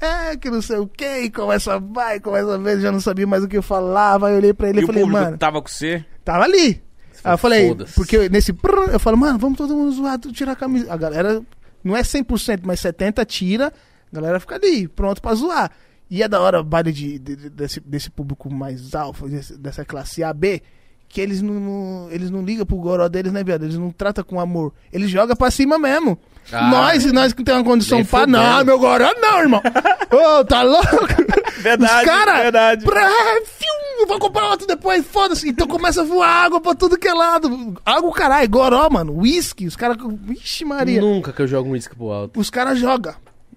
É, 0.00 0.36
que 0.36 0.50
não 0.50 0.60
sei 0.60 0.76
o 0.76 0.86
que, 0.86 1.20
e 1.20 1.30
começa, 1.30 1.78
vai, 1.78 2.20
começa 2.20 2.54
a 2.54 2.58
ver, 2.58 2.78
já 2.80 2.92
não 2.92 3.00
sabia 3.00 3.26
mais 3.26 3.42
o 3.42 3.48
que 3.48 3.56
eu 3.56 3.62
falava. 3.62 4.26
Aí 4.26 4.34
eu 4.34 4.38
olhei 4.38 4.52
pra 4.52 4.68
ele 4.68 4.80
e, 4.80 4.84
e 4.84 4.86
falei, 4.86 5.04
mano. 5.04 5.38
tava 5.38 5.62
com 5.62 5.68
você? 5.68 6.04
Tava 6.22 6.44
ali. 6.44 6.82
Aí 7.24 7.32
eu 7.34 7.38
falei, 7.38 7.68
porque 7.94 8.28
nesse 8.28 8.52
prrr, 8.52 8.90
eu 8.92 9.00
falo, 9.00 9.16
mano, 9.16 9.38
vamos 9.38 9.56
todo 9.58 9.74
mundo 9.74 9.90
zoar, 9.92 10.18
tu 10.18 10.30
tirar 10.32 10.52
a 10.52 10.56
camisa. 10.56 10.92
A 10.92 10.96
galera, 10.96 11.42
não 11.82 11.96
é 11.96 12.02
100%, 12.02 12.60
mas 12.64 12.80
70% 12.80 13.24
tira, 13.26 13.72
a 14.12 14.14
galera 14.14 14.38
fica 14.40 14.54
ali, 14.56 14.86
pronto 14.88 15.20
pra 15.22 15.34
zoar. 15.34 15.70
E 16.10 16.22
é 16.22 16.28
da 16.28 16.38
hora 16.40 16.62
baile 16.62 16.92
de, 16.92 17.18
de- 17.18 17.36
de- 17.36 17.50
desse, 17.50 17.80
desse 17.80 18.10
público 18.10 18.52
mais 18.52 18.94
alfa, 18.94 19.26
desse- 19.26 19.56
dessa 19.56 19.84
classe 19.84 20.22
A, 20.22 20.32
B, 20.34 20.62
que 21.08 21.20
eles 21.20 21.40
não, 21.40 21.54
não- 21.54 22.10
eles 22.10 22.30
não 22.30 22.44
ligam 22.44 22.66
pro 22.66 22.76
goró 22.76 23.08
deles, 23.08 23.32
né, 23.32 23.42
viado? 23.42 23.64
Eles 23.64 23.78
não 23.78 23.90
tratam 23.90 24.22
com 24.22 24.38
amor. 24.38 24.72
Eles 24.92 25.10
jogam 25.10 25.34
pra 25.34 25.50
cima 25.50 25.78
mesmo. 25.78 26.18
Ah, 26.52 26.70
nós, 26.70 27.12
nós 27.12 27.32
que 27.32 27.42
tem 27.42 27.54
uma 27.54 27.64
condição 27.64 28.04
fudendo. 28.04 28.32
Não, 28.32 28.64
meu 28.64 28.78
goró 28.78 29.10
não, 29.20 29.38
irmão. 29.40 29.62
Ô, 30.10 30.44
tá 30.44 30.62
louco? 30.62 30.88
Verdade, 31.58 31.94
Os 31.94 32.04
cara, 32.04 32.42
verdade. 32.42 32.84
Pra, 32.84 33.08
fium, 33.46 34.00
eu 34.00 34.06
vou 34.06 34.18
comprar 34.18 34.50
outro 34.50 34.66
depois, 34.66 35.02
foda-se. 35.06 35.48
Então 35.48 35.66
começa 35.66 36.02
a 36.02 36.04
voar 36.04 36.28
água 36.28 36.60
pra 36.60 36.74
tudo 36.74 36.98
que 36.98 37.08
é 37.08 37.14
lado. 37.14 37.74
Água, 37.86 38.12
caralho, 38.12 38.50
goró, 38.50 38.90
mano. 38.90 39.16
Whisky, 39.16 39.66
os 39.66 39.74
caras... 39.74 39.96
Vixe 40.20 40.62
Maria. 40.62 41.00
Nunca 41.00 41.32
que 41.32 41.40
eu 41.40 41.46
jogo 41.46 41.70
um 41.70 41.72
uísque 41.72 41.96
pro 41.96 42.10
alto. 42.10 42.38
Os 42.38 42.50
caras 42.50 42.78
jogam. 42.78 43.14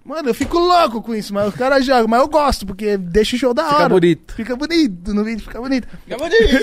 Mano, 0.08 0.30
eu 0.30 0.34
fico 0.34 0.58
louco 0.58 1.02
com 1.02 1.14
isso, 1.14 1.34
mas 1.34 1.48
os 1.48 1.54
caras 1.54 1.84
jogam. 1.84 2.08
Mas 2.08 2.20
eu 2.22 2.28
gosto, 2.28 2.64
porque 2.64 2.96
deixa 2.96 3.36
o 3.36 3.38
show 3.38 3.52
da 3.52 3.64
Fica 3.64 3.76
hora. 3.76 3.88
bonito. 3.90 4.34
Fica 4.34 4.56
bonito, 4.56 5.12
no 5.12 5.22
vídeo 5.22 5.44
fica 5.44 5.60
bonito. 5.60 5.86
Acabou 6.06 6.30
de 6.30 6.34
ir. 6.36 6.62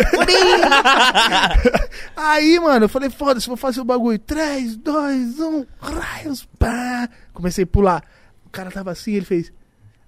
Aí, 2.18 2.60
mano, 2.60 2.86
eu 2.86 2.90
falei, 2.90 3.12
foda-se, 3.12 3.46
vou 3.48 3.56
fazer 3.56 3.82
o 3.82 3.86
bagulho. 3.86 4.18
3, 4.18 4.78
2, 4.78 5.40
1, 5.40 5.66
raios, 5.80 6.48
pá. 6.58 7.08
Comecei 7.36 7.66
a 7.66 7.68
pular. 7.68 8.04
O 8.48 8.50
cara 8.50 8.72
tava 8.72 8.90
assim, 8.90 9.14
ele 9.14 9.26
fez. 9.26 9.54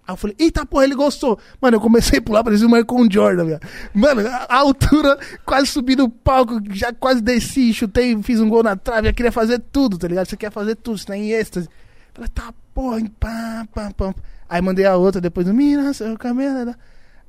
Aí 0.08 0.14
eu 0.14 0.18
falei, 0.18 0.36
eita 0.40 0.66
porra, 0.66 0.86
ele 0.86 0.96
gostou. 0.96 1.38
Mano, 1.62 1.78
eu 1.78 1.82
comecei 1.82 2.18
a 2.18 2.22
pular, 2.24 2.44
parecia 2.44 2.66
o 2.66 2.72
Michael 2.72 3.08
Jordan, 3.12 3.46
velho. 3.46 3.60
Mano, 3.94 4.28
a 4.28 4.48
a 4.50 4.56
altura, 4.58 5.20
quase 5.46 5.68
subi 5.68 5.96
no 5.96 6.10
palco, 6.10 6.60
já 6.72 6.92
quase 6.92 7.22
desci, 7.22 7.72
chutei, 7.72 8.18
fiz 8.24 8.40
um 8.40 8.50
gol 8.50 8.64
na 8.64 8.76
trave, 8.76 9.10
já 9.10 9.14
queria 9.14 9.32
fazer 9.32 9.60
tudo, 9.72 9.96
tá 9.96 10.08
ligado? 10.08 10.26
Você 10.28 10.36
quer 10.36 10.52
fazer 10.52 10.76
tudo, 10.76 10.98
você 10.98 11.06
tá 11.06 11.16
em 11.16 11.32
êxtase. 11.34 11.70
Falei, 12.18 12.30
tá 12.34 12.52
porra, 12.74 13.00
pá, 13.20 13.68
pá, 13.74 13.92
pá. 13.96 14.16
Aí 14.50 14.60
mandei 14.60 14.86
a 14.86 14.96
outra 14.96 15.22
depois 15.22 15.46
do 15.46 15.54
Mira, 15.54 15.94
seu 15.94 16.18
cabelo. 16.18 16.74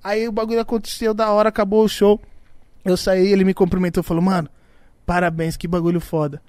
Aí 0.03 0.27
o 0.27 0.33
bagulho 0.33 0.61
aconteceu, 0.61 1.13
da 1.13 1.31
hora, 1.31 1.51
acabou 1.51 1.85
o 1.85 1.89
show. 1.89 2.19
Eu 2.85 2.97
saí, 2.97 3.29
ele 3.31 3.45
me 3.45 3.53
cumprimentou, 3.53 4.03
falou, 4.03 4.23
mano, 4.23 4.49
parabéns, 5.05 5.57
que 5.59 5.69
bagulho 5.69 6.01
foda. 6.01 6.41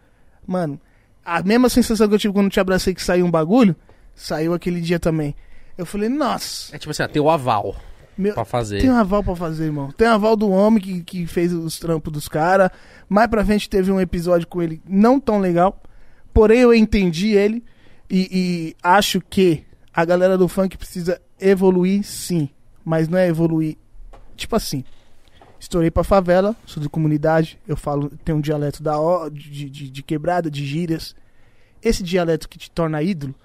Mano, 0.48 0.80
a 1.26 1.42
mesma 1.44 1.68
sensação 1.68 2.08
que 2.08 2.14
eu 2.16 2.20
tive 2.20 2.34
quando 2.34 2.50
te 2.50 2.62
abracei 2.62 2.94
que 2.94 3.04
saiu 3.04 3.26
um 3.26 3.32
bagulho, 3.32 3.76
saiu 4.16 4.54
aquele 4.54 4.80
dia 4.80 5.00
também. 5.00 5.36
Eu 5.78 5.86
falei, 5.86 6.08
nossa, 6.08 6.74
É 6.74 6.80
tipo 6.80 6.92
assim, 6.92 7.04
ó, 7.04 7.08
tem 7.08 7.22
o 7.22 7.30
aval 7.30 7.76
meu, 8.18 8.34
pra 8.34 8.46
fazer. 8.46 8.80
tem 8.80 8.90
um 8.90 8.96
aval 8.96 9.22
pra 9.22 9.36
fazer, 9.36 9.66
irmão. 9.66 9.92
Tem 9.92 10.08
um 10.08 10.12
aval 10.14 10.38
do 10.38 10.50
homem 10.50 10.82
que, 10.82 11.02
que 11.04 11.28
fez 11.28 11.52
os 11.52 11.78
trampos 11.78 12.14
dos 12.14 12.28
caras. 12.30 12.70
Mais 13.10 13.28
pra 13.28 13.44
frente 13.44 13.70
teve 13.70 13.92
um 13.92 14.00
episódio 14.00 14.48
com 14.48 14.62
ele 14.62 14.82
não 14.88 15.20
tão 15.20 15.40
legal. 15.40 15.82
Porém, 16.34 16.60
eu 16.60 16.74
entendi 16.74 17.30
ele. 17.30 17.66
E, 18.10 18.28
e 18.32 18.76
acho 18.82 19.22
que 19.22 19.64
a 19.94 20.04
galera 20.06 20.38
do 20.38 20.48
funk 20.48 20.78
precisa 20.78 21.22
evoluir, 21.40 22.04
sim. 22.04 22.50
Mas 22.84 23.08
não 23.08 23.18
é 23.18 23.28
evoluir. 23.28 23.78
Tipo 24.36 24.56
assim. 24.56 24.84
Estourei 25.60 25.92
pra 25.92 26.06
favela, 26.06 26.56
sou 26.66 26.82
de 26.82 26.88
comunidade. 26.88 27.60
Eu 27.68 27.76
falo, 27.76 28.10
tenho 28.24 28.38
um 28.38 28.42
dialeto 28.42 28.82
da 28.82 28.98
ho- 29.00 29.30
de, 29.30 29.70
de, 29.70 29.90
de 29.90 30.04
quebrada, 30.04 30.50
de 30.50 30.66
gírias. 30.66 31.14
Esse 31.84 32.02
dialeto 32.02 32.48
que 32.48 32.58
te 32.58 32.72
torna 32.72 33.04
ídolo, 33.04 33.36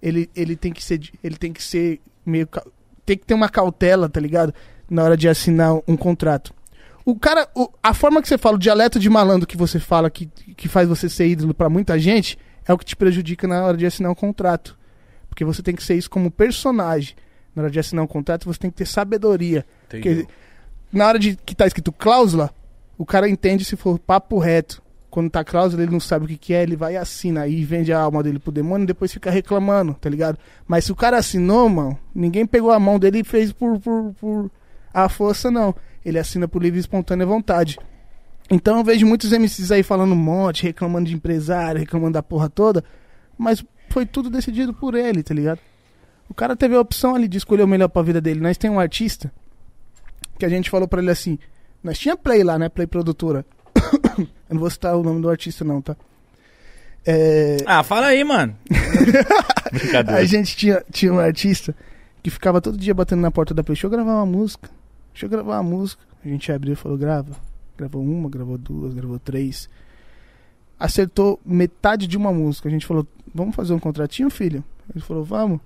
ele, 0.00 0.30
ele 0.36 0.54
tem 0.54 0.72
que 0.72 0.82
ser. 0.82 1.00
Ele 1.22 1.36
tem 1.36 1.52
que 1.52 1.62
ser 1.62 2.00
meio. 2.24 2.48
Tem 3.04 3.18
que 3.18 3.26
ter 3.26 3.34
uma 3.34 3.48
cautela, 3.48 4.08
tá 4.08 4.20
ligado? 4.20 4.54
Na 4.88 5.02
hora 5.02 5.16
de 5.16 5.28
assinar 5.28 5.74
um, 5.86 5.96
contrato. 5.96 6.54
O 7.04 7.18
cara. 7.18 7.48
o- 7.56 7.68
a 7.82 7.92
forma 7.92 8.22
que 8.22 8.28
você 8.28 8.38
fala, 8.38 8.54
o 8.54 8.60
dialeto 8.60 9.00
de 9.00 9.10
malandro 9.10 9.46
que 9.46 9.56
você 9.56 9.80
fala, 9.80 10.08
que, 10.08 10.26
que 10.56 10.68
faz 10.68 10.88
você 10.88 11.08
ser 11.08 11.26
ídolo 11.26 11.52
pra 11.52 11.68
muita 11.68 11.98
gente, 11.98 12.38
é 12.68 12.72
o 12.72 12.78
que 12.78 12.84
te 12.84 12.94
prejudica 12.94 13.48
na 13.48 13.64
hora 13.64 13.76
de 13.76 13.86
assinar 13.86 14.12
um 14.12 14.14
contrato. 14.14 14.78
Porque 15.28 15.44
você 15.44 15.62
tem 15.62 15.74
que 15.74 15.82
ser 15.82 15.94
isso 15.94 16.10
como 16.10 16.30
personagem. 16.30 17.16
Na 17.56 17.62
hora 17.62 17.70
de 17.70 17.80
assinar 17.80 18.04
um 18.04 18.08
contrato, 18.08 18.44
você 18.44 18.60
tem 18.60 18.70
que 18.70 18.76
ter 18.76 18.86
sabedoria. 18.86 19.64
Entendeu? 19.86 20.26
Porque 20.26 20.32
na 20.92 21.06
hora 21.06 21.18
de 21.18 21.34
que 21.34 21.54
tá 21.54 21.66
escrito 21.66 21.90
cláusula, 21.90 22.50
o 22.98 23.06
cara 23.06 23.28
entende 23.28 23.64
se 23.64 23.74
for 23.74 23.98
papo 23.98 24.38
reto. 24.38 24.82
Quando 25.10 25.30
tá 25.30 25.42
cláusula, 25.42 25.82
ele 25.82 25.92
não 25.92 26.00
sabe 26.00 26.26
o 26.26 26.28
que, 26.28 26.36
que 26.36 26.52
é, 26.52 26.62
ele 26.62 26.76
vai 26.76 26.92
e 26.92 26.96
assina 26.98 27.48
e 27.48 27.64
vende 27.64 27.90
a 27.90 27.98
alma 27.98 28.22
dele 28.22 28.38
pro 28.38 28.52
demônio 28.52 28.84
e 28.84 28.88
depois 28.88 29.10
fica 29.10 29.30
reclamando, 29.30 29.94
tá 29.94 30.10
ligado? 30.10 30.38
Mas 30.66 30.84
se 30.84 30.92
o 30.92 30.96
cara 30.96 31.16
assinou, 31.16 31.66
mano, 31.70 31.98
ninguém 32.14 32.44
pegou 32.44 32.70
a 32.70 32.78
mão 32.78 32.98
dele 32.98 33.20
e 33.20 33.24
fez 33.24 33.50
por, 33.50 33.80
por, 33.80 34.14
por 34.20 34.50
a 34.92 35.08
força, 35.08 35.50
não. 35.50 35.74
Ele 36.04 36.18
assina 36.18 36.46
por 36.46 36.62
livre 36.62 36.78
e 36.78 36.80
espontânea 36.80 37.24
vontade. 37.24 37.78
Então 38.50 38.78
eu 38.78 38.84
vejo 38.84 39.06
muitos 39.06 39.30
MCs 39.30 39.70
aí 39.70 39.82
falando 39.82 40.12
um 40.12 40.16
monte, 40.16 40.62
reclamando 40.62 41.08
de 41.08 41.14
empresário, 41.14 41.78
reclamando 41.80 42.14
da 42.14 42.22
porra 42.22 42.48
toda, 42.48 42.82
mas 43.36 43.64
foi 43.90 44.06
tudo 44.06 44.30
decidido 44.30 44.72
por 44.72 44.94
ele, 44.94 45.22
tá 45.22 45.34
ligado? 45.34 45.60
O 46.28 46.34
cara 46.34 46.56
teve 46.56 46.74
a 46.74 46.80
opção 46.80 47.14
ali 47.14 47.28
de 47.28 47.38
escolher 47.38 47.62
o 47.62 47.68
melhor 47.68 47.88
pra 47.88 48.02
vida 48.02 48.20
dele. 48.20 48.40
Nós 48.40 48.56
tem 48.58 48.70
um 48.70 48.80
artista 48.80 49.32
que 50.38 50.44
a 50.44 50.48
gente 50.48 50.70
falou 50.70 50.86
pra 50.86 51.00
ele 51.00 51.10
assim, 51.10 51.38
nós 51.82 51.98
tinha 51.98 52.16
Play 52.16 52.42
lá, 52.42 52.58
né? 52.58 52.68
Play 52.68 52.86
produtora. 52.86 53.44
Eu 54.18 54.54
não 54.54 54.60
vou 54.60 54.70
citar 54.70 54.96
o 54.96 55.02
nome 55.02 55.20
do 55.20 55.28
artista 55.28 55.64
não, 55.64 55.80
tá? 55.82 55.96
É, 57.06 57.58
Ah, 57.66 57.82
fala 57.82 58.06
aí, 58.06 58.24
mano. 58.24 58.56
Brincadeira. 59.72 60.20
a 60.20 60.24
gente 60.24 60.56
tinha, 60.56 60.82
tinha 60.90 61.12
um 61.12 61.18
artista 61.18 61.74
que 62.22 62.30
ficava 62.30 62.60
todo 62.60 62.76
dia 62.76 62.94
batendo 62.94 63.20
na 63.20 63.30
porta 63.30 63.54
da 63.54 63.62
Play. 63.62 63.74
Deixa 63.74 63.86
eu 63.86 63.90
gravar 63.90 64.14
uma 64.14 64.26
música. 64.26 64.70
Deixa 65.12 65.26
eu 65.26 65.30
gravar 65.30 65.56
uma 65.56 65.62
música. 65.62 66.02
A 66.24 66.28
gente 66.28 66.50
abriu 66.50 66.72
e 66.72 66.76
falou, 66.76 66.98
grava. 66.98 67.47
Gravou 67.78 68.02
uma, 68.02 68.28
gravou 68.28 68.58
duas, 68.58 68.92
gravou 68.92 69.20
três. 69.20 69.70
Acertou 70.78 71.40
metade 71.46 72.08
de 72.08 72.16
uma 72.16 72.32
música. 72.32 72.68
A 72.68 72.70
gente 72.72 72.84
falou, 72.84 73.06
vamos 73.32 73.54
fazer 73.54 73.72
um 73.72 73.78
contratinho, 73.78 74.28
filho? 74.28 74.64
Ele 74.92 75.02
falou, 75.02 75.24
vamos. 75.24 75.60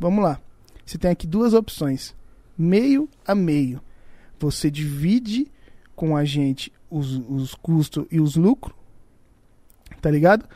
Vamos 0.00 0.24
lá. 0.24 0.40
Você 0.84 0.96
tem 0.96 1.10
aqui 1.10 1.26
duas 1.26 1.52
opções. 1.52 2.14
Meio 2.56 3.06
a 3.26 3.34
meio. 3.34 3.80
Você 4.40 4.70
divide 4.70 5.46
com 5.94 6.16
a 6.16 6.24
gente 6.24 6.72
os, 6.90 7.20
os 7.28 7.54
custos 7.54 8.06
e 8.10 8.18
os 8.18 8.34
lucros. 8.34 8.74
Tá 10.00 10.10
ligado? 10.10 10.46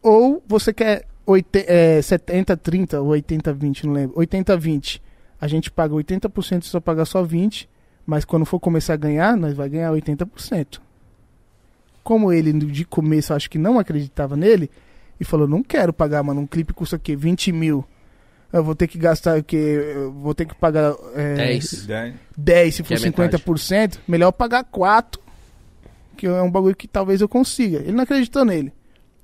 Ou 0.00 0.42
você 0.46 0.72
quer 0.72 1.06
oite- 1.26 1.64
é, 1.66 2.00
70, 2.00 2.56
30 2.56 3.00
ou 3.00 3.08
80, 3.08 3.52
20, 3.52 3.86
não 3.86 3.92
lembro. 3.92 4.18
80, 4.18 4.56
20. 4.56 5.02
A 5.40 5.48
gente 5.48 5.70
paga 5.70 5.94
80% 5.94 6.62
e 6.62 6.66
só 6.66 6.80
paga 6.80 7.04
só 7.04 7.22
20. 7.22 7.68
Mas 8.06 8.24
quando 8.24 8.44
for 8.44 8.60
começar 8.60 8.94
a 8.94 8.96
ganhar, 8.98 9.36
nós 9.36 9.54
vai 9.54 9.68
ganhar 9.68 9.90
80%. 9.92 10.80
Como 12.02 12.32
ele 12.32 12.52
de 12.52 12.84
começo 12.84 13.32
acho 13.32 13.48
que 13.48 13.58
não 13.58 13.78
acreditava 13.78 14.36
nele, 14.36 14.70
e 15.18 15.24
falou, 15.24 15.46
não 15.46 15.62
quero 15.62 15.92
pagar, 15.92 16.22
mano, 16.22 16.40
um 16.40 16.46
clipe 16.46 16.72
custa 16.72 16.96
o 16.96 16.98
quê? 16.98 17.16
20 17.16 17.52
mil. 17.52 17.84
Eu 18.52 18.62
vou 18.62 18.74
ter 18.74 18.86
que 18.86 18.98
gastar 18.98 19.38
o 19.38 19.42
quê? 19.42 19.56
Eu 19.56 20.12
vou 20.12 20.34
ter 20.34 20.44
que 20.44 20.54
pagar 20.54 20.94
é, 21.14 21.34
10. 21.34 21.86
10 22.36 22.74
se 22.74 22.82
Que 22.82 22.88
for 22.88 22.94
é 22.94 23.10
metade. 23.10 23.42
50%, 23.42 23.98
melhor 24.06 24.28
eu 24.28 24.32
pagar 24.32 24.64
4, 24.64 25.20
que 26.16 26.26
é 26.26 26.42
um 26.42 26.50
bagulho 26.50 26.76
que 26.76 26.86
talvez 26.86 27.20
eu 27.20 27.28
consiga. 27.28 27.78
Ele 27.78 27.92
não 27.92 28.04
acreditou 28.04 28.44
nele. 28.44 28.72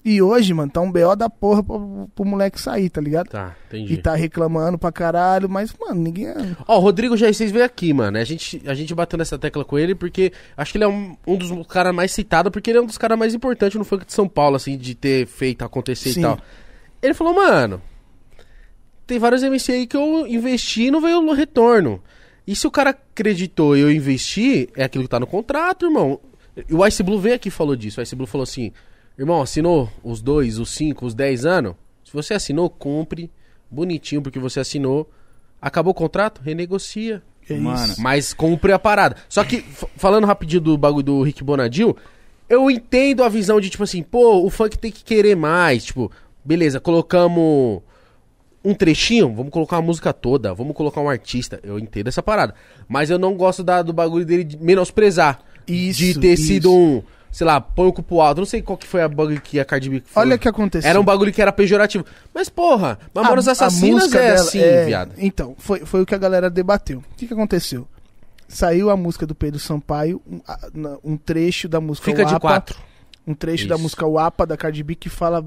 E 0.03 0.23
hoje, 0.23 0.55
mano, 0.55 0.73
tá 0.73 0.81
um 0.81 0.91
BO 0.91 1.15
da 1.15 1.29
porra 1.29 1.63
pro, 1.63 2.09
pro 2.15 2.25
moleque 2.25 2.59
sair, 2.59 2.89
tá 2.89 3.03
ligado? 3.03 3.29
Tá, 3.29 3.55
E 3.71 3.77
entendi. 3.77 3.97
tá 3.99 4.15
reclamando 4.15 4.79
pra 4.79 4.91
caralho, 4.91 5.47
mas, 5.47 5.75
mano, 5.79 6.01
ninguém. 6.01 6.29
é- 6.29 6.57
Ó, 6.67 6.79
o 6.79 6.81
Rodrigo 6.81 7.15
G6 7.17 7.51
veio 7.53 7.65
aqui, 7.67 7.93
mano. 7.93 8.17
A 8.17 8.25
gente, 8.25 8.63
a 8.67 8.73
gente 8.73 8.95
bateu 8.95 9.19
nessa 9.19 9.39
tecla 9.39 9.63
com 9.63 9.79
ele 9.79 9.95
porque 9.95 10.33
acho 10.57 10.73
que 10.73 10.79
ele 10.79 10.85
é 10.85 10.89
um, 10.89 11.15
um 11.27 11.37
dos 11.37 11.51
caras 11.67 11.95
mais 11.95 12.13
citados, 12.13 12.51
porque 12.51 12.71
ele 12.71 12.79
é 12.79 12.81
um 12.83 12.87
dos 12.87 12.97
caras 12.97 13.19
mais 13.19 13.35
importantes 13.35 13.79
no 13.79 13.85
funk 13.85 14.07
de 14.07 14.13
São 14.15 14.27
Paulo, 14.27 14.57
assim, 14.57 14.79
de 14.79 14.95
ter 14.95 15.27
feito 15.27 15.63
acontecer 15.67 16.13
Sim. 16.15 16.21
e 16.21 16.23
tal. 16.23 16.39
Ele 17.03 17.13
falou, 17.13 17.35
mano, 17.35 17.83
tem 19.07 19.19
vários 19.19 19.43
MC 19.43 19.73
aí 19.73 19.87
que 19.87 19.97
eu 19.99 20.27
investi 20.27 20.85
e 20.85 20.91
não 20.91 21.01
veio 21.03 21.19
o 21.19 21.33
retorno. 21.35 22.03
E 22.47 22.57
se 22.57 22.67
o 22.67 22.71
cara 22.71 22.91
acreditou 22.91 23.77
e 23.77 23.81
eu 23.81 23.91
investi, 23.93 24.69
é 24.75 24.85
aquilo 24.85 25.05
que 25.05 25.11
tá 25.11 25.21
no 25.21 25.27
contrato, 25.27 25.85
irmão. 25.87 26.19
E 26.69 26.75
o 26.75 26.87
Ice 26.87 27.03
Blue 27.03 27.19
veio 27.21 27.35
aqui 27.35 27.49
e 27.49 27.51
falou 27.51 27.77
disso. 27.77 28.01
O 28.01 28.03
Ice 28.03 28.17
Blue 28.17 28.27
falou 28.27 28.43
assim: 28.45 28.73
irmão, 29.21 29.43
assinou 29.43 29.89
os 30.03 30.21
dois, 30.23 30.59
os 30.59 30.71
cinco, 30.71 31.07
os 31.07 31.15
dez 31.15 31.45
anos? 31.45 31.75
Se 32.05 32.13
você 32.13 32.35
assinou, 32.35 32.69
cumpre. 32.71 33.31
Bonitinho, 33.71 34.21
porque 34.21 34.39
você 34.39 34.59
assinou. 34.59 35.09
Acabou 35.63 35.93
o 35.93 35.95
contrato? 35.95 36.41
Renegocia. 36.43 37.23
É 37.49 37.55
Mano, 37.55 37.93
isso. 37.93 38.01
Mas 38.01 38.33
cumpre 38.35 38.73
a 38.73 38.79
parada. 38.79 39.17
Só 39.29 39.45
que, 39.45 39.63
falando 39.97 40.27
rapidinho 40.27 40.61
do 40.61 40.77
bagulho 40.79 41.05
do 41.05 41.23
Rick 41.23 41.45
Bonadil, 41.45 41.97
eu 42.49 42.69
entendo 42.71 43.23
a 43.23 43.29
visão 43.29 43.61
de, 43.61 43.71
tipo 43.71 43.85
assim, 43.85 44.03
pô, 44.03 44.45
o 44.45 44.51
funk 44.51 44.77
tem 44.79 44.91
que 44.91 45.05
querer 45.05 45.37
mais. 45.37 45.85
Tipo, 45.85 46.11
beleza, 46.45 46.81
colocamos 46.81 47.81
um 48.65 48.75
trechinho, 48.75 49.33
vamos 49.35 49.53
colocar 49.53 49.77
uma 49.77 49.83
música 49.87 50.13
toda, 50.13 50.53
vamos 50.53 50.75
colocar 50.75 51.01
um 51.01 51.09
artista. 51.09 51.61
Eu 51.63 51.79
entendo 51.79 52.09
essa 52.09 52.23
parada. 52.23 52.55
Mas 52.89 53.09
eu 53.11 53.19
não 53.19 53.35
gosto 53.35 53.63
da- 53.63 53.83
do 53.83 53.93
bagulho 53.93 54.25
dele 54.25 54.45
de 54.45 54.57
menosprezar. 54.57 55.41
Isso, 55.67 55.99
de 56.01 56.19
ter 56.19 56.35
isso. 56.35 56.45
sido 56.45 56.73
um, 56.75 57.03
sei 57.31 57.47
lá, 57.47 57.61
põe 57.61 57.87
o 57.87 57.93
cupo 57.93 58.21
alto. 58.21 58.39
Não 58.39 58.47
sei 58.47 58.61
qual 58.63 58.77
que 58.77 58.87
foi 58.87 59.03
a 59.03 59.09
bagulho 59.09 59.41
que 59.41 59.59
a 59.61 59.65
Cardi 59.65 59.89
B 59.91 60.03
falou. 60.05 60.27
Olha 60.27 60.37
o 60.37 60.39
que 60.39 60.49
aconteceu. 60.49 60.89
Era 60.89 61.01
um 61.01 61.05
bagulho 61.05 61.33
que 61.33 61.41
era 61.41 61.53
pejorativo. 61.53 62.05
Mas, 62.35 62.49
porra, 62.49 62.99
Mamonas 63.15 63.49
A- 63.49 63.53
Assassinas 63.53 64.13
é 64.13 64.19
dela 64.19 64.35
assim, 64.41 64.59
é- 64.61 64.85
viado. 64.85 65.13
Então, 65.19 65.55
foi, 65.59 65.81
foi 65.81 66.03
o 66.03 66.07
que 66.07 66.15
a 66.15 66.19
galera 66.19 66.51
debateu. 66.51 66.99
O 66.99 67.17
que, 67.17 67.27
que 67.27 67.33
aconteceu? 67.35 67.87
Saiu 68.49 68.91
a 68.91 68.97
música 68.97 69.25
do 69.27 69.35
Pedro 69.35 69.61
Sampaio, 69.61 70.21
um, 70.27 70.41
um 71.13 71.17
trecho 71.17 71.69
da 71.69 71.81
música 71.81 72.07
Fica 72.11 72.25
de 72.25 72.33
Wapa, 72.33 72.41
quatro. 72.41 72.79
Um 73.27 73.33
trecho 73.35 73.69
da 73.69 73.77
Isso. 73.77 73.83
música 73.85 74.05
Wapa 74.07 74.45
da 74.45 74.57
Cardi 74.57 74.83
B 74.83 74.97
que 74.97 75.09
fala 75.09 75.45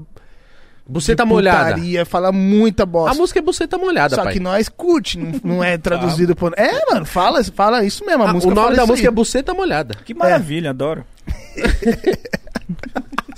Buceta 0.86 1.24
molhada. 1.24 1.72
putaria, 1.74 2.04
fala 2.04 2.30
muita 2.30 2.84
bosta. 2.84 3.12
A 3.12 3.14
música 3.18 3.38
é 3.38 3.42
buceta 3.42 3.78
molhada, 3.78 4.16
Só 4.16 4.24
pai. 4.24 4.34
que 4.34 4.40
nós 4.40 4.68
curte, 4.68 5.18
não, 5.18 5.40
não 5.42 5.64
é 5.64 5.76
traduzido 5.78 6.36
por. 6.36 6.52
É, 6.58 6.84
mano, 6.92 7.06
fala, 7.06 7.42
fala 7.44 7.82
isso 7.84 8.04
mesmo. 8.04 8.22
A 8.22 8.28
Ah, 8.28 8.32
música 8.34 8.52
o 8.52 8.54
nome 8.54 8.66
fala 8.66 8.76
da 8.76 8.82
isso 8.82 8.92
música 8.92 9.08
é 9.08 9.10
aí. 9.10 9.14
buceta 9.14 9.54
molhada. 9.54 9.94
Que 10.04 10.12
maravilha, 10.12 10.70
adoro. 10.70 11.04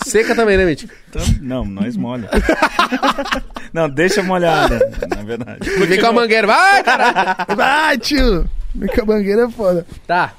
Seca 0.05 0.35
também, 0.35 0.57
né, 0.57 0.65
Mitch? 0.65 0.85
Então, 1.09 1.23
não, 1.41 1.65
nós 1.65 1.97
molha. 1.97 2.29
não, 3.73 3.89
deixa 3.89 4.23
molhada, 4.23 4.79
na 5.09 5.23
verdade. 5.23 5.69
Vem 5.69 6.01
com 6.01 6.07
a 6.07 6.13
mangueira, 6.13 6.47
vai, 6.47 6.83
caralho. 6.83 7.57
Vai, 7.57 7.99
tio! 7.99 8.49
Mica 8.75 9.05
Bangueira 9.05 9.47
é 9.47 9.49
foda. 9.51 9.87
Tá. 10.07 10.33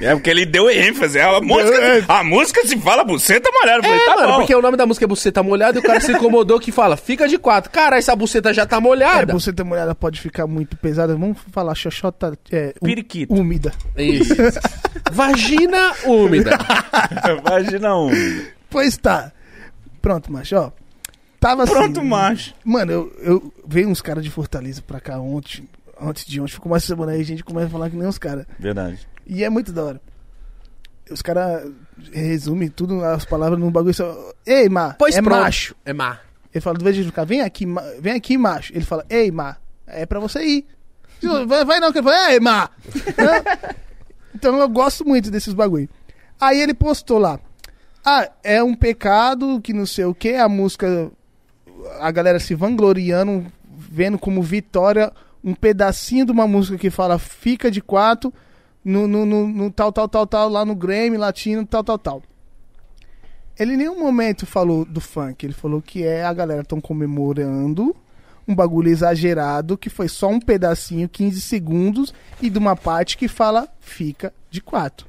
É 0.00 0.14
porque 0.14 0.30
ele 0.30 0.46
deu 0.46 0.70
ênfase. 0.70 1.18
A 1.18 1.40
música, 1.40 2.04
a 2.06 2.22
música 2.22 2.64
se 2.64 2.78
fala 2.78 3.02
buceta 3.02 3.50
molhada. 3.52 3.78
Eu 3.78 3.82
falei, 3.82 3.98
É, 3.98 4.04
tá 4.04 4.14
mano, 4.14 4.28
bom. 4.28 4.36
porque 4.38 4.54
o 4.54 4.62
nome 4.62 4.76
da 4.76 4.86
música 4.86 5.04
é 5.04 5.08
buceta 5.08 5.42
molhada 5.42 5.76
e 5.76 5.80
o 5.80 5.82
cara 5.84 5.98
se 6.00 6.12
incomodou 6.12 6.60
que 6.60 6.70
fala, 6.70 6.96
fica 6.96 7.26
de 7.26 7.36
quatro. 7.36 7.68
Cara, 7.70 7.98
essa 7.98 8.14
buceta 8.14 8.54
já 8.54 8.64
tá 8.64 8.76
É, 8.76 8.80
molhada. 8.80 9.32
você 9.32 9.52
ter 9.52 9.64
molhada 9.64 9.96
pode 9.96 10.20
ficar 10.20 10.46
muito 10.46 10.76
pesada. 10.76 11.16
Vamos 11.16 11.38
falar 11.50 11.74
xoxota 11.74 12.38
é, 12.52 12.74
Periquito. 12.80 13.34
úmida. 13.34 13.72
Isso. 13.96 14.34
Vagina 15.10 15.92
úmida. 16.04 16.56
Imagina 17.46 17.96
um. 17.96 18.10
Pois 18.70 18.96
tá. 18.96 19.32
Pronto, 20.00 20.32
macho, 20.32 20.56
ó. 20.56 20.70
Tava 21.40 21.64
assim. 21.64 21.72
Pronto, 21.72 22.04
macho. 22.04 22.54
Mano, 22.64 22.92
eu, 22.92 23.12
eu 23.20 23.54
veio 23.66 23.88
uns 23.88 24.00
caras 24.02 24.22
de 24.24 24.30
Fortaleza 24.30 24.82
pra 24.86 25.00
cá 25.00 25.18
ontem. 25.18 25.68
Antes 26.00 26.24
de 26.24 26.40
ontem, 26.40 26.52
ficou 26.52 26.70
uma 26.70 26.78
semana 26.78 27.12
aí, 27.12 27.20
a 27.20 27.24
gente 27.24 27.42
começa 27.42 27.66
a 27.66 27.70
falar 27.70 27.90
que 27.90 27.96
nem 27.96 28.06
os 28.06 28.18
caras. 28.18 28.46
Verdade. 28.58 28.98
E 29.28 29.44
é 29.44 29.50
muito 29.50 29.72
da 29.72 29.84
hora. 29.84 30.00
Os 31.10 31.22
caras 31.22 31.70
resumem 32.12 32.68
tudo, 32.68 33.04
as 33.04 33.24
palavras 33.24 33.58
num 33.60 33.70
bagulho 33.70 33.94
só. 33.94 34.32
Ei, 34.46 34.68
ma, 34.68 34.94
Pois 34.94 35.16
é 35.16 35.22
pronto. 35.22 35.40
macho. 35.40 35.74
É 35.84 35.92
má. 35.92 36.18
Ele 36.52 36.62
fala, 36.62 36.78
do 36.78 36.84
vez 36.84 36.96
de 36.96 37.04
ficar, 37.04 37.24
vem 37.24 37.42
aqui, 37.42 37.64
ma- 37.66 37.84
vem 38.00 38.14
aqui, 38.14 38.36
macho. 38.38 38.72
Ele 38.72 38.84
fala, 38.84 39.04
ei, 39.08 39.30
ma, 39.30 39.56
é 39.86 40.04
pra 40.06 40.18
você 40.18 40.42
ir. 40.44 40.66
Vai, 41.46 41.64
vai 41.64 41.80
não, 41.80 41.90
que 41.92 41.98
ele 41.98 42.04
fala, 42.08 42.32
ei, 42.32 42.40
ma. 42.40 42.70
então 44.34 44.56
eu 44.58 44.68
gosto 44.68 45.04
muito 45.04 45.30
desses 45.30 45.52
bagulho. 45.54 45.88
Aí 46.40 46.60
ele 46.60 46.72
postou 46.74 47.18
lá, 47.18 47.40
ah, 48.04 48.30
é 48.44 48.62
um 48.62 48.74
pecado 48.74 49.60
que 49.60 49.72
não 49.72 49.84
sei 49.84 50.04
o 50.04 50.14
que, 50.14 50.34
a 50.34 50.48
música, 50.48 51.10
a 52.00 52.10
galera 52.12 52.38
se 52.38 52.54
vangloriando, 52.54 53.46
vendo 53.68 54.18
como 54.18 54.42
vitória 54.42 55.12
um 55.42 55.54
pedacinho 55.54 56.24
de 56.24 56.30
uma 56.32 56.46
música 56.46 56.78
que 56.78 56.90
fala 56.90 57.18
fica 57.18 57.70
de 57.70 57.80
quatro 57.80 58.32
no, 58.84 59.06
no, 59.06 59.26
no, 59.26 59.46
no 59.46 59.70
tal, 59.70 59.92
tal, 59.92 60.08
tal, 60.08 60.26
tal, 60.26 60.48
lá 60.48 60.64
no 60.64 60.74
Grammy 60.74 61.16
latino, 61.16 61.66
tal, 61.66 61.84
tal, 61.84 61.98
tal. 61.98 62.22
Ele 63.58 63.74
em 63.74 63.76
nenhum 63.76 63.98
momento 63.98 64.46
falou 64.46 64.84
do 64.84 65.00
funk, 65.00 65.44
ele 65.44 65.52
falou 65.52 65.82
que 65.82 66.04
é 66.04 66.24
a 66.24 66.32
galera 66.32 66.62
tão 66.62 66.80
comemorando 66.80 67.94
um 68.48 68.54
bagulho 68.54 68.88
exagerado 68.88 69.76
que 69.76 69.90
foi 69.90 70.08
só 70.08 70.28
um 70.28 70.40
pedacinho, 70.40 71.06
15 71.06 71.40
segundos, 71.42 72.14
e 72.40 72.48
de 72.48 72.58
uma 72.58 72.74
parte 72.74 73.18
que 73.18 73.28
fala 73.28 73.68
fica 73.78 74.32
de 74.50 74.62
quatro. 74.62 75.06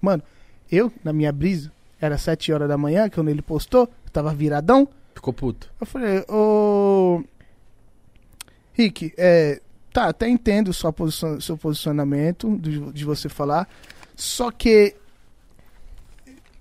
Mano, 0.00 0.22
eu, 0.70 0.92
na 1.04 1.12
minha 1.12 1.30
brisa, 1.30 1.70
era 2.00 2.18
7 2.18 2.52
horas 2.52 2.68
da 2.68 2.76
manhã, 2.76 3.08
quando 3.08 3.28
ele 3.28 3.42
postou, 3.42 3.88
tava 4.12 4.34
viradão. 4.34 4.88
Ficou 5.14 5.32
puto. 5.32 5.70
Eu 5.80 5.86
falei, 5.86 6.24
ô. 6.28 7.22
Rick, 8.72 9.12
é. 9.16 9.60
Tá, 9.92 10.06
até 10.06 10.28
entendo 10.28 10.72
sua 10.72 10.92
posição, 10.92 11.40
seu 11.40 11.56
posicionamento 11.56 12.56
de, 12.58 12.92
de 12.92 13.04
você 13.04 13.28
falar. 13.28 13.68
Só 14.14 14.50
que. 14.50 14.94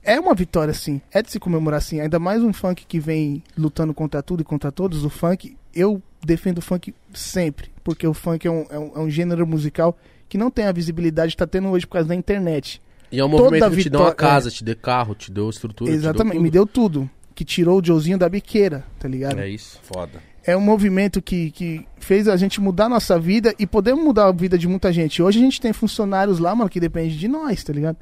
É 0.01 0.19
uma 0.19 0.33
vitória, 0.33 0.73
sim. 0.73 1.01
É 1.11 1.21
de 1.21 1.29
se 1.29 1.39
comemorar, 1.39 1.81
sim. 1.81 1.99
Ainda 1.99 2.17
mais 2.17 2.41
um 2.41 2.53
funk 2.53 2.85
que 2.87 2.99
vem 2.99 3.43
lutando 3.57 3.93
contra 3.93 4.23
tudo 4.23 4.41
e 4.41 4.43
contra 4.45 4.71
todos. 4.71 5.03
O 5.05 5.09
funk, 5.09 5.55
eu 5.75 6.01
defendo 6.25 6.59
o 6.59 6.61
funk 6.61 6.93
sempre. 7.13 7.69
Porque 7.83 8.07
o 8.07 8.13
funk 8.13 8.47
é 8.47 8.51
um, 8.51 8.65
é 8.69 8.79
um, 8.79 8.91
é 8.95 8.99
um 8.99 9.09
gênero 9.09 9.45
musical 9.45 9.97
que 10.27 10.37
não 10.37 10.49
tem 10.49 10.65
a 10.65 10.71
visibilidade 10.71 11.31
que 11.33 11.37
tá 11.37 11.45
tendo 11.45 11.67
hoje 11.69 11.85
por 11.85 11.93
causa 11.93 12.07
da 12.07 12.15
internet. 12.15 12.81
E 13.11 13.19
é 13.19 13.25
um 13.25 13.29
Toda 13.29 13.43
movimento 13.43 13.75
que 13.75 13.83
te 13.83 13.89
deu 13.89 13.99
uma 13.99 14.09
vitória- 14.11 14.15
casa, 14.31 14.51
te 14.51 14.63
deu 14.63 14.75
carro, 14.75 15.15
te 15.15 15.31
deu 15.31 15.49
estrutura. 15.49 15.91
Exatamente, 15.91 16.37
te 16.37 16.41
me 16.43 16.49
deu 16.49 16.65
deu 16.65 16.73
tudo. 16.73 17.09
Que 17.35 17.43
tirou 17.45 17.79
o 17.79 17.85
Joezinho 17.85 18.17
da 18.17 18.27
biqueira, 18.27 18.83
tá 18.99 19.07
ligado? 19.07 19.39
É 19.39 19.47
isso. 19.49 19.79
Foda. 19.81 20.21
É 20.49 20.57
um 20.57 20.61
movimento 20.61 21.21
que, 21.21 21.51
que 21.51 21.85
fez 21.99 22.27
a 22.27 22.35
gente 22.35 22.59
mudar 22.59 22.85
a 22.85 22.89
nossa 22.89 23.19
vida 23.19 23.53
e 23.59 23.67
podemos 23.67 24.03
mudar 24.03 24.25
a 24.25 24.31
vida 24.31 24.57
de 24.57 24.67
muita 24.67 24.91
gente. 24.91 25.21
Hoje 25.21 25.37
a 25.37 25.41
gente 25.43 25.61
tem 25.61 25.71
funcionários 25.71 26.39
lá, 26.39 26.55
mano, 26.55 26.69
que 26.69 26.79
depende 26.79 27.15
de 27.17 27.27
nós, 27.27 27.63
tá 27.63 27.71
ligado? 27.71 27.97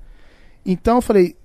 Então 0.65 0.95
eu 0.95 1.01
falei, 1.01 1.35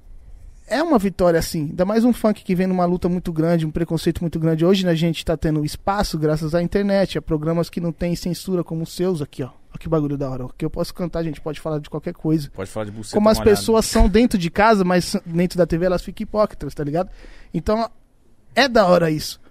é 0.65 0.81
uma 0.81 1.01
vitória 1.01 1.41
assim. 1.41 1.71
Ainda 1.71 1.85
mais 1.85 2.05
um 2.05 2.13
funk 2.13 2.45
que 2.45 2.55
vem 2.55 2.69
numa 2.69 2.85
luta 2.85 3.09
muito 3.09 3.33
grande, 3.33 3.67
um 3.67 3.71
preconceito 3.73 4.21
muito 4.21 4.39
grande. 4.39 4.65
Hoje 4.65 4.89
a 4.89 4.95
gente 4.95 5.25
tá 5.25 5.37
tendo 5.37 5.65
espaço 5.65 6.17
graças 6.17 6.55
à 6.55 6.63
internet, 6.63 7.19
a 7.19 7.23
programas 7.23 7.69
que 7.69 7.81
não 7.81 7.91
tem 7.91 8.15
censura 8.15 8.63
como 8.63 8.85
os 8.85 8.95
seus 8.95 9.21
aqui, 9.21 9.43
ó. 9.43 9.47
Olha 9.49 9.79
que 9.81 9.89
bagulho 9.89 10.17
da 10.17 10.31
hora. 10.31 10.47
Que 10.57 10.65
eu 10.65 10.71
posso 10.71 10.95
cantar, 10.95 11.19
a 11.19 11.25
gente 11.25 11.41
pode 11.41 11.59
falar 11.59 11.81
de 11.81 11.91
qualquer 11.91 12.15
coisa. 12.15 12.49
Pode 12.55 12.71
falar 12.71 12.87
de 12.87 12.93
buceta 12.93 13.17
Como 13.17 13.29
as 13.29 13.39
molhada. 13.39 13.57
pessoas 13.57 13.87
são 13.87 14.09
dentro 14.09 14.39
de 14.39 14.51
casa, 14.51 14.85
mas 14.85 15.17
dentro 15.27 15.59
da 15.59 15.67
TV 15.67 15.85
elas 15.87 16.03
ficam 16.03 16.23
hipócritas, 16.23 16.73
tá 16.75 16.85
ligado? 16.85 17.11
Então, 17.53 17.91
é 18.55 18.69
da 18.69 18.87
hora 18.87 19.11
isso. 19.11 19.42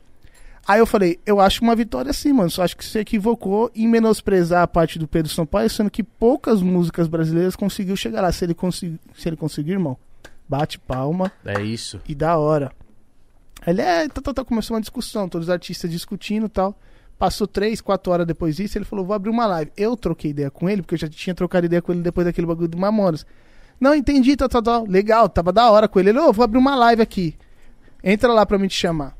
Aí 0.67 0.79
eu 0.79 0.85
falei, 0.85 1.19
eu 1.25 1.39
acho 1.39 1.63
uma 1.63 1.75
vitória 1.75 2.13
sim, 2.13 2.31
mano. 2.31 2.49
Só 2.49 2.63
acho 2.63 2.77
que 2.77 2.85
você 2.85 2.99
equivocou 2.99 3.71
em 3.75 3.87
menosprezar 3.87 4.61
a 4.61 4.67
parte 4.67 4.99
do 4.99 5.07
Pedro 5.07 5.31
Sampaio, 5.31 5.69
sendo 5.69 5.89
que 5.89 6.03
poucas 6.03 6.61
músicas 6.61 7.07
brasileiras 7.07 7.55
conseguiu 7.55 7.95
chegar 7.95 8.21
lá. 8.21 8.31
Se 8.31 8.45
ele, 8.45 8.53
consegui, 8.53 8.99
se 9.17 9.27
ele 9.27 9.35
conseguir, 9.35 9.71
irmão, 9.71 9.97
bate 10.47 10.77
palma 10.79 11.31
É 11.43 11.61
isso. 11.61 11.99
e 12.07 12.13
da 12.13 12.37
hora. 12.37 12.71
Ele 13.65 13.81
é, 13.81 14.07
tá, 14.07 14.21
tá, 14.21 14.33
tá, 14.33 14.45
começou 14.45 14.75
uma 14.75 14.81
discussão, 14.81 15.27
todos 15.29 15.47
os 15.47 15.51
artistas 15.51 15.89
discutindo 15.89 16.45
e 16.45 16.49
tal. 16.49 16.75
Passou 17.17 17.45
três, 17.45 17.81
quatro 17.81 18.11
horas 18.11 18.25
depois 18.25 18.55
disso, 18.55 18.77
ele 18.77 18.85
falou, 18.85 19.05
vou 19.05 19.15
abrir 19.15 19.29
uma 19.29 19.45
live. 19.45 19.71
Eu 19.77 19.95
troquei 19.95 20.31
ideia 20.31 20.49
com 20.49 20.67
ele, 20.67 20.81
porque 20.81 20.95
eu 20.95 20.99
já 20.99 21.07
tinha 21.07 21.35
trocado 21.35 21.65
ideia 21.67 21.81
com 21.81 21.91
ele 21.91 22.01
depois 22.01 22.25
daquele 22.25 22.47
bagulho 22.47 22.67
do 22.67 22.77
Mamonas. 22.77 23.25
Não, 23.79 23.93
entendi, 23.93 24.35
tal, 24.35 24.49
tal, 24.49 24.61
tal. 24.61 24.85
Legal, 24.87 25.27
tava 25.29 25.51
da 25.51 25.69
hora 25.69 25.87
com 25.87 25.99
ele. 25.99 26.09
Ele, 26.09 26.19
ô, 26.19 26.31
vou 26.33 26.43
abrir 26.43 26.57
uma 26.57 26.75
live 26.75 27.01
aqui. 27.01 27.35
Entra 28.03 28.31
lá 28.33 28.43
pra 28.45 28.57
me 28.57 28.67
te 28.67 28.75
chamar. 28.75 29.15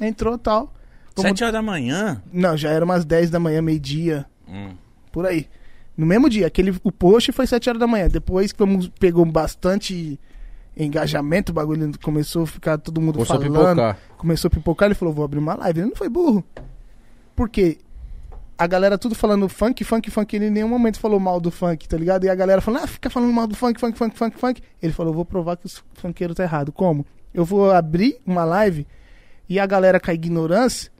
Entrou 0.00 0.36
tal. 0.38 0.72
Vamos- 1.16 1.28
Sete 1.30 1.44
horas 1.44 1.52
da 1.52 1.62
manhã? 1.62 2.22
Não, 2.32 2.56
já 2.56 2.70
era 2.70 2.84
umas 2.84 3.04
10 3.04 3.30
da 3.30 3.38
manhã, 3.38 3.62
meio-dia, 3.62 4.26
Hum. 4.48 4.74
por 5.12 5.26
aí. 5.26 5.48
No 5.96 6.04
mesmo 6.04 6.28
dia, 6.28 6.46
aquele, 6.48 6.74
o 6.82 6.90
post 6.90 7.30
foi 7.30 7.46
7 7.46 7.68
horas 7.68 7.78
da 7.78 7.86
manhã. 7.86 8.08
Depois 8.08 8.50
que 8.50 8.58
vamos- 8.58 8.88
pegou 8.98 9.24
bastante 9.24 10.18
engajamento, 10.76 11.52
o 11.52 11.54
bagulho 11.54 11.92
começou 12.02 12.42
a 12.42 12.46
ficar 12.46 12.78
todo 12.78 13.00
mundo 13.00 13.14
Começou 13.14 13.36
a 13.36 13.40
falando. 13.40 13.54
pipocar. 13.76 13.98
Começou 14.18 14.48
a 14.48 14.50
pipocar, 14.50 14.86
ele 14.88 14.94
falou, 14.96 15.14
vou 15.14 15.24
abrir 15.24 15.38
uma 15.38 15.54
live. 15.54 15.80
Ele 15.80 15.88
não 15.90 15.96
foi 15.96 16.08
burro. 16.08 16.42
Por 17.36 17.48
quê? 17.48 17.78
A 18.58 18.66
galera 18.66 18.98
tudo 18.98 19.14
falando 19.14 19.48
funk, 19.48 19.84
funk, 19.84 20.10
funk. 20.10 20.34
Ele 20.34 20.46
em 20.46 20.50
nenhum 20.50 20.68
momento 20.68 20.98
falou 20.98 21.20
mal 21.20 21.40
do 21.40 21.50
funk, 21.50 21.88
tá 21.88 21.96
ligado? 21.96 22.24
E 22.24 22.28
a 22.28 22.34
galera 22.34 22.60
falando, 22.60 22.84
ah, 22.84 22.86
fica 22.88 23.08
falando 23.10 23.32
mal 23.32 23.46
do 23.46 23.54
funk, 23.54 23.78
funk, 23.78 23.96
funk, 23.96 24.16
funk, 24.16 24.36
funk. 24.38 24.60
Ele 24.82 24.92
falou, 24.92 25.12
vou 25.14 25.24
provar 25.24 25.56
que 25.56 25.66
os 25.66 25.82
funkeiros 25.94 26.36
tá 26.36 26.42
errado. 26.42 26.72
Como? 26.72 27.06
Eu 27.32 27.44
vou 27.44 27.70
abrir 27.70 28.16
uma 28.26 28.44
live 28.44 28.84
e 29.48 29.58
a 29.58 29.66
galera 29.66 30.00
com 30.00 30.10
a 30.10 30.14
ignorância 30.14 30.90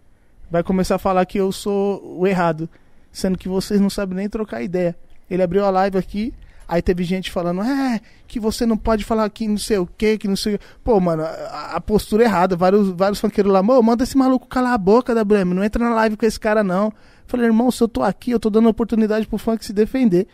vai 0.50 0.62
começar 0.62 0.96
a 0.96 0.98
falar 0.98 1.24
que 1.26 1.38
eu 1.38 1.50
sou 1.50 2.18
o 2.18 2.26
errado. 2.26 2.68
Sendo 3.10 3.38
que 3.38 3.48
vocês 3.48 3.80
não 3.80 3.90
sabem 3.90 4.16
nem 4.16 4.28
trocar 4.28 4.62
ideia. 4.62 4.96
Ele 5.30 5.42
abriu 5.42 5.64
a 5.64 5.70
live 5.70 5.96
aqui, 5.96 6.34
aí 6.68 6.82
teve 6.82 7.04
gente 7.04 7.30
falando, 7.30 7.62
é, 7.62 8.00
que 8.26 8.40
você 8.40 8.66
não 8.66 8.76
pode 8.76 9.04
falar 9.04 9.28
que 9.30 9.46
não 9.46 9.56
sei 9.56 9.78
o 9.78 9.86
que, 9.86 10.18
que 10.18 10.28
não 10.28 10.36
sei 10.36 10.56
o. 10.56 10.58
Pô, 10.82 10.98
mano, 11.00 11.22
a, 11.22 11.80
postura 11.80 12.24
errada. 12.24 12.56
Vários, 12.56 12.88
vários 12.90 13.20
funkeiros 13.20 13.52
lá, 13.52 13.62
mô, 13.62 13.80
manda 13.82 14.04
esse 14.04 14.16
maluco 14.16 14.46
calar 14.46 14.74
a 14.74 14.78
boca 14.78 15.14
da 15.14 15.24
Brema, 15.24 15.54
não 15.54 15.64
entra 15.64 15.82
na 15.82 15.94
live 15.94 16.16
com 16.16 16.26
esse 16.26 16.38
cara 16.38 16.64
não. 16.64 16.92
Falei, 17.26 17.46
irmão, 17.46 17.70
se 17.70 17.82
eu 17.82 17.88
tô 17.88 18.02
aqui, 18.02 18.32
eu 18.32 18.40
tô 18.40 18.50
dando 18.50 18.68
oportunidade 18.68 19.26
pro 19.26 19.38
funk 19.38 19.64
se 19.64 19.72
defender. 19.72 20.26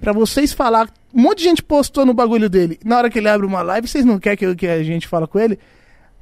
Pra 0.00 0.12
vocês 0.12 0.52
falar, 0.52 0.90
um 1.14 1.22
monte 1.22 1.38
de 1.38 1.44
gente 1.44 1.62
postou 1.62 2.04
no 2.04 2.12
bagulho 2.12 2.50
dele. 2.50 2.78
Na 2.84 2.98
hora 2.98 3.08
que 3.08 3.18
ele 3.18 3.28
abre 3.28 3.46
uma 3.46 3.62
live, 3.62 3.86
vocês 3.86 4.04
não 4.04 4.18
querem 4.18 4.36
que, 4.36 4.54
que 4.56 4.66
a 4.66 4.82
gente 4.82 5.06
fala 5.06 5.28
com 5.28 5.38
ele? 5.38 5.58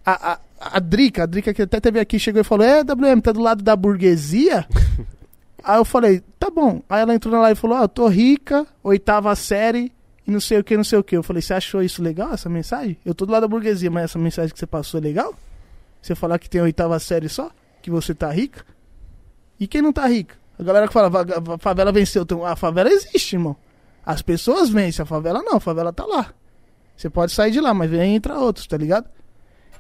A, 0.05 0.33
a, 0.33 0.39
a 0.61 0.79
Drica, 0.79 1.23
a 1.23 1.27
Drica 1.27 1.55
que 1.55 1.63
até 1.63 1.81
teve 1.81 1.99
aqui, 1.99 2.19
chegou 2.19 2.41
e 2.41 2.45
falou: 2.45 2.67
É, 2.67 2.83
WM, 2.85 3.21
tá 3.23 3.33
do 3.33 3.41
lado 3.41 3.63
da 3.63 3.75
burguesia? 3.75 4.67
Aí 5.65 5.79
eu 5.79 5.85
falei: 5.85 6.23
Tá 6.39 6.51
bom. 6.51 6.83
Aí 6.89 7.01
ela 7.03 7.15
entrou 7.15 7.33
na 7.35 7.41
live 7.41 7.59
e 7.59 7.61
falou: 7.61 7.77
Ah, 7.79 7.83
eu 7.83 7.89
tô 7.89 8.07
rica, 8.09 8.67
oitava 8.83 9.35
série 9.35 9.93
e 10.27 10.31
não 10.31 10.41
sei 10.41 10.59
o 10.59 10.65
que, 10.65 10.77
não 10.77 10.85
sei 10.85 10.99
o 10.99 11.05
que. 11.05 11.17
Eu 11.17 11.23
falei: 11.23 11.41
Você 11.43 11.55
achou 11.55 11.83
isso 11.83 12.03
legal, 12.03 12.33
essa 12.35 12.49
mensagem? 12.49 12.97
Eu 13.05 13.15
tô 13.15 13.25
do 13.27 13.33
lado 13.33 13.43
da 13.43 13.49
burguesia, 13.49 13.91
mas 13.91 14.05
essa 14.05 14.19
mensagem 14.19 14.53
que 14.53 14.59
você 14.59 14.67
passou 14.67 14.99
é 15.01 15.03
legal? 15.03 15.35
Você 16.03 16.15
falar 16.15 16.39
que 16.39 16.49
tem 16.49 16.61
oitava 16.61 16.99
série 16.99 17.29
só? 17.29 17.51
Que 17.83 17.91
você 17.91 18.15
tá 18.15 18.31
rica? 18.31 18.65
E 19.59 19.67
quem 19.67 19.83
não 19.83 19.93
tá 19.93 20.07
rica? 20.07 20.35
A 20.59 20.63
galera 20.63 20.87
que 20.87 20.93
fala, 20.93 21.09
"Va- 21.11 21.25
a 21.55 21.59
favela 21.59 21.93
venceu. 21.93 22.27
A 22.47 22.57
favela 22.57 22.91
existe, 22.91 23.35
irmão. 23.37 23.57
As 24.05 24.23
pessoas 24.23 24.71
vencem, 24.71 25.03
a 25.03 25.07
favela 25.07 25.43
não, 25.43 25.57
a 25.57 25.61
favela 25.61 25.93
tá 25.93 26.05
lá. 26.07 26.33
Você 26.97 27.09
pode 27.11 27.33
sair 27.33 27.51
de 27.51 27.61
lá, 27.61 27.73
mas 27.75 27.91
vem 27.91 28.15
entra 28.15 28.39
outros, 28.39 28.67
tá 28.67 28.77
ligado? 28.77 29.07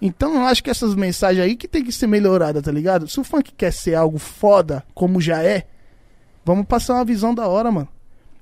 Então 0.00 0.34
eu 0.34 0.46
acho 0.46 0.62
que 0.64 0.70
essas 0.70 0.94
mensagens 0.94 1.44
aí 1.44 1.56
que 1.56 1.68
tem 1.68 1.84
que 1.84 1.92
ser 1.92 2.06
melhorada, 2.06 2.62
tá 2.62 2.72
ligado? 2.72 3.06
Se 3.06 3.20
o 3.20 3.24
funk 3.24 3.52
quer 3.52 3.72
ser 3.72 3.94
algo 3.94 4.18
foda, 4.18 4.82
como 4.94 5.20
já 5.20 5.42
é, 5.42 5.66
vamos 6.44 6.66
passar 6.66 6.94
uma 6.94 7.04
visão 7.04 7.34
da 7.34 7.46
hora, 7.46 7.70
mano. 7.70 7.88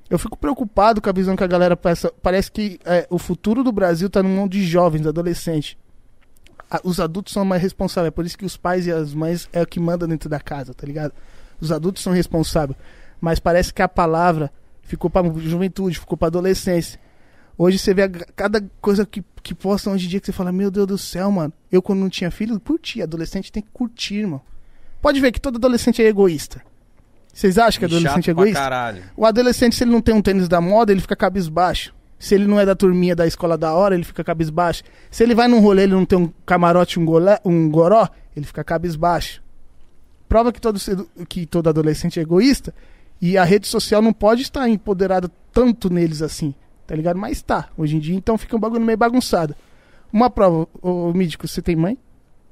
Eu 0.09 0.19
fico 0.19 0.37
preocupado 0.37 1.03
com 1.03 1.11
a 1.11 1.13
visão 1.13 1.37
que 1.37 1.45
a 1.45 1.49
galera 1.49 1.77
passa. 1.77 2.13
Parece 2.23 2.51
que 2.51 2.81
é, 2.85 3.07
o 3.11 3.19
futuro 3.19 3.63
do 3.63 3.73
Brasil 3.73 4.09
tá 4.09 4.23
no 4.23 4.29
mão 4.29 4.49
de 4.49 4.65
jovens, 4.65 5.07
adolescentes. 5.07 5.77
os 6.83 6.99
adultos 6.99 7.33
são 7.33 7.45
mais 7.45 7.61
responsáveis. 7.61 8.09
É 8.09 8.11
por 8.11 8.25
isso 8.25 8.39
que 8.39 8.47
os 8.47 8.57
pais 8.57 8.87
e 8.87 8.93
as 8.93 9.13
mães 9.13 9.49
é 9.53 9.61
o 9.61 9.67
que 9.67 9.79
manda 9.79 10.07
dentro 10.07 10.29
da 10.29 10.41
casa, 10.41 10.73
tá 10.73 10.87
ligado? 10.87 11.13
Os 11.61 11.71
adultos 11.71 12.03
são 12.03 12.13
responsáveis. 12.13 12.79
Mas 13.21 13.39
parece 13.39 13.75
que 13.75 13.83
a 13.83 13.89
palavra 13.89 14.51
ficou 14.83 15.11
pra 15.11 15.23
juventude, 15.41 15.99
ficou 15.99 16.17
pra 16.17 16.29
adolescência. 16.29 16.99
Hoje 17.59 17.77
você 17.77 17.93
vê 17.93 18.03
a- 18.05 18.09
cada 18.09 18.65
coisa 18.81 19.05
que, 19.05 19.23
que 19.43 19.53
postam 19.55 19.93
hoje 19.93 20.07
em 20.07 20.09
dia 20.09 20.21
que 20.21 20.27
você 20.27 20.33
fala, 20.33 20.53
meu 20.53 20.71
Deus 20.71 20.87
do 20.87 20.97
céu, 20.97 21.31
mano. 21.33 21.53
Eu, 21.73 21.83
quando 21.83 21.99
não 21.99 22.09
tinha 22.09 22.31
filho, 22.31 22.59
curtia. 22.61 23.03
Adolescente 23.05 23.51
tem 23.51 23.63
que 23.63 23.69
curtir, 23.73 24.15
irmão. 24.21 24.41
Pode 25.03 25.21
ver 25.21 25.33
que 25.33 25.41
todo 25.41 25.57
adolescente 25.57 26.01
é 26.01 26.07
egoísta. 26.07 26.63
Vocês 27.33 27.59
acham 27.59 27.81
que 27.81 27.85
adolescente 27.85 28.29
é 28.29 28.31
egoísta? 28.31 28.61
caralho. 28.61 29.03
O 29.17 29.27
adolescente, 29.27 29.75
se 29.77 29.83
ele 29.85 29.91
não 29.91 30.01
tem 30.01 30.15
um 30.15 30.23
tênis 30.23 30.49
da 30.49 30.61
moda, 30.61 30.93
ele 30.93 31.01
fica 31.01 31.17
cabisbaixo. 31.17 31.93
Se 32.19 32.35
ele 32.35 32.47
não 32.47 32.59
é 32.59 32.67
da 32.67 32.75
turminha 32.75 33.15
da 33.15 33.27
escola 33.27 33.57
da 33.59 33.73
hora, 33.75 33.95
ele 33.95 34.03
fica 34.05 34.25
cabisbaixo. 34.25 34.83
Se 35.11 35.23
ele 35.23 35.35
vai 35.35 35.47
num 35.47 35.61
rolê, 35.61 35.83
ele 35.85 35.93
não 35.95 36.05
tem 36.05 36.19
um 36.19 36.33
camarote, 36.47 36.99
um, 36.99 37.05
golé, 37.05 37.39
um 37.45 37.69
goró, 37.71 38.09
ele 38.37 38.45
fica 38.47 38.65
cabisbaixo. 38.65 39.41
Prova 40.29 40.53
que 40.53 40.61
todo, 40.61 40.79
que 41.29 41.47
todo 41.47 41.69
adolescente 41.69 42.19
é 42.19 42.23
egoísta. 42.23 42.75
E 43.21 43.39
a 43.39 43.45
rede 43.45 43.67
social 43.69 44.03
não 44.03 44.13
pode 44.13 44.43
estar 44.43 44.69
empoderada 44.69 45.31
tanto 45.53 45.91
neles 45.91 46.23
assim, 46.23 46.55
tá 46.89 46.97
ligado? 46.97 47.19
Mas 47.19 47.43
tá, 47.43 47.69
hoje 47.77 47.95
em 47.97 48.01
dia, 48.01 48.17
então 48.17 48.37
fica 48.39 48.57
um 48.57 48.59
bagulho 48.59 48.81
meio 48.85 48.97
bagunçado. 48.99 49.55
Uma 50.11 50.31
prova, 50.31 50.67
ô, 50.83 51.11
ô 51.11 51.13
Mídico, 51.13 51.47
você 51.47 51.61
tem 51.63 51.77
mãe? 51.77 51.99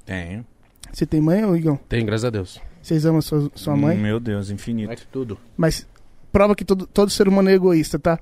Tenho. 0.05 0.47
Você 0.93 1.07
tem 1.07 1.21
mãe, 1.21 1.43
ô 1.45 1.57
Igão? 1.57 1.77
Tem, 1.89 2.05
graças 2.05 2.27
a 2.27 2.31
Deus. 2.31 2.61
Vocês 2.83 3.05
amam 3.07 3.23
sua, 3.23 3.51
sua 3.55 3.75
mãe? 3.75 3.97
Meu 3.97 4.21
Deus, 4.21 4.51
infinito. 4.51 4.93
É 4.93 4.97
tudo. 5.11 5.39
Mas 5.57 5.87
prova 6.31 6.55
que 6.55 6.65
todo, 6.65 6.87
todo 6.87 7.11
ser 7.11 7.27
humano 7.27 7.49
é 7.49 7.55
egoísta, 7.55 7.99
tá? 7.99 8.19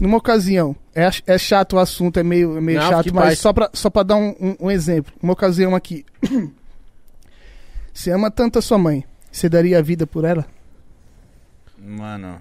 Numa 0.00 0.16
ocasião, 0.16 0.74
é, 0.94 1.08
é 1.26 1.38
chato 1.38 1.74
o 1.74 1.78
assunto, 1.78 2.18
é 2.18 2.22
meio, 2.24 2.56
é 2.56 2.60
meio 2.60 2.80
Não, 2.80 2.88
chato, 2.90 3.14
mas 3.14 3.24
paz. 3.26 3.38
só 3.38 3.52
pra, 3.52 3.70
só 3.72 3.90
pra 3.90 4.02
dar 4.02 4.16
um, 4.16 4.30
um- 4.40 4.56
um 4.62 4.70
exemplo. 4.70 5.12
Uma 5.22 5.34
ocasião 5.34 5.74
aqui. 5.76 6.04
Você 7.92 8.10
ama 8.10 8.30
tanto 8.30 8.58
a 8.58 8.62
sua 8.62 8.76
mãe, 8.78 9.04
você 9.30 9.48
daria 9.48 9.78
a 9.78 9.82
vida 9.82 10.04
por 10.06 10.24
ela? 10.24 10.44
Mano. 11.78 12.40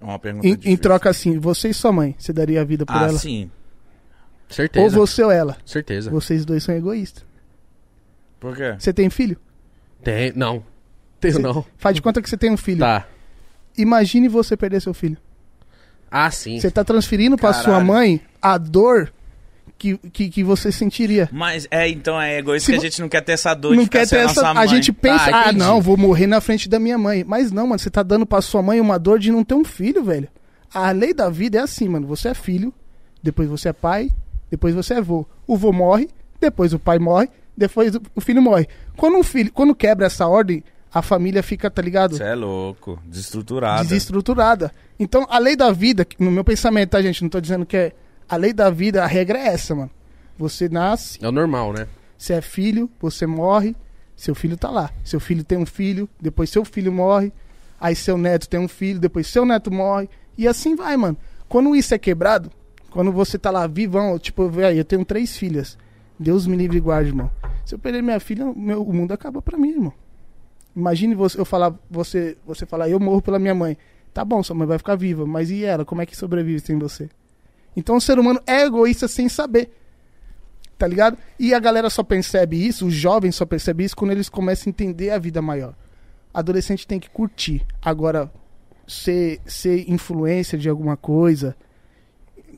É 0.00 0.04
Uma 0.04 0.18
pergunta 0.18 0.46
Em, 0.46 0.58
em 0.64 0.76
troca 0.76 1.10
assim, 1.10 1.38
você 1.38 1.68
e 1.70 1.74
sua 1.74 1.92
mãe, 1.92 2.14
você 2.18 2.32
daria 2.32 2.60
a 2.60 2.64
vida 2.64 2.84
por 2.86 2.96
Ah, 2.96 3.04
ela? 3.08 3.18
sim. 3.18 3.50
Ou 4.50 4.54
Certeza. 4.54 4.96
você 4.96 5.22
ou 5.22 5.30
ela? 5.30 5.56
Certeza. 5.64 6.10
Vocês 6.10 6.44
dois 6.44 6.62
são 6.62 6.74
egoístas. 6.74 7.24
Por 8.40 8.56
quê? 8.56 8.76
Você 8.78 8.92
tem 8.92 9.10
filho? 9.10 9.36
Tem. 10.02 10.32
Não. 10.34 10.62
Tenho 11.20 11.34
Cê- 11.34 11.42
não. 11.42 11.64
Faz 11.76 11.94
de 11.96 12.00
conta 12.02 12.22
que 12.22 12.30
você 12.30 12.36
tem 12.36 12.50
um 12.50 12.56
filho. 12.56 12.80
Tá. 12.80 13.06
Imagine 13.76 14.28
você 14.28 14.56
perder 14.56 14.80
seu 14.80 14.94
filho. 14.94 15.16
Ah, 16.10 16.30
sim. 16.30 16.58
Você 16.58 16.70
tá 16.70 16.82
transferindo 16.84 17.36
pra 17.36 17.50
Caralho. 17.50 17.64
sua 17.64 17.80
mãe 17.80 18.20
a 18.40 18.56
dor 18.56 19.12
que, 19.78 19.96
que, 20.12 20.28
que 20.28 20.42
você 20.44 20.72
sentiria. 20.72 21.28
Mas 21.32 21.66
é, 21.70 21.88
então 21.88 22.20
é 22.20 22.38
egoísta 22.38 22.66
Se 22.66 22.72
que 22.72 22.78
a 22.78 22.90
gente 22.90 23.00
não 23.00 23.08
quer 23.08 23.20
ter 23.22 23.32
essa 23.32 23.54
dor 23.54 23.70
não 23.70 23.78
de 23.78 23.84
ficar 23.84 24.00
quer 24.00 24.06
sem 24.06 24.18
ter 24.18 24.24
a 24.26 24.30
essa. 24.30 24.48
A 24.48 24.54
mãe. 24.54 24.68
gente 24.68 24.92
pensa, 24.92 25.30
Tá, 25.30 25.48
ah, 25.48 25.52
não, 25.52 25.80
vou 25.80 25.96
morrer 25.96 26.26
na 26.26 26.40
frente 26.40 26.68
da 26.68 26.78
minha 26.78 26.98
mãe. 26.98 27.24
Mas 27.24 27.52
não, 27.52 27.66
mano, 27.66 27.78
você 27.78 27.88
tá 27.88 28.02
dando 28.02 28.26
pra 28.26 28.40
sua 28.42 28.60
mãe 28.62 28.80
uma 28.80 28.98
dor 28.98 29.18
de 29.18 29.30
não 29.30 29.44
ter 29.44 29.54
um 29.54 29.64
filho, 29.64 30.02
velho. 30.02 30.28
A 30.74 30.90
lei 30.90 31.14
da 31.14 31.30
vida 31.30 31.58
é 31.58 31.62
assim, 31.62 31.88
mano. 31.88 32.06
Você 32.08 32.28
é 32.28 32.34
filho, 32.34 32.74
depois 33.22 33.48
você 33.48 33.68
é 33.68 33.72
pai, 33.72 34.10
depois 34.50 34.74
você 34.74 34.94
é 34.94 35.00
vô. 35.00 35.24
O 35.46 35.56
vô 35.56 35.72
morre, 35.72 36.08
depois 36.40 36.72
o 36.74 36.78
pai 36.78 36.98
morre, 36.98 37.28
depois 37.56 37.94
o- 37.94 38.02
o 38.14 38.20
filho 38.20 38.42
morre. 38.42 38.66
Quando 38.96 39.16
um 39.16 39.22
filho, 39.22 39.50
quando 39.52 39.74
quebra 39.74 40.06
essa 40.06 40.26
ordem, 40.26 40.62
a 40.92 41.02
família 41.02 41.42
fica, 41.42 41.70
tá 41.70 41.80
ligado? 41.82 42.16
Você 42.16 42.22
é 42.24 42.34
louco. 42.34 42.98
Desestruturada. 43.06 43.82
Desestruturada. 43.82 44.72
Então, 44.98 45.26
a 45.30 45.38
lei 45.38 45.54
da 45.54 45.70
vida, 45.70 46.06
no 46.18 46.30
meu 46.30 46.42
pensamento, 46.42 46.90
tá, 46.90 47.00
gente? 47.02 47.22
Não 47.22 47.28
tô 47.28 47.40
dizendo 47.40 47.64
que 47.64 47.76
é. 47.76 47.92
A 48.28 48.36
lei 48.36 48.52
da 48.52 48.70
vida, 48.70 49.02
a 49.02 49.06
regra 49.06 49.38
é 49.38 49.46
essa, 49.48 49.74
mano. 49.74 49.90
Você 50.36 50.68
nasce, 50.68 51.18
É 51.22 51.28
o 51.28 51.32
normal, 51.32 51.72
né? 51.72 51.86
você 52.16 52.34
é 52.34 52.40
filho, 52.40 52.90
você 53.00 53.26
morre, 53.26 53.74
seu 54.16 54.34
filho 54.34 54.56
tá 54.56 54.70
lá. 54.70 54.90
Seu 55.04 55.18
filho 55.20 55.42
tem 55.44 55.58
um 55.58 55.66
filho, 55.66 56.08
depois 56.20 56.50
seu 56.50 56.64
filho 56.64 56.92
morre, 56.92 57.32
aí 57.80 57.94
seu 57.96 58.16
neto 58.18 58.48
tem 58.48 58.60
um 58.60 58.68
filho, 58.68 59.00
depois 59.00 59.26
seu 59.26 59.44
neto 59.44 59.70
morre, 59.70 60.08
e 60.36 60.46
assim 60.46 60.74
vai, 60.76 60.96
mano. 60.96 61.16
Quando 61.48 61.74
isso 61.74 61.94
é 61.94 61.98
quebrado, 61.98 62.50
quando 62.90 63.10
você 63.10 63.38
tá 63.38 63.50
lá 63.50 63.66
vivão, 63.66 64.18
tipo, 64.18 64.48
velho, 64.48 64.78
eu 64.78 64.84
tenho 64.84 65.04
três 65.04 65.36
filhas. 65.36 65.76
Deus 66.18 66.46
me 66.46 66.56
livre 66.56 66.76
e 66.78 66.80
guarde, 66.80 67.10
irmão. 67.10 67.30
Se 67.64 67.74
eu 67.74 67.78
perder 67.78 68.02
minha 68.02 68.18
filha, 68.20 68.46
o 68.46 68.58
meu- 68.58 68.82
o 68.82 68.92
mundo 68.92 69.12
acaba 69.12 69.40
pra 69.40 69.56
mim, 69.58 69.70
irmão. 69.70 69.92
Imagine 70.76 71.14
você, 71.14 71.40
eu 71.40 71.44
falar, 71.44 71.74
você, 71.90 72.36
você 72.46 72.64
falar, 72.66 72.88
eu 72.88 73.00
morro 73.00 73.22
pela 73.22 73.38
minha 73.38 73.54
mãe. 73.54 73.76
Tá 74.14 74.24
bom, 74.24 74.42
sua 74.42 74.54
mãe 74.56 74.66
vai 74.66 74.78
ficar 74.78 74.94
viva, 74.96 75.26
mas 75.26 75.50
e 75.50 75.64
ela? 75.64 75.84
Como 75.84 76.00
é 76.02 76.06
que 76.06 76.16
sobrevive 76.16 76.60
sem 76.60 76.78
você? 76.78 77.08
Então 77.78 77.94
o 77.96 78.00
ser 78.00 78.18
humano 78.18 78.40
é 78.44 78.62
egoísta 78.64 79.06
sem 79.06 79.28
saber. 79.28 79.70
Tá 80.76 80.86
ligado? 80.86 81.16
E 81.38 81.54
a 81.54 81.60
galera 81.60 81.88
só 81.88 82.02
percebe 82.02 82.56
isso, 82.66 82.86
os 82.86 82.94
jovens 82.94 83.36
só 83.36 83.46
percebem 83.46 83.86
isso 83.86 83.96
quando 83.96 84.10
eles 84.10 84.28
começam 84.28 84.68
a 84.68 84.70
entender 84.70 85.10
a 85.10 85.18
vida 85.18 85.40
maior. 85.40 85.74
Adolescente 86.34 86.86
tem 86.86 86.98
que 86.98 87.08
curtir. 87.08 87.64
Agora, 87.80 88.28
ser, 88.86 89.40
ser 89.46 89.88
influência 89.88 90.58
de 90.58 90.68
alguma 90.68 90.96
coisa, 90.96 91.56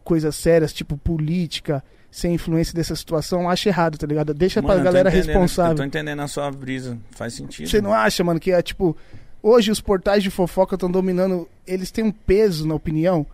coisas 0.02 0.34
sérias, 0.36 0.72
tipo 0.72 0.96
política, 0.96 1.84
ser 2.10 2.28
influência 2.28 2.74
dessa 2.74 2.96
situação, 2.96 3.48
acho 3.48 3.68
errado, 3.68 3.96
tá 3.98 4.06
ligado? 4.06 4.32
Deixa 4.34 4.60
Mano, 4.62 4.74
pra 4.74 4.82
galera 4.84 5.08
entendendo- 5.10 5.28
Eu 5.28 5.32
responsável. 5.40 5.76
tô 5.76 5.84
entendendo 5.84 6.20
a 6.20 6.28
sua 6.28 6.50
brisa. 6.50 6.98
Faz 7.10 7.34
sentido. 7.34 7.68
Você 7.68 7.80
não 7.80 7.92
acha, 7.92 8.24
mano, 8.24 8.40
que 8.40 8.52
é 8.52 8.60
tipo. 8.62 8.96
Hoje 9.42 9.70
os 9.70 9.80
portais 9.80 10.22
de 10.22 10.30
fofoca 10.30 10.76
estão 10.76 10.90
dominando. 10.90 11.48
Eles 11.66 11.90
têm 11.90 12.04
um 12.04 12.12
peso 12.12 12.66
na 12.66 12.74
opinião. 12.74 13.26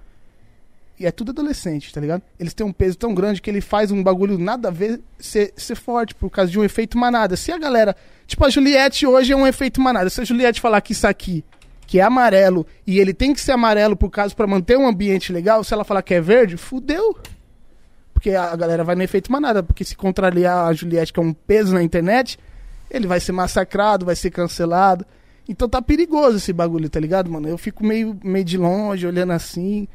E 0.99 1.05
é 1.05 1.11
tudo 1.11 1.31
adolescente, 1.31 1.93
tá 1.93 2.01
ligado? 2.01 2.23
Eles 2.39 2.55
têm 2.55 2.67
um 2.67 2.73
peso 2.73 2.97
tão 2.97 3.15
grande 3.15 3.43
que 3.43 3.51
ele 3.51 3.61
faz 3.61 3.91
um 3.91 4.03
bagulho 4.03 4.39
nada 4.39 4.69
a 4.69 4.71
ver 4.71 5.01
ser, 5.19 5.53
ser 5.57 5.75
forte, 5.75 6.15
por 6.15 6.31
causa 6.31 6.51
de 6.51 6.59
um 6.59 6.65
efeito 6.65 6.97
manada. 6.97 7.37
Se 7.37 7.53
a 7.53 7.59
galera. 7.59 7.95
Tipo, 8.27 8.45
a 8.45 8.51
Juliette 8.51 9.07
hoje 9.07 9.33
é 9.33 9.37
um 9.37 9.47
efeito 9.47 9.81
manada. 9.81 10.09
Se 10.09 10.21
a 10.21 10.25
Juliette 10.25 10.61
falar 10.61 10.81
que 10.81 10.93
isso 10.93 11.07
aqui, 11.07 11.45
que 11.87 12.01
é 12.01 12.03
amarelo, 12.03 12.67
e 12.87 12.99
ele 12.99 13.13
tem 13.13 13.35
que 13.35 13.41
ser 13.41 13.53
amarelo 13.53 13.95
por 13.95 14.11
causa 14.11 14.35
pra 14.35 14.47
manter 14.47 14.77
um 14.79 14.87
ambiente 14.87 15.33
legal, 15.33 15.63
se 15.63 15.73
ela 15.75 15.85
falar 15.85 16.03
que 16.03 16.15
é 16.15 16.21
verde, 16.21 16.57
fudeu. 16.57 17.17
Porque 18.15 18.31
a 18.31 18.53
a 18.53 18.57
galera 18.57 18.83
vai 18.83 18.97
no 18.97 19.03
efeito 19.03 19.31
manada. 19.31 19.63
Porque 19.63 19.85
se 19.85 19.95
contrariar 19.95 20.67
a 20.67 20.73
Juliette, 20.73 21.13
que 21.13 21.21
é 21.21 21.23
um 21.23 21.35
peso 21.35 21.75
na 21.75 21.83
internet, 21.83 22.39
ele 22.91 23.07
vai 23.07 23.21
ser 23.21 23.33
massacrado, 23.33 24.07
vai 24.07 24.17
ser 24.17 24.31
cancelado. 24.31 25.05
Então 25.47 25.69
tá 25.69 25.83
perigoso 25.83 26.39
esse 26.39 26.53
bagulho, 26.55 26.89
tá 26.89 26.99
ligado, 26.99 27.31
mano? 27.31 27.49
Eu 27.49 27.59
fico 27.59 27.85
meio, 27.85 28.19
meio 28.25 28.45
de 28.45 28.57
longe, 28.57 29.07
olhando 29.07 29.33
assim. 29.33 29.87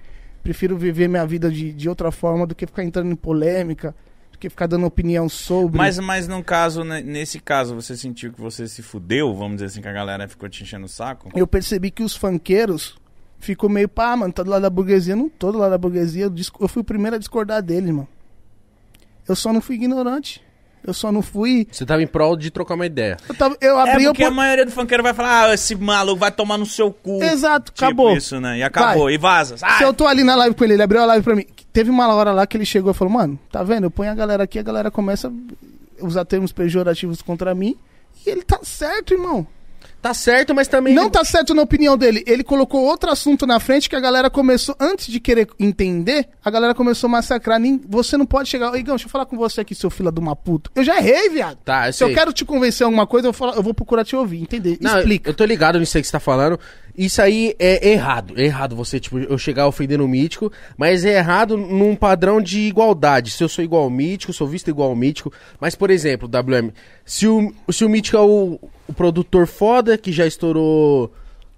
Prefiro 0.44 0.78
viver 0.78 1.08
minha 1.08 1.26
vida 1.26 1.52
de, 1.52 1.72
de 1.72 1.88
outra 1.88 2.12
forma 2.12 2.48
do 2.48 2.56
que 2.56 2.66
ficar 2.66 2.84
entrando 2.84 3.12
em 3.12 3.16
polêmica, 3.16 3.96
do 4.32 4.38
que 4.38 4.50
ficar 4.50 4.68
dando 4.68 4.86
opinião 4.86 5.30
sobre. 5.30 5.78
Mas, 5.78 6.00
mas 6.00 6.28
no 6.28 6.44
caso, 6.44 6.84
né, 6.84 7.02
nesse 7.02 7.40
caso, 7.40 7.76
você 7.76 7.96
sentiu 7.96 8.34
que 8.34 8.42
você 8.42 8.68
se 8.68 8.82
fudeu, 8.82 9.34
vamos 9.36 9.58
dizer 9.58 9.66
assim, 9.66 9.82
que 9.82 9.88
a 9.88 9.94
galera 9.94 10.28
ficou 10.28 10.50
te 10.50 10.64
enchendo 10.64 10.86
o 10.86 10.90
saco? 10.90 11.30
eu 11.36 11.46
percebi 11.46 11.92
que 11.92 12.04
os 12.04 12.16
funkeiros 12.16 12.96
ficou 13.40 13.70
meio, 13.70 13.90
pá, 13.90 14.16
mano, 14.16 14.32
tá 14.32 14.44
do 14.44 14.50
lado 14.50 14.62
da 14.62 14.70
burguesia. 14.70 15.16
Não 15.16 15.30
tô 15.30 15.52
do 15.52 15.58
lado 15.58 15.72
da 15.72 15.78
burguesia, 15.78 16.32
eu 16.60 16.68
fui 16.68 16.82
o 16.82 16.86
primeiro 16.86 17.16
a 17.16 17.20
discordar 17.20 17.62
deles, 17.62 17.90
mano. 17.90 18.08
Eu 19.28 19.36
só 19.36 19.54
não 19.54 19.62
fui 19.62 19.76
ignorante. 19.76 20.42
Eu 20.86 20.94
só 20.94 21.12
não 21.12 21.22
fui. 21.22 21.68
Você 21.72 21.86
tava 21.86 22.02
em 22.02 22.08
prol 22.08 22.36
de 22.36 22.50
trocar 22.50 22.74
uma 22.76 22.86
ideia. 22.86 23.18
Eu, 23.30 23.36
tava, 23.36 23.56
eu 23.62 23.78
abri 23.78 24.04
é 24.06 24.08
a 24.08 24.10
porque 24.10 24.24
a 24.24 24.28
por... 24.30 24.36
maioria 24.36 24.66
do 24.66 24.72
funkeiro 24.72 25.04
vai 25.04 25.14
falar, 25.14 25.46
ah, 25.50 25.54
esse 25.54 25.76
maluco 25.76 26.20
vai 26.20 26.32
tomar 26.32 26.58
no 26.58 26.66
seu 26.66 26.92
cu. 26.92 27.22
Exato, 27.24 27.72
Tipo 27.72 27.86
acabou. 27.86 28.18
isso, 28.18 28.40
né? 28.40 28.58
E 28.58 28.64
acabou, 28.64 29.04
Vai. 29.06 29.14
e 29.14 29.18
vaza. 29.18 29.58
Se 29.58 29.66
Ah, 29.66 29.80
eu 29.84 29.94
tô 29.94 30.08
ali 30.08 30.24
na 30.24 30.36
live 30.36 30.56
com 30.56 30.64
ele, 30.64 30.74
ele 30.74 30.84
abriu 30.84 31.02
a 31.02 31.06
live 31.06 31.24
pra 31.24 31.36
mim. 31.36 31.46
Teve 31.72 31.90
uma 31.90 32.08
hora 32.14 32.32
lá 32.32 32.48
que 32.48 32.58
ele 32.58 32.66
chegou 32.66 32.92
e 32.92 32.94
falou, 32.96 33.14
mano, 33.14 33.40
tá 33.52 33.62
vendo? 33.64 33.86
Eu 33.86 33.92
ponho 33.92 34.12
a 34.12 34.16
galera 34.16 34.44
aqui, 34.44 34.58
a 34.60 34.64
galera 34.64 34.90
começa 34.92 35.28
a 36.02 36.06
usar 36.06 36.26
termos 36.26 36.52
pejorativos 36.52 37.22
contra 37.22 37.54
mim. 37.54 37.76
E 38.26 38.30
ele 38.30 38.42
tá 38.44 38.60
certo, 38.64 39.14
irmão. 39.14 39.46
Tá 40.02 40.14
certo, 40.14 40.56
mas 40.56 40.68
também. 40.68 40.94
Não 40.94 41.10
tá 41.10 41.24
certo 41.24 41.54
na 41.54 41.62
opinião 41.62 41.96
dele. 41.96 42.24
Ele 42.26 42.44
colocou 42.44 42.84
outro 42.84 43.12
assunto 43.12 43.46
na 43.46 43.60
frente 43.60 43.88
que 43.88 43.96
a 43.96 44.00
galera 44.00 44.30
começou, 44.30 44.76
antes 44.80 45.08
de 45.08 45.20
querer 45.20 45.48
entender, 45.60 46.28
a 46.44 46.50
galera 46.50 46.74
começou 46.74 47.08
a 47.08 47.12
massacrar. 47.12 47.60
Nem, 47.60 47.80
você 47.88 48.18
não 48.18 48.26
pode 48.26 48.50
chegar. 48.50 48.76
Igão, 48.76 48.96
deixa 48.96 49.06
eu 49.06 49.12
falar 49.12 49.28
com 49.28 49.38
você 49.38 49.62
aqui, 49.62 49.76
seu 49.76 49.92
filho 49.92 50.12
de 50.12 50.20
uma 50.20 50.36
puta. 50.36 50.72
Eu 50.74 50.84
já 50.84 50.98
errei, 50.98 51.30
viado. 51.30 51.58
Tá, 51.64 51.90
eu 51.90 51.94
Se 51.94 52.04
eu 52.04 52.14
quero 52.14 52.34
te 52.34 52.44
convencer 52.44 52.84
em 52.84 52.86
alguma 52.86 53.06
coisa, 53.06 53.28
eu, 53.28 53.34
falo, 53.34 53.54
eu 53.54 53.62
vou 53.62 53.76
procurar 53.76 54.04
te 54.04 54.16
ouvir, 54.16 54.42
entender? 54.42 54.78
Não, 54.82 54.98
Explica. 54.98 55.30
eu 55.30 55.34
tô 55.36 55.46
ligado 55.46 55.80
nisso 55.80 55.96
aí 55.96 56.02
que 56.02 56.08
você 56.08 56.14
tá 56.14 56.20
falando. 56.20 56.60
Isso 56.98 57.22
aí 57.22 57.56
é 57.58 57.90
errado. 57.90 58.34
É 58.38 58.44
errado 58.44 58.76
você, 58.76 59.00
tipo, 59.00 59.20
eu 59.20 59.38
chegar 59.38 59.68
ofendendo 59.68 60.04
o 60.04 60.08
mítico, 60.08 60.52
mas 60.78 61.06
é 61.06 61.18
errado 61.18 61.56
num 61.58 61.96
padrão 61.96 62.42
de 62.42 62.60
igualdade. 62.60 63.32
Se 63.32 63.44
eu 63.44 63.50
sou 63.50 63.64
igual 63.64 63.84
ao 63.84 63.90
mítico, 63.90 64.34
sou 64.34 64.48
visto 64.48 64.70
igual 64.70 64.90
ao 64.90 64.96
mítico. 64.96 65.32
Mas, 65.60 65.76
por 65.76 65.90
exemplo, 65.90 66.28
WM, 66.28 66.72
se 67.06 67.28
o, 67.28 67.54
se 67.72 67.86
o 67.86 67.90
mítico 67.90 68.18
é 68.18 68.22
o, 68.22 68.60
o 68.92 68.94
produtor 68.94 69.48
foda 69.48 69.98
que 69.98 70.12
já 70.12 70.26
estourou 70.28 71.12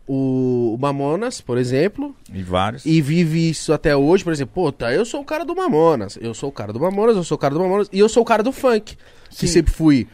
o, 0.07 0.73
o 0.75 0.77
Mamonas, 0.79 1.41
por 1.41 1.57
exemplo, 1.57 2.15
E 2.33 2.43
vários. 2.43 2.85
e 2.85 3.01
vive 3.01 3.49
isso 3.49 3.71
até 3.73 3.95
hoje, 3.95 4.23
por 4.23 4.33
exemplo, 4.33 4.53
pô, 4.53 4.71
tá, 4.71 4.93
eu 4.93 5.05
sou 5.05 5.21
o 5.21 5.25
cara 5.25 5.43
do 5.45 5.55
Mamonas, 5.55 6.17
eu 6.21 6.33
sou 6.33 6.49
o 6.49 6.51
cara 6.51 6.71
do 6.73 6.79
Mamonas, 6.79 7.15
eu 7.15 7.23
sou 7.23 7.35
o 7.35 7.39
cara 7.39 7.53
do 7.53 7.59
Mamonas, 7.59 7.89
e 7.91 7.99
eu 7.99 8.09
sou 8.09 8.21
o 8.23 8.25
cara 8.25 8.43
do 8.43 8.51
funk, 8.51 8.97
que 9.29 9.35
Sim. 9.35 9.47
sempre 9.47 9.73
fui 9.73 10.07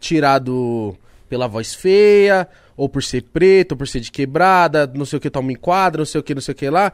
tirado 0.00 0.96
pela 1.28 1.46
voz 1.46 1.74
feia, 1.74 2.48
ou 2.76 2.88
por 2.88 3.02
ser 3.02 3.22
preto, 3.22 3.72
ou 3.72 3.78
por 3.78 3.88
ser 3.88 4.00
de 4.00 4.10
quebrada, 4.10 4.90
não 4.94 5.04
sei 5.04 5.16
o 5.16 5.20
que, 5.20 5.30
toma 5.30 5.52
em 5.52 5.56
quadra, 5.56 6.00
não 6.00 6.06
sei 6.06 6.20
o 6.20 6.24
que, 6.24 6.34
não 6.34 6.42
sei 6.42 6.52
o 6.52 6.56
que 6.56 6.68
lá. 6.70 6.92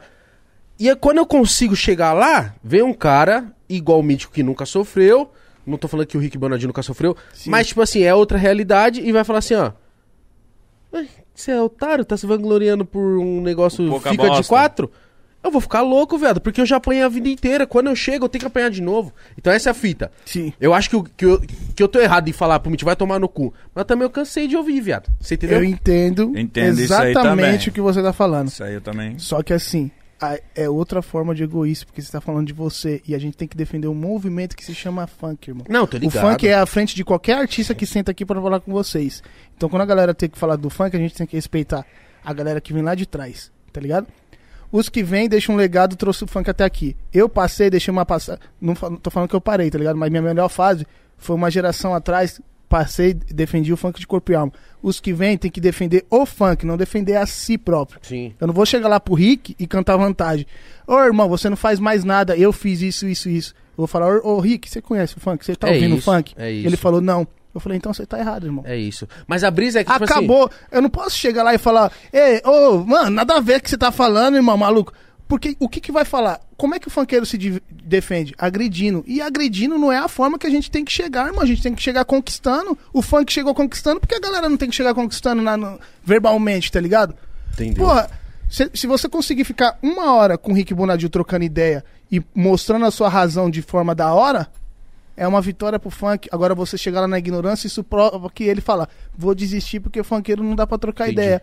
E 0.79 0.89
aí, 0.89 0.95
quando 0.95 1.17
eu 1.17 1.25
consigo 1.25 1.75
chegar 1.75 2.13
lá, 2.13 2.55
vem 2.63 2.81
um 2.81 2.93
cara, 2.93 3.51
igual 3.67 3.99
o 3.99 4.03
mítico 4.03 4.33
que 4.33 4.43
nunca 4.43 4.65
sofreu, 4.65 5.31
Não 5.65 5.77
tô 5.77 5.87
falando 5.87 6.07
que 6.07 6.17
o 6.17 6.19
Rick 6.19 6.37
Bonadinho 6.37 6.67
nunca 6.67 6.81
sofreu. 6.81 7.15
Mas, 7.45 7.67
tipo 7.67 7.81
assim, 7.81 8.01
é 8.01 8.13
outra 8.13 8.37
realidade 8.37 9.01
e 9.01 9.11
vai 9.11 9.23
falar 9.23 9.39
assim, 9.39 9.55
ó. 9.55 9.71
"Ué, 10.93 11.05
Você 11.35 11.51
é 11.51 11.61
otário? 11.61 12.03
Tá 12.03 12.17
se 12.17 12.25
vangloriando 12.25 12.83
por 12.85 13.17
um 13.17 13.41
negócio 13.41 13.87
pouca 13.87 14.09
fica 14.11 14.23
de 14.23 14.29
bosta." 14.29 14.47
quatro? 14.49 14.91
Eu 15.41 15.51
vou 15.51 15.61
ficar 15.61 15.81
louco, 15.83 16.17
viado, 16.17 16.41
porque 16.41 16.59
eu 16.59 16.65
já 16.65 16.75
apanhei 16.75 17.01
a 17.01 17.07
vida 17.07 17.29
inteira. 17.29 17.65
Quando 17.65 17.87
eu 17.87 17.95
chego, 17.95 18.25
eu 18.25 18.29
tenho 18.29 18.41
que 18.41 18.47
apanhar 18.47 18.69
de 18.69 18.81
novo. 18.81 19.13
Então 19.37 19.53
essa 19.53 19.69
é 19.69 19.71
a 19.71 19.73
fita. 19.73 20.11
Sim. 20.25 20.51
Eu 20.59 20.73
acho 20.73 20.89
que, 20.89 20.95
eu- 20.97 21.03
que, 21.15 21.23
eu, 21.25 21.39
que 21.73 21.81
eu 21.81 21.87
tô 21.87 21.97
errado 22.01 22.27
em 22.27 22.33
falar 22.33 22.59
pro 22.59 22.69
Mitch, 22.69 22.83
vai 22.83 22.93
tomar 22.95 23.19
no 23.19 23.29
cu. 23.29 23.53
Mas 23.73 23.85
também 23.85 24.03
eu 24.03 24.09
cansei 24.09 24.49
de 24.49 24.57
ouvir, 24.57 24.81
viado. 24.81 25.09
Você 25.17 25.35
entendeu? 25.35 25.59
Eu 25.59 25.63
entendo, 25.63 26.37
Entendo 26.37 26.81
isso 26.81 26.93
aí 26.93 27.11
exatamente 27.11 27.69
o 27.69 27.71
que 27.71 27.79
você 27.79 28.03
tá 28.03 28.11
falando. 28.11 28.49
Isso 28.49 28.61
aí 28.61 28.73
eu 28.73 28.81
também. 28.81 29.17
Só 29.17 29.41
que 29.41 29.53
assim, 29.53 29.89
é 30.55 30.69
outra 30.69 31.01
forma 31.01 31.33
de 31.33 31.43
egoísmo, 31.43 31.87
porque 31.87 32.01
você 32.01 32.11
tá 32.11 32.19
falando 32.21 32.47
de 32.47 32.53
você. 32.53 33.01
E 33.07 33.15
a 33.15 33.19
gente 33.19 33.37
tem 33.37 33.47
que 33.47 33.55
defender 33.55 33.87
um 33.87 33.93
movimento 33.93 34.55
que 34.55 34.65
se 34.65 34.75
chama 34.75 35.07
funk, 35.07 35.49
irmão. 35.49 35.65
Não, 35.69 35.87
tô 35.87 35.97
O 35.97 35.99
ligado. 35.99 36.21
funk 36.21 36.47
é 36.47 36.53
à 36.55 36.65
frente 36.65 36.95
de 36.95 37.03
qualquer 37.05 37.37
artista 37.37 37.73
que 37.73 37.85
senta 37.85 38.11
aqui 38.11 38.25
pra 38.25 38.41
falar 38.41 38.59
com 38.59 38.71
vocês. 38.71 39.23
Então 39.55 39.69
quando 39.69 39.81
a 39.81 39.85
galera 39.85 40.13
tem 40.13 40.29
que 40.29 40.37
falar 40.37 40.55
do 40.55 40.69
funk, 40.69 40.95
a 40.95 40.99
gente 40.99 41.13
tem 41.15 41.25
que 41.27 41.35
respeitar 41.35 41.85
a 42.23 42.33
galera 42.33 42.59
que 42.59 42.73
vem 42.73 42.83
lá 42.83 42.95
de 42.95 43.05
trás, 43.05 43.51
tá 43.71 43.79
ligado? 43.79 44.07
Os 44.71 44.87
que 44.89 45.01
vêm 45.01 45.27
deixam 45.27 45.55
um 45.55 45.57
legado, 45.57 45.95
trouxe 45.95 46.23
o 46.23 46.27
funk 46.27 46.49
até 46.49 46.63
aqui. 46.63 46.95
Eu 47.11 47.27
passei, 47.27 47.69
deixei 47.69 47.91
uma 47.91 48.05
passada. 48.05 48.39
Não 48.61 48.75
tô 48.75 49.09
falando 49.09 49.29
que 49.29 49.35
eu 49.35 49.41
parei, 49.41 49.69
tá 49.71 49.77
ligado? 49.79 49.95
Mas 49.97 50.09
minha 50.11 50.21
melhor 50.21 50.47
fase 50.49 50.85
foi 51.17 51.35
uma 51.35 51.49
geração 51.49 51.95
atrás. 51.95 52.39
Passei, 52.69 53.15
defendi 53.15 53.73
o 53.73 53.77
funk 53.77 53.99
de 53.99 54.05
corpo 54.05 54.31
e 54.31 54.35
alma. 54.35 54.53
Os 54.81 54.99
que 54.99 55.11
vêm 55.11 55.35
tem 55.35 55.49
que 55.49 55.59
defender 55.59 56.05
o 56.07 56.23
funk, 56.23 56.65
não 56.67 56.77
defender 56.77 57.15
a 57.17 57.25
si 57.25 57.57
próprio. 57.57 57.99
Sim. 58.03 58.31
Eu 58.39 58.45
não 58.45 58.53
vou 58.53 58.63
chegar 58.63 58.87
lá 58.87 58.99
pro 58.99 59.15
Rick 59.15 59.55
e 59.57 59.65
cantar 59.65 59.97
vantagem. 59.97 60.45
Ô, 60.85 60.97
irmão, 60.99 61.27
você 61.27 61.49
não 61.49 61.57
faz 61.57 61.79
mais 61.79 62.03
nada, 62.03 62.37
eu 62.37 62.53
fiz 62.53 62.81
isso, 62.81 63.07
isso, 63.07 63.27
isso. 63.27 63.53
Eu 63.71 63.77
vou 63.77 63.87
falar, 63.87 64.17
ô, 64.19 64.35
ô, 64.35 64.39
Rick, 64.39 64.69
você 64.69 64.81
conhece 64.81 65.17
o 65.17 65.19
funk? 65.19 65.43
Você 65.43 65.55
tá 65.55 65.67
É 65.67 65.73
ouvindo 65.73 65.97
isso, 65.97 66.09
o 66.09 66.13
funk? 66.13 66.35
é 66.37 66.51
isso. 66.51 66.67
Ele 66.67 66.77
falou, 66.77 67.01
não. 67.01 67.27
Eu 67.55 67.59
falei, 67.59 67.77
então 67.79 67.91
você 67.91 68.05
tá 68.05 68.19
errado, 68.19 68.45
irmão. 68.45 68.63
É 68.67 68.77
isso. 68.77 69.07
Mas 69.25 69.43
a 69.43 69.49
brisa 69.49 69.79
é 69.79 69.83
que, 69.83 69.91
tipo 69.91 70.03
assim... 70.03 70.13
Acabou. 70.13 70.51
Eu 70.71 70.81
não 70.83 70.89
posso 70.91 71.17
chegar 71.17 71.41
lá 71.41 71.55
e 71.55 71.57
falar, 71.57 71.91
ei, 72.13 72.39
ô, 72.45 72.77
mano, 72.85 73.09
nada 73.09 73.35
a 73.37 73.39
ver 73.39 73.53
com 73.53 73.59
o 73.59 73.63
que 73.63 73.69
você 73.71 73.77
tá 73.79 73.91
falando, 73.91 74.35
irmão, 74.35 74.55
maluco. 74.55 74.93
Porque 75.27 75.57
o 75.59 75.67
que 75.67 75.81
que 75.81 75.91
vai 75.91 76.05
falar? 76.05 76.39
Como 76.59 76.75
é 76.75 76.79
que 76.79 76.87
o 76.89 76.91
funkeiro 76.91 77.25
se 77.25 77.37
defende? 77.71 78.35
Agredindo. 78.37 79.01
E 79.07 79.21
agredindo 79.21 79.77
não 79.77 79.91
é 79.91 79.97
a 79.97 80.09
forma 80.09 80.37
que 80.37 80.45
a 80.45 80.49
gente 80.49 80.69
tem 80.69 80.83
que 80.83 80.91
chegar, 80.91 81.27
irmão. 81.27 81.41
A 81.41 81.45
gente 81.45 81.63
tem 81.63 81.73
que 81.73 81.81
chegar 81.81 82.03
conquistando. 82.03 82.77
O 82.93 83.01
funk 83.01 83.31
chegou 83.31 83.55
conquistando, 83.55 83.99
porque 84.01 84.15
a 84.15 84.19
galera 84.19 84.49
não 84.49 84.57
tem 84.57 84.69
que 84.69 84.75
chegar 84.75 84.93
conquistando 84.93 85.41
na- 85.41 85.55
no- 85.55 85.79
verbalmente, 86.03 86.69
tá 86.69 86.79
ligado? 86.81 87.15
Entendeu? 87.53 87.85
Porra, 87.85 88.09
se, 88.49 88.69
se 88.73 88.85
você 88.87 89.07
conseguir 89.07 89.45
ficar 89.45 89.79
uma 89.81 90.13
hora 90.13 90.37
com 90.37 90.51
o 90.51 90.55
Rick 90.55 90.73
Bonadil 90.73 91.09
trocando 91.09 91.45
ideia 91.45 91.83
e 92.11 92.21
mostrando 92.35 92.85
a 92.85 92.91
sua 92.91 93.07
razão 93.07 93.49
de 93.49 93.61
forma 93.61 93.95
da 93.95 94.13
hora, 94.13 94.47
é 95.15 95.25
uma 95.27 95.41
vitória 95.41 95.79
pro 95.79 95.89
funk. 95.89 96.27
Agora 96.31 96.53
você 96.53 96.77
chegar 96.77 97.01
lá 97.01 97.07
na 97.07 97.19
ignorância, 97.19 97.67
isso 97.67 97.83
prova 97.85 98.29
que 98.29 98.43
ele 98.43 98.59
fala, 98.59 98.87
vou 99.17 99.33
desistir 99.33 99.79
porque 99.79 100.03
funkeiro 100.03 100.43
não 100.43 100.55
dá 100.55 100.67
pra 100.67 100.77
trocar 100.77 101.05
Entendi. 101.05 101.21
ideia. 101.21 101.41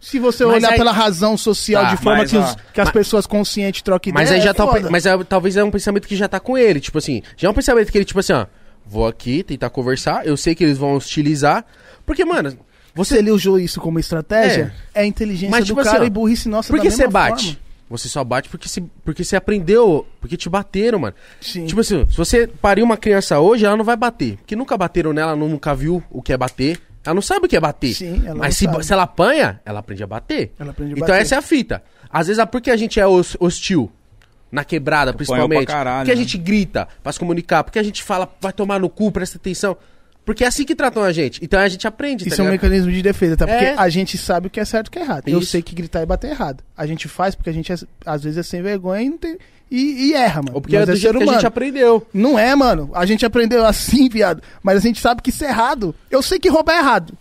Se 0.00 0.18
você 0.18 0.44
Mas 0.44 0.56
olhar 0.56 0.70
aí- 0.72 0.78
pela 0.78 0.92
razão 0.92 1.36
social 1.36 1.82
Tá, 1.84 1.90
de 1.94 2.02
forma 2.02 2.18
mas, 2.20 2.30
que, 2.30 2.36
os- 2.36 2.56
que 2.72 2.80
as 2.80 2.90
pessoas 2.90 3.26
conscientes 3.26 3.82
trocam 3.82 4.10
ideia, 4.10 4.24
Mas 4.24 4.30
aí 4.32 4.40
já 4.40 4.50
é 4.50 4.52
tá. 4.52 4.64
Mas 4.90 5.06
é- 5.06 5.24
talvez 5.24 5.56
é 5.56 5.64
um 5.64 5.70
pensamento 5.72 6.06
que 6.06 6.14
já 6.14 6.28
tá 6.28 6.38
com 6.38 6.56
ele. 6.56 6.78
Tipo 6.78 6.98
assim, 6.98 7.20
já 7.36 7.48
é 7.48 7.50
um 7.50 7.54
pensamento 7.54 7.90
que 7.90 7.98
ele, 7.98 8.04
tipo 8.04 8.20
assim, 8.20 8.32
ó. 8.32 8.46
Vou 8.86 9.06
aqui 9.06 9.42
tentar 9.42 9.68
conversar. 9.70 10.26
Eu 10.26 10.36
sei 10.36 10.54
que 10.54 10.62
eles 10.64 10.78
vão 10.78 10.94
hostilizar. 10.94 11.64
Porque, 12.06 12.24
mano, 12.24 12.56
você. 12.94 13.18
ele 13.18 13.30
usou 13.30 13.58
isso 13.58 13.80
como 13.80 13.98
estratégia, 13.98 14.72
é, 14.94 15.00
a 15.02 15.04
inteligência 15.04 15.50
Mas, 15.50 15.64
do 15.64 15.68
tipo 15.68 15.80
assim, 15.80 15.90
cara 15.90 16.04
ó, 16.04 16.06
e 16.06 16.10
burrice 16.10 16.48
nossa 16.48 16.72
Por 16.72 16.80
que 16.80 16.90
você 16.90 17.06
bate? 17.08 17.44
forma. 17.46 17.68
Você 17.90 18.06
só 18.08 18.22
bate 18.22 18.48
porque 18.50 18.68
você, 18.68 18.82
porque 19.04 19.24
você 19.24 19.34
aprendeu. 19.34 20.06
Porque 20.20 20.36
te 20.36 20.48
bateram, 20.48 20.98
mano. 21.00 21.14
Sim. 21.40 21.66
Tipo 21.66 21.80
assim, 21.80 22.06
se 22.08 22.16
você 22.16 22.46
parir 22.46 22.82
uma 22.82 22.96
criança 22.98 23.40
hoje, 23.40 23.64
ela 23.64 23.76
não 23.76 23.84
vai 23.84 23.96
bater. 23.96 24.36
Porque 24.36 24.54
nunca 24.54 24.76
bateram 24.76 25.12
nela, 25.12 25.34
nunca 25.34 25.74
viu 25.74 26.02
o 26.10 26.22
que 26.22 26.32
é 26.32 26.36
bater. 26.36 26.78
Ela 27.08 27.14
não 27.14 27.22
sabe 27.22 27.46
o 27.46 27.48
que 27.48 27.56
é 27.56 27.60
bater. 27.60 27.94
Sim, 27.94 28.20
ela 28.24 28.34
não 28.34 28.36
Mas 28.36 28.56
se, 28.56 28.66
sabe. 28.66 28.84
se 28.84 28.92
ela 28.92 29.04
apanha, 29.04 29.60
ela 29.64 29.80
aprende 29.80 30.02
a 30.02 30.06
bater. 30.06 30.52
Ela 30.58 30.72
aprende 30.72 30.92
a 30.92 30.96
então 30.96 31.08
bater. 31.08 31.22
essa 31.22 31.34
é 31.36 31.38
a 31.38 31.42
fita. 31.42 31.82
Às 32.10 32.26
vezes 32.26 32.38
é 32.38 32.44
porque 32.44 32.70
a 32.70 32.76
gente 32.76 33.00
é 33.00 33.06
hos- 33.06 33.36
hostil. 33.40 33.90
Na 34.52 34.62
quebrada, 34.64 35.12
principalmente. 35.14 35.64
pra 35.66 35.74
caralho, 35.74 35.98
porque 36.00 36.12
a 36.12 36.14
né? 36.14 36.20
gente 36.22 36.36
grita 36.38 36.86
pra 37.02 37.10
se 37.12 37.18
comunicar. 37.18 37.64
Porque 37.64 37.78
a 37.78 37.82
gente 37.82 38.02
fala, 38.02 38.28
vai 38.40 38.52
tomar 38.52 38.78
no 38.80 38.88
cu, 38.90 39.10
presta 39.12 39.36
atenção. 39.38 39.76
Porque 40.28 40.44
é 40.44 40.46
assim 40.46 40.62
que 40.62 40.74
tratam 40.74 41.02
a 41.02 41.10
gente. 41.10 41.42
Então 41.42 41.58
a 41.58 41.66
gente 41.68 41.86
aprende, 41.88 42.22
tá 42.26 42.28
Isso 42.30 42.42
é 42.42 42.44
um 42.44 42.50
mecanismo 42.50 42.92
de 42.92 43.00
defesa, 43.00 43.34
tá? 43.34 43.46
Porque 43.46 43.64
É. 43.64 43.74
a 43.78 43.88
gente 43.88 44.18
sabe 44.18 44.48
o 44.48 44.50
que 44.50 44.60
é 44.60 44.64
certo 44.66 44.88
e 44.88 44.88
o 44.88 44.90
que 44.90 44.98
é 44.98 45.02
errado. 45.02 45.26
Eu 45.26 45.38
Isso. 45.38 45.52
sei 45.52 45.62
que 45.62 45.74
gritar 45.74 46.02
e 46.02 46.06
bater 46.06 46.26
é 46.26 46.30
errado. 46.32 46.62
A 46.76 46.86
gente 46.86 47.08
faz 47.08 47.34
porque 47.34 47.48
a 47.48 47.52
gente, 47.54 47.72
é- 47.72 47.76
às 48.04 48.22
vezes, 48.24 48.36
é 48.36 48.42
sem 48.42 48.60
vergonha 48.60 49.00
e, 49.00 49.08
não 49.08 49.16
tem, 49.16 49.38
e, 49.70 50.08
e 50.10 50.12
erra, 50.12 50.42
mano. 50.42 50.50
Ou 50.56 50.60
porque 50.60 50.76
é 50.76 50.80
Nós 50.80 50.86
do 50.88 50.92
é 50.92 50.96
jeito 50.96 51.12
ser 51.14 51.18
que 51.18 51.22
a 51.22 51.26
gente 51.28 51.32
humano. 51.36 51.48
aprendeu. 51.48 52.06
Não 52.12 52.38
é, 52.38 52.54
mano. 52.54 52.90
A 52.92 53.06
gente 53.06 53.24
aprendeu 53.24 53.64
assim, 53.64 54.06
viado. 54.10 54.42
Mas 54.62 54.76
a 54.76 54.80
gente 54.80 55.00
sabe 55.00 55.22
que 55.22 55.30
isso 55.30 55.42
é 55.46 55.48
errado. 55.48 55.94
Eu 56.10 56.20
sei 56.20 56.38
que 56.38 56.50
roubar 56.50 56.74
é 56.74 56.78
errado. 56.80 57.14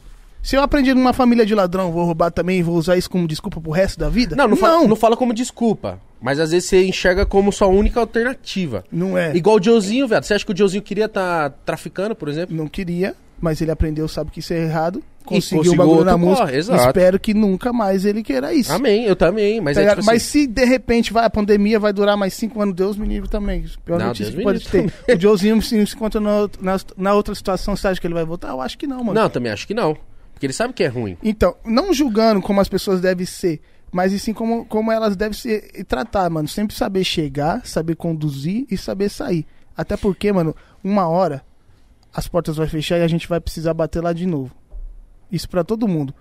Se 0.47 0.55
eu 0.55 0.61
aprendi 0.61 0.93
numa 0.93 1.11
família 1.11 1.45
de 1.45 1.53
ladrão, 1.53 1.91
vou 1.91 2.05
roubar 2.05 2.31
também 2.31 2.59
e 2.59 2.63
vou 2.63 2.75
usar 2.77 2.95
isso 2.95 3.09
como 3.09 3.27
desculpa 3.27 3.59
pro 3.59 3.69
resto 3.69 3.99
da 3.99 4.07
vida? 4.07 4.33
Não, 4.33 4.47
não, 4.47 4.55
Fala, 4.55 4.87
não 4.87 4.95
fala 4.95 5.17
como 5.17 5.33
desculpa. 5.33 5.99
Mas 6.21 6.39
às 6.39 6.51
vezes 6.51 6.69
você 6.69 6.85
enxerga 6.85 7.25
como 7.25 7.51
sua 7.51 7.67
única 7.67 7.99
alternativa. 7.99 8.85
Não 8.89 9.17
é. 9.17 9.35
Igual 9.35 9.57
o 9.57 9.61
Joezinho, 9.61 10.07
velho. 10.07 10.23
Você 10.23 10.33
acha 10.33 10.45
que 10.45 10.53
o 10.53 10.57
Joezinho 10.57 10.81
queria 10.81 11.07
estar 11.07 11.49
traficando, 11.65 12.15
por 12.15 12.29
exemplo? 12.29 12.55
Não 12.55 12.69
queria, 12.69 13.13
mas 13.41 13.59
ele 13.59 13.71
aprendeu, 13.71 14.07
sabe 14.07 14.31
que 14.31 14.39
isso 14.39 14.53
é 14.53 14.63
errado. 14.63 15.03
Conseguiu 15.25 15.57
o 15.57 15.63
conseguiu 15.65 15.85
bagulho 15.85 16.05
na 16.05 16.17
música. 16.17 16.45
corre, 16.45 16.57
exato. 16.57 16.87
Espero 16.87 17.19
que 17.19 17.33
nunca 17.33 17.73
mais 17.73 18.05
ele 18.05 18.23
queira 18.23 18.53
isso. 18.53 18.71
Amém, 18.71 19.03
eu 19.03 19.17
também. 19.17 19.59
Mas 19.59 19.75
Tá 19.75 19.81
é 19.81 19.83
ligado? 19.83 19.97
tipo 19.97 20.05
Mas 20.05 20.21
assim, 20.23 20.43
se 20.43 20.47
de 20.47 20.63
repente 20.63 21.11
vai, 21.11 21.25
a 21.25 21.29
pandemia 21.29 21.77
vai 21.77 21.91
durar 21.91 22.15
mais 22.15 22.33
cinco 22.33 22.61
anos, 22.61 22.73
Deus 22.73 22.95
me 22.95 23.05
livre 23.05 23.29
também. 23.29 23.65
Pior 23.83 23.99
Não, 23.99 24.07
notícia 24.07 24.31
Deus 24.31 24.37
que 24.37 24.43
pode 24.43 24.93
ter. 25.05 25.17
O 25.17 25.19
Joezinho 25.19 25.61
se 25.61 25.75
encontra 25.77 26.21
na, 26.21 26.49
na, 26.61 26.79
na 26.95 27.13
outra 27.13 27.35
situação, 27.35 27.75
você 27.75 27.89
acha 27.89 27.99
que 27.99 28.07
ele 28.07 28.13
vai 28.13 28.23
voltar? 28.23 28.51
Eu 28.51 28.61
acho 28.61 28.77
que 28.77 28.87
não, 28.87 29.03
mano. 29.03 29.19
Não, 29.19 29.29
também 29.29 29.51
acho 29.51 29.67
que 29.67 29.73
não. 29.73 29.97
Porque 30.37 30.45
ele 30.45 30.53
sabe 30.53 30.71
que 30.71 30.83
é 30.83 30.87
ruim. 30.87 31.17
Então, 31.23 31.55
não 31.65 31.91
julgando 31.91 32.43
como 32.43 32.61
as 32.61 32.69
pessoas 32.69 33.01
devem 33.01 33.25
ser, 33.25 33.59
mas 33.91 34.13
e 34.13 34.19
sim 34.19 34.33
como, 34.33 34.65
como 34.65 34.91
elas 34.91 35.15
devem 35.15 35.33
ser 35.33 35.71
e 35.73 35.83
tratar, 35.83 36.29
mano. 36.29 36.47
Sempre 36.47 36.75
saber 36.75 37.03
chegar, 37.03 37.65
saber 37.65 37.95
conduzir 37.95 38.67
e 38.69 38.77
saber 38.77 39.09
sair. 39.09 39.47
Até 39.75 39.97
porque, 39.97 40.31
mano, 40.31 40.55
uma 40.83 41.07
hora 41.07 41.43
as 42.13 42.27
portas 42.27 42.55
vão 42.55 42.67
fechar 42.67 42.99
e 42.99 43.01
a 43.01 43.07
gente 43.07 43.27
vai 43.27 43.39
precisar 43.39 43.73
bater 43.73 44.03
lá 44.03 44.13
de 44.13 44.27
novo. 44.27 44.51
Isso 45.31 45.49
pra 45.49 45.63
todo 45.63 45.87
mundo. 45.87 46.13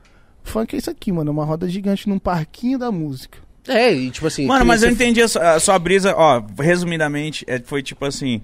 Funk 0.42 0.74
é 0.74 0.78
isso 0.78 0.90
aqui, 0.90 1.12
mano. 1.12 1.28
É 1.28 1.32
uma 1.32 1.44
roda 1.44 1.68
gigante 1.68 2.08
num 2.08 2.18
parquinho 2.18 2.78
da 2.78 2.90
música. 2.90 3.38
É, 3.68 3.92
e 3.92 4.10
tipo 4.10 4.26
assim. 4.26 4.46
Mano, 4.46 4.64
mas 4.64 4.82
eu 4.82 4.90
entendi 4.90 5.20
a 5.20 5.28
sua, 5.28 5.54
a 5.56 5.60
sua 5.60 5.78
brisa, 5.78 6.14
ó, 6.16 6.42
resumidamente, 6.58 7.44
é, 7.46 7.58
foi 7.58 7.82
tipo 7.82 8.04
assim, 8.06 8.40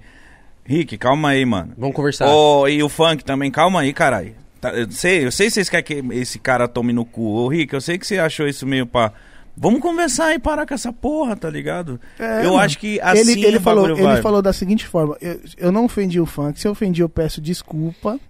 Rick, 0.64 0.98
calma 0.98 1.30
aí, 1.30 1.46
mano. 1.46 1.72
Vamos 1.78 1.96
conversar. 1.96 2.28
Ô, 2.28 2.68
e 2.68 2.82
o 2.82 2.90
funk 2.90 3.24
também, 3.24 3.50
calma 3.50 3.80
aí, 3.80 3.92
caralho. 3.94 4.41
Tá, 4.62 4.70
eu 4.70 4.88
sei, 4.92 5.26
eu 5.26 5.32
sei 5.32 5.48
que 5.48 5.54
vocês 5.54 5.68
querem 5.68 5.84
que 5.84 6.14
esse 6.14 6.38
cara 6.38 6.68
tome 6.68 6.92
no 6.92 7.04
cu. 7.04 7.20
Ô, 7.20 7.48
Rick, 7.48 7.74
eu 7.74 7.80
sei 7.80 7.98
que 7.98 8.06
você 8.06 8.20
achou 8.20 8.46
isso 8.46 8.64
meio 8.64 8.86
pá. 8.86 9.12
Vamos 9.56 9.80
conversar 9.80 10.32
e 10.34 10.38
parar 10.38 10.64
com 10.64 10.72
essa 10.72 10.92
porra, 10.92 11.34
tá 11.34 11.50
ligado? 11.50 12.00
É, 12.16 12.46
eu 12.46 12.52
mano. 12.52 12.58
acho 12.58 12.78
que 12.78 13.00
assim 13.00 13.32
ele, 13.32 13.44
ele 13.44 13.58
falou, 13.58 13.90
ele 13.90 14.00
vai. 14.00 14.22
falou 14.22 14.40
da 14.40 14.52
seguinte 14.52 14.86
forma: 14.86 15.16
eu, 15.20 15.40
eu 15.56 15.72
não 15.72 15.86
ofendi 15.86 16.20
o 16.20 16.26
funk, 16.26 16.60
se 16.60 16.68
eu 16.68 16.72
ofendi, 16.72 17.02
eu 17.02 17.08
peço 17.08 17.40
desculpa. 17.40 18.20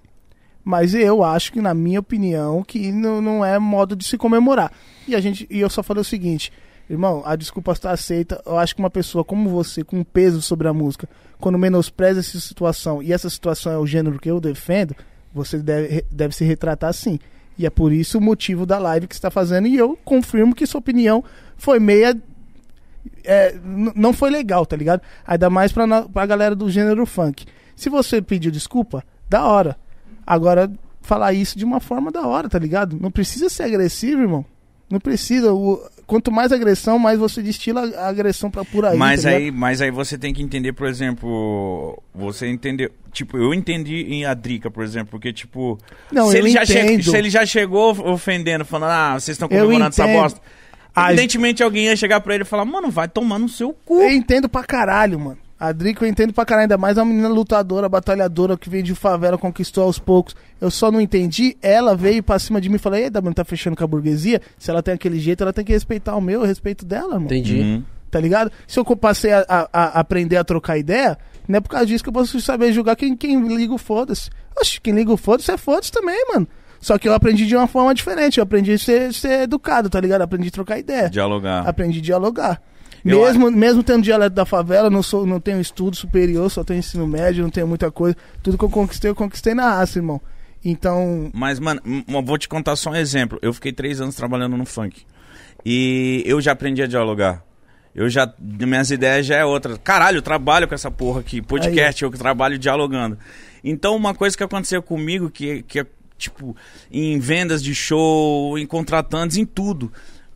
Mas 0.65 0.95
eu 0.95 1.23
acho 1.23 1.53
que, 1.53 1.61
na 1.61 1.75
minha 1.75 2.01
opinião, 2.01 2.63
que 2.63 2.91
não, 2.91 3.21
não 3.21 3.45
é 3.45 3.59
modo 3.59 3.95
de 3.95 4.05
se 4.05 4.17
comemorar. 4.17 4.73
E 5.07 5.15
a 5.15 5.21
gente, 5.21 5.47
e 5.51 5.61
eu 5.61 5.69
só 5.69 5.83
falei 5.83 6.01
o 6.01 6.05
seguinte, 6.05 6.51
irmão, 6.89 7.23
a 7.27 7.37
desculpa 7.37 7.73
está 7.73 7.91
aceita. 7.91 8.41
Eu 8.47 8.57
acho 8.57 8.75
que 8.75 8.81
uma 8.81 8.89
pessoa 8.89 9.23
como 9.23 9.51
você, 9.51 9.85
com 9.85 10.03
peso 10.03 10.41
sobre 10.41 10.67
a 10.67 10.73
música, 10.73 11.07
quando 11.39 11.59
menospreza 11.59 12.21
essa 12.21 12.41
situação, 12.41 13.03
e 13.03 13.13
essa 13.13 13.29
situação 13.29 13.73
é 13.73 13.77
o 13.77 13.87
gênero 13.87 14.19
que 14.19 14.31
eu 14.31 14.41
defendo, 14.41 14.97
você 15.33 15.59
deve, 15.59 16.05
deve 16.11 16.35
se 16.35 16.45
retratar 16.45 16.91
assim. 16.91 17.19
E 17.59 17.67
é 17.67 17.71
por 17.71 17.93
isso 17.93 18.19
o 18.19 18.21
motivo 18.21 18.65
da 18.65 18.79
live 18.79 19.07
que 19.07 19.15
você 19.15 19.19
está 19.19 19.31
fazendo. 19.31 19.67
E 19.69 19.77
eu 19.77 19.99
confirmo 20.05 20.55
que 20.55 20.67
sua 20.67 20.79
opinião 20.79 21.23
foi 21.57 21.79
meia 21.79 22.17
é, 23.25 23.55
não 23.65 24.13
foi 24.13 24.31
legal, 24.31 24.65
tá 24.65 24.77
ligado? 24.77 25.03
Ainda 25.27 25.51
mais 25.51 25.73
pra, 25.73 26.03
pra 26.03 26.27
galera 26.27 26.55
do 26.55 26.71
gênero 26.71 27.05
funk. 27.07 27.47
Se 27.75 27.89
você 27.89 28.23
pediu 28.23 28.51
desculpa, 28.51 29.05
da 29.29 29.45
hora. 29.45 29.77
Agora, 30.27 30.71
falar 31.01 31.33
isso 31.33 31.59
de 31.59 31.65
uma 31.65 31.81
forma 31.81 32.11
da 32.11 32.27
hora, 32.27 32.49
tá 32.49 32.59
ligado? 32.59 32.99
Não 33.01 33.11
precisa 33.11 33.49
ser 33.49 33.65
agressivo, 33.65 34.23
irmão. 34.23 34.45
Não 34.91 35.01
precisa. 35.01 35.53
O, 35.53 35.83
quanto 36.13 36.31
mais 36.31 36.53
agressão, 36.53 36.99
mais 36.99 37.19
você 37.19 37.41
destila 37.41 37.89
a 37.97 38.09
agressão 38.09 38.51
pra 38.51 38.67
por 38.67 38.85
aí. 38.85 38.99
Mas 38.99 39.23
tá 39.23 39.31
ligado? 39.31 39.43
aí, 39.45 39.51
mas 39.51 39.81
aí 39.81 39.91
você 39.91 40.19
tem 40.19 40.35
que 40.35 40.43
entender, 40.43 40.75
por 40.75 40.87
exemplo, 40.87 41.99
você 42.15 42.49
entendeu, 42.51 42.91
tipo, 43.11 43.39
eu 43.39 43.55
entendi 43.55 44.03
em 44.13 44.27
a 44.27 44.35
Drica, 44.35 44.71
por 44.71 44.85
exemplo, 44.85 45.09
porque 45.11 45.33
tipo, 45.33 45.79
Não, 46.13 46.31
se, 46.31 46.37
ele 46.37 46.51
já 46.51 46.67
che- 46.67 47.03
se 47.03 47.17
ele 47.17 47.31
já 47.31 47.47
chegou 47.47 47.99
ofendendo, 48.13 48.63
falando, 48.63 48.91
ah, 48.91 49.13
vocês 49.19 49.37
estão 49.37 49.49
comemorando 49.49 49.87
essa 49.87 50.07
bosta. 50.07 50.41
Evidentemente 50.95 51.63
alguém 51.63 51.87
ia 51.87 51.97
chegar 51.97 52.21
pra 52.21 52.35
ele 52.35 52.43
e 52.43 52.47
falar, 52.47 52.67
mano, 52.67 52.91
vai 52.91 53.09
tomar 53.09 53.39
no 53.39 53.49
seu 53.49 53.73
cu. 53.73 54.03
Eu 54.03 54.11
entendo 54.11 54.51
pra 54.51 54.63
caralho, 54.63 55.19
mano. 55.19 55.39
A 55.63 55.71
Drica 55.71 56.05
eu 56.05 56.09
entendo 56.09 56.33
pra 56.33 56.45
caralho, 56.45 56.65
ainda 56.65 56.77
mais 56.77 56.99
uma 56.99 57.05
menina 57.05 57.29
lutadora, 57.29 57.89
batalhadora 57.89 58.57
que 58.57 58.69
veio 58.69 58.83
de 58.83 58.97
favela, 58.97 59.39
conquistou 59.39 59.85
aos 59.85 59.97
poucos. 59.97 60.35
Eu 60.61 60.73
só 60.73 60.91
não 60.91 61.01
entendi. 61.01 61.57
Ela 61.63 61.95
veio 61.95 62.21
pra 62.21 62.37
cima 62.41 62.61
de 62.61 62.69
mim 62.69 62.75
e 62.75 62.79
falou: 62.79 62.99
Ei, 62.99 63.09
W, 63.09 63.33
tá 63.33 63.45
fechando 63.45 63.77
com 63.77 63.85
a 63.85 63.87
burguesia? 63.87 64.41
Se 64.59 64.71
ela 64.73 64.83
tem 64.83 64.93
aquele 64.95 65.21
jeito, 65.21 65.43
ela 65.45 65.53
tem 65.53 65.65
que 65.65 65.73
respeitar 65.73 66.17
o 66.17 66.21
meu, 66.21 66.41
eu 66.41 66.47
respeito 66.49 66.85
dela, 66.85 67.15
mano. 67.15 67.27
Entendi. 67.27 67.61
Uhum. 67.61 67.85
Tá 68.11 68.19
ligado? 68.19 68.51
Se 68.67 68.79
eu 68.81 68.85
passei 68.97 69.33
a, 69.33 69.45
a- 69.49 69.69
a 69.73 70.01
aprender 70.01 70.37
a 70.37 70.43
trocar 70.43 70.77
ideia, 70.79 71.17
não 71.47 71.59
é 71.59 71.61
por 71.61 71.69
causa 71.69 71.87
disso 71.87 72.03
que 72.03 72.11
eu 72.11 72.13
posso 72.13 72.41
saber 72.41 72.73
julgar 72.73 72.97
quem, 72.97 73.17
quem 73.17 73.41
liga 73.57 73.73
o 73.73 73.79
foda-se. 73.79 74.31
Oxe, 74.61 74.81
quem 74.81 74.93
liga 74.93 75.13
o 75.13 75.17
foda-se 75.17 75.51
é 75.53 75.57
foda-se 75.57 75.93
também, 75.93 76.23
mano. 76.35 76.49
Só 76.81 76.99
que 76.99 77.09
eu 77.09 77.15
aprendi 77.15 77.47
de 77.47 77.55
uma 77.55 77.69
forma 77.69 77.95
diferente. 77.95 78.39
Eu 78.39 78.43
aprendi 78.43 78.73
a 78.73 78.79
ser, 78.79 79.15
ser 79.15 79.43
educado, 79.43 79.89
tá 79.89 80.01
ligado? 80.01 80.23
Aprendi 80.23 80.49
a 80.49 80.51
trocar 80.51 80.79
ideia. 80.81 81.09
Dialogar. 81.09 81.69
Aprendi 81.69 82.01
a 82.01 82.03
dialogar. 82.03 82.61
Eu 83.05 83.23
Mesmo, 83.25 83.51
mesmo 83.51 83.83
tendo 83.83 84.03
dialeto 84.03 84.35
da 84.35 84.45
favela, 84.47 84.89
não, 84.89 85.03
sou, 85.03 85.27
não 85.27 85.41
tenho 85.41 85.61
estudo 85.61 85.97
superior, 85.97 86.51
só 86.51 86.63
tenho 86.63 86.79
ensino 86.79 87.07
médio, 87.07 87.43
não 87.43 87.51
tenho 87.51 87.67
muita 87.67 87.91
coisa. 87.91 88.17
Tudo 88.43 88.57
que 88.57 88.65
eu 88.65 88.71
conquistei, 88.71 89.11
eu 89.11 89.15
conquistei 89.15 89.55
na 89.55 89.71
raça, 89.71 89.99
irmão. 89.99 90.21
Então, 90.65 91.31
Mas, 91.35 91.59
mano, 91.59 91.81
vou 92.25 92.39
te 92.39 92.49
contar 92.49 92.77
só 92.77 92.91
um 92.91 92.97
exemplo. 92.97 93.39
Eu 93.43 93.53
fiquei 93.53 93.73
três 93.73 94.01
anos 94.01 94.15
trabalhando 94.15 94.57
no 94.57 94.65
funk. 94.65 95.03
E 95.65 96.23
eu 96.25 96.41
já 96.41 96.53
aprendi 96.53 96.83
a 96.83 96.87
dialogar. 96.87 97.43
Eu 97.95 98.09
já. 98.09 98.33
Minhas 98.39 98.91
ideias 98.91 99.27
já 99.27 99.37
é 99.37 99.45
outra. 99.45 99.77
Caralho, 99.77 100.19
eu 100.19 100.23
trabalho 100.23 100.67
com 100.67 100.75
essa 100.75 100.91
porra 100.91 101.21
aqui. 101.21 101.43
Podcast, 101.43 102.03
eu 102.03 102.11
trabalho 102.11 102.59
dialogando. 102.59 103.19
Então, 103.63 103.95
uma 103.95 104.15
coisa 104.15 104.37
que 104.37 104.43
aconteceu 104.43 104.83
comigo, 104.83 105.31
que, 105.31 105.63
que 105.65 105.81
é, 105.81 105.87
tipo, 106.17 106.57
em 106.91 107.19
vendas 107.19 107.63
de 107.63 107.75
show, 107.75 108.59
em 108.59 108.67
contratantes, 108.67 109.37
em 109.37 109.45
tudo. 109.45 109.93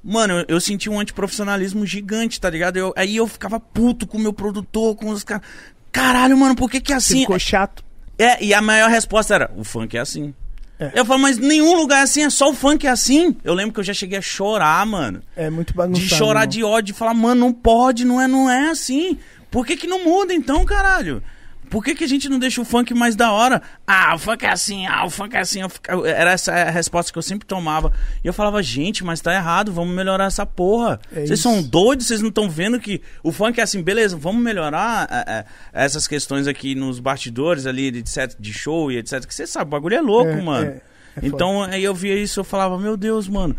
Mano, 0.08 0.34
eu, 0.40 0.44
eu 0.48 0.60
senti 0.60 0.88
um 0.88 1.00
antiprofissionalismo 1.00 1.84
gigante, 1.84 2.40
tá 2.40 2.48
ligado? 2.48 2.76
Eu- 2.76 2.94
aí 2.96 3.16
eu 3.16 3.26
ficava 3.26 3.58
puto 3.58 4.06
com 4.06 4.16
o 4.16 4.20
meu 4.20 4.32
produtor, 4.32 4.94
com 4.94 5.08
os 5.10 5.24
caras. 5.24 5.44
Caralho, 5.90 6.36
mano, 6.36 6.54
por 6.54 6.70
que 6.70 6.80
que 6.80 6.92
é 6.92 7.00
você 7.00 7.12
assim? 7.14 7.20
ficou 7.22 7.38
chato. 7.38 7.84
É, 8.18 8.42
e 8.44 8.54
a 8.54 8.62
maior 8.62 8.88
resposta 8.88 9.34
era: 9.34 9.50
o 9.56 9.64
funk 9.64 9.96
é 9.96 10.00
assim. 10.00 10.32
É. 10.78 10.92
Eu 10.94 11.04
falo, 11.06 11.18
mas 11.20 11.38
nenhum 11.38 11.74
lugar 11.74 12.00
é 12.00 12.02
assim, 12.02 12.22
é 12.22 12.30
só 12.30 12.50
o 12.50 12.54
funk 12.54 12.86
é 12.86 12.90
assim. 12.90 13.34
Eu 13.42 13.54
lembro 13.54 13.72
que 13.72 13.80
eu 13.80 13.84
já 13.84 13.94
cheguei 13.94 14.18
a 14.18 14.22
chorar, 14.22 14.84
mano. 14.86 15.22
É 15.34 15.48
muito 15.50 15.68
De 15.68 15.74
bagunçado. 15.74 16.06
chorar 16.08 16.40
irmão. 16.42 16.50
de 16.50 16.62
ódio, 16.64 16.92
de 16.92 16.98
falar, 16.98 17.14
mano, 17.14 17.40
não 17.40 17.52
pode, 17.52 18.04
não 18.04 18.20
é, 18.20 18.28
não 18.28 18.48
é 18.50 18.68
assim. 18.70 19.18
Por 19.50 19.66
que 19.66 19.76
que 19.76 19.86
não 19.86 20.04
muda 20.04 20.34
então, 20.34 20.64
caralho? 20.66 21.22
Por 21.70 21.84
que 21.84 21.94
que 21.94 22.04
a 22.04 22.08
gente 22.08 22.28
não 22.28 22.38
deixa 22.38 22.60
o 22.60 22.64
funk 22.64 22.94
mais 22.94 23.14
da 23.16 23.32
hora? 23.32 23.60
Ah, 23.86 24.14
o 24.14 24.18
funk 24.18 24.44
é 24.44 24.50
assim, 24.50 24.86
ah, 24.86 25.04
o 25.04 25.10
funk 25.10 25.36
é 25.36 25.40
assim. 25.40 25.60
Era 26.04 26.32
essa 26.32 26.52
a 26.52 26.70
resposta 26.70 27.12
que 27.12 27.18
eu 27.18 27.22
sempre 27.22 27.46
tomava. 27.46 27.92
E 28.24 28.26
eu 28.26 28.32
falava, 28.32 28.62
gente, 28.62 29.04
mas 29.04 29.20
tá 29.20 29.34
errado, 29.34 29.72
vamos 29.72 29.94
melhorar 29.94 30.26
essa 30.26 30.46
porra. 30.46 31.00
É 31.12 31.16
Vocês 31.26 31.30
isso. 31.32 31.42
são 31.42 31.62
doidos, 31.62 32.06
vocês 32.06 32.20
não 32.20 32.28
estão 32.28 32.48
vendo 32.48 32.78
que 32.80 33.00
o 33.22 33.32
funk 33.32 33.58
é 33.60 33.62
assim, 33.62 33.82
beleza, 33.82 34.16
vamos 34.16 34.42
melhorar 34.42 35.08
é, 35.10 35.32
é, 35.38 35.44
essas 35.84 36.06
questões 36.06 36.46
aqui 36.46 36.74
nos 36.74 37.00
bastidores 37.00 37.66
ali, 37.66 37.90
de, 37.90 37.98
etc, 38.00 38.34
de 38.38 38.52
show 38.52 38.90
e 38.90 38.98
etc. 38.98 39.24
Que 39.26 39.34
você 39.34 39.46
sabe, 39.46 39.68
o 39.68 39.70
bagulho 39.70 39.96
é 39.96 40.00
louco, 40.00 40.30
É, 40.30 40.40
mano. 40.42 40.66
é, 40.66 40.80
então 41.22 41.62
aí 41.62 41.82
eu 41.82 41.94
via 41.94 42.14
isso, 42.14 42.40
eu 42.40 42.44
falava, 42.44 42.78
meu 42.78 42.96
Deus, 42.96 43.26
mano. 43.28 43.56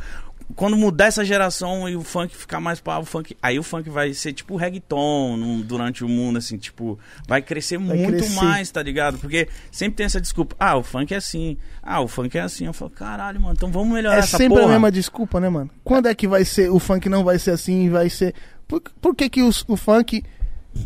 Quando 0.56 0.78
mudar 0.78 1.08
essa 1.08 1.26
geração 1.26 1.90
e 1.90 1.96
o 1.96 2.02
funk 2.02 2.36
ficar 2.36 2.60
mais 2.62 2.80
para 2.80 3.00
o 3.00 3.06
funk, 3.06 3.36
aí 3.42 3.60
o 3.60 3.64
funk 3.64 3.90
vai 3.90 4.14
ser 4.14 4.32
tipo 4.34 4.56
reggaeton 4.56 5.36
num- 5.38 5.62
durante 5.62 6.06
o 6.06 6.08
mundo, 6.10 6.38
assim, 6.38 6.58
tipo, 6.58 6.98
vai 7.28 7.42
crescer 7.42 7.78
Vai 7.78 7.98
muito 7.98 8.18
crescer. 8.20 8.36
mais, 8.36 8.72
tá 8.72 8.82
ligado? 8.82 9.18
Porque 9.18 9.50
sempre 9.72 9.98
tem 9.98 10.06
essa 10.06 10.22
desculpa, 10.22 10.56
ah, 10.58 10.78
o 10.78 10.84
funk 10.84 11.14
é 11.14 11.18
assim, 11.18 11.58
ah, 11.84 12.00
o 12.02 12.08
funk 12.08 12.38
é 12.38 12.42
assim. 12.42 12.66
Eu 12.66 12.74
falo, 12.74 12.90
caralho, 12.92 13.42
mano, 13.42 13.56
então 13.58 13.70
vamos 13.70 13.94
melhorar 13.94 14.16
É 14.16 14.20
essa 14.20 14.38
sempre 14.38 14.56
porra. 14.58 14.70
a 14.70 14.72
mesma 14.72 14.92
desculpa, 14.92 15.40
né, 15.40 15.50
mano? 15.50 15.70
Quando 15.84 16.08
é 16.08 16.16
que 16.16 16.28
vai 16.28 16.46
ser, 16.46 16.72
o 16.72 16.80
funk 16.80 17.10
não 17.10 17.24
vai 17.26 17.38
ser 17.38 17.52
assim, 17.52 17.90
vai 17.90 18.10
ser... 18.10 18.34
Por, 18.68 18.82
por 19.02 19.14
que 19.16 19.30
que 19.30 19.44
os- 19.44 19.66
o 19.68 19.76
funk, 19.76 20.24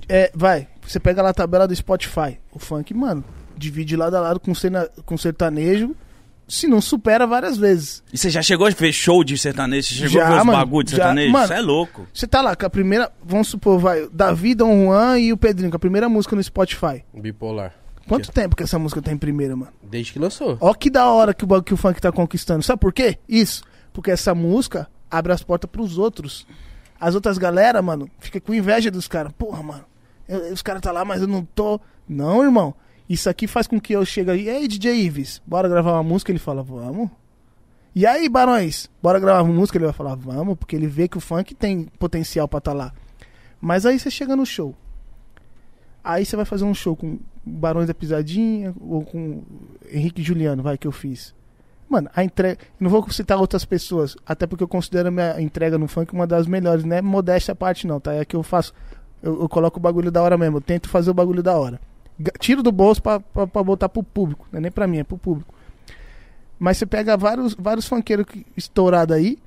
é, 0.09 0.31
vai, 0.33 0.67
você 0.81 0.99
pega 0.99 1.21
lá 1.21 1.29
a 1.29 1.33
tabela 1.33 1.67
do 1.67 1.75
Spotify, 1.75 2.39
o 2.51 2.57
funk, 2.59 2.93
mano, 2.95 3.23
divide 3.55 3.95
lado 3.95 4.15
a 4.17 4.21
lado 4.21 4.39
com, 4.39 4.55
cena, 4.55 4.89
com 5.05 5.15
sertanejo, 5.17 5.95
se 6.47 6.67
não 6.67 6.81
supera 6.81 7.25
várias 7.25 7.57
vezes. 7.57 8.03
E 8.11 8.17
você 8.17 8.29
já 8.29 8.41
chegou 8.41 8.67
a 8.67 8.69
ver 8.69 8.91
show 8.91 9.23
de 9.23 9.37
sertanejo? 9.37 9.87
Você 9.87 9.93
chegou 9.95 10.09
Já, 10.09 10.25
a 10.27 10.29
ver 10.31 10.39
os 10.39 10.45
mano, 10.45 10.57
bagulho 10.57 10.83
de 10.83 10.91
já. 10.91 10.97
sertanejo? 10.97 11.31
Mano, 11.31 11.47
Você 11.47 11.53
é 11.53 11.61
louco. 11.61 12.07
Você 12.13 12.27
tá 12.27 12.41
lá 12.41 12.55
com 12.55 12.65
a 12.65 12.69
primeira, 12.69 13.11
vamos 13.23 13.47
supor, 13.47 13.79
vai, 13.79 14.07
Davi, 14.11 14.53
Dom 14.55 14.85
Juan 14.85 15.17
e 15.19 15.31
o 15.31 15.37
Pedrinho, 15.37 15.69
com 15.71 15.77
a 15.77 15.79
primeira 15.79 16.09
música 16.09 16.35
no 16.35 16.43
Spotify. 16.43 17.03
Bipolar. 17.13 17.73
Quanto 18.07 18.31
tempo 18.31 18.55
que 18.55 18.63
essa 18.63 18.77
música 18.77 19.01
tá 19.01 19.11
em 19.11 19.17
primeira, 19.17 19.55
mano? 19.55 19.71
Desde 19.83 20.11
que 20.11 20.19
lançou. 20.19 20.57
Ó 20.59 20.73
que 20.73 20.89
da 20.89 21.07
hora 21.09 21.33
que 21.33 21.45
o, 21.45 21.61
que 21.63 21.73
o 21.73 21.77
funk 21.77 22.01
tá 22.01 22.11
conquistando. 22.11 22.61
Sabe 22.63 22.79
por 22.81 22.91
quê? 22.91 23.17
Isso. 23.29 23.63
Porque 23.93 24.11
essa 24.11 24.35
música 24.35 24.89
abre 25.09 25.31
as 25.31 25.41
portas 25.43 25.69
pros 25.69 25.97
outros. 25.97 26.45
As 26.99 27.15
outras 27.15 27.37
galera, 27.37 27.81
mano, 27.81 28.09
fica 28.19 28.41
com 28.41 28.53
inveja 28.53 28.91
dos 28.91 29.07
caras. 29.07 29.31
Porra, 29.37 29.63
mano, 29.63 29.85
eu- 30.27 30.51
os 30.51 30.61
caras 30.61 30.81
tá 30.81 30.91
lá, 30.91 31.05
mas 31.05 31.21
eu 31.21 31.27
não 31.27 31.45
tô. 31.45 31.79
Não, 32.09 32.43
irmão. 32.43 32.73
Isso 33.11 33.29
aqui 33.29 33.45
faz 33.45 33.67
com 33.67 33.77
que 33.77 33.91
eu 33.91 34.05
chegue 34.05 34.31
aí. 34.31 34.47
Ei, 34.47 34.69
DJ 34.69 34.93
Ives, 35.01 35.41
bora 35.45 35.67
gravar 35.67 35.91
uma 35.91 36.03
música? 36.03 36.31
Ele 36.31 36.39
fala, 36.39 36.63
vamos. 36.63 37.09
E 37.93 38.05
aí, 38.05 38.29
Barões, 38.29 38.89
bora 39.03 39.19
gravar 39.19 39.41
uma 39.41 39.53
música? 39.53 39.77
Ele 39.77 39.83
vai 39.83 39.93
falar, 39.93 40.15
vamos, 40.15 40.57
porque 40.57 40.77
ele 40.77 40.87
vê 40.87 41.09
que 41.09 41.17
o 41.17 41.19
funk 41.19 41.53
tem 41.53 41.87
potencial 41.99 42.47
pra 42.47 42.61
tá 42.61 42.71
lá. 42.71 42.93
Mas 43.59 43.85
aí 43.85 43.99
você 43.99 44.09
chega 44.09 44.33
no 44.33 44.45
show. 44.45 44.73
Aí 46.01 46.25
você 46.25 46.37
vai 46.37 46.45
fazer 46.45 46.63
um 46.63 46.73
show 46.73 46.95
com 46.95 47.19
Barões 47.45 47.87
da 47.87 47.93
Pisadinha 47.93 48.73
ou 48.79 49.03
com 49.03 49.43
Henrique 49.91 50.23
Juliano, 50.23 50.63
vai, 50.63 50.77
que 50.77 50.87
eu 50.87 50.91
fiz. 50.93 51.35
Mano, 51.89 52.09
a 52.15 52.23
entrega. 52.23 52.59
Não 52.79 52.89
vou 52.89 53.05
citar 53.11 53.37
outras 53.37 53.65
pessoas, 53.65 54.15
até 54.25 54.47
porque 54.47 54.63
eu 54.63 54.69
considero 54.69 55.09
a 55.09 55.11
minha 55.11 55.41
entrega 55.41 55.77
no 55.77 55.89
funk 55.89 56.13
uma 56.13 56.25
das 56.25 56.47
melhores, 56.47 56.85
não 56.85 56.95
é 56.95 57.01
modéstia 57.01 57.51
a 57.51 57.55
parte, 57.55 57.85
não, 57.85 57.99
tá? 57.99 58.13
É 58.13 58.23
que 58.23 58.37
eu 58.37 58.41
faço. 58.41 58.73
Eu, 59.21 59.41
eu 59.41 59.49
coloco 59.49 59.79
o 59.79 59.81
bagulho 59.81 60.09
da 60.09 60.21
hora 60.21 60.37
mesmo, 60.37 60.57
eu 60.57 60.61
tento 60.61 60.87
fazer 60.87 61.11
o 61.11 61.13
bagulho 61.13 61.43
da 61.43 61.59
hora. 61.59 61.77
Tiro 62.39 62.61
do 62.63 62.71
bolso 62.71 63.01
pra 63.01 63.19
botar 63.63 63.89
pro 63.89 64.03
público, 64.03 64.47
não 64.51 64.57
é 64.57 64.61
nem 64.61 64.71
pra 64.71 64.87
mim, 64.87 64.99
é 64.99 65.03
pro 65.03 65.17
público. 65.17 65.53
Mas 66.59 66.77
você 66.77 66.85
pega 66.85 67.17
vários, 67.17 67.53
vários 67.55 67.87
funkeiros 67.87 68.25
estourados 68.55 69.15
aí, 69.15 69.37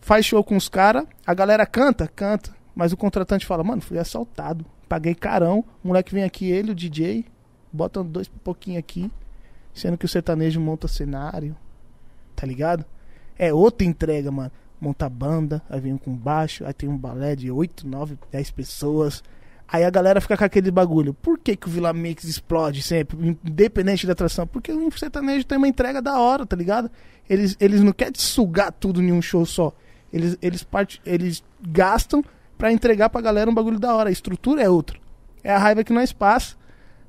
faz 0.00 0.26
show 0.26 0.42
com 0.44 0.56
os 0.56 0.68
caras, 0.68 1.04
a 1.26 1.32
galera 1.32 1.64
canta, 1.64 2.06
canta, 2.08 2.54
mas 2.74 2.92
o 2.92 2.96
contratante 2.96 3.46
fala, 3.46 3.64
mano, 3.64 3.80
fui 3.80 3.98
assaltado, 3.98 4.64
paguei 4.88 5.14
carão, 5.14 5.64
o 5.82 5.88
moleque 5.88 6.14
vem 6.14 6.24
aqui, 6.24 6.50
ele, 6.50 6.72
o 6.72 6.74
DJ, 6.74 7.24
bota 7.72 8.02
dois 8.04 8.28
pouquinho 8.28 8.78
aqui, 8.78 9.10
sendo 9.72 9.96
que 9.96 10.04
o 10.04 10.08
sertanejo 10.08 10.60
monta 10.60 10.86
cenário, 10.86 11.56
tá 12.36 12.46
ligado? 12.46 12.84
É 13.38 13.52
outra 13.52 13.86
entrega, 13.86 14.30
mano. 14.30 14.52
Monta 14.80 15.08
banda, 15.08 15.62
aí 15.70 15.80
vem 15.80 15.92
um 15.92 15.98
com 15.98 16.12
baixo, 16.12 16.64
aí 16.66 16.72
tem 16.72 16.88
um 16.88 16.96
balé 16.96 17.36
de 17.36 17.50
8, 17.50 17.86
9, 17.86 18.18
10 18.30 18.50
pessoas. 18.50 19.22
Aí 19.72 19.84
a 19.84 19.90
galera 19.90 20.20
fica 20.20 20.36
com 20.36 20.44
aquele 20.44 20.70
bagulho. 20.70 21.14
Por 21.14 21.38
que, 21.38 21.56
que 21.56 21.66
o 21.66 21.70
Vila 21.70 21.92
Mix 21.94 22.24
explode 22.24 22.82
sempre, 22.82 23.16
independente 23.42 24.06
da 24.06 24.12
atração? 24.12 24.46
Porque 24.46 24.70
o 24.70 24.90
sertanejo 24.90 25.46
tem 25.46 25.56
uma 25.56 25.66
entrega 25.68 26.02
da 26.02 26.18
hora, 26.20 26.44
tá 26.44 26.54
ligado? 26.54 26.90
Eles, 27.28 27.56
eles 27.58 27.80
não 27.80 27.92
querem 27.92 28.12
sugar 28.16 28.70
tudo 28.70 29.00
em 29.02 29.10
um 29.12 29.22
show 29.22 29.46
só. 29.46 29.72
Eles, 30.12 30.36
eles, 30.42 30.62
part... 30.62 31.00
eles 31.06 31.42
gastam 31.66 32.22
pra 32.58 32.70
entregar 32.70 33.08
pra 33.08 33.22
galera 33.22 33.50
um 33.50 33.54
bagulho 33.54 33.78
da 33.80 33.94
hora. 33.94 34.10
A 34.10 34.12
estrutura 34.12 34.60
é 34.62 34.68
outra. 34.68 34.98
É 35.42 35.50
a 35.54 35.58
raiva 35.58 35.82
que 35.82 35.92
nós 35.92 36.12
passa. 36.12 36.54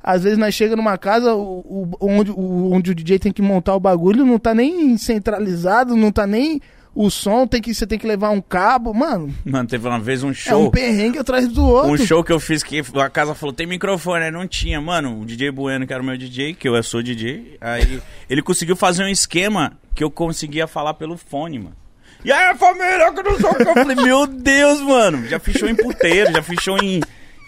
Às 0.01 0.23
vezes 0.23 0.37
nós 0.37 0.53
chega 0.53 0.75
numa 0.75 0.97
casa 0.97 1.33
o, 1.35 1.59
o- 1.59 1.91
onde, 1.99 2.31
o, 2.31 2.71
onde 2.71 2.91
o 2.91 2.95
DJ 2.95 3.19
tem 3.19 3.31
que 3.33 3.41
montar 3.41 3.75
o 3.75 3.79
bagulho, 3.79 4.25
não 4.25 4.39
tá 4.39 4.53
nem 4.53 4.97
centralizado, 4.97 5.95
não 5.97 6.11
tá 6.13 6.25
nem 6.25 6.61
o 6.95 7.09
som, 7.09 7.47
tem 7.47 7.61
que, 7.61 7.73
você 7.73 7.87
tem 7.87 7.97
que 7.97 8.05
levar 8.05 8.29
um 8.29 8.41
cabo. 8.41 8.93
Mano, 8.93 9.33
Mano, 9.43 9.67
teve 9.67 9.87
uma 9.87 9.99
vez 9.99 10.23
um 10.23 10.27
é 10.27 10.31
um 10.31 10.33
show. 10.33 10.71
perrengue 10.71 11.19
atrás 11.19 11.47
do 11.47 11.65
outro. 11.65 11.91
Um 11.91 11.97
show 11.97 12.23
que 12.23 12.31
eu 12.31 12.39
fiz 12.39 12.61
que 12.61 12.81
a 12.95 13.09
casa 13.09 13.33
falou, 13.33 13.53
tem 13.53 13.65
microfone, 13.65 14.25
aí 14.25 14.31
não 14.31 14.47
tinha. 14.47 14.79
Mano, 14.79 15.21
o 15.21 15.25
DJ 15.25 15.51
Bueno, 15.51 15.87
que 15.87 15.93
era 15.93 16.01
o 16.01 16.05
meu 16.05 16.17
DJ, 16.17 16.53
que 16.53 16.67
eu 16.67 16.81
sou 16.83 17.01
DJ, 17.01 17.57
aí 17.59 18.01
ele 18.29 18.41
conseguiu 18.41 18.75
fazer 18.75 19.03
um 19.03 19.07
esquema 19.07 19.77
que 19.95 20.03
eu 20.03 20.11
conseguia 20.11 20.67
falar 20.67 20.93
pelo 20.93 21.17
fone, 21.17 21.59
mano. 21.59 21.75
E 22.23 22.31
aí, 22.31 22.55
família, 22.55 23.11
que 23.11 23.21
não 23.21 23.35
que. 23.35 23.69
Eu 23.69 23.73
falei, 23.73 23.95
meu 23.95 24.25
Deus, 24.25 24.79
mano. 24.81 25.27
Já 25.27 25.39
show 25.39 25.67
em 25.67 25.75
puteiro, 25.75 26.31
já 26.31 26.41
show 26.61 26.77
em, 26.77 27.01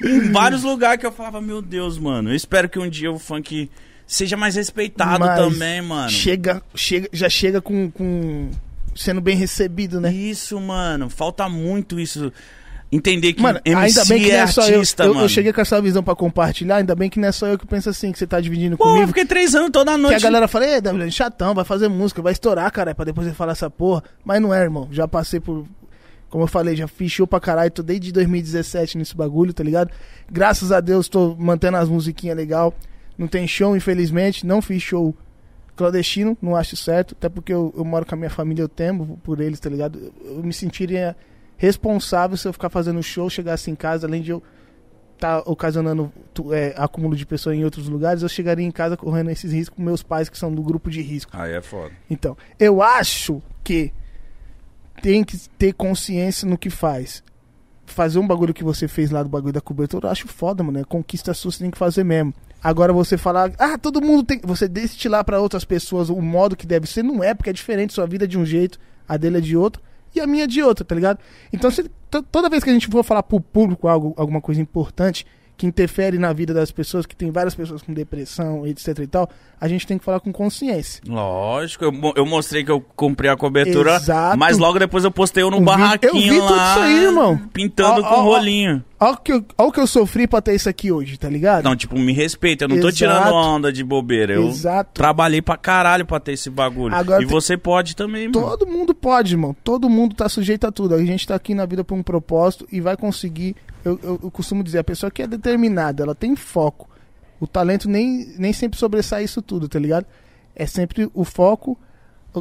em 0.04 0.32
vários 0.32 0.64
lugares 0.64 1.00
que 1.00 1.06
eu 1.06 1.12
falava, 1.12 1.40
meu 1.40 1.62
Deus, 1.62 1.98
mano. 1.98 2.30
Eu 2.30 2.36
espero 2.36 2.68
que 2.68 2.78
um 2.78 2.90
dia 2.90 3.12
o 3.12 3.18
funk 3.18 3.70
seja 4.06 4.36
mais 4.36 4.56
respeitado 4.56 5.26
Mas 5.26 5.40
também, 5.40 5.82
mano. 5.82 6.10
Chega, 6.10 6.62
chega, 6.76 7.10
já 7.14 7.30
chega 7.30 7.62
com, 7.62 7.90
com 7.90 8.50
sendo 8.96 9.20
bem 9.22 9.36
recebido, 9.36 10.00
né? 10.02 10.12
Isso, 10.12 10.60
mano. 10.60 11.10
Falta 11.10 11.48
muito 11.50 12.00
isso. 12.00 12.32
Entender 12.92 13.34
que 13.34 13.42
Mano, 13.42 13.60
MC 13.66 14.00
ainda 14.00 14.06
bem 14.06 14.24
que 14.24 14.32
é 14.32 14.36
é 14.36 14.48
só 14.48 14.62
eu. 14.70 14.76
artista, 14.76 15.04
Eu, 15.04 15.14
mano. 15.14 15.26
eu 15.26 15.30
cheguei 15.30 15.52
com 15.52 15.60
essa 15.60 15.82
visão 15.82 16.04
pra 16.04 16.16
compartilhar, 16.16 16.78
ainda 16.78 16.96
bem 16.96 17.10
que 17.10 17.20
não 17.20 17.28
é 17.28 17.32
só 17.32 17.48
eu 17.48 17.58
que 17.58 17.66
penso 17.66 17.90
assim, 17.90 18.12
que 18.12 18.18
você 18.18 18.28
tá 18.28 18.40
dividindo 18.40 18.78
Pô, 18.78 18.84
eu 18.86 18.90
comigo. 18.92 19.08
fiquei 19.08 19.26
três 19.26 19.54
anos 19.56 19.72
toda 19.72 19.92
Que 19.94 19.98
noite. 19.98 20.16
a 20.16 20.20
galera 20.20 20.48
fala, 20.48 20.66
ei, 20.68 20.78
WN, 20.80 21.12
chatão, 21.12 21.54
vai 21.56 21.66
fazer 21.66 21.90
música, 21.90 22.22
vai 22.22 22.32
estourar, 22.32 22.72
cara, 22.72 22.94
pra 22.96 23.04
depois 23.04 23.26
ele 23.28 23.36
falar 23.36 23.52
essa 23.54 23.70
porra. 23.70 24.04
Mas 24.24 24.40
não 24.42 24.54
é, 24.54 24.62
irmão. 24.62 24.88
Já 24.92 25.08
passei 25.08 25.40
por. 25.40 25.66
Como 26.30 26.44
eu 26.44 26.48
falei, 26.48 26.76
já 26.76 26.88
fiz 26.88 27.12
show 27.12 27.26
pra 27.28 27.40
caralho, 27.40 27.72
tô 27.72 27.82
desde 27.82 28.12
2017 28.12 28.98
nesse 28.98 29.16
bagulho, 29.16 29.52
tá 29.54 29.64
ligado? 29.64 29.90
Graças 30.32 30.72
a 30.72 30.80
Deus 30.80 31.10
tô 31.10 31.36
mantendo 31.38 31.78
as 31.78 31.90
musiquinhas 31.90 32.38
legal. 32.38 32.74
Não 33.18 33.28
tem 33.28 33.48
show, 33.48 33.76
infelizmente. 33.76 34.46
Não 34.46 34.62
fiz 34.62 34.82
show 34.84 35.14
clandestino, 35.76 36.38
não 36.42 36.56
acho 36.56 36.76
certo. 36.76 37.14
Até 37.18 37.30
porque 37.30 37.54
eu, 37.54 37.74
eu 37.78 37.84
moro 37.86 38.06
com 38.06 38.16
a 38.16 38.18
minha 38.18 38.30
família, 38.30 38.64
eu 38.64 38.70
temo 38.70 39.20
por 39.24 39.40
eles, 39.42 39.60
tá 39.60 39.70
ligado? 39.70 40.00
Eu, 40.24 40.38
eu 40.38 40.44
me 40.44 40.54
sentiria 40.54 41.16
responsável 41.58 42.36
se 42.38 42.48
eu 42.48 42.54
ficar 42.54 42.70
fazendo 42.70 43.02
show, 43.04 43.30
chegasse 43.30 43.70
em 43.72 43.76
casa, 43.76 44.06
além 44.08 44.22
de 44.22 44.32
eu 44.32 44.42
tá 45.18 45.40
ocasionando 45.46 46.12
tu- 46.34 46.54
é, 46.54 46.74
acúmulo 46.76 47.16
de 47.16 47.26
pessoas 47.26 47.56
em 47.56 47.64
outros 47.64 47.88
lugares, 47.88 48.22
eu 48.22 48.28
chegaria 48.28 48.66
em 48.66 48.72
casa 48.72 48.98
correndo 48.98 49.30
esses 49.30 49.54
riscos 49.54 49.78
com 49.78 49.82
meus 49.82 50.04
pais 50.04 50.28
que 50.28 50.38
são 50.38 50.54
do 50.54 50.62
grupo 50.62 50.90
de 50.90 51.02
risco. 51.02 51.32
Aí 51.34 51.54
é 51.54 51.62
foda. 51.62 51.92
Então, 52.10 52.36
eu 52.60 52.82
acho 52.82 53.42
que 53.64 53.94
tem 55.02 55.24
que 55.24 55.38
ter 55.58 55.74
consciência 55.74 56.48
no 56.48 56.58
que 56.58 56.70
faz. 56.70 57.24
fazer 57.86 58.18
um 58.20 58.26
bagulho 58.28 58.54
que 58.54 58.64
você 58.64 58.88
fez 58.88 59.12
lá 59.12 59.22
do 59.24 59.30
bagulho 59.30 59.54
da 59.54 59.62
cobertura, 59.62 60.08
eu 60.08 60.12
acho 60.12 60.28
foda, 60.28 60.64
mano. 60.64 60.80
É 60.80 60.84
conquista 60.84 61.34
sua, 61.34 61.52
você 61.52 61.60
tem 61.60 61.70
que 61.72 61.78
fazer 61.78 62.04
mesmo. 62.04 62.34
Agora 62.68 62.92
você 62.92 63.16
falar, 63.16 63.52
ah, 63.60 63.78
todo 63.78 64.02
mundo 64.02 64.24
tem. 64.24 64.42
Você 64.44 64.68
destilar 64.68 65.24
pra 65.24 65.40
outras 65.40 65.64
pessoas 65.64 66.10
o 66.10 66.20
modo 66.20 66.56
que 66.56 66.66
deve 66.66 66.88
ser, 66.88 67.04
não 67.04 67.24
é, 67.24 67.32
porque 67.36 67.52
é 67.52 67.54
diferente. 67.54 67.94
Sua 67.94 68.08
vida 68.08 68.24
é 68.24 68.28
de 68.28 68.40
um 68.40 68.46
jeito, 68.46 68.80
a 69.08 69.18
dele 69.18 69.38
é 69.38 69.42
de 69.42 69.56
outro, 69.56 69.84
e 70.16 70.20
a 70.20 70.26
minha 70.26 70.46
é 70.46 70.48
de 70.48 70.64
outro, 70.64 70.84
tá 70.84 70.96
ligado? 70.96 71.20
Então, 71.54 71.70
se- 71.70 71.88
to- 72.10 72.24
toda 72.24 72.50
vez 72.50 72.64
que 72.64 72.70
a 72.72 72.74
gente 72.74 72.88
for 72.88 73.04
falar 73.04 73.22
pro 73.22 73.40
público 73.40 73.88
algo, 73.88 74.16
alguma 74.18 74.42
coisa 74.42 74.60
importante, 74.60 75.28
que 75.58 75.66
interfere 75.66 76.18
na 76.18 76.34
vida 76.34 76.54
das 76.54 76.72
pessoas, 76.72 77.06
que 77.06 77.16
tem 77.16 77.32
várias 77.32 77.56
pessoas 77.56 77.82
com 77.82 77.94
depressão, 77.94 78.68
etc 78.68 79.00
e 79.00 79.08
tal, 79.08 79.30
a 79.60 79.68
gente 79.68 79.88
tem 79.88 79.98
que 79.98 80.04
falar 80.04 80.20
com 80.20 80.32
consciência. 80.34 81.02
Lógico, 81.08 81.86
eu, 81.86 81.94
eu 82.16 82.26
mostrei 82.26 82.64
que 82.64 82.72
eu 82.72 82.82
comprei 82.96 83.30
a 83.32 83.38
cobertura, 83.38 83.96
Exato. 83.96 84.38
mas 84.38 84.58
logo 84.58 84.78
depois 84.78 85.04
eu 85.04 85.12
postei 85.12 85.44
eu 85.44 85.50
no 85.52 85.60
vi- 85.60 85.66
barraquinho 85.66 86.14
eu 86.14 86.20
vi 86.22 86.30
tudo 86.40 86.56
lá, 86.56 86.72
isso 86.72 86.80
aí, 86.82 87.04
irmão. 87.06 87.38
pintando 87.54 88.02
Ó, 88.02 88.04
com 88.04 88.16
ó, 88.16 88.20
ó. 88.20 88.22
rolinho. 88.24 88.84
Olha 89.00 89.12
o 89.14 89.18
que, 89.18 89.32
eu- 89.34 89.46
ó 89.58 89.68
o 89.68 89.72
que 89.72 89.80
eu 89.80 89.88
sofri 89.88 90.26
pra 90.28 90.42
ter 90.42 90.56
isso 90.56 90.68
aqui 90.70 90.92
hoje, 90.92 91.18
tá 91.18 91.30
ligado? 91.30 91.64
Não, 91.64 91.76
tipo, 91.76 91.98
me 91.98 92.12
respeita, 92.14 92.64
eu 92.66 92.70
não 92.70 92.76
tô 92.80 92.88
Exato. 92.90 92.96
tirando 92.98 93.34
onda 93.34 93.72
de 93.72 93.84
bobeira, 93.84 94.34
eu 94.34 94.48
Exato. 94.50 94.92
trabalhei 94.94 95.42
pra 95.42 95.58
caralho 95.58 96.06
pra 96.06 96.20
ter 96.20 96.34
esse 96.34 96.50
bagulho. 96.50 96.94
Agora 96.96 97.22
e 97.22 97.26
você 97.26 97.58
pode 97.58 97.96
também, 97.96 98.28
mano. 98.30 98.34
Todo 98.50 98.66
mundo 98.68 98.94
pode, 98.94 99.34
irmão. 99.34 99.56
Todo 99.64 99.90
mundo 99.90 100.16
tá 100.16 100.28
sujeito 100.30 100.66
a 100.68 100.72
tudo. 100.72 100.96
A 100.96 101.06
gente 101.06 101.26
tá 101.28 101.36
aqui 101.36 101.54
na 101.54 101.66
vida 101.66 101.84
por 101.84 101.96
um 101.96 102.04
propósito 102.04 102.68
e 102.72 102.80
vai 102.82 102.96
conseguir. 102.98 103.56
Eu, 103.86 104.00
eu- 104.04 104.20
eu 104.24 104.32
costumo 104.32 104.64
dizer, 104.64 104.80
a 104.80 104.84
pessoa 104.84 105.12
que 105.12 105.22
é 105.22 105.28
determinada, 105.28 106.04
ela 106.04 106.16
tem 106.16 106.36
foco. 106.36 106.90
O 107.40 107.46
talento 107.48 107.88
nem, 107.88 108.34
nem 108.38 108.52
sempre 108.52 108.78
sobressai 108.80 109.24
isso 109.24 109.42
tudo, 109.42 109.70
tá 109.70 109.78
ligado? 109.80 110.06
É 110.56 110.66
sempre 110.66 111.10
o 111.14 111.24
foco. 111.24 111.78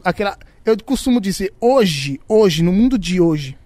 Aquela. 0.02 0.38
Eu 0.64 0.76
costumo 0.82 1.20
dizer, 1.20 1.52
hoje, 1.60 2.18
hoje, 2.26 2.62
no 2.62 2.72
mundo 2.72 2.98
de 2.98 3.20
hoje, 3.20 3.56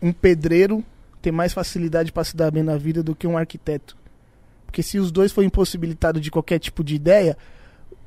um 0.00 0.12
pedreiro 0.12 0.84
tem 1.20 1.32
mais 1.32 1.52
facilidade 1.52 2.12
pra 2.12 2.22
se 2.22 2.36
dar 2.36 2.50
bem 2.50 2.62
na 2.62 2.76
vida 2.76 3.02
do 3.02 3.14
que 3.16 3.26
um 3.26 3.36
arquiteto. 3.36 3.96
Porque 4.64 4.82
se 4.82 4.98
os 4.98 5.10
dois 5.10 5.32
forem 5.32 5.48
impossibilitados 5.48 6.22
de 6.22 6.30
qualquer 6.30 6.58
tipo 6.60 6.84
de 6.84 6.94
ideia, 6.94 7.36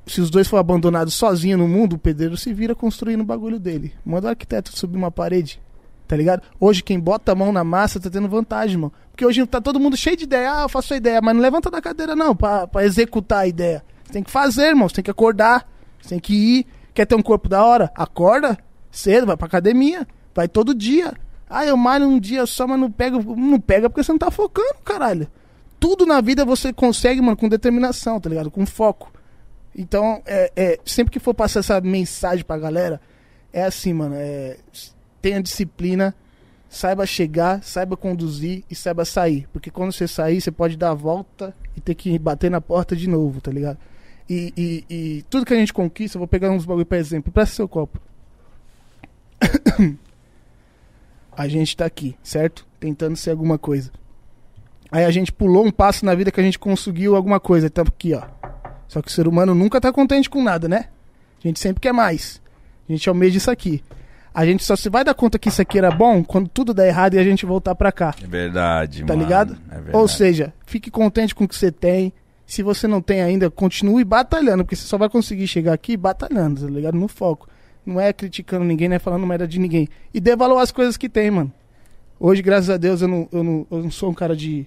se 0.07 0.21
os 0.21 0.29
dois 0.29 0.47
forem 0.47 0.61
abandonados 0.61 1.13
sozinhos 1.15 1.59
no 1.59 1.67
mundo, 1.67 1.93
o 1.93 1.99
pedreiro 1.99 2.37
se 2.37 2.53
vira 2.53 2.73
construindo 2.73 3.21
o 3.21 3.25
bagulho 3.25 3.59
dele. 3.59 3.93
Manda 4.05 4.27
o 4.27 4.29
arquiteto 4.29 4.77
subir 4.77 4.95
uma 4.97 5.11
parede. 5.11 5.59
Tá 6.09 6.15
ligado? 6.15 6.41
Hoje 6.59 6.81
quem 6.81 6.99
bota 6.99 7.33
a 7.33 7.35
mão 7.35 7.51
na 7.51 7.63
massa 7.63 7.99
tá 7.99 8.09
tendo 8.09 8.27
vantagem, 8.27 8.77
mano. 8.77 8.91
Porque 9.11 9.23
hoje 9.23 9.45
tá 9.45 9.61
todo 9.61 9.79
mundo 9.79 9.95
cheio 9.95 10.17
de 10.17 10.23
ideia. 10.23 10.51
Ah, 10.51 10.61
eu 10.63 10.69
faço 10.69 10.95
a 10.95 10.97
ideia, 10.97 11.21
mas 11.21 11.35
não 11.35 11.41
levanta 11.41 11.69
da 11.69 11.79
cadeira 11.79 12.15
não, 12.15 12.35
pra, 12.35 12.65
pra 12.65 12.83
executar 12.83 13.41
a 13.41 13.47
ideia. 13.47 13.85
Você 14.03 14.13
tem 14.13 14.23
que 14.23 14.31
fazer, 14.31 14.69
irmão. 14.69 14.89
Você 14.89 14.95
tem 14.95 15.03
que 15.03 15.11
acordar. 15.11 15.69
Você 16.01 16.09
tem 16.09 16.19
que 16.19 16.33
ir. 16.33 16.67
Quer 16.95 17.05
ter 17.05 17.13
um 17.13 17.21
corpo 17.21 17.47
da 17.47 17.63
hora? 17.63 17.91
Acorda 17.93 18.57
cedo, 18.89 19.27
vai 19.27 19.37
pra 19.37 19.45
academia. 19.45 20.07
Vai 20.33 20.47
todo 20.47 20.73
dia. 20.73 21.13
Ah, 21.47 21.63
eu 21.63 21.77
malho 21.77 22.07
um 22.07 22.19
dia 22.19 22.43
só, 22.47 22.65
mas 22.65 22.79
não 22.79 22.91
pega. 22.91 23.19
Não 23.19 23.59
pega 23.59 23.87
porque 23.87 24.03
você 24.03 24.11
não 24.11 24.17
tá 24.17 24.31
focando, 24.31 24.79
caralho. 24.83 25.27
Tudo 25.79 26.07
na 26.07 26.21
vida 26.21 26.43
você 26.43 26.73
consegue, 26.73 27.21
mano, 27.21 27.37
com 27.37 27.47
determinação, 27.47 28.19
tá 28.19 28.27
ligado? 28.27 28.49
Com 28.49 28.65
foco. 28.65 29.13
Então, 29.75 30.23
é, 30.25 30.51
é, 30.55 30.79
sempre 30.83 31.11
que 31.11 31.19
for 31.19 31.35
passar 31.35 31.59
essa 31.59 31.79
mensagem 31.79 32.43
pra 32.43 32.57
galera, 32.57 32.99
é 33.53 33.63
assim, 33.63 33.93
mano. 33.93 34.15
É, 34.17 34.57
tenha 35.21 35.41
disciplina, 35.41 36.15
saiba 36.67 37.05
chegar, 37.05 37.63
saiba 37.63 37.97
conduzir 37.97 38.63
e 38.69 38.75
saiba 38.75 39.03
sair. 39.05 39.47
Porque 39.51 39.69
quando 39.71 39.91
você 39.91 40.07
sair, 40.07 40.39
você 40.41 40.51
pode 40.51 40.77
dar 40.77 40.91
a 40.91 40.93
volta 40.95 41.55
e 41.75 41.81
ter 41.81 41.95
que 41.95 42.17
bater 42.19 42.49
na 42.51 42.61
porta 42.61 42.95
de 42.95 43.07
novo, 43.07 43.41
tá 43.41 43.51
ligado? 43.51 43.77
E, 44.29 44.53
e- 44.55 44.85
e 44.89 45.21
tudo 45.29 45.45
que 45.45 45.53
a 45.53 45.57
gente 45.57 45.73
conquista, 45.73 46.19
vou 46.19 46.27
pegar 46.27 46.51
uns 46.51 46.65
bagulho 46.65 46.85
pra 46.85 46.97
exemplo. 46.99 47.31
Presta 47.31 47.55
seu 47.55 47.67
copo. 47.67 47.99
a 51.35 51.47
gente 51.47 51.75
tá 51.75 51.85
aqui, 51.85 52.15
certo? 52.21 52.65
Tentando 52.79 53.15
ser 53.15 53.31
alguma 53.31 53.57
coisa. 53.57 53.91
Aí 54.91 55.05
a 55.05 55.11
gente 55.11 55.31
pulou 55.31 55.65
um 55.65 55.71
passo 55.71 56.05
na 56.05 56.15
vida 56.15 56.31
que 56.31 56.39
a 56.39 56.43
gente 56.43 56.59
conseguiu 56.59 57.15
alguma 57.15 57.39
coisa. 57.39 57.67
Estamos 57.67 57.91
aqui, 57.95 58.13
ó. 58.13 58.23
Só 58.87 59.01
que 59.01 59.07
o 59.09 59.11
ser 59.11 59.27
humano 59.27 59.53
nunca 59.53 59.79
tá 59.79 59.91
contente 59.93 60.29
com 60.29 60.43
nada, 60.43 60.67
né? 60.67 60.89
A 61.43 61.47
gente 61.47 61.59
sempre 61.59 61.79
quer 61.79 61.93
mais. 61.93 62.41
A 62.87 62.91
gente 62.91 63.07
almeja 63.07 63.37
isso 63.37 63.51
aqui. 63.51 63.83
A 64.33 64.45
gente 64.45 64.63
só 64.63 64.75
se 64.75 64.89
vai 64.89 65.03
dar 65.03 65.13
conta 65.13 65.39
que 65.39 65.49
isso 65.49 65.61
aqui 65.61 65.77
era 65.77 65.89
bom 65.91 66.23
quando 66.23 66.47
tudo 66.47 66.73
der 66.73 66.87
errado 66.87 67.15
e 67.15 67.17
a 67.19 67.23
gente 67.23 67.45
voltar 67.45 67.73
pra 67.75 67.91
cá. 67.91 68.13
É 68.23 68.27
verdade, 68.27 69.03
Tá 69.03 69.13
mano. 69.13 69.23
ligado? 69.25 69.57
É 69.69 69.75
verdade. 69.75 69.97
Ou 69.97 70.07
seja, 70.07 70.53
fique 70.65 70.91
contente 70.91 71.33
com 71.33 71.43
o 71.43 71.47
que 71.47 71.55
você 71.55 71.71
tem. 71.71 72.13
Se 72.45 72.63
você 72.63 72.87
não 72.87 73.01
tem 73.01 73.21
ainda, 73.21 73.49
continue 73.49 74.03
batalhando, 74.03 74.63
porque 74.63 74.75
você 74.75 74.85
só 74.87 74.97
vai 74.97 75.09
conseguir 75.09 75.47
chegar 75.47 75.73
aqui 75.73 75.95
batalhando, 75.97 76.61
tá 76.61 76.67
ligado? 76.71 76.95
No 76.97 77.07
foco. 77.07 77.47
Não 77.85 77.99
é 77.99 78.11
criticando 78.13 78.65
ninguém, 78.65 78.87
não 78.89 78.95
é 78.95 78.99
falando 78.99 79.25
merda 79.25 79.47
de 79.47 79.59
ninguém. 79.59 79.87
E 80.13 80.19
dê 80.19 80.35
valor 80.35 80.57
às 80.59 80.71
coisas 80.71 80.95
que 80.97 81.07
tem, 81.09 81.29
mano. 81.31 81.51
Hoje, 82.19 82.41
graças 82.41 82.69
a 82.69 82.77
Deus, 82.77 83.01
eu 83.01 83.07
não, 83.07 83.27
eu 83.31 83.43
não, 83.43 83.67
eu 83.71 83.83
não 83.83 83.91
sou 83.91 84.09
um 84.09 84.13
cara 84.13 84.35
de, 84.35 84.65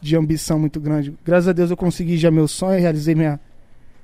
de 0.00 0.16
ambição 0.16 0.58
muito 0.58 0.80
grande. 0.80 1.14
Graças 1.24 1.48
a 1.48 1.52
Deus 1.52 1.70
eu 1.70 1.76
consegui 1.76 2.16
já 2.16 2.30
meu 2.30 2.48
sonho, 2.48 2.80
realizei 2.80 3.14
minha, 3.14 3.38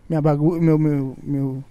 minha 0.09 0.21
bagulho, 0.21 0.61
meu, 0.61 0.79
meu, 0.79 1.17
meu, 1.23 1.65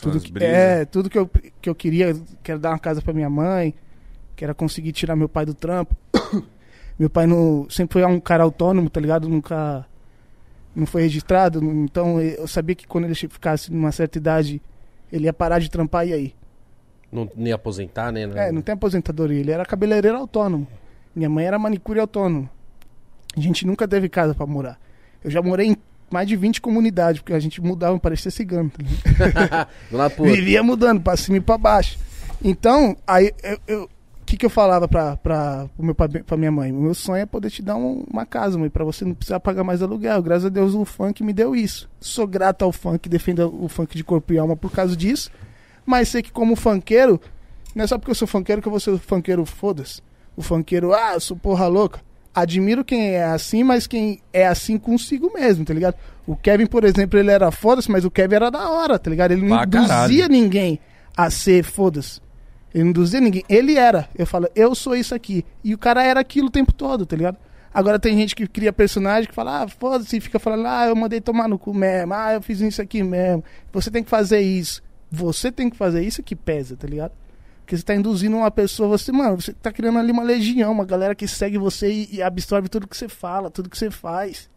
tudo 0.00 0.20
Suas 0.20 0.24
que, 0.24 0.44
é, 0.44 0.84
tudo 0.84 1.10
que 1.10 1.18
eu, 1.18 1.28
que 1.60 1.68
eu 1.68 1.74
queria, 1.74 2.14
quero 2.42 2.58
dar 2.58 2.70
uma 2.70 2.78
casa 2.78 3.02
pra 3.02 3.12
minha 3.12 3.30
mãe, 3.30 3.74
quero 4.36 4.54
conseguir 4.54 4.92
tirar 4.92 5.16
meu 5.16 5.28
pai 5.28 5.44
do 5.44 5.54
trampo. 5.54 5.96
meu 6.98 7.10
pai 7.10 7.26
não, 7.26 7.66
sempre 7.68 7.94
foi 7.94 8.04
um 8.04 8.20
cara 8.20 8.44
autônomo, 8.44 8.88
tá 8.88 9.00
ligado? 9.00 9.28
Nunca 9.28 9.86
não 10.74 10.86
foi 10.86 11.02
registrado, 11.02 11.62
então 11.64 12.20
eu 12.20 12.46
sabia 12.46 12.76
que 12.76 12.86
quando 12.86 13.04
ele 13.04 13.14
ficasse 13.14 13.72
numa 13.72 13.90
certa 13.90 14.18
idade, 14.18 14.62
ele 15.12 15.24
ia 15.24 15.32
parar 15.32 15.58
de 15.58 15.68
trampar 15.68 16.06
e 16.06 16.12
aí. 16.12 16.34
Não, 17.10 17.28
nem 17.34 17.52
aposentar, 17.52 18.12
né? 18.12 18.22
É, 18.36 18.52
não 18.52 18.62
tem 18.62 18.72
aposentadoria, 18.72 19.40
ele 19.40 19.50
era 19.50 19.66
cabeleireiro 19.66 20.16
autônomo. 20.16 20.66
Minha 21.14 21.28
mãe 21.28 21.44
era 21.44 21.58
manicure 21.58 21.98
autônomo. 21.98 22.48
A 23.36 23.40
gente 23.40 23.66
nunca 23.66 23.86
teve 23.88 24.08
casa 24.08 24.34
pra 24.34 24.46
morar. 24.46 24.78
Eu 25.22 25.30
já 25.30 25.42
morei 25.42 25.66
em 25.66 25.76
mais 26.10 26.26
de 26.28 26.36
20 26.36 26.60
comunidades, 26.60 27.20
porque 27.20 27.32
a 27.34 27.38
gente 27.40 27.60
mudava, 27.60 27.98
parecia 27.98 28.30
cigano. 28.30 28.70
Tá. 29.18 29.68
Vivia 30.24 30.62
mudando 30.64 31.00
pra 31.00 31.16
cima 31.16 31.36
e 31.36 31.40
pra 31.40 31.56
baixo. 31.56 31.98
Então, 32.42 32.96
aí 33.06 33.32
eu. 33.66 33.84
o 33.84 33.88
que, 34.26 34.36
que 34.36 34.46
eu 34.46 34.50
falava 34.50 34.86
pra, 34.88 35.16
pra, 35.16 35.66
pro 35.76 35.84
meu, 35.84 35.94
pai- 35.94 36.08
pra 36.08 36.36
minha 36.36 36.50
mãe? 36.50 36.72
O 36.72 36.80
meu 36.80 36.94
sonho 36.94 37.22
é 37.22 37.26
poder 37.26 37.50
te 37.50 37.62
dar 37.62 37.76
um- 37.76 38.04
uma 38.10 38.24
casa, 38.24 38.56
mãe, 38.58 38.70
pra 38.70 38.84
você 38.84 39.04
não 39.04 39.14
precisar 39.14 39.40
pagar 39.40 39.62
mais 39.64 39.82
aluguel. 39.82 40.22
Graças 40.22 40.46
a 40.46 40.48
Deus 40.48 40.74
o 40.74 40.84
funk 40.84 41.22
me 41.22 41.32
deu 41.32 41.54
isso. 41.54 41.88
Sou 42.00 42.26
grato 42.26 42.64
ao 42.64 42.72
funk, 42.72 43.08
defendo 43.08 43.52
o 43.62 43.68
funk 43.68 43.96
de 43.96 44.04
corpo 44.04 44.32
e 44.32 44.38
alma 44.38 44.56
por 44.56 44.70
causa 44.72 44.96
disso. 44.96 45.30
Mas 45.84 46.08
sei 46.08 46.22
que 46.22 46.30
como 46.32 46.54
funkeiro, 46.56 47.20
não 47.74 47.84
é 47.84 47.86
só 47.86 47.98
porque 47.98 48.10
eu 48.10 48.14
sou 48.14 48.28
funkeiro 48.28 48.62
que 48.62 48.68
eu 48.68 48.72
vou 48.72 48.80
ser 48.80 48.96
funkeiro 48.98 49.44
foda-se. 49.44 50.00
O 50.36 50.42
funkeiro, 50.42 50.94
ah, 50.94 51.14
eu 51.14 51.20
sou 51.20 51.36
porra 51.36 51.66
louca. 51.66 52.00
Admiro 52.34 52.84
quem 52.84 53.10
é 53.14 53.24
assim, 53.24 53.64
mas 53.64 53.86
quem 53.86 54.20
é 54.32 54.46
assim 54.46 54.78
consigo 54.78 55.32
mesmo, 55.34 55.64
tá 55.64 55.74
ligado? 55.74 55.96
O 56.26 56.36
Kevin, 56.36 56.66
por 56.66 56.84
exemplo, 56.84 57.18
ele 57.18 57.30
era 57.30 57.50
foda-se, 57.50 57.90
mas 57.90 58.04
o 58.04 58.10
Kevin 58.10 58.36
era 58.36 58.50
da 58.50 58.70
hora, 58.70 58.98
tá 58.98 59.10
ligado? 59.10 59.32
Ele 59.32 59.42
não 59.42 59.56
Pra 59.56 59.66
induzia 59.66 59.88
caralho. 59.88 60.28
ninguém 60.28 60.78
a 61.16 61.28
ser 61.28 61.64
foda-se. 61.64 62.20
Ele 62.72 62.84
não 62.84 62.90
induzia 62.90 63.20
ninguém. 63.20 63.42
Ele 63.48 63.74
era. 63.76 64.08
Eu 64.16 64.26
falo, 64.26 64.48
eu 64.54 64.74
sou 64.76 64.94
isso 64.94 65.12
aqui. 65.14 65.44
E 65.64 65.74
o 65.74 65.78
cara 65.78 66.04
era 66.04 66.20
aquilo 66.20 66.46
o 66.46 66.50
tempo 66.52 66.72
todo, 66.72 67.04
tá 67.04 67.16
ligado? 67.16 67.36
Agora 67.74 67.98
tem 67.98 68.16
gente 68.16 68.34
que 68.36 68.46
cria 68.46 68.72
personagem 68.72 69.28
que 69.28 69.34
fala, 69.34 69.62
ah, 69.62 69.68
foda-se, 69.68 70.16
e 70.16 70.20
fica 70.20 70.38
falando, 70.38 70.66
ah, 70.66 70.86
eu 70.86 70.94
mandei 70.96 71.20
tomar 71.20 71.48
no 71.48 71.58
cu 71.58 71.74
mesmo, 71.74 72.14
ah, 72.14 72.34
eu 72.34 72.42
fiz 72.42 72.60
isso 72.60 72.80
aqui 72.80 73.02
mesmo. 73.02 73.42
Você 73.72 73.90
tem 73.90 74.02
que 74.04 74.10
fazer 74.10 74.40
isso. 74.40 74.82
Você 75.10 75.50
tem 75.50 75.68
que 75.68 75.76
fazer 75.76 76.02
isso 76.04 76.22
que 76.22 76.36
pesa, 76.36 76.76
tá 76.76 76.86
ligado? 76.86 77.12
Porque 77.70 77.76
você 77.76 77.84
tá 77.84 77.94
induzindo 77.94 78.36
uma 78.36 78.50
pessoa, 78.50 78.88
você, 78.88 79.12
mano, 79.12 79.40
você 79.40 79.52
tá 79.52 79.70
criando 79.70 79.96
ali 80.00 80.10
uma 80.10 80.24
legião, 80.24 80.72
uma 80.72 80.84
galera 80.84 81.14
que 81.14 81.28
segue 81.28 81.56
você 81.56 81.88
e, 81.88 82.16
e 82.16 82.20
absorve 82.20 82.68
tudo 82.68 82.88
que 82.88 82.96
você 82.96 83.08
fala, 83.08 83.48
tudo 83.48 83.70
que 83.70 83.78
você 83.78 83.92
faz. 83.92 84.50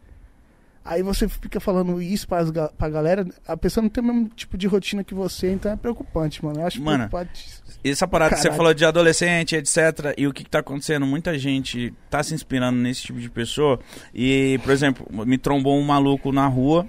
Aí 0.83 1.03
você 1.03 1.29
fica 1.29 1.59
falando 1.59 2.01
isso 2.01 2.27
pras, 2.27 2.49
ga- 2.49 2.71
pra 2.75 2.89
galera, 2.89 3.23
a 3.47 3.55
pessoa 3.55 3.83
não 3.83 3.89
tem 3.89 4.03
o 4.03 4.07
mesmo 4.07 4.29
tipo 4.29 4.57
de 4.57 4.65
rotina 4.65 5.03
que 5.03 5.13
você, 5.13 5.51
então 5.51 5.71
é 5.71 5.75
preocupante, 5.75 6.43
mano. 6.43 6.59
Eu 6.61 6.65
acho 6.65 6.81
Mano, 6.81 7.07
preocupante. 7.07 7.61
Essa 7.83 8.07
parada 8.07 8.31
que 8.33 8.37
você 8.41 8.47
Caralho. 8.47 8.57
falou 8.57 8.73
de 8.73 8.83
adolescente, 8.83 9.55
etc. 9.55 9.77
E 10.17 10.25
o 10.25 10.33
que, 10.33 10.43
que 10.43 10.49
tá 10.49 10.59
acontecendo? 10.59 11.05
Muita 11.05 11.37
gente 11.37 11.93
tá 12.09 12.23
se 12.23 12.33
inspirando 12.33 12.79
nesse 12.79 13.03
tipo 13.03 13.19
de 13.19 13.29
pessoa. 13.29 13.79
E, 14.11 14.59
por 14.63 14.71
exemplo, 14.71 15.05
me 15.23 15.37
trombou 15.37 15.77
um 15.77 15.83
maluco 15.83 16.31
na 16.31 16.47
rua, 16.47 16.87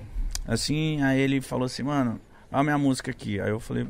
assim, 0.48 1.02
aí 1.02 1.20
ele 1.20 1.42
falou 1.42 1.66
assim, 1.66 1.82
mano, 1.82 2.18
olha 2.51 2.60
a 2.60 2.64
minha 2.64 2.78
música 2.78 3.10
aqui. 3.10 3.38
Aí 3.38 3.51
eu 3.51 3.60
falei. 3.60 3.86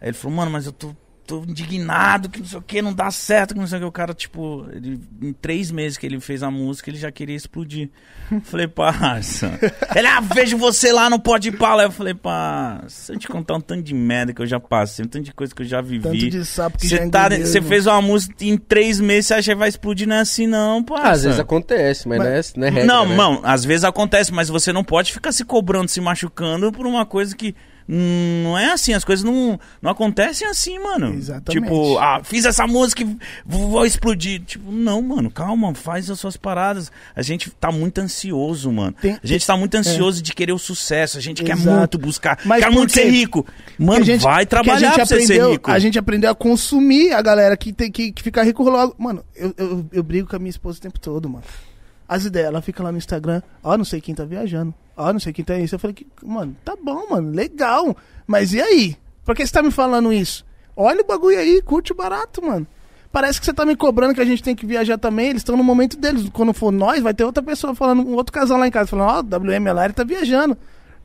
Aí 0.00 0.10
ele 0.10 0.12
falou, 0.16 0.36
mano, 0.36 0.52
mas 0.52 0.64
eu 0.66 0.72
tô, 0.72 0.94
tô 1.28 1.44
indignado, 1.46 2.28
que 2.30 2.40
não 2.40 2.46
sei 2.46 2.58
o 2.58 2.62
que, 2.62 2.80
não 2.82 2.92
dá 2.94 3.10
certo, 3.10 3.52
que 3.54 3.60
não 3.60 3.66
sei 3.66 3.76
o 3.78 3.80
que. 3.82 3.86
O 3.86 3.92
cara, 3.92 4.14
tipo, 4.14 4.66
ele- 4.72 4.98
em 5.22 5.32
três 5.32 5.70
meses 5.70 5.98
que 5.98 6.06
ele 6.06 6.18
fez 6.20 6.42
a 6.42 6.50
música, 6.50 6.88
ele 6.90 6.96
já 6.98 7.12
queria 7.12 7.36
explodir. 7.36 7.90
Falei, 8.44 8.66
parça. 8.66 9.58
Ele, 9.94 10.06
ah, 10.06 10.20
vejo 10.20 10.56
você 10.56 10.90
lá 10.92 11.08
no 11.10 11.18
Pode 11.20 11.52
Pala. 11.52 11.82
Eu 11.82 11.90
falei, 11.92 12.14
parça, 12.14 12.88
se 12.88 13.12
eu 13.12 13.18
te 13.18 13.28
contar 13.28 13.54
um 13.56 13.60
tanto 13.60 13.82
de 13.82 13.94
merda 13.94 14.32
que 14.32 14.40
eu 14.42 14.46
já 14.46 14.58
passei, 14.58 15.04
um 15.04 15.08
tanto 15.08 15.24
de 15.24 15.32
coisa 15.34 15.54
que 15.54 15.62
eu 15.62 15.66
já 15.66 15.80
vivi. 15.80 16.02
Tanto 16.02 16.16
de 16.30 16.44
sapo 16.44 16.78
que 16.78 16.86
Você 16.88 16.96
já 16.96 17.08
tá, 17.10 17.28
você 17.28 17.58
irmão. 17.58 17.68
fez 17.68 17.86
uma 17.86 18.02
música 18.02 18.34
em 18.44 18.56
três 18.56 18.98
meses, 18.98 19.26
você 19.26 19.34
acha 19.34 19.52
que 19.52 19.58
vai 19.58 19.68
explodir? 19.68 20.08
Não 20.08 20.16
é 20.16 20.20
assim, 20.20 20.46
não. 20.46 20.84
Ah, 20.96 21.10
às 21.10 21.22
vezes 21.24 21.38
acontece, 21.40 22.08
mas, 22.08 22.18
não 22.18 22.26
é, 22.26 22.40
não 22.56 22.66
é 22.66 22.70
regra, 22.70 22.86
Não, 22.86 23.06
né? 23.06 23.16
não, 23.16 23.40
às 23.44 23.64
vezes 23.64 23.84
acontece, 23.84 24.32
mas 24.32 24.48
você 24.48 24.72
não 24.72 24.82
pode 24.82 25.12
ficar 25.12 25.32
se 25.32 25.44
cobrando, 25.44 25.88
se 25.88 26.00
machucando 26.00 26.72
por 26.72 26.86
uma 26.86 27.04
coisa 27.04 27.36
que. 27.36 27.54
Não 27.88 28.58
é 28.58 28.70
assim, 28.72 28.92
as 28.92 29.02
coisas 29.02 29.24
não, 29.24 29.58
não 29.80 29.90
acontecem 29.90 30.46
assim, 30.46 30.78
mano. 30.78 31.14
Exatamente. 31.14 31.62
Tipo, 31.64 31.98
ah, 31.98 32.20
fiz 32.22 32.44
essa 32.44 32.66
música 32.66 33.02
e 33.02 33.16
vou, 33.46 33.86
explodir. 33.86 34.42
Tipo, 34.44 34.70
não, 34.70 35.00
mano, 35.00 35.30
calma, 35.30 35.74
faz 35.74 36.10
as 36.10 36.20
suas 36.20 36.36
paradas. 36.36 36.92
A 37.16 37.22
gente 37.22 37.50
tá 37.50 37.72
muito 37.72 37.98
ansioso, 37.98 38.70
mano. 38.70 38.94
Tem- 39.00 39.18
a 39.22 39.26
gente 39.26 39.46
tá 39.46 39.56
muito 39.56 39.74
ansioso 39.74 40.22
de 40.22 40.34
querer 40.34 40.52
o 40.52 40.58
sucesso, 40.58 41.16
a 41.16 41.20
gente 41.20 41.42
quer 41.42 41.56
Exato. 41.56 41.78
muito 41.78 41.98
buscar, 41.98 42.38
Mas 42.44 42.62
quer 42.62 42.70
muito 42.70 42.92
ser 42.92 43.08
rico. 43.08 43.46
Mano, 43.78 44.04
gente- 44.04 44.20
vai 44.22 44.44
trabalhar 44.44 44.92
pra 44.92 45.06
você 45.06 45.20
ser 45.20 45.24
aprendeu, 45.34 45.50
rico. 45.52 45.70
A 45.70 45.78
gente 45.78 45.98
aprendeu 45.98 46.30
a 46.30 46.34
consumir 46.34 47.12
a 47.14 47.22
galera 47.22 47.56
que 47.56 47.72
tem 47.72 47.90
que, 47.90 48.12
que 48.12 48.22
fica 48.22 48.42
rico 48.42 48.62
logo. 48.64 48.94
Mano, 48.98 49.24
eu, 49.34 49.54
eu, 49.56 49.86
eu 49.92 50.02
brigo 50.02 50.28
com 50.28 50.36
a 50.36 50.38
minha 50.38 50.50
esposa 50.50 50.78
o 50.78 50.82
tempo 50.82 51.00
todo, 51.00 51.28
mano. 51.28 51.44
As 52.08 52.24
ideias, 52.24 52.48
ela 52.48 52.62
fica 52.62 52.82
lá 52.82 52.90
no 52.90 52.96
Instagram, 52.98 53.42
ó, 53.62 53.76
não 53.76 53.84
sei 53.84 54.00
quem 54.00 54.14
tá 54.14 54.24
viajando, 54.24 54.72
ó, 54.96 55.12
não 55.12 55.20
sei 55.20 55.32
quem 55.32 55.44
tá 55.44 55.58
isso. 55.58 55.74
Eu 55.74 55.78
falei 55.78 55.94
que, 55.94 56.06
mano, 56.24 56.56
tá 56.64 56.74
bom, 56.82 57.06
mano, 57.10 57.30
legal. 57.30 57.94
Mas 58.26 58.54
e 58.54 58.60
aí? 58.62 58.96
Por 59.24 59.34
que 59.36 59.46
você 59.46 59.52
tá 59.52 59.62
me 59.62 59.70
falando 59.70 60.10
isso? 60.12 60.44
Olha 60.74 61.02
o 61.02 61.06
bagulho 61.06 61.38
aí, 61.38 61.60
curte 61.60 61.92
barato, 61.92 62.40
mano. 62.42 62.66
Parece 63.12 63.38
que 63.40 63.44
você 63.46 63.52
tá 63.52 63.66
me 63.66 63.74
cobrando 63.76 64.14
que 64.14 64.20
a 64.20 64.24
gente 64.24 64.42
tem 64.42 64.54
que 64.54 64.64
viajar 64.66 64.96
também. 64.96 65.30
Eles 65.30 65.40
estão 65.40 65.56
no 65.56 65.64
momento 65.64 65.96
deles. 65.98 66.28
Quando 66.30 66.52
for 66.54 66.70
nós, 66.70 67.02
vai 67.02 67.12
ter 67.12 67.24
outra 67.24 67.42
pessoa 67.42 67.74
falando, 67.74 68.02
um 68.06 68.14
outro 68.14 68.32
casal 68.32 68.58
lá 68.58 68.66
em 68.66 68.70
casa, 68.70 68.88
falando, 68.88 69.08
ó, 69.10 69.20
o 69.20 69.40
WM 69.40 69.72
lá, 69.74 69.84
ele 69.84 69.94
tá 69.94 70.04
viajando. 70.04 70.56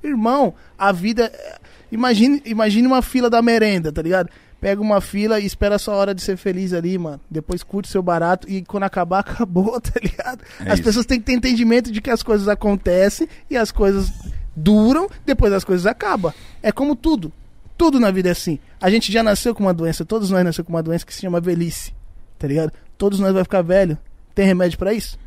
Irmão, 0.03 0.53
a 0.77 0.91
vida. 0.91 1.25
é- 1.33 1.59
Imagine, 1.91 2.41
imagine 2.45 2.87
uma 2.87 3.01
fila 3.01 3.29
da 3.29 3.41
merenda, 3.41 3.91
tá 3.91 4.01
ligado? 4.01 4.29
Pega 4.63 4.81
uma 4.81 5.01
fila 5.01 5.41
e 5.41 5.45
espera 5.45 5.75
a 5.75 5.77
sua 5.77 5.93
hora 5.93 6.15
de 6.15 6.21
ser 6.21 6.37
feliz 6.37 6.71
ali, 6.71 6.97
mano. 6.97 7.19
Depois 7.29 7.63
curte 7.63 7.89
seu 7.89 8.01
barato 8.01 8.49
e 8.49 8.61
quando 8.61 8.83
acabar, 8.83 9.19
acabou, 9.27 9.81
tá 9.81 9.99
ligado? 10.01 10.41
É 10.61 10.69
as 10.69 10.75
isso. 10.75 10.83
pessoas 10.83 11.05
têm 11.05 11.19
que 11.19 11.25
ter 11.25 11.33
entendimento 11.33 11.91
de 11.91 11.99
que 11.99 12.09
as 12.09 12.23
coisas 12.23 12.47
acontecem 12.47 13.27
e 13.49 13.57
as 13.57 13.73
coisas 13.73 14.09
duram, 14.55 15.09
depois 15.25 15.51
as 15.51 15.65
coisas 15.65 15.85
acabam. 15.85 16.31
É 16.61 16.71
como 16.71 16.95
tudo. 16.95 17.29
Tudo 17.77 17.99
na 17.99 18.09
vida 18.09 18.29
é 18.29 18.31
assim. 18.31 18.57
A 18.79 18.89
gente 18.89 19.11
já 19.11 19.21
nasceu 19.21 19.53
com 19.53 19.63
uma 19.63 19.73
doença, 19.73 20.05
todos 20.05 20.29
nós 20.29 20.45
nascemos 20.45 20.65
com 20.65 20.71
uma 20.73 20.81
doença 20.81 21.05
que 21.05 21.13
se 21.13 21.19
chama 21.19 21.41
velhice, 21.41 21.91
tá 22.39 22.47
ligado? 22.47 22.71
Todos 22.97 23.19
nós 23.19 23.33
vai 23.33 23.43
ficar 23.43 23.63
velho. 23.63 23.97
Tem 24.33 24.45
remédio 24.45 24.77
pra 24.79 24.93
isso? 24.93 25.19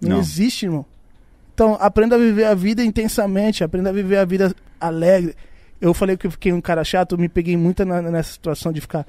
Não, 0.00 0.10
Não. 0.10 0.18
existe, 0.18 0.66
irmão. 0.66 0.84
Então, 1.54 1.76
aprenda 1.78 2.16
a 2.16 2.18
viver 2.18 2.46
a 2.46 2.54
vida 2.54 2.82
intensamente, 2.82 3.62
aprenda 3.62 3.90
a 3.90 3.92
viver 3.92 4.16
a 4.16 4.24
vida 4.24 4.52
alegre. 4.80 5.36
Eu 5.82 5.92
falei 5.92 6.16
que 6.16 6.26
eu 6.26 6.30
fiquei 6.30 6.52
um 6.52 6.60
cara 6.60 6.84
chato, 6.84 7.18
me 7.18 7.28
peguei 7.28 7.56
muito 7.56 7.84
na- 7.84 8.00
nessa 8.00 8.32
situação 8.32 8.72
de 8.72 8.80
ficar 8.80 9.04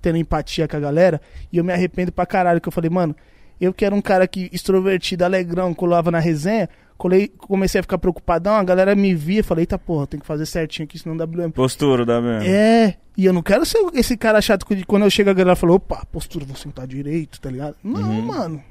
tendo 0.00 0.16
empatia 0.16 0.68
com 0.68 0.76
a 0.76 0.80
galera, 0.80 1.20
e 1.52 1.56
eu 1.58 1.64
me 1.64 1.72
arrependo 1.72 2.12
pra 2.12 2.24
caralho, 2.24 2.60
que 2.60 2.68
eu 2.68 2.72
falei, 2.72 2.88
mano, 2.90 3.16
eu 3.60 3.72
que 3.72 3.84
era 3.84 3.94
um 3.94 4.00
cara 4.02 4.26
que 4.28 4.48
extrovertido, 4.52 5.24
alegrão, 5.24 5.72
colava 5.74 6.10
na 6.10 6.18
resenha, 6.20 6.68
colei, 6.96 7.26
comecei 7.28 7.80
a 7.80 7.82
ficar 7.82 7.98
preocupadão, 7.98 8.54
a 8.54 8.62
galera 8.62 8.94
me 8.94 9.14
via, 9.14 9.42
falei, 9.42 9.62
eita 9.62 9.78
porra, 9.78 10.06
tem 10.06 10.20
que 10.20 10.26
fazer 10.26 10.46
certinho 10.46 10.84
aqui, 10.84 10.98
senão 10.98 11.16
WM. 11.16 11.50
Postura 11.52 12.04
da 12.06 12.20
mesmo. 12.20 12.48
É, 12.48 12.96
e 13.16 13.24
eu 13.24 13.32
não 13.32 13.42
quero 13.42 13.64
ser 13.66 13.78
esse 13.94 14.16
cara 14.16 14.40
chato 14.40 14.64
que 14.66 14.84
quando 14.84 15.02
eu 15.04 15.10
chego 15.10 15.30
a 15.30 15.34
galera 15.34 15.56
fala, 15.56 15.72
opa, 15.72 16.04
postura, 16.12 16.44
vou 16.44 16.54
sentar 16.56 16.86
direito, 16.86 17.40
tá 17.40 17.50
ligado? 17.50 17.74
Não, 17.82 18.00
Uhum. 18.00 18.22
mano. 18.26 18.62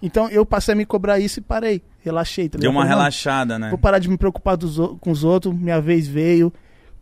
Então 0.00 0.28
eu 0.28 0.46
passei 0.46 0.72
a 0.72 0.76
me 0.76 0.86
cobrar 0.86 1.18
isso 1.18 1.40
e 1.40 1.42
parei, 1.42 1.82
relaxei, 2.04 2.48
tá 2.48 2.58
ligado? 2.58 2.60
Deu 2.62 2.70
uma 2.70 2.80
Falei, 2.82 2.90
"Mano, 2.90 3.00
relaxada, 3.00 3.58
né? 3.58 3.70
Vou 3.70 3.78
parar 3.78 3.98
de 3.98 4.08
me 4.08 4.16
preocupar 4.16 4.56
dos 4.56 4.76
com 5.00 5.10
os 5.10 5.24
outros, 5.24 5.54
minha 5.54 5.80
vez 5.80 6.06
veio, 6.06 6.52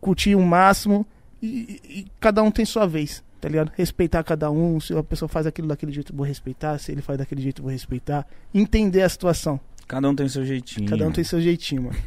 curti 0.01 0.35
o 0.35 0.41
máximo 0.41 1.05
e, 1.41 1.47
e- 1.47 1.99
e 1.99 2.05
cada 2.19 2.41
um 2.43 2.49
tem 2.51 2.65
sua 2.65 2.85
vez, 2.87 3.23
tá 3.41 3.47
ligado? 3.49 3.71
Respeitar 3.75 4.23
cada 4.23 4.49
um, 4.51 4.79
se 4.79 4.93
a 4.93 5.03
pessoa 5.03 5.27
faz 5.29 5.45
aquilo 5.47 5.67
daquele 5.67 5.91
jeito, 5.91 6.11
eu 6.13 6.17
vou 6.17 6.25
respeitar, 6.25 6.77
se 6.79 6.91
ele 6.91 7.01
faz 7.01 7.17
daquele 7.19 7.41
jeito, 7.41 7.59
eu 7.61 7.63
vou 7.63 7.71
respeitar. 7.71 8.25
Entender 8.53 9.01
a 9.01 9.09
situação. 9.09 9.59
Cada 9.87 10.09
um 10.09 10.15
tem 10.15 10.27
seu 10.27 10.43
jeitinho. 10.45 10.89
Cada 10.89 11.07
um 11.07 11.11
tem 11.11 11.23
seu 11.23 11.39
jeitinho, 11.39 11.83
mano. 11.83 11.97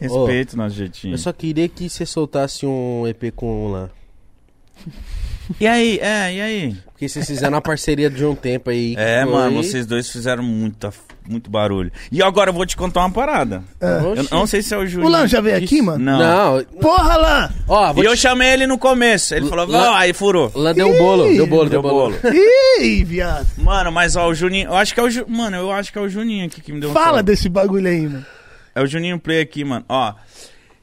Respeito 0.00 0.56
nosso 0.56 0.74
jeitinho. 0.76 1.14
Eu 1.14 1.18
só 1.18 1.32
queria 1.32 1.68
que 1.68 1.88
você 1.88 2.04
soltasse 2.06 2.64
um 2.66 3.06
EP 3.06 3.32
com 3.34 3.66
o 3.66 3.68
Lan. 3.70 3.90
E 5.60 5.66
aí, 5.66 5.98
é, 6.02 6.34
e 6.34 6.40
aí? 6.40 6.76
Porque 6.92 7.08
vocês 7.08 7.26
fizeram 7.26 7.54
uma 7.54 7.62
parceria 7.62 8.10
de 8.10 8.24
um 8.24 8.34
tempo 8.34 8.70
aí. 8.70 8.94
É, 8.98 9.22
foi- 9.22 9.32
mano, 9.32 9.62
vocês 9.62 9.86
dois 9.86 10.10
fizeram 10.10 10.42
muita, 10.42 10.92
muito 11.28 11.48
barulho. 11.48 11.92
E 12.10 12.20
agora 12.22 12.50
eu 12.50 12.54
vou 12.54 12.66
te 12.66 12.76
contar 12.76 13.00
uma 13.00 13.10
parada. 13.10 13.62
Eu 13.80 14.10
Oxi. 14.12 14.28
não 14.32 14.46
sei 14.48 14.62
se 14.62 14.74
é 14.74 14.76
o 14.76 14.84
Juninho. 14.86 15.08
O 15.08 15.12
Lan 15.12 15.26
já 15.28 15.40
veio 15.40 15.56
aqui, 15.56 15.76
Isso. 15.76 15.84
mano? 15.84 16.04
Não. 16.04 16.18
Não. 16.58 16.64
Porra, 16.80 17.16
Lan! 17.16 17.50
Ó, 17.68 17.94
E 17.96 18.04
eu 18.04 18.12
te... 18.16 18.18
chamei 18.18 18.48
ele 18.52 18.66
no 18.66 18.76
começo. 18.78 19.32
Ele 19.34 19.46
falou, 19.48 19.68
ó, 19.72 19.94
aí 19.94 20.12
furou. 20.12 20.50
Lan 20.54 20.74
deu 20.74 20.88
um 20.88 20.98
bolo, 20.98 21.24
deu 21.32 21.46
bolo, 21.46 21.70
deu 21.70 21.80
Deu 21.80 21.90
bolo. 21.90 22.16
bolo. 22.20 22.34
Ih, 22.80 23.04
viado. 23.04 23.46
Mano, 23.58 23.92
mas 23.92 24.16
ó, 24.16 24.28
o 24.28 24.34
Juninho. 24.34 24.66
Eu 24.68 24.74
acho 24.76 24.92
que 24.92 24.98
é 25.00 25.02
o 25.04 25.08
Ju... 25.10 25.24
Mano, 25.28 25.56
eu 25.56 25.70
acho 25.70 25.92
que 25.92 25.98
é 25.98 26.02
o 26.02 26.08
Juninho 26.08 26.46
aqui 26.46 26.60
que 26.60 26.72
me 26.72 26.80
deu 26.80 26.90
um 26.90 26.92
Fala 26.92 27.22
desse 27.22 27.48
bagulho 27.48 27.86
aí, 27.88 28.02
mano. 28.08 28.26
É 28.74 28.82
o 28.82 28.86
Juninho 28.86 29.18
Play 29.20 29.40
aqui, 29.40 29.62
mano. 29.64 29.84
Ó, 29.88 30.12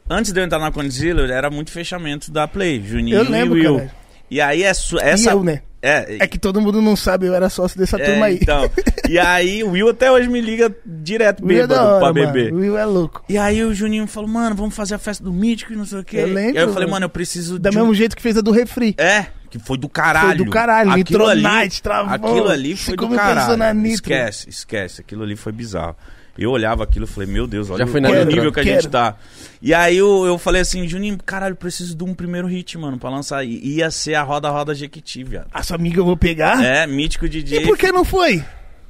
antes 0.10 0.32
de 0.32 0.40
eu 0.40 0.44
entrar 0.46 0.60
na 0.60 0.72
Condzilla, 0.72 1.30
era 1.32 1.50
muito 1.50 1.72
fechamento 1.72 2.32
da 2.32 2.48
Play. 2.48 2.82
Juninho 2.84 3.18
Eu 3.18 3.30
lembro, 3.30 3.58
e 3.58 3.62
Will. 3.62 3.74
caralho. 3.76 4.05
E 4.30 4.41
aí 4.41 4.64
é 4.64 4.68
essa. 4.68 4.95
E 4.95 5.26
eu, 5.26 5.43
né? 5.43 5.61
É, 5.85 6.18
É 6.19 6.27
que 6.27 6.39
todo 6.39 6.60
mundo 6.60 6.81
não 6.81 6.95
sabe, 6.95 7.27
eu 7.27 7.35
era 7.35 7.47
sócio 7.47 7.77
dessa 7.77 7.97
é, 8.02 8.06
turma 8.06 8.26
aí. 8.26 8.39
Então, 8.41 8.68
e 9.07 9.19
aí 9.19 9.64
o 9.64 9.72
Will 9.72 9.89
até 9.89 10.11
hoje 10.11 10.27
me 10.27 10.41
liga 10.41 10.76
direto 10.84 11.43
é 11.43 11.47
bêbado 11.47 11.76
hora, 11.76 11.99
pra 11.99 12.11
beber. 12.11 12.52
O 12.52 12.57
Will 12.57 12.76
é 12.76 12.85
louco. 12.85 13.23
E 13.30 13.38
aí 13.38 13.64
o 13.64 13.72
Juninho 13.72 14.07
falou, 14.07 14.27
mano, 14.27 14.56
vamos 14.56 14.76
fazer 14.76 14.95
a 14.95 14.97
festa 14.97 15.23
do 15.23 15.31
Mítico 15.31 15.73
e 15.73 15.76
não 15.76 15.85
sei 15.85 15.99
o 15.99 16.03
quê. 16.03 16.18
Eu 16.18 16.27
lembro, 16.27 16.56
E 16.56 16.57
aí 16.57 16.64
eu 16.64 16.73
falei, 16.73 16.89
mano. 16.89 17.06
eu 17.06 17.10
preciso 17.10 17.60
Da 17.60 17.69
de 17.69 17.77
mesmo 17.77 17.93
jeito 17.93 18.15
que 18.15 18.22
fez 18.22 18.35
a 18.35 18.41
do 18.41 18.49
refri. 18.49 18.95
É, 18.97 19.27
que 19.47 19.60
foi 19.60 19.77
do 19.77 19.88
caralho. 19.88 20.38
Foi 20.38 20.38
do 20.38 20.49
caralho, 20.49 20.91
Aquilo 20.91 21.27
ali, 21.27 21.43
Night, 21.43 21.84
travou. 21.84 22.14
Aquilo 22.14 22.49
ali 22.49 22.76
foi 22.76 22.95
do 22.95 23.10
caralho. 23.10 23.88
Esquece, 23.88 24.49
esquece. 24.49 25.02
Aquilo 25.02 25.22
ali 25.22 25.35
foi 25.35 25.52
bizarro. 25.52 25.95
Eu 26.38 26.52
olhava 26.52 26.84
aquilo 26.84 27.06
e 27.06 27.07
falei, 27.07 27.30
meu 27.30 27.48
Deus, 27.48 27.70
olha 27.70 27.86
Já 27.86 27.88
fui 27.91 28.02
na 28.02 28.10
o 28.10 28.12
olha 28.12 28.22
o 28.22 28.26
Nitro. 28.26 28.36
nível 28.38 28.52
que 28.52 28.60
a 28.60 28.64
Quero. 28.64 28.76
gente 28.82 28.91
tá. 28.91 29.16
E 29.62 29.74
aí 29.74 29.95
eu, 29.98 30.26
eu 30.26 30.38
falei 30.38 30.62
assim, 30.62 30.86
Juninho, 30.88 31.18
caralho, 31.26 31.53
eu 31.53 31.57
preciso 31.57 31.95
de 31.95 32.03
um 32.03 32.14
primeiro 32.14 32.45
hit, 32.48 32.78
mano, 32.78 32.98
pra 32.99 33.10
lançar. 33.10 33.44
E 33.45 33.78
ia 33.78 33.90
ser 33.90 34.16
a 34.16 34.24
Roda 34.24 34.49
Roda 34.49 34.76
Jequiti, 34.76 35.24
viado. 35.24 35.48
A 35.53 35.64
sua 35.64 35.78
amiga 35.78 35.99
eu 36.02 36.06
vou 36.06 36.18
pegar? 36.18 36.62
É, 36.64 36.86
mítico 36.86 37.27
DJ. 37.30 37.59
E 37.59 37.66
por 37.66 37.77
que 37.77 37.92
não 37.92 38.03
foi? 38.03 38.43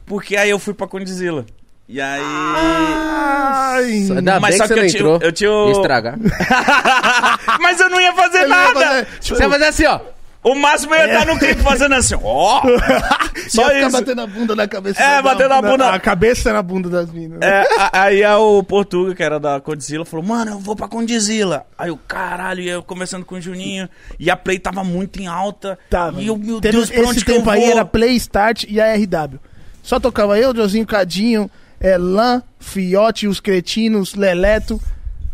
Porque 0.05 0.35
aí 0.35 0.49
eu 0.49 0.57
fui 0.59 0.73
pra 0.73 0.87
Condizila. 0.87 1.45
E 1.87 2.01
aí. 2.01 2.19
Ai. 2.19 3.83
Ainda 4.17 4.39
Mas 4.39 4.49
bem 4.49 4.57
só 4.57 4.67
que 4.67 4.73
que 4.73 4.79
eu 4.79 4.87
tinha- 4.87 4.99
entrou. 4.99 5.19
eu 5.21 5.31
tinha 5.31 5.51
o- 5.51 5.65
Ia 5.67 5.71
estragar. 5.73 6.17
Mas 7.61 7.79
eu 7.79 7.89
não 7.89 8.01
ia 8.01 8.13
fazer 8.13 8.39
ia 8.39 8.47
nada! 8.47 8.73
fazer- 8.79 9.05
tipo, 9.19 9.35
Você 9.37 9.47
vai 9.47 9.49
fazer 9.59 9.65
assim, 9.65 9.85
ó. 9.85 9.99
O 10.45 10.53
máximo 10.53 10.93
eu 10.93 10.99
ia 11.07 11.13
estar 11.19 11.25
no 11.33 11.39
clipe 11.39 11.61
fazendo 11.63 11.95
assim, 11.95 12.13
ó! 12.21 12.61
Só 13.49 13.63
Ia 13.63 13.67
ficar 13.75 13.79
isso. 13.87 13.91
batendo 13.91 14.21
a 14.21 14.27
bunda 14.27 14.55
na 14.55 14.67
cabeça. 14.67 15.01
É, 15.01 15.15
da- 15.15 15.21
batendo 15.23 15.53
a 15.53 15.61
bunda- 15.61 15.89
A 15.89 15.99
cabeça 15.99 16.53
na 16.53 16.61
bunda 16.61 16.87
das 16.89 17.11
minas. 17.11 17.39
É, 17.41 17.61
a- 17.79 18.01
aí 18.03 18.23
a- 18.23 18.37
o 18.37 18.63
Portuga, 18.63 19.15
que 19.15 19.23
era 19.23 19.39
da 19.39 19.59
Condzilla, 19.59 20.05
falou, 20.05 20.25
mano, 20.25 20.51
eu 20.51 20.59
vou 20.59 20.75
pra 20.75 20.87
Condzilla. 20.87 21.65
Aí 21.77 21.89
o 21.89 21.97
caralho, 21.97 22.61
e 22.61 22.69
eu 22.69 22.83
conversando 22.83 23.25
com 23.25 23.35
o 23.35 23.41
Juninho, 23.41 23.89
e 24.19 24.29
a 24.29 24.37
Play 24.37 24.59
tava 24.59 24.83
muito 24.83 25.19
em 25.19 25.27
alta. 25.27 25.79
Tava. 25.89 26.21
E 26.21 26.27
eu, 26.27 26.37
meu 26.37 26.61
Teve- 26.61 26.77
Deus, 26.77 26.89
pra 26.89 26.99
esse 27.01 27.09
onde 27.09 27.25
que 27.25 27.31
eu 27.31 27.35
tempo 27.37 27.49
aí 27.49 27.61
vou? 27.61 27.71
era 27.71 27.83
Play, 27.83 28.15
Start 28.15 28.65
e 28.67 28.79
a 28.79 28.93
RW. 28.95 29.39
Só 29.81 29.99
tocava 29.99 30.37
eu, 30.39 30.55
Josinho 30.55 30.85
Cadinho, 30.85 31.49
é, 31.79 31.97
Lan, 31.97 32.41
Fiote, 32.59 33.27
os 33.27 33.39
cretinos, 33.39 34.13
Leleto. 34.15 34.79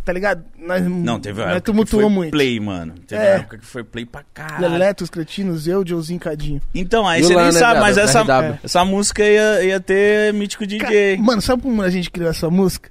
Tá 0.03 0.11
ligado? 0.11 0.43
Nós, 0.57 0.81
Não, 0.83 1.19
teve 1.19 1.39
uma 1.39 1.45
nós 1.47 1.55
época 1.57 1.61
que 1.61 1.65
tumultuou 1.71 2.01
foi 2.03 2.11
muito. 2.11 2.31
Play, 2.31 2.59
mano. 2.59 2.95
Teve 3.05 3.21
É. 3.21 3.25
uma 3.29 3.35
época 3.41 3.57
que 3.59 3.65
foi 3.65 3.83
Play 3.83 4.03
pra 4.05 4.23
caralho. 4.33 4.67
Leleto, 4.71 5.03
os 5.03 5.09
cretinos, 5.11 5.67
eu, 5.67 5.85
Josinho 5.87 6.19
Cadinho. 6.19 6.59
Então, 6.73 7.07
aí 7.07 7.21
você 7.23 7.35
nem 7.35 7.45
né, 7.45 7.51
sabe, 7.51 7.79
mas 7.79 7.97
essa, 7.97 8.21
RW. 8.23 8.59
essa 8.63 8.83
música 8.83 9.23
ia, 9.23 9.63
ia 9.63 9.79
ter 9.79 10.33
Mítico 10.33 10.65
DJ. 10.65 11.17
Ca- 11.17 11.21
Mano, 11.23 11.41
sabe 11.41 11.61
como 11.61 11.81
a 11.83 11.89
gente 11.91 12.09
criou 12.09 12.29
essa 12.31 12.49
música? 12.49 12.89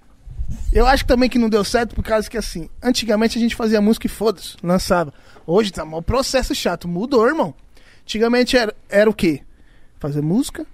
Eu 0.73 0.87
acho 0.87 1.05
também 1.05 1.29
que 1.29 1.39
não 1.39 1.49
deu 1.49 1.65
certo 1.65 1.95
por 1.97 2.05
causa 2.05 2.31
que, 2.31 2.37
assim, 2.39 2.69
antigamente 2.83 3.37
a 3.37 3.41
gente 3.41 3.57
fazia 3.57 3.81
música 3.81 4.07
e 4.07 4.11
foda-se, 4.11 4.57
lançava. 4.63 5.13
Hoje 5.47 5.73
tá 5.73 5.83
um 5.83 6.03
processo 6.03 6.55
chato, 6.55 6.87
mudou, 6.87 7.27
irmão. 7.27 7.53
Antigamente 8.03 8.57
era, 8.57 8.73
era 8.89 9.11
o 9.11 9.15
quê? 9.15 9.43
Fazer 9.99 10.21
música, 10.23 10.65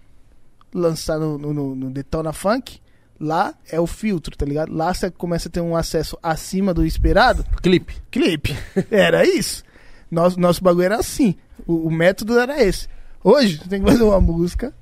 lançar 0.74 1.18
no, 1.18 1.38
no, 1.38 1.52
no- 1.54 1.74
no 1.74 1.90
Detona 1.90 2.32
Funk, 2.32 2.78
lá 3.20 3.54
é 3.70 3.78
o 3.80 3.86
filtro, 3.86 4.36
tá 4.36 4.44
ligado? 4.44 4.72
Lá 4.74 4.92
você 4.92 5.10
começa 5.10 5.48
a 5.48 5.52
ter 5.52 5.60
um 5.60 5.76
acesso 5.76 6.18
acima 6.22 6.72
do 6.74 6.84
esperado, 6.84 7.44
Clipe. 7.62 7.94
clipe. 8.10 8.56
Era 8.90 9.26
isso. 9.26 9.64
Nosso, 10.10 10.38
nosso 10.38 10.62
bagulho 10.62 10.84
era 10.84 10.96
assim. 10.96 11.34
O, 11.66 11.88
o 11.88 11.90
método 11.90 12.38
era 12.38 12.62
esse. 12.62 12.86
Hoje, 13.24 13.58
você 13.58 13.68
tem 13.68 13.82
que 13.82 13.90
fazer 13.90 14.04
uma 14.04 14.20
música, 14.20 14.72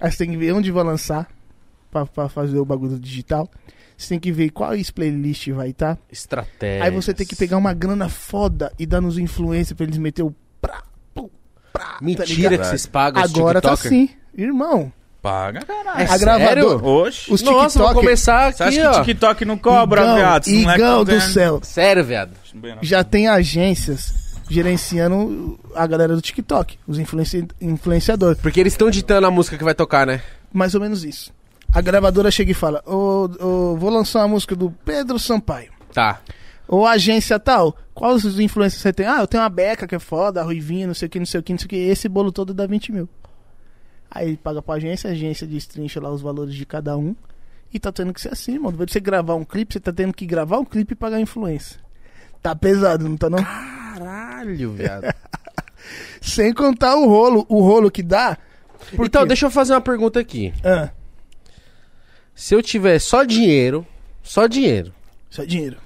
aí 0.00 0.10
você 0.12 0.18
tem 0.18 0.30
que 0.30 0.36
ver 0.36 0.52
onde 0.52 0.70
vai 0.70 0.84
lançar 0.84 1.28
pra, 1.90 2.06
pra 2.06 2.28
fazer 2.28 2.56
o 2.58 2.64
bagulho 2.64 2.96
digital. 2.98 3.50
Você 3.98 4.10
tem 4.10 4.20
que 4.20 4.30
ver 4.32 4.50
qual 4.50 4.70
playlist 4.94 5.48
vai 5.50 5.70
estar. 5.70 5.98
Estratégia. 6.10 6.84
Aí 6.84 6.90
você 6.90 7.12
tem 7.12 7.26
que 7.26 7.34
pegar 7.36 7.56
uma 7.58 7.74
grana 7.74 8.08
foda 8.08 8.72
e 8.78 8.86
dar 8.86 9.00
nos 9.00 9.18
influencers 9.18 9.72
pra 9.76 9.84
eles 9.84 9.98
meter 9.98 10.22
o 10.22 10.34
pra, 10.60 10.82
pum, 11.12 11.28
pra. 11.72 11.84
tá 11.84 11.98
Mentira 12.00 12.24
ligado? 12.26 12.60
que 12.60 12.66
vocês 12.66 12.86
pagam 12.86 13.22
Agora 13.22 13.60
tá 13.60 13.72
assim. 13.72 14.08
Irmão, 14.34 14.90
Paga, 15.22 15.60
caralho. 15.60 16.00
É 16.00 16.10
a 16.10 16.16
gravadora. 16.18 16.76
Oxe. 16.84 17.32
Os 17.32 17.42
Nossa, 17.42 17.78
vou 17.78 17.88
TikTok- 17.88 17.94
começar 17.94 18.52
Você 18.52 18.62
aqui, 18.62 18.78
acha 18.78 18.90
que 18.90 18.96
ó. 18.96 19.00
o 19.00 19.04
TikTok 19.04 19.44
não 19.44 19.58
cobra, 19.58 20.00
Igão, 20.02 20.16
viado? 20.16 20.46
Igão 20.48 21.04
do 21.04 21.20
céu. 21.20 21.60
Sério, 21.62 22.02
viado. 22.04 22.32
Já 22.80 23.04
tem 23.04 23.28
agências 23.28 24.14
gerenciando 24.48 25.58
a 25.74 25.86
galera 25.86 26.14
do 26.14 26.22
TikTok, 26.22 26.78
os 26.86 26.98
influenci 26.98 27.46
influenciadores. 27.60 28.40
Porque 28.40 28.58
eles 28.60 28.72
estão 28.72 28.90
ditando 28.90 29.26
a 29.26 29.30
música 29.30 29.56
que 29.58 29.64
vai 29.64 29.74
tocar, 29.74 30.06
né? 30.06 30.22
Mais 30.52 30.74
ou 30.74 30.80
menos 30.80 31.04
isso. 31.04 31.32
A 31.72 31.80
gravadora 31.80 32.30
chega 32.30 32.50
e 32.50 32.54
fala: 32.54 32.82
ô, 32.86 33.28
ô, 33.40 33.76
Vou 33.76 33.90
lançar 33.90 34.20
uma 34.20 34.28
música 34.28 34.56
do 34.56 34.70
Pedro 34.84 35.18
Sampaio. 35.18 35.70
Tá. 35.92 36.20
Ou 36.66 36.86
agência 36.86 37.38
tal. 37.38 37.76
Quais 37.94 38.24
os 38.24 38.40
influencers 38.40 38.80
você 38.80 38.92
tem? 38.92 39.06
Ah, 39.06 39.18
eu 39.20 39.26
tenho 39.26 39.42
uma 39.42 39.48
beca 39.48 39.86
que 39.86 39.94
é 39.94 39.98
foda, 39.98 40.40
a 40.40 40.44
Ruivinha, 40.44 40.86
não 40.86 40.94
sei 40.94 41.06
o 41.06 41.10
que, 41.10 41.18
não 41.18 41.26
sei 41.26 41.40
o 41.40 41.42
que, 41.42 41.52
não 41.52 41.58
sei 41.58 41.66
o 41.66 41.68
que. 41.68 41.76
Esse 41.76 42.08
bolo 42.08 42.32
todo 42.32 42.54
dá 42.54 42.66
20 42.66 42.92
mil. 42.92 43.08
Aí 44.10 44.28
ele 44.28 44.36
paga 44.36 44.60
pra 44.60 44.74
agência, 44.74 45.08
a 45.08 45.12
agência 45.12 45.46
destrincha 45.46 46.00
lá 46.00 46.10
os 46.10 46.20
valores 46.20 46.54
de 46.54 46.66
cada 46.66 46.96
um. 46.96 47.14
E 47.72 47.78
tá 47.78 47.92
tendo 47.92 48.12
que 48.12 48.20
ser 48.20 48.32
assim, 48.32 48.58
mano. 48.58 48.76
De 48.84 48.92
você 48.92 48.98
gravar 48.98 49.36
um 49.36 49.44
clipe, 49.44 49.72
você 49.74 49.80
tá 49.80 49.92
tendo 49.92 50.12
que 50.12 50.26
gravar 50.26 50.58
um 50.58 50.64
clipe 50.64 50.92
e 50.92 50.96
pagar 50.96 51.20
influência. 51.20 51.80
Tá 52.42 52.56
pesado, 52.56 53.08
não 53.08 53.16
tá 53.16 53.30
não? 53.30 53.38
Caralho, 53.44 54.72
viado. 54.72 55.04
Sem 56.20 56.52
contar 56.52 56.96
o 56.96 57.06
rolo, 57.06 57.46
o 57.48 57.60
rolo 57.62 57.90
que 57.90 58.02
dá. 58.02 58.36
Então, 58.92 59.22
quê? 59.22 59.28
deixa 59.28 59.46
eu 59.46 59.50
fazer 59.50 59.72
uma 59.74 59.80
pergunta 59.80 60.18
aqui. 60.18 60.52
Ah, 60.64 60.90
Se 62.34 62.54
eu 62.54 62.62
tiver 62.62 62.98
só 62.98 63.22
dinheiro, 63.24 63.86
só 64.22 64.46
dinheiro, 64.46 64.92
só 65.28 65.44
dinheiro. 65.44 65.78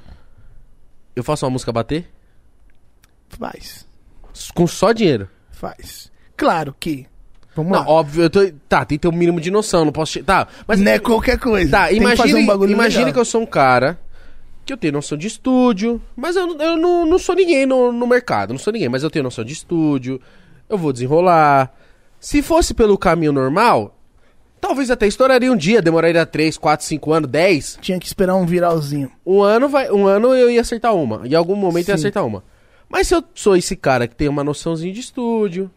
eu 1.14 1.22
faço 1.22 1.44
uma 1.44 1.50
música 1.50 1.72
bater? 1.72 2.08
Faz. 3.28 3.86
Com 4.54 4.66
só 4.66 4.92
dinheiro? 4.92 5.28
Faz. 5.50 6.10
Claro 6.36 6.74
que. 6.78 7.06
Vamos 7.54 7.72
Não, 7.72 7.80
lá. 7.80 7.88
óbvio, 7.88 8.24
eu 8.24 8.30
tô. 8.30 8.40
Tá, 8.68 8.84
tem 8.84 8.98
que 8.98 9.02
ter 9.02 9.08
um 9.08 9.16
mínimo 9.16 9.40
de 9.40 9.50
noção, 9.50 9.84
não 9.84 9.92
posso. 9.92 10.22
Tá, 10.24 10.48
mas. 10.66 10.80
não 10.80 10.90
é 10.90 10.98
qualquer 10.98 11.38
coisa. 11.38 11.70
Tá, 11.70 11.88
fazer 12.16 12.34
um 12.34 12.64
imagine 12.68 13.12
que 13.12 13.18
eu 13.18 13.24
sou 13.24 13.42
um 13.42 13.46
cara 13.46 13.98
que 14.64 14.72
eu 14.72 14.76
tenho 14.76 14.94
noção 14.94 15.16
de 15.18 15.26
estúdio, 15.26 16.00
mas 16.16 16.36
eu, 16.36 16.58
eu 16.58 16.76
não, 16.76 17.04
não 17.04 17.18
sou 17.18 17.34
ninguém 17.34 17.66
no, 17.66 17.92
no 17.92 18.06
mercado, 18.06 18.52
não 18.52 18.58
sou 18.58 18.72
ninguém, 18.72 18.88
mas 18.88 19.02
eu 19.02 19.10
tenho 19.10 19.22
noção 19.22 19.44
de 19.44 19.52
estúdio, 19.52 20.20
eu 20.68 20.78
vou 20.78 20.92
desenrolar. 20.92 21.72
Se 22.18 22.40
fosse 22.40 22.72
pelo 22.72 22.96
caminho 22.96 23.32
normal, 23.32 23.94
talvez 24.60 24.90
até 24.90 25.06
estouraria 25.06 25.52
um 25.52 25.56
dia, 25.56 25.82
demoraria 25.82 26.24
3, 26.24 26.56
4, 26.56 26.86
5 26.86 27.12
anos, 27.12 27.30
10. 27.30 27.78
Tinha 27.82 27.98
que 28.00 28.06
esperar 28.06 28.34
um 28.36 28.46
viralzinho. 28.46 29.12
Um 29.26 29.42
ano, 29.42 29.68
vai, 29.68 29.90
um 29.90 30.06
ano 30.06 30.34
eu 30.34 30.50
ia 30.50 30.62
acertar 30.62 30.94
uma. 30.94 31.26
Em 31.28 31.34
algum 31.34 31.54
momento 31.54 31.88
eu 31.88 31.92
ia 31.92 31.98
Sim. 31.98 32.02
acertar 32.02 32.24
uma. 32.24 32.42
Mas 32.88 33.08
se 33.08 33.14
eu 33.14 33.22
sou 33.34 33.56
esse 33.56 33.76
cara 33.76 34.08
que 34.08 34.16
tem 34.16 34.28
uma 34.28 34.42
noçãozinha 34.42 34.92
de 34.92 35.00
estúdio, 35.00 35.70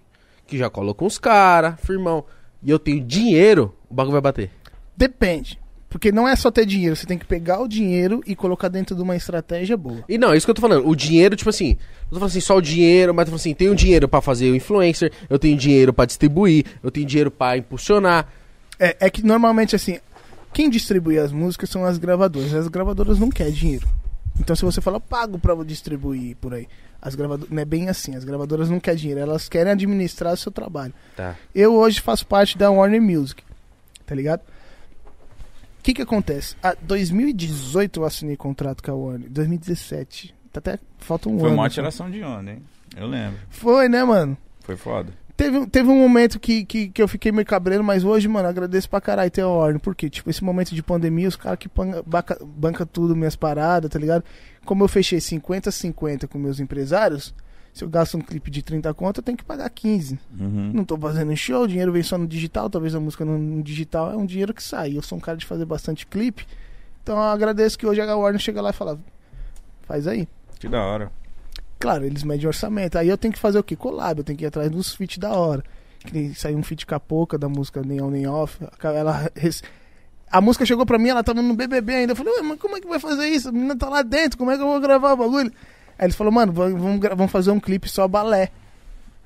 que 0.48 0.58
já 0.58 0.69
coloca 0.69 1.03
uns 1.03 1.19
caras, 1.19 1.76
firmão, 1.82 2.24
e 2.64 2.72
eu 2.72 2.80
tenho 2.80 3.03
dinheiro, 3.03 3.76
o 3.90 3.93
bagulho 3.93 4.14
vai 4.14 4.22
bater. 4.22 4.50
Depende. 4.95 5.59
Porque 5.90 6.11
não 6.11 6.27
é 6.27 6.35
só 6.35 6.51
ter 6.51 6.66
dinheiro, 6.66 6.95
você 6.95 7.06
tem 7.06 7.17
que 7.17 7.26
pegar 7.26 7.61
o 7.61 7.67
dinheiro 7.67 8.22
e 8.26 8.35
colocar 8.35 8.67
dentro 8.67 8.95
de 8.95 9.01
uma 9.01 9.16
estratégia 9.16 9.77
boa. 9.77 10.03
E 10.09 10.17
não, 10.17 10.34
é 10.34 10.38
isso 10.38 10.45
que 10.45 10.51
eu 10.51 10.56
tô 10.56 10.61
falando. 10.61 10.88
O 10.88 10.95
dinheiro, 10.95 11.35
tipo 11.35 11.50
assim, 11.50 11.72
eu 11.72 12.09
tô 12.09 12.16
falando 12.16 12.30
assim, 12.30 12.42
só 12.42 12.58
o 12.58 12.61
dinheiro, 12.61 13.14
mas 13.14 13.22
eu 13.22 13.26
tô 13.26 13.32
falando 13.32 13.40
assim, 13.42 13.53
tenho 13.53 13.76
dinheiro 13.76 14.08
pra 14.08 14.22
fazer 14.22 14.51
o 14.51 14.56
influencer, 14.56 15.11
eu 15.30 15.40
tenho 15.40 15.58
dinheiro 15.58 15.93
pra 15.93 16.06
distribuir, 16.06 16.66
eu 16.84 16.92
tenho 16.92 17.06
dinheiro 17.06 17.32
pra 17.32 17.58
impulsionar. 17.58 18.27
É, 18.77 18.98
é 19.00 19.09
que 19.09 19.26
normalmente 19.26 19.76
assim, 19.76 20.00
quem 20.53 20.69
distribui 20.69 21.17
as 21.17 21.32
músicas 21.32 21.69
são 21.69 21.85
as 21.85 21.98
gravadoras. 21.98 22.53
As 22.53 22.67
gravadoras 22.67 23.17
não 23.17 23.30
querem 23.30 23.53
dinheiro. 23.53 23.88
Então 24.40 24.56
se 24.56 24.66
você 24.66 24.82
fala, 24.82 25.00
pago 25.00 25.40
pra 25.40 25.56
distribuir 25.64 26.35
por 26.35 26.53
aí. 26.53 26.67
As 27.01 27.16
gravadoras. 27.16 27.50
Não 27.51 27.61
é 27.61 27.66
bem 27.66 27.90
assim, 27.90 28.16
as 28.16 28.24
gravadoras 28.24 28.69
não 28.69 28.80
querem 28.80 29.00
dinheiro, 29.00 29.22
elas 29.22 29.48
querem 29.48 29.72
administrar 29.72 30.34
o 30.34 30.38
seu 30.38 30.51
trabalho. 30.51 30.93
Tá. 31.16 31.35
Eu 31.53 31.74
hoje 31.76 32.01
faço 32.01 32.26
parte 32.26 32.58
da 32.58 32.69
Warner 32.72 33.01
Music, 33.01 33.43
tá 34.06 34.16
ligado? 34.16 34.42
O 35.80 35.84
que 35.84 35.93
que 35.93 36.01
acontece? 36.01 36.56
A 36.61 36.76
2018 36.82 38.01
eu 38.01 38.06
assinei 38.06 38.35
contrato 38.35 38.84
com 38.84 38.92
a 38.92 38.95
Warner, 38.95 39.30
2017. 39.30 40.35
Tá 40.51 40.59
até 40.59 40.80
falta 40.98 41.30
um 41.30 41.40
Foi 41.40 41.50
ano. 41.50 41.58
uma 41.58 41.69
só. 41.69 41.76
tiração 41.76 42.09
de 42.11 42.22
onda, 42.24 42.51
hein? 42.51 42.64
Eu 42.95 43.08
lembro. 43.08 43.40
Foi, 43.50 43.88
né, 43.88 44.03
mano? 44.03 44.38
Foi 44.61 44.76
foda. 44.76 45.14
Teve, 45.38 45.68
teve 45.68 45.88
um 45.88 46.00
momento 46.00 46.40
que, 46.40 46.66
que, 46.66 46.90
que 46.90 47.00
eu 47.00 47.08
fiquei 47.08 47.32
meio 47.32 47.46
cabreiro, 47.46 47.84
mas 47.84 48.04
hoje, 48.04 48.28
mano, 48.28 48.50
agradeço 48.50 48.90
pra 48.90 49.00
caralho 49.00 49.30
ter 49.30 49.42
a 49.42 49.48
Warner. 49.48 49.80
Por 49.80 49.94
quê? 49.94 50.10
Tipo, 50.10 50.32
esse 50.32 50.44
momento 50.44 50.74
de 50.74 50.82
pandemia, 50.82 51.28
os 51.28 51.36
caras 51.36 51.60
que 51.60 51.70
banca, 51.70 52.02
banca, 52.04 52.40
banca 52.44 52.86
tudo, 52.88 53.16
minhas 53.16 53.36
paradas, 53.36 53.92
tá 53.92 54.00
ligado? 54.00 54.24
Como 54.66 54.84
eu 54.84 54.88
fechei 54.88 55.20
50-50 55.20 56.28
com 56.28 56.40
meus 56.40 56.60
empresários, 56.60 57.36
se 57.72 57.84
eu 57.84 57.88
gasto 57.88 58.18
um 58.18 58.22
clipe 58.22 58.50
de 58.50 58.64
30 58.64 58.92
conto, 58.96 59.20
eu 59.20 59.24
tenho 59.24 59.38
que 59.38 59.44
pagar 59.44 59.70
15. 59.70 60.20
Uhum. 60.40 60.72
Não 60.74 60.84
tô 60.84 60.98
fazendo 60.98 61.38
show, 61.38 61.66
o 61.66 61.68
dinheiro 61.68 61.92
vem 61.92 62.02
só 62.02 62.18
no 62.18 62.26
digital, 62.26 62.68
talvez 62.68 62.96
a 62.96 63.00
música 63.00 63.24
no, 63.24 63.38
no 63.38 63.62
digital 63.62 64.12
é 64.12 64.18
um 64.18 64.26
dinheiro 64.26 64.56
que 64.56 64.64
sai. 64.64 64.98
Eu 64.98 65.04
sou 65.04 65.20
um 65.20 65.22
cara 65.22 65.38
de 65.38 65.46
fazer 65.46 65.66
bastante 65.66 66.08
clipe, 66.08 66.48
então 67.04 67.16
eu 67.16 67.22
agradeço 67.22 67.78
que 67.78 67.86
hoje 67.86 68.02
a 68.02 68.16
Warner 68.16 68.42
chega 68.42 68.60
lá 68.60 68.72
e 68.72 68.74
fala, 68.74 69.00
faz 69.84 70.08
aí. 70.08 70.28
Que 70.60 70.68
da 70.68 70.84
hora. 70.84 71.12
Claro, 71.80 72.06
eles 72.06 72.24
medem 72.24 72.48
orçamento. 72.48 72.98
Aí 72.98 73.08
eu 73.08 73.18
tenho 73.18 73.34
que 73.34 73.40
fazer 73.40 73.60
o 73.60 73.64
quê? 73.64 73.76
Collab, 73.76 74.20
eu 74.20 74.24
tenho 74.24 74.38
que 74.38 74.46
ir 74.46 74.48
atrás 74.48 74.70
dos 74.70 74.96
feats 74.96 75.18
da 75.18 75.32
hora. 75.32 75.64
Que 76.00 76.34
saiu 76.34 76.58
um 76.58 76.64
feat 76.64 76.86
com 76.86 76.96
a 76.96 77.00
Poca 77.00 77.38
da 77.38 77.50
música 77.50 77.82
Nem 77.82 78.02
On 78.02 78.10
Nem 78.10 78.28
Off. 78.28 78.58
Ela, 78.84 79.32
a 80.32 80.42
música 80.42 80.66
chegou 80.66 80.86
pra 80.86 80.98
mim, 80.98 81.10
ela 81.10 81.24
tava 81.24 81.42
no 81.42 81.56
BBB 81.56 81.94
ainda. 81.94 82.12
Eu 82.14 82.16
falei, 82.16 82.42
mas 82.42 82.60
como 82.60 82.78
é 82.78 82.82
que 82.82 82.88
vai 82.88 83.00
fazer 83.00 83.28
isso? 83.28 83.50
A 83.50 83.52
menina 83.52 83.76
tá 83.78 83.90
lá 83.90 84.02
dentro, 84.02 84.38
como 84.38 84.52
é 84.52 84.56
que 84.56 84.62
eu 84.62 84.68
vou 84.68 84.80
gravar 84.80 85.14
o 85.14 85.18
bagulho? 85.18 85.52
Aí 85.98 86.06
eles 86.06 86.16
falaram, 86.16 86.36
mano, 86.36 86.54
vamos, 86.54 87.00
vamos 87.00 87.32
fazer 87.32 87.52
um 87.52 87.60
clipe 87.60 87.90
só 87.90 88.08
balé. 88.08 88.52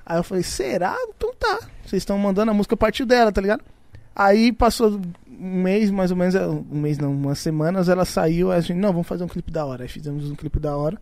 Aí 0.04 0.18
eu 0.18 0.24
falei, 0.24 0.42
será? 0.42 0.96
Então 1.16 1.32
tá. 1.38 1.60
Vocês 1.84 2.02
estão 2.02 2.18
mandando 2.18 2.50
a 2.50 2.54
música 2.54 2.76
partiu 2.76 3.06
dela, 3.06 3.32
tá 3.32 3.40
ligado? 3.40 3.62
Aí 4.14 4.52
passou 4.52 5.00
um 5.28 5.62
mês, 5.62 5.90
mais 5.90 6.10
ou 6.10 6.16
menos, 6.16 6.34
um 6.34 6.78
mês 6.78 6.98
não, 6.98 7.12
umas 7.12 7.38
semanas, 7.38 7.88
ela 7.88 8.04
saiu, 8.04 8.52
a 8.52 8.60
gente, 8.60 8.78
não, 8.78 8.92
vamos 8.92 9.06
fazer 9.06 9.24
um 9.24 9.28
clipe 9.28 9.50
da 9.50 9.64
hora. 9.64 9.84
Aí 9.84 9.88
fizemos 9.88 10.30
um 10.30 10.34
clipe 10.34 10.60
da 10.60 10.76
hora. 10.76 11.00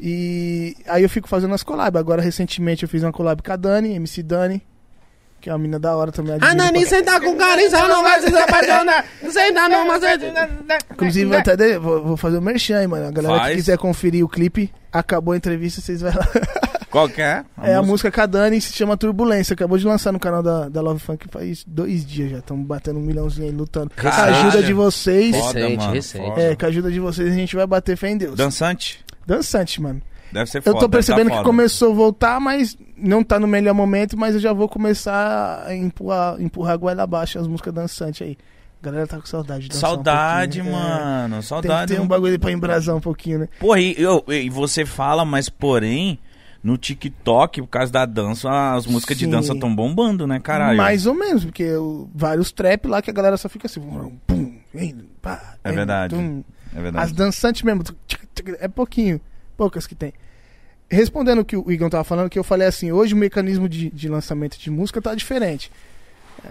E 0.00 0.76
aí 0.86 1.02
eu 1.02 1.08
fico 1.08 1.28
fazendo 1.28 1.54
as 1.54 1.62
collabs. 1.62 1.98
Agora, 1.98 2.20
recentemente, 2.20 2.82
eu 2.82 2.88
fiz 2.88 3.02
uma 3.02 3.12
collab 3.12 3.42
com 3.42 3.52
a 3.52 3.56
Dani, 3.56 3.94
MC 3.94 4.22
Dani, 4.22 4.62
que 5.40 5.48
é 5.48 5.52
uma 5.52 5.58
mina 5.58 5.78
da 5.78 5.96
hora 5.96 6.10
também. 6.10 6.32
A 6.32 6.36
admiro 6.36 6.56
Nani 6.56 6.86
senta 6.86 7.20
com 7.20 7.36
carinho, 7.36 7.70
só 7.70 7.86
não 7.88 8.02
vai 8.02 8.20
se 8.20 8.36
apaixonar. 8.36 9.04
Senta 9.30 9.68
numa... 9.68 9.94
Inclusive, 10.92 11.30
eu 11.34 11.38
até 11.38 11.56
de- 11.56 11.78
vou, 11.78 12.02
vou 12.02 12.16
fazer 12.16 12.38
o 12.38 12.42
merchan, 12.42 12.78
aí, 12.78 12.86
mano. 12.86 13.06
A 13.06 13.10
galera 13.10 13.36
Faz. 13.38 13.50
que 13.50 13.56
quiser 13.56 13.78
conferir 13.78 14.24
o 14.24 14.28
clipe, 14.28 14.72
acabou 14.92 15.32
a 15.32 15.36
entrevista, 15.36 15.80
vocês 15.80 16.00
vão 16.00 16.12
lá. 16.12 16.28
Qual 16.94 17.08
que 17.08 17.20
é? 17.20 17.44
é 17.60 17.74
a 17.74 17.82
música 17.82 18.08
com 18.08 18.20
a 18.20 18.26
Dani, 18.26 18.60
se 18.60 18.72
chama 18.72 18.96
Turbulência. 18.96 19.52
Acabou 19.54 19.76
de 19.76 19.84
lançar 19.84 20.12
no 20.12 20.20
canal 20.20 20.44
da, 20.44 20.68
da 20.68 20.80
Love 20.80 21.00
Funk 21.00 21.26
faz 21.28 21.64
dois 21.66 22.06
dias 22.06 22.30
já. 22.30 22.38
Estamos 22.38 22.64
batendo 22.64 23.00
um 23.00 23.02
milhãozinho 23.02 23.48
aí, 23.48 23.52
lutando. 23.52 23.90
Com 24.00 24.06
a 24.06 24.10
Caralho. 24.12 24.36
ajuda 24.36 24.62
de 24.62 24.72
vocês. 24.72 25.34
Foda, 25.36 25.58
Recente, 25.58 25.76
mano, 25.76 25.92
recente. 25.92 26.40
É, 26.40 26.54
com 26.54 26.64
a 26.64 26.68
ajuda 26.68 26.92
de 26.92 27.00
vocês 27.00 27.32
a 27.32 27.34
gente 27.34 27.56
vai 27.56 27.66
bater 27.66 27.96
fé 27.96 28.10
em 28.10 28.16
Deus. 28.16 28.36
Dançante? 28.36 29.03
Dançante, 29.26 29.80
mano. 29.80 30.00
Deve 30.32 30.50
ser 30.50 30.58
Eu 30.58 30.62
foda. 30.62 30.74
tô 30.80 30.88
deve 30.88 30.92
percebendo 30.92 31.30
tá 31.30 31.38
que 31.38 31.44
começou 31.44 31.92
a 31.92 31.94
voltar, 31.94 32.40
mas 32.40 32.76
não 32.96 33.22
tá 33.22 33.38
no 33.38 33.46
melhor 33.46 33.72
momento, 33.74 34.16
mas 34.18 34.34
eu 34.34 34.40
já 34.40 34.52
vou 34.52 34.68
começar 34.68 35.64
a 35.66 35.74
empurrar, 35.74 36.40
empurrar 36.40 36.74
a 36.74 36.76
goela 36.76 37.02
abaixo 37.04 37.38
as 37.38 37.46
músicas 37.46 37.72
dançantes 37.72 38.22
aí. 38.22 38.36
A 38.82 38.84
galera 38.84 39.06
tá 39.06 39.18
com 39.18 39.24
saudade 39.26 39.68
de 39.68 39.76
um 39.76 39.80
Saudade, 39.80 40.60
pouquinho, 40.60 40.76
é. 40.76 40.78
mano. 40.88 41.30
Tem 41.34 41.40
que 41.40 41.46
Saudade. 41.46 41.94
ter 41.94 42.00
um 42.00 42.06
bagulho 42.06 42.38
pra 42.38 42.52
embrasar 42.52 42.94
um 42.94 43.00
pouquinho, 43.00 43.38
né? 43.40 43.48
Porra, 43.58 43.80
e, 43.80 43.94
eu- 43.96 44.24
e 44.28 44.50
você 44.50 44.84
fala, 44.84 45.24
mas 45.24 45.48
porém, 45.48 46.18
no 46.62 46.76
TikTok, 46.76 47.62
por 47.62 47.68
causa 47.68 47.92
da 47.92 48.04
dança, 48.04 48.50
as 48.74 48.86
músicas 48.86 49.16
de 49.16 49.24
Sim. 49.24 49.30
dança 49.30 49.54
tão 49.58 49.74
bombando, 49.74 50.26
né, 50.26 50.38
caralho? 50.40 50.76
Mais 50.76 51.06
ou 51.06 51.14
menos, 51.14 51.44
porque 51.44 51.64
o- 51.76 52.08
vários 52.14 52.52
trap 52.52 52.86
lá 52.88 53.00
que 53.00 53.08
a 53.08 53.14
galera 53.14 53.36
só 53.38 53.48
fica 53.48 53.66
assim, 53.66 53.80
pum, 53.80 54.10
pum, 54.26 54.52
pá, 55.22 55.54
É 55.64 55.72
verdade. 55.72 56.14
tum. 56.14 56.42
É 56.74 56.78
As 56.78 56.82
verdade. 56.82 57.14
dançantes 57.14 57.62
mesmo, 57.62 57.82
é 58.58 58.68
pouquinho, 58.68 59.20
poucas 59.56 59.86
que 59.86 59.94
tem. 59.94 60.12
Respondendo 60.90 61.38
o 61.40 61.44
que 61.44 61.56
o 61.56 61.70
Igor 61.70 61.88
tava 61.88 62.04
falando, 62.04 62.28
que 62.28 62.38
eu 62.38 62.44
falei 62.44 62.66
assim, 62.66 62.92
hoje 62.92 63.14
o 63.14 63.16
mecanismo 63.16 63.68
de, 63.68 63.90
de 63.90 64.08
lançamento 64.08 64.58
de 64.58 64.70
música 64.70 65.00
tá 65.00 65.14
diferente. 65.14 65.70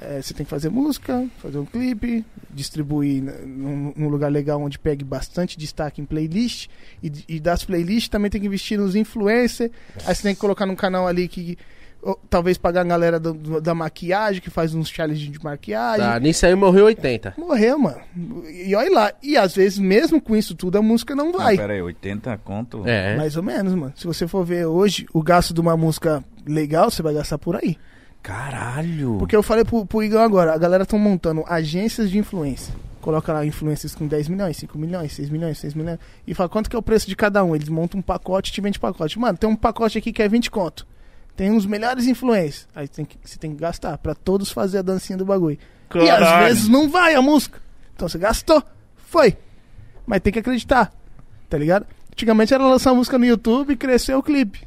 É, 0.01 0.21
você 0.21 0.33
tem 0.33 0.43
que 0.43 0.49
fazer 0.49 0.69
música, 0.69 1.27
fazer 1.37 1.59
um 1.59 1.65
clipe, 1.65 2.25
distribuir 2.49 3.21
num, 3.21 3.93
num 3.95 4.07
lugar 4.09 4.31
legal 4.31 4.59
onde 4.59 4.79
pegue 4.79 5.03
bastante 5.03 5.57
destaque 5.57 6.01
em 6.01 6.05
playlist. 6.05 6.67
E, 7.01 7.11
e 7.27 7.39
das 7.39 7.63
playlists 7.63 8.09
também 8.09 8.31
tem 8.31 8.41
que 8.41 8.47
investir 8.47 8.79
nos 8.79 8.95
influencers. 8.95 9.71
Aí 10.05 10.15
você 10.15 10.23
tem 10.23 10.33
que 10.33 10.41
colocar 10.41 10.65
num 10.65 10.75
canal 10.75 11.07
ali 11.07 11.27
que. 11.27 11.57
Talvez 12.29 12.57
pagar 12.57 12.81
a 12.81 12.83
galera 12.83 13.19
do- 13.19 13.33
do- 13.33 13.61
da 13.61 13.73
maquiagem, 13.73 14.41
que 14.41 14.49
faz 14.49 14.73
uns 14.75 14.89
challenges 14.89 15.31
de 15.31 15.43
maquiagem. 15.43 16.05
Tá, 16.05 16.19
nisso 16.19 16.45
aí 16.45 16.53
morreu 16.55 16.85
80. 16.85 17.33
Morreu, 17.37 17.79
mano. 17.79 17.97
E 18.49 18.75
olha 18.75 18.91
lá. 18.91 19.13
E 19.23 19.37
às 19.37 19.55
vezes, 19.55 19.79
mesmo 19.79 20.21
com 20.21 20.35
isso 20.35 20.53
tudo, 20.55 20.77
a 20.77 20.81
música 20.81 21.15
não 21.15 21.31
vai. 21.31 21.55
pera 21.57 21.73
aí, 21.73 21.81
80 21.81 22.37
conto? 22.43 22.83
É. 22.85 23.15
Mais 23.15 23.37
ou 23.37 23.43
menos, 23.43 23.73
mano. 23.73 23.93
Se 23.95 24.05
você 24.05 24.27
for 24.27 24.43
ver 24.45 24.65
hoje 24.65 25.05
o 25.13 25.21
gasto 25.23 25.53
de 25.53 25.61
uma 25.61 25.77
música 25.77 26.23
legal, 26.45 26.89
você 26.91 27.01
vai 27.01 27.13
gastar 27.13 27.37
por 27.37 27.55
aí. 27.55 27.77
Caralho. 28.21 29.17
Porque 29.19 29.35
eu 29.35 29.43
falei 29.43 29.63
pro, 29.63 29.85
pro 29.85 30.01
Igor 30.01 30.21
agora, 30.21 30.53
a 30.53 30.57
galera 30.57 30.83
estão 30.83 30.97
montando 30.97 31.43
agências 31.47 32.09
de 32.09 32.17
influência. 32.17 32.73
Coloca 33.01 33.33
lá 33.33 33.45
influências 33.45 33.93
com 33.93 34.07
10 34.07 34.29
milhões, 34.29 34.55
5 34.57 34.77
milhões, 34.77 35.11
6 35.11 35.29
milhões, 35.29 35.57
6 35.57 35.73
milhões. 35.73 35.99
E 36.25 36.33
fala 36.33 36.47
quanto 36.47 36.69
que 36.69 36.75
é 36.75 36.79
o 36.79 36.81
preço 36.81 37.07
de 37.07 37.17
cada 37.17 37.43
um. 37.43 37.53
Eles 37.53 37.67
montam 37.67 37.99
um 37.99 38.03
pacote 38.03 38.49
e 38.49 38.53
te 38.53 38.61
vende 38.61 38.79
pacote. 38.79 39.19
Mano, 39.19 39.37
tem 39.37 39.49
um 39.49 39.55
pacote 39.57 39.97
aqui 39.97 40.13
que 40.13 40.21
é 40.23 40.27
20 40.29 40.49
conto. 40.49 40.87
Tem 41.35 41.51
uns 41.51 41.65
melhores 41.65 42.05
influencers. 42.05 42.67
Aí 42.75 42.87
tem 42.87 43.05
que, 43.05 43.17
você 43.23 43.37
tem 43.37 43.51
que 43.51 43.57
gastar 43.61 43.97
pra 43.97 44.13
todos 44.13 44.51
fazer 44.51 44.79
a 44.79 44.81
dancinha 44.81 45.17
do 45.17 45.25
bagulho. 45.25 45.57
E 45.95 45.99
às 46.09 46.19
Caralho. 46.19 46.45
vezes 46.47 46.67
não 46.67 46.89
vai 46.89 47.15
a 47.15 47.21
música. 47.21 47.59
Então 47.95 48.07
você 48.07 48.17
gastou. 48.17 48.61
Foi. 48.95 49.35
Mas 50.05 50.21
tem 50.21 50.31
que 50.33 50.39
acreditar. 50.39 50.91
Tá 51.49 51.57
ligado? 51.57 51.85
Antigamente 52.11 52.53
era 52.53 52.63
lançar 52.65 52.93
música 52.93 53.17
no 53.17 53.25
YouTube 53.25 53.73
e 53.73 53.75
crescer 53.75 54.13
o 54.15 54.21
clipe. 54.21 54.61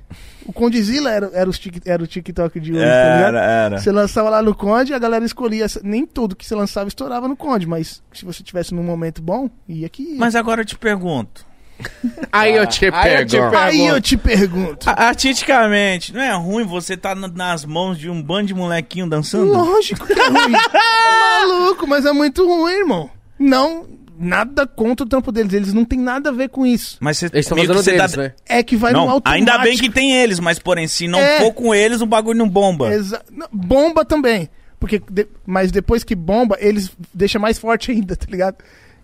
O 0.45 0.53
Condizila 0.53 1.11
era, 1.11 1.31
era, 1.33 1.49
os 1.49 1.59
tic- 1.59 1.83
era 1.87 2.03
o 2.03 2.07
TikTok 2.07 2.59
de 2.59 2.73
hoje, 2.73 2.81
tá 2.81 3.15
ligado? 3.17 3.37
Era, 3.37 3.41
era. 3.45 3.79
Você 3.79 3.93
lançava 3.93 4.29
lá 4.31 4.43
no 4.43 4.55
Conde, 4.55 4.93
a 4.95 4.99
galera 4.99 5.25
escolhia. 5.25 5.67
Nem 5.83 6.05
tudo 6.07 6.35
que 6.35 6.45
você 6.47 6.55
lançava 6.57 6.89
estourava 6.89 7.29
no 7.29 7.37
Conde, 7.37 7.67
mas 7.67 8.03
se 8.13 8.25
você 8.25 8.43
tivesse 8.43 8.75
num 8.75 8.83
momento 8.83 9.23
bom, 9.23 9.49
ia 9.69 9.89
que 9.89 10.03
ia. 10.03 10.19
Mas 10.19 10.35
agora 10.35 10.63
eu 10.63 10.65
te 10.65 10.77
pergunto. 10.77 11.47
Aí 12.33 12.55
eu 12.57 12.67
te 12.67 12.87
Aí 12.93 13.15
eu 13.21 13.27
te 13.27 13.37
pego. 13.37 13.57
Aí 13.57 13.87
eu 13.87 14.01
te 14.01 14.17
pergunto. 14.17 14.89
Artisticamente, 14.89 16.13
não 16.13 16.21
é 16.23 16.33
ruim 16.35 16.65
você 16.65 16.97
tá 16.97 17.15
na- 17.15 17.29
nas 17.29 17.65
mãos 17.65 17.99
de 17.99 18.09
um 18.11 18.23
bando 18.23 18.47
de 18.49 18.55
molequinho 18.55 19.09
dançando? 19.09 19.53
Lógico 19.53 20.07
que 20.07 20.13
é 20.13 20.27
ruim. 20.29 20.53
Maluco, 21.49 21.87
mas 21.87 22.05
é 22.07 22.13
muito 22.13 22.47
ruim, 22.47 22.73
irmão. 22.73 23.11
Não, 23.39 23.87
nada 24.19 24.67
contra 24.67 25.05
o 25.05 25.09
trampo 25.09 25.31
deles. 25.31 25.53
Eles 25.53 25.73
não 25.75 25.85
tem 25.85 25.99
nada 25.99 26.31
a 26.31 26.33
ver 26.33 26.49
com 26.49 26.65
isso. 26.65 26.97
Mas 27.01 27.19
você 27.19 27.27
Eles 27.27 27.41
estão 27.47 27.57
fazendo 27.59 27.75
você 27.75 27.93
deles, 27.93 28.13
dá- 28.13 28.23
né? 28.23 28.33
É 28.47 28.63
que 28.63 28.77
vai 28.77 28.93
no 28.93 29.01
Não, 29.01 29.11
automático. 29.11 29.51
ainda 29.53 29.59
bem 29.63 29.77
que 29.77 29.91
tem 29.91 30.13
eles, 30.17 30.41
mas 30.41 30.59
porém, 30.59 30.87
se 30.89 31.07
não 31.07 31.19
É. 31.19 31.41
for 31.41 31.53
com 31.53 31.75
eles, 31.75 32.01
o 32.01 32.07
bagulho 32.07 32.39
não 32.39 32.49
bomba. 32.49 32.93
Exa- 32.93 33.23
não, 33.31 33.47
bomba 33.53 34.05
também. 34.05 34.49
Porque 34.81 35.01
de- 35.11 35.27
Mas 35.47 35.71
depois 35.71 36.05
que 36.05 36.15
bomba, 36.15 36.57
eles 36.61 36.91
deixam 37.13 37.41
mais 37.41 37.59
forte 37.59 37.91
ainda, 37.93 38.17
tá 38.17 38.27
ligado? 38.31 38.57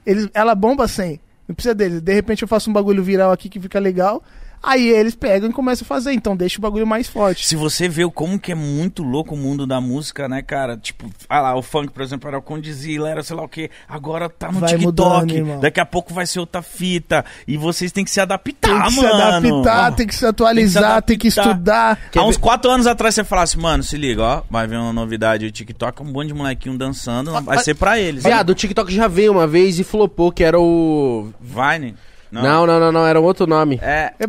Eles, 0.07 0.29
ela 0.35 0.55
bomba 0.55 0.89
sem. 0.89 1.21
Não 1.47 1.55
precisa 1.55 1.75
deles. 1.75 2.01
De 2.01 2.13
repente 2.13 2.43
eu 2.43 2.49
faço 2.49 2.71
um 2.71 2.73
bagulho 2.73 3.03
viral 3.03 3.33
aqui 3.33 3.49
que 3.49 3.61
fica 3.61 3.79
legal. 3.79 4.23
Aí 4.63 4.89
eles 4.89 5.15
pegam 5.15 5.51
e 5.51 5.53
começam 5.53 5.85
a 5.85 5.89
fazer. 5.89 6.13
Então 6.13 6.37
deixa 6.37 6.59
o 6.59 6.63
bagulho 6.63 6.87
mais 6.87 7.09
forte. 7.09 7.47
Se 7.47 7.57
você 7.57 7.89
vê 7.89 8.09
como 8.11 8.39
que 8.39 8.53
é 8.53 8.55
muito 8.55 9.03
louco 9.03 9.35
o 9.35 9.39
mundo 9.39 9.67
da 9.67 9.81
música, 9.81 10.29
né, 10.29 10.41
cara? 10.43 10.77
Tipo, 10.77 11.11
ah 11.29 11.41
lá, 11.41 11.57
o 11.57 11.63
funk, 11.63 11.93
por 11.93 12.03
exemplo, 12.03 12.29
era 12.29 12.39
o 12.39 12.43
Condizila, 12.43 13.11
era 13.11 13.23
sei 13.23 13.35
lá 13.37 13.43
o 13.43 13.49
quê. 13.49 13.71
Agora 13.89 14.29
tá 14.29 14.53
no 14.53 14.61
Vai 14.61 14.71
TikTok. 14.77 15.41
mudando. 15.43 15.61
Daqui 15.61 15.81
a 15.81 15.87
pouco 15.87 16.15
vai 16.15 16.27
ser 16.27 16.39
outra 16.41 16.63
fita. 16.63 17.25
E 17.47 17.57
vocês 17.57 17.91
têm 17.91 18.05
que 18.05 18.11
se 18.11 18.21
adaptar, 18.21 18.69
Tem 18.71 18.83
que 18.83 18.91
se 18.93 19.03
mano. 19.03 19.15
adaptar, 19.15 19.93
tem 19.95 20.07
que 20.07 20.15
se 20.15 20.25
atualizar, 20.27 21.03
tem 21.03 21.19
que, 21.19 21.29
adaptar. 21.29 21.51
estudar. 21.51 21.99
Há 22.17 22.25
uns 22.25 22.37
quatro 22.37 22.71
anos 22.71 22.87
atrás 22.87 23.15
você 23.15 23.25
falasse, 23.25 23.59
mano, 23.59 23.83
se 23.83 23.97
liga, 23.97 24.23
ó, 24.23 24.43
vai 24.51 24.67
vir 24.67 24.77
uma 24.77 24.93
novidade, 24.93 25.47
o 25.47 25.51
TikTok, 25.51 26.03
um 26.03 26.07
monte 26.13 26.29
de 26.29 26.35
molequinho 26.35 26.79
dançando, 26.79 27.33
vai 27.43 27.59
ser 27.59 27.75
pra 27.75 27.99
eles. 27.99 28.23
Viado, 28.23 28.51
o 28.51 28.55
TikTok 28.55 28.95
já 28.95 29.09
veio 29.09 29.33
uma 29.33 29.47
vez 29.47 29.79
e 29.79 29.85
flopou, 29.85 30.31
que 30.31 30.45
era 30.45 30.59
o. 30.61 31.31
Vine? 31.41 31.95
Não, 32.31 32.67
não, 32.67 32.81
não, 32.81 32.91
não, 32.93 33.07
era 33.07 33.21
um 33.21 33.25
outro 33.25 33.47
nome. 33.47 33.79
É, 33.83 34.15
É, 34.19 34.27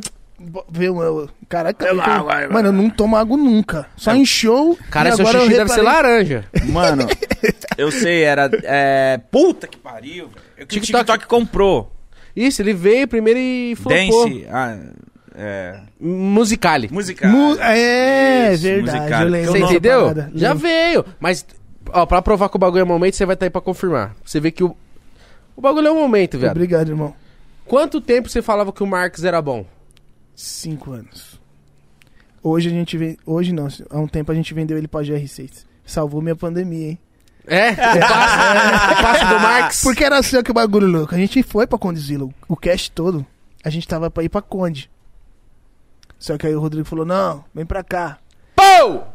Vê, 0.70 0.92
meu, 0.92 1.30
caraca, 1.48 1.86
Eu 1.86 1.90
eu- 1.90 1.96
não, 1.96 2.26
vai, 2.26 2.46
vai. 2.46 2.48
mano, 2.48 2.70
eu 2.70 2.74
não 2.74 2.90
tomo 2.90 3.16
água 3.16 3.38
nunca. 3.38 3.88
Só 3.96 4.14
em 4.14 4.26
show. 4.26 4.78
Cara, 4.92 5.10
e 5.10 5.12
seu 5.14 5.22
agora 5.26 5.38
eu 5.40 5.44
xixi 5.46 5.58
deve 5.58 5.70
ser 5.72 5.82
laranja. 5.82 6.46
mano, 6.66 7.08
eu 7.78 7.92
sei, 7.92 8.24
era. 8.24 8.50
É, 8.64 9.20
puta 9.32 9.68
que 9.68 9.78
pariu, 9.78 10.28
velho. 10.28 10.42
O 10.62 10.66
TikTok- 10.66 11.06
TikTok 11.06 11.28
comprou. 11.28 11.92
Isso, 12.36 12.62
ele 12.62 12.74
veio 12.74 13.08
primeiro 13.08 13.40
e 13.40 13.76
flopou. 13.76 14.28
Dance. 14.30 14.46
Ah, 14.52 14.78
é. 15.36 15.80
Musicale. 16.00 16.90
Musical. 16.92 17.30
Mu- 17.30 17.58
é, 17.60 18.54
Isso, 18.54 18.64
verdade. 18.64 18.98
musical. 19.00 19.22
Eu 19.24 19.30
lembro 19.30 19.52
Você 19.52 19.60
entendeu? 19.60 20.00
parada, 20.02 20.32
Já 20.36 20.50
lembro. 20.54 20.68
veio. 20.68 21.06
Mas, 21.20 21.46
ó, 21.90 22.06
pra 22.06 22.22
provar 22.22 22.50
que 22.50 22.56
o 22.56 22.60
bagulho 22.60 22.82
é 22.82 22.86
momento, 22.86 23.16
você 23.16 23.26
vai 23.26 23.36
estar 23.36 23.46
aí 23.46 23.50
pra 23.50 23.62
confirmar. 23.62 24.16
Você 24.26 24.40
vê 24.40 24.52
que 24.52 24.64
o. 24.64 24.76
O 25.56 25.62
bagulho 25.62 25.88
é 25.88 25.92
um 25.92 26.00
momento, 26.00 26.38
velho. 26.40 26.52
Obrigado, 26.52 26.90
irmão. 26.90 27.14
Quanto 27.66 28.02
tempo 28.02 28.28
você 28.28 28.42
falava 28.42 28.74
que 28.74 28.82
o 28.84 28.88
Marx 28.88 29.24
era 29.24 29.42
bom? 29.42 29.66
Cinco 30.36 30.92
anos. 30.92 31.40
Hoje 32.42 32.70
a 32.70 32.72
gente 32.72 32.98
vem. 32.98 33.18
Hoje 33.26 33.54
não, 33.54 33.68
há 33.90 34.00
um 34.00 34.08
tempo 34.08 34.32
a 34.32 34.36
gente 34.36 34.54
vendeu 34.54 34.78
ele 34.78 34.88
pra 34.88 35.02
GR6. 35.02 35.66
Salvou 35.86 36.22
minha 36.22 36.36
pandemia, 36.36 36.90
hein? 36.90 37.00
É? 37.46 37.72
O 37.72 37.76
passo, 37.76 39.02
passo 39.02 39.28
do 39.28 39.40
Marx. 39.40 39.84
Porque 39.84 40.04
era 40.04 40.18
assim 40.18 40.42
que 40.42 40.52
o 40.52 40.54
bagulho 40.54 40.88
louco. 40.88 41.14
A 41.14 41.18
gente 41.18 41.44
foi 41.44 41.68
pra 41.68 41.78
Condizila, 41.78 42.30
o- 42.48 42.56
cast 42.58 42.90
todo. 42.92 43.26
A 43.64 43.70
gente 43.70 43.88
tava 43.88 44.10
pra 44.10 44.24
ir 44.24 44.30
pra 44.30 44.42
Conde. 44.42 44.90
Só 46.18 46.38
que 46.38 46.48
aí 46.48 46.56
o 46.56 46.60
Rodrigo 46.60 46.86
falou: 46.88 47.06
não, 47.06 47.44
vem 47.54 47.66
pra 47.66 47.84
cá. 47.84 48.18
Pou! 48.56 49.06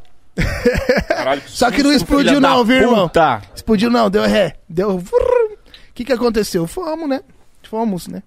Caralho, 1.08 1.42
Só 1.46 1.70
que 1.70 1.82
não 1.82 1.92
explodiu 1.92 2.40
não, 2.40 2.64
viu, 2.64 2.76
irmão? 2.76 3.08
puta. 3.08 3.42
Explodiu 3.54 3.90
não, 3.90 4.08
deu 4.10 4.22
ré. 4.24 4.56
Deu. 4.68 4.98
O 4.98 5.02
que 5.94 6.04
que 6.04 6.12
aconteceu? 6.12 6.66
Fomos, 6.66 7.08
né? 7.08 7.20
Fomos, 7.68 8.06
né? 8.08 8.22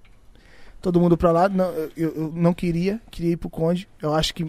Todo 0.81 0.99
mundo 0.99 1.17
pra 1.17 1.31
lá. 1.31 1.47
Não, 1.47 1.65
eu, 1.65 1.89
eu 1.95 2.31
não 2.33 2.53
queria, 2.53 2.99
queria 3.11 3.31
ir 3.31 3.37
pro 3.37 3.49
Conde. 3.49 3.87
Eu 4.01 4.13
acho 4.13 4.33
que. 4.33 4.43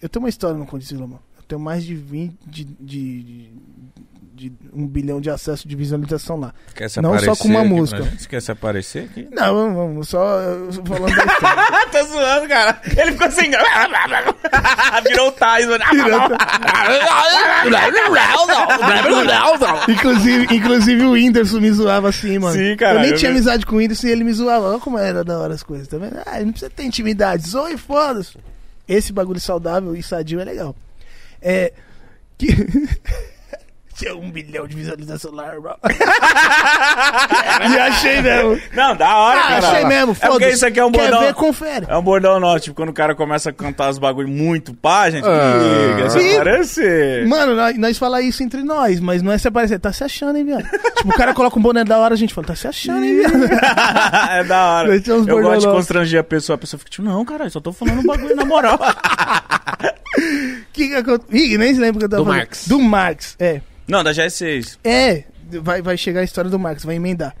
Eu 0.00 0.08
tenho 0.08 0.22
uma 0.22 0.28
história 0.28 0.56
no 0.56 0.66
Condizila, 0.66 1.06
mano. 1.06 1.22
Eu 1.36 1.42
tenho 1.42 1.60
mais 1.60 1.84
de 1.84 1.94
20. 1.94 2.38
De, 2.46 2.64
de, 2.64 3.22
de, 3.22 3.50
de 4.42 4.52
um 4.72 4.86
bilhão 4.86 5.20
de 5.20 5.28
acessos 5.30 5.64
de 5.64 5.76
visualização 5.76 6.40
lá. 6.40 6.52
Quer 6.74 6.90
se 6.90 7.00
Não 7.00 7.16
só 7.18 7.36
com 7.36 7.46
uma 7.48 7.64
música. 7.64 8.02
Você 8.02 8.28
quer 8.28 8.42
se 8.42 8.50
aparecer 8.50 9.04
aqui? 9.04 9.28
Não, 9.30 9.54
vamos, 9.54 9.76
vamos, 9.76 10.08
só 10.08 10.40
tô 10.74 10.84
falando 10.84 11.14
da 11.14 11.24
história. 11.24 11.62
Tá 11.92 12.02
zoando, 12.04 12.48
cara. 12.48 12.80
Ele 12.96 13.12
ficou 13.12 13.30
sem 13.30 13.50
graça. 13.50 13.88
Virou 15.06 15.28
o 15.28 15.32
Tyson. 15.32 15.76
inclusive, 19.88 20.56
inclusive 20.56 21.04
o 21.04 21.12
Whindersson 21.12 21.60
me 21.60 21.70
zoava 21.70 22.08
assim, 22.08 22.38
mano. 22.38 22.56
Sim, 22.56 22.74
cara, 22.76 22.98
Eu 22.98 23.02
nem 23.02 23.10
eu 23.10 23.16
tinha 23.16 23.30
vi. 23.30 23.36
amizade 23.36 23.66
com 23.66 23.76
o 23.76 23.78
Whindersson 23.78 24.06
e 24.06 24.10
ele 24.10 24.24
me 24.24 24.32
zoava. 24.32 24.70
Olha 24.70 24.80
como 24.80 24.98
era 24.98 25.22
da 25.22 25.38
hora 25.38 25.52
as 25.52 25.62
coisas, 25.62 25.86
tá 25.86 25.98
vendo? 25.98 26.16
Ah, 26.24 26.40
não 26.40 26.50
precisa 26.50 26.70
ter 26.70 26.84
intimidade. 26.84 27.46
Zoe, 27.46 27.76
foda-se. 27.76 28.38
Esse 28.88 29.12
bagulho 29.12 29.40
saudável 29.40 29.94
e 29.94 30.02
sadio 30.02 30.40
é 30.40 30.44
legal. 30.44 30.74
É. 31.40 31.72
Que... 32.38 32.48
Tinha 34.02 34.16
um 34.16 34.30
bilhão 34.30 34.66
de 34.66 34.74
visualização 34.74 35.30
lá, 35.32 35.52
irmão. 35.54 35.76
e 37.72 37.78
achei 37.78 38.20
mesmo. 38.20 38.60
Não, 38.74 38.96
da 38.96 39.16
hora, 39.16 39.38
Ah, 39.40 39.48
cara. 39.48 39.68
achei 39.68 39.84
mesmo, 39.84 40.12
É 40.12 40.14
porque 40.14 40.26
foda-se. 40.26 40.52
isso 40.54 40.66
aqui 40.66 40.80
é 40.80 40.84
um 40.84 40.90
Quer 40.90 41.02
bordão. 41.02 41.20
ver, 41.20 41.34
confere. 41.34 41.86
É 41.88 41.96
um 41.96 42.02
bordão 42.02 42.40
nosso, 42.40 42.64
tipo, 42.64 42.76
quando 42.76 42.88
o 42.88 42.92
cara 42.92 43.14
começa 43.14 43.50
a 43.50 43.52
cantar 43.52 43.90
os 43.90 43.98
bagulho 43.98 44.28
muito 44.28 44.74
pá, 44.74 45.08
gente. 45.08 45.24
Ah. 45.26 45.94
Quer 45.98 46.10
se 46.10 46.36
aparecer. 46.36 47.26
Mano, 47.28 47.54
nós, 47.54 47.78
nós 47.78 47.98
fala 47.98 48.20
isso 48.20 48.42
entre 48.42 48.62
nós, 48.64 48.98
mas 48.98 49.22
não 49.22 49.30
é 49.30 49.38
se 49.38 49.46
aparecer. 49.46 49.78
Tá 49.78 49.92
se 49.92 50.02
achando, 50.02 50.36
hein, 50.36 50.44
viado? 50.44 50.64
tipo, 50.96 51.08
o 51.10 51.14
cara 51.14 51.32
coloca 51.32 51.58
um 51.58 51.62
boné 51.62 51.84
da 51.84 51.98
hora, 51.98 52.14
a 52.14 52.18
gente 52.18 52.34
fala, 52.34 52.48
tá 52.48 52.56
se 52.56 52.66
achando, 52.66 53.04
hein, 53.04 53.16
viado? 53.18 53.44
é 54.32 54.44
da 54.44 54.64
hora. 54.66 54.96
Eu 54.96 55.42
gosto 55.42 55.60
de 55.60 55.66
constranger 55.72 56.20
a 56.20 56.24
pessoa. 56.24 56.56
A 56.56 56.58
pessoa 56.58 56.78
fica 56.78 56.90
tipo, 56.90 57.06
não, 57.06 57.24
caralho, 57.24 57.50
só 57.50 57.60
tô 57.60 57.72
falando 57.72 58.00
um 58.00 58.06
bagulho 58.06 58.34
na 58.34 58.44
moral. 58.44 58.78
que 60.72 60.88
que 60.88 60.94
aconteceu? 60.94 61.36
Ih, 61.36 61.56
nem 61.58 61.74
se 61.74 61.80
lembra 61.80 61.96
o 61.96 61.98
que 62.00 62.04
eu 62.06 62.08
tava 62.08 62.22
Do 62.22 62.26
falando. 62.26 62.38
Marx. 62.40 62.66
Do 62.68 62.80
Marx, 62.80 63.36
é. 63.38 63.60
Não, 63.88 64.02
da 64.04 64.12
GS6. 64.12 64.78
É, 64.84 65.24
vai, 65.60 65.82
vai 65.82 65.96
chegar 65.96 66.20
a 66.20 66.24
história 66.24 66.50
do 66.50 66.58
Marx, 66.58 66.84
vai 66.84 66.96
emendar. 66.96 67.34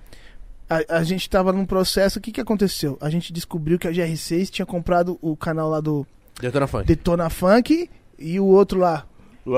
A, 0.68 0.98
a 0.98 1.04
gente 1.04 1.28
tava 1.28 1.52
num 1.52 1.64
processo, 1.66 2.18
o 2.18 2.22
que 2.22 2.32
que 2.32 2.40
aconteceu? 2.40 2.96
A 3.00 3.10
gente 3.10 3.32
descobriu 3.32 3.78
que 3.78 3.86
a 3.86 3.92
GR6 3.92 4.48
tinha 4.50 4.66
comprado 4.66 5.18
o 5.20 5.36
canal 5.36 5.68
lá 5.68 5.80
do 5.80 6.06
Detona 6.40 6.66
Funk. 6.66 6.86
Detona 6.86 7.30
Funk 7.30 7.90
e 8.18 8.40
o 8.40 8.46
outro 8.46 8.80
lá, 8.80 9.04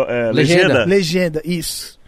É, 0.08 0.32
Legenda. 0.32 0.84
Legenda, 0.84 1.42
isso. 1.44 1.98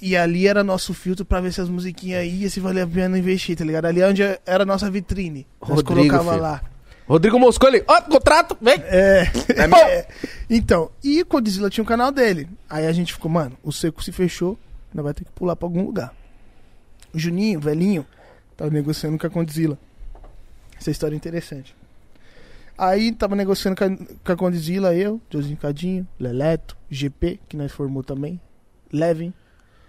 E 0.00 0.16
ali 0.16 0.46
era 0.46 0.62
nosso 0.62 0.94
filtro 0.94 1.24
pra 1.24 1.40
ver 1.40 1.52
se 1.52 1.60
as 1.60 1.68
musiquinhas 1.68 2.24
iam, 2.24 2.48
se 2.48 2.60
valia 2.60 2.84
a 2.84 2.86
pena 2.86 3.18
investir, 3.18 3.56
tá 3.56 3.64
ligado? 3.64 3.86
Ali 3.86 4.00
é 4.00 4.06
onde 4.08 4.22
era 4.46 4.62
a 4.62 4.66
nossa 4.66 4.88
vitrine. 4.90 5.44
Nós 5.60 5.70
Rodrigo, 5.70 5.94
colocava 6.08 6.30
filho. 6.30 6.42
lá. 6.42 6.62
Rodrigo 7.08 7.38
Moscoli, 7.38 7.82
ó, 7.88 8.02
contrato, 8.02 8.56
vem. 8.60 8.76
É. 8.84 9.24
É 9.56 9.66
meu. 9.66 10.04
Então, 10.50 10.90
e 11.02 11.22
o 11.22 11.26
tinha 11.70 11.82
um 11.82 11.86
canal 11.86 12.12
dele. 12.12 12.48
Aí 12.68 12.86
a 12.86 12.92
gente 12.92 13.14
ficou, 13.14 13.30
mano, 13.30 13.56
o 13.62 13.72
seco 13.72 14.04
se 14.04 14.12
fechou, 14.12 14.58
nós 14.92 15.02
vai 15.02 15.14
ter 15.14 15.24
que 15.24 15.32
pular 15.32 15.56
pra 15.56 15.66
algum 15.66 15.84
lugar. 15.84 16.14
O 17.12 17.18
Juninho, 17.18 17.58
velhinho, 17.58 18.06
tava 18.56 18.70
negociando 18.70 19.18
com 19.18 19.26
a 19.26 19.30
Condzilla. 19.30 19.78
Essa 20.78 20.90
história 20.90 21.14
é 21.14 21.16
interessante. 21.16 21.74
Aí 22.76 23.10
tava 23.10 23.34
negociando 23.34 23.76
com 23.76 23.84
a, 23.84 23.96
com 23.96 24.32
a 24.32 24.36
Condzilla, 24.36 24.94
eu, 24.94 25.20
Josinho 25.30 25.56
Cadinho, 25.56 26.06
Leleto, 26.20 26.76
GP, 26.90 27.40
que 27.48 27.56
nós 27.56 27.72
formou 27.72 28.04
também, 28.04 28.40
Levin, 28.92 29.32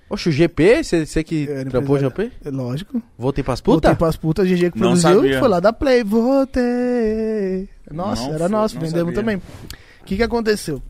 Oxe, 0.10 0.30
o 0.30 0.32
GP, 0.32 0.84
você 0.84 1.24
que 1.24 1.48
Era 1.48 1.70
trampou 1.70 1.96
o. 1.96 2.00
GP? 2.00 2.32
é 2.44 2.50
lógico. 2.50 3.02
Voltei 3.18 3.44
pras 3.44 3.62
Voltei 3.62 3.90
putas? 3.92 3.98
pras 3.98 4.16
putas, 4.18 4.48
GG 4.48 4.72
que 4.72 4.80
produziu, 4.80 5.40
foi 5.40 5.48
lá 5.48 5.60
da 5.60 5.72
Play, 5.72 6.04
voltei. 6.04 7.70
Nossa, 7.92 8.24
Não 8.24 8.30
era 8.30 8.40
foi- 8.40 8.50
nosso, 8.50 8.76
vendemos 8.80 9.14
sabia. 9.14 9.14
também. 9.14 9.36
O 9.38 10.06
que 10.06 10.16
que 10.18 10.24
aconteceu? 10.24 10.82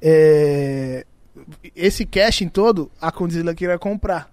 É, 0.00 1.04
Esse 1.76 2.04
casting 2.06 2.48
todo, 2.48 2.90
a 3.00 3.10
Condzilla 3.12 3.54
queria 3.54 3.78
comprar. 3.78 4.30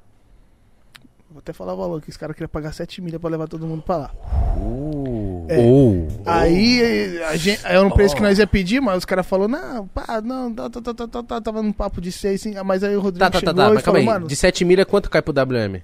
Vou 1.32 1.40
até 1.40 1.54
falar 1.54 1.74
o 1.76 1.78
valor, 1.78 2.02
que 2.02 2.10
esse 2.10 2.18
cara 2.18 2.34
queria 2.34 2.48
pagar 2.48 2.74
7 2.74 3.02
milhas 3.02 3.22
pra 3.22 3.30
levar 3.30 3.48
todo 3.48 3.66
mundo 3.68 3.84
pra 3.84 3.98
lá. 3.98 4.12
Uh. 4.58 5.46
É. 5.48 5.60
Oh. 5.60 6.08
Aí 6.26 7.22
a 7.24 7.36
gente, 7.38 7.62
era 7.64 7.82
um 7.86 7.90
preço 7.92 8.16
que 8.16 8.22
nós 8.22 8.40
ia 8.40 8.48
pedir, 8.48 8.82
mas 8.82 8.98
os 9.00 9.06
caras 9.06 9.28
falaram, 9.28 9.50
não, 9.52 9.88
pá, 9.88 10.20
não, 10.24 10.52
tá, 10.54 10.70
tá, 10.70 10.82
tá, 10.82 10.94
tá, 10.94 11.08
tá, 11.08 11.24
tá, 11.24 11.42
tava 11.42 11.62
num 11.62 11.72
papo 11.72 12.02
de 12.02 12.12
6, 12.12 12.42
assim, 12.42 12.56
mas 12.66 12.84
aí 12.84 12.96
o 12.96 13.00
Rodrigo 13.00 13.20
Tá, 13.20 13.30
tá, 13.30 13.34
tá, 13.34 13.40
chegou 13.40 13.54
tá, 13.54 13.70
e 13.70 13.74
mas 13.76 13.84
calma 13.84 14.00
falou, 14.00 14.12
aí. 14.14 14.20
mano, 14.20 14.28
De 14.28 14.36
7 14.36 14.66
milha, 14.66 14.86
quanto 14.86 15.10
cai 15.10 15.22
pro 15.22 15.32
WM? 15.34 15.82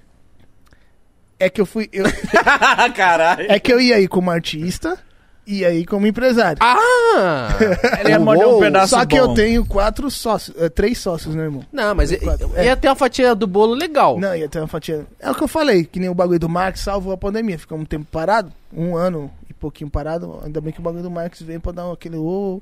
é 1.38 1.48
que 1.50 1.60
eu 1.60 1.66
fui, 1.66 1.88
eu- 1.92 2.04
Caralho. 2.96 3.46
é 3.50 3.60
que 3.60 3.72
eu 3.72 3.80
ia 3.80 3.96
aí 3.96 4.08
como 4.08 4.30
artista 4.30 4.98
e 5.46 5.64
aí 5.64 5.86
como 5.86 6.06
empresário. 6.06 6.58
Ah! 6.60 7.48
Ele 8.00 8.10
ia 8.10 8.18
morder 8.18 8.46
um 8.48 8.58
pedaço 8.58 8.90
Só 8.90 9.06
que 9.06 9.18
bom. 9.20 9.30
eu 9.30 9.34
tenho 9.34 9.64
quatro 9.64 10.10
sócios, 10.10 10.56
é, 10.60 10.68
três 10.68 10.98
sócios, 10.98 11.34
né, 11.34 11.44
irmão? 11.44 11.64
Não, 11.72 11.94
mas 11.94 12.10
i- 12.12 12.16
Quatro. 12.18 12.50
ia 12.62 12.76
ter 12.76 12.88
uma 12.88 12.96
fatia 12.96 13.34
do 13.34 13.46
bolo 13.46 13.74
legal. 13.74 14.18
Não, 14.18 14.34
ia 14.34 14.48
ter 14.48 14.58
uma 14.58 14.66
fatia. 14.68 15.06
É 15.20 15.30
o 15.30 15.34
que 15.34 15.42
eu 15.44 15.48
falei, 15.48 15.84
que 15.84 16.00
nem 16.00 16.08
o 16.08 16.14
bagulho 16.14 16.38
do 16.40 16.48
Marx 16.48 16.80
salvou 16.80 17.12
a 17.12 17.16
pandemia. 17.16 17.58
Ficamos 17.58 17.82
um 17.84 17.86
tempo 17.86 18.06
parado, 18.10 18.52
um 18.72 18.96
ano 18.96 19.30
e 19.48 19.54
pouquinho 19.54 19.88
parado. 19.88 20.40
Ainda 20.44 20.60
bem 20.60 20.72
que 20.72 20.80
o 20.80 20.82
bagulho 20.82 21.02
do 21.02 21.10
Marx 21.10 21.40
veio 21.42 21.60
pra 21.60 21.72
dar 21.72 21.90
aquele. 21.92 22.16
ô. 22.16 22.60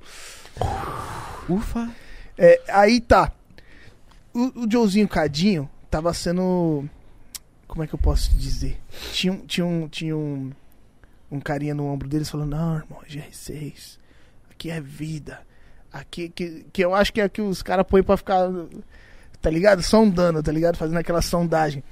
Ufa. 1.48 1.88
É, 2.38 2.60
aí 2.68 3.00
tá. 3.00 3.30
O, 4.32 4.64
o 4.64 4.70
Joezinho 4.70 5.08
Cadinho 5.08 5.68
tava 5.90 6.12
sendo. 6.12 6.84
Como 7.66 7.82
é 7.82 7.86
que 7.86 7.94
eu 7.94 7.98
posso 7.98 8.30
dizer? 8.34 8.78
Tinha, 9.12 9.38
tinha 9.46 9.66
um. 9.66 9.88
Tinha 9.88 10.16
um. 10.16 10.50
Um 11.30 11.40
carinha 11.40 11.74
no 11.74 11.86
ombro 11.86 12.08
deles 12.08 12.28
falando, 12.28 12.50
não, 12.50 12.76
irmão, 12.76 13.00
é 13.02 13.10
GR6. 13.10 13.98
Aqui 14.50 14.70
é 14.70 14.80
vida. 14.80 15.40
Aqui 15.92 16.28
que, 16.28 16.66
que 16.72 16.84
eu 16.84 16.94
acho 16.94 17.12
que 17.12 17.20
é 17.20 17.28
que 17.28 17.40
os 17.40 17.62
caras 17.62 17.86
põem 17.86 18.02
pra 18.02 18.16
ficar, 18.16 18.48
tá 19.40 19.50
ligado? 19.50 19.82
Sondando, 19.82 20.42
tá 20.42 20.50
ligado? 20.50 20.76
Fazendo 20.76 20.98
aquela 20.98 21.22
sondagem. 21.22 21.82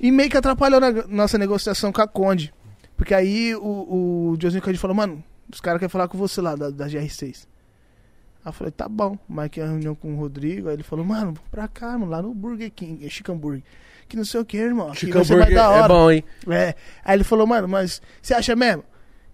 E 0.00 0.10
meio 0.10 0.30
que 0.30 0.36
atrapalhou 0.36 0.80
na 0.80 0.92
nossa 1.08 1.38
negociação 1.38 1.92
com 1.92 2.00
a 2.00 2.06
Conde. 2.06 2.52
Porque 2.96 3.14
aí 3.14 3.54
o, 3.54 4.32
o 4.32 4.36
Josinho 4.40 4.62
Conde 4.62 4.78
falou, 4.78 4.94
mano, 4.94 5.22
os 5.52 5.60
caras 5.60 5.78
querem 5.78 5.90
falar 5.90 6.08
com 6.08 6.18
você 6.18 6.40
lá 6.40 6.54
da, 6.54 6.70
da 6.70 6.86
GR6. 6.86 7.46
Aí 8.44 8.48
eu 8.48 8.52
falei, 8.52 8.70
tá 8.70 8.88
bom. 8.88 9.18
Marquei 9.28 9.62
a 9.62 9.66
reunião 9.66 9.94
com 9.94 10.14
o 10.14 10.16
Rodrigo. 10.16 10.68
Aí 10.68 10.74
ele 10.74 10.82
falou, 10.82 11.04
mano, 11.04 11.34
pra 11.50 11.66
cá, 11.66 11.98
mano, 11.98 12.10
lá 12.10 12.20
no 12.20 12.34
Burger 12.34 12.70
King, 12.70 13.04
é 13.04 13.08
Chicken 13.08 13.36
Burger. 13.36 13.62
Que 14.08 14.16
não 14.16 14.24
sei 14.24 14.40
o 14.40 14.44
que, 14.44 14.56
irmão. 14.56 14.92
Chicken 14.94 15.14
mais 15.14 15.28
Burger 15.28 15.58
é 15.58 15.88
bom, 15.88 16.10
hein? 16.10 16.24
É. 16.48 16.74
Aí 17.04 17.16
ele 17.16 17.24
falou, 17.24 17.46
mano, 17.46 17.66
mas 17.68 18.00
você 18.20 18.34
acha 18.34 18.54
mesmo 18.54 18.84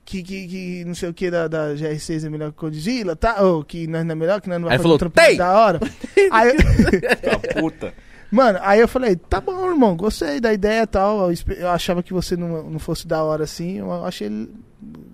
que, 0.04 0.22
que, 0.22 0.48
que 0.48 0.84
não 0.84 0.94
sei 0.94 1.08
o 1.08 1.14
que 1.14 1.30
da, 1.30 1.46
da 1.46 1.74
GR6 1.74 2.26
é 2.26 2.28
melhor 2.28 2.50
que 2.52 2.58
o 2.58 2.60
Godzilla, 2.62 3.14
tá? 3.14 3.40
Ou 3.42 3.62
que 3.62 3.86
nós 3.86 4.04
não 4.04 4.12
é 4.12 4.14
melhor, 4.14 4.40
que 4.40 4.48
nós 4.48 4.60
não 4.60 4.68
Aí 4.68 4.76
vai 4.76 4.82
falou, 4.82 4.96
um 4.96 4.98
trampo 4.98 5.16
mais 5.16 5.28
"Tem!" 5.28 5.36
da 5.36 5.52
hora. 5.52 5.80
aí, 6.32 6.56
Tá 6.56 7.60
puta. 7.60 7.94
mano, 8.30 8.58
aí 8.62 8.80
eu 8.80 8.88
falei, 8.88 9.14
tá 9.14 9.40
bom, 9.40 9.70
irmão, 9.70 9.96
gostei 9.96 10.40
da 10.40 10.52
ideia 10.52 10.82
e 10.82 10.86
tal. 10.86 11.30
Eu, 11.30 11.36
eu 11.56 11.68
achava 11.68 12.02
que 12.02 12.12
você 12.12 12.36
não, 12.36 12.70
não 12.70 12.78
fosse 12.80 13.06
da 13.06 13.22
hora 13.22 13.44
assim. 13.44 13.78
Eu 13.78 14.04
achei 14.04 14.26
ele 14.26 14.52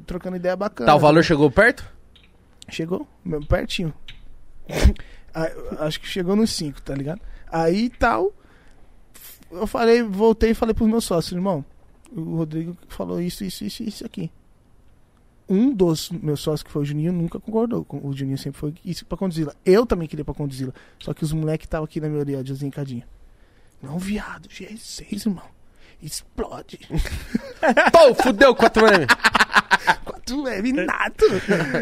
trocando 0.07 0.37
ideia 0.37 0.57
bacana. 0.57 0.87
Tá, 0.87 0.97
o 0.97 1.01
valor 1.01 1.23
chegou 1.23 1.51
perto? 1.51 1.85
Chegou, 2.71 3.07
meu, 3.25 3.45
pertinho. 3.45 3.93
Aí, 5.35 5.53
acho 5.81 6.01
que 6.01 6.09
chegou 6.09 6.35
nos 6.35 6.51
5, 6.53 6.81
tá 6.81 6.95
ligado? 6.95 7.21
Aí 7.53 7.91
tal. 7.91 8.33
Eu 9.51 9.67
falei, 9.67 10.03
voltei 10.03 10.51
e 10.51 10.55
falei 10.55 10.75
pros 10.75 10.89
meus 10.89 11.05
sócios, 11.05 11.33
irmão. 11.33 11.65
O 12.13 12.37
Rodrigo 12.37 12.77
falou 12.89 13.21
isso, 13.21 13.45
isso, 13.45 13.65
isso, 13.65 13.83
isso 13.83 14.07
aqui. 14.07 14.31
Um 15.49 15.73
dos 15.73 16.11
meus 16.11 16.41
sócios, 16.41 16.63
que 16.65 16.71
foi 16.71 16.83
o 16.83 16.85
Juninho, 16.85 17.13
nunca 17.13 17.39
concordou. 17.39 17.87
O 17.89 18.13
Juninho 18.13 18.39
sempre 18.39 18.59
foi 18.59 18.75
isso 18.85 19.07
pra 19.07 19.17
Condzilla. 19.17 19.55
Eu 19.65 19.87
também 19.87 20.09
queria 20.09 20.25
pra 20.25 20.35
Condzilla. 20.35 20.75
Só 20.99 21.15
que 21.15 21.23
os 21.23 21.33
moleques 21.33 21.67
estavam 21.67 21.85
aqui 21.85 22.01
na 22.01 22.09
minha 22.09 22.21
orelha, 22.21 22.45
Josinho 22.45 22.73
Cadinho. 22.73 23.05
Não, 23.81 23.99
viado, 23.99 24.49
G6, 24.49 25.27
irmão. 25.27 25.56
Explode. 26.03 26.79
Pô, 27.93 28.15
fudeu 28.23 28.55
4M. 28.55 29.07
Quatro 30.05 30.47
é 30.49 30.61
nato. 30.63 31.25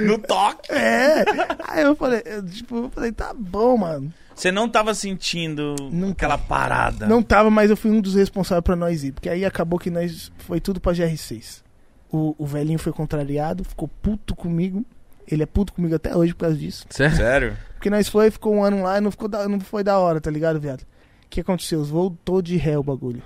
No 0.02 0.18
toque. 0.18 0.73
É. 0.73 1.25
Aí 1.68 1.83
eu 1.83 1.97
falei, 1.97 2.23
eu, 2.25 2.44
tipo, 2.44 2.76
eu 2.76 2.91
falei, 2.91 3.12
tá 3.12 3.33
bom, 3.34 3.76
mano. 3.78 4.12
Você 4.34 4.51
não 4.51 4.68
tava 4.68 4.94
sentindo 4.94 5.75
Não 5.93 6.10
aquela 6.10 6.36
parada. 6.36 7.07
Não 7.07 7.23
tava, 7.23 7.51
mas 7.51 7.70
eu 7.70 7.76
fui 7.76 7.91
um 7.91 8.01
dos 8.01 8.15
responsáveis 8.15 8.65
pra 8.65 8.76
nós 8.76 9.05
ir. 9.05 9.12
Porque 9.12 9.28
aí 9.28 9.44
acabou 9.44 9.78
que 9.78 9.91
nós 9.91 10.31
foi 10.39 10.60
tudo 10.60 10.81
pra 10.81 10.93
GR6. 10.93 11.62
O, 12.10 12.34
o 12.39 12.47
velhinho 12.47 12.78
foi 12.78 12.93
contrariado, 12.93 13.65
ficou 13.65 13.89
puto 13.89 14.34
comigo. 14.36 14.84
Ele 15.26 15.43
é 15.43 15.47
puto 15.47 15.73
comigo 15.73 15.94
até 15.94 16.15
hoje 16.17 16.34
por 16.34 16.41
causa 16.43 16.57
disso. 16.57 16.84
Sério? 16.91 17.57
Porque 17.75 17.89
nós 17.89 18.09
foi, 18.09 18.31
ficou 18.31 18.55
um 18.55 18.62
ano 18.62 18.83
lá 18.83 18.99
e 18.99 19.01
não, 19.01 19.10
ficou 19.10 19.28
da- 19.28 19.49
não 19.49 19.59
foi 19.60 19.83
da 19.83 19.99
hora, 19.99 20.20
tá 20.20 20.31
ligado, 20.31 20.60
viado? 20.60 20.83
O 20.83 20.86
que 21.31 21.41
aconteceu? 21.41 21.83
Voltou 21.84 22.43
de 22.43 22.57
ré 22.57 22.76
o 22.78 22.83
bagulho. 22.83 23.23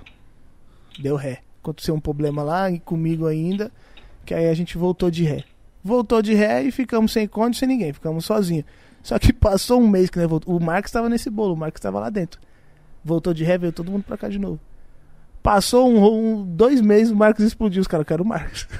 Deu 1.01 1.15
ré. 1.15 1.39
Aconteceu 1.61 1.93
um 1.95 1.99
problema 1.99 2.43
lá 2.43 2.69
e 2.69 2.79
comigo 2.79 3.25
ainda. 3.27 3.71
Que 4.25 4.33
aí 4.33 4.47
a 4.49 4.53
gente 4.53 4.77
voltou 4.77 5.09
de 5.09 5.23
ré. 5.23 5.43
Voltou 5.83 6.21
de 6.21 6.33
ré 6.33 6.61
e 6.63 6.71
ficamos 6.71 7.11
sem 7.11 7.27
conta, 7.27 7.57
sem 7.57 7.67
ninguém. 7.67 7.93
Ficamos 7.93 8.25
sozinhos. 8.25 8.65
Só 9.01 9.17
que 9.17 9.31
passou 9.33 9.79
um 9.81 9.87
mês 9.87 10.09
que 10.09 10.19
nós 10.19 10.29
voltou. 10.29 10.55
O 10.55 10.59
Marcos 10.61 10.91
tava 10.91 11.07
nesse 11.09 11.29
bolo, 11.29 11.53
o 11.53 11.57
Marcos 11.57 11.81
tava 11.81 11.99
lá 11.99 12.09
dentro. 12.09 12.39
Voltou 13.03 13.33
de 13.33 13.43
ré, 13.43 13.57
veio 13.57 13.71
todo 13.71 13.91
mundo 13.91 14.03
pra 14.03 14.17
cá 14.17 14.27
de 14.29 14.37
novo. 14.39 14.59
Passou 15.41 15.89
um, 15.89 16.03
um- 16.41 16.45
dois 16.45 16.81
meses, 16.81 17.11
o 17.11 17.15
Marcos 17.15 17.45
explodiu. 17.45 17.81
Os 17.81 17.87
caras 17.87 18.05
querem 18.05 18.25
o 18.25 18.27
Marcos. 18.27 18.67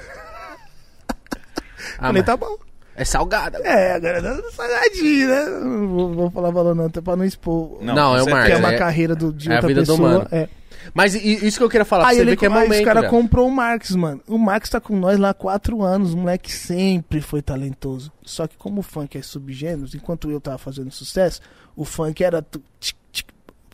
Ah, 1.97 2.07
Falei, 2.07 2.23
tá 2.23 2.35
bom. 2.37 2.57
É 2.95 3.03
salgada. 3.05 3.57
É, 3.59 3.93
agora 3.93 4.21
tá 4.21 4.41
salgadinho, 4.51 5.27
né? 5.29 5.45
Não 5.45 5.87
vou, 5.87 6.13
vou 6.13 6.31
falar 6.31 6.51
valor 6.51 6.75
não, 6.75 6.85
até 6.85 6.99
pra 7.01 7.15
não 7.15 7.23
expor. 7.25 7.77
Não, 7.81 7.95
Não, 7.95 8.15
é 8.17 8.23
o. 8.23 8.29
Marcos. 8.29 8.45
que 8.47 8.51
é 8.53 8.57
uma 8.57 8.73
é- 8.73 8.77
carreira 8.77 9.15
do, 9.15 9.33
de 9.33 9.49
é 9.49 9.53
a 9.53 9.55
outra 9.55 9.67
vida 9.69 9.81
do 9.83 9.87
pessoa. 9.93 10.09
mano. 10.09 10.27
é. 10.31 10.49
Mas 10.93 11.13
isso 11.15 11.57
que 11.57 11.63
eu 11.63 11.69
queria 11.69 11.85
falar, 11.85 12.03
pra 12.03 12.09
Aí 12.11 12.15
você 12.17 12.21
ele, 12.21 12.31
ver 12.31 12.37
que 12.37 12.45
é 12.45 12.49
aí 12.49 12.53
momento, 12.53 12.79
os 12.79 12.85
caras 12.85 13.01
velho. 13.03 13.11
comprou 13.11 13.47
o 13.47 13.51
Marx, 13.51 13.91
mano. 13.95 14.21
O 14.27 14.37
Marx 14.37 14.69
tá 14.69 14.79
com 14.79 14.97
nós 14.97 15.17
lá 15.19 15.29
há 15.29 15.33
quatro 15.33 15.81
anos. 15.83 16.13
O 16.13 16.17
moleque 16.17 16.51
sempre 16.51 17.21
foi 17.21 17.41
talentoso. 17.41 18.11
Só 18.23 18.47
que 18.47 18.57
como 18.57 18.79
o 18.79 18.83
funk 18.83 19.17
é 19.17 19.21
subgêneros, 19.21 19.93
enquanto 19.95 20.29
eu 20.31 20.39
tava 20.41 20.57
fazendo 20.57 20.91
sucesso, 20.91 21.41
o 21.75 21.83
funk 21.85 22.23
era 22.23 22.41
tu- 22.41 22.61
tic, 22.79 22.95
tic, 23.11 23.27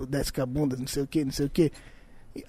desce 0.09 0.31
com 0.33 0.41
a 0.41 0.45
bunda, 0.45 0.75
não 0.77 0.87
sei 0.87 1.03
o 1.03 1.07
que, 1.07 1.23
não 1.25 1.31
sei 1.31 1.45
o 1.45 1.49
que. 1.49 1.71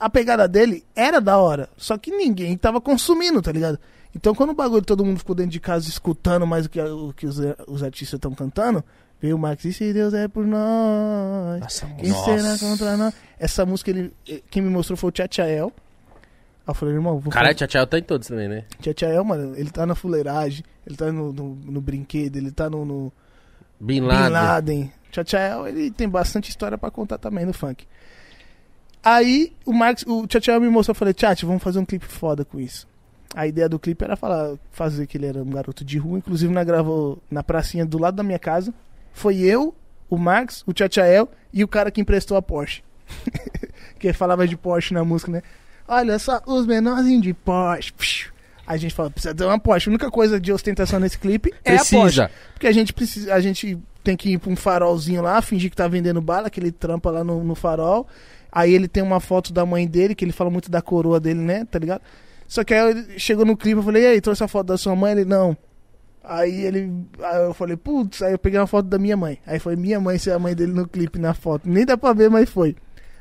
A 0.01 0.11
pegada 0.11 0.49
dele 0.49 0.85
era 0.97 1.21
da 1.21 1.39
hora. 1.39 1.69
Só 1.77 1.97
que 1.97 2.11
ninguém 2.11 2.57
tava 2.57 2.81
consumindo, 2.81 3.41
tá 3.41 3.53
ligado? 3.53 3.79
Então 4.15 4.35
quando 4.35 4.51
o 4.51 4.55
bagulho 4.55 4.83
todo 4.85 5.05
mundo 5.05 5.19
ficou 5.19 5.35
dentro 5.35 5.53
de 5.53 5.61
casa 5.61 5.89
escutando 5.89 6.47
mais 6.47 6.67
o 6.67 6.71
que, 6.71 6.81
o 6.81 7.13
que 7.13 7.27
os, 7.27 7.39
os 7.69 7.83
artistas 7.83 8.17
estão 8.17 8.33
cantando, 8.35 8.83
veio 9.21 9.37
o 9.37 9.39
Marx 9.39 9.65
e 9.65 9.73
se 9.73 9.93
Deus 9.93 10.15
é 10.15 10.29
por 10.29 10.47
nós. 10.47 11.61
Nossa, 11.61 11.87
Quem 11.99 12.11
Nossa. 12.11 12.39
será 12.39 12.59
contra 12.59 12.97
nós? 12.97 13.15
Essa 13.39 13.67
música, 13.67 13.91
ele, 13.91 14.13
quem 14.51 14.63
me 14.63 14.71
mostrou 14.71 14.97
foi 14.97 15.09
o 15.09 15.13
Tchatchael. 15.13 15.73
Aí 16.67 16.71
eu 16.71 16.75
falei, 16.75 16.95
irmão, 16.95 17.19
vou 17.19 17.33
Caralho, 17.33 17.55
Tchau 17.55 17.87
tá 17.87 17.99
em 17.99 18.03
todos 18.03 18.29
também, 18.29 18.49
né? 18.49 18.65
Tchatchael, 18.81 19.25
mano, 19.25 19.55
ele 19.57 19.71
tá 19.71 19.87
na 19.87 19.95
fuleiragem, 19.95 20.65
ele 20.87 20.97
tá 20.97 21.13
no, 21.13 21.33
no, 21.33 21.55
no 21.55 21.81
brinquedo, 21.81 22.37
ele 22.37 22.51
tá 22.51 22.69
no, 22.69 22.85
no 22.85 23.13
Bin 23.79 24.01
Bin 24.01 24.07
Laden. 24.07 24.33
Laden. 24.33 24.93
Tchatchael, 25.13 25.69
ele 25.69 25.91
tem 25.91 26.09
bastante 26.09 26.51
história 26.51 26.77
pra 26.77 26.91
contar 26.91 27.19
também 27.19 27.47
no 27.47 27.53
funk. 27.53 27.87
Aí 29.03 29.53
o 29.65 29.73
Marx, 29.73 30.05
o 30.07 30.27
Tchatchael 30.27 30.61
me 30.61 30.69
mostrou, 30.69 30.93
eu 30.93 30.99
falei, 30.99 31.15
Tchat, 31.15 31.47
vamos 31.47 31.63
fazer 31.63 31.79
um 31.79 31.85
clipe 31.85 32.07
foda 32.07 32.45
com 32.45 32.59
isso. 32.59 32.89
A 33.35 33.47
ideia 33.47 33.69
do 33.69 33.79
clipe 33.79 34.03
era 34.03 34.17
falar, 34.17 34.57
fazer 34.73 35.07
que 35.07 35.17
ele 35.17 35.27
era 35.27 35.43
um 35.43 35.51
garoto 35.51 35.85
de 35.85 35.99
rua, 35.99 36.19
inclusive 36.19 36.53
nós 36.53 36.67
gravou 36.67 37.23
na 37.31 37.43
pracinha 37.43 37.87
do 37.87 37.99
lado 37.99 38.17
da 38.17 38.23
minha 38.23 38.39
casa. 38.39 38.75
Foi 39.17 39.39
eu, 39.39 39.75
o 40.11 40.19
Max, 40.19 40.63
o 40.67 40.75
Tchatchael 40.75 41.27
e 41.51 41.65
o 41.65 41.69
cara 41.69 41.91
que 41.91 42.03
emprestou 42.03 42.37
a 42.37 42.43
Porsche. 42.43 42.83
que 43.99 44.13
falava 44.13 44.47
de 44.47 44.59
Porsche 44.59 44.93
na 44.93 45.03
música, 45.03 45.33
né? 45.33 45.43
Olha 45.89 46.19
só, 46.19 46.43
os 46.47 46.67
menorzinhos 46.67 47.23
de 47.23 47.33
Porsche. 47.33 47.95
Psh. 47.95 48.31
A 48.67 48.77
gente 48.77 48.95
fala, 48.95 49.11
precisa 49.11 49.35
ter 49.35 49.45
uma 49.45 49.59
Porsche. 49.59 49.89
A 49.89 49.93
única 49.93 50.11
coisa 50.11 50.39
de 50.39 50.53
ostentação 50.53 51.01
nesse 51.01 51.19
clipe 51.19 51.51
é 51.65 51.77
a 51.77 51.79
Porsche. 51.79 51.97
Precisa. 51.97 52.31
Porque 52.53 52.67
a 52.67 52.73
gente 52.73 52.93
precisa, 52.93 53.33
a 53.33 53.41
gente 53.41 53.79
tem 54.05 54.19
que 54.19 54.35
ir 54.35 54.39
pra 54.39 54.51
um 54.51 54.57
farolzinho 54.57 55.23
lá, 55.23 55.41
fingir 55.41 55.71
que 55.71 55.77
tá 55.77 55.89
vendendo 55.89 56.21
bala, 56.21 56.51
que 56.51 56.61
ele 56.61 56.71
trampa 56.71 57.11
lá 57.11 57.25
no, 57.25 57.43
no 57.43 57.55
farol. 57.55 58.07
Aí 58.53 58.75
ele 58.75 58.87
tem 58.87 59.03
uma 59.03 59.19
foto 59.19 59.51
da 59.51 59.65
mãe 59.65 59.87
dele, 59.87 60.15
que 60.15 60.27
ele 60.27 60.33
fala 60.33 60.51
muito 60.51 60.71
da 60.71 60.83
coroa 60.83 61.19
dele, 61.19 61.41
né? 61.41 61.65
Tá 61.65 61.79
ligado? 61.79 62.03
Só 62.47 62.63
que 62.63 62.75
aí 62.75 62.91
ele 62.91 63.19
chegou 63.19 63.47
no 63.47 63.57
clipe, 63.57 63.79
eu 63.79 63.83
falei, 63.83 64.03
e 64.03 64.07
aí, 64.09 64.21
trouxe 64.21 64.45
a 64.45 64.49
foto 64.49 64.67
da 64.67 64.77
sua 64.77 64.95
mãe? 64.95 65.13
Ele, 65.13 65.25
não. 65.25 65.57
Aí 66.29 66.65
ele. 66.65 66.93
Aí 67.23 67.45
eu 67.45 67.55
falei, 67.55 67.77
putz, 67.77 68.21
aí 68.21 68.33
eu 68.33 68.39
peguei 68.39 68.59
uma 68.59 68.67
foto 68.67 68.87
da 68.87 68.99
minha 68.99 69.17
mãe. 69.17 69.39
Aí 69.47 69.61
foi 69.61 69.77
minha 69.77 70.01
mãe 70.01 70.19
ser 70.19 70.33
a 70.33 70.39
mãe 70.39 70.57
dele 70.57 70.73
no 70.73 70.87
clipe, 70.87 71.21
na 71.21 71.33
foto. 71.33 71.69
Nem 71.69 71.87
dá 71.87 71.97
pra 71.97 72.13
ver, 72.13 72.29
mas 72.29 72.51
foi. 72.51 72.75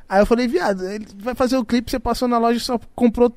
Aí 0.09 0.21
eu 0.21 0.25
falei, 0.25 0.47
viado, 0.47 0.83
ele 0.87 1.05
vai 1.17 1.35
fazer 1.35 1.55
o 1.57 1.65
clipe, 1.65 1.91
você 1.91 1.99
passou 1.99 2.27
na 2.27 2.39
loja 2.39 2.57
e 2.57 2.61
só 2.61 2.79
comprou. 2.95 3.31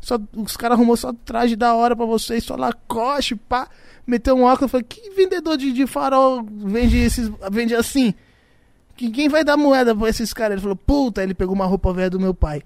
Só, 0.00 0.18
os 0.36 0.54
caras 0.54 0.76
arrumou 0.76 0.98
só 0.98 1.14
traje 1.24 1.56
da 1.56 1.74
hora 1.74 1.96
pra 1.96 2.04
vocês, 2.04 2.44
só 2.44 2.56
lacoste, 2.56 3.34
pá. 3.34 3.68
Meteu 4.06 4.36
um 4.36 4.42
óculos, 4.42 4.62
eu 4.62 4.68
falei, 4.68 4.86
que 4.86 5.10
vendedor 5.10 5.56
de, 5.56 5.72
de 5.72 5.86
farol 5.86 6.44
vende 6.44 6.98
esses. 6.98 7.30
vende 7.50 7.74
assim? 7.74 8.12
Que, 8.96 9.10
quem 9.10 9.30
vai 9.30 9.42
dar 9.42 9.56
moeda 9.56 9.96
pra 9.96 10.10
esses 10.10 10.34
caras? 10.34 10.52
Ele 10.52 10.60
falou, 10.60 10.76
puta, 10.76 11.22
aí 11.22 11.26
ele 11.26 11.34
pegou 11.34 11.54
uma 11.54 11.64
roupa 11.64 11.90
velha 11.90 12.10
do 12.10 12.20
meu 12.20 12.34
pai. 12.34 12.62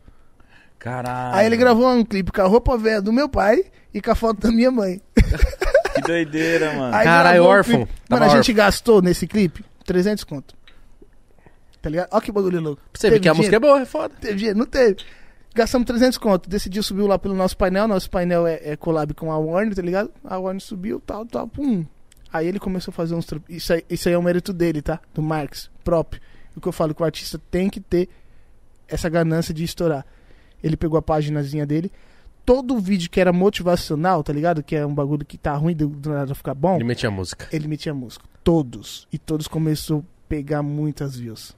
Caralho. 0.81 1.37
Aí 1.37 1.47
ele 1.47 1.57
gravou 1.57 1.89
um 1.89 2.05
clipe 2.05 2.33
com 2.33 2.43
a 2.43 2.47
roupa 2.47 2.77
velha 2.77 3.01
do 3.01 3.13
meu 3.13 3.29
pai 3.29 3.65
e 3.95 4.01
com 4.01 4.11
a 4.11 4.15
foto 4.17 4.41
da 4.41 4.51
minha 4.51 4.73
mãe. 4.73 5.01
Que 6.03 6.07
doideira, 6.09 6.73
mano. 6.75 6.95
Aí 6.95 7.05
Caralho, 7.05 7.37
gravou 7.43 7.51
órfão. 7.59 7.77
clipe. 7.87 8.01
Tava 8.09 8.21
Mano, 8.21 8.33
a 8.33 8.37
gente 8.37 8.53
gastou 8.53 9.03
nesse 9.03 9.27
clipe 9.27 9.65
300 9.85 10.25
conto. 10.25 10.55
Tá 11.81 11.89
ligado? 11.89 12.09
Olha 12.11 12.23
que 12.23 12.33
bagulho 12.33 12.61
louco. 12.61 12.83
Pra 12.93 13.01
você 13.01 13.09
ver 13.09 13.15
Teve 13.15 13.23
que 13.23 13.29
a 13.29 13.35
música 13.35 13.57
é 13.57 13.59
dinheiro? 13.59 13.75
boa, 13.77 13.83
é 13.83 13.87
foda. 13.87 14.15
Teve 14.21 14.35
dinheiro? 14.35 14.59
Não 14.59 14.67
teve. 14.67 14.97
Gastamos 15.55 15.87
300 15.87 16.19
conto. 16.19 16.49
Decidiu 16.49 16.83
subir 16.83 17.03
lá 17.03 17.19
pelo 17.19 17.35
nosso 17.35 17.57
painel. 17.57 17.87
Nosso 17.87 18.11
painel 18.11 18.47
é, 18.47 18.61
é 18.63 18.77
collab 18.77 19.15
com 19.15 19.31
a 19.31 19.39
Warner, 19.39 19.75
tá 19.75 19.83
ligado? 19.83 20.11
A 20.25 20.39
Warner 20.39 20.61
subiu, 20.61 21.01
tal, 21.05 21.25
tal, 21.25 21.47
pum. 21.47 21.85
Aí 22.33 22.47
ele 22.47 22.59
começou 22.59 22.91
a 22.91 22.95
fazer 22.95 23.15
uns... 23.15 23.27
Isso 23.49 23.73
aí, 23.73 23.85
isso 23.89 24.09
aí 24.09 24.15
é 24.15 24.19
o 24.19 24.23
mérito 24.23 24.53
dele, 24.53 24.83
tá? 24.83 25.01
Do 25.15 25.23
Marx, 25.23 25.71
próprio. 25.83 26.21
O 26.57 26.61
que 26.61 26.67
eu 26.69 26.73
falo, 26.73 26.95
que 26.95 27.01
o 27.01 27.05
artista 27.05 27.41
tem 27.51 27.71
que 27.71 27.81
ter 27.81 28.09
essa 28.89 29.09
ganância 29.09 29.55
de 29.55 29.65
estourar. 29.65 30.05
Ele 30.63 30.77
pegou 30.77 30.99
a 30.99 31.03
paginazinha 31.03 31.65
dele. 31.65 31.91
Todo 32.49 32.79
vídeo 32.79 33.11
que 33.11 33.21
era 33.21 33.31
motivacional, 33.31 34.25
tá 34.25 34.33
ligado? 34.33 34.63
Que 34.63 34.75
é 34.75 34.87
um 34.87 34.95
bagulho 34.95 35.23
que 35.23 35.37
tá 35.37 35.55
ruim, 35.55 35.77
do, 35.77 35.87
do 35.87 36.09
nada 36.09 36.35
ficar 36.35 36.55
bom 36.55 36.77
Ele 36.77 36.85
metia 36.85 37.11
música. 37.11 37.47
ele 37.53 37.69
metia 37.69 37.93
música. 37.93 38.25
Todos. 38.43 39.07
E 39.13 39.19
todos 39.19 39.47
começou 39.47 39.99
a 39.99 40.03
pegar 40.31 40.63
muitas 40.63 41.15
views. 41.15 41.55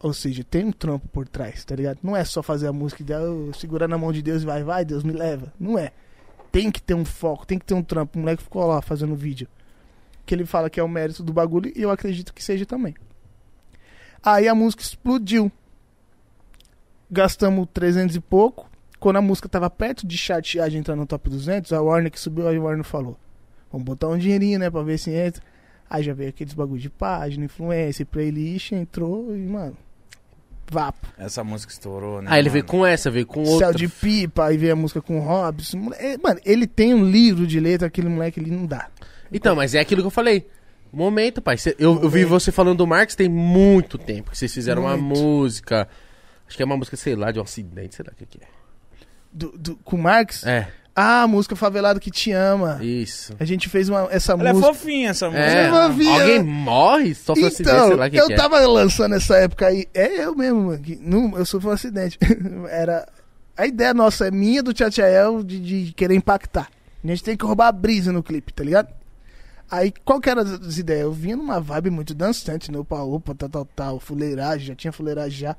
Ou 0.00 0.14
seja, 0.14 0.42
tem 0.42 0.64
um 0.64 0.72
trampo 0.72 1.06
por 1.08 1.28
trás, 1.28 1.62
tá 1.62 1.76
ligado? 1.76 1.98
Não 2.02 2.16
é 2.16 2.24
só 2.24 2.42
fazer 2.42 2.68
a 2.68 2.72
música 2.72 3.02
e 3.02 3.14
"Oh, 3.14 3.52
segurar 3.52 3.86
na 3.86 3.98
mão 3.98 4.10
de 4.14 4.22
Deus 4.22 4.42
e 4.42 4.46
vai, 4.46 4.64
vai, 4.64 4.82
Deus 4.82 5.04
me 5.04 5.12
leva. 5.12 5.52
Não 5.60 5.78
é. 5.78 5.92
Tem 6.50 6.70
que 6.70 6.80
ter 6.80 6.94
um 6.94 7.04
foco, 7.04 7.46
tem 7.46 7.58
que 7.58 7.66
ter 7.66 7.74
um 7.74 7.82
trampo. 7.82 8.18
O 8.18 8.22
moleque 8.22 8.42
ficou 8.42 8.66
lá 8.66 8.80
fazendo 8.80 9.14
vídeo. 9.14 9.46
Que 10.24 10.34
ele 10.34 10.46
fala 10.46 10.70
que 10.70 10.80
é 10.80 10.82
o 10.82 10.88
mérito 10.88 11.22
do 11.22 11.34
bagulho 11.34 11.70
e 11.76 11.82
eu 11.82 11.90
acredito 11.90 12.32
que 12.32 12.42
seja 12.42 12.64
também. 12.64 12.94
Aí 14.22 14.48
a 14.48 14.54
música 14.54 14.82
explodiu. 14.82 15.52
Gastamos 17.10 17.68
300 17.74 18.16
e 18.16 18.20
pouco. 18.20 18.70
Quando 19.04 19.16
a 19.18 19.20
música 19.22 19.46
tava 19.50 19.68
perto 19.68 20.06
de 20.06 20.16
chatear 20.16 20.70
de 20.70 20.78
entrar 20.78 20.96
no 20.96 21.04
top 21.06 21.28
200, 21.28 21.72
a 21.74 21.82
Warner 21.82 22.10
que 22.10 22.18
subiu, 22.18 22.48
a 22.48 22.52
Warner 22.52 22.82
falou: 22.84 23.18
Vamos 23.70 23.84
botar 23.84 24.08
um 24.08 24.16
dinheirinho, 24.16 24.58
né, 24.58 24.70
pra 24.70 24.82
ver 24.82 24.96
se 24.98 25.10
entra. 25.10 25.42
Aí 25.90 26.02
já 26.02 26.14
veio 26.14 26.30
aqueles 26.30 26.54
bagulho 26.54 26.80
de 26.80 26.88
página, 26.88 27.44
influência, 27.44 28.06
playlist, 28.06 28.72
entrou 28.72 29.36
e, 29.36 29.40
mano, 29.46 29.76
vapo. 30.70 31.06
Essa 31.18 31.44
música 31.44 31.70
estourou, 31.72 32.22
né? 32.22 32.28
Aí 32.30 32.38
ele 32.40 32.48
mano? 32.48 32.52
veio 32.54 32.64
com 32.64 32.86
essa, 32.86 33.10
veio 33.10 33.26
com 33.26 33.44
Céu 33.44 33.54
outra. 33.54 33.74
de 33.74 33.88
pipa, 33.88 34.46
aí 34.46 34.56
veio 34.56 34.72
a 34.72 34.76
música 34.76 35.02
com. 35.02 35.20
Mole- 35.20 35.96
é, 35.98 36.16
Mano, 36.16 36.40
ele 36.44 36.66
tem 36.66 36.94
um 36.94 37.04
livro 37.04 37.46
de 37.46 37.60
letra, 37.60 37.88
aquele 37.88 38.08
moleque 38.08 38.40
ele 38.40 38.50
não 38.50 38.64
dá. 38.66 38.88
Então, 39.30 39.54
mas 39.54 39.74
é 39.74 39.80
aquilo 39.80 40.00
que 40.00 40.06
eu 40.06 40.10
falei. 40.10 40.46
Momento, 40.92 41.42
pai. 41.42 41.58
Cê- 41.58 41.76
eu, 41.78 42.00
eu 42.02 42.08
vi 42.08 42.24
você 42.24 42.50
falando 42.50 42.78
do 42.78 42.86
Marcos 42.86 43.14
tem 43.16 43.28
muito 43.28 43.98
tempo 43.98 44.30
que 44.30 44.38
vocês 44.38 44.52
fizeram 44.54 44.82
uma 44.82 44.96
Muito. 44.96 45.20
música. 45.20 45.86
Acho 46.46 46.56
que 46.56 46.62
é 46.62 46.66
uma 46.66 46.76
música, 46.76 46.96
sei 46.96 47.14
lá, 47.16 47.30
de 47.32 47.38
um 47.38 47.42
acidente, 47.42 47.94
sei 47.96 48.04
lá 48.06 48.12
o 48.12 48.16
que, 48.16 48.24
que 48.24 48.38
é. 48.42 48.46
Do, 49.34 49.52
do- 49.58 49.76
com 49.78 49.96
o 49.96 49.98
Marx. 49.98 50.46
É, 50.46 50.68
Ah, 50.94 51.22
a 51.24 51.26
música 51.26 51.56
Favelado 51.56 51.98
que 51.98 52.08
te 52.10 52.30
ama. 52.30 52.78
isso. 52.80 53.34
A 53.40 53.44
gente 53.44 53.68
fez 53.68 53.88
uma, 53.88 54.06
essa 54.12 54.32
Ela 54.34 54.50
é 54.50 54.52
música. 54.52 54.72
fofinha 54.72 55.10
essa 55.10 55.26
música. 55.28 55.44
É, 55.44 55.68
não 55.70 55.92
via? 55.92 56.08
alguém 56.22 56.42
morre, 56.44 57.08
um 57.08 57.10
acidente, 57.32 57.62
Então, 57.62 57.86
sei 57.88 57.96
lá 57.96 58.06
o 58.06 58.10
que, 58.10 58.16
eu 58.20 58.26
que 58.28 58.32
é. 58.32 58.36
tava 58.36 58.60
lançando 58.60 59.14
essa 59.16 59.36
época 59.38 59.66
aí. 59.66 59.86
É 59.92 60.24
eu 60.24 60.36
mesmo, 60.36 60.66
mano. 60.66 60.78
que 60.80 60.94
não, 61.02 61.36
eu 61.36 61.44
sofri 61.44 61.68
um 61.68 61.72
acidente. 61.72 62.16
Era. 62.70 63.06
A 63.56 63.66
ideia 63.66 63.92
nossa 63.92 64.28
é 64.28 64.30
minha 64.30 64.62
do 64.62 64.72
Tchatchael 64.72 65.42
de, 65.42 65.58
de 65.86 65.92
querer 65.94 66.14
impactar. 66.14 66.68
A 67.02 67.06
gente 67.08 67.22
tem 67.24 67.36
que 67.36 67.44
roubar 67.44 67.68
a 67.68 67.72
brisa 67.72 68.12
no 68.12 68.22
clipe, 68.22 68.52
tá 68.52 68.62
ligado? 68.64 68.88
Aí, 69.70 69.92
qual 70.04 70.20
que 70.20 70.30
era 70.30 70.42
as- 70.42 70.52
as 70.60 70.78
ideias? 70.78 71.02
Eu 71.02 71.12
vinha 71.12 71.36
numa 71.36 71.60
vibe 71.60 71.90
muito 71.90 72.14
dançante, 72.14 72.70
né? 72.70 72.78
Opa, 72.78 73.00
opa, 73.02 73.34
tal, 73.34 73.48
tal, 73.48 73.64
tal, 73.76 74.00
fuleiragem, 74.00 74.66
já 74.68 74.74
tinha 74.76 74.92
fuleiragem 74.92 75.38
já. 75.40 75.56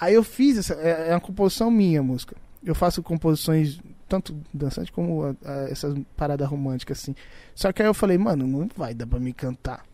Aí 0.00 0.14
eu 0.14 0.22
fiz 0.22 0.56
essa, 0.58 0.74
é, 0.74 1.08
é 1.08 1.14
uma 1.14 1.20
composição 1.20 1.70
minha 1.70 2.00
a 2.00 2.02
música. 2.02 2.34
Eu 2.64 2.74
faço 2.74 3.02
composições 3.02 3.80
tanto 4.08 4.34
dançante 4.52 4.90
como 4.90 5.22
a- 5.24 5.34
a- 5.44 5.68
essas 5.70 5.94
paradas 6.16 6.48
românticas 6.48 6.98
assim. 7.00 7.14
Só 7.54 7.72
que 7.72 7.82
aí 7.82 7.88
eu 7.88 7.94
falei, 7.94 8.16
mano, 8.18 8.46
não 8.46 8.68
vai 8.76 8.94
dar 8.94 9.06
pra 9.06 9.20
me 9.20 9.32
cantar. 9.32 9.84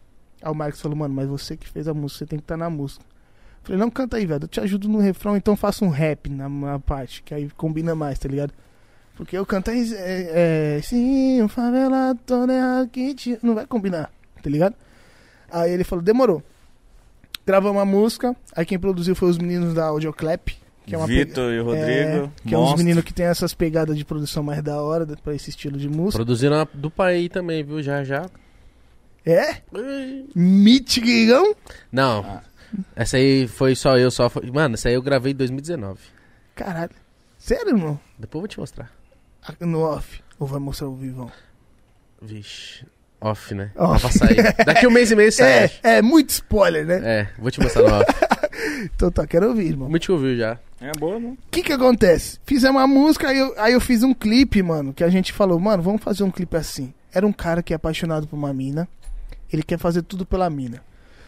Aí 0.41 0.51
o 0.51 0.55
Marcos 0.55 0.81
falou, 0.81 0.97
mano, 0.97 1.15
mas 1.15 1.29
você 1.29 1.57
que 1.57 1.69
fez 1.69 1.89
a 1.89 1.95
música, 1.95 2.19
você 2.21 2.27
tem 2.27 2.39
que 2.39 2.45
estar 2.45 2.57
na 2.57 2.71
música. 2.71 3.05
Eu 3.05 3.65
falei, 3.69 3.79
não 3.81 3.91
canta 3.91 4.17
aí, 4.17 4.27
velho, 4.27 4.45
eu 4.45 4.49
te 4.49 4.61
ajudo 4.61 4.89
no 4.89 4.99
refrão, 4.99 5.37
então 5.37 5.57
faça 5.57 5.85
um 5.85 5.89
rap 5.89 6.29
na, 6.31 6.49
na 6.49 6.79
parte, 6.79 7.23
que 7.23 7.33
aí 7.35 7.49
combina 7.57 7.95
mais, 7.95 8.19
tá 8.19 8.29
ligado? 8.29 8.53
Porque 9.17 9.37
eu 9.39 9.47
cantar 9.47 9.75
é, 9.75 10.77
é, 10.77 10.81
sim, 10.83 11.41
o 11.41 11.49
favela 11.49 12.15
todo 12.27 12.51
errado 12.53 12.89
que 12.89 13.15
te... 13.15 13.39
Não 13.43 13.55
vai 13.55 13.67
combinar, 13.67 14.11
tá 14.43 14.51
ligado? 14.51 14.75
Aí 15.51 15.71
ele 15.73 15.85
falou, 15.85 16.05
demorou. 16.05 16.43
Gravamos 17.47 17.81
a 17.81 17.85
música, 17.85 18.37
aí 18.57 18.65
quem 18.67 18.79
produziu 18.79 19.15
foi 19.15 19.29
os 19.31 19.39
meninos 19.39 19.73
da 19.75 19.87
Audioclap, 19.87 20.49
que 20.87 20.95
é 20.95 20.99
uma 20.99 21.07
Vitor 21.07 21.53
e 21.53 21.61
o 21.61 21.65
Rodrigo. 21.65 21.87
é, 21.89 22.31
que 22.47 22.55
é 22.55 22.59
uns 22.59 22.63
monstro. 22.63 22.79
meninos 22.79 23.05
que 23.05 23.13
tem 23.15 23.27
essas 23.27 23.55
pegadas 23.55 23.97
de 23.97 24.05
produção 24.05 24.43
mais 24.43 24.63
da 24.63 24.81
hora 24.83 25.07
pra 25.23 25.35
esse 25.35 25.51
estilo 25.51 25.79
de 25.79 25.89
música. 25.89 26.19
Produziram 26.19 26.61
a 26.61 26.69
do 26.73 26.91
pai 26.91 27.29
também, 27.29 27.63
viu? 27.65 27.83
Já, 27.83 28.05
já. 28.05 28.27
É? 29.25 29.63
Mitigão? 30.35 31.55
Não. 31.91 32.25
Ah. 32.27 32.43
Essa 32.97 33.17
aí 33.17 33.47
foi 33.47 33.75
só 33.75 33.97
eu, 33.97 34.11
só 34.11 34.29
foi... 34.29 34.51
Mano, 34.51 34.75
essa 34.75 34.89
aí 34.89 34.95
eu 34.95 35.03
gravei 35.03 35.33
em 35.33 35.37
2019. 35.37 35.99
Caralho. 36.55 36.91
Sério, 37.39 37.69
irmão? 37.69 37.99
Depois 38.19 38.35
eu 38.37 38.41
vou 38.43 38.49
te 38.49 38.61
mostrar. 38.61 38.91
Ah, 39.47 39.55
No 39.61 39.81
off. 39.83 40.23
Ou 40.39 40.47
vai 40.47 40.59
mostrar 40.59 40.89
o 40.89 40.97
vivão? 40.97 41.31
Vixe. 42.21 42.85
Off, 43.21 43.55
né? 43.55 43.71
Off. 43.77 44.01
Pra 44.01 44.11
sair. 44.11 44.55
Daqui 44.67 44.87
um 44.87 44.91
mês 44.91 45.11
e 45.11 45.17
meio 45.17 45.31
sai. 45.33 45.71
É, 45.83 45.97
é 45.99 46.03
muito 46.03 46.31
spoiler, 46.31 46.85
né? 46.85 47.01
É, 47.05 47.29
vou 47.39 47.51
te 47.51 47.61
mostrar 47.61 47.83
no 47.83 47.95
off. 47.95 48.07
Então 48.95 49.11
tá, 49.11 49.27
quero 49.27 49.49
ouvir, 49.49 49.69
irmão. 49.69 49.89
Muito 49.89 50.13
ouviu 50.13 50.37
já. 50.37 50.59
É 50.81 50.93
boa, 50.99 51.19
não? 51.19 51.31
O 51.31 51.39
que 51.51 51.63
que 51.63 51.73
acontece? 51.73 52.39
Fizemos 52.45 52.81
uma 52.81 52.87
música, 52.87 53.29
aí 53.29 53.39
eu, 53.39 53.55
aí 53.57 53.73
eu 53.73 53.81
fiz 53.81 54.03
um 54.03 54.13
clipe, 54.13 54.63
mano, 54.63 54.93
que 54.93 55.03
a 55.03 55.09
gente 55.09 55.33
falou, 55.33 55.59
mano, 55.59 55.83
vamos 55.83 56.03
fazer 56.03 56.25
um 56.25 56.31
clipe 56.31 56.57
assim. 56.57 56.93
Era 57.13 57.27
um 57.27 57.33
cara 57.33 57.63
que 57.63 57.73
é 57.73 57.77
apaixonado 57.77 58.27
por 58.27 58.37
uma 58.37 58.53
mina, 58.53 58.89
ele 59.53 59.63
quer 59.63 59.79
fazer 59.79 60.03
tudo 60.03 60.27
pela 60.27 60.51
mina. 60.51 60.83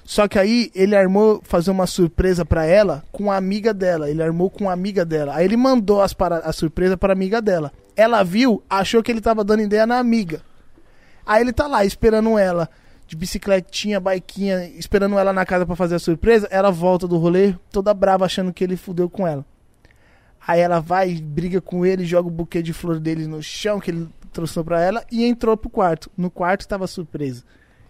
Só 0.06 0.28
que 0.28 0.38
aí 0.38 0.70
ele 0.72 0.94
armou 0.94 1.40
fazer 1.42 1.70
uma 1.72 1.86
surpresa 1.86 2.44
pra 2.44 2.64
ela 2.64 3.02
com 3.10 3.30
a 3.30 3.36
amiga 3.36 3.74
dela. 3.74 4.08
Ele 4.08 4.22
armou 4.22 4.48
com 4.48 4.70
a 4.70 4.72
amiga 4.72 5.04
dela. 5.04 5.34
Aí 5.34 5.44
ele 5.44 5.56
mandou 5.56 6.00
as 6.00 6.14
para, 6.14 6.38
a 6.38 6.52
surpresa 6.52 6.96
pra 6.96 7.12
amiga 7.12 7.42
dela. 7.42 7.72
Ela 7.96 8.22
viu, 8.22 8.62
achou 8.70 9.02
que 9.02 9.10
ele 9.10 9.20
tava 9.20 9.42
dando 9.42 9.62
ideia 9.62 9.84
na 9.84 9.98
amiga. 9.98 10.42
Aí 11.26 11.42
ele 11.42 11.52
tá 11.52 11.66
lá 11.66 11.84
esperando 11.84 12.38
ela, 12.38 12.70
de 13.06 13.16
bicicletinha, 13.16 14.00
baiquinha, 14.00 14.68
esperando 14.70 15.18
ela 15.18 15.32
na 15.32 15.46
casa 15.46 15.64
pra 15.64 15.76
fazer 15.76 15.94
a 15.94 15.98
surpresa. 15.98 16.48
Ela 16.50 16.70
volta 16.70 17.06
do 17.06 17.16
rolê, 17.16 17.54
toda 17.70 17.94
brava, 17.94 18.24
achando 18.24 18.52
que 18.52 18.64
ele 18.64 18.76
fudeu 18.76 19.08
com 19.08 19.26
ela. 19.26 19.44
Aí 20.46 20.60
ela 20.60 20.80
vai, 20.80 21.14
briga 21.14 21.60
com 21.60 21.84
ele, 21.84 22.04
joga 22.04 22.28
o 22.28 22.30
buquê 22.30 22.62
de 22.62 22.72
flor 22.72 23.00
dele 23.00 23.26
no 23.26 23.42
chão 23.42 23.80
que 23.80 23.90
ele 23.90 24.08
trouxe 24.32 24.62
pra 24.62 24.80
ela 24.80 25.04
e 25.10 25.24
entrou 25.24 25.56
pro 25.56 25.70
quarto. 25.70 26.10
No 26.16 26.30
quarto 26.30 26.68
tava 26.68 26.86
surpresa. 26.86 27.42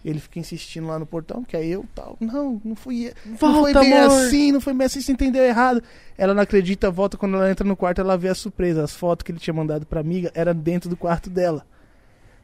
Ele 0.05 0.19
fica 0.19 0.39
insistindo 0.39 0.87
lá 0.87 0.97
no 0.97 1.05
portão, 1.05 1.43
que 1.43 1.57
é 1.57 1.65
eu 1.65 1.85
tal. 1.93 2.15
Não, 2.19 2.61
não 2.63 2.75
fui 2.75 3.07
eu. 3.07 3.13
não 3.25 3.37
foi 3.37 3.51
Volta, 3.51 3.79
bem 3.81 3.93
amor. 3.93 4.25
assim, 4.27 4.51
não 4.51 4.61
foi 4.61 4.73
bem 4.73 4.85
assim, 4.85 5.01
você 5.01 5.11
entendeu 5.11 5.43
errado. 5.43 5.83
Ela 6.17 6.33
não 6.33 6.41
acredita, 6.43 6.89
volta 6.89 7.17
quando 7.17 7.35
ela 7.35 7.51
entra 7.51 7.67
no 7.67 7.75
quarto, 7.75 7.99
ela 7.99 8.17
vê 8.17 8.29
a 8.29 8.35
surpresa. 8.35 8.83
As 8.83 8.93
fotos 8.95 9.23
que 9.23 9.31
ele 9.31 9.39
tinha 9.39 9.53
mandado 9.53 9.85
pra 9.85 9.99
amiga 9.99 10.31
eram 10.33 10.55
dentro 10.55 10.89
do 10.89 10.95
quarto 10.95 11.29
dela. 11.29 11.65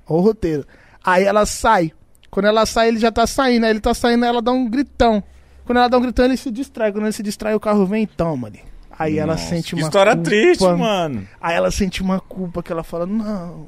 Olha 0.05 0.19
o 0.19 0.21
roteiro. 0.21 0.65
Aí 1.03 1.23
ela 1.23 1.45
sai. 1.45 1.93
Quando 2.33 2.47
ela 2.47 2.65
sai, 2.65 2.87
ele 2.87 2.99
já 2.99 3.11
tá 3.11 3.27
saindo. 3.27 3.63
Aí 3.65 3.69
ele 3.69 3.79
tá 3.79 3.93
saindo, 3.93 4.25
ela 4.25 4.41
dá 4.41 4.51
um 4.51 4.67
gritão. 4.67 5.23
Quando 5.65 5.77
ela 5.77 5.87
dá 5.87 5.97
um 5.97 6.01
gritão, 6.01 6.25
ele 6.25 6.35
se 6.35 6.49
distrai. 6.49 6.91
Quando 6.91 7.03
ele 7.05 7.13
se 7.13 7.21
distrai, 7.21 7.53
o 7.53 7.59
carro 7.59 7.85
vem 7.85 8.03
e 8.03 8.07
toma 8.07 8.47
ali. 8.47 8.59
Aí 8.97 9.17
ela 9.17 9.33
Nossa, 9.33 9.47
sente 9.49 9.69
que 9.69 9.81
uma 9.81 9.87
história 9.87 10.13
culpa. 10.13 10.29
triste, 10.29 10.63
mano. 10.63 11.27
Aí 11.39 11.55
ela 11.55 11.69
sente 11.71 12.01
uma 12.01 12.19
culpa 12.19 12.61
que 12.63 12.71
ela 12.71 12.83
fala, 12.83 13.05
não. 13.05 13.67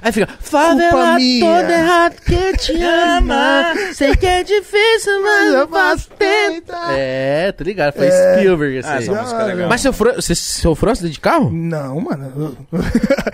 Aí 0.00 0.12
fica, 0.12 0.28
favela 0.40 1.16
minha. 1.16 1.44
todo 1.60 1.70
errado 1.70 2.14
que 2.24 2.56
te 2.56 2.72
ama. 2.82 3.74
Sei 3.94 4.16
que 4.16 4.26
é 4.26 4.42
difícil, 4.42 5.22
mas 5.22 5.54
eu 5.54 5.68
faço 5.68 6.08
tentar. 6.18 6.92
É, 6.92 7.52
tá 7.52 7.64
ligado? 7.64 7.94
Foi 7.94 8.06
É. 8.06 8.36
Spielberg 8.38 8.80
Ah, 8.84 8.92
aí. 8.94 9.02
essa 9.02 9.12
música 9.12 9.40
é 9.42 9.44
legal. 9.44 9.68
Mas 9.68 9.80
sofreu, 9.80 10.14
você 10.14 10.34
sofreu 10.34 10.92
acidente 10.92 11.14
de 11.14 11.20
carro? 11.20 11.50
Não, 11.52 12.00
mano. 12.00 12.56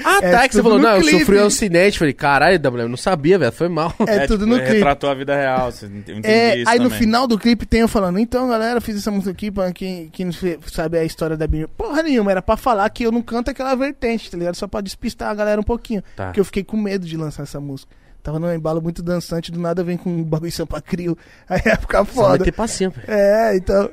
Ah, 0.04 0.20
É 0.22 0.30
tá, 0.30 0.44
é 0.44 0.48
que 0.48 0.54
você 0.54 0.62
falou, 0.62 0.78
no 0.78 0.84
não, 0.84 0.94
eu 0.96 1.02
clipe. 1.02 1.18
sofri 1.20 1.38
um 1.38 1.46
acidente. 1.46 1.98
Falei, 1.98 2.14
caralho, 2.14 2.58
WM, 2.58 2.80
eu 2.82 2.88
não 2.88 2.96
sabia, 2.96 3.38
velho, 3.38 3.52
foi 3.52 3.68
mal. 3.68 3.92
É, 4.06 4.26
tudo 4.26 4.44
tipo, 4.44 4.46
no 4.46 4.56
clipe. 4.56 4.72
retratou 4.74 5.10
a 5.10 5.14
vida 5.14 5.34
real, 5.36 5.70
você 5.70 5.86
ent- 5.86 6.08
eu 6.08 6.16
entendi 6.18 6.28
É, 6.34 6.56
isso 6.58 6.70
aí 6.70 6.78
no 6.78 6.84
também. 6.84 6.98
final 6.98 7.26
do 7.26 7.38
clipe 7.38 7.66
tem 7.66 7.80
eu 7.80 7.88
falando, 7.88 8.18
então 8.18 8.48
galera, 8.48 8.80
fiz 8.80 8.96
essa 8.96 9.10
música 9.10 9.30
aqui 9.32 9.50
pra 9.50 9.70
quem, 9.72 10.08
quem 10.10 10.26
não 10.26 10.32
sabe 10.66 10.98
a 10.98 11.04
história 11.04 11.36
da 11.36 11.46
minha. 11.46 11.68
Porra 11.68 12.02
nenhuma, 12.02 12.30
era 12.30 12.40
pra 12.40 12.56
falar 12.56 12.88
que 12.90 13.04
eu 13.04 13.12
não 13.12 13.20
canto 13.20 13.50
aquela 13.50 13.74
vertente, 13.74 14.30
tá 14.30 14.36
ligado? 14.38 14.54
Só 14.54 14.66
pra 14.66 14.80
despistar 14.80 15.30
a 15.30 15.34
galera 15.34 15.60
um 15.60 15.64
pouquinho. 15.64 16.02
Tá. 16.16 16.26
Porque 16.26 16.40
eu 16.40 16.44
fiquei 16.48 16.64
com 16.64 16.76
medo 16.76 17.06
de 17.06 17.16
lançar 17.16 17.44
essa 17.44 17.60
música. 17.60 17.90
Tava 18.22 18.38
num 18.38 18.52
embalo 18.52 18.82
muito 18.82 19.02
dançante, 19.02 19.50
do 19.52 19.60
nada 19.60 19.82
vem 19.84 19.96
com 19.96 20.10
um 20.10 20.22
bagulho 20.24 20.50
Sampa 20.52 20.82
Crio. 20.82 21.16
Aí 21.48 21.62
ia 21.64 21.76
ficar 21.76 21.98
Só 22.04 22.12
vai 22.22 22.30
foda. 22.32 22.44
ter 22.44 22.52
passinho, 22.52 22.90
velho. 22.90 23.06
É, 23.10 23.56
então. 23.56 23.88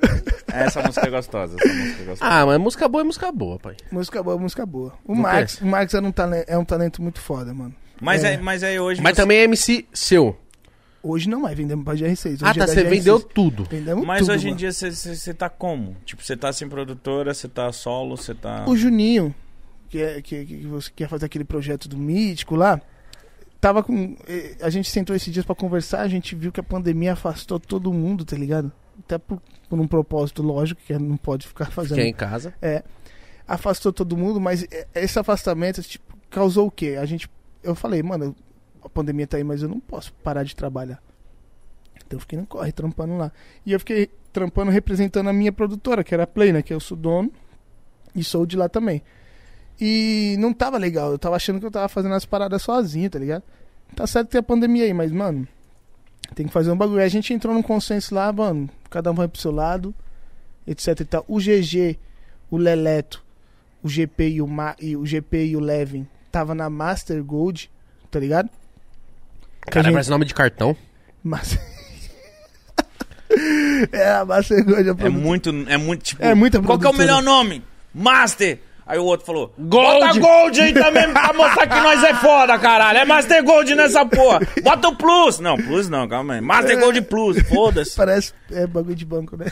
Essa 0.48 0.82
música 0.82 1.08
é 1.08 1.09
gostosa, 1.11 1.56
essa 1.59 1.74
música 1.74 2.01
é 2.01 2.06
gostosa. 2.06 2.32
Ah, 2.34 2.45
mas 2.45 2.59
música 2.59 2.88
boa 2.90 3.01
é 3.01 3.06
música 3.06 3.32
boa, 3.32 3.59
pai. 3.59 3.75
música 3.92 4.24
boa, 4.24 4.38
música 4.38 4.66
boa. 4.66 4.93
O 5.06 5.14
Não 5.14 5.22
Marx, 5.22 5.61
o 5.61 5.66
Marx 5.66 5.93
é, 5.93 6.00
um 6.01 6.11
talento, 6.11 6.45
é 6.50 6.58
um 6.58 6.66
talento 6.66 7.01
muito 7.01 7.22
foda, 7.22 7.53
mano. 7.53 7.74
mas, 8.01 8.24
é. 8.24 8.30
aí, 8.30 8.38
mas 8.42 8.64
aí 8.64 8.80
hoje 8.80 9.01
Mas 9.01 9.16
você- 9.16 9.22
também 9.22 9.38
é 9.38 9.43
MC 9.43 9.85
seu. 9.93 10.35
Hoje 11.03 11.30
não 11.30 11.48
é, 11.48 11.53
vendemos 11.53 11.85
pra 11.85 11.93
GR6. 11.93 12.34
Hoje 12.34 12.43
Ah, 12.43 12.50
é 12.50 12.53
tá, 12.56 12.67
você 12.67 12.82
GR6. 12.84 12.90
vendeu 12.90 13.19
tudo. 13.19 13.64
Vendemos 13.69 14.03
Mas 14.06 14.22
tudo, 14.22 14.32
hoje 14.34 14.45
em 14.48 14.50
mano. 14.50 14.58
dia 14.58 14.72
você 14.72 15.34
tá 15.35 15.48
como? 15.50 15.95
Tipo, 16.03 16.24
você 16.24 16.35
tá 16.35 16.51
sem 16.51 16.67
produtora, 16.67 17.32
você 17.32 17.48
tá 17.48 17.72
solo, 17.72 18.17
você 18.17 18.34
tá... 18.34 18.66
O 18.67 18.75
Juninho, 18.75 19.34
que, 19.90 20.02
é, 20.02 20.22
que, 20.22 20.46
que 20.46 20.68
você 20.68 20.92
quer 20.96 21.08
fazer 21.10 21.26
aquele 21.26 21.44
projeto 21.46 21.88
do 21.90 21.98
Mítico 21.98 22.56
lá, 22.56 22.82
tava 23.62 23.82
com. 23.84 24.16
eh, 24.28 24.56
A 24.62 24.70
gente 24.70 24.90
sentou 24.90 25.16
esses 25.16 25.32
dias 25.34 25.46
pra 25.46 25.56
conversar, 25.56 26.02
a 26.02 26.08
gente 26.08 26.36
viu 26.36 26.52
que 26.52 26.60
a 26.60 26.64
pandemia 26.64 27.14
afastou 27.14 27.60
todo 27.60 27.92
mundo, 27.94 28.24
tá 28.26 28.36
ligado? 28.36 28.72
Até 29.00 29.18
por, 29.18 29.42
por 29.70 29.80
um 29.80 29.88
propósito 29.88 30.42
lógico, 30.42 30.82
que 30.86 30.98
não 30.98 31.18
pode 31.18 31.48
ficar 31.48 31.72
fazendo. 31.72 31.98
Fiquei 31.98 32.10
em 32.12 32.14
casa. 32.14 32.54
É. 32.62 32.84
Afastou 33.48 33.92
todo 33.94 34.18
mundo, 34.18 34.40
mas 34.42 34.66
esse 34.94 35.20
afastamento, 35.20 35.82
tipo, 35.84 36.18
causou 36.30 36.68
o 36.68 36.72
quê? 36.72 36.98
A 37.00 37.06
gente. 37.06 37.30
Eu 37.62 37.76
falei, 37.76 38.02
mano, 38.02 38.36
a 38.84 38.90
pandemia 38.90 39.28
tá 39.28 39.38
aí, 39.38 39.44
mas 39.44 39.62
eu 39.62 39.70
não 39.70 39.80
posso 39.80 40.14
parar 40.14 40.44
de 40.44 40.56
trabalhar. 40.56 41.02
Então 42.06 42.18
eu 42.18 42.20
fiquei 42.20 42.40
no 42.40 42.46
corre, 42.46 42.72
trampando 42.72 43.18
lá. 43.18 43.32
E 43.66 43.72
eu 43.74 43.80
fiquei 43.80 44.10
trampando 44.32 44.72
representando 44.72 45.28
a 45.30 45.34
minha 45.34 45.52
produtora, 45.52 46.04
que 46.04 46.14
era 46.14 46.24
a 46.24 46.28
Play, 46.28 46.52
né? 46.54 46.62
Que 46.62 46.74
eu 46.74 46.80
sou 46.80 46.96
dono 46.98 47.32
e 48.16 48.24
sou 48.24 48.46
de 48.46 48.56
lá 48.56 48.70
também. 48.70 49.02
E 49.80 50.36
não 50.40 50.54
tava 50.54 50.78
legal, 50.78 51.12
eu 51.12 51.20
tava 51.20 51.36
achando 51.36 51.60
que 51.60 51.66
eu 51.66 51.72
tava 51.72 51.90
fazendo 51.90 52.16
as 52.16 52.26
paradas 52.26 52.62
sozinho, 52.62 53.10
tá 53.10 53.20
ligado? 53.20 53.44
Tá 53.95 54.08
certo 54.08 54.28
que 54.28 54.32
tem 54.34 54.40
a 54.40 54.44
pandemia 54.44 54.86
aí, 54.86 54.94
mas, 54.94 55.12
mano, 55.12 55.48
tem 56.34 56.48
que 56.48 56.54
fazer 56.54 56.72
um 56.72 56.78
bagulho. 56.78 57.00
Aí 57.00 57.06
a 57.06 57.10
gente 57.10 57.34
entrou 57.34 57.54
num 57.54 57.62
consenso 57.62 58.16
lá, 58.16 58.32
mano, 58.32 58.70
cada 58.90 59.12
um 59.12 59.14
vai 59.14 59.28
pro 59.28 59.40
seu 59.40 59.52
lado, 59.52 59.94
etc 60.66 61.00
e 61.02 61.06
tal. 61.06 61.26
O 61.28 61.40
GG, 61.40 61.98
o 62.50 62.58
Leleto, 62.58 63.24
o 63.84 63.90
GP 63.90 64.30
e 64.30 64.42
o, 64.42 64.48
Ma 64.48 64.76
e 64.82 64.95
o 64.95 65.06
GP 65.06 65.45
e 65.45 65.56
o 65.58 65.60
Levin 65.60 66.08
tava 66.32 66.56
na 66.56 66.70
Master 66.70 67.24
Gold, 67.24 67.70
tá 68.10 68.20
ligado? 68.20 68.50
Que 69.62 69.72
Cara, 69.72 69.84
gente- 69.84 69.94
parece 69.94 70.10
nome 70.10 70.26
de 70.26 70.34
cartão. 70.34 70.76
Mas... 71.24 71.58
é, 73.92 74.10
a 74.12 74.26
Master 74.26 74.66
Gold 74.66 74.90
é, 74.90 75.06
É 75.06 75.10
muito, 75.10 75.50
é 75.68 75.78
muito, 75.78 76.04
tipo... 76.04 76.24
É 76.24 76.34
muita 76.34 76.62
Qual 76.62 76.80
que 76.80 76.88
é 76.88 76.90
o 76.90 76.94
melhor 76.94 77.22
nome? 77.22 77.64
Master! 77.94 78.60
Aí 78.88 79.00
o 79.00 79.04
outro 79.06 79.26
falou: 79.26 79.52
Gold! 79.58 80.00
Bota 80.00 80.20
Gold 80.20 80.62
aí 80.62 80.74
também 80.74 81.12
pra 81.12 81.34
mostrar 81.34 81.68
que 81.68 81.80
nós 81.80 82.04
é 82.04 82.14
foda, 82.14 82.60
caralho. 82.60 83.00
É 83.00 83.06
Master 83.06 83.44
Gold 83.44 83.74
nessa 83.74 84.06
porra. 84.06 84.42
Bota 84.62 84.90
o 84.90 84.96
Plus. 84.96 85.40
Não, 85.40 85.58
Plus 85.58 85.90
não, 85.90 86.08
calma 86.08 86.36
aí. 86.36 86.42
Master 86.42 86.80
Gold 86.80 87.02
Plus, 87.02 87.42
foda-se. 87.50 87.96
Parece 87.98 88.34
é, 88.52 88.68
bagulho 88.68 88.96
de 88.96 89.06
banco, 89.06 89.36
né? 89.36 89.46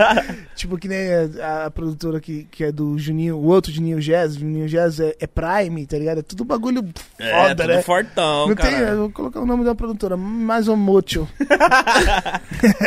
tipo 0.54 0.76
que 0.76 0.86
nem 0.86 1.08
a, 1.40 1.64
a 1.66 1.70
produtora 1.70 2.20
que, 2.20 2.46
que 2.50 2.64
é 2.64 2.70
do 2.70 2.98
Juninho, 2.98 3.36
o 3.36 3.46
outro 3.46 3.72
Juninho 3.72 3.98
Jazz, 4.00 4.34
Juninho 4.34 4.68
Jazz 4.68 5.00
é, 5.00 5.14
é 5.18 5.26
Prime, 5.26 5.86
tá 5.86 5.96
ligado? 5.96 6.18
É 6.18 6.22
tudo 6.22 6.44
bagulho 6.44 6.86
É, 7.18 7.30
foda, 7.30 7.56
tudo 7.56 7.68
né? 7.68 7.82
fortão, 7.82 8.48
Não 8.48 8.54
tem, 8.54 8.70
cara. 8.70 8.88
eu 8.88 8.98
vou 8.98 9.10
colocar 9.10 9.40
o 9.40 9.46
nome 9.46 9.64
da 9.64 9.74
produtora, 9.74 10.16
Masomocho. 10.16 11.26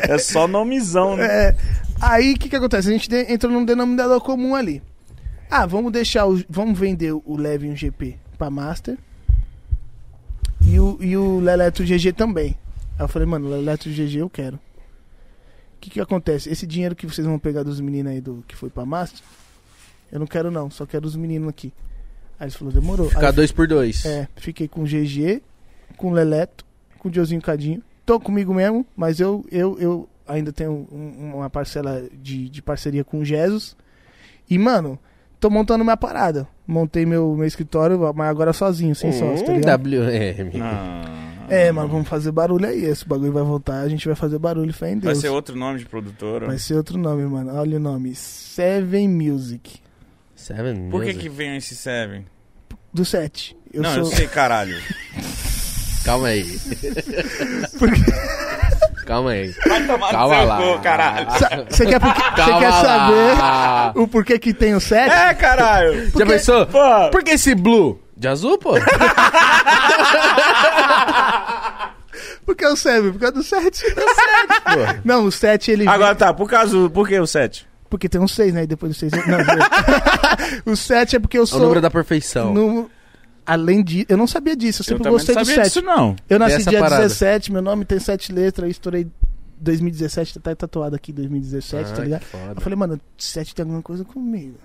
É 0.08 0.17
só 0.17 0.48
nomezão, 0.48 1.16
né? 1.16 1.26
É, 1.26 1.56
aí 2.01 2.34
o 2.34 2.38
que 2.38 2.50
que 2.50 2.56
acontece? 2.56 2.90
A 2.90 2.92
gente 2.92 3.14
entrou 3.30 3.51
num 3.51 3.66
denominador 3.66 4.22
comum 4.22 4.56
ali. 4.56 4.82
Ah, 5.50 5.66
vamos 5.66 5.92
deixar 5.92 6.26
o, 6.27 6.43
vamos 6.50 6.77
vender 6.77 7.14
o 7.14 7.38
Leve 7.38 7.67
1GP 7.67 8.16
pra 8.38 8.50
Master. 8.50 8.98
E 10.66 10.80
o, 10.80 10.98
e 11.01 11.16
o 11.16 11.40
Leleto 11.40 11.84
GG 11.84 12.14
também. 12.14 12.58
Aí 12.98 13.06
eu 13.06 13.08
falei, 13.08 13.27
mano, 13.27 13.48
Leleto 13.50 13.90
GG 13.90 14.17
eu 14.17 14.30
quero. 14.30 14.56
O 14.58 15.80
que 15.80 15.90
que 15.90 16.01
acontece? 16.01 16.50
Esse 16.50 16.66
dinheiro 16.67 16.95
que 16.95 17.06
vocês 17.06 17.26
vão 17.26 17.40
pegar 17.40 17.64
dos 17.64 17.80
meninos 17.80 18.11
aí 18.11 18.19
do 18.22 18.43
que 18.48 18.56
foi 18.56 18.69
pra 18.69 18.85
Master, 18.85 19.22
eu 20.11 20.19
não 20.19 20.27
quero 20.27 20.50
não, 20.51 20.69
só 20.69 20.85
quero 20.85 21.06
os 21.06 21.16
meninos 21.16 21.48
aqui. 21.50 21.72
Aí 22.40 22.45
eles 22.45 22.56
falaram, 22.56 22.80
demorou. 22.82 23.09
Ficar 23.09 23.27
Aí, 23.30 23.34
dois 23.35 23.51
por 23.51 23.67
dois. 23.67 24.06
é, 24.06 24.27
fiquei 24.35 24.67
com 24.67 24.82
o 24.84 24.85
GG, 24.85 25.42
com 25.95 26.09
o 26.09 26.14
Leleto, 26.14 26.66
com 27.00 27.08
o 27.08 27.11
Diozinho 27.11 27.42
Cadinho. 27.42 27.82
Tô 28.06 28.19
comigo 28.19 28.53
mesmo, 28.53 28.85
mas 28.95 29.19
eu, 29.19 29.45
eu, 29.51 29.77
eu 29.80 30.09
ainda 30.27 30.51
tenho 30.51 30.88
um- 30.92 31.35
uma 31.35 31.50
parcela 31.50 32.03
de, 32.22 32.50
de 32.50 32.61
parceria 32.61 33.03
com 33.03 33.19
o 33.19 33.26
Jesus. 33.26 33.76
E, 34.50 34.58
mano, 34.58 34.98
tô 35.40 35.49
montando 35.49 35.83
minha 35.83 35.98
parada. 35.98 36.48
Montei 36.66 37.06
meu, 37.06 37.33
meu 37.35 37.48
escritório, 37.48 37.98
mas 38.16 38.30
agora 38.30 38.51
sozinho, 38.53 38.93
sem 38.95 39.11
sócio, 39.11 39.45
tá 39.45 39.51
Hum, 39.53 39.56
ligado? 39.56 39.83
WM. 39.83 40.61
Ah. 40.61 41.03
É, 41.49 41.72
mano, 41.72 41.88
vamos 41.88 42.09
fazer 42.09 42.30
barulho 42.32 42.67
aí. 42.67 42.83
Esse 42.83 43.07
bagulho 43.07 43.32
vai 43.32 43.43
voltar, 43.43 43.80
a 43.80 43.88
gente 43.88 44.06
vai 44.06 44.16
fazer 44.16 44.38
barulho, 44.38 44.74
fé 44.74 44.88
em 44.91 44.99
Vai 44.99 45.14
Deus. 45.14 45.19
ser 45.19 45.30
outro 45.30 45.56
nome 45.56 45.80
de 45.80 45.85
produtora. 45.85 46.45
Vai 46.48 46.57
ser 46.59 46.74
outro 46.74 46.98
nome, 46.98 47.24
mano. 47.25 47.53
Olha 47.56 47.77
o 47.77 47.80
nome. 47.80 48.14
Seven 48.16 49.07
Music. 49.07 49.80
Seven 50.35 50.90
Por 50.90 51.01
que 51.01 51.07
Music. 51.14 51.19
que 51.24 51.30
vem 51.30 51.56
esse 51.56 51.74
Seven? 51.75 52.25
Do 52.93 53.06
7. 53.06 53.56
Eu 53.74 53.82
não, 53.82 53.90
sou... 53.93 53.99
eu 53.99 54.06
sei, 54.07 54.27
caralho. 54.27 54.75
Calma 56.03 56.27
aí. 56.27 56.45
Calma 59.07 59.31
aí. 59.31 59.55
Vai 59.65 59.83
tomar 59.87 60.11
Calma 60.11 60.35
no 60.41 60.45
lá. 60.47 60.57
seu 60.61 60.73
cu, 60.73 60.79
caralho. 60.81 61.27
Você 61.69 61.85
quer, 61.85 61.99
porque- 61.99 62.21
quer 62.35 62.69
lá. 62.69 62.81
saber 62.83 63.99
o 64.01 64.07
porquê 64.07 64.37
que 64.37 64.53
tem 64.53 64.75
o 64.75 64.81
7? 64.81 65.09
É, 65.09 65.33
caralho. 65.33 66.11
Já 66.11 66.25
pensou? 66.25 66.65
Pô. 66.67 67.09
Por 67.09 67.23
que 67.23 67.31
esse 67.31 67.55
blue? 67.55 67.99
De 68.17 68.27
azul, 68.27 68.57
pô? 68.57 68.73
Porque 72.45 72.63
é 72.63 72.69
o 72.69 72.75
7, 72.75 73.11
por 73.11 73.19
causa 73.19 73.33
do 73.35 73.43
7. 73.43 73.83
pô. 73.93 73.99
Não, 75.03 75.25
o 75.25 75.31
7 75.31 75.71
ele. 75.71 75.87
Agora 75.87 76.15
tá, 76.15 76.33
por 76.33 76.49
causa. 76.49 76.89
Por 76.89 77.07
que 77.07 77.19
o 77.19 77.27
7? 77.27 77.67
Porque 77.89 78.09
tem 78.09 78.19
um 78.19 78.27
6, 78.27 78.53
né? 78.53 78.63
E 78.63 78.67
depois 78.67 78.91
do 78.93 78.97
6. 78.97 79.11
Não, 79.27 79.37
o 80.73 80.75
7 80.75 81.15
é 81.17 81.19
porque 81.19 81.37
eu 81.37 81.41
É 81.41 81.43
o 81.43 81.47
sou. 81.47 81.59
número 81.59 81.79
da 81.81 81.89
perfeição. 81.89 82.53
no- 82.53 82.89
Além 83.48 83.82
de. 83.82 84.06
Eu 84.09 84.17
não 84.17 84.27
sabia 84.27 84.56
disso, 84.56 84.82
eu 84.82 84.84
Eu 84.84 84.88
sempre 84.90 85.03
não 85.06 85.11
gostei 85.11 85.34
do 85.34 85.40
sabia 85.40 85.56
7. 85.56 85.66
disso, 85.67 85.82
não. 85.82 86.16
Eu 86.30 86.38
nasci 86.38 86.56
essa 86.58 86.69
dia 86.69 86.80
parada. 86.82 87.01
17, 87.03 87.51
meu 87.53 87.61
nome 87.61 87.85
tem 87.85 87.98
7 87.98 88.34
letras, 88.34 88.66
eu 88.66 88.72
estourei 88.72 89.08
2017, 89.59 90.40
tá 90.40 90.56
tatuado 90.56 90.95
aqui 90.95 91.11
2017, 91.14 91.90
tá 91.92 91.95
Ai, 92.00 92.03
ligado? 92.06 92.19
que 92.22 92.26
foda. 92.27 92.53
Eu 92.58 92.61
falei, 92.61 92.77
mano, 92.77 93.00
7 93.17 93.56
tem 93.56 93.64
alguma 93.64 93.82
coisa 93.82 94.03
comigo. 94.03 94.58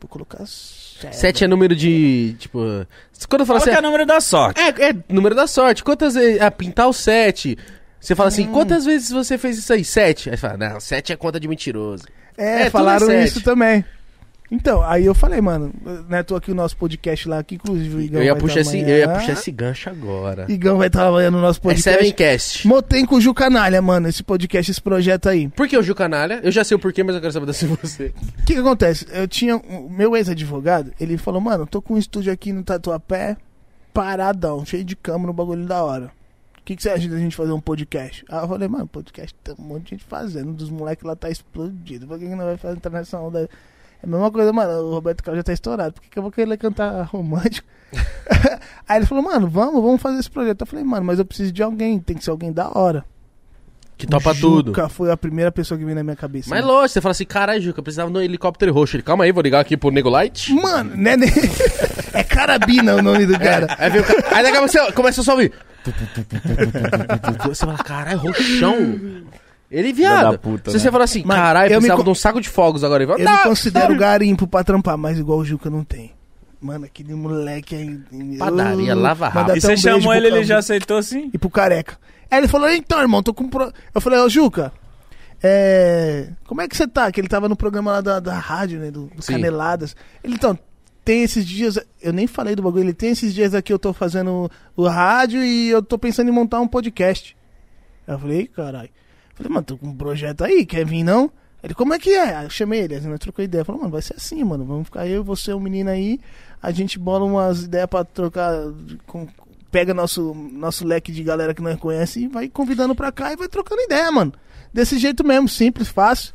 Vou 0.00 0.08
colocar 0.08 0.44
7. 0.46 1.16
Sete 1.16 1.44
é 1.44 1.48
número 1.48 1.74
de. 1.74 2.36
Tipo. 2.38 2.58
Quando 3.28 3.40
eu 3.40 3.46
falo 3.46 3.58
Qual 3.58 3.62
assim. 3.62 3.70
que 3.70 3.76
é 3.76 3.78
o 3.78 3.82
número 3.82 4.04
da 4.04 4.20
sorte? 4.20 4.60
É, 4.60 4.90
é 4.90 4.94
número 5.08 5.34
da 5.34 5.46
sorte. 5.46 5.82
Quantas 5.82 6.14
vezes. 6.14 6.42
Ah, 6.42 6.50
pintar 6.50 6.88
o 6.88 6.92
7. 6.92 7.56
Você 7.98 8.14
fala 8.14 8.26
Hum. 8.26 8.28
assim, 8.28 8.46
quantas 8.48 8.84
vezes 8.84 9.08
você 9.10 9.38
fez 9.38 9.56
isso 9.56 9.72
aí? 9.72 9.82
7. 9.82 10.28
Aí 10.28 10.36
você 10.36 10.40
fala, 10.40 10.58
não, 10.58 10.78
7 10.78 11.12
é 11.12 11.16
conta 11.16 11.40
de 11.40 11.48
mentiroso. 11.48 12.04
É, 12.36 12.54
É, 12.54 12.58
tudo 12.64 12.72
falaram 12.72 13.10
é 13.10 13.24
isso 13.24 13.34
sete. 13.34 13.44
também. 13.44 13.82
Então, 14.54 14.80
aí 14.84 15.04
eu 15.04 15.14
falei, 15.16 15.40
mano, 15.40 15.74
né, 16.08 16.22
tô 16.22 16.36
aqui 16.36 16.52
o 16.52 16.54
nosso 16.54 16.76
podcast 16.76 17.28
lá, 17.28 17.42
que 17.42 17.56
inclusive 17.56 17.96
o 17.96 18.00
Igão 18.00 18.20
Eu 18.20 18.24
ia, 18.24 18.32
vai 18.34 18.40
puxar 18.40 18.60
esse, 18.60 18.78
eu 18.78 18.98
ia 18.98 19.08
puxar 19.08 19.32
esse 19.32 19.50
gancho 19.50 19.90
agora. 19.90 20.46
Igão 20.48 20.78
vai 20.78 20.86
estar 20.86 21.08
amanhã 21.08 21.28
no 21.28 21.40
nosso 21.40 21.58
É 21.58 21.62
podcast. 21.62 21.98
Sevencast. 21.98 22.68
Motei 22.68 23.04
com 23.04 23.16
o 23.16 23.20
Ju 23.20 23.34
Canalha, 23.34 23.82
mano, 23.82 24.08
esse 24.08 24.22
podcast, 24.22 24.70
esse 24.70 24.80
projeto 24.80 25.28
aí. 25.28 25.48
Por 25.48 25.66
que 25.66 25.76
o 25.76 25.82
Ju 25.82 25.92
Canalha? 25.92 26.38
Eu 26.40 26.52
já 26.52 26.62
sei 26.62 26.76
o 26.76 26.78
porquê, 26.78 27.02
mas 27.02 27.16
eu 27.16 27.20
quero 27.20 27.32
saber 27.32 27.50
de 27.50 27.66
você. 27.66 28.14
O 28.38 28.44
que, 28.46 28.54
que 28.54 28.60
acontece? 28.60 29.06
Eu 29.12 29.26
tinha. 29.26 29.56
O 29.56 29.90
meu 29.90 30.14
ex-advogado, 30.14 30.92
ele 31.00 31.16
falou, 31.16 31.40
mano, 31.40 31.66
tô 31.66 31.82
com 31.82 31.94
um 31.94 31.98
estúdio 31.98 32.32
aqui 32.32 32.52
no 32.52 32.62
Tatuapé, 32.62 33.36
paradão, 33.92 34.64
cheio 34.64 34.84
de 34.84 34.94
cama 34.94 35.26
no 35.26 35.32
bagulho 35.32 35.66
da 35.66 35.82
hora. 35.82 36.12
O 36.60 36.64
que, 36.64 36.76
que 36.76 36.82
você 36.82 36.90
acha 36.90 37.08
da 37.08 37.18
gente 37.18 37.34
fazer 37.34 37.50
um 37.50 37.60
podcast? 37.60 38.24
Aí 38.28 38.42
eu 38.44 38.48
falei, 38.48 38.68
mano, 38.68 38.86
podcast 38.86 39.34
tem 39.42 39.54
um 39.58 39.62
monte 39.62 39.82
de 39.82 39.90
gente 39.90 40.04
fazendo, 40.04 40.52
dos 40.52 40.70
moleques 40.70 41.04
lá 41.04 41.16
tá 41.16 41.28
explodido. 41.28 42.06
Por 42.06 42.20
que, 42.20 42.24
que 42.26 42.34
não 42.36 42.44
vai 42.44 42.56
fazer 42.56 42.76
entrar 42.76 42.92
nessa 42.92 43.18
onda? 43.18 43.50
É 44.04 44.06
a 44.06 44.10
mesma 44.10 44.30
coisa, 44.30 44.52
mano, 44.52 44.82
o 44.82 44.90
Roberto 44.90 45.24
Carlos 45.24 45.38
já 45.38 45.44
tá 45.44 45.52
estourado. 45.54 45.94
Por 45.94 46.02
que, 46.02 46.10
que 46.10 46.18
eu 46.18 46.22
vou 46.22 46.30
querer 46.30 46.58
cantar 46.58 47.04
romântico? 47.06 47.66
Aí 48.86 48.98
ele 48.98 49.06
falou, 49.06 49.24
mano, 49.24 49.48
vamos, 49.48 49.82
vamos 49.82 50.02
fazer 50.02 50.18
esse 50.20 50.30
projeto. 50.30 50.60
Eu 50.60 50.66
falei, 50.66 50.84
mano, 50.84 51.06
mas 51.06 51.18
eu 51.18 51.24
preciso 51.24 51.50
de 51.50 51.62
alguém, 51.62 51.98
tem 51.98 52.14
que 52.14 52.22
ser 52.22 52.30
alguém 52.30 52.52
da 52.52 52.68
hora. 52.68 53.02
Que 53.96 54.06
topa 54.06 54.32
o 54.32 54.34
tudo. 54.34 54.66
Juca 54.68 54.90
foi 54.90 55.10
a 55.10 55.16
primeira 55.16 55.50
pessoa 55.50 55.78
que 55.78 55.84
veio 55.84 55.94
na 55.96 56.02
minha 56.02 56.16
cabeça. 56.16 56.50
Mas 56.50 56.60
mano. 56.60 56.74
lógico, 56.74 56.92
você 56.92 57.00
fala 57.00 57.12
assim, 57.12 57.24
caralho, 57.24 57.62
Juca, 57.62 57.80
eu 57.80 57.82
precisava 57.82 58.10
de 58.10 58.18
um 58.18 58.20
helicóptero 58.20 58.74
roxo. 58.74 58.96
Ele, 58.96 59.02
calma 59.02 59.24
aí, 59.24 59.32
vou 59.32 59.42
ligar 59.42 59.60
aqui 59.60 59.74
pro 59.74 59.90
Nego 59.90 60.10
Light. 60.10 60.52
Mano, 60.52 60.94
né? 60.96 61.16
né? 61.16 61.26
É 62.12 62.22
Carabina 62.22 62.94
o 62.94 63.02
nome 63.02 63.26
do 63.26 63.36
cara. 63.36 63.74
Aí, 63.76 63.90
vem 63.90 64.00
o 64.00 64.04
cara, 64.04 64.36
aí 64.36 64.42
daqui 64.44 64.56
a 64.56 64.60
pouco 64.60 64.68
você 64.68 64.92
começa 64.92 65.20
a 65.20 65.24
só 65.24 65.32
ouvir. 65.32 65.52
Você 67.44 67.66
fala, 67.66 67.78
caralho, 67.78 68.18
roxão. 68.18 69.24
Ele, 69.76 69.92
Filha 69.94 70.10
viado. 70.20 70.38
puta, 70.38 70.70
Se 70.70 70.76
né? 70.76 70.82
você 70.82 70.90
falar 70.92 71.04
assim, 71.04 71.22
caralho, 71.22 71.66
eu 71.66 71.80
me 71.80 71.88
precisava 71.88 71.98
co- 71.98 72.04
de 72.04 72.10
um 72.10 72.14
saco 72.14 72.40
de 72.40 72.48
fogos 72.48 72.84
agora. 72.84 73.02
Ele 73.02 73.10
fala, 73.10 73.20
Eu 73.20 73.24
"Dá, 73.24 73.36
me 73.38 73.42
considero 73.50 73.96
garimpo 73.96 74.46
pra 74.46 74.62
trampar, 74.62 74.96
mas 74.96 75.18
igual 75.18 75.38
o 75.38 75.44
Juca 75.44 75.68
não 75.68 75.82
tem. 75.82 76.12
Mano, 76.60 76.84
aquele 76.86 77.14
moleque 77.14 77.74
aí. 77.74 78.38
Padaria, 78.38 78.94
lava 78.94 79.26
Manda 79.26 79.40
rápido. 79.40 79.56
E 79.56 79.60
você 79.60 79.72
um 79.74 79.76
chamou 79.76 80.14
ele, 80.14 80.28
ele 80.28 80.44
já 80.44 80.58
aceitou 80.58 81.02
sim? 81.02 81.28
E 81.34 81.36
pro 81.38 81.50
careca. 81.50 81.98
Aí 82.30 82.38
ele 82.38 82.48
falou, 82.48 82.70
então, 82.70 83.00
irmão, 83.00 83.22
tô 83.22 83.34
com. 83.34 83.48
Pro... 83.48 83.72
Eu 83.94 84.00
falei, 84.00 84.18
ô 84.20 84.28
Juca, 84.28 84.72
é... 85.42 86.28
como 86.46 86.62
é 86.62 86.68
que 86.68 86.76
você 86.76 86.86
tá? 86.86 87.10
Que 87.12 87.20
ele 87.20 87.28
tava 87.28 87.48
no 87.48 87.56
programa 87.56 87.92
lá 87.92 88.00
da, 88.00 88.20
da 88.20 88.34
rádio, 88.38 88.78
né? 88.80 88.90
Do, 88.90 89.06
do. 89.14 89.22
Caneladas. 89.26 89.94
Ele, 90.22 90.34
então, 90.34 90.58
tem 91.04 91.22
esses 91.22 91.44
dias. 91.44 91.78
Eu 92.00 92.12
nem 92.12 92.26
falei 92.26 92.54
do 92.56 92.62
bagulho, 92.62 92.84
ele 92.84 92.94
tem 92.94 93.10
esses 93.10 93.34
dias 93.34 93.54
aqui 93.54 93.72
eu 93.72 93.78
tô 93.78 93.92
fazendo 93.92 94.50
o 94.76 94.86
rádio 94.88 95.44
e 95.44 95.68
eu 95.68 95.82
tô 95.82 95.98
pensando 95.98 96.28
em 96.28 96.32
montar 96.32 96.60
um 96.60 96.68
podcast. 96.68 97.36
Aí 98.06 98.14
eu 98.14 98.18
falei, 98.18 98.40
"Ih, 98.42 98.46
caralho. 98.46 98.88
Falei, 99.34 99.52
mano, 99.52 99.64
tô 99.64 99.76
com 99.76 99.88
um 99.88 99.96
projeto 99.96 100.44
aí, 100.44 100.64
quer 100.64 100.84
vir 100.84 101.02
não? 101.02 101.30
Ele, 101.62 101.74
como 101.74 101.94
é 101.94 101.98
que 101.98 102.10
é? 102.10 102.36
Aí 102.36 102.44
eu 102.44 102.50
chamei 102.50 102.80
ele, 102.80 102.94
assim, 102.94 103.08
nós 103.08 103.18
trocou 103.18 103.44
ideia. 103.44 103.64
Falei, 103.64 103.80
mano, 103.80 103.92
vai 103.92 104.02
ser 104.02 104.14
assim, 104.14 104.44
mano. 104.44 104.64
Vamos 104.64 104.84
ficar 104.84 105.06
eu, 105.06 105.24
você, 105.24 105.52
um 105.54 105.60
menino 105.60 105.88
aí. 105.88 106.20
A 106.62 106.70
gente 106.70 106.98
bola 106.98 107.24
umas 107.24 107.62
ideias 107.62 107.86
pra 107.86 108.04
trocar. 108.04 108.52
Com, 109.06 109.26
pega 109.70 109.92
nosso, 109.92 110.34
nosso 110.34 110.86
leque 110.86 111.10
de 111.10 111.24
galera 111.24 111.54
que 111.54 111.62
nós 111.62 111.76
conhece 111.80 112.24
e 112.24 112.28
vai 112.28 112.48
convidando 112.48 112.94
pra 112.94 113.10
cá 113.10 113.32
e 113.32 113.36
vai 113.36 113.48
trocando 113.48 113.82
ideia, 113.82 114.12
mano. 114.12 114.32
Desse 114.72 114.98
jeito 114.98 115.26
mesmo, 115.26 115.48
simples, 115.48 115.88
fácil. 115.88 116.34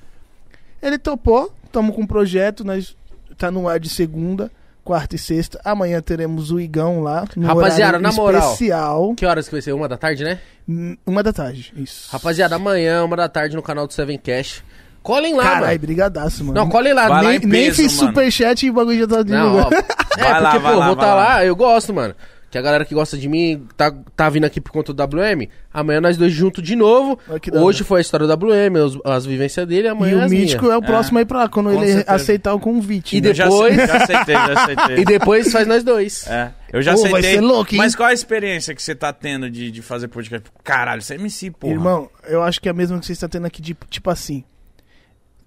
Ele 0.82 0.98
topou, 0.98 1.54
tamo 1.72 1.94
com 1.94 2.02
um 2.02 2.08
projeto, 2.08 2.66
nós 2.66 2.98
tá 3.38 3.50
no 3.50 3.70
ar 3.70 3.80
de 3.80 3.88
segunda, 3.88 4.52
quarta 4.84 5.16
e 5.16 5.20
sexta. 5.20 5.60
Amanhã 5.64 6.02
teremos 6.02 6.52
o 6.52 6.60
Igão 6.60 7.02
lá. 7.02 7.26
No 7.36 7.48
Rapaziada, 7.48 8.00
na 8.00 8.12
moral. 8.12 8.42
especial. 8.54 9.14
Que 9.16 9.26
horas 9.26 9.46
que 9.48 9.52
vai 9.54 9.62
ser? 9.62 9.74
Uma 9.74 9.88
da 9.88 9.98
tarde, 9.98 10.24
né? 10.24 10.40
Hum, 10.68 10.96
Uma 11.06 11.22
da 11.24 11.34
tarde, 11.34 11.74
isso. 11.76 12.10
Rapaziada, 12.12 12.56
amanhã, 12.56 13.04
uma 13.04 13.16
da 13.18 13.28
tarde, 13.30 13.56
no 13.56 13.62
canal 13.64 13.88
do 13.88 13.94
Seven 13.94 14.18
Cash. 14.18 14.64
Colhem 15.02 15.34
lá, 15.34 15.44
Caralho, 15.44 15.66
mano. 15.68 15.80
brigadaço, 15.80 16.44
mano. 16.44 16.60
Não, 16.60 16.70
colhem 16.70 16.94
lá. 16.94 17.08
Vai 17.08 17.24
lá 17.24 17.30
Nem- 17.30 17.40
em 17.42 17.46
nem 17.48 17.66
peso, 17.68 17.82
fiz 17.82 17.96
mano. 17.98 18.08
superchat 18.10 18.66
e 18.66 18.70
o 18.70 18.74
bagulho 18.74 19.00
já 19.00 19.08
tá 19.08 19.24
Não, 19.24 19.56
ó. 19.58 19.64
divulgando. 19.64 19.86
É, 20.20 20.22
Vai 20.24 20.42
lá, 20.42 20.50
porque, 20.52 20.60
vai 20.64 20.74
pô, 20.74 20.80
lá, 20.80 20.88
vou 20.88 20.96
tá 20.98 21.06
lá. 21.06 21.16
lá, 21.16 21.46
eu 21.46 21.56
gosto, 21.56 21.94
mano. 21.94 22.14
Que 22.50 22.58
a 22.58 22.62
galera 22.64 22.84
que 22.84 22.96
gosta 22.96 23.16
de 23.16 23.30
mim 23.30 23.68
tá, 23.78 23.94
tá 24.16 24.28
vindo 24.28 24.44
aqui 24.46 24.60
por 24.60 24.72
conta 24.72 24.92
do 24.92 25.04
WM. 25.04 25.48
Amanhã 25.72 26.02
nós 26.02 26.18
dois 26.18 26.34
juntos 26.34 26.64
de 26.64 26.76
novo. 26.76 27.20
Olha 27.30 27.40
Hoje 27.62 27.84
foi 27.84 28.00
a 28.00 28.02
história 28.02 28.26
do 28.26 28.34
WM, 28.34 28.76
os- 28.84 28.98
as 29.06 29.24
vivências 29.26 29.68
dele, 29.68 29.88
E 29.88 29.90
amanhã 29.90 30.18
o 30.18 30.22
as 30.24 30.32
Mítico 30.32 30.64
minhas. 30.64 30.74
é 30.76 30.78
o 30.78 30.82
próximo 30.82 31.20
aí 31.20 31.26
pra 31.26 31.40
lá, 31.40 31.50
quando 31.50 31.68
Com 31.68 31.74
ele 31.84 31.94
certeza. 31.94 32.12
aceitar 32.16 32.54
o 32.56 32.60
convite. 32.60 33.18
E 33.18 33.22
né? 33.22 33.34
Já 33.36 33.44
depois- 33.44 33.78
aceitei, 33.80 33.88
já 33.88 34.04
aceitei, 34.04 34.34
já 34.36 34.64
aceitei. 34.64 34.98
E 35.02 35.06
depois 35.06 35.52
faz 35.52 35.68
nós 35.68 35.84
dois. 35.84 36.26
É, 36.28 36.52
eu 36.74 36.82
já 36.82 36.94
Pô, 36.96 37.02
vai 37.04 37.10
aceitei. 37.12 37.34
ser 37.36 37.42
louco, 37.42 37.74
hein? 37.76 37.78
Mas 37.78 37.96
qual 37.96 38.10
a 38.10 38.14
experiência 38.14 38.74
que 38.74 38.82
você 38.82 38.96
tá 38.96 39.14
tendo 39.14 39.50
de, 39.50 39.70
de 39.70 39.82
fazer 39.84 40.08
podcast? 40.08 40.50
Caralho, 40.64 41.02
você 41.04 41.14
é 41.14 41.18
MC, 41.18 41.52
porra. 41.52 41.74
Irmão, 41.74 42.10
eu 42.28 42.42
acho 42.42 42.60
que 42.60 42.68
é 42.68 42.72
a 42.72 42.74
mesma 42.74 42.98
que 43.00 43.06
você 43.06 43.14
está 43.14 43.28
tendo 43.28 43.46
aqui, 43.46 43.62
de, 43.62 43.78
tipo 43.92 44.10
assim. 44.10 44.44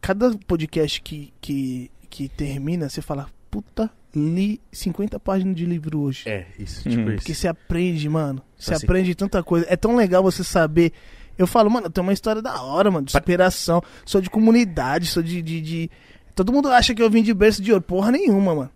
Cada 0.01 0.33
podcast 0.47 1.01
que, 1.01 1.33
que, 1.41 1.91
que 2.11 2.29
termina, 2.29 2.89
você 2.89 3.01
fala, 3.03 3.27
puta, 3.51 3.89
li 4.15 4.60
50 4.73 5.18
páginas 5.20 5.57
de 5.57 5.65
livro 5.66 6.00
hoje. 6.00 6.28
É, 6.28 6.47
isso, 6.58 6.89
Hum. 6.89 6.91
tipo 6.92 7.05
Porque 7.12 7.32
isso. 7.32 7.41
você 7.41 7.49
aprende, 7.49 8.08
mano. 8.08 8.42
Você 8.58 8.74
Assim. 8.74 8.84
aprende 8.86 9.15
tanta 9.15 9.42
coisa. 9.42 9.66
É 9.68 9.76
tão 9.76 9.97
legal 9.97 10.23
você 10.23 10.42
saber. 10.44 10.92
Eu 11.39 11.47
falo, 11.47 11.70
mano, 11.70 11.89
tem 11.91 12.02
uma 12.02 12.12
história 12.12 12.42
da 12.42 12.60
hora, 12.62 12.91
mano, 12.91 13.07
de 13.07 13.12
superação. 13.12 13.82
Sou 14.05 14.20
de 14.20 14.28
comunidade, 14.31 15.07
sou 15.07 15.23
de, 15.23 15.41
de, 15.41 15.60
de- 15.60 15.91
Todo 16.34 16.52
mundo 16.52 16.68
acha 16.70 16.94
que 16.94 17.02
eu 17.02 17.10
vim 17.10 17.23
de 17.23 17.32
berço 17.34 17.60
de 17.62 17.73
ouro. 17.73 17.82
Porra 17.82 18.10
nenhuma, 18.12 18.55
mano. 18.55 18.70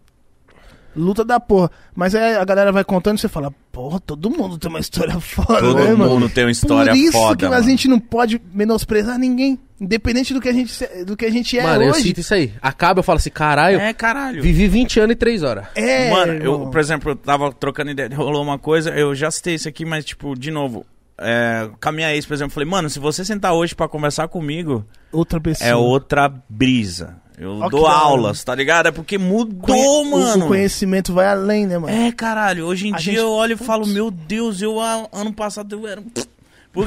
Luta 0.94 1.22
da 1.24 1.38
porra. 1.38 1.70
Mas 1.94 2.14
aí 2.14 2.36
a 2.36 2.44
galera 2.44 2.72
vai 2.72 2.82
contando 2.82 3.18
e 3.18 3.20
você 3.20 3.28
fala, 3.28 3.52
porra, 3.70 4.00
todo 4.00 4.30
mundo 4.30 4.56
tem 4.58 4.70
uma 4.70 4.80
história 4.80 5.18
foda, 5.20 5.60
Todo 5.60 5.74
né, 5.84 5.92
mano? 5.94 6.14
mundo 6.14 6.28
tem 6.30 6.44
uma 6.44 6.50
história 6.50 6.92
Por 6.92 6.98
isso 6.98 7.12
foda, 7.12 7.36
que 7.36 7.44
a 7.44 7.50
mano. 7.50 7.62
gente 7.64 7.86
não 7.88 8.00
pode 8.00 8.40
menosprezar 8.54 9.18
ninguém. 9.18 9.58
Independente 9.80 10.32
do 10.32 10.40
que 10.40 10.48
a 10.48 10.52
gente, 10.52 10.72
do 11.04 11.16
que 11.16 11.26
a 11.26 11.30
gente 11.30 11.58
é 11.58 11.62
Mano, 11.62 11.82
eu 11.82 11.90
hoje. 11.90 12.02
sinto 12.02 12.20
isso 12.20 12.32
aí. 12.32 12.52
Acaba, 12.62 13.00
eu 13.00 13.02
falo 13.04 13.18
assim, 13.18 13.30
caralho, 13.30 13.78
É, 13.78 13.92
caralho. 13.92 14.42
vivi 14.42 14.66
20 14.68 15.00
anos 15.00 15.12
e 15.12 15.16
3 15.16 15.42
horas. 15.42 15.66
É, 15.74 16.10
Mano, 16.10 16.32
eu, 16.32 16.54
irmão. 16.54 16.70
por 16.70 16.80
exemplo, 16.80 17.10
eu 17.10 17.16
tava 17.16 17.52
trocando 17.52 17.90
ideia, 17.90 18.08
rolou 18.14 18.42
uma 18.42 18.58
coisa, 18.58 18.90
eu 18.90 19.14
já 19.14 19.30
citei 19.30 19.54
isso 19.54 19.68
aqui, 19.68 19.84
mas, 19.84 20.04
tipo, 20.04 20.34
de 20.34 20.50
novo, 20.50 20.86
é, 21.18 21.68
com 21.80 21.88
a 21.88 21.92
minha 21.92 22.14
ex, 22.14 22.24
por 22.24 22.32
exemplo, 22.34 22.50
eu 22.52 22.54
falei, 22.54 22.68
mano, 22.68 22.88
se 22.88 22.98
você 22.98 23.22
sentar 23.24 23.52
hoje 23.52 23.74
pra 23.74 23.86
conversar 23.86 24.28
comigo, 24.28 24.82
outra 25.12 25.38
pessoa. 25.40 25.68
é 25.68 25.74
outra 25.74 26.32
brisa. 26.48 27.16
Eu 27.38 27.58
Ó 27.60 27.68
dou 27.68 27.86
aulas, 27.86 28.42
tá 28.42 28.54
ligado? 28.54 28.86
É 28.86 28.90
porque 28.90 29.18
mudou, 29.18 29.76
Conhe- 29.76 30.10
mano. 30.10 30.46
O 30.46 30.48
conhecimento 30.48 31.12
vai 31.12 31.26
além, 31.26 31.66
né, 31.66 31.76
mano? 31.76 31.94
É, 31.94 32.10
caralho, 32.10 32.64
hoje 32.64 32.88
em 32.88 32.94
A 32.94 32.96
dia 32.96 33.12
gente- 33.12 33.22
eu 33.22 33.30
olho 33.30 33.52
e 33.52 33.56
falo, 33.56 33.86
meu 33.86 34.10
Deus, 34.10 34.62
eu 34.62 34.80
ano 34.80 35.34
passado 35.34 35.74
eu 35.76 35.86
era. 35.86 36.02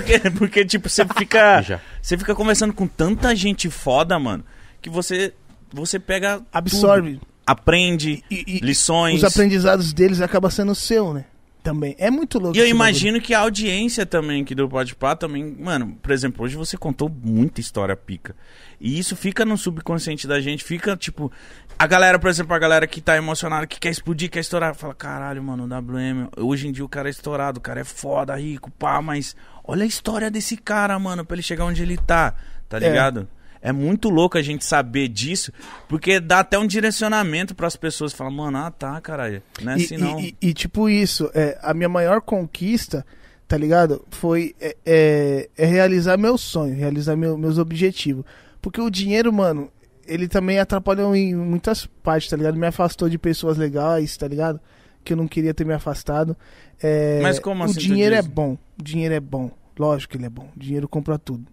Quê? 0.03 0.19
Porque, 0.38 0.64
tipo, 0.66 0.88
você 0.90 1.03
fica. 1.18 1.82
Você 2.01 2.18
fica 2.18 2.35
conversando 2.35 2.74
com 2.74 2.85
tanta 2.88 3.35
gente 3.35 3.69
foda, 3.69 4.19
mano, 4.19 4.43
que 4.82 4.90
você. 4.90 5.34
Você 5.74 6.00
pega. 6.00 6.42
Absorve. 6.51 7.14
tudo, 7.16 7.27
aprende 7.45 8.24
E- 8.30 8.43
e 8.48 8.59
lições. 8.59 9.18
Os 9.18 9.24
aprendizados 9.24 9.92
deles 9.93 10.22
acabam 10.22 10.50
sendo 10.51 10.74
seu, 10.76 11.14
né? 11.14 11.26
Também. 11.61 11.93
É 12.00 12.09
muito 12.09 12.40
louco. 12.40 12.56
E 12.56 12.59
eu 12.59 12.64
esse 12.66 12.74
bagulho. 12.74 12.90
imagino 12.90 13.22
que 13.22 13.34
a 13.34 13.40
audiência 13.40 14.06
também 14.06 14.45
que 14.45 14.56
do 14.56 14.68
Pode 14.69 14.95
Pá 14.95 15.14
também, 15.16 15.56
mano, 15.59 15.98
por 16.01 16.11
exemplo, 16.11 16.45
hoje 16.45 16.56
você 16.56 16.77
contou 16.77 17.09
muita 17.09 17.59
história 17.59 17.95
pica. 17.98 18.34
E 18.80 18.98
isso 18.98 19.14
fica 19.16 19.43
no 19.43 19.58
subconsciente 19.58 20.26
da 20.26 20.40
gente, 20.40 20.64
fica 20.64 20.95
tipo, 20.95 21.30
a 21.77 21.85
galera, 21.85 22.18
por 22.18 22.30
exemplo, 22.30 22.56
a 22.56 22.59
galera 22.59 22.88
que 22.88 23.01
tá 23.01 23.18
emocionada, 23.18 23.68
que 23.68 23.77
quer 23.77 23.90
explodir, 23.90 24.30
quer 24.30 24.40
estourar, 24.40 24.74
fala, 24.74 24.95
caralho, 24.95 25.43
mano, 25.43 25.66
o 25.66 25.68
WM, 25.68 26.30
hoje 26.38 26.69
em 26.69 26.72
dia 26.72 26.85
o 26.85 26.90
cara 26.90 27.09
é 27.09 27.11
estourado, 27.11 27.58
o 27.59 27.61
cara 27.61 27.82
é 27.82 27.84
foda, 27.84 28.34
rico, 28.35 28.72
pá, 28.72 29.01
mas 29.01 29.35
olha 29.69 29.83
a 29.83 29.88
história 29.88 30.30
desse 30.31 30.57
cara, 30.57 30.98
mano, 30.99 31.23
pra 31.25 31.35
ele 31.35 31.43
chegar 31.43 31.65
onde 31.65 31.81
ele 31.81 31.98
tá, 31.98 32.35
tá 32.67 32.77
É. 32.77 32.80
ligado? 32.81 33.27
É 33.61 33.73
muito 33.73 34.09
louco 34.09 34.38
a 34.38 34.41
gente 34.41 34.64
saber 34.64 35.09
disso, 35.09 35.51
porque 35.88 36.19
dá 36.19 36.39
até 36.39 36.57
um 36.57 36.65
direcionamento 36.65 37.53
pras 37.53 37.75
pessoas. 37.75 38.14
Fala, 38.14 38.31
mano, 38.31 38.57
ah 38.57 38.72
tá, 38.72 38.99
caralho. 39.01 39.41
Não 39.61 39.73
é 39.73 39.77
E, 39.77 39.83
assim 39.83 39.98
não. 39.98 40.17
e- 40.19 40.35
e- 40.41 40.49
e, 40.49 40.53
tipo 40.53 40.88
isso, 40.89 41.30
é, 41.33 41.57
a 41.61 41.73
minha 41.73 41.89
maior 41.89 42.22
conquista, 42.22 43.06
tá 43.49 43.57
ligado? 43.57 44.06
Foi 44.11 44.56
é, 44.61 44.77
é- 44.85 45.49
é 45.57 45.65
realizar 45.65 46.15
meu 46.17 46.38
sonho, 46.38 46.73
realizar 46.75 47.17
meu- 47.17 47.38
meus 47.38 47.57
objetivos. 47.57 48.23
Porque 48.61 48.80
o 48.80 48.89
dinheiro, 48.89 49.31
mano, 49.33 49.69
ele 50.07 50.27
também 50.30 50.57
atrapalhou 50.57 51.14
em 51.14 51.35
muitas 51.35 51.85
partes, 51.85 52.30
tá 52.30 52.38
ligado? 52.38 52.56
Me 52.57 52.65
afastou 52.67 53.09
de 53.09 53.17
pessoas 53.17 53.57
legais, 53.57 54.15
tá 54.15 54.25
ligado? 54.27 54.59
Que 55.03 55.11
eu 55.11 55.17
não 55.17 55.27
queria 55.27 55.53
ter 55.53 55.65
me 55.65 55.73
afastado. 55.73 56.35
É, 56.81 57.19
Mas 57.22 57.39
como 57.39 57.61
assim 57.65 57.73
O 57.73 57.81
dinheiro 57.81 58.15
é 58.15 58.22
bom, 58.22 58.57
o 58.80 58.83
dinheiro 58.83 59.14
é 59.14 59.19
bom. 59.19 59.51
Lógico 59.80 60.11
que 60.11 60.17
ele 60.17 60.25
é 60.25 60.30
bom. 60.30 60.49
Dinheiro 60.56 60.88
compra 60.88 61.17
tudo. 61.17 61.45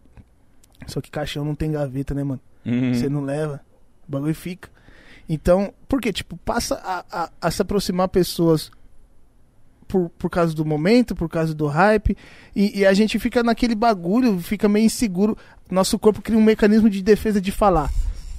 Só 0.86 1.00
que 1.00 1.10
caixão 1.10 1.44
não 1.44 1.54
tem 1.54 1.70
gaveta, 1.72 2.12
né, 2.12 2.22
mano? 2.24 2.40
Uhum. 2.64 2.92
Você 2.92 3.08
não 3.08 3.22
leva, 3.22 3.60
o 4.06 4.10
bagulho 4.12 4.34
fica. 4.34 4.68
Então, 5.28 5.72
porque, 5.88 6.12
tipo, 6.12 6.36
passa 6.38 6.74
a, 6.84 7.04
a- 7.24 7.30
a 7.40 7.50
se 7.50 7.62
aproximar 7.62 8.08
pessoas 8.08 8.70
por, 9.88 10.10
por 10.10 10.28
causa 10.28 10.52
do 10.54 10.64
momento, 10.64 11.14
por 11.14 11.28
causa 11.28 11.54
do 11.54 11.66
hype, 11.66 12.16
e, 12.54 12.80
e 12.80 12.86
a 12.86 12.92
gente 12.92 13.18
fica 13.18 13.42
naquele 13.42 13.74
bagulho, 13.74 14.38
fica 14.40 14.68
meio 14.68 14.86
inseguro. 14.86 15.36
Nosso 15.70 15.98
corpo 15.98 16.20
cria 16.20 16.38
um 16.38 16.42
mecanismo 16.42 16.90
de 16.90 17.02
defesa 17.02 17.40
de 17.40 17.52
falar: 17.52 17.90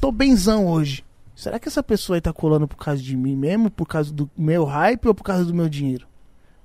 tô 0.02 0.12
benzão 0.12 0.68
hoje. 0.68 1.04
Será 1.36 1.60
que 1.60 1.68
essa 1.68 1.84
pessoa 1.84 2.18
aí 2.18 2.22
tá 2.22 2.34
colando 2.34 2.68
por 2.68 2.78
causa 2.78 3.02
de 3.02 3.16
mim 3.16 3.36
mesmo, 3.36 3.70
por 3.70 3.86
causa 3.88 4.12
do 4.12 4.30
meu 4.36 4.66
hype 4.66 5.08
ou 5.08 5.14
por 5.14 5.24
causa 5.24 5.46
do 5.46 5.54
meu 5.54 5.70
dinheiro? 5.70 6.07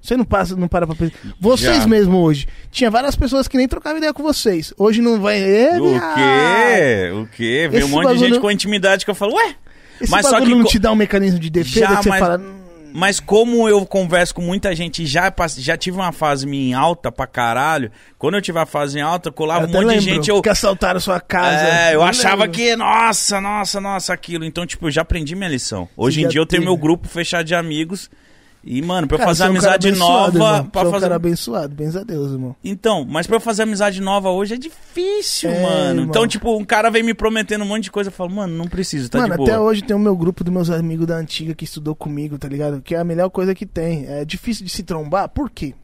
Você 0.03 0.17
não 0.17 0.25
passa, 0.25 0.57
não 0.57 0.67
para 0.67 0.85
pra 0.87 0.97
pensar. 0.97 1.15
Vocês 1.39 1.77
Já. 1.83 1.87
mesmo 1.87 2.19
hoje. 2.19 2.49
Tinha 2.73 2.91
várias 2.91 3.15
pessoas 3.15 3.47
que 3.47 3.57
nem 3.57 3.69
trocavam 3.69 3.99
ideia 3.99 4.13
com 4.13 4.23
vocês. 4.23 4.75
Hoje 4.77 5.01
não 5.01 5.21
vai. 5.21 5.41
É, 5.41 5.79
O 5.81 5.93
quê? 6.15 7.11
O 7.23 7.27
quê? 7.37 7.69
Vem 7.71 7.83
um 7.83 7.85
Esse 7.87 7.93
monte 7.95 8.13
de 8.15 8.19
gente 8.19 8.41
com 8.41 8.51
intimidade 8.51 9.05
que 9.05 9.11
eu 9.11 9.15
falo, 9.15 9.35
ué? 9.37 9.55
Esse 10.01 10.11
Mas 10.11 10.27
só 10.27 10.41
que 10.41 10.49
não 10.49 10.63
co- 10.65 10.69
te 10.69 10.79
dá 10.81 10.91
um 10.91 10.97
mecanismo 10.97 11.39
de 11.39 11.49
defesa 11.49 11.81
Já, 11.87 11.97
que 11.99 12.03
você 12.03 12.09
mas- 12.09 12.19
fala. 12.21 12.39
"Hum, 12.39 12.59
Mas 12.95 13.19
como 13.21 13.67
eu 13.71 13.87
converso 13.87 14.35
com 14.35 14.43
muita 14.43 14.75
gente, 14.77 15.07
já, 15.07 15.33
já 15.57 15.79
tive 15.79 15.97
uma 15.97 16.13
fase 16.13 16.47
minha 16.47 16.71
em 16.71 16.75
alta 16.75 17.11
pra 17.11 17.27
caralho. 17.27 17.91
Quando 18.19 18.35
eu 18.35 18.43
tive 18.43 18.59
a 18.59 18.67
fase 18.67 18.99
em 18.99 19.01
alta, 19.01 19.33
colava 19.33 19.63
eu 19.63 19.67
um 19.69 19.71
até 19.71 19.79
monte 19.79 19.89
de 19.89 19.95
lembro 20.01 20.15
gente. 20.17 20.29
Eu, 20.29 20.43
que 20.43 20.49
assaltaram 20.51 21.01
sua 21.01 21.19
casa. 21.19 21.65
é, 21.65 21.95
eu 21.95 22.03
achava 22.03 22.43
lembro. 22.43 22.51
que, 22.59 22.77
nossa, 22.77 23.41
nossa, 23.41 23.81
nossa, 23.81 24.13
aquilo. 24.13 24.45
Então, 24.45 24.67
tipo, 24.67 24.89
eu 24.89 24.91
já 24.91 25.01
aprendi 25.01 25.35
minha 25.35 25.49
lição. 25.49 25.89
Hoje 25.97 26.21
em 26.21 26.25
já 26.25 26.29
dia 26.29 26.41
eu 26.43 26.45
tenho 26.47 26.61
teve. 26.61 26.71
meu 26.71 26.77
grupo 26.77 27.09
fechado 27.09 27.47
de 27.47 27.55
amigos. 27.55 28.11
E, 28.65 28.81
mano, 28.81 29.09
pra 29.09 29.17
eu 29.17 29.19
Cara, 29.19 29.31
fazer 29.31 29.39
você 29.39 29.43
é 29.43 29.47
um 29.47 29.51
amizade 29.51 29.93
nova. 29.93 30.37
Irmão. 30.37 30.67
Pra 30.67 30.83
é 30.83 30.87
um 30.87 30.91
fazer... 30.91 31.03
cara 31.03 31.17
abençoado, 31.17 31.75
benza 31.75 32.01
a 32.01 32.05
Deus, 32.05 32.31
irmão. 32.31 32.55
Então, 32.63 33.05
mas 33.05 33.27
pra 33.27 33.37
eu 33.37 33.41
fazer 33.41 33.65
amizade 33.65 34.01
nova 34.01 34.31
hoje 34.31 34.55
é 34.55 34.57
difícil, 34.57 35.51
É, 35.51 35.63
mano. 35.63 35.91
irmão. 35.91 36.05
Então, 36.05 36.29
tipo, 36.29 36.57
um 36.57 36.65
cara 36.65 36.89
vem 36.89 37.03
me 37.03 37.13
prometendo 37.13 37.63
um 37.63 37.67
monte 37.67 37.85
de 37.85 37.91
coisa. 37.91 38.09
Eu 38.09 38.13
falo, 38.13 38.31
mano, 38.31 38.57
não 38.57 38.69
preciso, 38.69 39.11
tá 39.11 39.19
Mano, 39.19 39.43
até 39.43 39.59
hoje 39.59 39.83
tem 39.83 39.97
o 39.97 39.99
meu 39.99 40.17
grupo 40.17 40.45
dos 40.45 40.53
meus 40.53 40.71
amigos 40.71 41.07
da 41.07 41.17
antiga 41.17 41.55
que 41.55 41.65
estudou 41.65 41.97
comigo, 41.97 42.39
tá 42.39 42.47
ligado? 42.47 42.81
Que 42.81 42.95
é 42.95 42.99
a 42.99 43.05
melhor 43.05 43.31
coisa 43.31 43.53
que 43.53 43.67
tem. 43.67 44.07
É 44.07 44.25
difícil 44.25 44.65
de 44.65 44.71
se 44.71 44.85
trombar, 44.85 45.29
por 45.29 45.51
quê? 45.51 45.75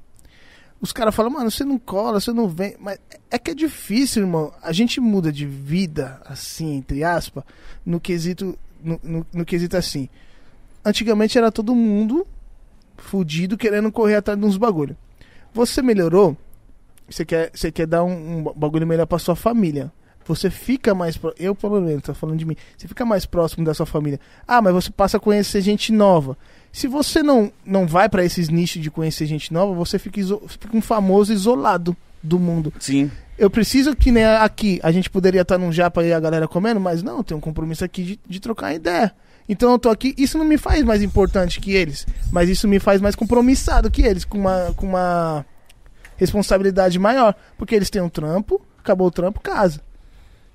Os 0.80 0.92
caras 0.92 1.12
falam, 1.12 1.32
mano, 1.32 1.50
você 1.50 1.64
não 1.64 1.78
cola, 1.80 2.20
você 2.20 2.32
não 2.32 2.48
vem. 2.48 2.76
Mas 2.78 3.00
é 3.28 3.38
que 3.40 3.50
é 3.50 3.54
difícil, 3.54 4.22
irmão. 4.22 4.52
A 4.62 4.70
gente 4.70 5.00
muda 5.00 5.32
de 5.32 5.44
vida, 5.44 6.20
assim, 6.24 6.76
entre 6.76 7.02
aspas, 7.02 7.42
no 7.84 7.98
quesito. 7.98 8.56
No, 8.80 9.00
no, 9.02 9.26
no 9.32 9.44
quesito 9.44 9.76
assim. 9.76 10.08
Antigamente 10.84 11.36
era 11.36 11.50
todo 11.50 11.74
mundo 11.74 12.24
fudido 12.98 13.56
querendo 13.56 13.90
correr 13.90 14.16
atrás 14.16 14.38
de 14.38 14.44
uns 14.44 14.56
bagulho. 14.56 14.96
Você 15.54 15.80
melhorou, 15.80 16.36
você 17.08 17.24
quer, 17.24 17.50
você 17.54 17.72
quer 17.72 17.86
dar 17.86 18.04
um, 18.04 18.38
um 18.38 18.52
bagulho 18.54 18.86
melhor 18.86 19.06
pra 19.06 19.18
sua 19.18 19.34
família. 19.34 19.90
Você 20.26 20.50
fica 20.50 20.94
mais. 20.94 21.16
Pro... 21.16 21.34
Eu, 21.38 21.54
pelo 21.54 21.80
menos, 21.80 22.02
tô 22.02 22.12
falando 22.12 22.38
de 22.38 22.44
mim. 22.44 22.54
Você 22.76 22.86
fica 22.86 23.04
mais 23.06 23.24
próximo 23.24 23.64
da 23.64 23.72
sua 23.72 23.86
família. 23.86 24.20
Ah, 24.46 24.60
mas 24.60 24.74
você 24.74 24.90
passa 24.90 25.16
a 25.16 25.20
conhecer 25.20 25.62
gente 25.62 25.90
nova. 25.90 26.36
Se 26.70 26.86
você 26.86 27.22
não, 27.22 27.50
não 27.64 27.86
vai 27.86 28.10
pra 28.10 28.22
esses 28.22 28.50
nichos 28.50 28.82
de 28.82 28.90
conhecer 28.90 29.24
gente 29.24 29.52
nova, 29.54 29.72
você 29.72 29.98
fica, 29.98 30.20
iso... 30.20 30.42
fica 30.46 30.76
um 30.76 30.82
famoso 30.82 31.32
isolado 31.32 31.96
do 32.22 32.38
mundo. 32.38 32.72
Sim. 32.78 33.10
Eu 33.38 33.48
preciso 33.48 33.96
que 33.96 34.12
nem 34.12 34.24
aqui, 34.24 34.78
a 34.82 34.92
gente 34.92 35.08
poderia 35.08 35.42
estar 35.42 35.56
num 35.56 35.72
japa 35.72 36.04
e 36.04 36.12
a 36.12 36.20
galera 36.20 36.46
comendo, 36.46 36.80
mas 36.80 37.02
não, 37.02 37.22
tem 37.22 37.36
um 37.36 37.40
compromisso 37.40 37.84
aqui 37.84 38.02
de, 38.02 38.20
de 38.28 38.40
trocar 38.40 38.74
ideia. 38.74 39.14
Então 39.48 39.72
eu 39.72 39.78
tô 39.78 39.88
aqui, 39.88 40.14
isso 40.18 40.36
não 40.36 40.44
me 40.44 40.58
faz 40.58 40.84
mais 40.84 41.02
importante 41.02 41.60
que 41.60 41.72
eles, 41.72 42.06
mas 42.30 42.48
isso 42.48 42.68
me 42.68 42.78
faz 42.78 43.00
mais 43.00 43.16
compromissado 43.16 43.90
que 43.90 44.02
eles, 44.02 44.24
com 44.24 44.38
uma, 44.38 44.74
com 44.76 44.86
uma 44.86 45.44
responsabilidade 46.16 46.98
maior. 46.98 47.34
Porque 47.56 47.74
eles 47.74 47.88
têm 47.88 48.02
um 48.02 48.10
trampo, 48.10 48.60
acabou 48.78 49.06
o 49.06 49.10
trampo, 49.10 49.40
casa. 49.40 49.80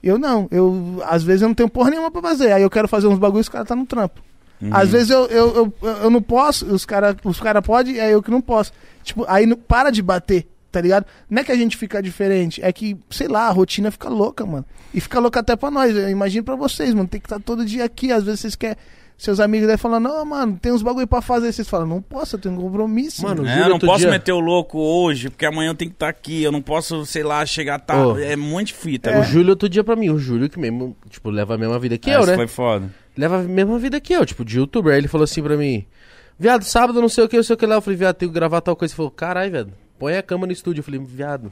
Eu 0.04 0.20
não, 0.20 0.48
eu 0.52 1.02
às 1.06 1.24
vezes 1.24 1.42
eu 1.42 1.48
não 1.48 1.56
tenho 1.56 1.70
porra 1.70 1.90
nenhuma 1.90 2.12
pra 2.12 2.22
fazer, 2.22 2.52
aí 2.52 2.62
eu 2.62 2.70
quero 2.70 2.88
fazer 2.88 3.08
uns 3.08 3.18
bagulhos 3.18 3.48
e 3.48 3.50
os 3.50 3.50
caras 3.50 3.68
tá 3.68 3.76
no 3.76 3.86
trampo. 3.86 4.22
Uhum. 4.62 4.70
Às 4.72 4.90
vezes 4.90 5.10
eu, 5.10 5.26
eu, 5.26 5.56
eu, 5.82 5.90
eu 5.90 6.10
não 6.10 6.22
posso, 6.22 6.66
os 6.66 6.86
caras 6.86 7.16
os 7.24 7.40
cara 7.40 7.62
podem, 7.62 8.00
é 8.00 8.14
eu 8.14 8.22
que 8.22 8.30
não 8.30 8.42
posso. 8.42 8.72
Tipo, 9.02 9.26
aí 9.28 9.46
não, 9.46 9.58
para 9.58 9.90
de 9.90 10.02
bater, 10.02 10.48
tá 10.74 10.82
ligado? 10.82 11.06
Não 11.30 11.42
é 11.42 11.45
que 11.45 11.52
a 11.52 11.56
gente 11.56 11.77
fica 11.77 12.02
diferente, 12.02 12.60
é 12.64 12.74
que, 12.74 12.98
sei 13.10 13.27
lá, 13.27 13.48
a 13.48 13.52
rotina 13.52 13.92
fica 13.92 14.10
louca, 14.10 14.43
mano. 14.45 14.66
E 14.93 15.00
fica 15.00 15.19
louca 15.19 15.40
até 15.40 15.56
pra 15.56 15.69
nós, 15.72 15.95
eu 15.95 16.10
imagino 16.10 16.43
pra 16.43 16.56
vocês, 16.56 16.93
mano. 16.93 17.08
Tem 17.08 17.22
que 17.22 17.27
estar 17.27 17.40
todo 17.40 17.64
dia 17.64 17.85
aqui, 17.85 18.11
às 18.11 18.24
vezes 18.24 18.42
vocês 18.42 18.56
querem. 18.56 18.76
Seus 19.16 19.40
amigos 19.40 19.68
devem 19.68 19.77
falar, 19.77 20.00
não, 20.00 20.26
mano, 20.26 20.58
tem 20.60 20.72
uns 20.72 20.82
bagulho 20.82 21.06
pra 21.08 21.22
fazer. 21.22 21.53
Vocês 21.53 21.69
falam, 21.69 21.85
não 21.88 22.02
posso, 22.02 22.35
eu 22.35 22.40
tenho 22.40 22.56
um 22.56 22.58
compromisso. 22.58 23.22
Mano, 23.22 23.43
mano. 23.43 23.56
É, 23.56 23.64
eu 23.64 23.69
não 23.69 23.80
posso 23.80 24.00
dia- 24.00 24.10
meter 24.10 24.32
o 24.34 24.40
louco 24.40 24.80
hoje, 24.80 25.30
porque 25.30 25.45
amanhã 25.45 25.69
eu 25.69 25.76
tenho 25.76 25.92
que 25.92 25.95
estar 25.95 26.10
aqui. 26.10 26.42
Eu 26.43 26.52
não 26.52 26.61
posso, 26.61 27.06
sei 27.06 27.24
lá, 27.24 27.45
chegar 27.45 27.80
tarde. 27.80 28.03
Ô. 28.03 28.18
É 28.19 28.35
um 28.35 28.40
monte 28.40 28.68
de 28.68 28.74
fita. 28.74 29.11
É. 29.11 29.19
O 29.19 29.24
Júlio 29.24 29.52
outro 29.52 29.69
dia 29.69 29.84
pra 29.84 29.95
mim, 29.95 30.10
o 30.10 30.18
Júlio 30.18 30.50
que 30.50 30.60
mesmo, 30.60 30.98
tipo, 31.10 31.30
leva 31.30 31.53
a 31.53 31.58
mesma 31.60 31.77
vida 31.80 31.95
que 31.98 32.10
eu, 32.10 32.19
Essa 32.22 32.32
né? 32.32 32.35
foi 32.35 32.48
foda. 32.48 32.90
Leva 33.16 33.38
a 33.40 33.43
mesma 33.43 33.77
vida 33.77 34.02
que 34.02 34.11
eu, 34.14 34.26
tipo, 34.26 34.43
de 34.43 34.58
youtuber. 34.58 34.92
Aí 34.93 35.00
ele 35.00 35.08
falou 35.08 35.24
assim 35.24 35.43
pra 35.43 35.56
mim, 35.56 35.85
viado, 36.38 36.64
sábado 36.64 37.00
não 37.00 37.08
sei 37.08 37.24
o 37.24 37.30
que, 37.30 37.38
não 37.38 37.43
sei 37.43 37.53
o 37.53 37.58
que 37.58 37.66
lá. 37.68 37.76
Eu 37.76 37.82
falei, 37.82 37.95
viado, 37.98 38.16
tenho 38.16 38.32
que 38.32 38.35
gravar 38.35 38.60
tal 38.61 38.76
coisa. 38.76 38.92
Ele 38.92 38.98
falou, 38.98 39.11
caralho, 39.11 39.52
velho, 39.52 39.74
põe 39.98 40.18
a 40.18 40.24
cama 40.24 40.46
no 40.46 40.54
estúdio. 40.54 40.80
Eu 40.80 40.84
falei, 40.84 41.00
viado, 41.00 41.52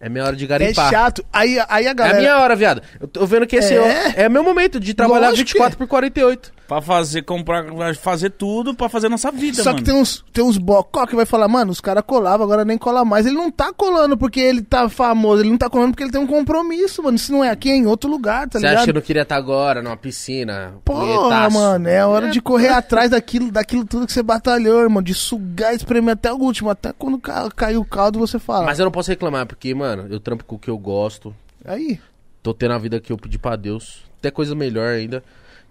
é 0.00 0.08
minha 0.08 0.24
hora 0.24 0.34
de 0.34 0.44
É 0.44 0.48
garimpar. 0.48 0.90
chato. 0.90 1.24
Aí, 1.32 1.58
aí 1.68 1.86
a 1.86 1.90
É 1.90 1.94
galera. 1.94 2.16
a 2.16 2.20
minha 2.20 2.38
hora, 2.38 2.56
viado. 2.56 2.82
Eu 2.98 3.06
tô 3.06 3.26
vendo 3.26 3.46
que 3.46 3.56
esse 3.56 3.74
É? 3.74 4.12
é, 4.16 4.22
é 4.22 4.28
meu 4.28 4.42
momento 4.42 4.80
de 4.80 4.94
trabalhar 4.94 5.28
Lógico 5.28 5.48
24 5.50 5.76
por 5.78 5.86
48. 5.86 6.52
Pra 6.66 6.80
fazer, 6.80 7.22
comprar, 7.22 7.64
fazer 7.96 8.30
tudo 8.30 8.72
pra 8.76 8.88
fazer 8.88 9.08
nossa 9.08 9.32
vida, 9.32 9.56
Só 9.60 9.70
mano. 9.70 9.78
que 9.78 9.84
tem 9.84 9.92
uns, 9.92 10.24
tem 10.32 10.44
uns 10.44 10.56
bocó 10.56 11.04
que 11.04 11.16
vai 11.16 11.26
falar, 11.26 11.48
mano, 11.48 11.72
os 11.72 11.80
caras 11.80 12.04
colavam, 12.06 12.44
agora 12.46 12.64
nem 12.64 12.78
cola 12.78 13.04
mais. 13.04 13.26
Ele 13.26 13.34
não 13.34 13.50
tá 13.50 13.72
colando 13.72 14.16
porque 14.16 14.38
ele 14.38 14.62
tá 14.62 14.88
famoso, 14.88 15.42
ele 15.42 15.50
não 15.50 15.58
tá 15.58 15.68
colando 15.68 15.90
porque 15.90 16.04
ele 16.04 16.12
tem 16.12 16.20
um 16.20 16.28
compromisso, 16.28 17.02
mano. 17.02 17.18
Se 17.18 17.32
não 17.32 17.42
é 17.42 17.50
aqui, 17.50 17.70
é 17.70 17.74
em 17.74 17.86
outro 17.86 18.08
lugar, 18.08 18.48
tá 18.48 18.52
Você 18.52 18.58
ligado? 18.58 18.74
acha 18.76 18.84
que 18.84 18.90
eu 18.90 18.94
não 18.94 19.00
queria 19.02 19.22
estar 19.22 19.34
agora 19.34 19.82
numa 19.82 19.96
piscina? 19.96 20.74
Porra, 20.84 21.50
mano, 21.50 21.88
é 21.88 22.06
hora 22.06 22.28
de 22.30 22.40
correr 22.40 22.68
atrás 22.68 23.10
daquilo, 23.10 23.50
daquilo 23.50 23.84
tudo 23.84 24.06
que 24.06 24.12
você 24.12 24.22
batalhou, 24.22 24.80
irmão. 24.80 25.02
De 25.02 25.12
sugar, 25.12 25.74
espremer 25.74 26.12
até 26.14 26.32
o 26.32 26.36
último. 26.36 26.70
Até 26.70 26.92
quando 26.96 27.18
ca- 27.18 27.48
caiu 27.56 27.80
o 27.80 27.84
caldo, 27.84 28.20
você 28.20 28.38
fala. 28.38 28.64
Mas 28.66 28.78
eu 28.78 28.84
não 28.84 28.92
posso 28.92 29.10
reclamar, 29.10 29.44
porque, 29.44 29.74
mano, 29.74 29.89
eu 30.10 30.20
trampo 30.20 30.44
com 30.44 30.56
o 30.56 30.58
que 30.58 30.68
eu 30.70 30.78
gosto. 30.78 31.34
Aí, 31.64 32.00
Tô 32.42 32.54
tendo 32.54 32.72
a 32.72 32.78
vida 32.78 32.98
que 33.00 33.12
eu 33.12 33.18
pedi 33.18 33.38
pra 33.38 33.54
Deus. 33.54 34.02
Até 34.18 34.30
coisa 34.30 34.54
melhor 34.54 34.88
ainda. 34.94 35.22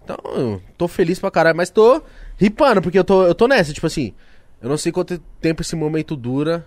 Então, 0.04 0.16
eu 0.36 0.62
tô 0.78 0.86
feliz 0.86 1.18
pra 1.18 1.30
caralho, 1.30 1.56
mas 1.56 1.68
tô 1.70 2.02
ripando, 2.36 2.80
porque 2.80 2.98
eu 2.98 3.04
tô, 3.04 3.24
eu 3.26 3.34
tô 3.34 3.48
nessa, 3.48 3.72
tipo 3.72 3.86
assim, 3.86 4.14
eu 4.62 4.68
não 4.68 4.76
sei 4.78 4.92
quanto 4.92 5.18
tempo 5.40 5.62
esse 5.62 5.74
momento 5.74 6.14
dura. 6.16 6.64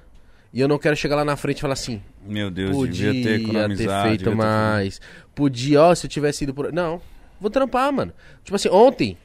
E 0.53 0.59
eu 0.61 0.67
não 0.67 0.77
quero 0.77 0.95
chegar 0.95 1.15
lá 1.15 1.25
na 1.25 1.35
frente 1.35 1.57
e 1.57 1.61
falar 1.61 1.73
assim, 1.73 2.01
Meu 2.25 2.51
Deus, 2.51 2.71
podia 2.71 3.11
devia 3.11 3.23
ter 3.23 3.41
economizado. 3.41 4.07
feito 4.09 4.19
devia 4.25 4.31
ter- 4.33 4.37
mais. 4.37 5.01
Podia, 5.33 5.81
ó, 5.81 5.95
se 5.95 6.05
eu 6.05 6.09
tivesse 6.09 6.43
ido 6.43 6.53
por. 6.53 6.71
Não, 6.71 7.01
vou 7.41 7.49
trampar, 7.49 7.91
mano. 7.91 8.11
Tipo 8.43 8.55
assim, 8.55 8.69
ontem. 8.69 9.17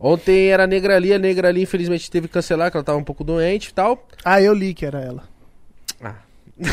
Ontem 0.00 0.48
era 0.48 0.64
a 0.64 0.66
negra 0.66 0.96
ali, 0.96 1.12
a 1.12 1.18
negra 1.18 1.48
ali 1.48 1.62
infelizmente 1.62 2.10
teve 2.10 2.26
que 2.28 2.34
cancelar, 2.34 2.70
que 2.70 2.76
ela 2.76 2.82
tava 2.84 2.98
um 2.98 3.04
pouco 3.04 3.22
doente 3.22 3.68
e 3.68 3.74
tal. 3.74 4.08
Ah, 4.24 4.40
eu 4.42 4.52
li 4.52 4.74
que 4.74 4.84
era 4.84 5.00
ela. 5.00 5.22
Ah. 6.02 6.16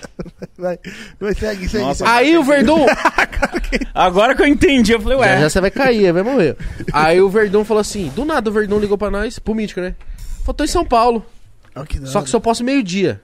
Vai, 0.58 0.78
vai, 1.20 1.34
segue, 1.34 1.68
segue. 1.68 1.84
Nossa. 1.84 2.04
segue. 2.04 2.10
Aí 2.10 2.38
o 2.38 2.42
Verdun. 2.42 2.86
Agora 3.94 4.34
que 4.34 4.42
eu 4.42 4.46
entendi, 4.46 4.92
eu 4.92 5.00
falei, 5.00 5.18
já, 5.18 5.24
ué. 5.24 5.40
já 5.40 5.50
você 5.50 5.60
vai 5.60 5.70
cair, 5.70 6.12
vai 6.12 6.22
morrer. 6.22 6.56
Aí 6.92 7.20
o 7.20 7.28
Verdun 7.28 7.64
falou 7.64 7.80
assim: 7.80 8.10
do 8.14 8.24
nada 8.24 8.48
o 8.48 8.52
Verdun 8.52 8.78
ligou 8.78 8.96
pra 8.96 9.10
nós, 9.10 9.38
pro 9.38 9.54
Mítico, 9.54 9.80
né? 9.80 9.94
Falou, 10.40 10.54
tô 10.54 10.64
em 10.64 10.68
São 10.68 10.84
Paulo. 10.84 11.24
Ó, 11.74 11.84
que 11.84 12.06
Só 12.06 12.22
que 12.22 12.30
só 12.30 12.40
posso 12.40 12.64
meio-dia. 12.64 13.20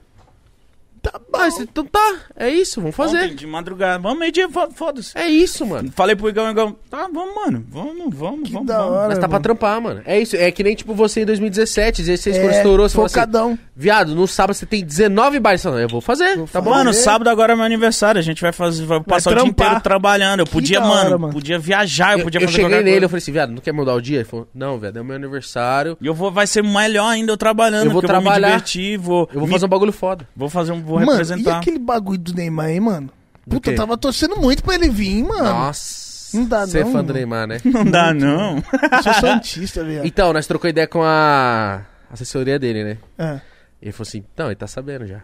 Tá 1.03 1.19
bom. 1.31 1.43
Esse- 1.45 1.63
então 1.63 1.85
tá, 1.85 2.15
é 2.35 2.49
isso, 2.49 2.79
vamos 2.79 2.95
fazer. 2.95 3.17
Ontem, 3.25 3.35
de 3.35 3.45
madrugada. 3.45 3.99
Vamos 4.01 4.17
meio-dia, 4.19 4.47
fo- 4.49 4.71
foda-se. 4.73 5.11
É 5.17 5.27
isso, 5.27 5.65
mano. 5.65 5.91
Falei 5.93 6.15
pro 6.15 6.29
Igão, 6.29 6.49
Igão, 6.49 6.75
tá, 6.89 7.09
vamos, 7.13 7.35
mano. 7.35 7.65
Vamos, 7.69 8.15
vamos, 8.15 8.47
Que 8.47 8.53
vamos. 8.53 8.67
da 8.67 8.77
vamos. 8.77 8.93
hora. 8.93 9.07
Mas 9.09 9.17
tá 9.19 9.27
pra 9.27 9.33
mano. 9.33 9.43
trampar, 9.43 9.81
mano. 9.81 10.01
É 10.05 10.17
isso. 10.21 10.37
É 10.37 10.49
que 10.49 10.63
nem 10.63 10.73
tipo 10.75 10.93
você 10.95 11.21
em 11.21 11.25
2017, 11.25 12.01
16, 12.03 12.37
quando 12.37 12.51
É, 12.53 12.55
estourou, 12.57 12.87
você 12.87 12.97
assim: 13.01 13.09
focadão. 13.13 13.59
Viado, 13.75 14.15
no 14.15 14.25
sábado 14.27 14.55
você 14.55 14.65
tem 14.65 14.81
19 14.83 15.39
bailes. 15.41 15.63
Eu 15.65 15.89
vou 15.89 15.99
fazer, 15.99 16.37
Vou 16.37 16.47
tá 16.47 16.61
bom? 16.61 16.69
fazer. 16.71 16.83
Mano, 16.85 16.93
sábado 16.93 17.27
agora 17.29 17.51
é 17.51 17.55
meu 17.57 17.65
aniversário. 17.65 18.19
A 18.19 18.23
gente 18.23 18.41
vai 18.41 18.53
fazer, 18.53 18.85
vai 18.85 19.01
passar 19.01 19.31
o 19.31 19.35
dia 19.35 19.45
inteiro 19.49 19.81
trabalhando. 19.81 20.39
Eu 20.39 20.47
podia, 20.47 20.79
da 20.79 20.85
mano, 20.87 21.05
hora, 21.09 21.17
mano. 21.17 21.33
podia 21.33 21.59
viajar, 21.59 22.13
eu, 22.13 22.19
eu, 22.19 22.23
podia 22.23 22.37
eu 22.39 22.41
fazer 22.47 22.53
cheguei 22.53 22.69
qualquer 22.69 22.83
nele, 22.85 22.97
eu 22.97 22.99
coisa. 23.01 23.09
falei 23.09 23.21
assim, 23.23 23.31
viado, 23.33 23.49
não 23.51 23.57
quer 23.57 23.73
mudar 23.73 23.93
o 23.93 24.01
dia? 24.01 24.17
Ele 24.19 24.23
falou, 24.25 24.47
não, 24.55 24.79
velho, 24.79 24.97
é 24.97 25.01
o 25.01 25.03
meu 25.05 25.15
aniversário. 25.17 25.97
E 25.99 26.07
eu 26.07 26.13
vou, 26.13 26.31
vai 26.31 26.47
ser 26.47 26.63
melhor 26.63 27.07
ainda 27.09 27.33
eu 27.33 27.37
trabalhando, 27.37 27.87
Eu 27.87 27.91
vou 27.91 28.01
porque 28.01 28.11
eu 28.11 28.15
vou 28.15 28.21
trabalhar. 28.23 28.47
me 28.47 28.53
divertir, 28.53 28.97
vou, 28.97 29.27
Eu 29.33 29.39
vou 29.39 29.47
me- 29.47 29.53
fazer 29.53 29.65
um 29.65 29.69
bagulho 29.69 29.91
foda. 29.91 30.25
vou 30.35 30.47
fazer 30.49 30.71
um, 30.71 30.81
vou 30.97 31.05
Mano, 31.05 31.11
e 31.11 31.23
representar. 31.23 31.57
aquele 31.59 31.79
bagulho 31.79 32.19
do 32.19 32.33
Neymar 32.33 32.67
aí, 32.67 32.79
mano? 32.79 33.09
Puta, 33.49 33.71
eu 33.71 33.75
tava 33.75 33.97
torcendo 33.97 34.37
muito 34.37 34.63
pra 34.63 34.75
ele 34.75 34.89
vir, 34.89 35.23
mano. 35.23 35.43
Nossa. 35.43 36.37
Não 36.37 36.45
dá 36.45 36.65
Você 36.65 36.79
é 36.79 36.83
não, 36.83 36.87
fã 36.91 36.97
mano. 36.97 37.07
do 37.09 37.13
Neymar, 37.13 37.47
né? 37.47 37.57
Não 37.65 37.85
dá, 37.85 38.11
não. 38.13 38.55
Eu 38.91 39.03
sou 39.03 39.13
santista, 39.13 39.83
velho. 39.83 40.01
Então, 40.03 40.33
nós 40.33 40.47
trocou 40.47 40.67
ideia 40.69 40.87
com 40.87 41.03
a 41.03 41.81
assessoria 42.11 42.57
dele, 42.57 42.83
né? 42.83 42.97
É. 43.19 43.39
Ele 43.81 43.91
falou 43.91 44.07
assim, 44.07 44.23
não, 44.35 44.45
ele 44.47 44.55
tá 44.55 44.65
sabendo 44.65 45.05
já. 45.05 45.21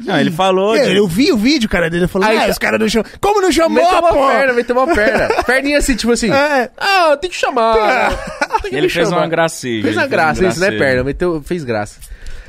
Não, 0.00 0.18
ele 0.18 0.30
falou. 0.30 0.74
É, 0.76 0.86
de- 0.90 0.96
eu 0.96 1.06
vi 1.06 1.32
o 1.32 1.36
vídeo, 1.38 1.68
cara, 1.68 1.88
dele 1.88 2.06
falando, 2.06 2.28
Aí, 2.30 2.36
ah, 2.38 2.50
os 2.50 2.58
caras 2.58 2.78
não 2.80 2.88
chamam. 2.88 3.08
Como 3.20 3.40
não 3.40 3.50
chamou, 3.52 3.82
Meteu 3.82 3.98
uma 3.98 4.08
pô? 4.12 4.26
perna, 4.26 4.52
meteu 4.52 4.76
uma 4.76 4.94
perna. 4.94 5.28
Perninha 5.44 5.78
assim, 5.78 5.94
tipo 5.96 6.12
assim, 6.12 6.30
É. 6.30 6.70
ah, 6.76 7.16
tem 7.16 7.30
que 7.30 7.36
chamar. 7.36 8.10
Tem 8.62 8.70
que 8.70 8.76
Ele 8.76 8.86
me 8.86 8.90
fez 8.92 9.08
chamar. 9.08 9.22
uma 9.22 9.28
gracinha. 9.28 9.82
Fez 9.82 9.94
ele 9.96 10.04
a 10.04 10.06
graça, 10.08 10.44
um 10.44 10.48
isso, 10.48 10.58
né, 10.60 10.70
perna? 10.72 11.04
Meteu, 11.04 11.42
fez 11.42 11.62
graça. 11.62 12.00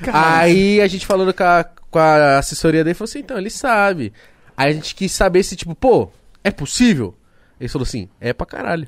Caralho. 0.02 0.26
Aí 0.42 0.82
a 0.82 0.88
gente 0.88 1.06
falando 1.06 1.34
com 1.34 1.44
a, 1.44 1.66
com 1.98 2.02
a 2.02 2.38
assessoria 2.38 2.84
dele, 2.84 2.94
falou 2.94 3.10
assim, 3.10 3.20
então, 3.20 3.38
ele 3.38 3.50
sabe. 3.50 4.14
Aí 4.56 4.70
a 4.70 4.74
gente 4.74 4.94
quis 4.96 5.12
saber 5.12 5.44
se, 5.44 5.56
tipo, 5.56 5.74
pô, 5.76 6.10
é 6.44 6.52
possível? 6.52 7.16
Ele 7.60 7.68
falou 7.70 7.84
assim, 7.84 8.08
é 8.22 8.34
pra 8.34 8.46
caralho. 8.46 8.88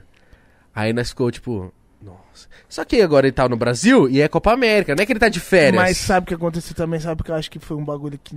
Aí 0.73 0.93
nós 0.93 1.09
ficou, 1.09 1.31
tipo, 1.31 1.73
nossa. 2.01 2.47
Só 2.67 2.85
que 2.85 3.01
agora 3.01 3.25
ele 3.27 3.31
tá 3.33 3.49
no 3.49 3.57
Brasil 3.57 4.07
e 4.09 4.21
é 4.21 4.27
Copa 4.27 4.53
América, 4.53 4.95
não 4.95 5.01
é 5.01 5.05
que 5.05 5.11
ele 5.11 5.19
tá 5.19 5.27
de 5.29 5.39
férias. 5.39 5.81
Mas 5.81 5.97
sabe 5.97 6.25
o 6.25 6.27
que 6.27 6.33
aconteceu 6.35 6.75
também? 6.75 6.99
Sabe 6.99 7.23
que 7.23 7.31
eu 7.31 7.35
acho 7.35 7.49
que 7.49 7.59
foi 7.59 7.75
um 7.75 7.83
bagulho 7.83 8.19
que. 8.23 8.35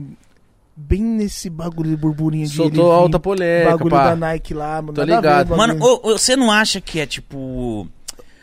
Bem 0.75 1.03
nesse 1.03 1.51
bagulho 1.51 1.91
de 1.91 1.97
burburinho 1.97 2.47
de 2.47 2.57
Soltou 2.57 2.91
alta 2.91 3.21
polêmica, 3.21 3.73
bagulho 3.73 3.91
pá. 3.95 4.05
da 4.11 4.17
Nike 4.17 4.55
lá, 4.55 4.81
mano. 4.81 4.95
Tô 4.95 5.05
ver 5.05 5.17
ligado. 5.17 5.53
o 5.53 5.57
Mano, 5.59 5.75
bagulho. 5.75 6.01
ô, 6.03 6.13
ô, 6.15 6.19
você 6.19 6.35
não 6.35 6.51
acha 6.51 6.81
que 6.81 6.99
é 6.99 7.05
tipo. 7.07 7.87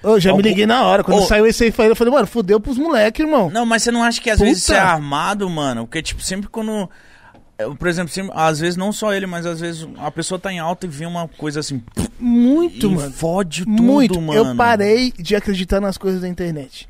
Eu 0.04 0.20
já 0.20 0.30
me 0.30 0.38
algum- 0.38 0.48
liguei 0.48 0.66
na 0.66 0.84
hora. 0.84 1.04
Quando 1.04 1.24
Ô. 1.24 1.26
saiu 1.26 1.46
esse 1.46 1.64
aí, 1.66 1.74
eu 1.90 1.96
falei, 1.96 2.14
mano, 2.14 2.26
fudeu 2.28 2.60
pros 2.60 2.78
moleques, 2.78 3.26
irmão. 3.26 3.50
Não, 3.50 3.66
mas 3.66 3.84
você 3.84 3.92
não 3.92 4.02
acha 4.04 4.22
que 4.22 4.30
às 4.30 4.38
Puta. 4.38 4.48
vezes 4.50 4.64
isso 4.64 4.74
é 4.74 4.80
armado, 4.80 5.50
mano? 5.50 5.86
Porque, 5.86 6.02
tipo, 6.02 6.22
sempre 6.22 6.48
quando. 6.50 6.90
eu, 7.58 7.76
Por 7.76 7.88
exemplo, 7.90 8.12
sempre- 8.14 8.32
às 8.36 8.60
vezes 8.60 8.78
não 8.78 8.94
só 8.94 9.14
ele, 9.14 9.26
mas 9.28 9.46
às 9.46 9.60
vezes 9.60 9.86
a 9.98 10.10
pessoa 10.10 10.40
tá 10.40 10.52
em 10.54 10.60
alta 10.60 10.86
e 10.86 10.90
vê 10.90 11.06
uma 11.06 11.28
coisa 11.28 11.60
assim. 11.60 11.84
Muito, 12.18 12.90
mano. 12.92 13.12
fode 13.12 13.66
tudo, 13.66 13.84
Muito. 13.84 14.22
mano. 14.22 14.34
Eu 14.52 14.56
parei 14.56 15.12
de 15.12 15.36
acreditar 15.36 15.82
nas 15.82 15.98
coisas 15.98 16.22
da 16.22 16.28
internet. 16.28 16.88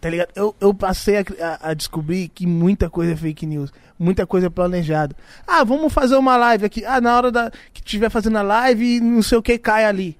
Tá 0.00 0.08
ligado? 0.10 0.28
Eu, 0.36 0.54
eu 0.60 0.72
passei 0.72 1.16
a, 1.16 1.24
a- 1.40 1.70
a 1.70 1.74
descobrir 1.74 2.28
que 2.28 2.46
muita 2.46 2.88
coisa 2.90 3.12
é 3.12 3.16
fake 3.16 3.44
news. 3.46 3.72
Muita 3.98 4.26
coisa 4.26 4.46
é 4.46 4.50
planejado. 4.50 5.16
Ah, 5.46 5.64
vamos 5.64 5.92
fazer 5.92 6.14
uma 6.16 6.36
live 6.36 6.64
aqui. 6.66 6.84
Ah, 6.84 7.00
na 7.00 7.16
hora 7.16 7.32
da, 7.32 7.50
que 7.72 7.82
tiver 7.82 8.08
fazendo 8.10 8.36
a 8.38 8.42
live, 8.42 9.00
não 9.00 9.22
sei 9.22 9.38
o 9.38 9.42
que 9.42 9.58
cai 9.58 9.84
ali. 9.86 10.16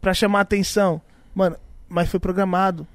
Pra 0.00 0.14
chamar 0.14 0.40
atenção. 0.40 1.00
Mano, 1.34 1.56
mas 1.88 2.08
foi 2.08 2.20
programado. 2.20 2.86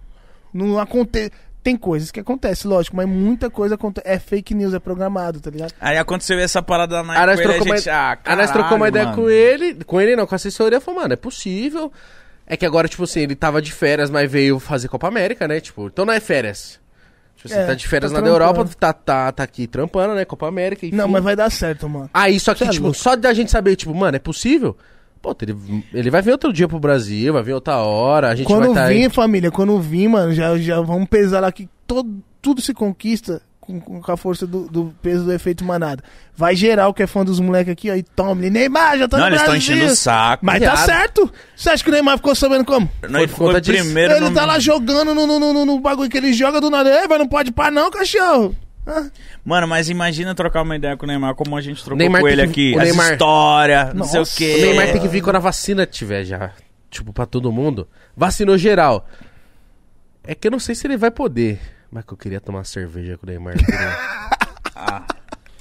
Não 0.54 0.80
acontece. 0.80 1.32
Tem 1.64 1.76
coisas 1.76 2.12
que 2.12 2.20
acontecem, 2.20 2.70
lógico, 2.70 2.96
mas 2.96 3.08
muita 3.10 3.50
coisa 3.50 3.74
acontece. 3.74 4.08
É 4.08 4.20
fake 4.20 4.54
news, 4.54 4.74
é 4.74 4.80
programado, 4.80 5.40
tá 5.40 5.50
ligado? 5.50 5.74
Aí 5.82 5.98
aconteceu 5.98 6.38
essa 6.38 6.62
parada 6.62 7.02
na 7.02 7.34
ele, 7.34 7.42
trocou 7.42 7.62
a 7.62 7.66
uma, 7.66 7.78
gente, 7.78 7.90
ah, 7.90 8.18
nós 8.36 8.52
trocou 8.52 8.78
uma 8.78 8.86
caralho, 8.86 8.88
ideia 8.90 9.06
mano. 9.06 9.18
com 9.18 9.30
ele. 9.30 9.84
Com 9.84 10.00
ele 10.02 10.16
não, 10.16 10.28
com 10.28 10.36
a 10.36 10.38
assessoria. 10.38 10.80
Falou, 10.80 11.02
mano, 11.02 11.14
é 11.14 11.18
possível. 11.18 11.92
É 12.46 12.56
que 12.56 12.66
agora, 12.68 12.88
tipo 12.88 13.04
assim, 13.04 13.22
ele 13.22 13.36
tava 13.36 13.60
de 13.64 13.72
férias, 13.72 14.12
mas 14.12 14.32
veio 14.32 14.60
fazer 14.60 14.88
Copa 14.88 15.08
América, 15.08 15.48
né? 15.48 15.60
Tipo, 15.60 15.88
então 15.88 16.06
não 16.06 16.14
é 16.14 16.20
férias. 16.20 16.80
Tipo, 17.36 17.50
você 17.50 17.56
É, 17.56 17.66
tá 17.66 17.74
de 17.74 17.88
férias 17.88 18.12
tá 18.12 18.22
na 18.22 18.28
Europa, 18.28 18.64
tá, 18.80 18.94
tá, 18.94 19.32
tá 19.32 19.44
aqui 19.44 19.66
trampando, 19.66 20.14
né? 20.14 20.24
Copa 20.24 20.48
América, 20.48 20.86
enfim. 20.86 20.96
Não, 20.96 21.08
mas 21.08 21.24
vai 21.24 21.36
dar 21.36 21.50
certo, 21.50 21.90
mano. 21.90 22.12
Aí, 22.14 22.40
só 22.40 22.54
que, 22.54 22.60
Cê 22.60 22.66
é 22.66 22.70
tipo, 22.70 22.84
louco. 22.86 23.00
só 23.00 23.16
da 23.16 23.34
gente 23.34 23.50
saber, 23.50 23.76
tipo, 23.76 23.94
mano, 23.96 24.16
é 24.16 24.20
possível? 24.20 24.78
Pô, 25.26 25.36
ele, 25.42 25.56
ele 25.92 26.12
vai 26.12 26.22
vir 26.22 26.32
outro 26.34 26.54
dia 26.54 26.68
pro 26.68 26.80
Brasil, 26.80 27.34
vai 27.34 27.42
vir 27.42 27.54
outra 27.54 27.78
hora, 27.78 28.30
a 28.30 28.36
gente 28.36 28.45
Quando 28.45 28.66
vai 28.68 28.74
tá 28.76 28.88
vir, 28.90 29.06
aí. 29.06 29.10
família, 29.10 29.50
quando 29.50 29.80
vir, 29.80 30.08
mano, 30.08 30.32
já, 30.36 30.56
já 30.56 30.80
vamos 30.82 31.08
pesar 31.10 31.40
lá 31.40 31.52
que 31.52 31.68
todo, 31.88 32.22
tudo 32.40 32.62
se 32.62 32.76
conquista 32.76 33.42
com, 33.60 33.82
com 33.82 34.12
a 34.12 34.16
força 34.16 34.45
do, 34.45 34.68
do 34.68 34.94
peso 35.02 35.24
do 35.24 35.34
efeito 35.34 35.66
manada. 35.66 36.04
Vai 36.38 36.56
geral 36.56 36.94
que 36.94 37.02
é 37.02 37.08
fã 37.08 37.26
dos 37.26 37.40
moleques 37.40 37.72
aqui, 37.72 37.90
ó, 37.90 37.95
e 37.95 38.04
toma, 38.04 38.36
Neymar, 38.36 39.00
já 39.00 39.08
tá 39.08 39.18
Não, 39.18 39.26
eles 39.26 39.40
estão 39.40 39.56
enchendo 39.56 39.86
o 39.86 39.95
saco. 39.95 40.45
Mas 40.45 40.62
tá 40.62 40.76
Viado. 40.76 40.86
certo. 40.86 41.34
Você 41.56 41.70
acha 41.72 41.84
que 41.84 41.90
o 41.90 41.94
Neymar 41.94 42.18
ficou 42.18 42.36
sabendo 42.36 42.64
como? 42.64 42.88
Não, 43.10 43.20
ele 43.22 43.28
ficou 43.28 43.52
primeiro 43.60 44.14
Ele 44.14 44.30
no- 44.30 44.36
tá 44.36 44.45
lá 44.45 44.60
jogando 44.60 45.16
no, 45.16 45.26
no, 45.26 45.40
no, 45.40 45.54
no- 45.54 45.66
no 45.66 45.80
bagulho 45.80 46.08
que 46.08 46.18
ele 46.20 46.34
joga 46.34 46.62
do 46.62 46.70
nada. 46.70 46.88
Ei, 47.02 47.08
mas 47.08 47.18
não 47.18 47.28
pode 47.28 47.52
parar 47.52 47.72
não, 47.72 47.90
cachorro. 47.90 48.56
Ah, 48.88 49.10
Mano, 49.44 49.68
mas 49.68 49.90
imagina 49.90 50.36
trocar 50.36 50.62
uma 50.62 50.76
ideia 50.76 50.96
com 50.96 51.06
o 51.06 51.08
Neymar, 51.08 51.34
como 51.36 51.58
a 51.58 51.62
gente 51.62 51.82
trocou 51.84 51.98
Neymar 51.98 52.22
com 52.22 52.28
ele 52.28 52.44
que- 52.44 52.50
aqui. 52.50 52.74
o 52.76 52.80
As 52.82 52.84
Neymar- 52.88 53.12
histórias, 53.14 53.94
não 53.94 54.06
sei 54.06 54.22
o 54.22 54.26
quê. 54.26 54.56
O 54.58 54.62
Neymar 54.68 54.92
tem 54.92 55.02
que 55.02 55.08
vir 55.08 55.22
quando 55.24 55.38
a 55.38 55.40
vacina 55.40 55.86
tiver 55.86 56.24
já, 56.24 56.52
tipo, 56.90 57.12
pra 57.12 57.26
todo 57.26 57.52
mundo. 57.52 57.88
Vacinou 58.16 58.58
geral. 58.58 59.08
É 60.24 60.34
que 60.36 60.48
eu 60.48 60.52
não 60.52 60.60
sei 60.60 60.76
se 60.76 60.86
ele 60.88 60.98
vai 60.98 61.12
poder. 61.12 61.60
Mas 61.92 62.04
que 62.06 62.14
eu 62.14 62.18
queria 62.18 62.42
tomar 62.42 62.64
cerveja 62.66 63.18
com 63.18 63.26
o 63.26 63.30
Neymar. 63.30 63.56
queria. 63.58 63.98
Ah, 64.78 65.04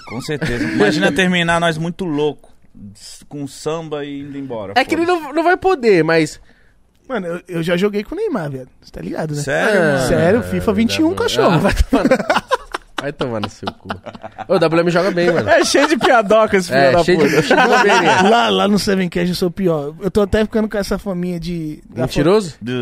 com 0.09 0.21
certeza. 0.21 0.65
Imagina 0.65 1.13
terminar 1.13 1.61
nós 1.61 1.79
muito 1.79 2.05
louco, 2.05 2.53
com 3.29 3.47
samba 3.47 4.05
e 4.05 4.21
indo 4.21 4.37
embora. 4.37 4.73
é 4.77 4.85
que 4.85 4.95
ele 4.97 5.07
não, 5.07 5.33
não 5.33 5.45
vai 5.45 5.57
poder, 5.57 6.03
mas. 6.03 6.41
Mano, 7.09 7.27
eu, 7.29 7.41
eu 7.47 7.63
já 7.63 7.77
joguei 7.77 8.03
com 8.03 8.15
o 8.15 8.19
Neymar, 8.19 8.51
velho. 8.51 8.69
Você 8.83 8.91
tá 8.91 9.01
ligado, 9.01 9.35
né? 9.37 9.43
Sério, 9.43 9.81
Ah, 9.81 9.85
mano? 9.95 10.09
Sério, 10.09 10.43
FIFA 10.43 10.73
21, 10.73 11.13
ah, 11.13 11.15
cachorro. 11.15 11.61
vai 11.61 11.73
tomar. 11.75 12.05
Vai 13.05 13.13
tomar 13.13 13.41
no 13.41 13.51
seu 13.51 13.69
cu. 13.71 13.89
Ô, 14.49 14.55
o 14.55 14.57
WM 14.57 14.89
joga 14.91 15.11
bem, 15.11 15.31
mano. 15.31 15.47
É 15.49 15.63
cheio 15.63 15.87
de 15.87 15.97
piadoca 15.99 16.57
esse 16.57 16.69
filho 16.69 16.81
É, 16.81 16.93
da 16.93 17.05
cheio 17.05 17.19
puta. 17.19 17.29
de, 17.31 17.43
cheio 17.47 17.61
de 17.61 17.69
bobeirinha. 17.69 18.23
Lá, 18.31 18.49
lá 18.49 18.67
no 18.69 18.79
Seven 18.79 19.09
Cash 19.11 19.29
eu 19.29 19.35
sou 19.35 19.51
pior. 19.51 19.95
Eu 20.01 20.11
tô 20.11 20.23
até 20.23 20.43
ficando 20.43 20.69
com 20.69 20.79
essa 20.79 20.99
faminha 20.99 21.39
de. 21.39 21.83
da 21.91 22.03
Mentiroso? 22.03 22.57
Do- 22.63 22.73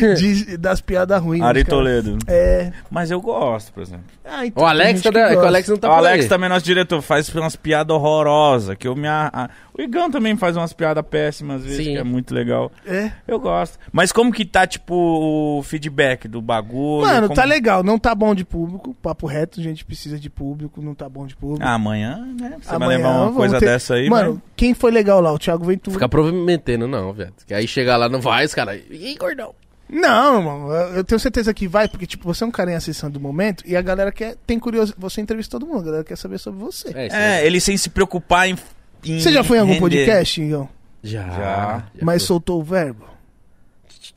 fa- 0.00 0.14
de- 0.14 0.56
das 0.56 0.80
piadas 0.80 1.22
ruins. 1.22 1.42
Ari 1.42 1.64
cara. 1.64 1.76
Toledo. 1.76 2.18
É. 2.26 2.72
Mas 2.90 3.10
eu 3.12 3.20
gosto, 3.20 3.72
por 3.72 3.82
exemplo. 3.84 4.04
Ah, 4.24 4.44
então 4.46 4.62
O 4.62 4.66
tem 4.66 4.70
Alex, 4.74 4.90
gente 4.90 5.02
cadê? 5.04 5.18
que 5.20 5.24
É 5.24 5.28
que 5.28 5.32
o 5.32 5.34
gosta. 5.36 5.48
Alex 5.48 5.68
não 5.68 5.76
tá 5.76 5.88
o 5.88 5.90
por 5.92 5.96
Alex 5.98 6.24
aí. 6.24 6.28
também, 6.28 6.48
nosso 6.48 6.64
diretor, 6.64 7.02
faz 7.02 7.28
umas 7.34 7.54
piadas 7.56 7.94
horrorosas. 7.96 8.76
Que 8.76 8.88
eu 8.88 8.96
me. 8.96 9.06
a- 9.06 9.30
a- 9.32 9.48
O 9.78 9.80
Igão 9.82 10.10
também 10.10 10.36
faz 10.36 10.56
umas 10.56 10.72
piadas 10.72 11.02
péssimas 11.08 11.60
às 11.60 11.62
vezes, 11.66 11.84
Sim. 11.86 11.92
que 11.92 11.98
é 11.98 12.04
muito 12.04 12.34
legal. 12.34 12.70
É. 12.84 13.12
Eu 13.26 13.38
gosto. 13.40 13.78
Mas 13.92 14.10
como 14.12 14.30
que 14.32 14.44
tá, 14.44 14.66
tipo, 14.66 14.94
o 14.94 15.62
feedback 15.62 16.26
do 16.28 16.42
bagulho? 16.42 17.06
Mano, 17.06 17.28
Como- 17.28 17.34
tá 17.34 17.44
legal. 17.44 17.82
Não 17.82 17.98
tá 17.98 18.14
bom 18.14 18.34
de 18.34 18.44
público. 18.44 18.94
Papo 19.00 19.19
reto, 19.26 19.60
a 19.60 19.62
gente 19.62 19.84
precisa 19.84 20.18
de 20.18 20.28
público. 20.30 20.80
Não 20.82 20.94
tá 20.94 21.08
bom 21.08 21.26
de 21.26 21.36
público. 21.36 21.64
Ah, 21.64 21.74
amanhã, 21.74 22.16
né? 22.38 22.56
Você 22.60 22.68
vai 22.68 22.76
Amanhã 22.76 22.96
levar 22.98 23.22
uma 23.22 23.32
coisa 23.32 23.58
ter- 23.58 23.66
dessa 23.66 23.94
aí, 23.94 24.08
Mano, 24.08 24.32
vai- 24.34 24.42
quem 24.56 24.74
foi 24.74 24.90
legal 24.90 25.20
lá? 25.20 25.32
O 25.32 25.38
Thiago 25.38 25.64
Ventura. 25.64 25.94
Ficar 25.94 26.08
prometendo, 26.08 26.86
não, 26.88 27.12
velho. 27.12 27.32
Que 27.46 27.54
aí 27.54 27.66
chegar 27.66 27.96
lá, 27.96 28.08
não 28.08 28.20
vai, 28.20 28.44
os 28.44 28.54
caras. 28.54 28.80
Ih, 28.90 29.16
gordão. 29.18 29.54
Não, 29.92 30.40
mano, 30.42 30.72
eu 30.72 30.96
eu 30.98 31.04
tenho 31.04 31.18
certeza 31.18 31.52
que 31.52 31.66
vai, 31.66 31.88
porque, 31.88 32.06
tipo, 32.06 32.24
você 32.24 32.44
é 32.44 32.46
um 32.46 32.50
cara 32.50 32.70
em 32.70 32.76
ascensão 32.76 33.10
do 33.10 33.18
momento 33.18 33.64
e 33.66 33.76
a 33.76 33.82
galera 33.82 34.12
quer, 34.12 34.36
tem 34.46 34.56
curiosidade, 34.56 35.00
você 35.00 35.20
entrevista 35.20 35.58
todo 35.58 35.66
mundo, 35.68 35.80
a 35.80 35.84
galera 35.84 36.04
quer 36.04 36.16
saber 36.16 36.38
sobre 36.38 36.60
você. 36.60 36.92
É, 36.94 37.08
É, 37.40 37.46
ele 37.46 37.60
sem 37.60 37.76
se 37.76 37.90
preocupar 37.90 38.48
em. 38.48 38.56
em 39.04 39.18
Você 39.18 39.32
já 39.32 39.42
foi 39.42 39.56
em 39.56 39.60
algum 39.60 39.72
render. 39.72 39.80
podcast, 39.82 40.40
Igão? 40.40 40.68
Já. 41.02 41.28
Já. 41.30 41.84
Mas 42.02 42.22
foi. 42.22 42.26
soltou 42.28 42.60
o 42.60 42.62
verbo? 42.62 43.04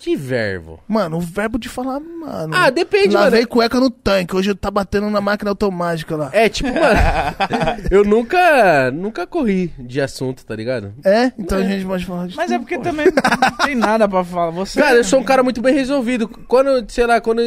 Que 0.03 0.17
verbo. 0.17 0.81
Mano, 0.85 1.15
o 1.15 1.21
verbo 1.21 1.57
de 1.57 1.69
falar, 1.69 1.97
mano. 2.01 2.53
Ah, 2.53 2.69
depende, 2.69 3.15
Lavei 3.15 3.39
mano. 3.39 3.47
cueca 3.47 3.79
no 3.79 3.89
tanque, 3.89 4.35
hoje 4.35 4.51
eu 4.51 4.55
tá 4.55 4.69
batendo 4.69 5.09
na 5.09 5.21
máquina 5.21 5.49
automática 5.49 6.13
lá. 6.17 6.29
É, 6.33 6.49
tipo, 6.49 6.67
mano. 6.73 6.99
eu 7.89 8.03
nunca. 8.03 8.91
Nunca 8.91 9.25
corri 9.25 9.73
de 9.79 10.01
assunto, 10.01 10.45
tá 10.45 10.53
ligado? 10.57 10.93
É? 11.05 11.31
Então 11.39 11.57
a 11.57 11.63
gente 11.63 11.85
pode 11.85 12.05
falar 12.05 12.27
de 12.27 12.35
Mas 12.35 12.51
é 12.51 12.59
porque 12.59 12.75
pô. 12.75 12.81
também 12.83 13.05
não 13.05 13.57
tem 13.65 13.75
nada 13.75 14.05
pra 14.09 14.25
falar. 14.25 14.49
Você 14.51 14.77
Cara, 14.81 14.97
eu 14.97 15.03
sou 15.05 15.21
um 15.21 15.23
cara 15.23 15.41
muito 15.41 15.61
bem 15.61 15.73
resolvido. 15.73 16.27
Quando, 16.27 16.83
sei 16.91 17.05
lá, 17.07 17.21
quando 17.21 17.39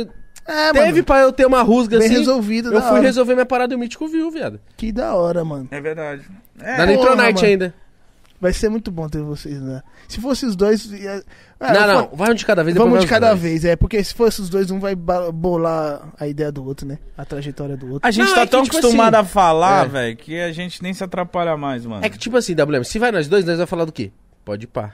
É, 0.47 0.73
teve 0.73 0.91
mano. 0.93 1.05
pra 1.05 1.21
eu 1.21 1.33
ter 1.33 1.45
uma 1.47 1.61
rusga 1.63 1.99
Bem 1.99 2.07
assim. 2.09 2.17
resolvido, 2.21 2.73
Eu 2.73 2.81
fui 2.81 2.91
hora. 2.93 3.03
resolver 3.03 3.35
minha 3.35 3.45
parada 3.45 3.75
e 3.75 3.77
o 3.77 3.79
mítico 3.79 4.09
viu, 4.09 4.31
viado. 4.31 4.59
Que 4.79 4.91
da 4.91 5.15
hora, 5.15 5.45
mano. 5.45 5.69
É 5.71 5.79
verdade. 5.79 6.23
É, 6.59 6.79
Na 6.79 6.87
Nitronite 6.87 7.35
mano. 7.35 7.47
ainda. 7.47 7.75
Vai 8.41 8.53
ser 8.53 8.69
muito 8.69 8.91
bom 8.91 9.09
ter 9.09 9.23
vocês, 9.23 9.61
né? 9.61 9.83
Se 10.09 10.21
fosse 10.21 10.45
os 10.45 10.55
dois. 10.55 10.85
Ia... 10.93 11.23
Ah, 11.59 11.73
não, 11.73 11.81
eu 11.81 11.87
não, 11.87 12.09
fa- 12.11 12.17
vai 12.17 12.31
um 12.31 12.35
de 12.35 12.45
cada 12.45 12.63
vez. 12.63 12.75
depois 12.75 12.91
Vamos 12.91 12.99
vai 12.99 13.07
de 13.07 13.11
cada 13.11 13.29
dois. 13.31 13.41
vez, 13.41 13.65
é. 13.65 13.77
Porque 13.77 14.03
se 14.05 14.13
fosse 14.15 14.43
os 14.43 14.51
dois, 14.51 14.71
um 14.71 14.79
vai 14.79 14.95
bolar 14.95 16.13
a 16.21 16.27
ideia 16.27 16.53
do 16.53 16.65
outro, 16.65 16.87
né? 16.87 16.99
A 17.17 17.25
trajetória 17.25 17.77
do 17.77 17.93
outro. 17.93 18.07
A 18.07 18.11
gente 18.11 18.27
Não, 18.29 18.35
tá 18.35 18.43
é 18.43 18.45
que, 18.45 18.51
tão 18.51 18.63
tipo 18.63 18.77
acostumado 18.77 19.15
assim, 19.15 19.25
a 19.25 19.29
falar, 19.29 19.87
é. 19.87 19.89
velho, 19.89 20.17
que 20.17 20.39
a 20.41 20.53
gente 20.53 20.83
nem 20.83 20.93
se 20.93 21.03
atrapalha 21.03 21.57
mais, 21.57 21.87
mano. 21.87 22.05
É 22.05 22.09
que 22.11 22.19
tipo 22.19 22.37
assim, 22.37 22.55
WM, 22.55 22.85
se 22.85 22.99
vai 22.99 23.11
nós 23.11 23.27
dois, 23.27 23.45
nós 23.45 23.57
vamos 23.57 23.71
falar 23.71 23.85
do 23.87 23.93
quê? 23.93 24.13
Pode 24.45 24.67
pá. 24.67 24.93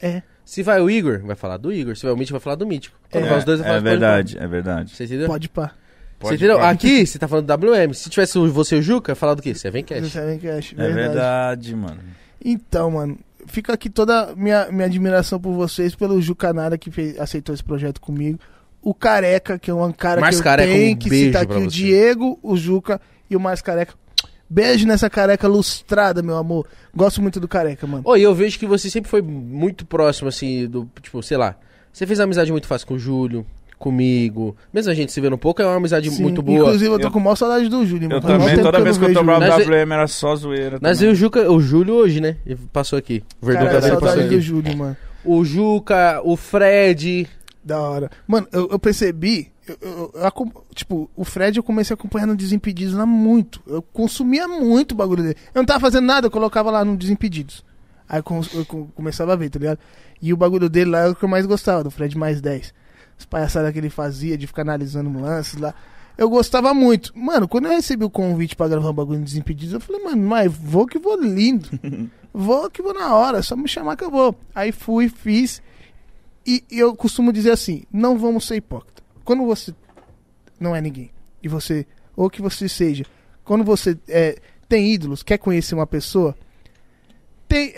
É. 0.00 0.22
Se 0.44 0.62
vai 0.62 0.80
o 0.80 0.88
Igor, 0.90 1.20
vai 1.24 1.34
falar 1.34 1.56
do 1.56 1.72
Igor. 1.72 1.96
Se 1.96 2.04
vai 2.04 2.12
o 2.12 2.16
Mítico, 2.16 2.38
vai 2.38 2.44
falar 2.44 2.56
do 2.56 2.66
Mítico. 2.66 2.96
Quando 3.10 3.24
É, 3.24 3.28
vai 3.28 3.38
os 3.38 3.44
dois, 3.44 3.58
vai 3.60 3.68
falar 3.68 3.78
é 3.78 3.80
do 3.80 3.84
pode 3.84 3.98
verdade, 3.98 4.38
é 4.38 4.46
verdade. 4.46 4.94
Você 4.94 5.04
entendeu? 5.04 5.26
Pode 5.26 5.48
pá. 5.48 5.72
Você 6.20 6.34
entendeu? 6.36 6.60
Aqui, 6.62 7.06
você 7.06 7.18
tá 7.18 7.26
falando 7.26 7.46
do 7.46 7.66
WM. 7.70 7.92
Se 7.92 8.08
tivesse 8.08 8.38
você 8.48 8.76
e 8.76 8.78
o 8.78 8.82
Juca, 8.82 9.14
falar 9.14 9.34
do 9.34 9.42
quê? 9.42 9.54
Seven 9.54 9.82
Cash. 9.84 10.00
Você 10.00 10.20
sabe 10.20 10.38
que 10.38 10.46
eu 10.46 10.56
acho, 10.58 10.80
É 10.80 10.88
verdade, 10.90 11.74
mano. 11.74 11.98
Então, 12.44 12.90
mano, 12.90 13.18
fica 13.46 13.72
aqui 13.72 13.88
toda 13.88 14.30
a 14.30 14.36
minha, 14.36 14.70
minha 14.70 14.86
admiração 14.86 15.40
por 15.40 15.52
vocês, 15.54 15.94
pelo 15.94 16.20
Jucanara 16.20 16.76
que 16.76 16.90
fez, 16.90 17.18
aceitou 17.18 17.54
esse 17.54 17.64
projeto 17.64 18.00
comigo. 18.00 18.38
O 18.82 18.92
Careca, 18.92 19.58
que 19.58 19.70
é 19.70 19.74
um 19.74 19.90
cara 19.92 20.20
Mais 20.20 20.36
que 20.36 20.40
eu 20.40 20.44
Careca, 20.44 20.72
tenho 20.72 20.92
um 20.92 20.96
que 20.96 21.08
citar 21.08 21.42
aqui, 21.42 21.52
pra 21.52 21.58
o 21.58 21.64
você. 21.64 21.76
Diego, 21.76 22.38
o 22.42 22.56
Juca 22.56 23.00
e 23.30 23.34
o 23.34 23.40
Mais 23.40 23.62
Careca. 23.62 23.94
Beijo 24.48 24.86
nessa 24.86 25.08
careca 25.08 25.48
lustrada, 25.48 26.22
meu 26.22 26.36
amor. 26.36 26.68
Gosto 26.94 27.22
muito 27.22 27.40
do 27.40 27.48
Careca, 27.48 27.86
mano. 27.86 28.02
Oi, 28.06 28.20
eu 28.20 28.34
vejo 28.34 28.58
que 28.58 28.66
você 28.66 28.90
sempre 28.90 29.10
foi 29.10 29.22
muito 29.22 29.86
próximo, 29.86 30.28
assim, 30.28 30.68
do. 30.68 30.88
Tipo, 31.00 31.22
sei 31.22 31.38
lá. 31.38 31.56
Você 31.90 32.06
fez 32.06 32.20
amizade 32.20 32.52
muito 32.52 32.66
fácil 32.66 32.86
com 32.86 32.94
o 32.94 32.98
Júlio, 32.98 33.46
comigo. 33.84 34.56
Mesmo 34.72 34.90
a 34.90 34.94
gente 34.94 35.12
se 35.12 35.20
vendo 35.20 35.34
um 35.34 35.38
pouco, 35.38 35.60
é 35.60 35.66
uma 35.66 35.76
amizade 35.76 36.10
Sim, 36.10 36.22
muito 36.22 36.42
boa. 36.42 36.58
Inclusive, 36.58 36.90
eu 36.90 36.98
tô 36.98 37.08
Eu- 37.08 37.10
com 37.10 37.20
maior 37.20 37.36
saudade 37.36 37.68
do 37.68 37.84
Júlio, 37.84 38.06
Eu 38.10 38.20
mano. 38.20 38.22
Mó 38.22 38.38
também, 38.38 38.56
toda 38.56 38.72
que 38.72 38.76
eu 38.80 38.84
vez 38.84 38.98
que 38.98 39.04
eu 39.04 39.12
tomava 39.14 39.44
o 39.44 39.48
WM 39.60 39.92
era 39.92 40.06
só 40.06 40.34
zoeira. 40.34 40.78
Mas 40.80 40.98
também. 40.98 41.10
e 41.10 41.12
o 41.12 41.16
Juca, 41.16 41.50
o 41.52 41.60
Júlio 41.60 41.94
hoje, 41.94 42.20
né? 42.20 42.36
Ele 42.46 42.58
passou 42.72 42.98
aqui. 42.98 43.22
O 43.42 43.46
Verdão 43.46 43.66
Cara, 43.66 43.80
Cabelo 43.80 44.00
passou 44.00 44.22
aqui. 44.24 44.40
Júlio, 44.40 44.76
mano. 44.76 44.96
O 45.24 45.44
Juca, 45.44 46.20
o 46.24 46.36
Fred. 46.36 47.28
Da 47.62 47.80
hora. 47.80 48.10
Mano, 48.26 48.46
eu, 48.52 48.68
eu 48.72 48.78
percebi. 48.78 49.50
eu- 49.66 49.76
eu- 49.80 50.12
eu 50.14 50.64
tipo, 50.74 51.10
o 51.16 51.24
Fred 51.24 51.56
eu 51.56 51.62
comecei 51.62 51.94
a 51.94 51.96
acompanhar 51.96 52.26
no 52.26 52.36
Desimpedidos 52.36 52.94
lá 52.94 53.06
muito. 53.06 53.62
Eu 53.66 53.80
consumia 53.80 54.46
muito 54.48 54.92
o 54.92 54.94
bagulho 54.94 55.22
dele. 55.22 55.36
Eu 55.54 55.60
não 55.60 55.64
tava 55.66 55.80
fazendo 55.80 56.04
nada, 56.04 56.26
eu 56.26 56.30
colocava 56.30 56.70
lá 56.70 56.84
no 56.84 56.96
Desimpedidos. 56.96 57.64
Aí 58.06 58.20
eu, 58.20 58.44
eu 58.54 58.88
começava 58.94 59.32
a 59.32 59.36
ver, 59.36 59.48
tá 59.48 59.58
ligado? 59.58 59.78
E 60.20 60.32
o 60.32 60.36
bagulho 60.36 60.68
dele 60.68 60.90
lá 60.90 61.00
é 61.00 61.08
o 61.08 61.14
que 61.14 61.24
eu 61.24 61.28
mais 61.28 61.46
gostava, 61.46 61.82
do 61.82 61.90
Fred 61.90 62.16
mais 62.18 62.40
10. 62.42 62.74
As 63.18 63.24
palhaçadas 63.24 63.72
que 63.72 63.78
ele 63.78 63.90
fazia, 63.90 64.36
de 64.36 64.46
ficar 64.46 64.62
analisando 64.62 65.18
lances 65.20 65.58
lá. 65.60 65.74
Eu 66.16 66.28
gostava 66.30 66.72
muito. 66.72 67.12
Mano, 67.18 67.48
quando 67.48 67.66
eu 67.66 67.72
recebi 67.72 68.04
o 68.04 68.10
convite 68.10 68.54
pra 68.54 68.68
gravar 68.68 68.90
um 68.90 68.94
bagulho 68.94 69.18
no 69.18 69.24
Desimpedidos, 69.24 69.74
eu 69.74 69.80
falei, 69.80 70.02
mano, 70.02 70.22
mas 70.28 70.52
vou 70.52 70.86
que 70.86 70.98
vou 70.98 71.20
lindo. 71.20 71.68
vou 72.32 72.70
que 72.70 72.82
vou 72.82 72.94
na 72.94 73.14
hora, 73.14 73.42
só 73.42 73.56
me 73.56 73.68
chamar 73.68 73.96
que 73.96 74.04
eu 74.04 74.10
vou. 74.10 74.34
Aí 74.54 74.70
fui, 74.72 75.08
fiz. 75.08 75.60
E 76.46 76.62
eu 76.70 76.94
costumo 76.94 77.32
dizer 77.32 77.50
assim: 77.52 77.84
não 77.92 78.18
vamos 78.18 78.46
ser 78.46 78.56
hipócritas. 78.56 79.04
Quando 79.24 79.44
você 79.44 79.74
não 80.60 80.74
é 80.76 80.80
ninguém, 80.80 81.10
e 81.42 81.48
você, 81.48 81.86
ou 82.14 82.28
que 82.30 82.40
você 82.42 82.68
seja, 82.68 83.04
quando 83.42 83.64
você 83.64 83.98
é, 84.08 84.38
tem 84.68 84.92
ídolos, 84.92 85.22
quer 85.22 85.38
conhecer 85.38 85.74
uma 85.74 85.86
pessoa, 85.86 86.36
tem, 87.48 87.74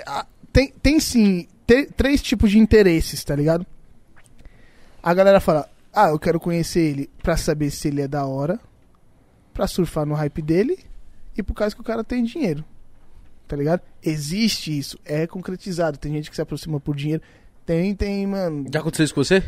tem, 0.52 0.72
tem 0.82 1.00
sim 1.00 1.46
te- 1.66 1.86
três 1.96 2.20
tipos 2.20 2.50
de 2.50 2.58
interesses, 2.58 3.22
tá 3.24 3.34
ligado? 3.36 3.64
A 5.06 5.14
galera 5.14 5.38
fala: 5.38 5.70
ah, 5.94 6.08
eu 6.08 6.18
quero 6.18 6.40
conhecer 6.40 6.80
ele 6.80 7.10
pra 7.22 7.36
saber 7.36 7.70
se 7.70 7.86
ele 7.86 8.02
é 8.02 8.08
da 8.08 8.26
hora, 8.26 8.58
pra 9.54 9.68
surfar 9.68 10.04
no 10.04 10.16
hype 10.16 10.42
dele, 10.42 10.80
e 11.38 11.44
por 11.44 11.54
causa 11.54 11.76
que 11.76 11.80
o 11.80 11.84
cara 11.84 12.02
tem 12.02 12.24
dinheiro. 12.24 12.64
Tá 13.46 13.54
ligado? 13.54 13.82
Existe 14.02 14.76
isso, 14.76 14.98
é 15.04 15.24
concretizado. 15.24 15.96
Tem 15.96 16.12
gente 16.12 16.28
que 16.28 16.34
se 16.34 16.42
aproxima 16.42 16.80
por 16.80 16.96
dinheiro. 16.96 17.22
Tem, 17.64 17.94
tem, 17.94 18.26
mano. 18.26 18.66
Já 18.72 18.80
aconteceu 18.80 19.04
isso 19.04 19.14
com 19.14 19.22
você? 19.22 19.44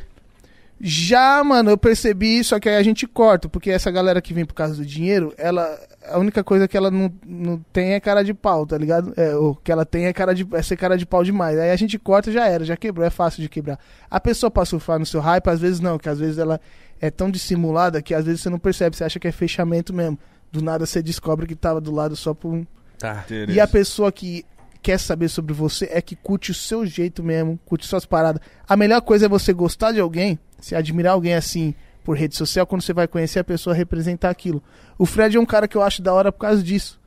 Já, 0.80 1.42
mano, 1.42 1.70
eu 1.70 1.78
percebi, 1.78 2.42
só 2.44 2.60
que 2.60 2.68
aí 2.68 2.76
a 2.76 2.82
gente 2.82 3.06
corta, 3.06 3.48
porque 3.48 3.70
essa 3.70 3.90
galera 3.90 4.22
que 4.22 4.32
vem 4.32 4.44
por 4.44 4.54
causa 4.54 4.76
do 4.76 4.86
dinheiro, 4.86 5.34
ela. 5.36 5.78
A 6.06 6.18
única 6.18 6.42
coisa 6.42 6.66
que 6.66 6.76
ela 6.76 6.90
não, 6.90 7.12
não 7.26 7.58
tem 7.72 7.92
é 7.92 8.00
cara 8.00 8.22
de 8.22 8.32
pau, 8.32 8.64
tá 8.64 8.78
ligado? 8.78 9.12
É, 9.16 9.34
o 9.34 9.54
que 9.54 9.70
ela 9.70 9.84
tem 9.84 10.06
é 10.06 10.12
cara 10.12 10.34
de. 10.34 10.46
é 10.52 10.62
ser 10.62 10.76
cara 10.76 10.96
de 10.96 11.04
pau 11.04 11.24
demais. 11.24 11.58
Aí 11.58 11.70
a 11.70 11.76
gente 11.76 11.98
corta 11.98 12.30
já 12.30 12.46
era, 12.46 12.64
já 12.64 12.76
quebrou, 12.76 13.04
é 13.04 13.10
fácil 13.10 13.42
de 13.42 13.48
quebrar. 13.48 13.78
A 14.08 14.20
pessoa 14.20 14.50
pra 14.50 14.64
surfar 14.64 14.98
no 14.98 15.06
seu 15.06 15.20
hype, 15.20 15.48
às 15.48 15.60
vezes 15.60 15.80
não, 15.80 15.98
que 15.98 16.08
às 16.08 16.18
vezes 16.18 16.38
ela 16.38 16.60
é 17.00 17.10
tão 17.10 17.30
dissimulada 17.30 18.00
que 18.00 18.14
às 18.14 18.24
vezes 18.24 18.40
você 18.40 18.50
não 18.50 18.58
percebe, 18.58 18.96
você 18.96 19.04
acha 19.04 19.18
que 19.18 19.28
é 19.28 19.32
fechamento 19.32 19.92
mesmo. 19.92 20.18
Do 20.50 20.62
nada 20.62 20.86
você 20.86 21.02
descobre 21.02 21.46
que 21.46 21.54
tava 21.54 21.80
do 21.80 21.92
lado 21.92 22.16
só 22.16 22.32
por 22.32 22.52
um. 22.52 22.66
Tá. 22.98 23.24
E 23.48 23.60
a 23.60 23.66
pessoa 23.66 24.10
que 24.10 24.44
quer 24.82 24.98
saber 24.98 25.28
sobre 25.28 25.52
você 25.52 25.88
é 25.92 26.00
que 26.00 26.16
curte 26.16 26.50
o 26.50 26.54
seu 26.54 26.86
jeito 26.86 27.22
mesmo, 27.22 27.58
curte 27.66 27.86
suas 27.86 28.06
paradas. 28.06 28.40
A 28.66 28.76
melhor 28.76 29.00
coisa 29.02 29.26
é 29.26 29.28
você 29.28 29.52
gostar 29.52 29.92
de 29.92 30.00
alguém, 30.00 30.38
se 30.58 30.74
admirar 30.74 31.12
alguém 31.12 31.34
assim 31.34 31.74
por 32.04 32.16
rede 32.16 32.36
social, 32.36 32.66
quando 32.66 32.82
você 32.82 32.92
vai 32.92 33.06
conhecer 33.06 33.38
a 33.38 33.44
pessoa 33.44 33.74
representar 33.74 34.30
aquilo. 34.30 34.62
O 34.96 35.04
Fred 35.04 35.36
é 35.36 35.40
um 35.40 35.46
cara 35.46 35.68
que 35.68 35.76
eu 35.76 35.82
acho 35.82 36.00
da 36.00 36.12
hora 36.12 36.32
por 36.32 36.40
causa 36.40 36.62
disso. 36.62 36.98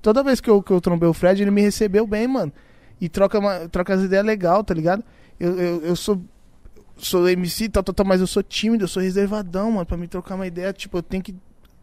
Toda 0.00 0.22
vez 0.22 0.40
que 0.40 0.48
eu, 0.48 0.62
que 0.62 0.72
eu 0.72 0.80
trombei 0.80 1.08
o 1.08 1.12
Fred, 1.12 1.42
ele 1.42 1.50
me 1.50 1.60
recebeu 1.60 2.06
bem, 2.06 2.26
mano. 2.26 2.52
E 3.00 3.08
troca, 3.08 3.38
uma, 3.38 3.68
troca 3.68 3.94
as 3.94 4.02
ideias 4.02 4.24
legal, 4.24 4.64
tá 4.64 4.72
ligado? 4.72 5.04
Eu, 5.38 5.58
eu, 5.58 5.82
eu 5.82 5.96
sou 5.96 6.20
sou 6.96 7.28
MC 7.28 7.68
tal, 7.68 7.82
tal, 7.82 7.94
tal, 7.94 8.06
mas 8.06 8.20
eu 8.20 8.26
sou 8.26 8.42
tímido, 8.42 8.84
eu 8.84 8.88
sou 8.88 9.02
reservadão, 9.02 9.70
mano. 9.72 9.86
Pra 9.86 9.96
me 9.96 10.08
trocar 10.08 10.34
uma 10.34 10.46
ideia, 10.46 10.72
tipo, 10.72 10.98
eu 10.98 11.02
tenho 11.02 11.22
que, 11.22 11.34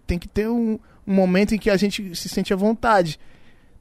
tem 0.06 0.19
que 0.19 0.27
ter 0.27 0.50
um, 0.50 0.80
um 1.06 1.14
momento 1.14 1.56
em 1.56 1.58
que 1.58 1.69
a 1.69 1.77
gente 1.77 2.16
se 2.16 2.27
sente 2.27 2.53
à 2.53 2.56
vontade. 2.56 3.19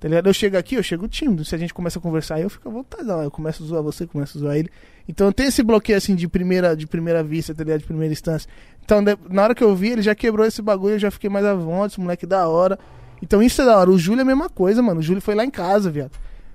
Tá 0.04 0.08
ligado? 0.08 0.26
Eu 0.26 0.34
chego 0.34 0.58
aqui, 0.58 0.74
eu 0.74 0.82
chego 0.82 1.08
tímido. 1.08 1.46
Se 1.46 1.54
a 1.54 1.58
gente 1.58 1.72
começa 1.72 1.98
a 1.98 2.02
conversar, 2.02 2.38
eu 2.38 2.50
fico 2.50 2.68
à 2.68 2.70
vontade. 2.70 3.04
Não, 3.04 3.22
eu 3.22 3.30
começo 3.30 3.62
a 3.62 3.66
zoar 3.66 3.82
você, 3.82 4.06
começo 4.06 4.36
a 4.36 4.40
zoar 4.42 4.56
ele. 4.58 4.68
Então 5.08 5.32
tenho 5.32 5.48
esse 5.48 5.62
bloqueio 5.62 5.96
assim 5.96 6.14
de 6.14 6.28
primeira, 6.28 6.76
de 6.76 6.86
primeira 6.86 7.24
vista, 7.24 7.54
tá 7.54 7.64
ligado? 7.64 7.78
De 7.80 7.86
primeira 7.86 8.12
instância. 8.12 8.46
Então, 8.84 9.02
de- 9.02 9.16
na 9.30 9.42
hora 9.44 9.54
que 9.54 9.64
eu 9.64 9.74
vi, 9.74 9.88
ele 9.88 10.02
já 10.02 10.14
quebrou 10.14 10.44
esse 10.44 10.60
bagulho, 10.60 10.96
eu 10.96 10.98
já 10.98 11.10
fiquei 11.10 11.30
mais 11.30 11.46
à 11.46 11.54
vontade, 11.54 11.92
esse 11.94 12.00
moleque 12.00 12.26
da 12.26 12.46
hora. 12.46 12.78
Então 13.22 13.42
isso 13.42 13.62
é 13.62 13.64
da 13.64 13.78
hora. 13.78 13.90
O 13.90 13.96
Júlio 13.98 14.18
é 14.20 14.22
a 14.22 14.26
mesma 14.26 14.50
coisa, 14.50 14.82
mano. 14.82 15.00
O 15.00 15.02
Júlio 15.02 15.22
foi 15.22 15.34
lá 15.34 15.42
em 15.42 15.50
casa, 15.50 15.90
viado. 15.90 16.10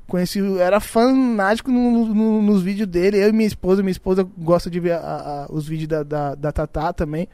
Conheci, 0.08 0.40
era 0.60 0.80
fanático 0.80 1.72
no- 1.72 2.06
no- 2.14 2.42
nos 2.44 2.62
vídeos 2.62 2.88
dele. 2.88 3.18
Eu 3.18 3.30
e 3.30 3.32
minha 3.32 3.48
esposa, 3.48 3.82
minha 3.82 3.92
esposa 3.92 4.28
gosta 4.38 4.70
de 4.70 4.80
ver 4.80 4.92
a- 4.92 4.98
a- 5.00 5.48
os 5.52 5.68
vídeos 5.68 5.88
da, 5.88 6.04
da, 6.04 6.36
da 6.36 6.52
Tatá 6.52 6.94
também. 6.94 7.28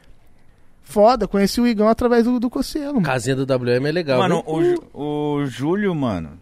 Foda, 0.88 1.26
conheci 1.26 1.60
o 1.60 1.66
Igão 1.66 1.88
através 1.88 2.24
do, 2.24 2.38
do 2.38 2.48
Cossielo, 2.48 2.94
mano. 2.94 3.04
Casinha 3.04 3.34
do 3.34 3.42
WM 3.44 3.86
é 3.88 3.92
legal. 3.92 4.20
Mano, 4.20 4.42
o, 4.46 4.62
Ju- 4.62 4.82
o 4.94 5.44
Júlio, 5.44 5.92
mano. 5.94 6.38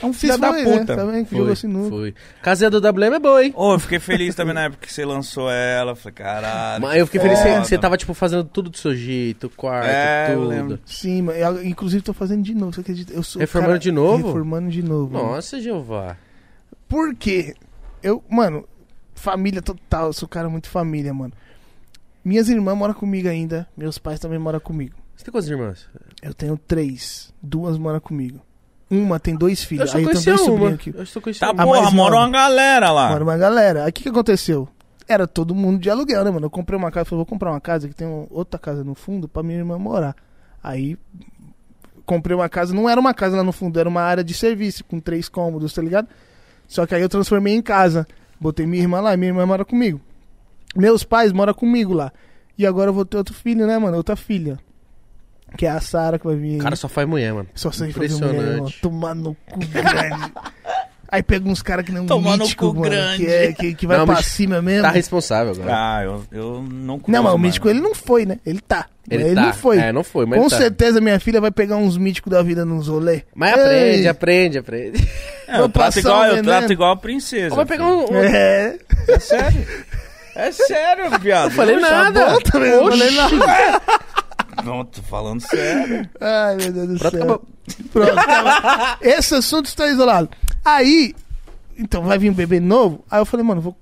É 0.00 0.06
um 0.06 0.12
filho 0.14 0.38
da 0.38 0.48
foi, 0.48 0.62
puta. 0.64 0.96
Né? 0.96 1.02
Também 1.02 1.24
que 1.24 1.30
Foi, 1.30 1.38
jogou 1.40 1.56
sinuca. 1.56 1.88
foi. 1.90 2.14
Casinha 2.40 2.70
do 2.70 2.78
WM 2.78 3.14
é 3.16 3.18
boa, 3.18 3.44
hein? 3.44 3.52
Ô, 3.54 3.74
eu 3.74 3.78
fiquei 3.80 3.98
feliz 3.98 4.34
também 4.34 4.54
na 4.54 4.62
época 4.62 4.86
que 4.86 4.92
você 4.92 5.04
lançou 5.04 5.50
ela. 5.50 5.94
Falei, 5.94 6.14
caralho. 6.14 6.82
Mas 6.82 6.98
eu 7.00 7.06
fiquei 7.06 7.20
feliz 7.20 7.38
que 7.42 7.48
você- 7.48 7.58
você 7.64 7.78
tava, 7.78 7.96
tipo, 7.98 8.14
fazendo 8.14 8.44
tudo 8.44 8.70
do 8.70 8.78
seu 8.78 8.94
jeito, 8.94 9.50
quarto, 9.50 9.88
É, 9.88 10.28
eu 10.32 10.38
tudo. 10.38 10.48
lembro. 10.48 10.78
Sim, 10.86 11.22
mas 11.22 11.36
eu, 11.38 11.66
inclusive 11.66 12.00
tô 12.02 12.12
fazendo 12.14 12.42
de 12.42 12.54
novo, 12.54 12.72
você 12.72 12.80
acredita? 12.80 13.12
Eu 13.12 13.22
sou 13.24 13.40
Reformando 13.40 13.72
cara- 13.72 13.78
de 13.80 13.92
novo? 13.92 14.26
Reformando 14.28 14.70
de 14.70 14.82
novo. 14.82 15.12
mano. 15.14 15.30
Nossa, 15.32 15.60
Jeová. 15.60 16.16
Por 16.88 17.14
quê? 17.14 17.54
Eu, 18.02 18.22
mano, 18.30 18.64
família 19.16 19.60
total, 19.60 20.06
eu 20.06 20.12
sou 20.12 20.26
um 20.26 20.30
cara 20.30 20.48
muito 20.48 20.70
família, 20.70 21.12
mano. 21.12 21.32
Minhas 22.28 22.50
irmãs 22.50 22.76
moram 22.76 22.92
comigo 22.92 23.26
ainda, 23.26 23.66
meus 23.74 23.96
pais 23.96 24.20
também 24.20 24.38
moram 24.38 24.60
comigo. 24.60 24.94
Você 25.16 25.24
tem 25.24 25.32
quantas 25.32 25.48
irmãs? 25.48 25.88
Eu 26.20 26.34
tenho 26.34 26.58
três, 26.58 27.32
duas 27.42 27.78
moram 27.78 28.00
comigo. 28.00 28.38
Uma 28.90 29.18
tem 29.18 29.34
dois 29.34 29.62
Eu 29.62 29.66
filhos, 29.66 29.90
só 29.90 29.96
aí 29.96 30.02
eu 30.04 30.10
tenho 30.10 30.22
conhecia 30.22 30.46
dois 30.46 30.60
uma. 30.60 30.74
aqui. 30.74 30.94
Eu 30.94 31.06
só 31.06 31.20
Tá 31.22 31.52
uma. 31.52 31.62
A 31.62 31.66
porra, 31.66 31.90
mora 31.90 32.16
uma 32.16 32.28
galera 32.28 32.92
lá. 32.92 33.08
Mora 33.08 33.24
uma 33.24 33.38
galera. 33.38 33.84
Aí 33.84 33.88
o 33.88 33.92
que, 33.94 34.02
que 34.02 34.08
aconteceu? 34.10 34.68
Era 35.08 35.26
todo 35.26 35.54
mundo 35.54 35.80
de 35.80 35.88
aluguel, 35.88 36.22
né, 36.22 36.30
mano? 36.30 36.44
Eu 36.44 36.50
comprei 36.50 36.78
uma 36.78 36.90
casa, 36.90 37.06
falei, 37.06 37.16
vou 37.20 37.24
comprar 37.24 37.50
uma 37.50 37.62
casa 37.62 37.88
que 37.88 37.94
tem 37.94 38.06
outra 38.28 38.60
casa 38.60 38.84
no 38.84 38.94
fundo 38.94 39.26
pra 39.26 39.42
minha 39.42 39.56
irmã 39.56 39.78
morar. 39.78 40.14
Aí 40.62 40.98
comprei 42.04 42.36
uma 42.36 42.48
casa, 42.50 42.74
não 42.74 42.90
era 42.90 43.00
uma 43.00 43.14
casa 43.14 43.38
lá 43.38 43.42
no 43.42 43.52
fundo, 43.52 43.80
era 43.80 43.88
uma 43.88 44.02
área 44.02 44.22
de 44.22 44.34
serviço 44.34 44.84
com 44.84 45.00
três 45.00 45.30
cômodos, 45.30 45.72
tá 45.72 45.80
ligado? 45.80 46.08
Só 46.66 46.84
que 46.84 46.94
aí 46.94 47.00
eu 47.00 47.08
transformei 47.08 47.54
em 47.54 47.62
casa. 47.62 48.06
Botei 48.38 48.66
minha 48.66 48.82
irmã 48.82 49.00
lá 49.00 49.14
e 49.14 49.16
minha 49.16 49.30
irmã 49.30 49.46
mora 49.46 49.64
comigo. 49.64 49.98
Meus 50.78 51.02
pais 51.04 51.32
moram 51.32 51.52
comigo 51.52 51.92
lá. 51.92 52.12
E 52.56 52.66
agora 52.66 52.90
eu 52.90 52.94
vou 52.94 53.04
ter 53.04 53.16
outro 53.16 53.34
filho, 53.34 53.66
né, 53.66 53.78
mano? 53.78 53.96
Outra 53.96 54.16
filha. 54.16 54.58
Que 55.56 55.66
é 55.66 55.70
a 55.70 55.80
Sara 55.80 56.18
que 56.18 56.26
vai 56.26 56.36
vir. 56.36 56.56
O 56.56 56.62
cara 56.62 56.76
só 56.76 56.88
faz 56.88 57.08
mulher, 57.08 57.32
mano. 57.32 57.48
Só 57.54 57.70
sei 57.70 57.90
fazer 57.92 58.06
Impressionante. 58.06 58.36
mulher, 58.36 58.56
mano. 58.60 58.72
Tomar 58.82 59.14
no 59.14 59.34
cu 59.50 59.58
grande. 59.58 60.32
Aí 61.10 61.22
pega 61.22 61.48
uns 61.48 61.62
caras 61.62 61.86
que 61.86 61.90
não 61.92 62.04
Tomando 62.04 62.42
mítico, 62.42 62.68
cu 62.68 62.80
mano, 62.80 62.90
grande. 62.90 63.24
que, 63.24 63.32
é, 63.32 63.52
que, 63.54 63.74
que 63.74 63.86
vai 63.86 63.96
Não, 63.96 64.04
pra 64.04 64.22
cima 64.22 64.60
mesmo. 64.60 64.82
Tá 64.82 64.90
responsável 64.90 65.54
agora. 65.54 65.72
Ah, 65.74 66.04
eu, 66.04 66.22
eu 66.30 66.62
não 66.62 67.00
Não, 67.08 67.22
mas 67.22 67.32
o 67.32 67.38
mítico 67.38 67.66
mano. 67.66 67.78
ele 67.78 67.82
não 67.88 67.94
foi, 67.94 68.26
né? 68.26 68.38
Ele 68.44 68.60
tá. 68.60 68.84
Ele 69.10 69.22
Ele, 69.24 69.34
tá. 69.34 69.40
não 69.46 69.52
foi. 69.54 69.78
É, 69.78 69.90
não 69.90 70.04
foi, 70.04 70.26
mas 70.26 70.38
Com 70.38 70.48
tá. 70.50 70.58
certeza 70.58 71.00
minha 71.00 71.18
filha 71.18 71.40
vai 71.40 71.50
pegar 71.50 71.76
uns 71.76 71.96
míticos 71.96 72.30
da 72.30 72.42
vida 72.42 72.62
nos 72.66 72.88
rolê. 72.88 73.22
Mas 73.34 73.54
aprende, 73.54 73.74
Ei, 74.00 74.06
aprende, 74.08 74.58
aprende. 74.58 75.08
É, 75.48 75.58
eu 75.60 75.68
trato 75.70 75.98
igual, 75.98 76.26
eu 76.26 76.42
trato 76.42 76.72
igual 76.74 76.92
a 76.92 76.96
princesa. 76.96 77.54
Vai 77.56 77.64
pegar 77.64 77.86
um. 77.86 78.04
um- 78.12 78.14
É. 78.16 78.78
É 79.08 79.18
sério. 79.18 79.66
É 80.38 80.52
sério, 80.52 81.10
viado. 81.18 81.50
Não 81.50 81.56
falei 81.56 81.76
Eu 81.76 81.80
já- 81.80 81.90
nada. 81.90 82.26
bom 82.30 82.38
também, 82.40 82.70
não 82.70 82.88
falei 82.90 83.10
nada. 83.10 83.82
Não, 84.64 84.84
tô 84.84 85.02
falando 85.02 85.40
sério. 85.40 86.08
Ai, 86.20 86.56
meu 86.56 86.72
Deus 86.72 86.88
do 86.88 86.98
Pronto, 86.98 87.10
céu. 87.16 87.22
acabou. 87.24 87.44
Pronto, 87.92 88.18
acabou. 88.18 88.96
Esse 89.00 89.34
assunto 89.34 89.66
está 89.66 89.86
isolado. 89.88 90.28
Aí, 90.64 91.14
então 91.76 92.02
vai 92.02 92.18
vir 92.18 92.30
um 92.30 92.34
bebê 92.34 92.60
novo. 92.60 93.04
Aí 93.10 93.20
eu 93.20 93.26
falei, 93.26 93.44
mano, 93.44 93.60
vou, 93.60 93.76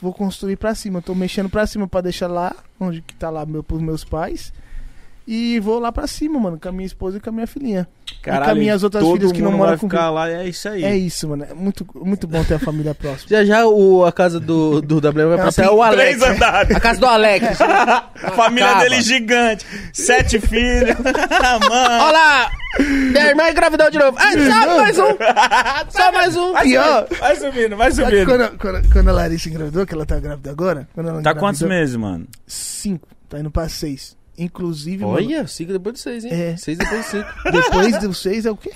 vou 0.00 0.12
construir 0.12 0.56
pra 0.56 0.74
cima. 0.74 0.98
Eu 0.98 1.02
tô 1.02 1.14
mexendo 1.14 1.48
pra 1.48 1.66
cima 1.66 1.86
pra 1.88 2.00
deixar 2.00 2.26
lá, 2.28 2.54
onde 2.80 3.00
que 3.02 3.14
tá 3.14 3.30
lá 3.30 3.44
meu, 3.46 3.62
pros 3.62 3.80
meus 3.82 4.04
pais. 4.04 4.52
E 5.26 5.60
vou 5.60 5.78
lá 5.78 5.92
pra 5.92 6.06
cima, 6.06 6.38
mano, 6.40 6.58
com 6.60 6.68
a 6.68 6.72
minha 6.72 6.86
esposa 6.86 7.18
e 7.18 7.20
com 7.20 7.30
a 7.30 7.32
minha 7.32 7.46
filhinha. 7.46 7.86
e 8.10 8.24
com 8.24 8.30
as 8.32 8.56
minhas 8.56 8.82
outras 8.82 9.02
todo 9.04 9.14
filhas 9.16 9.30
que 9.32 9.40
não 9.40 9.52
moram 9.52 9.70
vai 9.70 9.78
comigo. 9.78 9.96
ficar 9.96 10.10
lá, 10.10 10.28
é 10.28 10.48
isso 10.48 10.68
aí. 10.68 10.82
É 10.84 10.96
isso, 10.96 11.28
mano. 11.28 11.46
É 11.48 11.54
muito, 11.54 11.86
muito 11.94 12.26
bom 12.26 12.42
ter 12.42 12.54
a 12.54 12.58
família 12.58 12.94
próxima. 12.94 13.28
Já 13.30 13.44
já 13.44 13.66
o, 13.66 14.04
a 14.04 14.10
casa 14.12 14.40
do, 14.40 14.80
do 14.82 14.96
WM 14.96 15.28
vai 15.28 15.38
É 15.38 15.42
passar 15.44 15.70
uma 15.70 15.72
o 15.74 15.82
Alex. 15.82 16.18
Três 16.18 16.22
andares. 16.34 16.76
A 16.76 16.80
casa 16.80 16.98
do 17.00 17.06
Alex. 17.06 17.60
A 18.22 18.30
família 18.32 18.66
Acaba. 18.70 18.82
dele 18.84 19.00
gigante. 19.02 19.66
Sete 19.92 20.38
filhos. 20.42 20.96
Mano. 20.98 22.04
Olha 22.04 22.12
lá! 22.12 22.50
Minha 22.78 23.26
irmã 23.28 23.50
engravidou 23.50 23.90
de 23.90 23.98
novo. 23.98 24.16
Ah, 24.18 24.32
só 24.32 24.76
mais 24.80 24.98
um! 24.98 25.16
Só 25.90 26.12
mais 26.12 26.36
um! 26.36 26.56
Aí, 26.56 26.76
ó. 26.78 27.04
Vai 27.18 27.36
subindo, 27.36 27.76
vai 27.76 27.90
subindo. 27.92 28.24
quando, 28.26 28.58
quando, 28.58 28.92
quando 28.92 29.08
a 29.08 29.12
Larissa 29.12 29.48
engravidou, 29.48 29.84
que 29.86 29.94
ela 29.94 30.06
tá 30.06 30.18
grávida 30.20 30.50
agora? 30.50 30.88
Quando 30.94 31.08
ela 31.08 31.22
Tá 31.22 31.34
quantos 31.34 31.62
meses, 31.62 31.96
mano? 31.96 32.26
Cinco. 32.46 33.08
Tá 33.28 33.38
indo 33.40 33.50
pra 33.50 33.68
seis. 33.68 34.16
Inclusive, 34.38 35.04
mano, 35.04 35.14
Olha, 35.16 35.46
cinco 35.46 35.72
depois 35.72 35.94
de 35.94 36.00
seis, 36.00 36.24
hein? 36.24 36.30
É. 36.32 36.56
Seis 36.56 36.78
depois 36.78 37.04
de 37.04 37.10
cinco. 37.10 37.28
depois 37.52 37.98
do 38.00 38.14
seis 38.14 38.46
é 38.46 38.50
o 38.50 38.56
quê? 38.56 38.72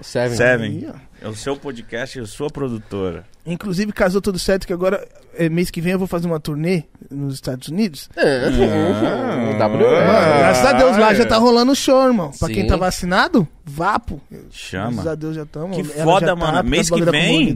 Seven. 0.00 0.36
Seven. 0.36 0.70
Aí, 0.70 0.88
ó. 0.94 1.08
É 1.20 1.28
o 1.28 1.34
seu 1.34 1.56
podcast 1.56 2.16
e 2.16 2.22
a 2.22 2.26
sua 2.26 2.48
produtora. 2.48 3.24
Inclusive, 3.44 3.92
casou 3.92 4.20
tudo 4.20 4.38
certo, 4.38 4.66
que 4.66 4.72
agora, 4.72 5.04
é, 5.34 5.48
mês 5.48 5.70
que 5.70 5.80
vem, 5.80 5.92
eu 5.92 5.98
vou 5.98 6.06
fazer 6.06 6.28
uma 6.28 6.38
turnê 6.38 6.84
nos 7.10 7.34
Estados 7.34 7.66
Unidos. 7.68 8.08
É, 8.14 8.44
Ah. 8.44 9.66
WM. 9.66 9.78
Mano, 9.78 10.38
graças 10.38 10.64
a 10.66 10.72
Deus 10.74 10.96
lá 10.96 11.14
já 11.14 11.26
tá 11.26 11.36
rolando 11.38 11.74
show, 11.74 12.06
irmão. 12.06 12.30
Pra 12.38 12.46
Sim. 12.46 12.54
quem 12.54 12.66
tá 12.68 12.76
vacinado, 12.76 13.48
vapo. 13.64 14.20
Chama. 14.50 14.92
Graças 14.92 15.06
a 15.08 15.14
Deus 15.16 15.34
já 15.34 15.42
estamos. 15.42 15.76
Que 15.76 15.82
foda, 15.82 16.36
mano. 16.36 16.68
Mês 16.68 16.88
que 16.88 17.02
vem? 17.02 17.54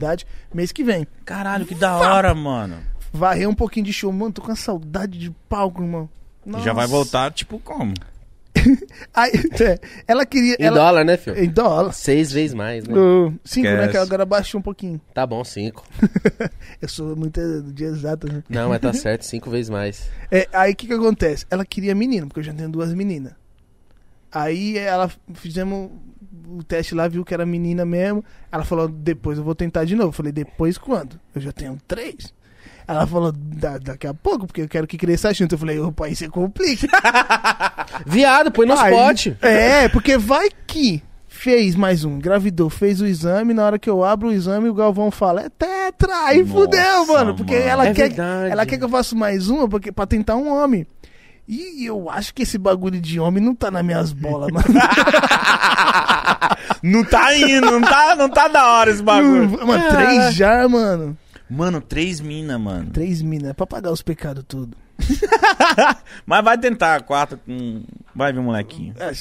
Mês 0.53 0.73
que 0.73 0.83
vem. 0.83 1.07
Caralho, 1.25 1.65
que 1.65 1.75
da 1.77 1.97
hora, 1.97 2.35
mano. 2.35 2.79
Varrer 3.13 3.49
um 3.49 3.55
pouquinho 3.55 3.87
de 3.87 3.93
show. 3.93 4.11
Mano, 4.11 4.33
tô 4.33 4.43
com 4.43 4.57
saudade 4.57 5.19
de 5.19 5.31
palco, 5.49 5.83
irmão. 5.83 6.09
E 6.47 6.61
Já 6.63 6.73
vai 6.73 6.85
Nossa. 6.85 6.89
voltar, 6.89 7.33
tipo, 7.33 7.59
como? 7.59 7.95
Aí, 9.15 9.33
é, 9.61 9.79
ela 10.07 10.27
queria... 10.27 10.57
Em 10.59 10.65
ela... 10.65 10.77
dólar, 10.77 11.05
né, 11.05 11.17
filho? 11.17 11.39
Em 11.39 11.49
dólar. 11.49 11.93
Seis 11.93 12.33
vezes 12.33 12.55
mais, 12.55 12.87
né? 12.87 12.95
Uh, 12.95 13.33
cinco, 13.45 13.67
né? 13.67 13.75
Esquece. 13.75 13.91
Que 13.93 13.97
agora 13.97 14.25
baixou 14.25 14.59
um 14.59 14.63
pouquinho. 14.63 15.01
Tá 15.15 15.27
bom, 15.27 15.43
cinco. 15.45 15.85
Eu 16.81 16.89
sou 16.89 17.17
muito 17.17 17.41
de 17.73 17.85
exato, 17.85 18.31
né? 18.31 18.43
Não, 18.49 18.69
mas 18.69 18.81
tá 18.81 18.93
certo, 18.95 19.23
cinco 19.23 19.51
vezes 19.51 19.71
mais. 19.71 20.09
É, 20.31 20.49
aí 20.53 20.73
o 20.73 20.77
que 20.77 20.87
que 20.87 20.93
acontece? 20.93 21.47
Ela 21.51 21.65
queria 21.65 21.95
menino, 21.95 22.27
porque 22.27 22.41
eu 22.41 22.45
já 22.45 22.53
tenho 22.53 22.69
duas 22.69 22.93
meninas. 22.93 23.33
Aí 24.31 24.79
ela 24.79 25.11
fizemos 25.35 25.91
o 26.49 26.63
teste 26.63 26.95
lá, 26.95 27.07
viu 27.09 27.25
que 27.25 27.35
era 27.35 27.45
menina 27.47 27.85
mesmo. 27.85 28.25
Ela 28.51 28.65
falou, 28.65 28.89
depois 28.89 29.39
eu 29.39 29.45
vou 29.45 29.55
tentar 29.55 29.85
de 29.85 29.95
novo. 29.95 30.09
Eu 30.09 30.13
falei, 30.13 30.33
depois 30.33 30.79
quando? 30.79 31.19
Eu 31.35 31.41
já 31.41 31.53
tenho 31.53 31.79
três. 31.87 32.33
Ela 32.87 33.07
falou, 33.07 33.33
"Da- 33.33 33.79
daqui 33.79 34.07
a 34.07 34.15
pouco, 34.15 34.47
porque 34.47 34.63
eu 34.63 34.69
quero 34.69 34.87
que 34.87 34.97
cresça 34.99 35.33
junto. 35.33 35.55
Eu 35.55 35.59
falei, 35.59 35.79
opa, 35.79 36.07
aí 36.07 36.17
você 36.17 36.29
complica. 36.29 36.89
Viado, 38.07 38.51
põe 38.51 38.67
nos 38.67 38.81
Aí- 38.81 38.93
potes. 38.95 39.35
É, 39.41 39.89
porque 39.89 40.19
vai 40.19 40.49
que 40.67 41.03
fez 41.29 41.75
mais 41.75 42.05
um, 42.05 42.17
engravidou, 42.17 42.69
fez 42.71 43.01
o 43.01 43.07
exame, 43.07 43.53
na 43.55 43.65
hora 43.65 43.79
que 43.79 43.89
eu 43.91 44.05
abro 44.05 44.29
o 44.29 44.33
exame, 44.33 44.69
o 44.69 44.75
Galvão 44.75 45.11
fala, 45.11 45.41
é 45.43 45.49
tetra, 45.49 46.15
aí 46.27 46.41
Nossa, 46.43 46.53
fudeu, 46.53 47.07
mano, 47.07 47.35
porque 47.35 47.55
mano. 47.55 47.67
ela 47.69 47.87
É 47.89 47.95
quer, 47.95 48.09
verdade. 48.11 48.53
ela 48.53 48.67
quer 48.67 48.79
que 48.79 48.85
eu 48.85 48.89
faça 48.89 49.15
mais 49.17 49.49
uma 49.49 49.69
porque, 49.69 49.91
pra 49.91 50.07
tentar 50.07 50.37
um 50.37 50.49
homem. 50.53 50.87
E 51.49 51.85
eu 51.85 52.09
acho 52.09 52.33
que 52.33 52.45
esse 52.45 52.57
bagulho 52.57 53.01
de 53.01 53.19
homem 53.19 53.43
não 53.43 53.55
tá 53.57 53.69
nas 53.71 53.85
minhas 53.85 54.13
bolas, 54.13 54.51
mano. 54.53 54.67
Não 56.83 57.05
tá 57.05 57.35
indo, 57.37 57.71
não 57.71 57.81
tá, 57.81 58.17
não 58.17 58.29
tá 58.29 58.49
da 58.49 58.67
hora 58.67 58.91
esse 58.91 59.03
bagulho. 59.03 59.67
mano, 59.67 59.89
três 59.89 60.35
já, 60.35 60.69
mano. 60.69 61.17
Mano, 61.53 61.81
três 61.81 62.21
mina, 62.21 62.59
mano. 62.59 62.91
Três 62.91 63.21
minas, 63.21 63.51
é 63.51 63.53
pra 63.53 63.67
pagar 63.67 63.91
os 63.93 64.01
pecados 64.03 64.45
tudo. 64.49 64.77
Mas 66.27 66.45
vai 66.45 66.57
tentar, 66.59 67.03
quatro 67.03 67.39
com... 67.39 67.83
Vai 68.15 68.33
ver 68.33 68.41
molequinho. 68.41 68.95
É, 68.99 69.13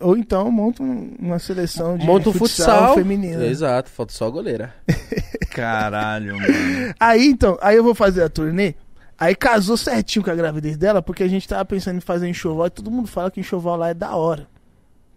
Ou 0.00 0.16
então 0.16 0.50
monta 0.50 0.82
um- 0.82 1.14
uma 1.18 1.38
seleção 1.38 1.96
de 1.96 2.04
Monta 2.06 2.28
um 2.30 2.32
futsal. 2.32 2.94
feminino. 2.94 3.42
Exato, 3.42 3.90
falta 3.90 4.12
só 4.12 4.26
a 4.26 4.30
goleira. 4.30 4.74
Caralho, 5.50 6.36
mano. 6.36 6.94
Aí 7.00 7.26
então, 7.26 7.58
aí 7.60 7.76
eu 7.76 7.84
vou 7.84 7.94
fazer 7.94 8.22
a 8.22 8.28
turnê. 8.28 8.74
Aí 9.18 9.34
casou 9.34 9.76
certinho 9.76 10.24
com 10.24 10.30
a 10.30 10.34
gravidez 10.34 10.76
dela, 10.76 11.02
porque 11.02 11.22
a 11.24 11.28
gente 11.28 11.48
tava 11.48 11.64
pensando 11.64 11.96
em 11.96 12.00
fazer 12.00 12.28
enxoval 12.28 12.66
e 12.68 12.70
todo 12.70 12.90
mundo 12.90 13.08
fala 13.08 13.30
que 13.30 13.40
enxoval 13.40 13.76
lá 13.76 13.88
é 13.88 13.94
da 13.94 14.14
hora. 14.14 14.46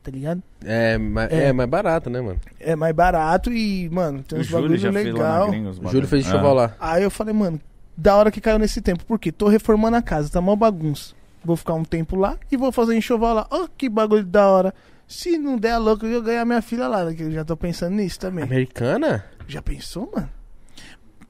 Tá 0.04 0.10
ligado? 0.10 0.42
É, 0.66 0.98
ma- 0.98 1.26
É. 1.26 1.46
é 1.50 1.54
mais 1.54 1.70
barato, 1.70 2.10
né, 2.10 2.20
mano? 2.22 2.40
É 2.60 2.76
mais 2.76 2.96
barato 2.96 3.54
e, 3.54 3.88
mano, 3.90 4.24
tem 4.24 4.40
O 4.40 4.42
uns 4.42 4.50
bagulho 4.50 4.92
legal. 4.92 5.50
gringa 5.52 5.70
O. 5.70 5.88
Júlio 5.90 6.08
fez 6.08 6.26
Ah. 6.26 6.30
enxoval 6.30 6.54
lá. 6.56 6.76
Aí 6.80 7.04
eu 7.04 7.12
falei, 7.12 7.34
mano, 7.34 7.60
da 7.96 8.16
hora 8.16 8.32
que 8.32 8.42
caiu 8.42 8.58
nesse 8.58 8.82
tempo. 8.82 9.06
Por 9.06 9.20
quê? 9.20 9.32
Tô 9.32 9.48
reformando 9.48 9.98
a 9.98 10.02
casa, 10.02 10.30
tá 10.32 10.42
mó 10.42 10.56
bagunça. 10.56 11.14
Vou 11.46 11.56
ficar 11.56 11.74
um 11.76 11.84
tempo 11.84 12.16
lá 12.16 12.38
e 12.52 12.58
vou 12.58 12.72
fazer 12.72 12.96
enxoval 12.98 13.34
lá. 13.36 13.48
Ó, 13.52 13.68
que 13.78 13.88
bagulho 13.90 14.24
da 14.26 14.48
hora. 14.48 14.74
Se 15.08 15.38
não 15.38 15.58
der 15.58 15.72
a 15.74 15.78
louca, 15.78 16.06
eu 16.08 16.22
ganhar 16.24 16.46
minha 16.46 16.62
filha 16.62 16.88
lá, 16.88 17.04
né? 17.06 17.14
Que 17.14 17.24
eu 17.24 17.32
já 17.32 17.44
tô 17.46 17.56
pensando 17.58 17.96
nisso 17.96 18.20
também. 18.20 18.44
Americana? 18.44 19.24
Já 19.48 19.62
pensou, 19.62 20.10
mano? 20.16 20.30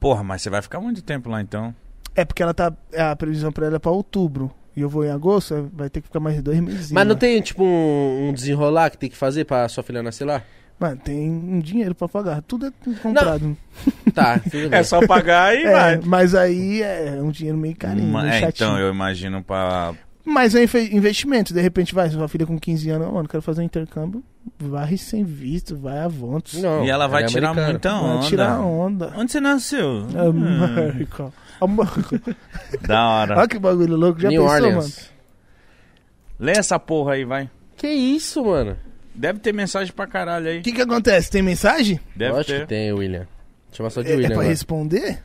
Porra, 0.00 0.22
mas 0.22 0.40
você 0.42 0.48
vai 0.50 0.62
ficar 0.62 0.80
muito 0.80 1.02
tempo 1.02 1.28
lá 1.28 1.40
então. 1.42 1.74
É 2.14 2.24
porque 2.24 2.42
ela 2.42 2.54
tá. 2.54 2.72
A 2.96 3.14
previsão 3.16 3.50
pra 3.52 3.66
ela 3.66 3.76
é 3.76 3.78
pra 3.78 3.90
outubro. 3.90 4.50
E 4.76 4.80
eu 4.80 4.88
vou 4.88 5.04
em 5.04 5.10
agosto, 5.10 5.70
vai 5.74 5.90
ter 5.90 6.00
que 6.00 6.06
ficar 6.08 6.20
mais 6.20 6.40
dois 6.42 6.58
meses. 6.60 6.90
Mas 6.92 7.06
não 7.06 7.14
tem, 7.14 7.40
tipo, 7.40 7.62
um, 7.62 8.28
um 8.28 8.32
desenrolar 8.32 8.90
que 8.90 8.96
tem 8.98 9.10
que 9.10 9.16
fazer 9.16 9.44
pra 9.44 9.68
sua 9.68 9.82
filha 9.82 10.02
nascer 10.02 10.24
lá? 10.24 10.42
Mano, 10.80 10.96
tem 10.96 11.30
um 11.30 11.60
dinheiro 11.60 11.94
pra 11.94 12.08
pagar. 12.08 12.42
Tudo 12.42 12.66
é 12.66 12.72
comprado. 13.02 13.56
Tá, 14.12 14.38
tudo 14.38 14.68
bem. 14.68 14.78
É 14.78 14.82
só 14.82 15.06
pagar 15.06 15.54
e 15.56 15.62
É, 15.64 15.70
vai. 15.72 16.00
mas 16.04 16.34
aí 16.34 16.82
é 16.82 17.18
um 17.22 17.30
dinheiro 17.30 17.56
meio 17.56 17.74
carinho, 17.74 18.08
Ma- 18.08 18.22
meio 18.22 18.34
é, 18.34 18.40
chatinho. 18.40 18.68
então, 18.68 18.78
eu 18.78 18.90
imagino 18.92 19.42
pra. 19.42 19.94
Mas 20.24 20.54
é 20.54 20.62
investimento. 20.92 21.54
De 21.54 21.60
repente, 21.62 21.94
vai, 21.94 22.10
sua 22.10 22.28
filha 22.28 22.44
com 22.46 22.58
15 22.58 22.90
anos, 22.90 23.10
mano, 23.12 23.26
quero 23.28 23.42
fazer 23.42 23.62
um 23.62 23.64
intercâmbio. 23.64 24.22
Vai 24.58 24.96
sem 24.98 25.24
visto, 25.24 25.76
vai 25.76 25.98
a. 25.98 26.08
Não, 26.60 26.84
e 26.84 26.90
ela 26.90 27.06
vai 27.06 27.22
é 27.22 27.26
tirar 27.26 27.50
americana. 27.50 27.70
muita 27.72 27.90
Vai 27.90 28.16
onda. 28.16 28.26
tirar 28.26 28.60
onda. 28.60 29.12
Onde 29.16 29.32
você 29.32 29.40
nasceu? 29.40 29.88
Hum, 29.88 30.08
América. 30.18 30.64
América. 30.64 31.32
Da 32.86 33.08
hora. 33.08 33.38
Olha 33.38 33.48
que 33.48 33.58
bagulho 33.58 33.96
louco. 33.96 34.20
Já 34.20 34.28
New 34.28 34.42
pensou, 34.42 34.54
Orleans. 34.56 34.74
mano? 34.76 35.12
Lê 36.38 36.52
essa 36.52 36.78
porra 36.78 37.14
aí, 37.14 37.24
vai. 37.24 37.48
Que 37.76 37.88
isso, 37.88 38.44
mano? 38.44 38.76
Deve 39.14 39.38
ter 39.40 39.52
mensagem 39.52 39.92
pra 39.92 40.06
caralho 40.06 40.48
aí. 40.48 40.58
O 40.60 40.62
que 40.62 40.72
que 40.72 40.82
acontece? 40.82 41.30
Tem 41.30 41.42
mensagem? 41.42 42.00
Deve 42.16 42.32
Lógico 42.32 42.52
ter. 42.52 42.60
que 42.62 42.66
tem, 42.66 42.92
William. 42.92 43.26
Chama 43.72 43.90
só 43.90 44.02
de 44.02 44.08
É, 44.08 44.12
é 44.12 44.14
William 44.14 44.28
pra 44.28 44.36
agora. 44.38 44.48
responder? 44.48 45.18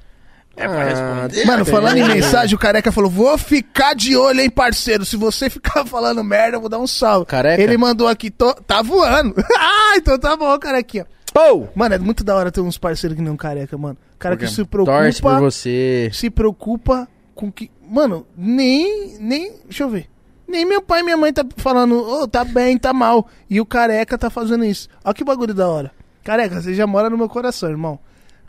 É 0.56 0.68
pra 0.68 0.82
Ah, 0.82 0.84
responder. 1.28 1.46
Mano, 1.46 1.64
tem. 1.66 1.74
falando 1.74 1.98
em 1.98 2.08
mensagem, 2.08 2.56
o 2.56 2.60
careca 2.60 2.92
falou: 2.92 3.10
Vou 3.10 3.38
ficar 3.38 3.94
de 3.96 4.16
olho, 4.18 4.42
hein, 4.42 4.50
parceiro. 4.50 5.06
Se 5.06 5.16
você 5.16 5.50
ficar 5.52 5.86
falando 5.86 6.24
merda, 6.24 6.58
eu 6.58 6.62
vou 6.62 6.70
dar 6.70 6.80
um 6.80 6.88
salve. 6.88 7.26
Careca? 7.28 7.62
Ele 7.62 7.78
mandou 7.78 8.08
aqui: 8.08 8.30
tô, 8.32 8.54
Tá 8.54 8.82
voando. 8.82 9.36
ah, 9.58 9.94
então 9.98 10.18
tá 10.20 10.36
bom, 10.36 10.58
carequinha. 10.60 11.06
Pô! 11.38 11.68
Mano, 11.76 11.94
é 11.94 12.00
muito 12.00 12.24
da 12.24 12.36
hora 12.36 12.52
ter 12.52 12.62
uns 12.62 12.80
parceiros 12.80 13.16
que 13.16 13.24
não 13.24 13.38
careca, 13.38 13.78
mano. 13.78 13.96
Cara 14.18 14.36
que 14.36 14.48
se 14.48 14.66
preocupa. 14.66 14.98
Torce 14.98 15.22
por 15.22 15.40
você. 15.40 16.10
Se 16.12 16.32
preocupa 16.32 17.08
com 17.36 17.52
que. 17.52 17.70
Mano, 17.88 18.26
nem. 18.36 19.20
nem 19.20 19.54
Deixa 19.66 19.84
eu 19.84 19.90
ver. 19.90 20.10
Nem 20.48 20.66
meu 20.66 20.82
pai 20.82 21.02
e 21.02 21.04
minha 21.04 21.18
mãe 21.18 21.32
tá 21.32 21.46
falando, 21.58 21.96
ô, 21.96 22.28
tá 22.28 22.44
bem, 22.44 22.76
tá 22.78 22.92
mal. 22.92 23.28
E 23.48 23.62
o 23.62 23.66
careca 23.66 24.18
tá 24.18 24.32
fazendo 24.32 24.66
isso. 24.66 24.90
Olha 25.04 25.14
que 25.14 25.24
bagulho 25.24 25.54
da 25.54 25.68
hora. 25.68 25.92
Careca, 26.24 26.60
você 26.60 26.74
já 26.74 26.88
mora 26.88 27.08
no 27.08 27.18
meu 27.18 27.30
coração, 27.30 27.70
irmão. 27.70 28.00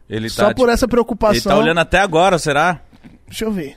Ele 0.09 0.31
Só 0.31 0.49
tá, 0.49 0.55
por 0.55 0.71
essa 0.71 0.87
ele 0.87 0.91
preocupação. 0.91 1.53
tá 1.53 1.59
olhando 1.59 1.81
até 1.81 1.99
agora, 1.99 2.39
será? 2.39 2.81
Deixa 3.27 3.45
eu 3.45 3.53
ver. 3.53 3.77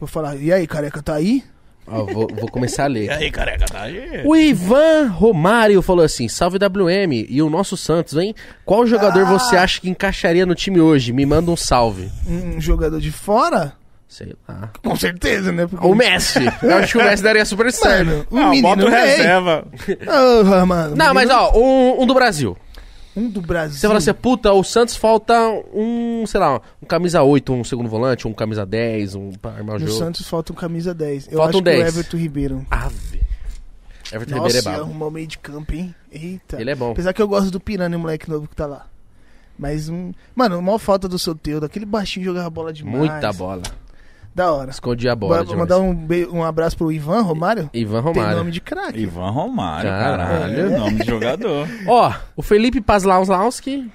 Vou 0.00 0.06
falar, 0.06 0.36
e 0.36 0.50
aí, 0.50 0.66
careca, 0.66 1.02
tá 1.02 1.14
aí? 1.14 1.44
Ó, 1.86 2.04
vou, 2.04 2.28
vou 2.28 2.48
começar 2.50 2.84
a 2.84 2.86
ler. 2.86 3.10
aí, 3.12 3.30
careca, 3.30 3.66
tá 3.66 3.82
aí? 3.82 4.22
O 4.24 4.34
Ivan 4.36 5.08
Romário 5.08 5.80
falou 5.82 6.04
assim: 6.04 6.28
Salve 6.28 6.58
WM 6.58 7.26
e 7.28 7.42
o 7.42 7.50
nosso 7.50 7.76
Santos, 7.76 8.16
hein? 8.16 8.34
Qual 8.64 8.86
jogador 8.86 9.22
Ah. 9.26 9.30
você 9.38 9.56
acha 9.56 9.80
que 9.80 9.88
encaixaria 9.90 10.46
no 10.46 10.54
time 10.54 10.80
hoje? 10.80 11.12
Me 11.12 11.26
manda 11.26 11.50
um 11.50 11.56
salve. 11.56 12.10
Um 12.26 12.60
jogador 12.60 13.00
de 13.00 13.10
fora? 13.12 13.74
Sei 14.08 14.32
lá. 14.48 14.70
Com 14.82 14.94
certeza, 14.94 15.50
né? 15.50 15.66
Porque... 15.66 15.84
O 15.84 15.94
Messi. 15.94 16.38
Eu 16.62 16.76
acho 16.76 16.92
que 16.92 16.98
o 16.98 17.04
Messi 17.04 17.22
daria 17.22 17.44
super 17.44 17.72
certo. 17.72 18.06
Mano, 18.06 18.26
o 18.30 18.38
Ah, 18.38 18.50
menino 18.50 18.68
bota 18.68 18.84
o 18.84 18.88
reserva. 18.88 19.66
Ah, 20.06 20.64
mano. 20.66 20.94
Não, 20.96 21.12
mas 21.12 21.28
menino- 21.28 21.48
ó, 21.52 21.58
um, 21.58 22.02
um 22.02 22.06
do 22.06 22.14
Brasil. 22.14 22.56
Um 23.16 23.28
do 23.28 23.40
Brasil. 23.40 23.78
Você 23.78 23.86
fala 23.86 23.98
assim, 23.98 24.12
puta, 24.12 24.52
o 24.52 24.64
Santos 24.64 24.96
falta 24.96 25.34
um, 25.72 26.24
sei 26.26 26.40
lá, 26.40 26.60
um 26.82 26.86
camisa 26.86 27.22
8, 27.22 27.52
um 27.52 27.62
segundo 27.62 27.88
volante, 27.88 28.26
um 28.26 28.32
camisa 28.32 28.66
10, 28.66 29.14
um 29.14 29.30
pra 29.32 29.52
armar 29.52 29.76
o 29.76 29.78
No 29.78 29.86
jogo. 29.86 29.98
Santos 29.98 30.26
falta 30.26 30.52
um 30.52 30.56
camisa 30.56 30.92
10. 30.92 31.28
Eu 31.28 31.38
Falta 31.38 31.42
um 31.42 31.48
acho 31.50 31.58
que 31.58 31.64
10. 31.64 31.82
o 31.84 31.86
Everton 31.86 32.16
Ribeiro. 32.16 32.66
Ave. 32.70 33.20
Everton 34.12 34.36
Nossa, 34.36 34.46
Ribeiro 34.48 34.58
é 34.58 34.62
brabo. 34.62 34.80
arrumar 34.90 35.06
o 35.06 35.10
meio 35.10 35.26
de 35.26 35.38
campo, 35.38 35.72
hein? 35.74 35.94
Eita. 36.10 36.60
Ele 36.60 36.70
é 36.70 36.74
bom. 36.74 36.90
Apesar 36.92 37.12
que 37.12 37.22
eu 37.22 37.28
gosto 37.28 37.50
do 37.50 37.60
Piranha, 37.60 37.96
o 37.96 38.00
moleque 38.00 38.28
novo 38.28 38.48
que 38.48 38.56
tá 38.56 38.66
lá. 38.66 38.86
Mas, 39.56 39.88
um... 39.88 40.12
mano, 40.34 40.60
maior 40.60 40.78
falta 40.78 41.06
do 41.08 41.18
Soteudo. 41.18 41.66
Aquele 41.66 41.86
baixinho 41.86 42.24
jogava 42.24 42.50
bola 42.50 42.72
demais. 42.72 42.96
Muita 42.96 43.32
bola. 43.32 43.62
Da 44.34 44.52
hora. 44.52 44.70
Escondi 44.70 45.08
a 45.08 45.14
bola 45.14 45.44
demais. 45.44 45.58
mandar 45.58 45.78
um, 45.78 46.06
um 46.32 46.42
abraço 46.42 46.76
pro 46.76 46.90
Ivan 46.90 47.20
Romário. 47.22 47.70
Ivan 47.72 48.02
Tem 48.02 48.12
Romário. 48.14 48.38
nome 48.38 48.50
de 48.50 48.60
craque. 48.60 48.98
Ivan 48.98 49.30
Romário, 49.30 49.88
Caralho. 49.90 50.28
caralho. 50.28 50.78
Nome 50.78 50.94
de 51.00 51.06
jogador. 51.06 51.68
Ó, 51.86 52.12
o 52.36 52.42
Felipe 52.42 52.80
Pazlauski 52.80 53.88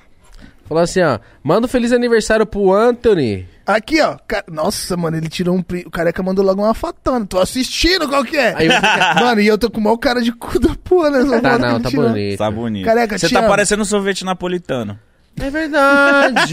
falou 0.65 0.83
assim, 0.83 1.01
ó. 1.01 1.19
Manda 1.43 1.65
um 1.65 1.67
feliz 1.69 1.91
aniversário 1.91 2.45
pro 2.45 2.71
Anthony. 2.71 3.45
Aqui, 3.65 3.99
ó. 4.01 4.17
Ca- 4.27 4.43
Nossa, 4.49 4.95
mano, 4.95 5.17
ele 5.17 5.27
tirou 5.27 5.55
um. 5.55 5.63
O 5.85 5.91
careca 5.91 6.23
mandou 6.23 6.45
logo 6.45 6.61
uma 6.63 6.73
fatona. 6.73 7.25
Tô 7.25 7.39
assistindo, 7.39 8.07
qual 8.07 8.23
que 8.23 8.37
é? 8.37 8.53
Aí 8.55 8.67
eu 8.67 8.73
fiquei, 8.73 8.89
Mano, 9.23 9.41
e 9.41 9.47
eu 9.47 9.57
tô 9.57 9.69
com 9.69 9.79
o 9.79 9.83
maior 9.83 9.97
cara 9.97 10.21
de 10.21 10.31
cu 10.31 10.57
da 10.59 10.73
porra 10.83 11.09
nessa 11.11 11.41
tá 11.41 11.57
não, 11.57 11.81
tá 11.81 11.89
tirou. 11.89 12.07
bonito. 12.09 12.37
Tá 12.37 12.49
bonito. 12.51 12.85
Careca, 12.85 13.17
Você 13.17 13.29
tá 13.29 13.39
amo. 13.39 13.47
parecendo 13.49 13.81
um 13.81 13.85
sorvete 13.85 14.23
napolitano. 14.23 14.97
É 15.37 15.49
verdade. 15.49 16.51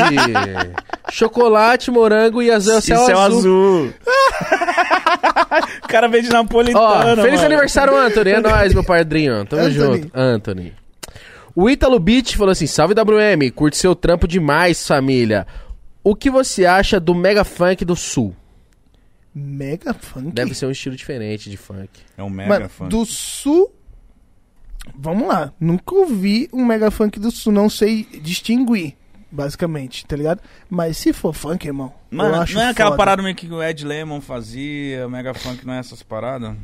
Chocolate, 1.11 1.91
morango 1.91 2.43
e 2.43 2.51
azul, 2.51 2.81
céu, 2.81 3.05
céu 3.05 3.19
azul. 3.19 3.39
azul. 3.39 3.95
o 5.85 5.89
cara 5.89 6.09
veio 6.09 6.23
de 6.25 6.31
Ó, 6.31 6.33
napolitano, 6.33 7.23
feliz 7.23 7.41
mano. 7.41 7.47
aniversário, 7.47 7.97
Anthony. 7.97 8.31
É 8.31 8.41
nóis, 8.41 8.75
meu 8.75 8.85
padrinho. 8.85 9.45
Tamo 9.47 9.63
Anthony. 9.63 9.75
junto. 10.03 10.11
Anthony. 10.15 10.75
O 11.55 11.71
Ítalo 11.71 11.99
Beach 11.99 12.37
falou 12.37 12.53
assim: 12.53 12.67
Salve 12.67 12.95
WM, 12.95 13.51
curte 13.51 13.77
seu 13.77 13.95
trampo 13.95 14.29
demais, 14.29 14.87
família. 14.87 15.47
O 16.05 16.15
que 16.15 16.31
você 16.31 16.65
acha 16.67 17.01
do 17.01 17.15
Mega 17.15 17.45
Funk 17.45 17.85
do 17.85 17.97
Sul? 17.97 18.35
Mega 19.35 19.93
funk. 19.93 20.31
Deve 20.33 20.55
ser 20.55 20.65
um 20.65 20.71
estilo 20.71 20.97
diferente 20.97 21.51
de 21.51 21.57
funk. 21.59 21.91
É 22.17 22.23
um 22.23 22.31
mega 22.31 22.49
Mano, 22.49 22.69
fã. 22.71 22.89
do 22.89 23.05
sul. 23.05 23.71
Vamos 24.95 25.27
lá. 25.29 25.53
Nunca 25.61 25.95
ouvi 25.95 26.49
um 26.53 26.65
mega 26.65 26.91
funk 26.91 27.19
do 27.19 27.31
sul. 27.31 27.53
Não 27.53 27.69
sei 27.69 28.07
distinguir, 28.23 28.95
basicamente, 29.31 30.07
tá 30.07 30.17
ligado? 30.17 30.41
Mas 30.71 30.97
se 30.97 31.13
for 31.13 31.33
funk, 31.35 31.67
irmão. 31.67 31.93
eu 32.11 32.19
Mano, 32.19 32.35
acho 32.37 32.55
não 32.55 32.63
é 32.63 32.69
aquela 32.71 32.91
foda. 32.91 32.99
parada 32.99 33.23
meio 33.23 33.35
que 33.35 33.47
o 33.53 33.63
Ed 33.63 33.85
Lemon 33.85 34.21
fazia, 34.21 35.09
Mega 35.09 35.35
Funk 35.35 35.67
não 35.67 35.75
é 35.75 35.79
essas 35.79 36.03
paradas? 36.03 36.55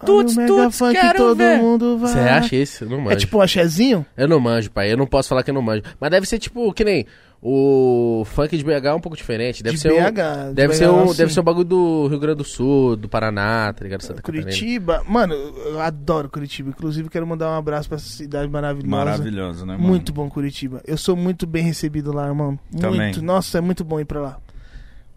Ah, 0.00 0.04
Tuts, 0.06 0.36
mega 0.36 0.48
tuts, 0.48 0.76
funk 0.78 1.00
quero 1.00 1.16
todo 1.18 1.36
ver. 1.36 1.56
mundo 1.58 1.96
vai. 1.98 2.12
Você 2.12 2.18
acha 2.18 2.56
isso? 2.56 2.84
Eu 2.84 2.90
não 2.90 2.98
manjo. 3.00 3.12
É 3.12 3.16
tipo 3.16 3.38
um 3.38 3.40
axézinho? 3.40 4.04
Eu 4.16 4.26
não 4.28 4.40
manjo, 4.40 4.70
pai. 4.70 4.92
Eu 4.92 4.96
não 4.96 5.06
posso 5.06 5.28
falar 5.28 5.42
que 5.44 5.50
eu 5.50 5.54
não 5.54 5.62
manjo. 5.62 5.82
Mas 6.00 6.10
deve 6.10 6.26
ser 6.26 6.38
tipo, 6.40 6.72
que 6.74 6.84
nem 6.84 7.06
o 7.46 8.24
funk 8.24 8.56
de 8.56 8.64
BH 8.64 8.86
é 8.86 8.94
um 8.94 9.00
pouco 9.00 9.14
diferente. 9.14 9.62
Deve 9.62 9.76
de 9.76 9.82
ser 9.82 9.92
um, 9.92 9.96
BH. 9.96 10.48
de 10.48 10.54
deve 10.54 10.68
BH, 10.68 10.76
ser 10.78 10.88
um, 10.88 11.02
assim. 11.02 11.16
deve 11.18 11.32
ser 11.34 11.40
um 11.40 11.42
bagulho 11.42 11.66
do 11.66 12.06
Rio 12.06 12.18
Grande 12.18 12.38
do 12.38 12.44
Sul, 12.44 12.96
do 12.96 13.06
Paraná, 13.06 13.70
tá 13.70 13.84
ligado? 13.84 14.00
Santa 14.00 14.22
Catarina. 14.22 14.44
Curitiba. 14.44 15.02
Mano, 15.06 15.34
eu 15.34 15.78
adoro 15.78 16.30
Curitiba. 16.30 16.70
Inclusive, 16.70 17.10
quero 17.10 17.26
mandar 17.26 17.50
um 17.50 17.58
abraço 17.58 17.86
pra 17.86 17.96
essa 17.96 18.08
cidade 18.08 18.50
maravilhosa. 18.50 18.88
Maravilhoso, 18.88 19.66
né, 19.66 19.74
mano? 19.76 19.86
Muito 19.86 20.10
bom 20.10 20.30
Curitiba. 20.30 20.80
Eu 20.86 20.96
sou 20.96 21.14
muito 21.14 21.46
bem 21.46 21.62
recebido 21.62 22.14
lá, 22.14 22.26
irmão. 22.28 22.58
Também. 22.80 22.98
Muito. 22.98 23.20
Nossa, 23.20 23.58
é 23.58 23.60
muito 23.60 23.84
bom 23.84 24.00
ir 24.00 24.06
pra 24.06 24.22
lá. 24.22 24.38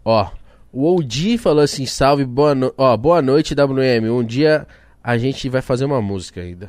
Ó, 0.04 0.30
o 0.70 0.96
OG 0.96 1.38
falou 1.38 1.64
assim: 1.64 1.86
salve, 1.86 2.26
boa, 2.26 2.54
no... 2.54 2.74
Ó, 2.76 2.94
boa 2.98 3.22
noite, 3.22 3.54
WM. 3.54 4.06
Um 4.10 4.22
dia 4.22 4.66
a 5.02 5.16
gente 5.16 5.48
vai 5.48 5.62
fazer 5.62 5.86
uma 5.86 6.02
música 6.02 6.42
ainda. 6.42 6.68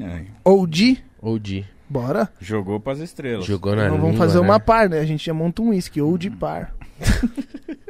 É, 0.00 0.24
OG, 0.44 0.98
OG. 1.22 1.66
Bora. 1.92 2.28
jogou 2.40 2.80
pras 2.80 2.98
estrelas. 3.00 3.44
Jogou 3.44 3.76
na 3.76 3.84
Então 3.84 3.96
vamos 3.96 4.12
língua, 4.12 4.26
fazer 4.26 4.40
né? 4.40 4.44
uma 4.46 4.58
par, 4.58 4.88
né? 4.88 4.98
A 5.00 5.04
gente 5.04 5.24
já 5.26 5.34
monta 5.34 5.60
um 5.62 5.68
uísque, 5.68 6.00
OG 6.00 6.30
par. 6.30 6.72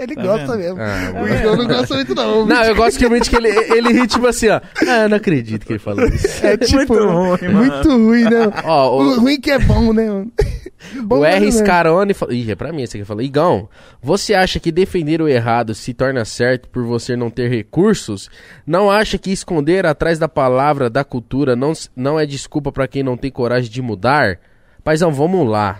Ele 0.00 0.14
Tá 0.14 0.22
gosta 0.22 0.56
vendo? 0.56 0.76
mesmo. 0.76 0.78
Ah, 0.80 1.22
o 1.22 1.28
Igor 1.28 1.56
não 1.58 1.66
gosta 1.66 1.94
muito, 1.94 2.14
não. 2.14 2.46
Não, 2.46 2.62
eu 2.64 2.74
gosto 2.74 2.98
que 2.98 3.06
o 3.06 3.20
que 3.20 3.36
ele, 3.36 3.48
ele 3.48 3.92
ri 3.92 4.06
tipo 4.06 4.26
assim, 4.26 4.48
ó. 4.48 4.60
Ah, 4.88 5.02
eu 5.02 5.08
não 5.10 5.16
acredito 5.18 5.66
que 5.66 5.72
ele 5.72 5.78
falou 5.78 6.06
isso. 6.06 6.46
É 6.46 6.56
tipo, 6.56 6.76
Muito 6.76 6.94
ruim, 6.94 7.48
mano. 7.52 7.64
muito 7.66 7.88
ruim, 7.90 8.24
né? 8.24 8.52
Ó, 8.64 8.96
O 8.96 9.02
o, 9.02 9.20
ruim 9.20 9.38
que 9.40 9.50
é 9.50 9.58
bom, 9.58 9.92
né? 9.92 10.24
Bom 11.04 11.18
o 11.18 11.24
R. 11.26 11.52
Scarone 11.52 12.14
falou. 12.14 12.34
Ih, 12.34 12.50
é 12.50 12.54
pra 12.56 12.72
mim 12.72 12.82
esse 12.82 12.96
aqui 12.96 13.04
falou. 13.04 13.22
Igão, 13.22 13.68
você 14.02 14.32
acha 14.34 14.58
que 14.58 14.72
defender 14.72 15.20
o 15.20 15.28
errado 15.28 15.74
se 15.74 15.92
torna 15.92 16.24
certo 16.24 16.68
por 16.70 16.84
você 16.84 17.14
não 17.14 17.28
ter 17.28 17.50
recursos? 17.50 18.30
Não 18.66 18.90
acha 18.90 19.18
que 19.18 19.30
esconder 19.30 19.84
atrás 19.84 20.18
da 20.18 20.26
palavra 20.26 20.88
da 20.88 21.04
cultura 21.04 21.54
não, 21.54 21.74
não 21.94 22.18
é 22.18 22.24
desculpa 22.24 22.72
pra 22.72 22.88
quem 22.88 23.02
não 23.02 23.16
tem 23.16 23.30
coragem 23.30 23.70
de 23.70 23.82
mudar? 23.82 24.38
Paizão, 24.82 25.12
vamos 25.12 25.46
lá. 25.48 25.78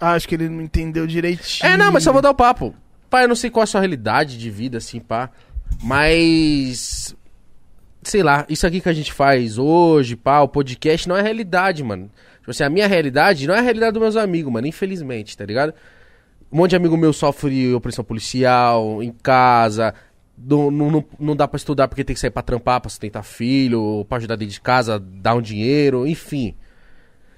Ah, 0.00 0.12
Acho 0.12 0.28
que 0.28 0.36
ele 0.36 0.48
não 0.48 0.62
entendeu 0.62 1.06
direitinho. 1.06 1.68
É, 1.68 1.76
não, 1.76 1.90
mas 1.90 2.04
só 2.04 2.12
vou 2.12 2.22
dar 2.22 2.30
o 2.30 2.34
papo. 2.34 2.72
Pai, 3.10 3.24
eu 3.24 3.28
não 3.28 3.34
sei 3.34 3.50
qual 3.50 3.62
é 3.62 3.64
a 3.64 3.66
sua 3.66 3.80
realidade 3.80 4.38
de 4.38 4.48
vida, 4.50 4.78
assim, 4.78 5.00
pá. 5.00 5.30
Mas. 5.82 7.14
Sei 8.02 8.22
lá, 8.22 8.46
isso 8.48 8.66
aqui 8.66 8.80
que 8.80 8.88
a 8.88 8.94
gente 8.94 9.12
faz 9.12 9.58
hoje, 9.58 10.16
pá, 10.16 10.40
o 10.40 10.48
podcast 10.48 11.06
não 11.06 11.16
é 11.16 11.20
realidade, 11.20 11.84
mano. 11.84 12.10
Tipo 12.38 12.52
assim, 12.52 12.62
a 12.62 12.70
minha 12.70 12.86
realidade 12.86 13.46
não 13.46 13.54
é 13.54 13.58
a 13.58 13.62
realidade 13.62 13.92
dos 13.92 14.00
meus 14.00 14.16
amigos, 14.16 14.50
mano, 14.50 14.66
infelizmente, 14.66 15.36
tá 15.36 15.44
ligado? 15.44 15.74
Um 16.50 16.56
monte 16.56 16.70
de 16.70 16.76
amigo 16.76 16.96
meu 16.96 17.12
sofre 17.12 17.74
opressão 17.74 18.04
policial, 18.04 19.02
em 19.02 19.12
casa. 19.12 19.92
Não, 20.38 20.70
não, 20.70 21.04
não, 21.18 21.36
dá 21.36 21.46
pra 21.46 21.58
estudar 21.58 21.86
porque 21.88 22.02
tem 22.02 22.14
que 22.14 22.20
sair 22.20 22.30
pra 22.30 22.42
trampar, 22.42 22.80
pra 22.80 22.88
sustentar 22.88 23.22
filho, 23.22 24.06
pra 24.08 24.16
ajudar 24.16 24.36
dentro 24.36 24.54
de 24.54 24.60
casa, 24.60 24.98
dar 24.98 25.34
um 25.34 25.42
dinheiro, 25.42 26.06
enfim. 26.06 26.54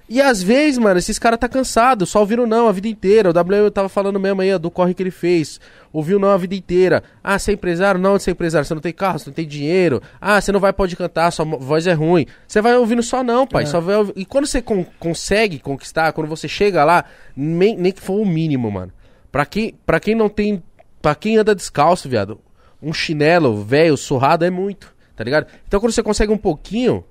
E 0.07 0.21
às 0.21 0.43
vezes, 0.43 0.77
mano, 0.77 0.99
esses 0.99 1.17
caras 1.17 1.39
tá 1.39 1.47
cansado, 1.47 2.05
só 2.05 2.19
ouviram 2.19 2.45
não 2.45 2.67
a 2.67 2.71
vida 2.73 2.87
inteira. 2.89 3.29
O 3.29 3.33
WM 3.33 3.71
tava 3.71 3.87
falando 3.87 4.19
mesmo 4.19 4.41
aí, 4.41 4.53
ó, 4.53 4.57
do 4.57 4.69
corre 4.69 4.93
que 4.93 5.01
ele 5.01 5.11
fez. 5.11 5.59
Ouviu 5.93 6.19
não 6.19 6.29
a 6.29 6.37
vida 6.37 6.53
inteira. 6.53 7.01
Ah, 7.23 7.39
você 7.39 7.51
é 7.51 7.53
empresário? 7.53 7.99
Não, 8.01 8.19
você 8.19 8.29
é 8.29 8.33
empresário. 8.33 8.65
Você 8.67 8.73
não 8.73 8.81
tem 8.81 8.91
carro, 8.91 9.17
você 9.19 9.29
não 9.29 9.33
tem 9.33 9.47
dinheiro. 9.47 10.01
Ah, 10.19 10.39
você 10.41 10.51
não 10.51 10.59
vai 10.59 10.73
pode 10.73 10.95
cantar, 10.97 11.31
sua 11.31 11.45
voz 11.45 11.87
é 11.87 11.93
ruim. 11.93 12.25
Você 12.45 12.61
vai 12.61 12.75
ouvindo 12.75 13.01
só 13.01 13.23
não, 13.23 13.47
pai. 13.47 13.63
É. 13.63 13.65
Só 13.65 13.79
vai 13.79 13.95
E 14.15 14.25
quando 14.25 14.45
você 14.45 14.61
con- 14.61 14.85
consegue 14.99 15.57
conquistar, 15.59 16.11
quando 16.11 16.27
você 16.27 16.47
chega 16.49 16.83
lá, 16.83 17.05
nem, 17.35 17.77
nem 17.77 17.91
que 17.91 18.01
for 18.01 18.19
o 18.19 18.25
mínimo, 18.25 18.69
mano. 18.69 18.91
Pra 19.31 19.45
quem, 19.45 19.73
pra 19.85 19.99
quem 20.01 20.15
não 20.15 20.27
tem. 20.27 20.61
Pra 21.01 21.15
quem 21.15 21.37
anda 21.37 21.55
descalço, 21.55 22.07
viado, 22.09 22.39
um 22.81 22.93
chinelo 22.93 23.63
velho, 23.63 23.95
surrado 23.97 24.43
é 24.45 24.49
muito, 24.49 24.93
tá 25.15 25.23
ligado? 25.23 25.47
Então 25.67 25.79
quando 25.79 25.91
você 25.93 26.03
consegue 26.03 26.31
um 26.31 26.37
pouquinho. 26.37 27.03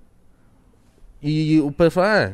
E 1.22 1.60
o 1.60 1.70
pessoal 1.70 1.90
fala, 2.06 2.24
ah, 2.26 2.32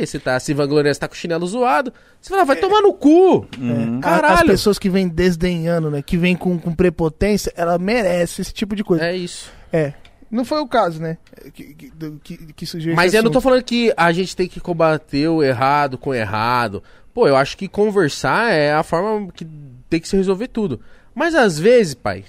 que 0.00 0.06
você 0.06 0.18
tá 0.18 0.38
se 0.38 0.52
vangloriando, 0.54 0.94
você 0.94 1.00
tá 1.00 1.08
com 1.08 1.14
o 1.14 1.16
chinelo 1.16 1.46
zoado. 1.46 1.92
Você 2.20 2.30
fala, 2.30 2.44
vai 2.44 2.56
tomar 2.56 2.80
no 2.82 2.92
cu. 2.92 3.46
É, 3.60 3.98
a- 3.98 4.00
Caralho. 4.00 4.34
As 4.34 4.42
pessoas 4.42 4.78
que 4.78 4.88
vêm 4.90 5.08
desdenhando, 5.08 5.90
né? 5.90 6.02
Que 6.02 6.16
vêm 6.16 6.36
com, 6.36 6.58
com 6.58 6.74
prepotência, 6.74 7.52
ela 7.56 7.78
merece 7.78 8.42
esse 8.42 8.52
tipo 8.52 8.74
de 8.76 8.84
coisa. 8.84 9.04
É 9.06 9.16
isso. 9.16 9.50
É. 9.72 9.92
Não 10.30 10.44
foi 10.44 10.60
o 10.60 10.66
caso, 10.66 11.00
né? 11.00 11.18
Que, 11.54 11.74
que, 11.74 12.36
que, 12.52 12.94
Mas 12.94 13.14
eu 13.14 13.22
não 13.22 13.30
tô 13.30 13.40
falando 13.40 13.62
que 13.62 13.92
a 13.96 14.10
gente 14.12 14.34
tem 14.34 14.48
que 14.48 14.58
combater 14.60 15.28
o 15.28 15.42
errado 15.42 15.96
com 15.96 16.10
o 16.10 16.14
errado. 16.14 16.82
Pô, 17.14 17.28
eu 17.28 17.36
acho 17.36 17.56
que 17.56 17.68
conversar 17.68 18.52
é 18.52 18.72
a 18.72 18.82
forma 18.82 19.30
que 19.32 19.46
tem 19.88 20.00
que 20.00 20.08
se 20.08 20.16
resolver 20.16 20.48
tudo. 20.48 20.80
Mas 21.14 21.34
às 21.34 21.58
vezes, 21.58 21.94
pai, 21.94 22.24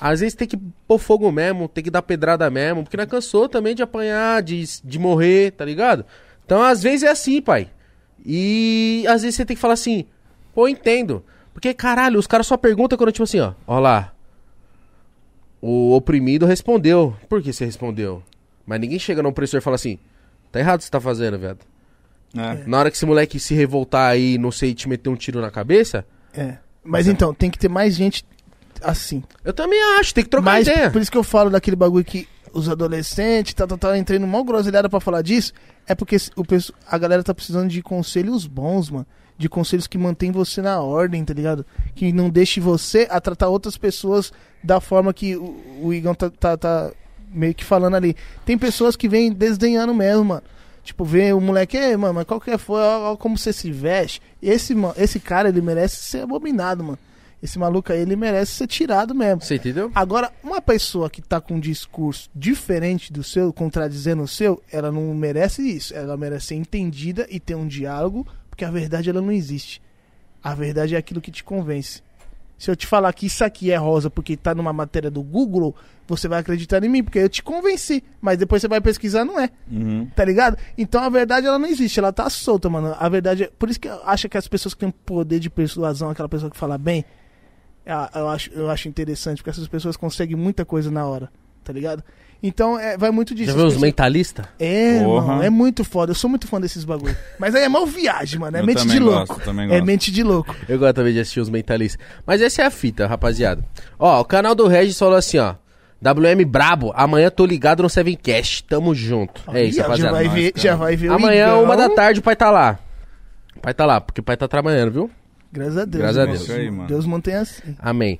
às 0.00 0.20
vezes 0.20 0.34
tem 0.34 0.48
que 0.48 0.56
pôr 0.88 0.98
fogo 0.98 1.30
mesmo, 1.30 1.68
tem 1.68 1.84
que 1.84 1.90
dar 1.90 2.02
pedrada 2.02 2.50
mesmo, 2.50 2.82
porque 2.82 2.96
não 2.96 3.06
cansou 3.06 3.48
também 3.48 3.74
de 3.74 3.82
apanhar, 3.82 4.42
de, 4.42 4.64
de 4.82 4.98
morrer, 4.98 5.52
tá 5.52 5.64
ligado? 5.64 6.04
Então 6.44 6.62
às 6.62 6.82
vezes 6.82 7.02
é 7.02 7.10
assim, 7.10 7.40
pai. 7.40 7.70
E 8.24 9.04
às 9.08 9.22
vezes 9.22 9.36
você 9.36 9.44
tem 9.44 9.54
que 9.56 9.60
falar 9.60 9.74
assim, 9.74 10.06
pô, 10.54 10.66
eu 10.66 10.68
entendo. 10.72 11.24
Porque, 11.52 11.72
caralho, 11.72 12.18
os 12.18 12.26
caras 12.26 12.46
só 12.46 12.56
perguntam 12.56 12.96
quando, 12.98 13.12
tipo 13.12 13.22
assim, 13.24 13.40
ó, 13.40 13.52
ó 13.66 13.78
lá. 13.78 14.12
O 15.60 15.94
oprimido 15.94 16.44
respondeu. 16.46 17.16
Por 17.28 17.42
que 17.42 17.52
você 17.52 17.64
respondeu? 17.64 18.22
Mas 18.66 18.80
ninguém 18.80 18.98
chega 18.98 19.22
no 19.22 19.28
opressor 19.28 19.58
e 19.58 19.62
fala 19.62 19.76
assim: 19.76 19.98
tá 20.52 20.58
errado 20.58 20.76
o 20.76 20.78
que 20.78 20.84
você 20.84 20.90
tá 20.90 21.00
fazendo, 21.00 21.38
viado. 21.38 21.60
É. 22.36 22.64
Na 22.66 22.78
hora 22.80 22.90
que 22.90 22.96
esse 22.96 23.06
moleque 23.06 23.38
se 23.38 23.54
revoltar 23.54 24.10
aí, 24.10 24.36
não 24.36 24.50
sei, 24.50 24.74
te 24.74 24.88
meter 24.88 25.08
um 25.08 25.14
tiro 25.16 25.40
na 25.40 25.50
cabeça, 25.50 26.04
É. 26.34 26.58
Mas 26.82 27.06
então, 27.06 27.32
tem 27.32 27.50
que 27.50 27.58
ter 27.58 27.68
mais 27.70 27.94
gente 27.94 28.26
assim. 28.82 29.22
eu 29.42 29.54
também 29.54 29.80
acho, 29.98 30.12
tem 30.12 30.22
que 30.24 30.28
trocar 30.28 30.44
Mas 30.44 30.68
ideia. 30.68 30.90
por 30.90 31.00
isso 31.00 31.10
que 31.10 31.16
eu 31.16 31.22
falo 31.24 31.48
daquele 31.48 31.76
bagulho 31.76 32.04
que 32.04 32.28
os 32.54 32.68
adolescentes, 32.68 33.54
tá, 33.54 33.66
tá, 33.66 33.76
tá, 33.76 33.98
entrei 33.98 34.18
numa 34.18 34.42
groselhada 34.42 34.88
pra 34.88 35.00
falar 35.00 35.22
disso, 35.22 35.52
é 35.86 35.94
porque 35.94 36.16
o, 36.36 36.42
a 36.88 36.96
galera 36.98 37.22
tá 37.22 37.34
precisando 37.34 37.68
de 37.68 37.82
conselhos 37.82 38.46
bons, 38.46 38.90
mano. 38.90 39.06
De 39.36 39.48
conselhos 39.48 39.88
que 39.88 39.98
mantêm 39.98 40.30
você 40.30 40.62
na 40.62 40.80
ordem, 40.80 41.24
tá 41.24 41.34
ligado? 41.34 41.66
Que 41.96 42.12
não 42.12 42.30
deixe 42.30 42.60
você 42.60 43.08
a 43.10 43.20
tratar 43.20 43.48
outras 43.48 43.76
pessoas 43.76 44.32
da 44.62 44.80
forma 44.80 45.12
que 45.12 45.34
o, 45.36 45.80
o 45.82 45.92
Igão 45.92 46.14
tá, 46.14 46.30
tá, 46.30 46.56
tá 46.56 46.92
meio 47.32 47.52
que 47.52 47.64
falando 47.64 47.96
ali. 47.96 48.14
Tem 48.46 48.56
pessoas 48.56 48.94
que 48.94 49.08
vêm 49.08 49.32
desdenhando 49.32 49.92
mesmo, 49.92 50.24
mano. 50.24 50.42
Tipo, 50.84 51.04
vê 51.04 51.32
o 51.32 51.40
moleque, 51.40 51.76
ei, 51.76 51.96
mano, 51.96 52.14
mas 52.14 52.26
qual 52.26 52.40
que 52.40 52.56
foi? 52.58 52.80
Olha 52.80 53.16
como 53.16 53.36
você 53.36 53.52
se 53.52 53.72
veste. 53.72 54.22
Esse, 54.40 54.72
ma- 54.72 54.94
esse 54.96 55.18
cara, 55.18 55.48
ele 55.48 55.60
merece 55.60 55.96
ser 55.96 56.20
abominado, 56.22 56.84
mano. 56.84 56.98
Esse 57.44 57.58
maluco 57.58 57.92
aí, 57.92 58.00
ele 58.00 58.16
merece 58.16 58.52
ser 58.52 58.66
tirado 58.66 59.14
mesmo. 59.14 59.42
Você 59.42 59.56
entendeu? 59.56 59.92
Agora, 59.94 60.32
uma 60.42 60.62
pessoa 60.62 61.10
que 61.10 61.20
tá 61.20 61.42
com 61.42 61.56
um 61.56 61.60
discurso 61.60 62.30
diferente 62.34 63.12
do 63.12 63.22
seu, 63.22 63.52
contradizendo 63.52 64.22
o 64.22 64.26
seu, 64.28 64.62
ela 64.72 64.90
não 64.90 65.12
merece 65.12 65.60
isso. 65.60 65.94
Ela 65.94 66.16
merece 66.16 66.46
ser 66.46 66.54
entendida 66.54 67.26
e 67.28 67.38
ter 67.38 67.54
um 67.54 67.66
diálogo, 67.66 68.26
porque 68.48 68.64
a 68.64 68.70
verdade 68.70 69.10
ela 69.10 69.20
não 69.20 69.30
existe. 69.30 69.82
A 70.42 70.54
verdade 70.54 70.94
é 70.94 70.98
aquilo 70.98 71.20
que 71.20 71.30
te 71.30 71.44
convence. 71.44 72.02
Se 72.56 72.70
eu 72.70 72.76
te 72.76 72.86
falar 72.86 73.12
que 73.12 73.26
isso 73.26 73.44
aqui 73.44 73.70
é 73.70 73.76
rosa 73.76 74.08
porque 74.08 74.38
tá 74.38 74.54
numa 74.54 74.72
matéria 74.72 75.10
do 75.10 75.22
Google, 75.22 75.76
você 76.08 76.26
vai 76.26 76.40
acreditar 76.40 76.82
em 76.82 76.88
mim, 76.88 77.04
porque 77.04 77.18
eu 77.18 77.28
te 77.28 77.42
convenci. 77.42 78.02
Mas 78.22 78.38
depois 78.38 78.62
você 78.62 78.68
vai 78.68 78.80
pesquisar, 78.80 79.22
não 79.22 79.38
é. 79.38 79.50
Uhum. 79.70 80.06
Tá 80.16 80.24
ligado? 80.24 80.56
Então 80.78 81.02
a 81.02 81.10
verdade 81.10 81.46
ela 81.46 81.58
não 81.58 81.68
existe, 81.68 81.98
ela 81.98 82.10
tá 82.10 82.30
solta, 82.30 82.70
mano. 82.70 82.96
A 82.98 83.06
verdade 83.10 83.44
é. 83.44 83.50
Por 83.58 83.68
isso 83.68 83.78
que 83.78 83.88
eu 83.88 84.00
acho 84.06 84.30
que 84.30 84.38
as 84.38 84.48
pessoas 84.48 84.72
que 84.72 84.80
têm 84.80 84.90
poder 84.90 85.40
de 85.40 85.50
persuasão, 85.50 86.08
aquela 86.08 86.28
pessoa 86.28 86.50
que 86.50 86.56
fala 86.56 86.78
bem, 86.78 87.04
eu, 87.86 88.20
eu 88.22 88.28
acho, 88.28 88.50
eu 88.54 88.70
acho 88.70 88.88
interessante, 88.88 89.38
porque 89.38 89.50
essas 89.50 89.68
pessoas 89.68 89.96
conseguem 89.96 90.36
muita 90.36 90.64
coisa 90.64 90.90
na 90.90 91.04
hora, 91.06 91.28
tá 91.62 91.72
ligado? 91.72 92.02
Então 92.42 92.78
é, 92.78 92.98
vai 92.98 93.10
muito 93.10 93.34
disso. 93.34 93.52
Já 93.52 93.56
viu 93.56 93.66
os 93.66 93.78
mentalistas? 93.78 94.44
É, 94.58 95.00
mano, 95.00 95.42
é 95.42 95.48
muito 95.48 95.82
foda. 95.82 96.10
Eu 96.10 96.14
sou 96.14 96.28
muito 96.28 96.46
fã 96.46 96.60
desses 96.60 96.84
bagulho. 96.84 97.16
Mas 97.38 97.54
aí 97.54 97.62
é 97.64 97.68
mal 97.70 97.86
viagem, 97.86 98.38
mano. 98.38 98.54
É 98.56 98.60
Eu 98.60 98.66
mente 98.66 98.86
de 98.86 98.98
gosto, 98.98 99.28
louco. 99.30 99.40
também 99.44 99.64
É 99.66 99.68
gosto. 99.68 99.84
mente 99.86 100.12
de 100.12 100.22
louco. 100.22 100.54
Eu 100.68 100.78
gosto 100.78 100.94
também 100.96 101.14
de 101.14 101.20
assistir 101.20 101.40
os 101.40 101.48
mentalistas. 101.48 102.04
Mas 102.26 102.42
essa 102.42 102.60
é 102.60 102.66
a 102.66 102.70
fita, 102.70 103.06
rapaziada. 103.06 103.64
Ó, 103.98 104.20
o 104.20 104.24
canal 104.26 104.54
do 104.54 104.66
Regis 104.66 104.98
falou 104.98 105.16
assim, 105.16 105.38
ó. 105.38 105.54
WM 106.02 106.44
Brabo, 106.46 106.92
amanhã 106.94 107.30
tô 107.30 107.46
ligado 107.46 107.82
no 107.82 107.88
Sevencast. 107.88 108.64
Tamo 108.64 108.94
junto. 108.94 109.40
é 109.50 109.62
isso, 109.64 109.76
Ih, 109.78 109.80
já 109.80 109.82
rapaziada. 109.84 110.12
vai 110.12 110.28
ver, 110.28 110.52
já 110.54 110.76
vai 110.76 110.96
ver 110.96 111.08
o 111.10 111.14
Amanhã, 111.14 111.46
Igão. 111.46 111.62
uma 111.64 111.76
da 111.78 111.88
tarde, 111.88 112.20
o 112.20 112.22
pai 112.22 112.36
tá 112.36 112.50
lá. 112.50 112.78
O 113.56 113.60
pai 113.60 113.72
tá 113.72 113.86
lá, 113.86 114.02
porque 114.02 114.20
o 114.20 114.24
pai 114.24 114.36
tá 114.36 114.46
trabalhando, 114.46 114.92
viu? 114.92 115.10
Graças 115.54 115.78
a 115.78 115.84
Deus. 115.84 116.02
Graças 116.02 116.18
a. 116.18 116.26
Deus. 116.26 116.50
Aí, 116.50 116.68
mano. 116.68 116.88
Deus 116.88 117.06
mantém 117.06 117.36
assim. 117.36 117.76
Amém. 117.78 118.18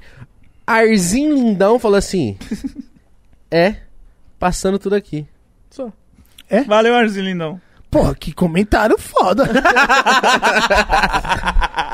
Arzinho 0.65 1.35
Lindão 1.35 1.81
falou 1.81 1.99
assim: 1.99 2.39
É, 3.51 3.75
passando 4.39 4.79
tudo 4.79 4.95
aqui. 4.95 5.27
Só. 5.69 5.93
Valeu, 6.69 6.95
Arzinho 6.95 7.25
Lindão. 7.25 7.61
Porra, 7.91 8.15
que 8.15 8.33
comentário 8.33 8.97
foda. 8.97 9.47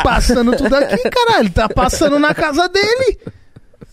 passando 0.05 0.55
tudo 0.57 0.77
aqui, 0.77 1.09
caralho. 1.09 1.51
Tá 1.51 1.71
passando 1.71 2.19
na 2.19 2.35
casa 2.35 2.69
dele. 2.69 3.19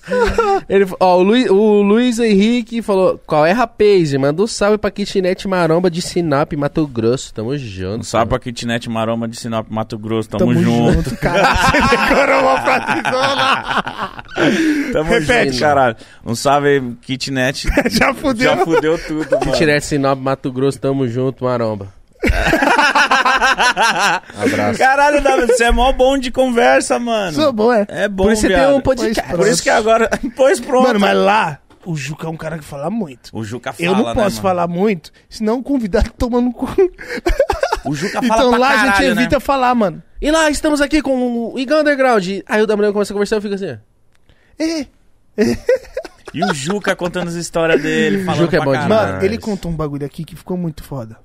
Ele, 0.70 0.86
ó, 1.00 1.18
o, 1.18 1.24
Luiz, 1.24 1.50
o 1.50 1.82
Luiz 1.82 2.20
Henrique 2.20 2.82
falou: 2.82 3.20
Qual 3.26 3.46
é, 3.46 3.52
rapaz? 3.52 4.14
Manda 4.14 4.42
um 4.42 4.48
salve 4.48 4.78
pra 4.78 4.90
kitnet 4.92 5.48
Maromba 5.48 5.90
de 5.90 6.02
Sinop, 6.02 6.54
Mato 6.54 6.88
Grosso. 6.88 7.34
Tamo 7.34 7.58
junto. 7.58 8.00
Um 8.00 8.04
salve 8.04 8.30
pra 8.30 8.40
Kitnet 8.40 8.90
Maroma 8.90 9.28
de 9.28 9.38
Sinop, 9.38 9.68
Mato 9.70 9.98
Grosso. 9.98 10.30
Tamo, 10.30 10.54
junto. 10.54 11.16
Caralho, 11.18 11.58
você 11.72 11.98
decorou 11.98 12.42
uma. 12.42 14.24
Tamo 14.94 15.12
Repete. 15.12 15.52
junto, 15.52 15.60
caralho. 15.60 15.96
Um 16.26 16.36
salve 16.36 16.68
aí, 16.68 16.82
Kitnet. 17.02 17.68
Já 17.90 18.14
fudeu. 18.14 18.44
Já 18.44 18.58
fudeu 18.58 18.98
tudo, 18.98 19.30
mano. 19.32 19.52
Kitnet 19.52 19.86
Sinop, 19.86 20.20
Mato 20.20 20.52
Grosso, 20.52 20.80
tamo 20.80 21.08
junto, 21.08 21.44
Maromba. 21.44 21.88
Abraço. 24.42 24.80
Caralho, 24.80 25.22
Davi, 25.22 25.48
você 25.48 25.66
é 25.66 25.72
mó 25.72 25.92
bom 25.92 26.18
de 26.18 26.32
conversa, 26.32 26.98
mano. 27.00 27.34
Sou 27.34 27.52
bom, 27.54 27.72
é. 27.72 27.86
É 27.90 28.08
bom, 28.08 28.26
Por 28.26 28.34
isso 28.34 28.42
você 28.42 28.48
tem 28.50 28.58
viado. 28.58 28.76
um 28.76 28.82
podcast. 28.82 29.22
Pois 29.22 29.38
Por 29.40 29.48
isso 29.48 29.64
que 29.64 29.70
agora... 29.70 30.10
Pois 30.36 30.60
pronto. 30.60 30.88
Mano, 30.88 31.00
mas 31.00 31.18
lá, 31.18 31.60
o 31.86 31.96
Juca 31.96 32.28
é 32.28 32.30
um 32.30 32.38
cara 32.38 32.58
que 32.58 32.64
fala 32.64 32.90
muito. 32.90 33.30
O 33.34 33.44
Juca 33.44 33.72
fala, 33.74 33.86
Eu 33.90 33.96
não 33.96 34.06
né, 34.06 34.14
posso 34.14 34.38
mano? 34.38 34.42
falar 34.42 34.68
muito, 34.68 35.12
senão 35.30 35.60
o 35.60 35.64
convidado 35.64 36.12
toma 36.18 36.42
no 36.42 36.52
cu. 36.54 36.68
O 37.86 37.96
Juca 37.96 38.22
fala 38.22 38.26
Então 38.48 38.60
lá 38.60 38.70
a 38.70 38.78
gente 38.78 38.86
caralho, 38.94 39.16
né? 39.16 39.22
evita 39.22 39.40
falar, 39.40 39.74
mano. 39.76 40.04
E 40.22 40.32
lá, 40.32 40.50
estamos 40.50 40.82
aqui 40.82 41.02
com 41.02 41.52
o 41.54 41.60
Igão 41.60 41.82
Underground. 41.82 42.28
Aí 42.48 42.62
o 42.62 42.66
WM 42.66 42.92
começa 42.92 43.14
a 43.14 43.16
conversar 43.16 43.36
e 43.36 43.38
eu 43.38 43.42
fico 43.42 43.54
assim. 43.56 43.78
É. 44.60 44.88
E 46.34 46.44
o 46.44 46.54
Juca 46.54 46.96
contando 46.96 47.28
as 47.30 47.36
histórias 47.36 47.82
dele, 47.82 48.24
falando 48.26 48.42
Juca 48.42 48.58
é 48.58 48.60
pra 48.60 48.66
bom 48.66 48.72
caralho. 48.72 48.90
demais. 48.90 49.12
Mano, 49.14 49.24
ele 49.24 49.38
contou 49.38 49.72
um 49.72 49.76
bagulho 49.76 50.06
aqui 50.06 50.26
que 50.26 50.36
ficou 50.36 50.58
muito 50.58 50.84
foda. 50.84 51.18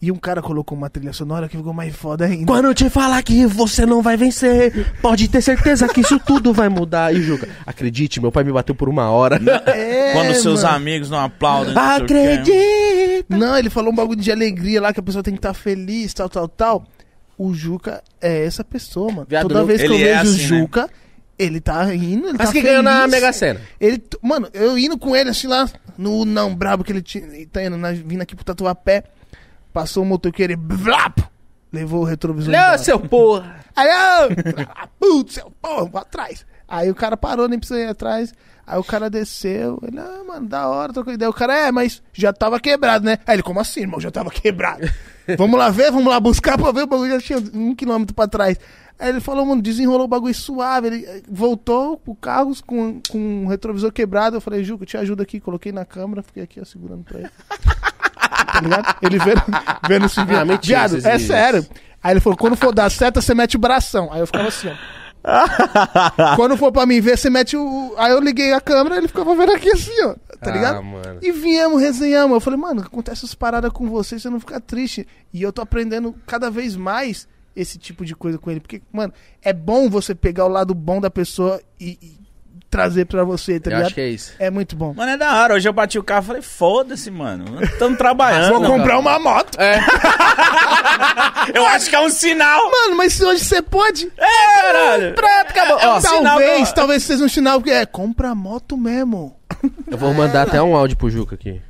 E 0.00 0.12
um 0.12 0.16
cara 0.16 0.40
colocou 0.40 0.78
uma 0.78 0.88
trilha 0.88 1.12
sonora 1.12 1.48
que 1.48 1.56
ficou 1.56 1.72
mais 1.72 1.94
foda 1.94 2.24
ainda. 2.26 2.46
Quando 2.46 2.66
eu 2.66 2.74
te 2.74 2.88
falar 2.88 3.20
que 3.22 3.44
você 3.46 3.84
não 3.84 4.00
vai 4.00 4.16
vencer, 4.16 4.92
pode 5.02 5.26
ter 5.28 5.42
certeza 5.42 5.88
que 5.88 6.00
isso 6.02 6.20
tudo 6.20 6.52
vai 6.52 6.68
mudar. 6.68 7.12
E 7.12 7.20
Juca, 7.20 7.48
acredite, 7.66 8.20
meu 8.20 8.30
pai 8.30 8.44
me 8.44 8.52
bateu 8.52 8.74
por 8.76 8.88
uma 8.88 9.10
hora. 9.10 9.40
É, 9.66 10.12
Quando 10.12 10.34
seus 10.34 10.62
mano. 10.62 10.76
amigos 10.76 11.10
não 11.10 11.18
aplaudem. 11.18 11.74
não 11.74 11.82
o. 11.82 11.96
Acredite! 11.96 13.26
Não, 13.28 13.58
ele 13.58 13.70
falou 13.70 13.92
um 13.92 13.96
bagulho 13.96 14.20
de 14.20 14.30
alegria 14.30 14.80
lá, 14.80 14.92
que 14.92 15.00
a 15.00 15.02
pessoa 15.02 15.22
tem 15.22 15.34
que 15.34 15.38
estar 15.38 15.54
feliz, 15.54 16.14
tal, 16.14 16.28
tal, 16.28 16.48
tal. 16.48 16.84
O 17.36 17.52
Juca 17.54 18.02
é 18.20 18.44
essa 18.44 18.64
pessoa, 18.64 19.10
mano. 19.12 19.26
Viado, 19.28 19.48
Toda 19.48 19.64
vez 19.64 19.80
que 19.80 19.86
eu 19.88 19.94
é 19.94 19.98
vejo 19.98 20.16
o 20.16 20.20
assim, 20.34 20.42
né? 20.42 20.46
Juca, 20.60 20.90
ele 21.38 21.60
tá 21.60 21.82
rindo, 21.84 22.28
ele 22.28 22.36
Mas 22.38 22.46
tá 22.48 22.52
que 22.52 22.60
feliz. 22.60 22.64
ganhou 22.68 22.82
na 22.82 23.06
Mega 23.06 23.32
Sena? 23.32 23.60
Ele, 23.80 24.02
mano, 24.22 24.48
eu 24.52 24.76
indo 24.78 24.98
com 24.98 25.14
ele 25.14 25.30
assim 25.30 25.46
lá 25.46 25.68
no 25.96 26.24
não 26.24 26.54
brabo 26.54 26.82
que 26.84 26.92
ele 26.92 27.02
tinha, 27.02 27.24
tá 27.52 27.62
indo, 27.64 27.76
na- 27.76 27.92
vindo 27.92 28.22
aqui 28.22 28.34
pro 28.34 28.44
Tatuapé, 28.44 29.04
passou 29.72 30.02
o 30.02 30.06
motoqueiro 30.06 30.52
e 30.52 30.56
blap, 30.56 31.18
levou 31.72 32.02
o 32.02 32.04
retrovisor. 32.04 32.52
Não, 32.52 32.60
embora. 32.60 32.78
seu 32.78 33.00
porra! 33.00 33.56
Aí, 33.76 33.86
eu, 33.86 34.66
ah, 34.74 34.88
putz, 34.98 35.34
seu 35.34 35.52
porra, 35.62 35.84
vou 35.84 36.00
atrás. 36.00 36.44
Aí 36.66 36.90
o 36.90 36.94
cara 36.94 37.16
parou, 37.16 37.48
nem 37.48 37.58
precisa 37.58 37.80
ir 37.80 37.88
atrás. 37.88 38.34
Aí 38.66 38.78
o 38.78 38.84
cara 38.84 39.08
desceu, 39.08 39.78
ele, 39.82 39.98
ah, 39.98 40.22
mano, 40.26 40.46
da 40.46 40.68
hora, 40.68 40.92
trocou 40.92 41.12
ideia. 41.12 41.30
O 41.30 41.32
cara, 41.32 41.56
é, 41.56 41.72
mas 41.72 42.02
já 42.12 42.32
tava 42.32 42.60
quebrado, 42.60 43.04
né? 43.06 43.18
Aí 43.26 43.36
ele, 43.36 43.42
como 43.42 43.60
assim, 43.60 43.80
irmão? 43.80 43.98
Já 43.98 44.10
tava 44.10 44.30
quebrado. 44.30 44.86
vamos 45.38 45.58
lá 45.58 45.70
ver, 45.70 45.90
vamos 45.90 46.08
lá 46.08 46.20
buscar 46.20 46.58
pra 46.58 46.70
ver, 46.72 46.82
o 46.82 46.86
bagulho 46.86 47.12
já 47.12 47.20
tinha 47.20 47.38
um 47.54 47.74
quilômetro 47.74 48.14
pra 48.14 48.28
trás. 48.28 48.58
Aí 48.98 49.10
ele 49.10 49.20
falou, 49.20 49.46
mano, 49.46 49.62
desenrolou 49.62 50.04
o 50.04 50.08
bagulho 50.08 50.34
suave. 50.34 50.88
Ele 50.88 51.06
eh, 51.06 51.22
voltou 51.28 51.96
pro 51.96 52.14
carro 52.16 52.52
com, 52.66 53.00
com 53.08 53.44
o 53.44 53.48
retrovisor 53.48 53.92
quebrado. 53.92 54.36
Eu 54.36 54.40
falei, 54.40 54.64
Juca, 54.64 54.82
eu 54.82 54.86
te 54.86 54.96
ajudo 54.96 55.22
aqui. 55.22 55.38
Coloquei 55.38 55.70
na 55.70 55.84
câmera, 55.84 56.22
fiquei 56.22 56.42
aqui, 56.42 56.60
ó, 56.60 56.64
segurando 56.64 57.04
pra 57.04 57.20
ele. 57.20 57.30
tá 58.28 58.60
ligado? 58.60 58.96
Ele 59.02 59.18
vendo, 59.18 59.42
vendo 59.88 60.08
se 60.08 60.20
Ah, 60.20 60.44
mentira, 60.44 60.88
Viado, 60.88 60.96
é 60.96 61.00
vídeos. 61.12 61.22
sério. 61.22 61.66
Aí 62.02 62.12
ele 62.12 62.20
falou, 62.20 62.36
quando 62.38 62.56
for 62.56 62.72
dar 62.74 62.90
seta, 62.90 63.20
você 63.20 63.34
mete 63.34 63.56
o 63.56 63.58
bração. 63.58 64.08
Aí 64.12 64.20
eu 64.20 64.26
ficava 64.26 64.48
assim, 64.48 64.68
ó. 64.68 64.74
Quando 66.36 66.56
for 66.56 66.70
pra 66.72 66.86
mim 66.86 67.00
ver, 67.00 67.18
você 67.18 67.28
mete 67.28 67.56
o. 67.56 67.94
Aí 67.98 68.12
eu 68.12 68.20
liguei 68.20 68.52
a 68.52 68.60
câmera 68.60 68.94
e 68.94 68.98
ele 68.98 69.08
ficava 69.08 69.34
vendo 69.34 69.52
aqui 69.52 69.70
assim, 69.70 70.02
ó. 70.04 70.14
Tá 70.40 70.50
Ah, 70.50 70.50
ligado? 70.50 70.82
mano. 70.82 71.18
E 71.20 71.32
viemos, 71.32 71.80
resenhamos. 71.82 72.34
Eu 72.34 72.40
falei, 72.40 72.58
mano, 72.58 72.80
acontece 72.82 73.24
essas 73.24 73.34
paradas 73.34 73.72
com 73.72 73.88
você, 73.88 74.18
você 74.18 74.30
não 74.30 74.38
fica 74.40 74.60
triste. 74.60 75.06
E 75.32 75.42
eu 75.42 75.52
tô 75.52 75.60
aprendendo 75.60 76.14
cada 76.26 76.50
vez 76.50 76.76
mais 76.76 77.26
esse 77.54 77.76
tipo 77.78 78.04
de 78.04 78.14
coisa 78.14 78.38
com 78.38 78.50
ele. 78.50 78.60
Porque, 78.60 78.80
mano, 78.92 79.12
é 79.42 79.52
bom 79.52 79.90
você 79.90 80.14
pegar 80.14 80.44
o 80.46 80.48
lado 80.48 80.72
bom 80.74 81.00
da 81.00 81.10
pessoa 81.10 81.60
e, 81.80 81.98
e 82.00 82.18
trazer 82.70 83.06
pra 83.06 83.24
você, 83.24 83.58
tá 83.58 83.70
Eu 83.70 83.72
ligado? 83.72 83.86
acho 83.86 83.94
que 83.94 84.00
é 84.00 84.08
isso. 84.08 84.32
É 84.38 84.50
muito 84.50 84.76
bom. 84.76 84.92
Mano, 84.94 85.12
é 85.12 85.16
da 85.16 85.34
hora. 85.42 85.54
Hoje 85.54 85.68
eu 85.68 85.72
bati 85.72 85.98
o 85.98 86.02
carro 86.02 86.22
e 86.22 86.26
falei, 86.26 86.42
foda-se, 86.42 87.10
mano. 87.10 87.62
Estamos 87.62 87.96
trabalhando. 87.98 88.58
Vou 88.60 88.62
comprar 88.66 88.98
uma 88.98 89.18
moto. 89.18 89.56
Eu 91.54 91.66
acho 91.66 91.88
que 91.88 91.96
é 91.96 92.00
um 92.00 92.10
sinal. 92.10 92.60
Mano, 92.70 92.96
mas 92.96 93.14
se 93.14 93.24
hoje 93.24 93.44
você 93.44 93.62
pode. 93.62 94.10
É, 94.16 94.62
caralho. 94.62 95.14
Pronto, 95.14 95.50
acabou. 95.50 95.78
É 95.78 95.88
um 95.88 95.92
Ó, 95.92 96.00
sinal 96.00 96.22
talvez, 96.38 96.72
talvez 96.72 97.02
seja 97.02 97.24
um 97.24 97.28
sinal 97.28 97.60
que 97.62 97.70
é 97.70 97.86
compra 97.86 98.34
moto 98.34 98.76
mesmo. 98.76 99.36
eu 99.90 99.96
vou 99.96 100.12
mandar 100.12 100.42
até 100.42 100.60
um 100.62 100.76
áudio 100.76 100.96
pro 100.96 101.10
Juca 101.10 101.34
aqui. 101.34 101.60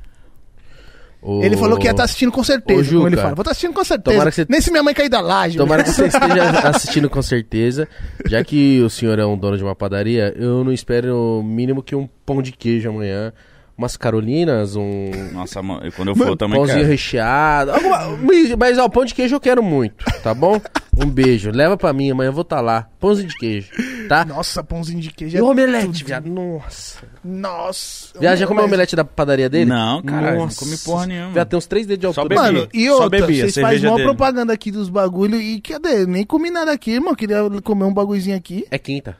Ele 1.21 1.57
falou 1.57 1.77
que 1.77 1.85
ia 1.85 1.91
estar 1.91 2.03
assistindo 2.03 2.31
com 2.31 2.43
certeza, 2.43 2.81
Ô, 2.91 2.93
como 2.95 3.07
ele 3.07 3.15
Juca, 3.15 3.21
fala. 3.23 3.35
Vou 3.35 3.41
estar 3.41 3.51
assistindo 3.51 3.73
com 3.73 3.83
certeza. 3.83 4.31
você- 4.31 4.45
Nem 4.47 4.61
se 4.61 4.71
minha 4.71 4.81
mãe 4.83 4.93
cair 4.93 5.09
da 5.09 5.19
laje. 5.19 5.57
Tomara 5.57 5.83
que 5.83 5.91
você 5.91 6.05
esteja 6.07 6.49
assistindo 6.69 7.09
com 7.09 7.21
certeza. 7.21 7.87
Já 8.25 8.43
que 8.43 8.81
o 8.81 8.89
senhor 8.89 9.19
é 9.19 9.25
um 9.25 9.37
dono 9.37 9.57
de 9.57 9.63
uma 9.63 9.75
padaria, 9.75 10.33
eu 10.37 10.63
não 10.63 10.71
espero 10.71 11.39
o 11.39 11.43
mínimo 11.43 11.83
que 11.83 11.93
um 11.95 12.07
pão 12.25 12.41
de 12.41 12.51
queijo 12.53 12.89
amanhã. 12.89 13.33
Umas 13.79 13.95
carolinas, 13.95 14.75
um 14.75 15.09
Nossa, 15.31 15.61
mano, 15.63 15.85
eu- 15.85 15.91
quando 15.93 16.09
eu 16.09 16.15
for, 16.17 16.27
eu 16.27 16.35
também 16.35 16.57
pãozinho 16.57 16.79
quero. 16.79 16.89
recheado. 16.89 17.71
alguma- 17.71 18.17
mas- 18.57 18.77
ó, 18.77 18.89
pão 18.89 19.05
de 19.05 19.15
queijo 19.15 19.35
eu 19.35 19.39
quero 19.39 19.63
muito, 19.63 20.03
tá 20.21 20.33
bom? 20.33 20.59
Um 20.97 21.09
beijo. 21.09 21.49
Leva 21.49 21.77
pra 21.77 21.93
mim, 21.93 22.11
amanhã 22.11 22.27
eu 22.27 22.33
vou 22.33 22.41
estar 22.41 22.59
lá. 22.59 22.89
Pãozinho 22.99 23.29
de 23.29 23.37
queijo, 23.37 23.69
tá? 24.09 24.25
Nossa, 24.25 24.61
pãozinho 24.61 24.99
de 24.99 25.11
queijo. 25.11 25.37
E 25.37 25.41
o 25.41 25.45
é 25.47 25.49
omelete, 25.49 25.85
tudo. 25.85 26.05
viado. 26.07 26.29
Nossa. 26.29 26.97
Nossa. 27.23 28.19
Viado, 28.19 28.35
já 28.37 28.45
comeu 28.45 28.63
o 28.63 28.65
Mas- 28.65 28.69
omelete 28.73 28.95
da 28.97 29.05
padaria 29.05 29.49
dele? 29.49 29.69
Não, 29.69 30.01
caralho, 30.03 30.39
não 30.39 30.49
comi 30.49 30.77
porra 30.79 31.05
nenhuma. 31.07 31.31
Viado, 31.31 31.47
tem 31.47 31.57
uns 31.57 31.65
três 31.65 31.87
dedos 31.87 32.09
de 32.09 32.13
Só 32.15 32.21
altura. 32.21 32.41
bebi. 32.41 32.53
Mano, 32.57 32.67
e 32.73 32.87
Só 32.87 32.93
outra, 32.95 33.09
bebi 33.09 33.23
a 33.23 33.27
vocês 33.27 33.39
fazem 33.55 33.63
cerveja 33.63 33.87
uma 33.87 33.95
dele. 33.95 34.07
propaganda 34.09 34.51
aqui 34.51 34.71
dos 34.71 34.89
bagulho 34.89 35.39
e 35.39 35.61
cadê? 35.61 36.05
Nem 36.05 36.25
comi 36.25 36.51
nada 36.51 36.73
aqui, 36.73 36.91
irmão. 36.91 37.15
Queria 37.15 37.37
comer 37.63 37.85
um 37.85 37.93
bagulhozinho 37.93 38.35
aqui. 38.35 38.65
É 38.69 38.77
quinta. 38.77 39.15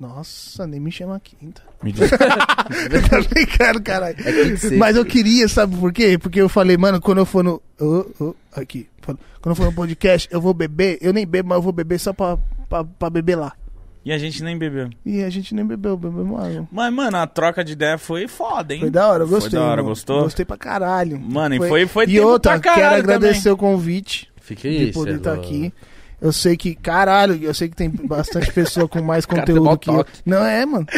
Nossa, 0.00 0.66
nem 0.66 0.80
me 0.80 0.90
chama 0.90 1.20
quinta. 1.20 1.62
Me 1.82 1.92
diz. 1.92 2.08
tá 2.10 3.20
brincando, 3.28 3.82
caralho. 3.82 4.16
É. 4.18 4.76
Mas 4.76 4.96
eu 4.96 5.04
queria, 5.04 5.46
sabe 5.46 5.76
por 5.76 5.92
quê? 5.92 6.16
Porque 6.18 6.40
eu 6.40 6.48
falei, 6.48 6.76
mano, 6.78 7.00
quando 7.00 7.18
eu 7.18 7.26
for 7.26 7.44
no. 7.44 7.60
Ô, 7.78 8.06
ô, 8.18 8.34
aqui. 8.54 8.88
Quando 9.04 9.18
eu 9.46 9.54
for 9.54 9.66
no 9.66 9.72
podcast, 9.74 10.26
eu 10.30 10.40
vou 10.40 10.54
beber. 10.54 10.98
Eu 11.02 11.12
nem 11.12 11.26
bebo, 11.26 11.50
mas 11.50 11.56
eu 11.56 11.62
vou 11.62 11.72
beber 11.72 11.98
só 12.00 12.12
pra, 12.14 12.38
pra, 12.68 12.82
pra 12.84 13.10
beber 13.10 13.36
lá. 13.36 13.52
E 14.02 14.10
a 14.12 14.16
gente 14.18 14.42
nem 14.42 14.56
bebeu. 14.56 14.88
E 15.04 15.22
a 15.22 15.28
gente 15.28 15.54
nem 15.54 15.64
bebeu, 15.64 15.96
bebemos 15.96 16.40
água. 16.42 16.66
Mas, 16.72 16.92
mano, 16.92 17.18
a 17.18 17.26
troca 17.26 17.62
de 17.62 17.72
ideia 17.74 17.98
foi 17.98 18.26
foda, 18.26 18.72
hein? 18.74 18.80
Foi 18.80 18.90
da 18.90 19.06
hora, 19.08 19.24
eu 19.24 19.28
gostei. 19.28 19.50
Foi 19.50 19.58
da 19.58 19.66
hora, 19.66 19.82
gostou? 19.82 20.22
Gostei 20.22 20.44
pra 20.46 20.56
caralho. 20.56 21.20
Mano, 21.20 21.54
e 21.56 21.58
foi- 21.58 21.86
foi 21.86 22.06
E 22.08 22.18
outra, 22.20 22.52
pra 22.52 22.60
caralho 22.60 23.02
quero 23.02 23.14
agradecer 23.16 23.50
o 23.50 23.56
convite 23.56 24.30
Fica 24.40 24.68
de 24.70 24.92
poder 24.92 25.12
é 25.12 25.16
estar 25.16 25.32
louco. 25.34 25.46
aqui. 25.46 25.72
Eu 26.20 26.32
sei 26.32 26.56
que, 26.56 26.74
caralho, 26.74 27.38
eu 27.42 27.54
sei 27.54 27.68
que 27.68 27.76
tem 27.76 27.88
bastante 27.88 28.52
pessoa 28.52 28.86
com 28.88 29.00
mais 29.02 29.24
Cara, 29.26 29.40
conteúdo 29.40 29.64
mó 29.64 29.76
que 29.76 29.88
eu. 29.90 30.04
Não 30.26 30.44
é, 30.44 30.64
mano. 30.66 30.86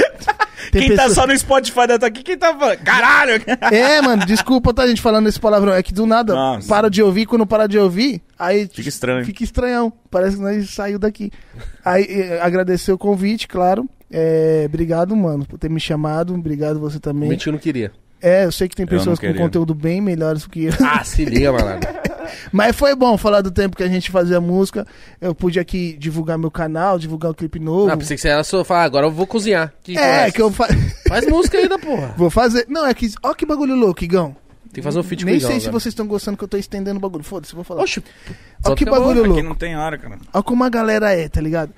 Tem 0.70 0.82
Quem 0.86 0.96
tá 0.96 1.08
pessoa- 1.08 1.22
só 1.22 1.26
no 1.26 1.36
Spotify 1.36 1.88
deve 1.88 1.98
tá 1.98 2.06
aqui, 2.06 2.22
quem 2.22 2.38
tá 2.38 2.56
falando? 2.56 2.78
Caralho! 2.78 3.32
É, 3.72 4.00
mano, 4.00 4.24
desculpa 4.24 4.72
tá 4.72 4.86
gente 4.86 5.00
falando 5.02 5.28
esse 5.28 5.40
palavrão. 5.40 5.72
É 5.72 5.82
que 5.82 5.92
do 5.92 6.06
nada 6.06 6.34
Nossa. 6.34 6.68
para 6.68 6.88
de 6.88 7.02
ouvir, 7.02 7.26
quando 7.26 7.44
para 7.44 7.66
de 7.66 7.76
ouvir, 7.78 8.22
aí 8.38 8.68
Fica 8.72 8.88
estranho. 8.88 9.24
fica 9.24 9.42
estranhão. 9.42 9.92
Parece 10.08 10.36
que 10.36 10.42
nós 10.42 10.70
saiu 10.70 11.00
daqui. 11.00 11.32
Aí 11.84 12.04
eh, 12.08 12.38
agradecer 12.40 12.92
o 12.92 12.98
convite, 12.98 13.48
claro. 13.48 13.88
É, 14.08 14.62
obrigado, 14.68 15.16
mano, 15.16 15.44
por 15.44 15.58
ter 15.58 15.68
me 15.68 15.80
chamado. 15.80 16.32
Obrigado 16.32 16.78
você 16.78 17.00
também. 17.00 17.28
Mente 17.28 17.42
que 17.42 17.48
eu 17.48 17.52
não 17.54 17.58
queria. 17.60 17.90
É, 18.20 18.44
eu 18.44 18.52
sei 18.52 18.68
que 18.68 18.76
tem 18.76 18.86
pessoas 18.86 19.18
com 19.18 19.34
conteúdo 19.34 19.74
bem 19.74 20.00
melhores 20.00 20.42
do 20.44 20.48
que 20.50 20.66
eu. 20.66 20.72
Ah, 20.80 21.02
se 21.02 21.24
liga, 21.24 21.50
malandro. 21.52 21.88
Mas 22.50 22.76
foi 22.76 22.94
bom 22.94 23.16
falar 23.16 23.40
do 23.40 23.50
tempo 23.50 23.76
que 23.76 23.82
a 23.82 23.88
gente 23.88 24.10
fazia 24.10 24.40
música. 24.40 24.86
Eu 25.20 25.34
pude 25.34 25.58
aqui 25.58 25.96
divulgar 25.98 26.38
meu 26.38 26.50
canal, 26.50 26.98
divulgar 26.98 27.30
o 27.30 27.34
clipe 27.34 27.58
novo. 27.58 27.90
Ah, 27.90 27.96
pensei 27.96 28.16
que 28.16 28.22
você 28.22 28.28
era 28.28 28.44
só 28.44 28.64
falar, 28.64 28.84
agora 28.84 29.06
eu 29.06 29.10
vou 29.10 29.26
cozinhar. 29.26 29.72
Que 29.82 29.98
é, 29.98 30.30
que 30.30 30.40
eu 30.40 30.50
fa... 30.50 30.68
Faz 31.08 31.26
música 31.26 31.58
ainda, 31.58 31.78
porra. 31.78 32.14
vou 32.16 32.30
fazer. 32.30 32.66
Não, 32.68 32.86
é 32.86 32.94
que. 32.94 33.12
Ó, 33.22 33.34
que 33.34 33.44
bagulho 33.44 33.74
louco, 33.74 34.02
Igão. 34.02 34.36
Tem 34.72 34.80
que 34.80 34.82
fazer 34.82 34.98
um 34.98 35.02
feat 35.02 35.22
com 35.22 35.26
Nem 35.26 35.36
Igão 35.36 35.50
sei 35.50 35.60
se 35.60 35.70
vocês 35.70 35.92
estão 35.92 36.06
gostando 36.06 36.38
que 36.38 36.44
eu 36.44 36.48
tô 36.48 36.56
estendendo 36.56 36.96
o 36.96 37.00
bagulho. 37.00 37.22
Foda-se, 37.22 37.52
eu 37.52 37.56
vou 37.56 37.64
falar. 37.64 37.82
Oxe, 37.82 38.02
Ó, 38.64 38.74
que 38.74 38.86
bagulho 38.86 39.20
Aqui 39.20 39.28
louco. 39.28 39.42
não 39.42 39.54
tem 39.54 39.76
hora, 39.76 39.98
cara. 39.98 40.18
Olha 40.32 40.42
como 40.42 40.64
a 40.64 40.70
galera 40.70 41.12
é, 41.12 41.28
tá 41.28 41.40
ligado? 41.40 41.74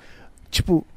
Tipo, 0.49 0.87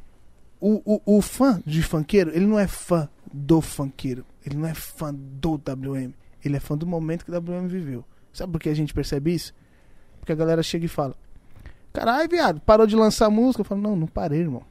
o, 0.61 0.81
o, 0.85 1.17
o 1.19 1.23
fã 1.23 1.61
de 1.67 1.83
funkeiro, 1.83 2.31
ele 2.33 2.47
não 2.47 2.59
é 2.59 2.69
fã 2.69 3.09
do 3.33 3.61
funkeiro. 3.61 4.25
Ele 4.47 4.57
não 4.57 4.69
é 4.69 4.75
fã 4.75 5.13
do 5.13 5.55
WM. 5.55 6.13
Ele 6.45 6.57
é 6.57 6.61
fã 6.61 6.77
do 6.77 6.87
momento 6.87 7.25
que 7.25 7.31
o 7.33 7.37
WM 7.37 7.67
viveu. 7.67 8.05
Sabe 8.39 8.53
por 8.53 8.61
que 8.61 8.69
a 8.69 8.75
gente 8.75 8.95
percebe 8.95 9.35
isso? 9.35 9.53
Porque 10.21 10.31
a 10.31 10.35
galera 10.37 10.63
chega 10.63 10.85
e 10.85 10.89
fala: 10.89 11.17
Caralho, 11.93 12.29
viado, 12.29 12.61
parou 12.61 12.87
de 12.87 12.95
lançar 12.95 13.29
música? 13.29 13.63
Eu 13.63 13.65
falo: 13.65 13.81
Não, 13.81 13.97
não 13.97 14.07
parei, 14.07 14.39
irmão. 14.39 14.63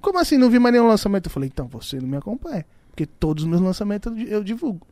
Como 0.00 0.18
assim? 0.18 0.38
Não 0.38 0.48
vi 0.48 0.58
mais 0.58 0.72
nenhum 0.72 0.88
lançamento? 0.88 1.26
Eu 1.26 1.30
falei: 1.30 1.50
Então, 1.52 1.66
você 1.66 2.00
não 2.00 2.08
me 2.08 2.16
acompanha. 2.16 2.64
Porque 2.88 3.04
todos 3.04 3.44
os 3.44 3.50
meus 3.50 3.60
lançamentos 3.60 4.10
eu, 4.26 4.42
divulgo. 4.42 4.86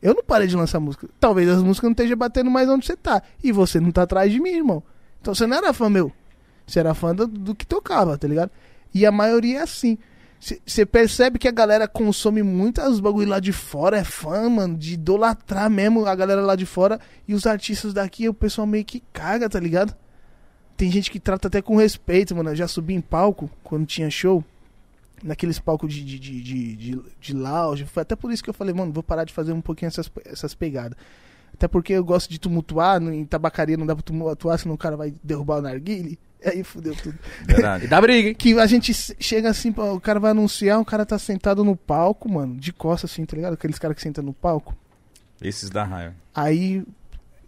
Eu 0.00 0.14
não 0.14 0.22
parei 0.22 0.46
de 0.46 0.54
lançar 0.54 0.78
música. 0.78 1.08
Talvez 1.18 1.48
as 1.48 1.60
músicas 1.60 1.88
não 1.88 1.92
estejam 1.92 2.16
batendo 2.16 2.50
mais 2.50 2.68
onde 2.68 2.86
você 2.86 2.96
tá. 2.96 3.20
E 3.42 3.50
você 3.50 3.80
não 3.80 3.90
tá 3.90 4.02
atrás 4.02 4.30
de 4.30 4.38
mim, 4.38 4.50
irmão. 4.50 4.80
Então 5.20 5.34
você 5.34 5.44
não 5.44 5.56
era 5.56 5.72
fã 5.72 5.90
meu. 5.90 6.12
Você 6.64 6.78
era 6.78 6.94
fã 6.94 7.12
do, 7.12 7.26
do 7.26 7.52
que 7.52 7.66
tocava, 7.66 8.16
tá 8.16 8.28
ligado? 8.28 8.52
E 8.94 9.04
a 9.04 9.10
maioria 9.10 9.58
é 9.58 9.62
assim. 9.62 9.98
Você 10.66 10.84
percebe 10.84 11.38
que 11.38 11.46
a 11.46 11.52
galera 11.52 11.86
consome 11.86 12.42
muitas 12.42 12.98
bagulho 12.98 13.28
lá 13.28 13.38
de 13.38 13.52
fora, 13.52 13.98
é 13.98 14.02
fã, 14.02 14.48
mano, 14.48 14.76
de 14.76 14.94
idolatrar 14.94 15.70
mesmo 15.70 16.04
a 16.04 16.14
galera 16.16 16.40
lá 16.40 16.56
de 16.56 16.66
fora. 16.66 16.98
E 17.28 17.32
os 17.32 17.46
artistas 17.46 17.94
daqui, 17.94 18.28
o 18.28 18.34
pessoal 18.34 18.66
meio 18.66 18.84
que 18.84 19.00
caga, 19.12 19.48
tá 19.48 19.60
ligado? 19.60 19.94
Tem 20.76 20.90
gente 20.90 21.12
que 21.12 21.20
trata 21.20 21.46
até 21.46 21.62
com 21.62 21.76
respeito, 21.76 22.34
mano. 22.34 22.50
Eu 22.50 22.56
já 22.56 22.66
subi 22.66 22.92
em 22.92 23.00
palco 23.00 23.48
quando 23.62 23.86
tinha 23.86 24.10
show. 24.10 24.44
Naqueles 25.22 25.60
palcos 25.60 25.94
de, 25.94 26.02
de, 26.02 26.18
de, 26.18 26.42
de, 26.42 26.76
de, 26.76 27.02
de 27.20 27.32
lounge. 27.32 27.84
Foi 27.84 28.02
até 28.02 28.16
por 28.16 28.32
isso 28.32 28.42
que 28.42 28.50
eu 28.50 28.54
falei, 28.54 28.74
mano, 28.74 28.92
vou 28.92 29.04
parar 29.04 29.22
de 29.22 29.32
fazer 29.32 29.52
um 29.52 29.60
pouquinho 29.60 29.86
essas, 29.86 30.10
essas 30.26 30.56
pegadas. 30.56 30.98
Até 31.54 31.68
porque 31.68 31.92
eu 31.92 32.04
gosto 32.04 32.28
de 32.28 32.40
tumultuar, 32.40 33.00
em 33.00 33.24
tabacaria 33.24 33.76
não 33.76 33.86
dá 33.86 33.94
pra 33.94 34.02
tumultuar, 34.02 34.58
senão 34.58 34.74
o 34.74 34.78
cara 34.78 34.96
vai 34.96 35.14
derrubar 35.22 35.58
o 35.58 35.62
narguile. 35.62 36.18
Aí 36.46 36.62
fudeu 36.64 36.94
tudo. 36.94 37.18
Verdade. 37.44 37.84
E 37.84 37.88
dá 37.88 38.00
briga, 38.00 38.28
hein? 38.28 38.34
Que 38.34 38.58
a 38.58 38.66
gente 38.66 38.92
chega 38.92 39.48
assim, 39.50 39.72
o 39.76 40.00
cara 40.00 40.18
vai 40.18 40.32
anunciar, 40.32 40.80
o 40.80 40.84
cara 40.84 41.06
tá 41.06 41.18
sentado 41.18 41.64
no 41.64 41.76
palco, 41.76 42.28
mano, 42.30 42.56
de 42.56 42.72
costas 42.72 43.10
assim, 43.10 43.24
tá 43.24 43.36
ligado? 43.36 43.54
Aqueles 43.54 43.78
caras 43.78 43.96
que 43.96 44.02
sentam 44.02 44.24
no 44.24 44.32
palco. 44.32 44.76
Esses 45.40 45.70
da 45.70 45.84
raiva. 45.84 46.14
Aí 46.34 46.84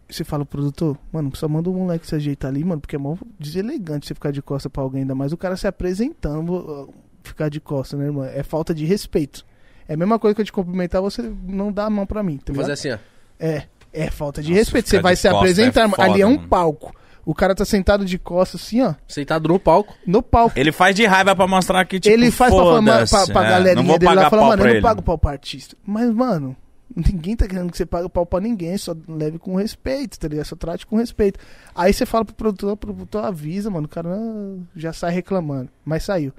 você 0.08 0.24
fala, 0.24 0.44
produtor, 0.44 0.98
mano, 1.12 1.34
só 1.34 1.48
manda 1.48 1.70
o 1.70 1.74
moleque 1.74 2.06
se 2.06 2.14
ajeitar 2.14 2.50
ali, 2.50 2.62
mano, 2.64 2.80
porque 2.80 2.96
é 2.96 2.98
mó 2.98 3.16
deselegante 3.38 4.06
você 4.06 4.14
ficar 4.14 4.30
de 4.30 4.42
costa 4.42 4.68
pra 4.68 4.82
alguém, 4.82 5.02
ainda 5.02 5.14
mais 5.14 5.32
o 5.32 5.36
cara 5.36 5.56
se 5.56 5.66
apresentando, 5.66 6.92
ficar 7.22 7.48
de 7.48 7.60
costa, 7.60 7.96
né, 7.96 8.06
irmão? 8.06 8.24
É 8.24 8.42
falta 8.42 8.74
de 8.74 8.84
respeito. 8.84 9.44
É 9.88 9.94
a 9.94 9.96
mesma 9.96 10.18
coisa 10.18 10.34
que 10.34 10.40
eu 10.40 10.44
te 10.44 10.52
cumprimentar, 10.52 11.00
você 11.00 11.22
não 11.46 11.72
dá 11.72 11.86
a 11.86 11.90
mão 11.90 12.06
pra 12.06 12.22
mim, 12.22 12.38
tá 12.38 12.52
ligado? 12.52 12.68
fazer 12.68 12.72
assim, 12.72 12.90
ó. 12.90 12.98
É, 13.38 13.64
é 13.92 14.10
falta 14.10 14.42
de 14.42 14.50
Nossa, 14.50 14.60
respeito. 14.60 14.88
Você 14.88 15.00
vai 15.00 15.16
se 15.16 15.28
costa 15.28 15.38
apresentar, 15.38 15.86
é 15.86 15.88
foda, 15.88 16.02
ali 16.02 16.20
é 16.20 16.26
um 16.26 16.36
mano. 16.36 16.48
palco. 16.48 16.94
O 17.26 17.34
cara 17.34 17.54
tá 17.54 17.64
sentado 17.64 18.04
de 18.04 18.18
costas 18.18 18.62
assim, 18.62 18.82
ó, 18.82 18.94
Sentado 19.08 19.48
no 19.48 19.58
palco. 19.58 19.94
no 20.06 20.22
palco. 20.22 20.58
Ele 20.58 20.70
faz 20.70 20.94
de 20.94 21.06
raiva 21.06 21.34
pra 21.34 21.46
mostrar 21.46 21.84
que, 21.86 21.98
tipo, 21.98 22.14
ele 22.14 22.30
faz 22.30 22.52
pra, 22.54 22.62
fama, 22.62 23.06
pra, 23.06 23.26
pra 23.26 23.46
é, 23.46 23.50
galerinha 23.50 23.74
Não 23.76 23.84
vou 23.84 23.98
dele 23.98 24.14
lá, 24.14 24.16
pagar 24.16 24.30
fala, 24.30 24.48
mano, 24.48 24.66
eu 24.66 24.74
não 24.74 24.82
pago 24.82 25.02
pau 25.02 25.16
pra 25.16 25.30
artista. 25.30 25.76
Mas, 25.86 26.10
mano, 26.10 26.54
ninguém 26.94 27.34
tá 27.34 27.46
querendo 27.46 27.70
que 27.70 27.76
você 27.76 27.86
pague 27.86 28.08
pau 28.08 28.26
pra 28.26 28.40
ninguém, 28.40 28.76
só 28.76 28.94
leve 29.08 29.38
com 29.38 29.56
respeito, 29.56 30.18
tá 30.18 30.28
ligado? 30.28 30.44
Só 30.44 30.56
trate 30.56 30.86
com 30.86 30.96
respeito. 30.96 31.40
Aí 31.74 31.92
você 31.92 32.04
fala 32.04 32.24
pro 32.24 32.34
produtor, 32.34 32.72
o 32.72 32.76
produtor 32.76 33.24
avisa, 33.24 33.70
mano, 33.70 33.86
o 33.86 33.88
cara 33.88 34.10
ah, 34.10 34.58
já 34.76 34.92
sai 34.92 35.12
reclamando, 35.12 35.70
mas 35.84 36.04
saiu. 36.04 36.32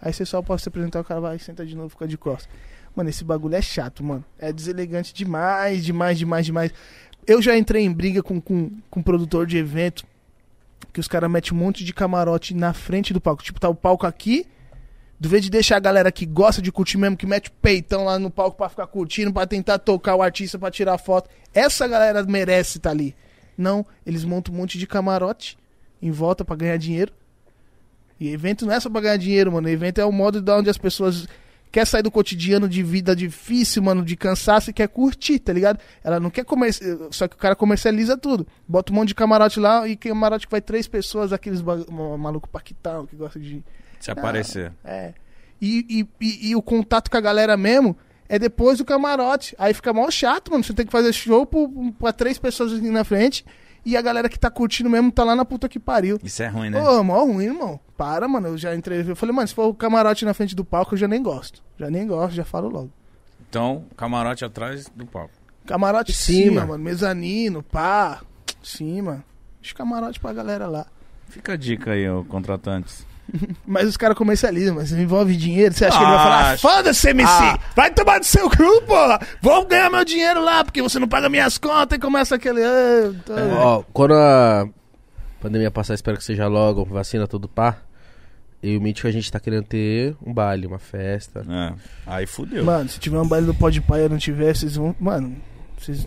Aí 0.00 0.12
você 0.12 0.26
só 0.26 0.42
pode 0.42 0.60
se 0.60 0.68
apresentar, 0.68 1.00
o 1.00 1.04
cara 1.04 1.20
vai, 1.20 1.38
senta 1.38 1.64
de 1.64 1.74
novo, 1.74 1.88
fica 1.88 2.06
de 2.06 2.18
costas. 2.18 2.48
Mano, 2.94 3.10
esse 3.10 3.24
bagulho 3.24 3.54
é 3.54 3.62
chato, 3.62 4.02
mano. 4.02 4.24
É 4.38 4.52
deselegante 4.52 5.12
demais, 5.12 5.84
demais, 5.84 6.18
demais, 6.18 6.46
demais. 6.46 6.72
Eu 7.26 7.42
já 7.42 7.56
entrei 7.56 7.84
em 7.84 7.92
briga 7.92 8.22
com, 8.22 8.40
com, 8.40 8.70
com 8.88 9.02
produtor 9.02 9.46
de 9.46 9.58
evento, 9.58 10.04
que 10.96 11.00
os 11.00 11.06
caras 11.06 11.30
metem 11.30 11.52
um 11.52 11.56
monte 11.56 11.84
de 11.84 11.92
camarote 11.92 12.54
na 12.54 12.72
frente 12.72 13.12
do 13.12 13.20
palco. 13.20 13.42
Tipo, 13.42 13.60
tá 13.60 13.68
o 13.68 13.74
palco 13.74 14.06
aqui, 14.06 14.46
do 15.20 15.28
vez 15.28 15.44
de 15.44 15.50
deixar 15.50 15.76
a 15.76 15.78
galera 15.78 16.10
que 16.10 16.24
gosta 16.24 16.62
de 16.62 16.72
curtir 16.72 16.96
mesmo, 16.96 17.18
que 17.18 17.26
mete 17.26 17.50
o 17.50 17.52
peitão 17.52 18.06
lá 18.06 18.18
no 18.18 18.30
palco 18.30 18.56
pra 18.56 18.70
ficar 18.70 18.86
curtindo, 18.86 19.30
pra 19.30 19.46
tentar 19.46 19.78
tocar 19.78 20.14
o 20.14 20.22
artista, 20.22 20.58
pra 20.58 20.70
tirar 20.70 20.96
foto. 20.96 21.28
Essa 21.52 21.86
galera 21.86 22.24
merece 22.24 22.78
estar 22.78 22.92
ali. 22.92 23.14
Não, 23.58 23.84
eles 24.06 24.24
montam 24.24 24.54
um 24.54 24.56
monte 24.56 24.78
de 24.78 24.86
camarote 24.86 25.58
em 26.00 26.10
volta 26.10 26.46
pra 26.46 26.56
ganhar 26.56 26.78
dinheiro. 26.78 27.12
E 28.18 28.30
evento 28.30 28.64
não 28.64 28.72
é 28.72 28.80
só 28.80 28.88
pra 28.88 29.02
ganhar 29.02 29.18
dinheiro, 29.18 29.52
mano. 29.52 29.68
Evento 29.68 30.00
é 30.00 30.04
o 30.06 30.10
modo 30.10 30.40
de 30.40 30.50
onde 30.50 30.70
as 30.70 30.78
pessoas 30.78 31.28
quer 31.72 31.86
sair 31.86 32.02
do 32.02 32.10
cotidiano 32.10 32.68
de 32.68 32.82
vida 32.82 33.14
difícil, 33.14 33.82
mano, 33.82 34.04
de 34.04 34.16
cansaço 34.16 34.70
e 34.70 34.72
quer 34.72 34.88
curtir, 34.88 35.38
tá 35.38 35.52
ligado? 35.52 35.78
Ela 36.02 36.18
não 36.18 36.30
quer 36.30 36.44
comerciar, 36.44 36.96
só 37.10 37.28
que 37.28 37.34
o 37.36 37.38
cara 37.38 37.54
comercializa 37.54 38.16
tudo. 38.16 38.46
Bota 38.66 38.92
um 38.92 38.96
monte 38.96 39.08
de 39.08 39.14
camarote 39.14 39.60
lá 39.60 39.86
e 39.86 39.94
camarote 39.96 40.46
que 40.46 40.50
vai 40.50 40.60
três 40.60 40.86
pessoas, 40.88 41.32
aqueles 41.32 41.60
maluco 41.62 42.48
paquitão 42.48 43.06
que 43.06 43.14
gosta 43.16 43.38
de 43.38 43.62
Se 44.00 44.10
aparecer. 44.10 44.72
é. 44.84 45.12
E, 45.60 45.86
e, 46.20 46.24
e, 46.26 46.50
e 46.50 46.56
o 46.56 46.60
contato 46.60 47.10
com 47.10 47.16
a 47.16 47.20
galera 47.20 47.56
mesmo 47.56 47.96
é 48.28 48.38
depois 48.38 48.76
do 48.76 48.84
camarote. 48.84 49.54
Aí 49.58 49.72
fica 49.72 49.90
mó 49.92 50.10
chato, 50.10 50.50
mano. 50.50 50.62
Você 50.62 50.74
tem 50.74 50.84
que 50.84 50.92
fazer 50.92 51.12
show 51.14 51.46
pro- 51.46 51.92
pra 51.98 52.12
três 52.12 52.36
pessoas 52.38 52.74
aqui 52.74 52.90
na 52.90 53.04
frente. 53.04 53.42
E 53.86 53.96
a 53.96 54.02
galera 54.02 54.28
que 54.28 54.36
tá 54.38 54.50
curtindo 54.50 54.90
mesmo 54.90 55.12
tá 55.12 55.22
lá 55.22 55.36
na 55.36 55.44
puta 55.44 55.68
que 55.68 55.78
pariu. 55.78 56.18
Isso 56.24 56.42
é 56.42 56.48
ruim, 56.48 56.70
né? 56.70 56.82
Ô, 56.82 57.04
mó 57.04 57.24
ruim, 57.24 57.44
irmão. 57.44 57.78
Para, 57.96 58.26
mano. 58.26 58.48
Eu 58.48 58.58
já 58.58 58.74
entrei. 58.74 59.08
Eu 59.08 59.14
falei, 59.14 59.32
mano, 59.32 59.46
se 59.46 59.54
for 59.54 59.66
o 59.68 59.74
camarote 59.74 60.24
na 60.24 60.34
frente 60.34 60.56
do 60.56 60.64
palco, 60.64 60.94
eu 60.94 60.98
já 60.98 61.06
nem 61.06 61.22
gosto. 61.22 61.62
Já 61.78 61.88
nem 61.88 62.04
gosto, 62.04 62.34
já 62.34 62.44
falo 62.44 62.68
logo. 62.68 62.90
Então, 63.48 63.84
camarote 63.96 64.44
atrás 64.44 64.90
do 64.94 65.06
palco. 65.06 65.30
Camarote 65.64 66.10
Em 66.10 66.14
cima, 66.14 66.48
cima. 66.62 66.66
mano. 66.66 66.82
Mezanino, 66.82 67.62
pá. 67.62 68.22
Cima. 68.60 69.24
Deixa 69.60 69.72
o 69.72 69.76
camarote 69.78 70.18
pra 70.18 70.32
galera 70.32 70.66
lá. 70.66 70.86
Fica 71.28 71.52
a 71.52 71.56
dica 71.56 71.92
aí, 71.92 72.08
ô 72.10 72.24
contratantes. 72.24 73.06
Mas 73.66 73.88
os 73.88 73.96
caras 73.96 74.16
comercializam, 74.16 74.74
mas 74.76 74.92
envolve 74.92 75.36
dinheiro. 75.36 75.74
Você 75.74 75.84
acha 75.86 75.96
que 75.98 76.02
ele 76.04 76.10
vai 76.12 76.22
falar, 76.22 76.50
Acho. 76.52 76.62
foda-se, 76.62 77.08
MC! 77.10 77.28
Ah. 77.28 77.58
Vai 77.74 77.90
tomar 77.90 78.18
do 78.20 78.24
seu 78.24 78.48
cu, 78.48 78.82
porra! 78.86 79.20
Vou 79.42 79.66
ganhar 79.66 79.90
meu 79.90 80.04
dinheiro 80.04 80.42
lá, 80.42 80.64
porque 80.64 80.80
você 80.80 80.98
não 80.98 81.08
paga 81.08 81.28
minhas 81.28 81.58
contas 81.58 81.96
e 81.96 82.00
começa 82.00 82.36
aquele. 82.36 82.62
"Ah, 82.62 83.12
tô-" 83.24 83.34
Ó, 83.58 83.82
quando 83.92 84.14
a 84.14 84.68
pandemia 85.40 85.70
passar, 85.70 85.94
espero 85.94 86.16
que 86.16 86.24
seja 86.24 86.46
logo, 86.46 86.84
vacina 86.84 87.26
tudo 87.26 87.48
pá. 87.48 87.78
Eu 88.62 88.72
e 88.72 88.76
o 88.78 88.80
Mítico, 88.80 89.06
a 89.06 89.10
gente 89.12 89.30
tá 89.30 89.38
querendo 89.38 89.64
ter 89.64 90.16
um 90.24 90.32
baile, 90.32 90.66
uma 90.66 90.78
festa. 90.78 91.44
É. 91.48 91.72
Aí 92.06 92.26
fudeu. 92.26 92.64
Mano, 92.64 92.88
se 92.88 92.98
tiver 92.98 93.18
um 93.20 93.28
baile 93.28 93.46
do 93.46 93.54
Pode 93.54 93.80
Pai 93.80 94.00
e 94.00 94.04
eu 94.04 94.08
não 94.08 94.18
tiver, 94.18 94.54
vocês 94.56 94.76
vão. 94.76 94.94
Mano, 94.98 95.36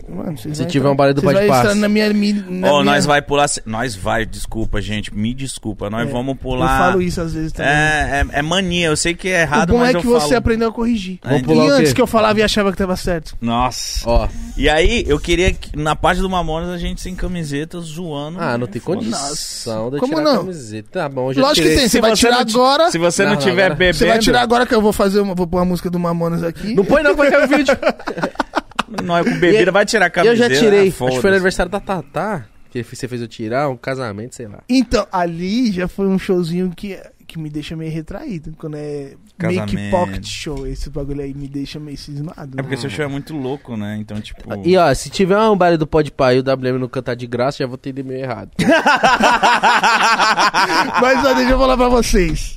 Mano, 0.08 0.36
Se 0.36 0.50
tiver 0.66 0.78
entrar- 0.80 0.90
um 0.90 0.96
baile 0.96 1.14
do 1.14 1.22
Pode 1.22 1.38
estar 1.40 1.74
na 1.74 1.88
minha. 1.88 2.12
mi- 2.12 2.32
Na 2.32 2.68
Ô, 2.72 2.82
minha... 2.82 2.84
nós 2.92 3.06
vai 3.06 3.22
pular. 3.22 3.46
Nós 3.64 3.94
vai, 3.94 4.26
desculpa, 4.26 4.80
gente. 4.82 5.14
Me 5.14 5.32
desculpa. 5.32 5.88
Nós 5.88 6.08
É, 6.08 6.12
vamos 6.12 6.34
Eu 6.34 6.34
pular. 6.36 6.78
falo 6.78 7.00
isso 7.00 7.20
às 7.20 7.32
vezes 7.34 7.52
também. 7.52 7.70
É, 7.72 8.24
é, 8.34 8.38
é 8.38 8.42
mania. 8.42 8.88
Eu 8.88 8.96
sei 8.96 9.14
que 9.14 9.28
é 9.28 9.38
o 9.38 9.40
errado, 9.42 9.72
bom 9.72 9.78
mas 9.78 9.94
é 9.94 9.96
eu 9.96 10.00
que 10.02 10.06
falo. 10.08 10.20
você 10.20 10.34
aprendeu 10.34 10.68
a 10.68 10.72
corrigir. 10.72 11.18
Vamos 11.22 11.40
e 11.40 11.44
pular 11.44 11.64
o 11.64 11.70
antes 11.70 11.92
que 11.92 12.00
eu 12.02 12.06
falava 12.06 12.38
e 12.40 12.42
achava 12.42 12.72
que 12.72 12.78
tava 12.78 12.96
certo. 12.96 13.36
Nossa. 13.40 14.08
Ó, 14.10 14.28
E 14.56 14.68
aí, 14.68 15.04
eu 15.06 15.18
queria 15.18 15.52
que 15.52 15.76
na 15.78 15.94
parte 15.96 16.20
do 16.20 16.28
Mamonas 16.28 16.68
a 16.70 16.76
gente 16.78 17.00
sem 17.00 17.14
camiseta 17.14 17.80
zoando. 17.80 18.38
ah, 18.40 18.58
não 18.58 18.66
tem 18.66 18.82
condição 18.82 19.88
de 19.88 19.96
eu 19.96 20.00
Como 20.00 20.14
tirar 20.14 20.24
não? 20.24 20.32
a 20.34 20.38
camiseta. 20.38 20.88
Tá 20.90 21.08
bom, 21.08 21.30
eu 21.30 21.34
já 21.34 21.40
Lógico 21.42 21.54
que 21.54 21.62
tirei. 21.62 21.76
tem, 21.78 21.88
você 21.88 22.00
vai 22.00 22.12
tirar 22.12 22.40
agora. 22.40 22.90
Se 22.90 22.98
você 22.98 23.24
não, 23.24 23.32
Não, 23.32 23.38
tiver 23.38 23.64
agora- 23.66 23.74
bebendo. 23.74 23.98
Você 23.98 24.06
vai 24.06 24.18
tirar 24.18 24.42
agora 24.42 24.66
que 24.66 24.74
eu 24.74 24.82
vou 24.82 24.92
fazer 24.92 25.20
uma, 25.20 25.34
vou 25.34 25.46
pôr 25.46 25.58
uma 25.58 25.64
música 25.64 25.88
do 25.88 25.98
Mamonas 25.98 26.42
aqui. 26.42 26.74
Não 26.74 26.84
põe 26.84 27.02
não, 27.02 27.12
que 27.12 27.16
vai 27.18 27.30
cair 27.30 27.44
o 27.44 27.48
vídeo. 27.48 27.76
Nós 29.04 29.24
com 29.28 29.38
bebida, 29.38 29.70
vai 29.70 29.84
tirar 29.86 30.06
a 30.06 30.08
eu 30.08 30.12
camiseta. 30.12 30.54
já 30.54 30.60
tirei. 30.60 30.88
ah, 30.88 31.04
Acho 31.04 31.16
que 31.16 31.20
foi 31.20 31.30
no 31.30 31.36
aniversário 31.36 31.70
da 31.70 31.80
Tatá. 31.80 32.46
Que 32.70 32.82
você 32.84 33.08
fez 33.08 33.20
eu 33.20 33.26
tirar, 33.28 33.68
um 33.68 33.76
casamento, 33.76 34.34
sei 34.36 34.46
lá. 34.46 34.60
Então, 34.68 35.06
ali 35.10 35.72
já 35.72 35.88
foi 35.88 36.06
um 36.06 36.16
showzinho 36.18 36.70
que, 36.76 36.96
que 37.26 37.36
me 37.36 37.50
deixa 37.50 37.74
meio 37.74 37.90
retraído. 37.90 38.52
Quando 38.56 38.76
é 38.76 39.14
Casamento. 39.36 39.74
make 39.74 39.90
pocket 39.90 40.24
show, 40.26 40.64
esse 40.68 40.88
bagulho 40.88 41.20
aí 41.20 41.34
me 41.34 41.48
deixa 41.48 41.80
meio 41.80 41.98
cismado. 41.98 42.58
É 42.58 42.62
porque 42.62 42.76
seu 42.76 42.88
show 42.88 43.04
é 43.04 43.08
muito 43.08 43.34
louco, 43.36 43.76
né? 43.76 43.96
Então, 43.98 44.20
tipo. 44.20 44.42
E 44.64 44.76
ó, 44.76 44.94
se 44.94 45.10
tiver 45.10 45.36
um 45.40 45.56
baile 45.56 45.76
do 45.76 45.86
Pode 45.86 46.12
Pai 46.12 46.36
e 46.36 46.40
o 46.40 46.42
WM 46.44 46.78
não 46.78 46.88
cantar 46.88 47.16
de 47.16 47.26
graça, 47.26 47.58
já 47.58 47.66
vou 47.66 47.74
entender 47.74 48.04
meio 48.04 48.20
errado. 48.20 48.50
Mas 51.00 51.24
ó, 51.24 51.34
deixa 51.34 51.52
eu 51.52 51.58
falar 51.58 51.76
pra 51.76 51.88
vocês. 51.88 52.56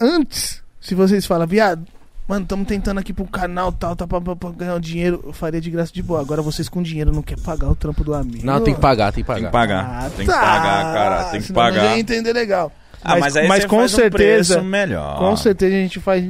Antes, 0.00 0.62
se 0.80 0.94
vocês 0.94 1.26
falam, 1.26 1.46
viado, 1.46 1.84
mano, 2.28 2.42
estamos 2.42 2.66
tentando 2.68 3.00
aqui 3.00 3.12
pro 3.12 3.24
canal 3.24 3.72
tal, 3.72 3.96
tá 3.96 4.06
pra, 4.06 4.20
pra- 4.20 4.36
pra 4.36 4.50
ganhar 4.50 4.74
um 4.74 4.80
dinheiro, 4.80 5.20
eu 5.26 5.32
faria 5.32 5.60
de 5.60 5.70
graça 5.70 5.90
de 5.92 6.02
boa. 6.02 6.20
Agora 6.20 6.42
vocês 6.42 6.68
com 6.68 6.82
dinheiro 6.82 7.10
não 7.10 7.22
querem 7.22 7.42
pagar 7.42 7.68
o 7.70 7.74
trampo 7.74 8.04
do 8.04 8.14
amigo. 8.14 8.44
Não, 8.46 8.60
tem 8.60 8.74
que 8.74 8.80
pagar, 8.80 9.10
tem 9.12 9.24
que 9.24 9.32
Tem 9.32 9.44
que 9.44 9.50
pagar. 9.50 9.82
pagar. 9.84 10.04
Ah, 10.06 10.10
tem 10.14 10.26
que 10.26 10.32
tá. 10.32 10.38
pagar, 10.40 10.92
cara. 10.94 11.24
Tem 11.30 11.40
que 11.40 11.46
Senão 11.46 11.62
pagar. 11.62 11.84
ia 11.84 11.98
entender 11.98 12.32
legal. 12.32 12.70
Ah, 13.02 13.16
mas, 13.18 13.36
aí 13.36 13.48
mas 13.48 13.62
você 13.62 13.68
com 13.68 13.76
faz 13.78 13.92
um 13.92 13.96
certeza, 13.96 14.54
preço 14.54 14.64
melhor. 14.68 15.18
com 15.18 15.36
certeza 15.36 15.74
a 15.74 15.78
gente 15.78 16.00
faz. 16.00 16.24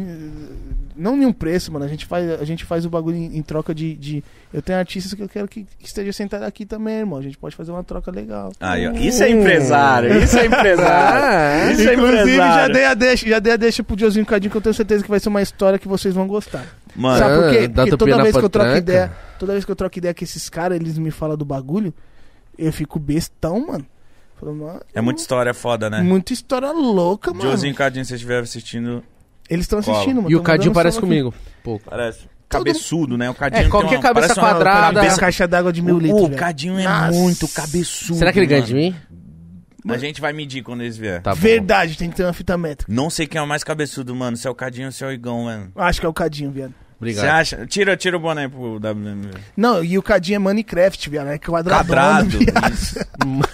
Não 0.99 1.17
nenhum 1.17 1.33
preço, 1.33 1.73
mano. 1.73 1.85
A 1.85 1.89
gente 1.89 2.05
faz, 2.05 2.28
a 2.41 2.44
gente 2.44 2.65
faz 2.65 2.85
o 2.85 2.91
bagulho 2.91 3.17
em, 3.17 3.36
em 3.36 3.43
troca 3.43 3.73
de, 3.75 3.94
de- 3.94 4.25
Eu 4.52 4.60
tenho 4.60 4.78
artistas 4.78 5.15
que 5.15 5.23
eu 5.23 5.28
quero 5.28 5.47
que, 5.47 5.65
que 5.78 5.86
esteja 5.86 6.12
sentado 6.12 6.43
aqui 6.43 6.67
também, 6.67 6.97
irmão. 6.99 7.18
A 7.18 7.23
gente 7.23 7.39
pode 7.39 7.55
fazer 7.55 7.70
uma 7.70 7.85
troca 7.85 8.10
legal. 8.10 8.51
Aí, 8.59 8.86
ó, 8.89 8.93
isso 8.93 9.23
é 9.23 9.31
empresário, 9.31 10.18
isso 10.23 10.36
é 10.39 10.47
empresário. 10.47 11.68
Ah, 11.68 11.73
Isso 11.73 11.89
é 11.89 11.94
Inclusive, 11.94 12.17
já 12.17 12.23
empresário. 12.23 12.75
dei 12.75 12.85
a 12.85 12.94
deixa, 12.94 13.28
já 13.28 13.39
dei 13.39 13.52
a 13.52 13.57
deixa 13.57 13.85
pro 13.85 13.94
Diozinho 13.97 14.27
Cadinho, 14.27 14.51
que 14.51 14.57
eu 14.57 14.60
tenho 14.60 14.75
certeza 14.75 15.05
que 15.05 15.09
vai 15.10 15.20
ser 15.20 15.28
uma 15.28 15.41
história 15.43 15.78
que 15.78 15.86
vocês 15.86 16.15
vão 16.15 16.27
gostar. 16.27 16.67
Mano, 16.97 17.18
Sabe 17.18 17.35
por 17.36 17.51
quê? 17.51 17.59
Ah, 17.59 17.68
dá 17.68 17.83
Porque 17.85 17.97
toda 17.97 18.23
vez 18.23 18.36
que 18.36 18.44
eu 18.44 18.49
troco 18.51 18.77
ideia, 18.77 19.12
toda 19.39 19.52
vez 19.52 19.65
que 19.65 19.70
eu 19.70 19.77
troco 19.77 19.99
ideia 19.99 20.12
com 20.15 20.25
esses 20.25 20.49
caras, 20.49 20.81
eles 20.81 20.99
me 20.99 21.10
falam 21.12 21.36
do 21.36 21.44
bagulho, 21.44 21.94
eu 22.59 22.73
fico 22.73 22.99
bestão, 22.99 23.67
mano. 23.68 23.86
Falo, 24.41 24.55
mano, 24.55 24.81
é 24.94 25.01
muita 25.01 25.20
história 25.20 25.55
foda, 25.55 25.89
né? 25.91 26.01
Muita 26.02 26.33
história 26.33 26.70
louca, 26.73 27.33
mano. 27.33 27.43
Josinho 27.51 27.70
e 27.73 27.75
Cadinho, 27.75 28.05
se 28.05 28.09
você 28.10 28.15
estiver 28.17 28.43
assistindo, 28.43 29.02
Eles 29.49 29.65
estão 29.65 29.78
assistindo, 29.78 30.17
mano. 30.23 30.31
E 30.31 30.36
o 30.36 30.43
Cadinho 30.43 30.73
parece 30.73 30.99
comigo. 31.01 31.33
Pouco. 31.62 31.89
parece 31.89 32.20
cabeçudo, 32.49 33.18
né? 33.18 33.28
O 33.28 33.35
Cadinho 33.35 33.67
É, 33.67 33.68
qualquer 33.68 33.97
uma- 33.97 34.02
cabeça 34.02 34.35
uma 34.35 34.49
quadrada. 34.49 34.86
Uma 34.86 34.94
cabeça- 34.94 35.20
caixa 35.20 35.47
d'água 35.49 35.73
de 35.73 35.83
mil 35.83 35.97
O- 35.97 35.99
litros. 36.01 36.23
O. 36.23 36.31
Cadinho 36.31 36.78
é 36.78 36.85
Nossa. 36.85 37.12
muito 37.18 37.47
cabeçudo. 37.49 38.18
Será 38.18 38.33
que 38.33 38.39
ele 38.39 38.47
ganha 38.47 38.62
de 38.62 38.75
mano. 38.75 38.86
mim? 38.86 38.97
A 39.93 39.97
gente 39.97 40.20
vai 40.20 40.33
medir 40.33 40.62
quando 40.62 40.83
eles 40.83 40.97
vier. 40.99 41.23
Tá 41.23 41.35
bom. 41.35 41.41
Verdade, 41.41 41.97
tem 41.97 42.10
que 42.10 42.17
ter 42.17 42.25
uma 42.25 42.33
fita 42.33 42.59
métrica. 42.59 42.93
Não 42.93 43.09
sei 43.09 43.27
quem 43.27 43.39
é 43.39 43.43
o 43.43 43.47
mais 43.47 43.65
cabeçudo, 43.65 44.15
mano. 44.15 44.36
Se 44.36 44.47
é 44.47 44.51
o 44.51 44.55
Cadinho 44.55 44.86
ou 44.89 44.93
se 44.93 45.02
é 45.02 45.07
o 45.07 45.12
Igão, 45.12 45.44
mano. 45.44 45.70
Acho 45.77 46.01
que 46.01 46.07
é 46.07 46.09
o 46.09 46.12
Cadinho, 46.12 46.51
viado. 46.51 46.70
Você 46.70 46.97
Obrigado. 47.12 47.27
acha? 47.27 47.67
Tira, 47.67 47.97
tira 47.97 48.17
o 48.17 48.20
boné 48.20 48.49
pro 48.49 48.78
WM. 48.81 49.31
Não, 49.57 49.85
e 49.85 49.97
o 49.97 50.02
Cadinho 50.02 50.36
é 50.36 50.39
Minecraft, 50.41 51.09
viado. 51.09 51.28
É 51.28 51.39
quadrado. 51.39 52.28
Isso. 52.73 52.99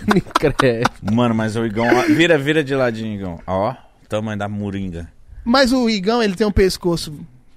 Minecraft. 0.09 0.85
Mano, 1.13 1.35
mas 1.35 1.55
o 1.57 1.65
Igão... 1.65 1.87
ó, 1.87 2.03
Vira, 2.13 2.39
vira 2.39 2.65
de 2.65 2.75
ladinho, 2.75 3.15
Igão. 3.15 3.41
Ó, 3.47 3.75
tamanho 4.09 4.39
da 4.39 4.49
moringa. 4.49 5.09
Mas 5.45 5.73
o 5.73 5.89
Igão, 5.89 6.23
ele 6.23 6.35
tem 6.35 6.47
um 6.47 6.53
pescoço 6.53 7.13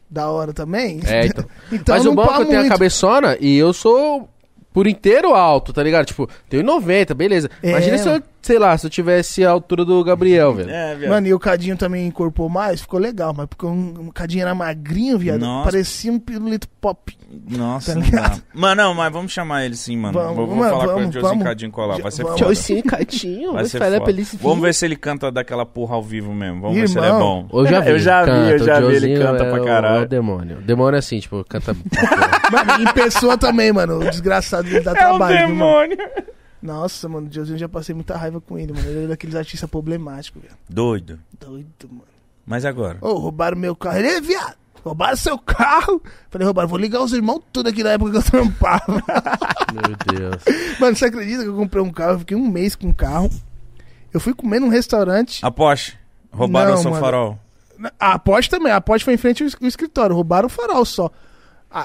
da 0.10 0.30
hora 0.30 0.54
também. 0.54 1.00
É, 1.06 1.26
então. 1.26 1.46
Então 1.72 1.96
Mas 1.96 2.06
o 2.06 2.14
bom 2.14 2.24
é 2.24 2.28
que 2.28 2.34
pá 2.34 2.40
eu 2.42 2.46
tenho 2.46 2.62
a 2.62 2.70
cabeçona 2.70 3.38
e 3.40 3.58
eu 3.58 3.74
sou 3.74 4.30
por 4.74 4.88
inteiro 4.88 5.34
alto, 5.34 5.74
tá 5.74 5.82
ligado? 5.82 6.06
Tipo, 6.06 6.30
tenho 6.48 6.64
90, 6.64 7.14
beleza. 7.16 7.50
É, 7.64 7.72
Imagina 7.72 7.98
se 7.98 8.08
eu, 8.08 8.22
sei 8.42 8.58
lá, 8.60 8.78
se 8.78 8.86
eu 8.86 8.90
tivesse 8.90 9.44
a 9.46 9.50
altura 9.52 9.84
do 9.84 10.04
Gabriel, 10.04 10.54
velho. 10.54 10.70
É, 10.70 10.96
viado. 10.96 11.12
Mano, 11.12 11.28
e 11.28 11.34
o 11.34 11.40
Cadinho 11.40 11.76
também 11.76 12.08
incorporou 12.08 12.50
mais, 12.50 12.82
ficou 12.82 13.00
legal, 13.00 13.34
mas 13.36 13.46
porque 13.48 13.66
um, 13.66 14.08
o 14.08 14.12
Cadinho 14.14 14.42
era 14.44 14.56
magrinho, 14.56 15.18
viado. 15.18 15.42
Nossa. 15.42 15.70
Parecia 15.72 16.12
um 16.12 16.20
pirulito 16.20 16.68
pop. 16.82 17.18
Nossa, 17.50 17.92
Tá 17.94 18.00
não 18.00 18.06
ligado? 18.06 18.36
dá. 18.38 18.42
Mano, 18.54 18.84
não, 18.84 18.94
mas 18.94 19.12
vamos 19.12 19.32
chamar 19.34 19.66
ele 19.66 19.76
sim, 19.76 19.98
mano. 19.98 20.14
Vamos, 20.14 20.36
vou 20.36 20.48
vou 20.48 20.56
mano, 20.56 20.72
falar 20.72 20.86
com 20.86 20.94
vamos, 20.94 21.08
de 21.10 21.14
Josinho 21.16 21.30
vamos. 21.30 21.44
Cadinho 21.44 21.72
colar. 21.72 22.00
Vai 22.02 22.12
ser 22.12 22.24
Vamos. 22.24 22.40
foda. 22.40 22.56
Tchau, 22.56 22.84
Catinho. 22.84 23.54
Vai 23.54 23.66
ser 23.66 23.80
foda. 23.80 24.00
Vamos 24.42 24.62
ver 24.62 24.74
se 24.74 24.86
ele 24.86 24.96
canta 24.96 25.30
daquela 25.30 25.66
porra 25.66 25.96
ao 25.96 26.04
vivo 26.04 26.34
mesmo. 26.34 26.62
Vamos 26.62 26.78
ver 26.78 26.88
se 26.88 26.98
ele 26.98 27.06
é 27.06 27.10
Irmão. 27.10 27.46
bom. 27.52 27.60
Eu 27.60 27.68
já 27.68 27.80
vi. 27.82 27.90
Eu 27.90 28.00
já 28.00 28.22
vi, 28.24 28.28
canta, 28.32 28.50
eu 28.52 28.60
já 28.60 28.80
o 28.80 28.88
vi, 28.90 28.96
ele 28.96 29.20
canta 29.20 29.44
é 29.44 29.50
pra 29.52 29.62
o- 29.62 29.66
caralho. 29.66 29.98
É 30.00 30.06
o 30.06 30.08
demônio. 30.08 30.58
O 30.60 30.62
demônio 30.62 30.96
é 30.96 31.00
assim, 31.00 31.20
tipo, 31.20 31.44
canta. 31.50 31.76
Mano, 32.52 32.82
em 32.84 32.94
pessoa 32.94 33.38
também, 33.38 33.74
mano. 33.74 34.00
O 34.00 34.10
desgraçado 34.10 34.68
ele 34.70 34.80
dá 34.80 34.92
É 34.92 34.94
o 34.94 34.98
trabalho. 34.98 35.48
viu, 35.48 35.56
mano? 35.56 35.90
demônio. 35.90 35.98
Nossa, 36.62 37.08
mano, 37.08 37.28
o 37.28 37.30
Diozinho 37.30 37.58
já 37.58 37.70
passei 37.70 37.94
muita 37.94 38.18
raiva 38.18 38.42
com 38.42 38.58
ele, 38.58 38.74
mano. 38.74 38.88
Ele 38.88 39.06
é 39.06 39.08
daqueles 39.08 39.36
artistas 39.36 39.70
problemáticos, 39.70 40.42
velho. 40.42 40.56
Doido. 40.70 41.20
Doido, 41.40 41.88
mano. 41.90 42.04
Mas 42.46 42.66
agora? 42.66 42.98
Ô, 43.02 43.14
roubaram 43.14 43.58
meu 43.58 43.76
carro. 43.76 43.98
Ele 43.98 44.08
é 44.08 44.22
viado. 44.22 44.56
Roubaram 44.84 45.18
seu 45.18 45.38
carro. 45.38 46.02
Falei, 46.30 46.46
roubaram, 46.46 46.70
vou 46.70 46.78
ligar 46.80 47.02
os 47.02 47.12
irmãos 47.12 47.42
tudo 47.52 47.68
aqui 47.70 47.84
na 47.84 47.92
época 47.92 48.12
que 48.12 48.18
eu 48.18 48.24
trampava. 48.24 48.86
Meu 49.74 50.18
Deus. 50.18 50.44
Mano, 50.80 50.96
você 50.96 51.06
acredita 51.06 51.44
que 51.44 51.50
eu 51.50 51.56
comprei 51.56 51.84
um 51.84 51.92
carro? 51.92 52.14
Eu 52.14 52.20
fiquei 52.20 52.38
um 52.38 52.48
mês 52.50 52.74
com 52.74 52.88
o 52.90 52.96
carro. 52.96 53.30
Eu 54.14 54.20
fui 54.22 54.34
comer 54.34 54.60
num 54.62 54.70
restaurante. 54.70 55.46
A 55.46 55.52
Porsche. 55.52 55.94
Roubaram 56.32 56.72
Não, 56.72 56.80
o 56.80 56.82
seu 56.82 56.92
mano. 56.92 57.04
farol. 57.04 57.40
A 58.00 58.18
Porsche 58.18 58.50
também. 58.50 58.72
A 58.72 58.80
Porsche 58.80 59.04
foi 59.04 59.16
em 59.16 59.18
frente 59.18 59.44
ao 59.44 59.68
escritório. 59.68 60.16
Roubaram 60.16 60.48
o 60.48 60.50
farol 60.50 60.86
só. 60.86 61.12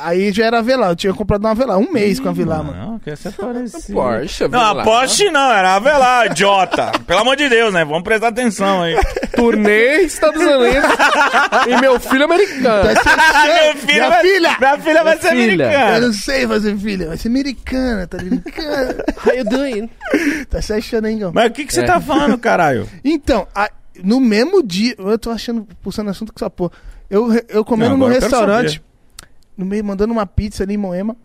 Aí 0.02 0.32
já 0.32 0.46
era 0.46 0.58
a 0.58 0.62
Velar. 0.62 0.90
Eu 0.90 0.96
tinha 0.96 1.12
comprado 1.14 1.44
uma 1.44 1.54
Velar. 1.54 1.78
Um 1.78 1.90
mês 1.92 2.18
com 2.20 2.28
a 2.28 2.32
Velar, 2.32 2.64
mano. 2.64 2.92
Não, 2.92 2.98
quer 2.98 3.16
ser 3.16 3.32
parecido. 3.32 3.92
Porsche, 3.94 4.48
Não, 4.48 4.60
a 4.80 4.82
Porsche 4.84 5.30
não, 5.30 5.52
era 5.52 5.74
a 5.74 5.78
Velar, 5.78 6.26
idiota. 6.26 6.92
Pelo 7.06 7.20
amor 7.20 7.36
de 7.36 7.48
Deus, 7.48 7.72
né? 7.74 7.84
Vamos 7.84 8.02
prestar 8.02 8.28
atenção 8.28 8.82
aí. 8.82 8.96
Turnê 9.36 10.02
Estados 10.02 10.40
Unidos. 10.40 10.90
e 11.68 11.80
meu 11.80 11.98
filho 12.00 12.24
americano. 12.24 12.84
meu 12.84 13.76
filho 13.76 13.86
Minha 13.94 14.08
vai, 14.08 14.20
filha! 14.22 14.56
Minha 14.58 14.78
filha 14.78 15.04
vai 15.04 15.16
ser 15.18 15.28
Filha. 15.30 15.64
Eu 15.64 15.68
americana. 15.70 16.00
não 16.06 16.12
sei 16.12 16.46
fazer 16.46 16.76
filha. 16.78 17.08
Vai 17.08 17.16
ser 17.16 17.28
americana, 17.28 18.06
tá 18.06 18.18
brincando? 18.18 19.04
How 19.26 19.34
you 19.34 19.44
doing? 19.44 19.90
tá 20.48 20.62
se 20.62 20.72
achando, 20.72 21.06
hein, 21.08 21.18
Gão? 21.18 21.32
Mas 21.34 21.46
o 21.50 21.52
que, 21.52 21.64
que 21.64 21.72
você 21.74 21.80
É. 21.80 21.84
tá 21.84 22.00
falando, 22.00 22.38
caralho? 22.38 22.88
Então, 23.04 23.46
a- 23.54 23.70
no 24.02 24.20
mesmo 24.20 24.62
dia, 24.62 24.94
eu 24.98 25.18
tô 25.18 25.30
achando, 25.30 25.66
puxando 25.82 26.08
assunto 26.08 26.32
com 26.32 26.38
essa 26.38 26.48
porra. 26.50 26.72
Eu, 27.10 27.28
eu 27.48 27.64
comendo 27.64 27.96
Não, 27.96 28.06
eu 28.06 28.12
quero 28.12 28.22
restaurante, 28.22 28.82
no 29.56 29.66
meio, 29.66 29.84
mandando 29.84 30.12
uma 30.12 30.26
pizza 30.26 30.62
ali 30.62 30.74
em 30.74 30.78
Moema. 30.78 31.16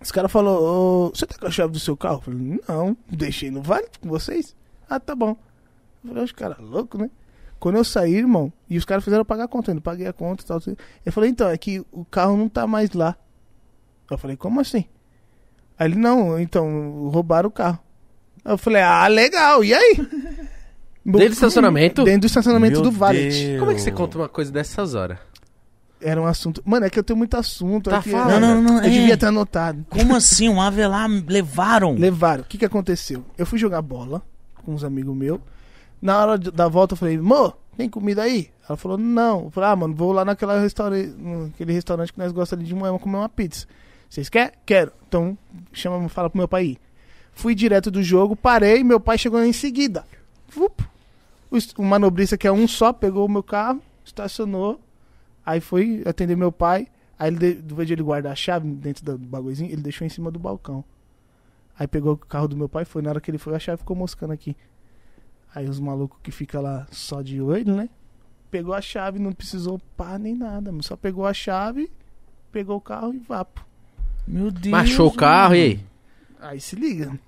Os 0.00 0.12
caras 0.12 0.30
falaram, 0.30 1.10
você 1.14 1.26
tá 1.26 1.38
com 1.38 1.46
a 1.46 1.50
chave 1.50 1.72
do 1.72 1.80
seu 1.80 1.96
carro? 1.96 2.16
Eu 2.16 2.20
falei, 2.20 2.60
não, 2.68 2.96
deixei 3.10 3.50
no 3.50 3.62
vale 3.62 3.86
com 4.00 4.08
vocês. 4.08 4.54
Ah, 4.88 5.00
tá 5.00 5.14
bom. 5.14 5.36
Eu 6.02 6.10
falei, 6.10 6.24
os 6.24 6.32
caras 6.32 6.58
loucos, 6.58 7.00
né? 7.00 7.10
Quando 7.58 7.76
eu 7.76 7.84
saí, 7.84 8.14
irmão, 8.16 8.52
e 8.68 8.76
os 8.76 8.84
caras 8.84 9.02
fizeram 9.02 9.24
pagar 9.24 9.44
a 9.44 9.48
conta, 9.48 9.70
eu 9.70 9.76
não 9.76 9.82
paguei 9.82 10.06
a 10.06 10.12
conta 10.12 10.44
e 10.44 10.46
tal. 10.46 10.58
assim. 10.58 10.76
Eu 11.06 11.12
falei, 11.12 11.30
então, 11.30 11.48
é 11.48 11.56
que 11.56 11.82
o 11.90 12.04
carro 12.04 12.36
não 12.36 12.48
tá 12.48 12.66
mais 12.66 12.92
lá. 12.92 13.16
Eu 14.10 14.18
falei, 14.18 14.36
como 14.36 14.60
assim? 14.60 14.84
Aí 15.78 15.88
ele, 15.88 15.96
não, 15.96 16.38
então, 16.38 17.08
roubaram 17.08 17.48
o 17.48 17.52
carro. 17.52 17.78
Eu 18.44 18.58
falei, 18.58 18.82
ah, 18.82 19.06
legal, 19.06 19.64
e 19.64 19.72
aí? 19.72 19.96
Dentro 21.04 21.28
do 21.28 21.32
estacionamento? 21.32 22.04
Dentro 22.04 22.20
do 22.20 22.26
estacionamento 22.26 22.80
Meu 22.80 22.82
do 22.82 22.90
Valet. 22.90 23.30
Deus. 23.30 23.58
Como 23.60 23.70
é 23.70 23.74
que 23.74 23.80
você 23.80 23.90
conta 23.90 24.18
uma 24.18 24.28
coisa 24.28 24.50
dessas 24.50 24.94
horas? 24.94 25.18
Era 26.06 26.20
um 26.20 26.26
assunto. 26.26 26.62
Mano, 26.66 26.84
é 26.84 26.90
que 26.90 26.98
eu 26.98 27.02
tenho 27.04 27.16
muito 27.16 27.34
assunto. 27.36 27.88
Tá 27.88 27.96
é 27.98 28.02
que- 28.02 28.10
falando. 28.10 28.40
Não, 28.40 28.54
não, 28.56 28.62
não, 28.62 28.78
Eu 28.78 28.84
é. 28.84 28.90
devia 28.90 29.16
ter 29.16 29.26
anotado. 29.26 29.86
Como 29.88 30.14
assim? 30.16 30.48
Um 30.48 30.60
Avelar 30.60 31.08
levaram? 31.26 31.94
Levaram. 31.94 32.42
O 32.42 32.46
que 32.46 32.58
que 32.58 32.64
aconteceu? 32.64 33.24
Eu 33.38 33.46
fui 33.46 33.58
jogar 33.58 33.80
bola 33.80 34.22
com 34.64 34.74
uns 34.74 34.84
amigos 34.84 35.16
meus. 35.16 35.40
Na 36.02 36.18
hora 36.20 36.36
da 36.38 36.68
volta 36.68 36.92
eu 36.92 36.98
falei, 36.98 37.16
Mô, 37.18 37.52
tem 37.76 37.88
comida 37.88 38.22
aí? 38.22 38.50
Ela 38.68 38.76
falou, 38.76 38.98
não. 38.98 39.44
Eu 39.44 39.50
falei, 39.50 39.70
ah, 39.70 39.76
mano, 39.76 39.94
vou 39.94 40.12
lá 40.12 40.24
naquela 40.24 40.60
restaurante, 40.60 41.14
naquele 41.18 41.72
restaurante 41.72 42.12
que 42.12 42.18
nós 42.18 42.32
gostamos 42.32 42.62
ali 42.62 42.68
de 42.68 42.74
Moema 42.74 42.98
comer 42.98 43.16
uma 43.16 43.28
pizza. 43.28 43.66
Vocês 44.08 44.28
querem? 44.28 44.52
Quero. 44.66 44.92
Então, 45.08 45.36
chama, 45.72 46.06
fala 46.08 46.28
pro 46.30 46.38
meu 46.38 46.46
pai 46.48 46.64
ir. 46.66 46.78
Fui 47.32 47.54
direto 47.54 47.90
do 47.90 48.02
jogo, 48.02 48.36
parei, 48.36 48.84
meu 48.84 49.00
pai 49.00 49.16
chegou 49.18 49.42
em 49.42 49.52
seguida. 49.52 50.04
Vup. 50.54 50.82
Est- 51.52 51.74
o 51.78 51.82
manobrista, 51.82 52.36
que 52.36 52.46
é 52.46 52.52
um 52.52 52.68
só, 52.68 52.92
pegou 52.92 53.26
o 53.26 53.30
meu 53.30 53.42
carro, 53.42 53.80
estacionou. 54.04 54.80
Aí 55.44 55.60
foi 55.60 56.02
atender 56.06 56.36
meu 56.36 56.50
pai. 56.52 56.88
Aí 57.18 57.28
ele, 57.28 57.38
de- 57.38 57.62
do 57.62 57.74
vez 57.76 57.86
de 57.86 57.94
ele 57.94 58.02
guardar 58.02 58.32
a 58.32 58.36
chave 58.36 58.68
dentro 58.68 59.04
do 59.04 59.18
bagulhozinho, 59.18 59.70
ele 59.70 59.82
deixou 59.82 60.06
em 60.06 60.10
cima 60.10 60.30
do 60.30 60.38
balcão. 60.38 60.84
Aí 61.78 61.86
pegou 61.86 62.12
o 62.14 62.16
carro 62.16 62.48
do 62.48 62.56
meu 62.56 62.68
pai, 62.68 62.84
foi. 62.84 63.02
Na 63.02 63.10
hora 63.10 63.20
que 63.20 63.30
ele 63.30 63.38
foi, 63.38 63.54
a 63.54 63.58
chave 63.58 63.78
ficou 63.78 63.96
moscando 63.96 64.32
aqui. 64.32 64.56
Aí 65.54 65.68
os 65.68 65.78
malucos 65.78 66.18
que 66.22 66.30
ficam 66.30 66.62
lá 66.62 66.86
só 66.90 67.22
de 67.22 67.40
olho, 67.40 67.74
né? 67.76 67.88
Pegou 68.50 68.74
a 68.74 68.80
chave, 68.80 69.18
não 69.18 69.32
precisou 69.32 69.80
pá 69.96 70.18
nem 70.18 70.34
nada, 70.34 70.70
mano. 70.70 70.82
Só 70.82 70.96
pegou 70.96 71.26
a 71.26 71.34
chave, 71.34 71.90
pegou 72.52 72.76
o 72.76 72.80
carro 72.80 73.12
e 73.14 73.18
vapo. 73.18 73.64
Meu 74.26 74.50
Deus. 74.50 74.68
Machou 74.72 75.08
o 75.08 75.12
carro 75.12 75.54
e 75.54 75.62
aí? 75.62 75.80
Aí 76.40 76.60
se 76.60 76.74
liga. 76.76 77.18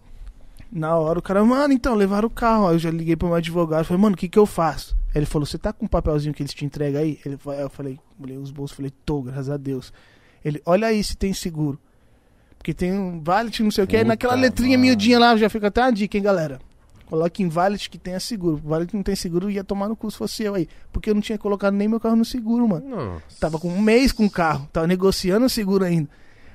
Na 0.70 0.96
hora 0.96 1.18
o 1.18 1.22
cara, 1.22 1.44
mano, 1.44 1.72
então, 1.72 1.94
levaram 1.94 2.26
o 2.28 2.30
carro. 2.30 2.66
Aí 2.68 2.74
eu 2.74 2.78
já 2.78 2.90
liguei 2.90 3.16
pro 3.16 3.28
meu 3.28 3.36
advogado, 3.36 3.84
falei, 3.84 4.02
mano, 4.02 4.14
o 4.14 4.18
que 4.18 4.28
que 4.28 4.38
eu 4.38 4.46
faço? 4.46 4.96
Aí 5.14 5.18
ele 5.20 5.26
falou, 5.26 5.46
você 5.46 5.56
tá 5.56 5.72
com 5.72 5.84
um 5.86 5.88
papelzinho 5.88 6.34
que 6.34 6.42
eles 6.42 6.52
te 6.52 6.64
entregam 6.64 7.00
aí? 7.00 7.18
Ele, 7.24 7.36
fa- 7.36 7.54
eu 7.54 7.70
falei, 7.70 7.98
olhei 8.20 8.36
os 8.36 8.50
bolsos, 8.50 8.76
falei, 8.76 8.92
tô, 9.04 9.22
graças 9.22 9.48
a 9.48 9.56
Deus. 9.56 9.92
Ele, 10.44 10.60
olha 10.66 10.88
aí 10.88 11.02
se 11.02 11.16
tem 11.16 11.32
seguro. 11.32 11.78
Porque 12.58 12.74
tem 12.74 12.92
um 12.92 13.20
valet, 13.22 13.62
não 13.62 13.70
sei 13.70 13.84
o 13.84 13.86
que, 13.86 13.96
aí 13.96 14.04
naquela 14.04 14.34
letrinha 14.34 14.76
mano. 14.76 14.88
miudinha 14.88 15.18
lá, 15.18 15.36
já 15.36 15.48
fica 15.48 15.68
até 15.68 15.80
uma 15.82 15.92
dica, 15.92 16.16
hein, 16.16 16.22
galera. 16.22 16.60
Coloque 17.06 17.40
em 17.42 17.48
valet 17.48 17.88
que 17.88 17.96
tenha 17.96 18.18
seguro. 18.18 18.56
Valet 18.56 18.90
que 18.90 18.96
não 18.96 19.02
tem 19.04 19.14
seguro 19.14 19.48
ia 19.48 19.62
tomar 19.62 19.88
no 19.88 19.94
cu 19.94 20.10
se 20.10 20.18
fosse 20.18 20.42
eu 20.42 20.56
aí. 20.56 20.68
Porque 20.92 21.08
eu 21.08 21.14
não 21.14 21.20
tinha 21.22 21.38
colocado 21.38 21.74
nem 21.74 21.86
meu 21.86 22.00
carro 22.00 22.16
no 22.16 22.24
seguro, 22.24 22.66
mano. 22.68 22.88
Nossa. 22.88 23.38
Tava 23.38 23.60
com 23.60 23.68
um 23.68 23.80
mês 23.80 24.10
com 24.10 24.26
o 24.26 24.30
carro, 24.30 24.68
tava 24.72 24.88
negociando 24.88 25.46
o 25.46 25.48
seguro 25.48 25.84
ainda. 25.84 26.08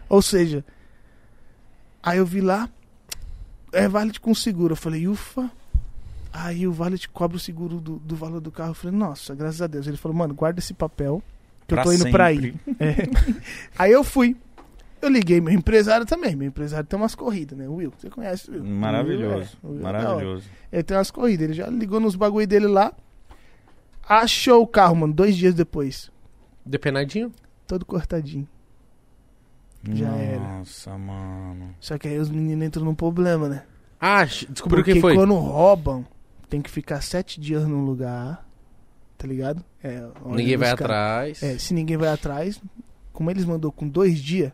Ou 0.10 0.22
seja, 0.22 0.66
aí 2.04 2.18
eu 2.18 2.26
vi 2.26 2.42
lá, 2.42 2.70
é 3.72 3.88
válido 3.88 4.20
com 4.22 4.34
seguro. 4.36 4.74
Eu 4.74 4.78
falei, 4.78 5.08
ufa. 5.08 5.50
Aí 6.34 6.66
o 6.66 6.72
Valet 6.72 7.10
cobra 7.10 7.36
o 7.36 7.40
seguro 7.40 7.82
do, 7.82 7.98
do 8.00 8.16
valor 8.16 8.40
do 8.40 8.52
carro. 8.52 8.72
Eu 8.72 8.76
falei, 8.76 8.98
nossa, 8.98 9.36
graças 9.36 9.62
a 9.62 9.68
Deus. 9.68 9.86
Ele 9.86 9.98
falou, 9.98 10.18
mano, 10.18 10.34
guarda 10.34 10.60
esse 10.60 10.74
papel 10.74 11.22
que 11.68 11.74
Pra 11.76 11.82
eu 11.82 11.86
tô 11.86 11.94
indo 11.94 12.10
pra 12.10 12.30
sempre. 12.34 12.56
aí. 12.68 12.76
É. 12.80 12.96
Aí 13.78 13.92
eu 13.92 14.04
fui. 14.04 14.38
Eu 15.02 15.10
liguei 15.10 15.42
meu 15.42 15.54
empresário 15.54 16.06
também. 16.06 16.36
Meu 16.36 16.48
empresário 16.48 16.86
tem 16.88 16.98
umas 16.98 17.16
corridas, 17.16 17.58
né? 17.58 17.68
O 17.68 17.74
Will, 17.76 17.92
você 17.98 18.10
conhece 18.10 18.50
o 18.50 18.54
Will? 18.54 18.64
Maravilhoso. 18.64 19.58
O 19.62 19.68
Will 19.72 19.78
é- 19.78 19.82
o 19.82 19.84
Will 19.84 19.86
é 19.86 19.90
hora. 19.90 20.04
Maravilhoso. 20.04 20.46
Ele 20.72 20.84
tem 20.84 20.96
umas 20.98 21.12
corridas. 21.12 21.44
Ele 21.46 21.54
já 21.54 21.68
ligou 21.68 22.00
nos 22.00 22.16
bagulho 22.16 22.48
dele 22.48 22.68
lá. 22.68 22.94
Achou 24.08 24.62
o 24.62 24.68
carro, 24.68 24.96
mano, 24.96 25.14
dois 25.14 25.36
dias 25.36 25.54
depois. 25.54 26.10
Depenadinho? 26.66 27.32
Todo 27.68 27.86
cortadinho. 27.86 28.48
Já 29.90 30.10
era. 30.16 30.40
Nossa, 30.40 30.98
mano. 30.98 31.76
Só 31.80 31.98
que 31.98 32.08
aí 32.08 32.18
os 32.20 32.30
meninos 32.30 32.66
entram 32.68 32.86
num 32.86 32.96
problema, 32.96 33.50
né? 33.50 33.64
Ah, 34.00 34.24
descobriu 34.26 34.80
Porque 34.80 34.94
quem 34.94 35.02
foi. 35.02 35.16
quando 35.16 35.34
roubam, 35.36 36.06
tem 36.50 36.62
que 36.62 36.70
ficar 36.70 37.02
sete 37.02 37.40
dias 37.40 37.68
num 37.68 37.84
lugar, 37.84 38.48
tá 39.18 39.28
ligado? 39.28 39.64
É, 39.84 40.08
Ninguém 40.26 40.58
vai 40.58 40.70
atrás. 40.72 41.42
É, 41.42 41.58
se 41.58 41.74
ninguém 41.74 41.98
vai 41.98 42.10
atrás, 42.10 42.62
como 43.14 43.30
eles 43.32 43.46
mandou 43.46 43.72
com 43.72 43.88
dois 43.88 44.20
dias, 44.20 44.52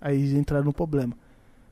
aí 0.00 0.16
eles 0.16 0.32
entraram 0.32 0.64
no 0.64 0.72
problema. 0.72 1.14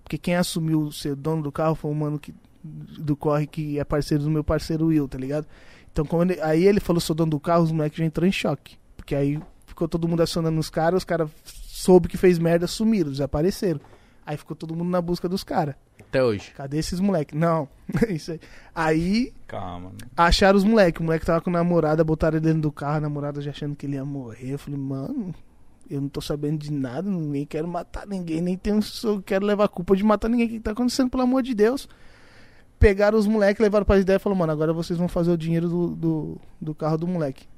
Porque 0.03 0.19
quem 0.19 0.37
assumiu 0.37 0.91
ser 0.93 1.15
dono 1.17 1.43
do 1.43 1.51
carro 1.53 1.75
foi 1.75 1.91
um 1.91 1.95
mano 1.95 2.19
que, 2.19 2.35
do 2.63 3.17
corre 3.17 3.47
que 3.47 3.79
é 3.79 3.85
parceiro 3.85 4.23
do 4.25 4.31
meu 4.31 4.45
parceiro 4.45 4.87
Will, 4.87 5.09
tá 5.09 5.19
ligado? 5.19 5.47
Então 5.93 6.05
quando 6.05 6.33
ele- 6.33 6.41
aí 6.43 6.65
ele 6.67 6.81
falou 6.81 7.01
sou 7.01 7.15
dono 7.17 7.31
do 7.31 7.41
carro, 7.41 7.63
os 7.65 7.73
moleques 7.73 7.99
já 7.99 8.05
entrou 8.05 8.27
em 8.29 8.33
choque. 8.33 8.77
Porque 8.97 9.15
aí 9.15 9.41
ficou 9.67 9.89
todo 9.89 10.07
mundo 10.09 10.23
acionando 10.23 10.59
os 10.61 10.69
caras, 10.69 10.99
os 10.99 11.05
caras 11.05 11.31
soube 11.75 12.09
que 12.09 12.17
fez 12.17 12.39
merda, 12.39 12.69
sumiram, 12.69 13.11
desapareceram. 13.11 13.81
Aí 14.25 14.37
ficou 14.37 14.57
todo 14.57 14.77
mundo 14.77 14.91
na 14.91 15.03
busca 15.03 15.29
dos 15.29 15.43
caras. 15.43 15.75
Até 16.01 16.23
hoje. 16.23 16.53
Cadê 16.53 16.79
esses 16.79 17.01
moleques? 17.01 17.37
Não, 17.37 17.69
isso 18.09 18.31
aí. 18.31 18.41
Aí 18.73 19.33
Calma. 19.49 19.91
né? 19.91 20.09
acharam 20.17 20.57
os 20.57 20.63
moleques. 20.63 21.01
O 21.01 21.05
moleque 21.05 21.27
tava 21.27 21.41
com 21.41 21.51
a 21.51 21.53
namorada, 21.53 22.05
botaram 22.05 22.37
ele 22.39 22.47
dentro 22.47 22.63
do 22.63 22.71
carro, 22.73 22.99
a 22.99 23.01
namorada 23.01 23.43
já 23.43 23.51
achando 23.51 23.75
que 23.75 23.87
ele 23.87 23.97
ia 23.97 24.05
morrer. 24.05 24.53
Eu 24.53 24.59
falei, 24.59 24.79
mano, 24.79 25.35
eu 25.91 26.01
não 26.01 26.09
tô 26.09 26.21
sabendo 26.21 26.59
de 26.59 26.73
nada, 26.73 27.11
nem 27.11 27.45
quero 27.45 27.67
matar 27.67 28.07
ninguém, 28.07 28.41
nem 28.41 28.57
tenho, 28.57 28.79
quero 29.27 29.45
levar 29.45 29.67
culpa 29.67 29.97
de 29.97 30.05
matar 30.05 30.29
ninguém. 30.29 30.47
O 30.47 30.51
que 30.51 30.57
que 30.59 30.63
tá 30.63 30.71
acontecendo, 30.71 31.11
pelo 31.11 31.25
amor 31.25 31.43
de 31.43 31.55
Deus? 31.55 31.89
Pegaram 32.79 33.19
os 33.19 33.27
moleques, 33.27 33.61
levaram 33.61 33.85
pra 33.85 33.99
ideia 33.99 34.17
e 34.17 34.21
falaram, 34.21 34.39
mano, 34.39 34.53
agora 34.53 34.73
vocês 34.73 34.97
vão 34.97 35.09
fazer 35.09 35.33
o 35.33 35.37
dinheiro 35.37 35.69
do, 35.69 35.89
do, 35.89 36.41
do 36.61 36.75
carro 36.75 36.99
do 36.99 37.09
moleque. 37.09 37.49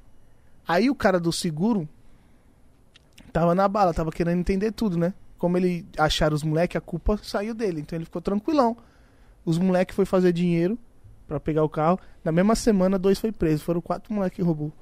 Aí 0.66 0.88
o 0.88 0.94
cara 0.94 1.20
do 1.20 1.30
seguro 1.30 1.86
tava 3.40 3.54
na 3.54 3.68
bala, 3.68 3.92
tava 3.92 4.10
querendo 4.10 4.38
entender 4.40 4.72
tudo, 4.72 4.96
né? 4.96 5.12
Como 5.38 5.56
ele 5.58 5.84
acharam 5.98 6.34
os 6.34 6.42
moleques, 6.42 6.76
a 6.76 6.80
culpa 6.80 7.18
saiu 7.22 7.52
dele. 7.54 7.80
Então 7.82 7.96
ele 7.96 8.04
ficou 8.06 8.22
tranquilão. 8.22 8.76
Os 9.44 9.58
moleques 9.58 9.94
foi 9.94 10.04
fazer 10.06 10.32
dinheiro 10.32 10.78
pra 11.28 11.38
pegar 11.38 11.62
o 11.62 11.68
carro. 11.68 11.98
Na 12.24 12.32
mesma 12.32 12.54
semana, 12.54 12.98
dois 12.98 13.18
foi 13.18 13.30
preso. 13.32 13.62
Foram 13.62 13.80
quatro 13.82 14.12
moleques 14.14 14.36
que 14.36 14.42
roubou. 14.42 14.72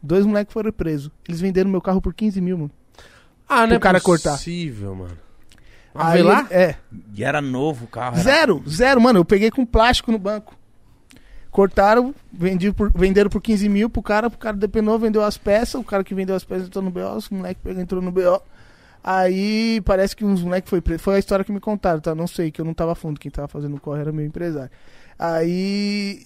Dois 0.00 0.24
moleques 0.24 0.52
foram 0.52 0.70
presos. 0.70 1.10
Eles 1.28 1.40
venderam 1.40 1.68
meu 1.70 1.80
carro 1.82 2.00
por 2.00 2.14
15 2.14 2.40
mil, 2.40 2.56
mano. 2.56 2.70
Ah, 3.48 3.66
não 3.66 3.74
é 3.74 3.78
Pro 3.78 3.80
cara 3.80 4.00
cortar. 4.00 4.32
possível, 4.32 4.94
mano. 4.94 5.18
Ah, 5.94 6.10
Aí 6.10 6.22
lá? 6.22 6.46
É. 6.50 6.76
E 7.14 7.24
era 7.24 7.40
novo 7.40 7.86
o 7.86 7.88
carro. 7.88 8.14
era- 8.14 8.22
Zero, 8.22 8.62
zero, 8.68 9.00
mano. 9.00 9.18
Eu 9.18 9.24
peguei 9.24 9.50
com 9.50 9.66
plástico 9.66 10.12
no 10.12 10.18
banco. 10.18 10.54
Cortaram, 11.50 12.14
vendi 12.32 12.72
por, 12.72 12.92
venderam 12.94 13.30
por 13.30 13.40
15 13.40 13.68
mil 13.68 13.88
pro 13.90 14.02
cara, 14.02 14.28
pro 14.28 14.38
cara 14.38 14.56
depenou, 14.56 14.98
vendeu 14.98 15.22
as 15.24 15.38
peças, 15.38 15.80
o 15.80 15.84
cara 15.84 16.04
que 16.04 16.14
vendeu 16.14 16.36
as 16.36 16.44
peças 16.44 16.66
entrou 16.66 16.84
no 16.84 16.90
BO, 16.90 17.00
os 17.16 17.28
moleques 17.30 17.62
pegou, 17.62 17.82
entrou 17.82 18.02
no 18.02 18.12
BO. 18.12 18.40
Aí 19.02 19.80
parece 19.84 20.14
que 20.14 20.24
uns 20.24 20.42
moleques 20.42 20.68
foi 20.68 20.80
preso. 20.80 21.02
Foi 21.02 21.16
a 21.16 21.18
história 21.18 21.44
que 21.44 21.52
me 21.52 21.60
contaram, 21.60 22.00
tá? 22.00 22.14
Não 22.14 22.26
sei, 22.26 22.50
que 22.50 22.60
eu 22.60 22.64
não 22.64 22.74
tava 22.74 22.94
fundo, 22.94 23.18
quem 23.18 23.30
tava 23.30 23.48
fazendo 23.48 23.76
o 23.76 23.80
corre 23.80 24.00
era 24.00 24.12
meu 24.12 24.24
empresário. 24.26 24.70
Aí 25.18 26.22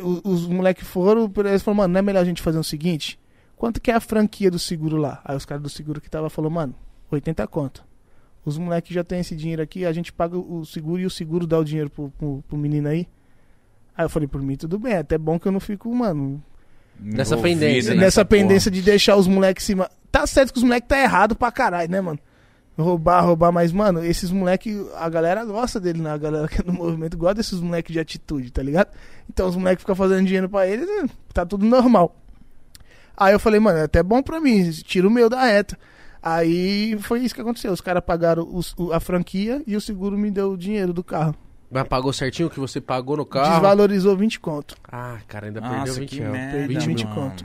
o- 0.00 0.20
os 0.32 0.46
moleques 0.46 0.86
foram, 0.86 1.30
eles 1.44 1.62
falaram, 1.62 1.82
mano, 1.82 1.92
não 1.94 1.98
é 1.98 2.02
melhor 2.02 2.20
a 2.20 2.24
gente 2.24 2.42
fazer 2.42 2.58
o 2.58 2.64
seguinte? 2.64 3.18
Quanto 3.56 3.80
que 3.80 3.90
é 3.90 3.94
a 3.94 4.00
franquia 4.00 4.50
do 4.50 4.58
seguro 4.58 4.96
lá? 4.96 5.20
Aí 5.24 5.36
os 5.36 5.44
caras 5.44 5.62
do 5.62 5.68
seguro 5.68 6.00
que 6.00 6.08
tava 6.08 6.30
falou, 6.30 6.50
mano, 6.50 6.74
80 7.10 7.46
conto. 7.48 7.84
Os 8.44 8.56
moleques 8.56 8.94
já 8.94 9.02
tem 9.02 9.18
esse 9.20 9.34
dinheiro 9.34 9.60
aqui, 9.62 9.84
a 9.84 9.92
gente 9.92 10.12
paga 10.12 10.38
o 10.38 10.64
seguro 10.64 11.02
e 11.02 11.06
o 11.06 11.10
seguro 11.10 11.46
dá 11.46 11.58
o 11.58 11.64
dinheiro 11.64 11.90
pro, 11.90 12.10
pro, 12.16 12.44
pro 12.46 12.56
menino 12.56 12.88
aí. 12.88 13.08
Aí 13.98 14.04
eu 14.04 14.08
falei, 14.08 14.28
por 14.28 14.40
mim 14.40 14.54
tudo 14.56 14.78
bem, 14.78 14.92
é 14.92 14.98
até 14.98 15.18
bom 15.18 15.38
que 15.40 15.48
eu 15.48 15.52
não 15.52 15.58
fico, 15.60 15.92
mano, 15.92 16.40
Nessa 17.00 17.36
pendência, 17.36 17.94
nessa, 17.96 18.24
porra. 18.24 18.40
pendência 18.42 18.70
de 18.70 18.80
deixar 18.80 19.16
os 19.16 19.26
moleques 19.28 19.64
em 19.64 19.66
cima. 19.66 19.90
Tá 20.10 20.24
certo 20.26 20.52
que 20.52 20.58
os 20.58 20.64
moleques 20.64 20.88
tá 20.88 20.98
errado 21.00 21.34
pra 21.36 21.50
caralho, 21.52 21.90
né, 21.90 22.00
mano? 22.00 22.18
Roubar, 22.78 23.24
roubar, 23.24 23.50
mas, 23.52 23.72
mano, 23.72 24.04
esses 24.04 24.30
moleques, 24.30 24.76
a 24.96 25.08
galera 25.08 25.44
gosta 25.44 25.80
dele, 25.80 26.00
né? 26.00 26.10
A 26.12 26.16
galera 26.16 26.46
que 26.46 26.60
é 26.60 26.62
do 26.64 26.72
movimento 26.72 27.16
gosta 27.18 27.34
desses 27.34 27.60
moleques 27.60 27.92
de 27.92 27.98
atitude, 27.98 28.52
tá 28.52 28.62
ligado? 28.62 28.88
Então 29.28 29.48
os 29.48 29.56
moleques 29.56 29.82
ficam 29.82 29.96
fazendo 29.96 30.24
dinheiro 30.24 30.48
pra 30.48 30.64
eles, 30.66 30.86
né? 30.86 31.08
tá 31.34 31.44
tudo 31.44 31.66
normal. 31.66 32.14
Aí 33.16 33.32
eu 33.32 33.40
falei, 33.40 33.58
mano, 33.58 33.78
é 33.80 33.82
até 33.82 34.00
bom 34.00 34.22
pra 34.22 34.40
mim, 34.40 34.70
tira 34.70 35.08
o 35.08 35.10
meu 35.10 35.28
da 35.28 35.44
reta. 35.44 35.76
Aí 36.22 36.96
foi 37.00 37.20
isso 37.20 37.34
que 37.34 37.40
aconteceu. 37.40 37.72
Os 37.72 37.80
caras 37.80 38.02
pagaram 38.04 38.48
os- 38.52 38.74
o- 38.78 38.92
a 38.92 39.00
franquia 39.00 39.60
e 39.66 39.74
o 39.76 39.80
seguro 39.80 40.16
me 40.16 40.30
deu 40.30 40.52
o 40.52 40.56
dinheiro 40.56 40.92
do 40.92 41.02
carro. 41.02 41.34
Mas 41.70 41.86
pagou 41.86 42.12
certinho 42.12 42.48
o 42.48 42.50
que 42.50 42.58
você 42.58 42.80
pagou 42.80 43.16
no 43.16 43.26
carro? 43.26 43.52
Desvalorizou 43.52 44.16
20 44.16 44.40
conto. 44.40 44.74
Ah, 44.90 45.18
cara, 45.28 45.46
ainda 45.46 45.60
perdeu 45.60 45.78
Nossa, 45.80 46.00
20 46.00 46.08
que 46.08 46.18
reais. 46.18 46.32
merda, 46.32 46.66
20, 46.68 46.86
20 46.86 47.04
mano. 47.04 47.14
conto. 47.14 47.44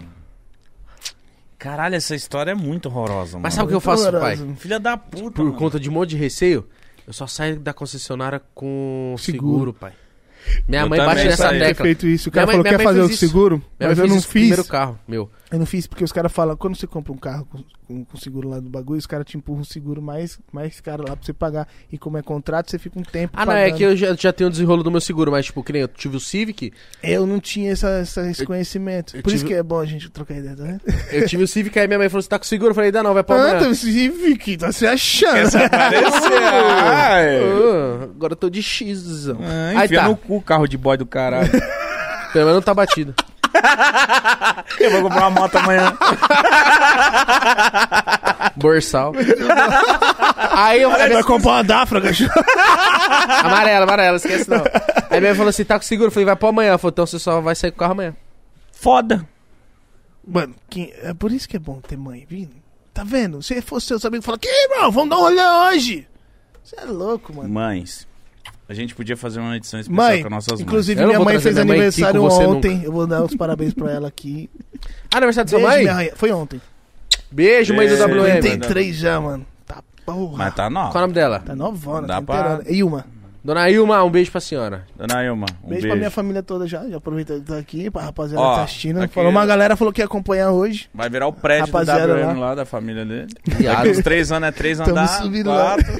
Caralho, 1.58 1.95
essa 1.95 2.16
história 2.16 2.52
é 2.52 2.56
muito 2.56 2.88
horrorosa, 2.88 3.34
mano. 3.34 3.43
Mas 3.43 3.53
sabe 3.53 3.66
o 3.66 3.69
que 3.69 3.76
eu 3.76 3.80
faço, 3.82 4.03
pai? 4.11 4.34
Horroroso. 4.35 4.56
Filha 4.60 4.80
da 4.80 4.98
puta, 4.98 5.32
Por 5.38 5.45
mano. 5.45 5.58
conta 5.58 5.80
de 5.80 5.90
um 5.90 5.93
monte 5.93 6.10
de 6.11 6.18
receio, 6.18 6.68
eu 7.08 7.14
só 7.14 7.26
saio 7.26 7.58
da 7.60 7.74
concessionária 7.74 8.42
com 8.53 9.16
seguro, 9.18 9.48
Seguro. 9.50 9.74
pai. 9.74 9.93
Minha 10.68 10.82
Eu 10.82 10.90
mãe 10.90 11.00
bate 11.00 11.24
nessa 11.24 11.48
saí. 11.48 11.60
tecla. 11.60 11.85
feito 11.85 12.06
isso. 12.06 12.30
O 12.30 12.32
Minha 12.34 12.34
cara 12.34 12.48
mãe- 12.48 12.53
falou 12.56 12.64
minha 12.64 12.72
quer 12.72 12.77
mãe 12.77 12.85
fazer 12.85 13.00
o 13.00 13.08
fez 13.08 13.18
isso. 13.18 13.27
seguro, 13.27 13.58
Minha 13.80 13.90
mas 13.90 13.98
eu 14.00 14.08
não 14.08 14.16
isso 14.18 14.26
com 14.27 14.30
o 14.30 14.34
fiz. 14.34 14.42
primeiro 14.42 14.66
carro, 14.66 15.00
meu. 15.08 15.32
Eu 15.53 15.59
não 15.59 15.67
fiz 15.67 15.85
porque 15.85 16.03
os 16.03 16.11
caras 16.11 16.32
falam, 16.32 16.57
quando 16.57 16.75
você 16.75 16.88
compra 16.88 17.14
um 17.14 17.17
carro 17.17 17.45
com, 17.45 17.64
com, 17.88 18.03
com 18.06 18.17
seguro 18.17 18.49
lá 18.49 18.59
do 18.59 18.72
bagulho, 18.72 18.98
os 18.98 19.06
caras 19.06 19.23
te 19.27 19.38
empurram 19.38 19.61
um 19.61 19.64
seguro 19.64 20.01
mais, 20.01 20.40
mais 20.51 20.82
caro 20.82 21.03
lá 21.07 21.15
pra 21.15 21.23
você 21.23 21.32
pagar. 21.32 21.67
E 21.91 21.98
como 21.98 22.17
é 22.17 22.23
contrato, 22.23 22.72
você 22.72 22.80
fica 22.80 22.98
um 22.99 23.03
tempo 23.03 23.33
Ah, 23.35 23.45
não, 23.45 23.53
pagando. 23.53 23.67
é 23.67 23.77
que 23.77 23.83
eu 23.83 23.95
já, 23.95 24.15
já 24.15 24.33
tenho 24.33 24.48
o 24.48 24.51
desenrolo 24.51 24.82
do 24.82 24.90
meu 24.90 24.99
seguro, 24.99 25.30
mas 25.32 25.45
tipo, 25.45 25.64
que 25.64 25.72
nem 25.72 25.83
eu 25.83 25.88
tive 25.88 26.17
o 26.17 26.19
Civic, 26.19 26.73
Eu 27.03 27.27
não 27.27 27.40
tinha 27.40 27.72
essa, 27.72 27.88
essa- 27.99 28.27
esse 28.32 28.41
Eu- 28.41 28.48
conhecimento. 28.48 29.15
eu 29.15 29.22
Por 29.22 29.30
isso 29.30 29.43
tive- 29.45 29.49
que 29.53 29.59
é 29.59 29.61
bom 29.61 29.80
a 29.80 29.85
gente 29.85 30.09
trocar 30.09 30.33
ideia, 30.38 30.56
tá 30.56 30.64
vendo? 30.64 30.82
eu 31.11 31.27
tive 31.27 31.43
o 31.43 31.48
Civic, 31.48 31.77
aí 31.77 31.88
minha 31.88 31.99
mãe 31.99 32.09
falou, 32.09 32.23
você 32.23 32.30
tá 32.30 32.40
com 32.40 32.45
seguro? 32.45 32.72
Eu 32.72 32.75
falei, 32.75 32.91
dá 32.91 33.03
não, 33.03 33.14
vai 33.14 33.23
pra 33.23 33.35
Ah, 33.35 33.40
amanhã. 33.51 33.59
tá, 33.69 33.75
Civic, 33.75 34.57
tá 34.57 34.72
se 34.72 34.88
achando. 34.88 35.38
Essa. 35.38 35.59
Ai. 35.69 37.38
Ah, 37.43 38.03
agora 38.06 38.33
eu 38.33 38.38
tô 38.38 38.49
de 38.49 38.64
X. 38.64 39.30
Ah, 39.30 39.69
Aí 39.77 39.85
enfia 39.85 39.99
tá. 40.01 40.07
no 40.07 40.15
cu, 40.17 40.41
carro 40.41 40.67
de 40.67 40.77
boy 40.80 40.98
do 40.98 41.06
caralho. 41.06 41.51
Pelo 42.32 42.45
menos 42.45 42.56
não 42.56 42.61
tá 42.61 42.73
batido. 42.73 43.14
Eu 44.80 44.91
vou 44.91 45.01
comprar 45.03 45.27
uma 45.27 45.41
moto 45.41 45.56
amanhã. 45.56 45.98
Borsal. 48.56 49.14
aí 50.51 50.82
eu 50.82 50.91
falei, 50.91 51.09
vai 51.14 51.23
comprar 51.23 51.51
uma 51.51 51.64
Dafra, 51.64 52.01
cachorro. 52.01 52.32
amarela, 53.43 53.83
amarela, 53.85 54.17
esquece 54.17 54.49
não. 54.49 54.64
Aí 55.09 55.19
minha 55.19 55.32
mãe 55.32 55.35
falou 55.35 55.49
assim, 55.49 55.65
tá 55.65 55.77
com 55.77 55.85
seguro? 55.85 56.07
Eu 56.07 56.11
falei, 56.11 56.25
vai 56.25 56.35
pra 56.35 56.49
amanhã. 56.49 56.69
Ela 56.69 56.77
falou, 56.77 56.91
então 56.91 57.06
você 57.06 57.19
só 57.19 57.41
vai 57.41 57.56
sair 57.56 57.72
com 57.72 57.77
o 57.77 57.80
carro 57.80 57.91
amanhã. 57.93 58.15
Foda. 58.72 59.27
Mano, 60.25 60.56
quem- 60.69 60.93
é 61.01 61.14
por 61.14 61.32
isso 61.32 61.48
que 61.48 61.57
é 61.57 61.59
bom 61.59 61.80
ter 61.82 61.98
mãe, 61.98 62.25
viu? 62.30 62.49
Tá 62.93 63.03
vendo? 63.03 63.41
Se 63.41 63.59
fosse 63.61 63.88
seus 63.88 64.06
amigos 64.06 64.25
falar, 64.25 64.38
que, 64.38 64.48
irmão, 64.48 64.91
vamos 64.91 65.09
dar 65.09 65.17
um 65.17 65.22
rolê 65.22 65.41
hoje. 65.72 66.07
Você 66.64 66.77
é 66.80 66.85
louco, 66.85 67.33
mano. 67.35 67.49
Mães, 67.49 68.07
a 68.67 68.74
gente 68.74 68.95
podia 68.95 69.16
fazer 69.17 69.40
uma 69.40 69.56
edição 69.58 69.80
especial 69.80 70.08
Mãe, 70.09 70.24
com 70.24 70.30
nossas 70.30 70.59
inclusive 70.59 71.00
Eu 71.01 71.08
não 71.08 71.14
minha 71.16 71.25
mãe 71.25 71.40
fez 71.40 71.53
minha 71.56 71.66
mãe 71.66 71.75
aniversário 71.77 72.24
ontem. 72.24 72.82
Eu 72.83 72.92
vou 72.92 73.06
dar 73.08 73.24
os 73.24 73.35
parabéns 73.35 73.74
pra 73.74 73.92
ela 73.92 74.08
aqui. 74.08 74.50
Ah, 75.14 75.17
aniversário 75.17 75.50
da 75.51 75.58
sua 75.59 75.67
mãe? 75.69 75.83
minha. 75.83 76.11
Foi 76.16 76.32
ontem. 76.32 76.61
Beijo, 77.32 77.74
mãe 77.74 77.88
do. 77.88 77.95
WM. 77.95 78.42
53 78.42 78.95
já, 78.95 79.19
mano. 79.19 79.45
Tá 79.66 79.82
porra. 80.06 80.38
Mas 80.38 80.56
tá 80.56 80.64
Qual 80.64 80.66
é 80.66 80.69
o 80.69 80.74
nova. 80.85 81.00
nome 81.01 81.14
dela? 81.14 81.40
Tá 81.40 81.56
novona, 81.56 82.08
Dá 82.08 82.16
tá 82.16 82.22
pra-. 82.22 82.61
Ilma. 82.67 83.06
Dona 83.43 83.69
Ilma, 83.69 84.01
um 84.06 84.09
beijo 84.09 84.32
pra 84.32 84.40
senhora. 84.40 84.85
Dona 84.95 85.22
Ilma, 85.25 85.45
um 85.61 85.67
Beijo, 85.67 85.82
beijo. 85.82 85.88
pra 85.88 85.95
minha 85.98 86.09
família 86.09 86.42
toda 86.42 86.66
já. 86.66 86.88
Já 86.88 86.95
aproveita 86.95 87.33
que 87.33 87.42
tá 87.42 87.58
aqui, 87.58 87.92
pra 87.92 88.03
rapaziada 88.03 88.42
Ó, 88.42 88.51
que 88.51 88.58
tá 88.59 88.64
assistindo. 88.64 89.01
aqui- 89.01 89.14
Falou, 89.14 89.32
uma 89.32 89.45
galera 89.45 89.75
falou 89.75 89.92
que 89.92 90.00
ia 90.00 90.06
acompanhar 90.06 90.51
hoje. 90.51 90.88
Vai 90.93 91.09
virar 91.09 91.27
o 91.27 91.33
prédio 91.33 91.66
Rapaziada 91.66 92.08
do 92.08 92.14
WM 92.22 92.40
lá. 92.40 92.48
lá. 92.50 92.56
da 92.56 92.66
família 92.66 93.03
dele. 93.06 93.27
Daqui 93.61 93.90
uns 93.90 94.00
três 94.01 94.32
anos 94.32 94.48
é 94.48 94.51
três 94.53 94.80
andares. 94.80 95.11
subindo 95.11 95.50
lá. 95.50 95.75
quatro. 95.75 96.00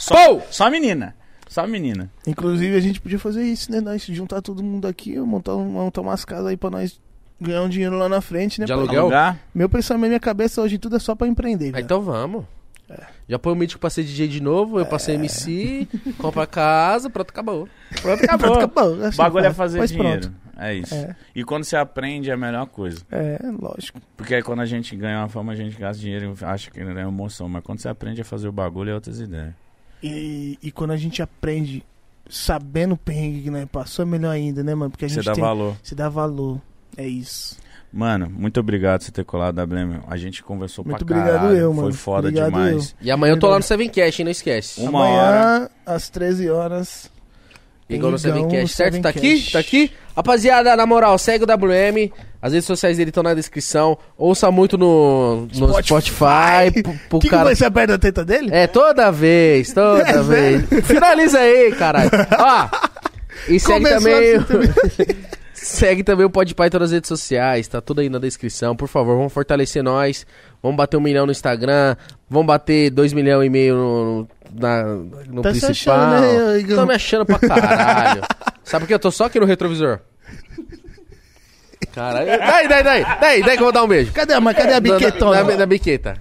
Só, 0.00 0.40
só 0.50 0.70
menina. 0.70 1.14
Só 1.50 1.66
menina. 1.66 2.08
Inclusive, 2.24 2.76
a 2.76 2.80
gente 2.80 3.00
podia 3.00 3.18
fazer 3.18 3.42
isso, 3.42 3.72
né? 3.72 3.80
Nós 3.80 4.02
juntar 4.04 4.40
todo 4.40 4.62
mundo 4.62 4.86
aqui, 4.86 5.18
montar, 5.18 5.56
montar 5.56 6.00
umas 6.00 6.24
casas 6.24 6.46
aí 6.46 6.56
pra 6.56 6.70
nós 6.70 7.00
ganhar 7.40 7.62
um 7.62 7.68
dinheiro 7.68 7.98
lá 7.98 8.08
na 8.08 8.20
frente, 8.20 8.60
né? 8.60 8.66
De 8.66 8.72
aluguel? 8.72 9.00
Alugar? 9.02 9.36
Meu 9.52 9.68
pensamento, 9.68 10.10
minha 10.10 10.20
cabeça 10.20 10.62
hoje 10.62 10.78
tudo 10.78 10.94
é 10.94 11.00
só 11.00 11.16
pra 11.16 11.26
empreender. 11.26 11.72
Ah, 11.74 11.80
então 11.80 12.00
vamos. 12.00 12.44
Já 13.28 13.36
põe 13.36 13.52
o 13.52 13.56
mítico 13.56 13.80
pra 13.80 13.90
ser 13.90 14.04
DJ 14.04 14.28
de 14.28 14.40
novo, 14.40 14.78
eu 14.78 14.86
pra 14.86 14.98
ser 15.00 15.12
MC, 15.14 15.88
compra 16.18 16.46
casa, 16.46 17.10
pronto, 17.10 17.30
acabou. 17.30 17.68
Pronto, 18.00 18.18
Pronto, 18.22 18.24
acabou. 18.24 18.54
acabou. 18.58 18.96
O 18.98 19.04
Assim 19.04 19.16
bagulho 19.18 19.46
é 19.46 19.52
faz. 19.52 19.72
fazer 19.74 19.86
dinheiro. 19.88 20.20
pronto. 20.20 20.36
É 20.56 20.74
isso. 20.74 20.94
É. 20.94 21.16
E 21.34 21.42
quando 21.42 21.64
você 21.64 21.76
aprende 21.76 22.30
é 22.30 22.34
a 22.34 22.36
melhor 22.36 22.66
coisa. 22.66 23.00
É, 23.10 23.38
lógico. 23.60 24.00
Porque 24.16 24.36
aí 24.36 24.42
quando 24.42 24.60
a 24.60 24.66
gente 24.66 24.94
ganha 24.94 25.18
uma 25.18 25.28
fama, 25.28 25.52
a 25.52 25.56
gente 25.56 25.76
gasta 25.76 26.00
dinheiro 26.00 26.32
e 26.40 26.44
acha 26.44 26.70
que 26.70 26.84
não 26.84 26.96
é 26.96 27.02
emoção. 27.02 27.48
Mas 27.48 27.62
quando 27.64 27.80
você 27.80 27.88
aprende 27.88 28.20
a 28.20 28.24
fazer 28.24 28.46
o 28.46 28.52
bagulho, 28.52 28.90
é 28.90 28.94
outras 28.94 29.18
ideias. 29.20 29.54
E, 30.02 30.58
e 30.62 30.70
quando 30.70 30.92
a 30.92 30.96
gente 30.96 31.22
aprende 31.22 31.84
sabendo 32.28 32.94
o 32.94 32.96
perrengue 32.96 33.42
que 33.42 33.50
nós 33.50 33.66
passou, 33.70 34.04
é 34.04 34.06
melhor 34.06 34.30
ainda, 34.30 34.62
né, 34.62 34.74
mano? 34.74 34.90
Porque 34.90 35.04
a 35.04 35.08
Você 35.08 35.16
gente 35.16 35.24
dá 35.26 35.32
tem... 35.32 35.42
valor. 35.42 35.76
Se 35.82 35.94
dá 35.94 36.08
valor. 36.08 36.60
É 36.96 37.06
isso. 37.06 37.56
Mano, 37.92 38.30
muito 38.30 38.60
obrigado 38.60 39.00
por 39.00 39.06
você 39.06 39.12
ter 39.12 39.24
colado 39.24 39.56
da 39.56 39.66
Blame. 39.66 39.98
A 40.06 40.16
gente 40.16 40.44
conversou 40.44 40.84
Muito 40.84 41.04
pra 41.04 41.16
obrigado 41.18 41.40
caralho. 41.40 41.56
eu, 41.56 41.70
mano. 41.74 41.88
Foi 41.88 41.92
foda 41.92 42.28
Obrigado 42.28 42.52
demais. 42.52 42.94
E 43.00 43.10
amanhã 43.10 43.32
eu 43.34 43.38
tô 43.38 43.48
lá 43.48 43.56
no 43.56 43.62
Sevencast, 43.64 44.22
hein? 44.22 44.24
Não 44.24 44.30
esquece. 44.30 44.80
Uma 44.80 44.88
Amanhã, 45.06 45.22
hora. 45.22 45.70
às 45.84 46.08
13 46.08 46.48
horas. 46.50 47.10
Igual 47.90 48.12
no 48.12 48.18
Igão 48.18 48.18
Sevencast, 48.18 48.76
certo? 48.76 49.00
Tá 49.02 49.08
aqui? 49.08 49.50
Tá 49.52 49.58
aqui? 49.58 49.90
Rapaziada, 50.16 50.76
na 50.76 50.86
moral, 50.86 51.16
segue 51.18 51.44
o 51.44 51.46
WM. 51.46 52.10
As 52.42 52.52
redes 52.52 52.66
sociais 52.66 52.96
dele 52.96 53.10
estão 53.10 53.22
na 53.22 53.34
descrição. 53.34 53.98
Ouça 54.16 54.50
muito 54.50 54.78
no, 54.78 55.46
no 55.54 55.82
Spotify. 55.82 56.70
pro- 56.82 56.94
pro 57.08 57.18
O 57.18 57.20
que, 57.20 57.26
que 57.28 57.30
cara- 57.30 57.44
vai 57.44 57.54
ser 57.54 57.70
perto 57.70 57.88
da 57.90 57.98
teta 57.98 58.24
dele? 58.24 58.48
É, 58.52 58.66
toda 58.66 59.10
vez, 59.10 59.72
toda 59.72 60.02
É 60.08 60.22
vez. 60.22 60.64
Finaliza 60.86 61.38
aí, 61.38 61.72
caralho. 61.72 62.10
Ó, 62.38 62.68
e 63.48 63.58
segue 63.60 63.84
Começou 63.84 63.98
também... 63.98 64.36
assim 64.36 65.30
segue 65.52 66.02
também 66.02 66.24
o 66.24 66.30
Podpah 66.30 66.66
em 66.66 66.70
todas 66.70 66.88
as 66.88 66.92
redes 66.94 67.08
sociais, 67.08 67.68
tá 67.68 67.80
tudo 67.82 68.00
aí 68.00 68.08
na 68.08 68.18
descrição. 68.18 68.74
Por 68.74 68.88
favor, 68.88 69.16
vamos 69.16 69.32
fortalecer 69.32 69.82
nós. 69.82 70.26
Vamos 70.62 70.76
bater 70.76 70.96
um 70.96 71.00
milhão 71.00 71.26
no 71.26 71.32
Instagram. 71.32 71.96
Vamos 72.28 72.46
bater 72.46 72.90
dois 72.90 73.12
milhões 73.12 73.46
e 73.46 73.50
meio 73.50 73.76
no, 73.76 74.28
na, 74.54 74.82
no 74.84 75.42
Tá 75.42 75.54
se 75.54 75.60
principal. 75.60 75.98
achando, 75.98 76.20
né, 76.20 76.58
Igão? 76.58 76.76
Tô 76.78 76.86
me 76.86 76.94
achando 76.94 77.26
pra 77.26 77.38
caralho. 77.38 78.22
Sabe 78.64 78.82
por 78.84 78.88
que 78.88 78.94
eu 78.94 78.98
tô 78.98 79.10
só 79.10 79.24
aqui 79.24 79.40
no 79.40 79.46
retrovisor? 79.46 80.00
Caralho. 81.94 82.26
Daí, 82.26 82.68
daí, 82.68 82.82
daí. 82.84 83.04
Daí, 83.20 83.42
daí 83.42 83.56
que 83.56 83.62
eu 83.62 83.66
vou 83.66 83.72
dar 83.72 83.82
um 83.82 83.88
beijo. 83.88 84.12
Cadê 84.12 84.34
a, 84.34 84.40
mas 84.40 84.56
cadê 84.56 84.74
a 84.74 84.80
biquetona? 84.80 85.36
Da, 85.36 85.42
da, 85.50 85.56
da 85.56 85.66
biqueta. 85.66 86.16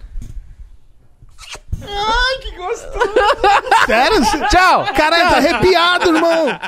Sério? 3.85 4.21
Tchau! 4.49 4.85
Caralho, 4.95 5.29
tá 5.29 5.37
arrepiado, 5.37 6.15
irmão. 6.15 6.59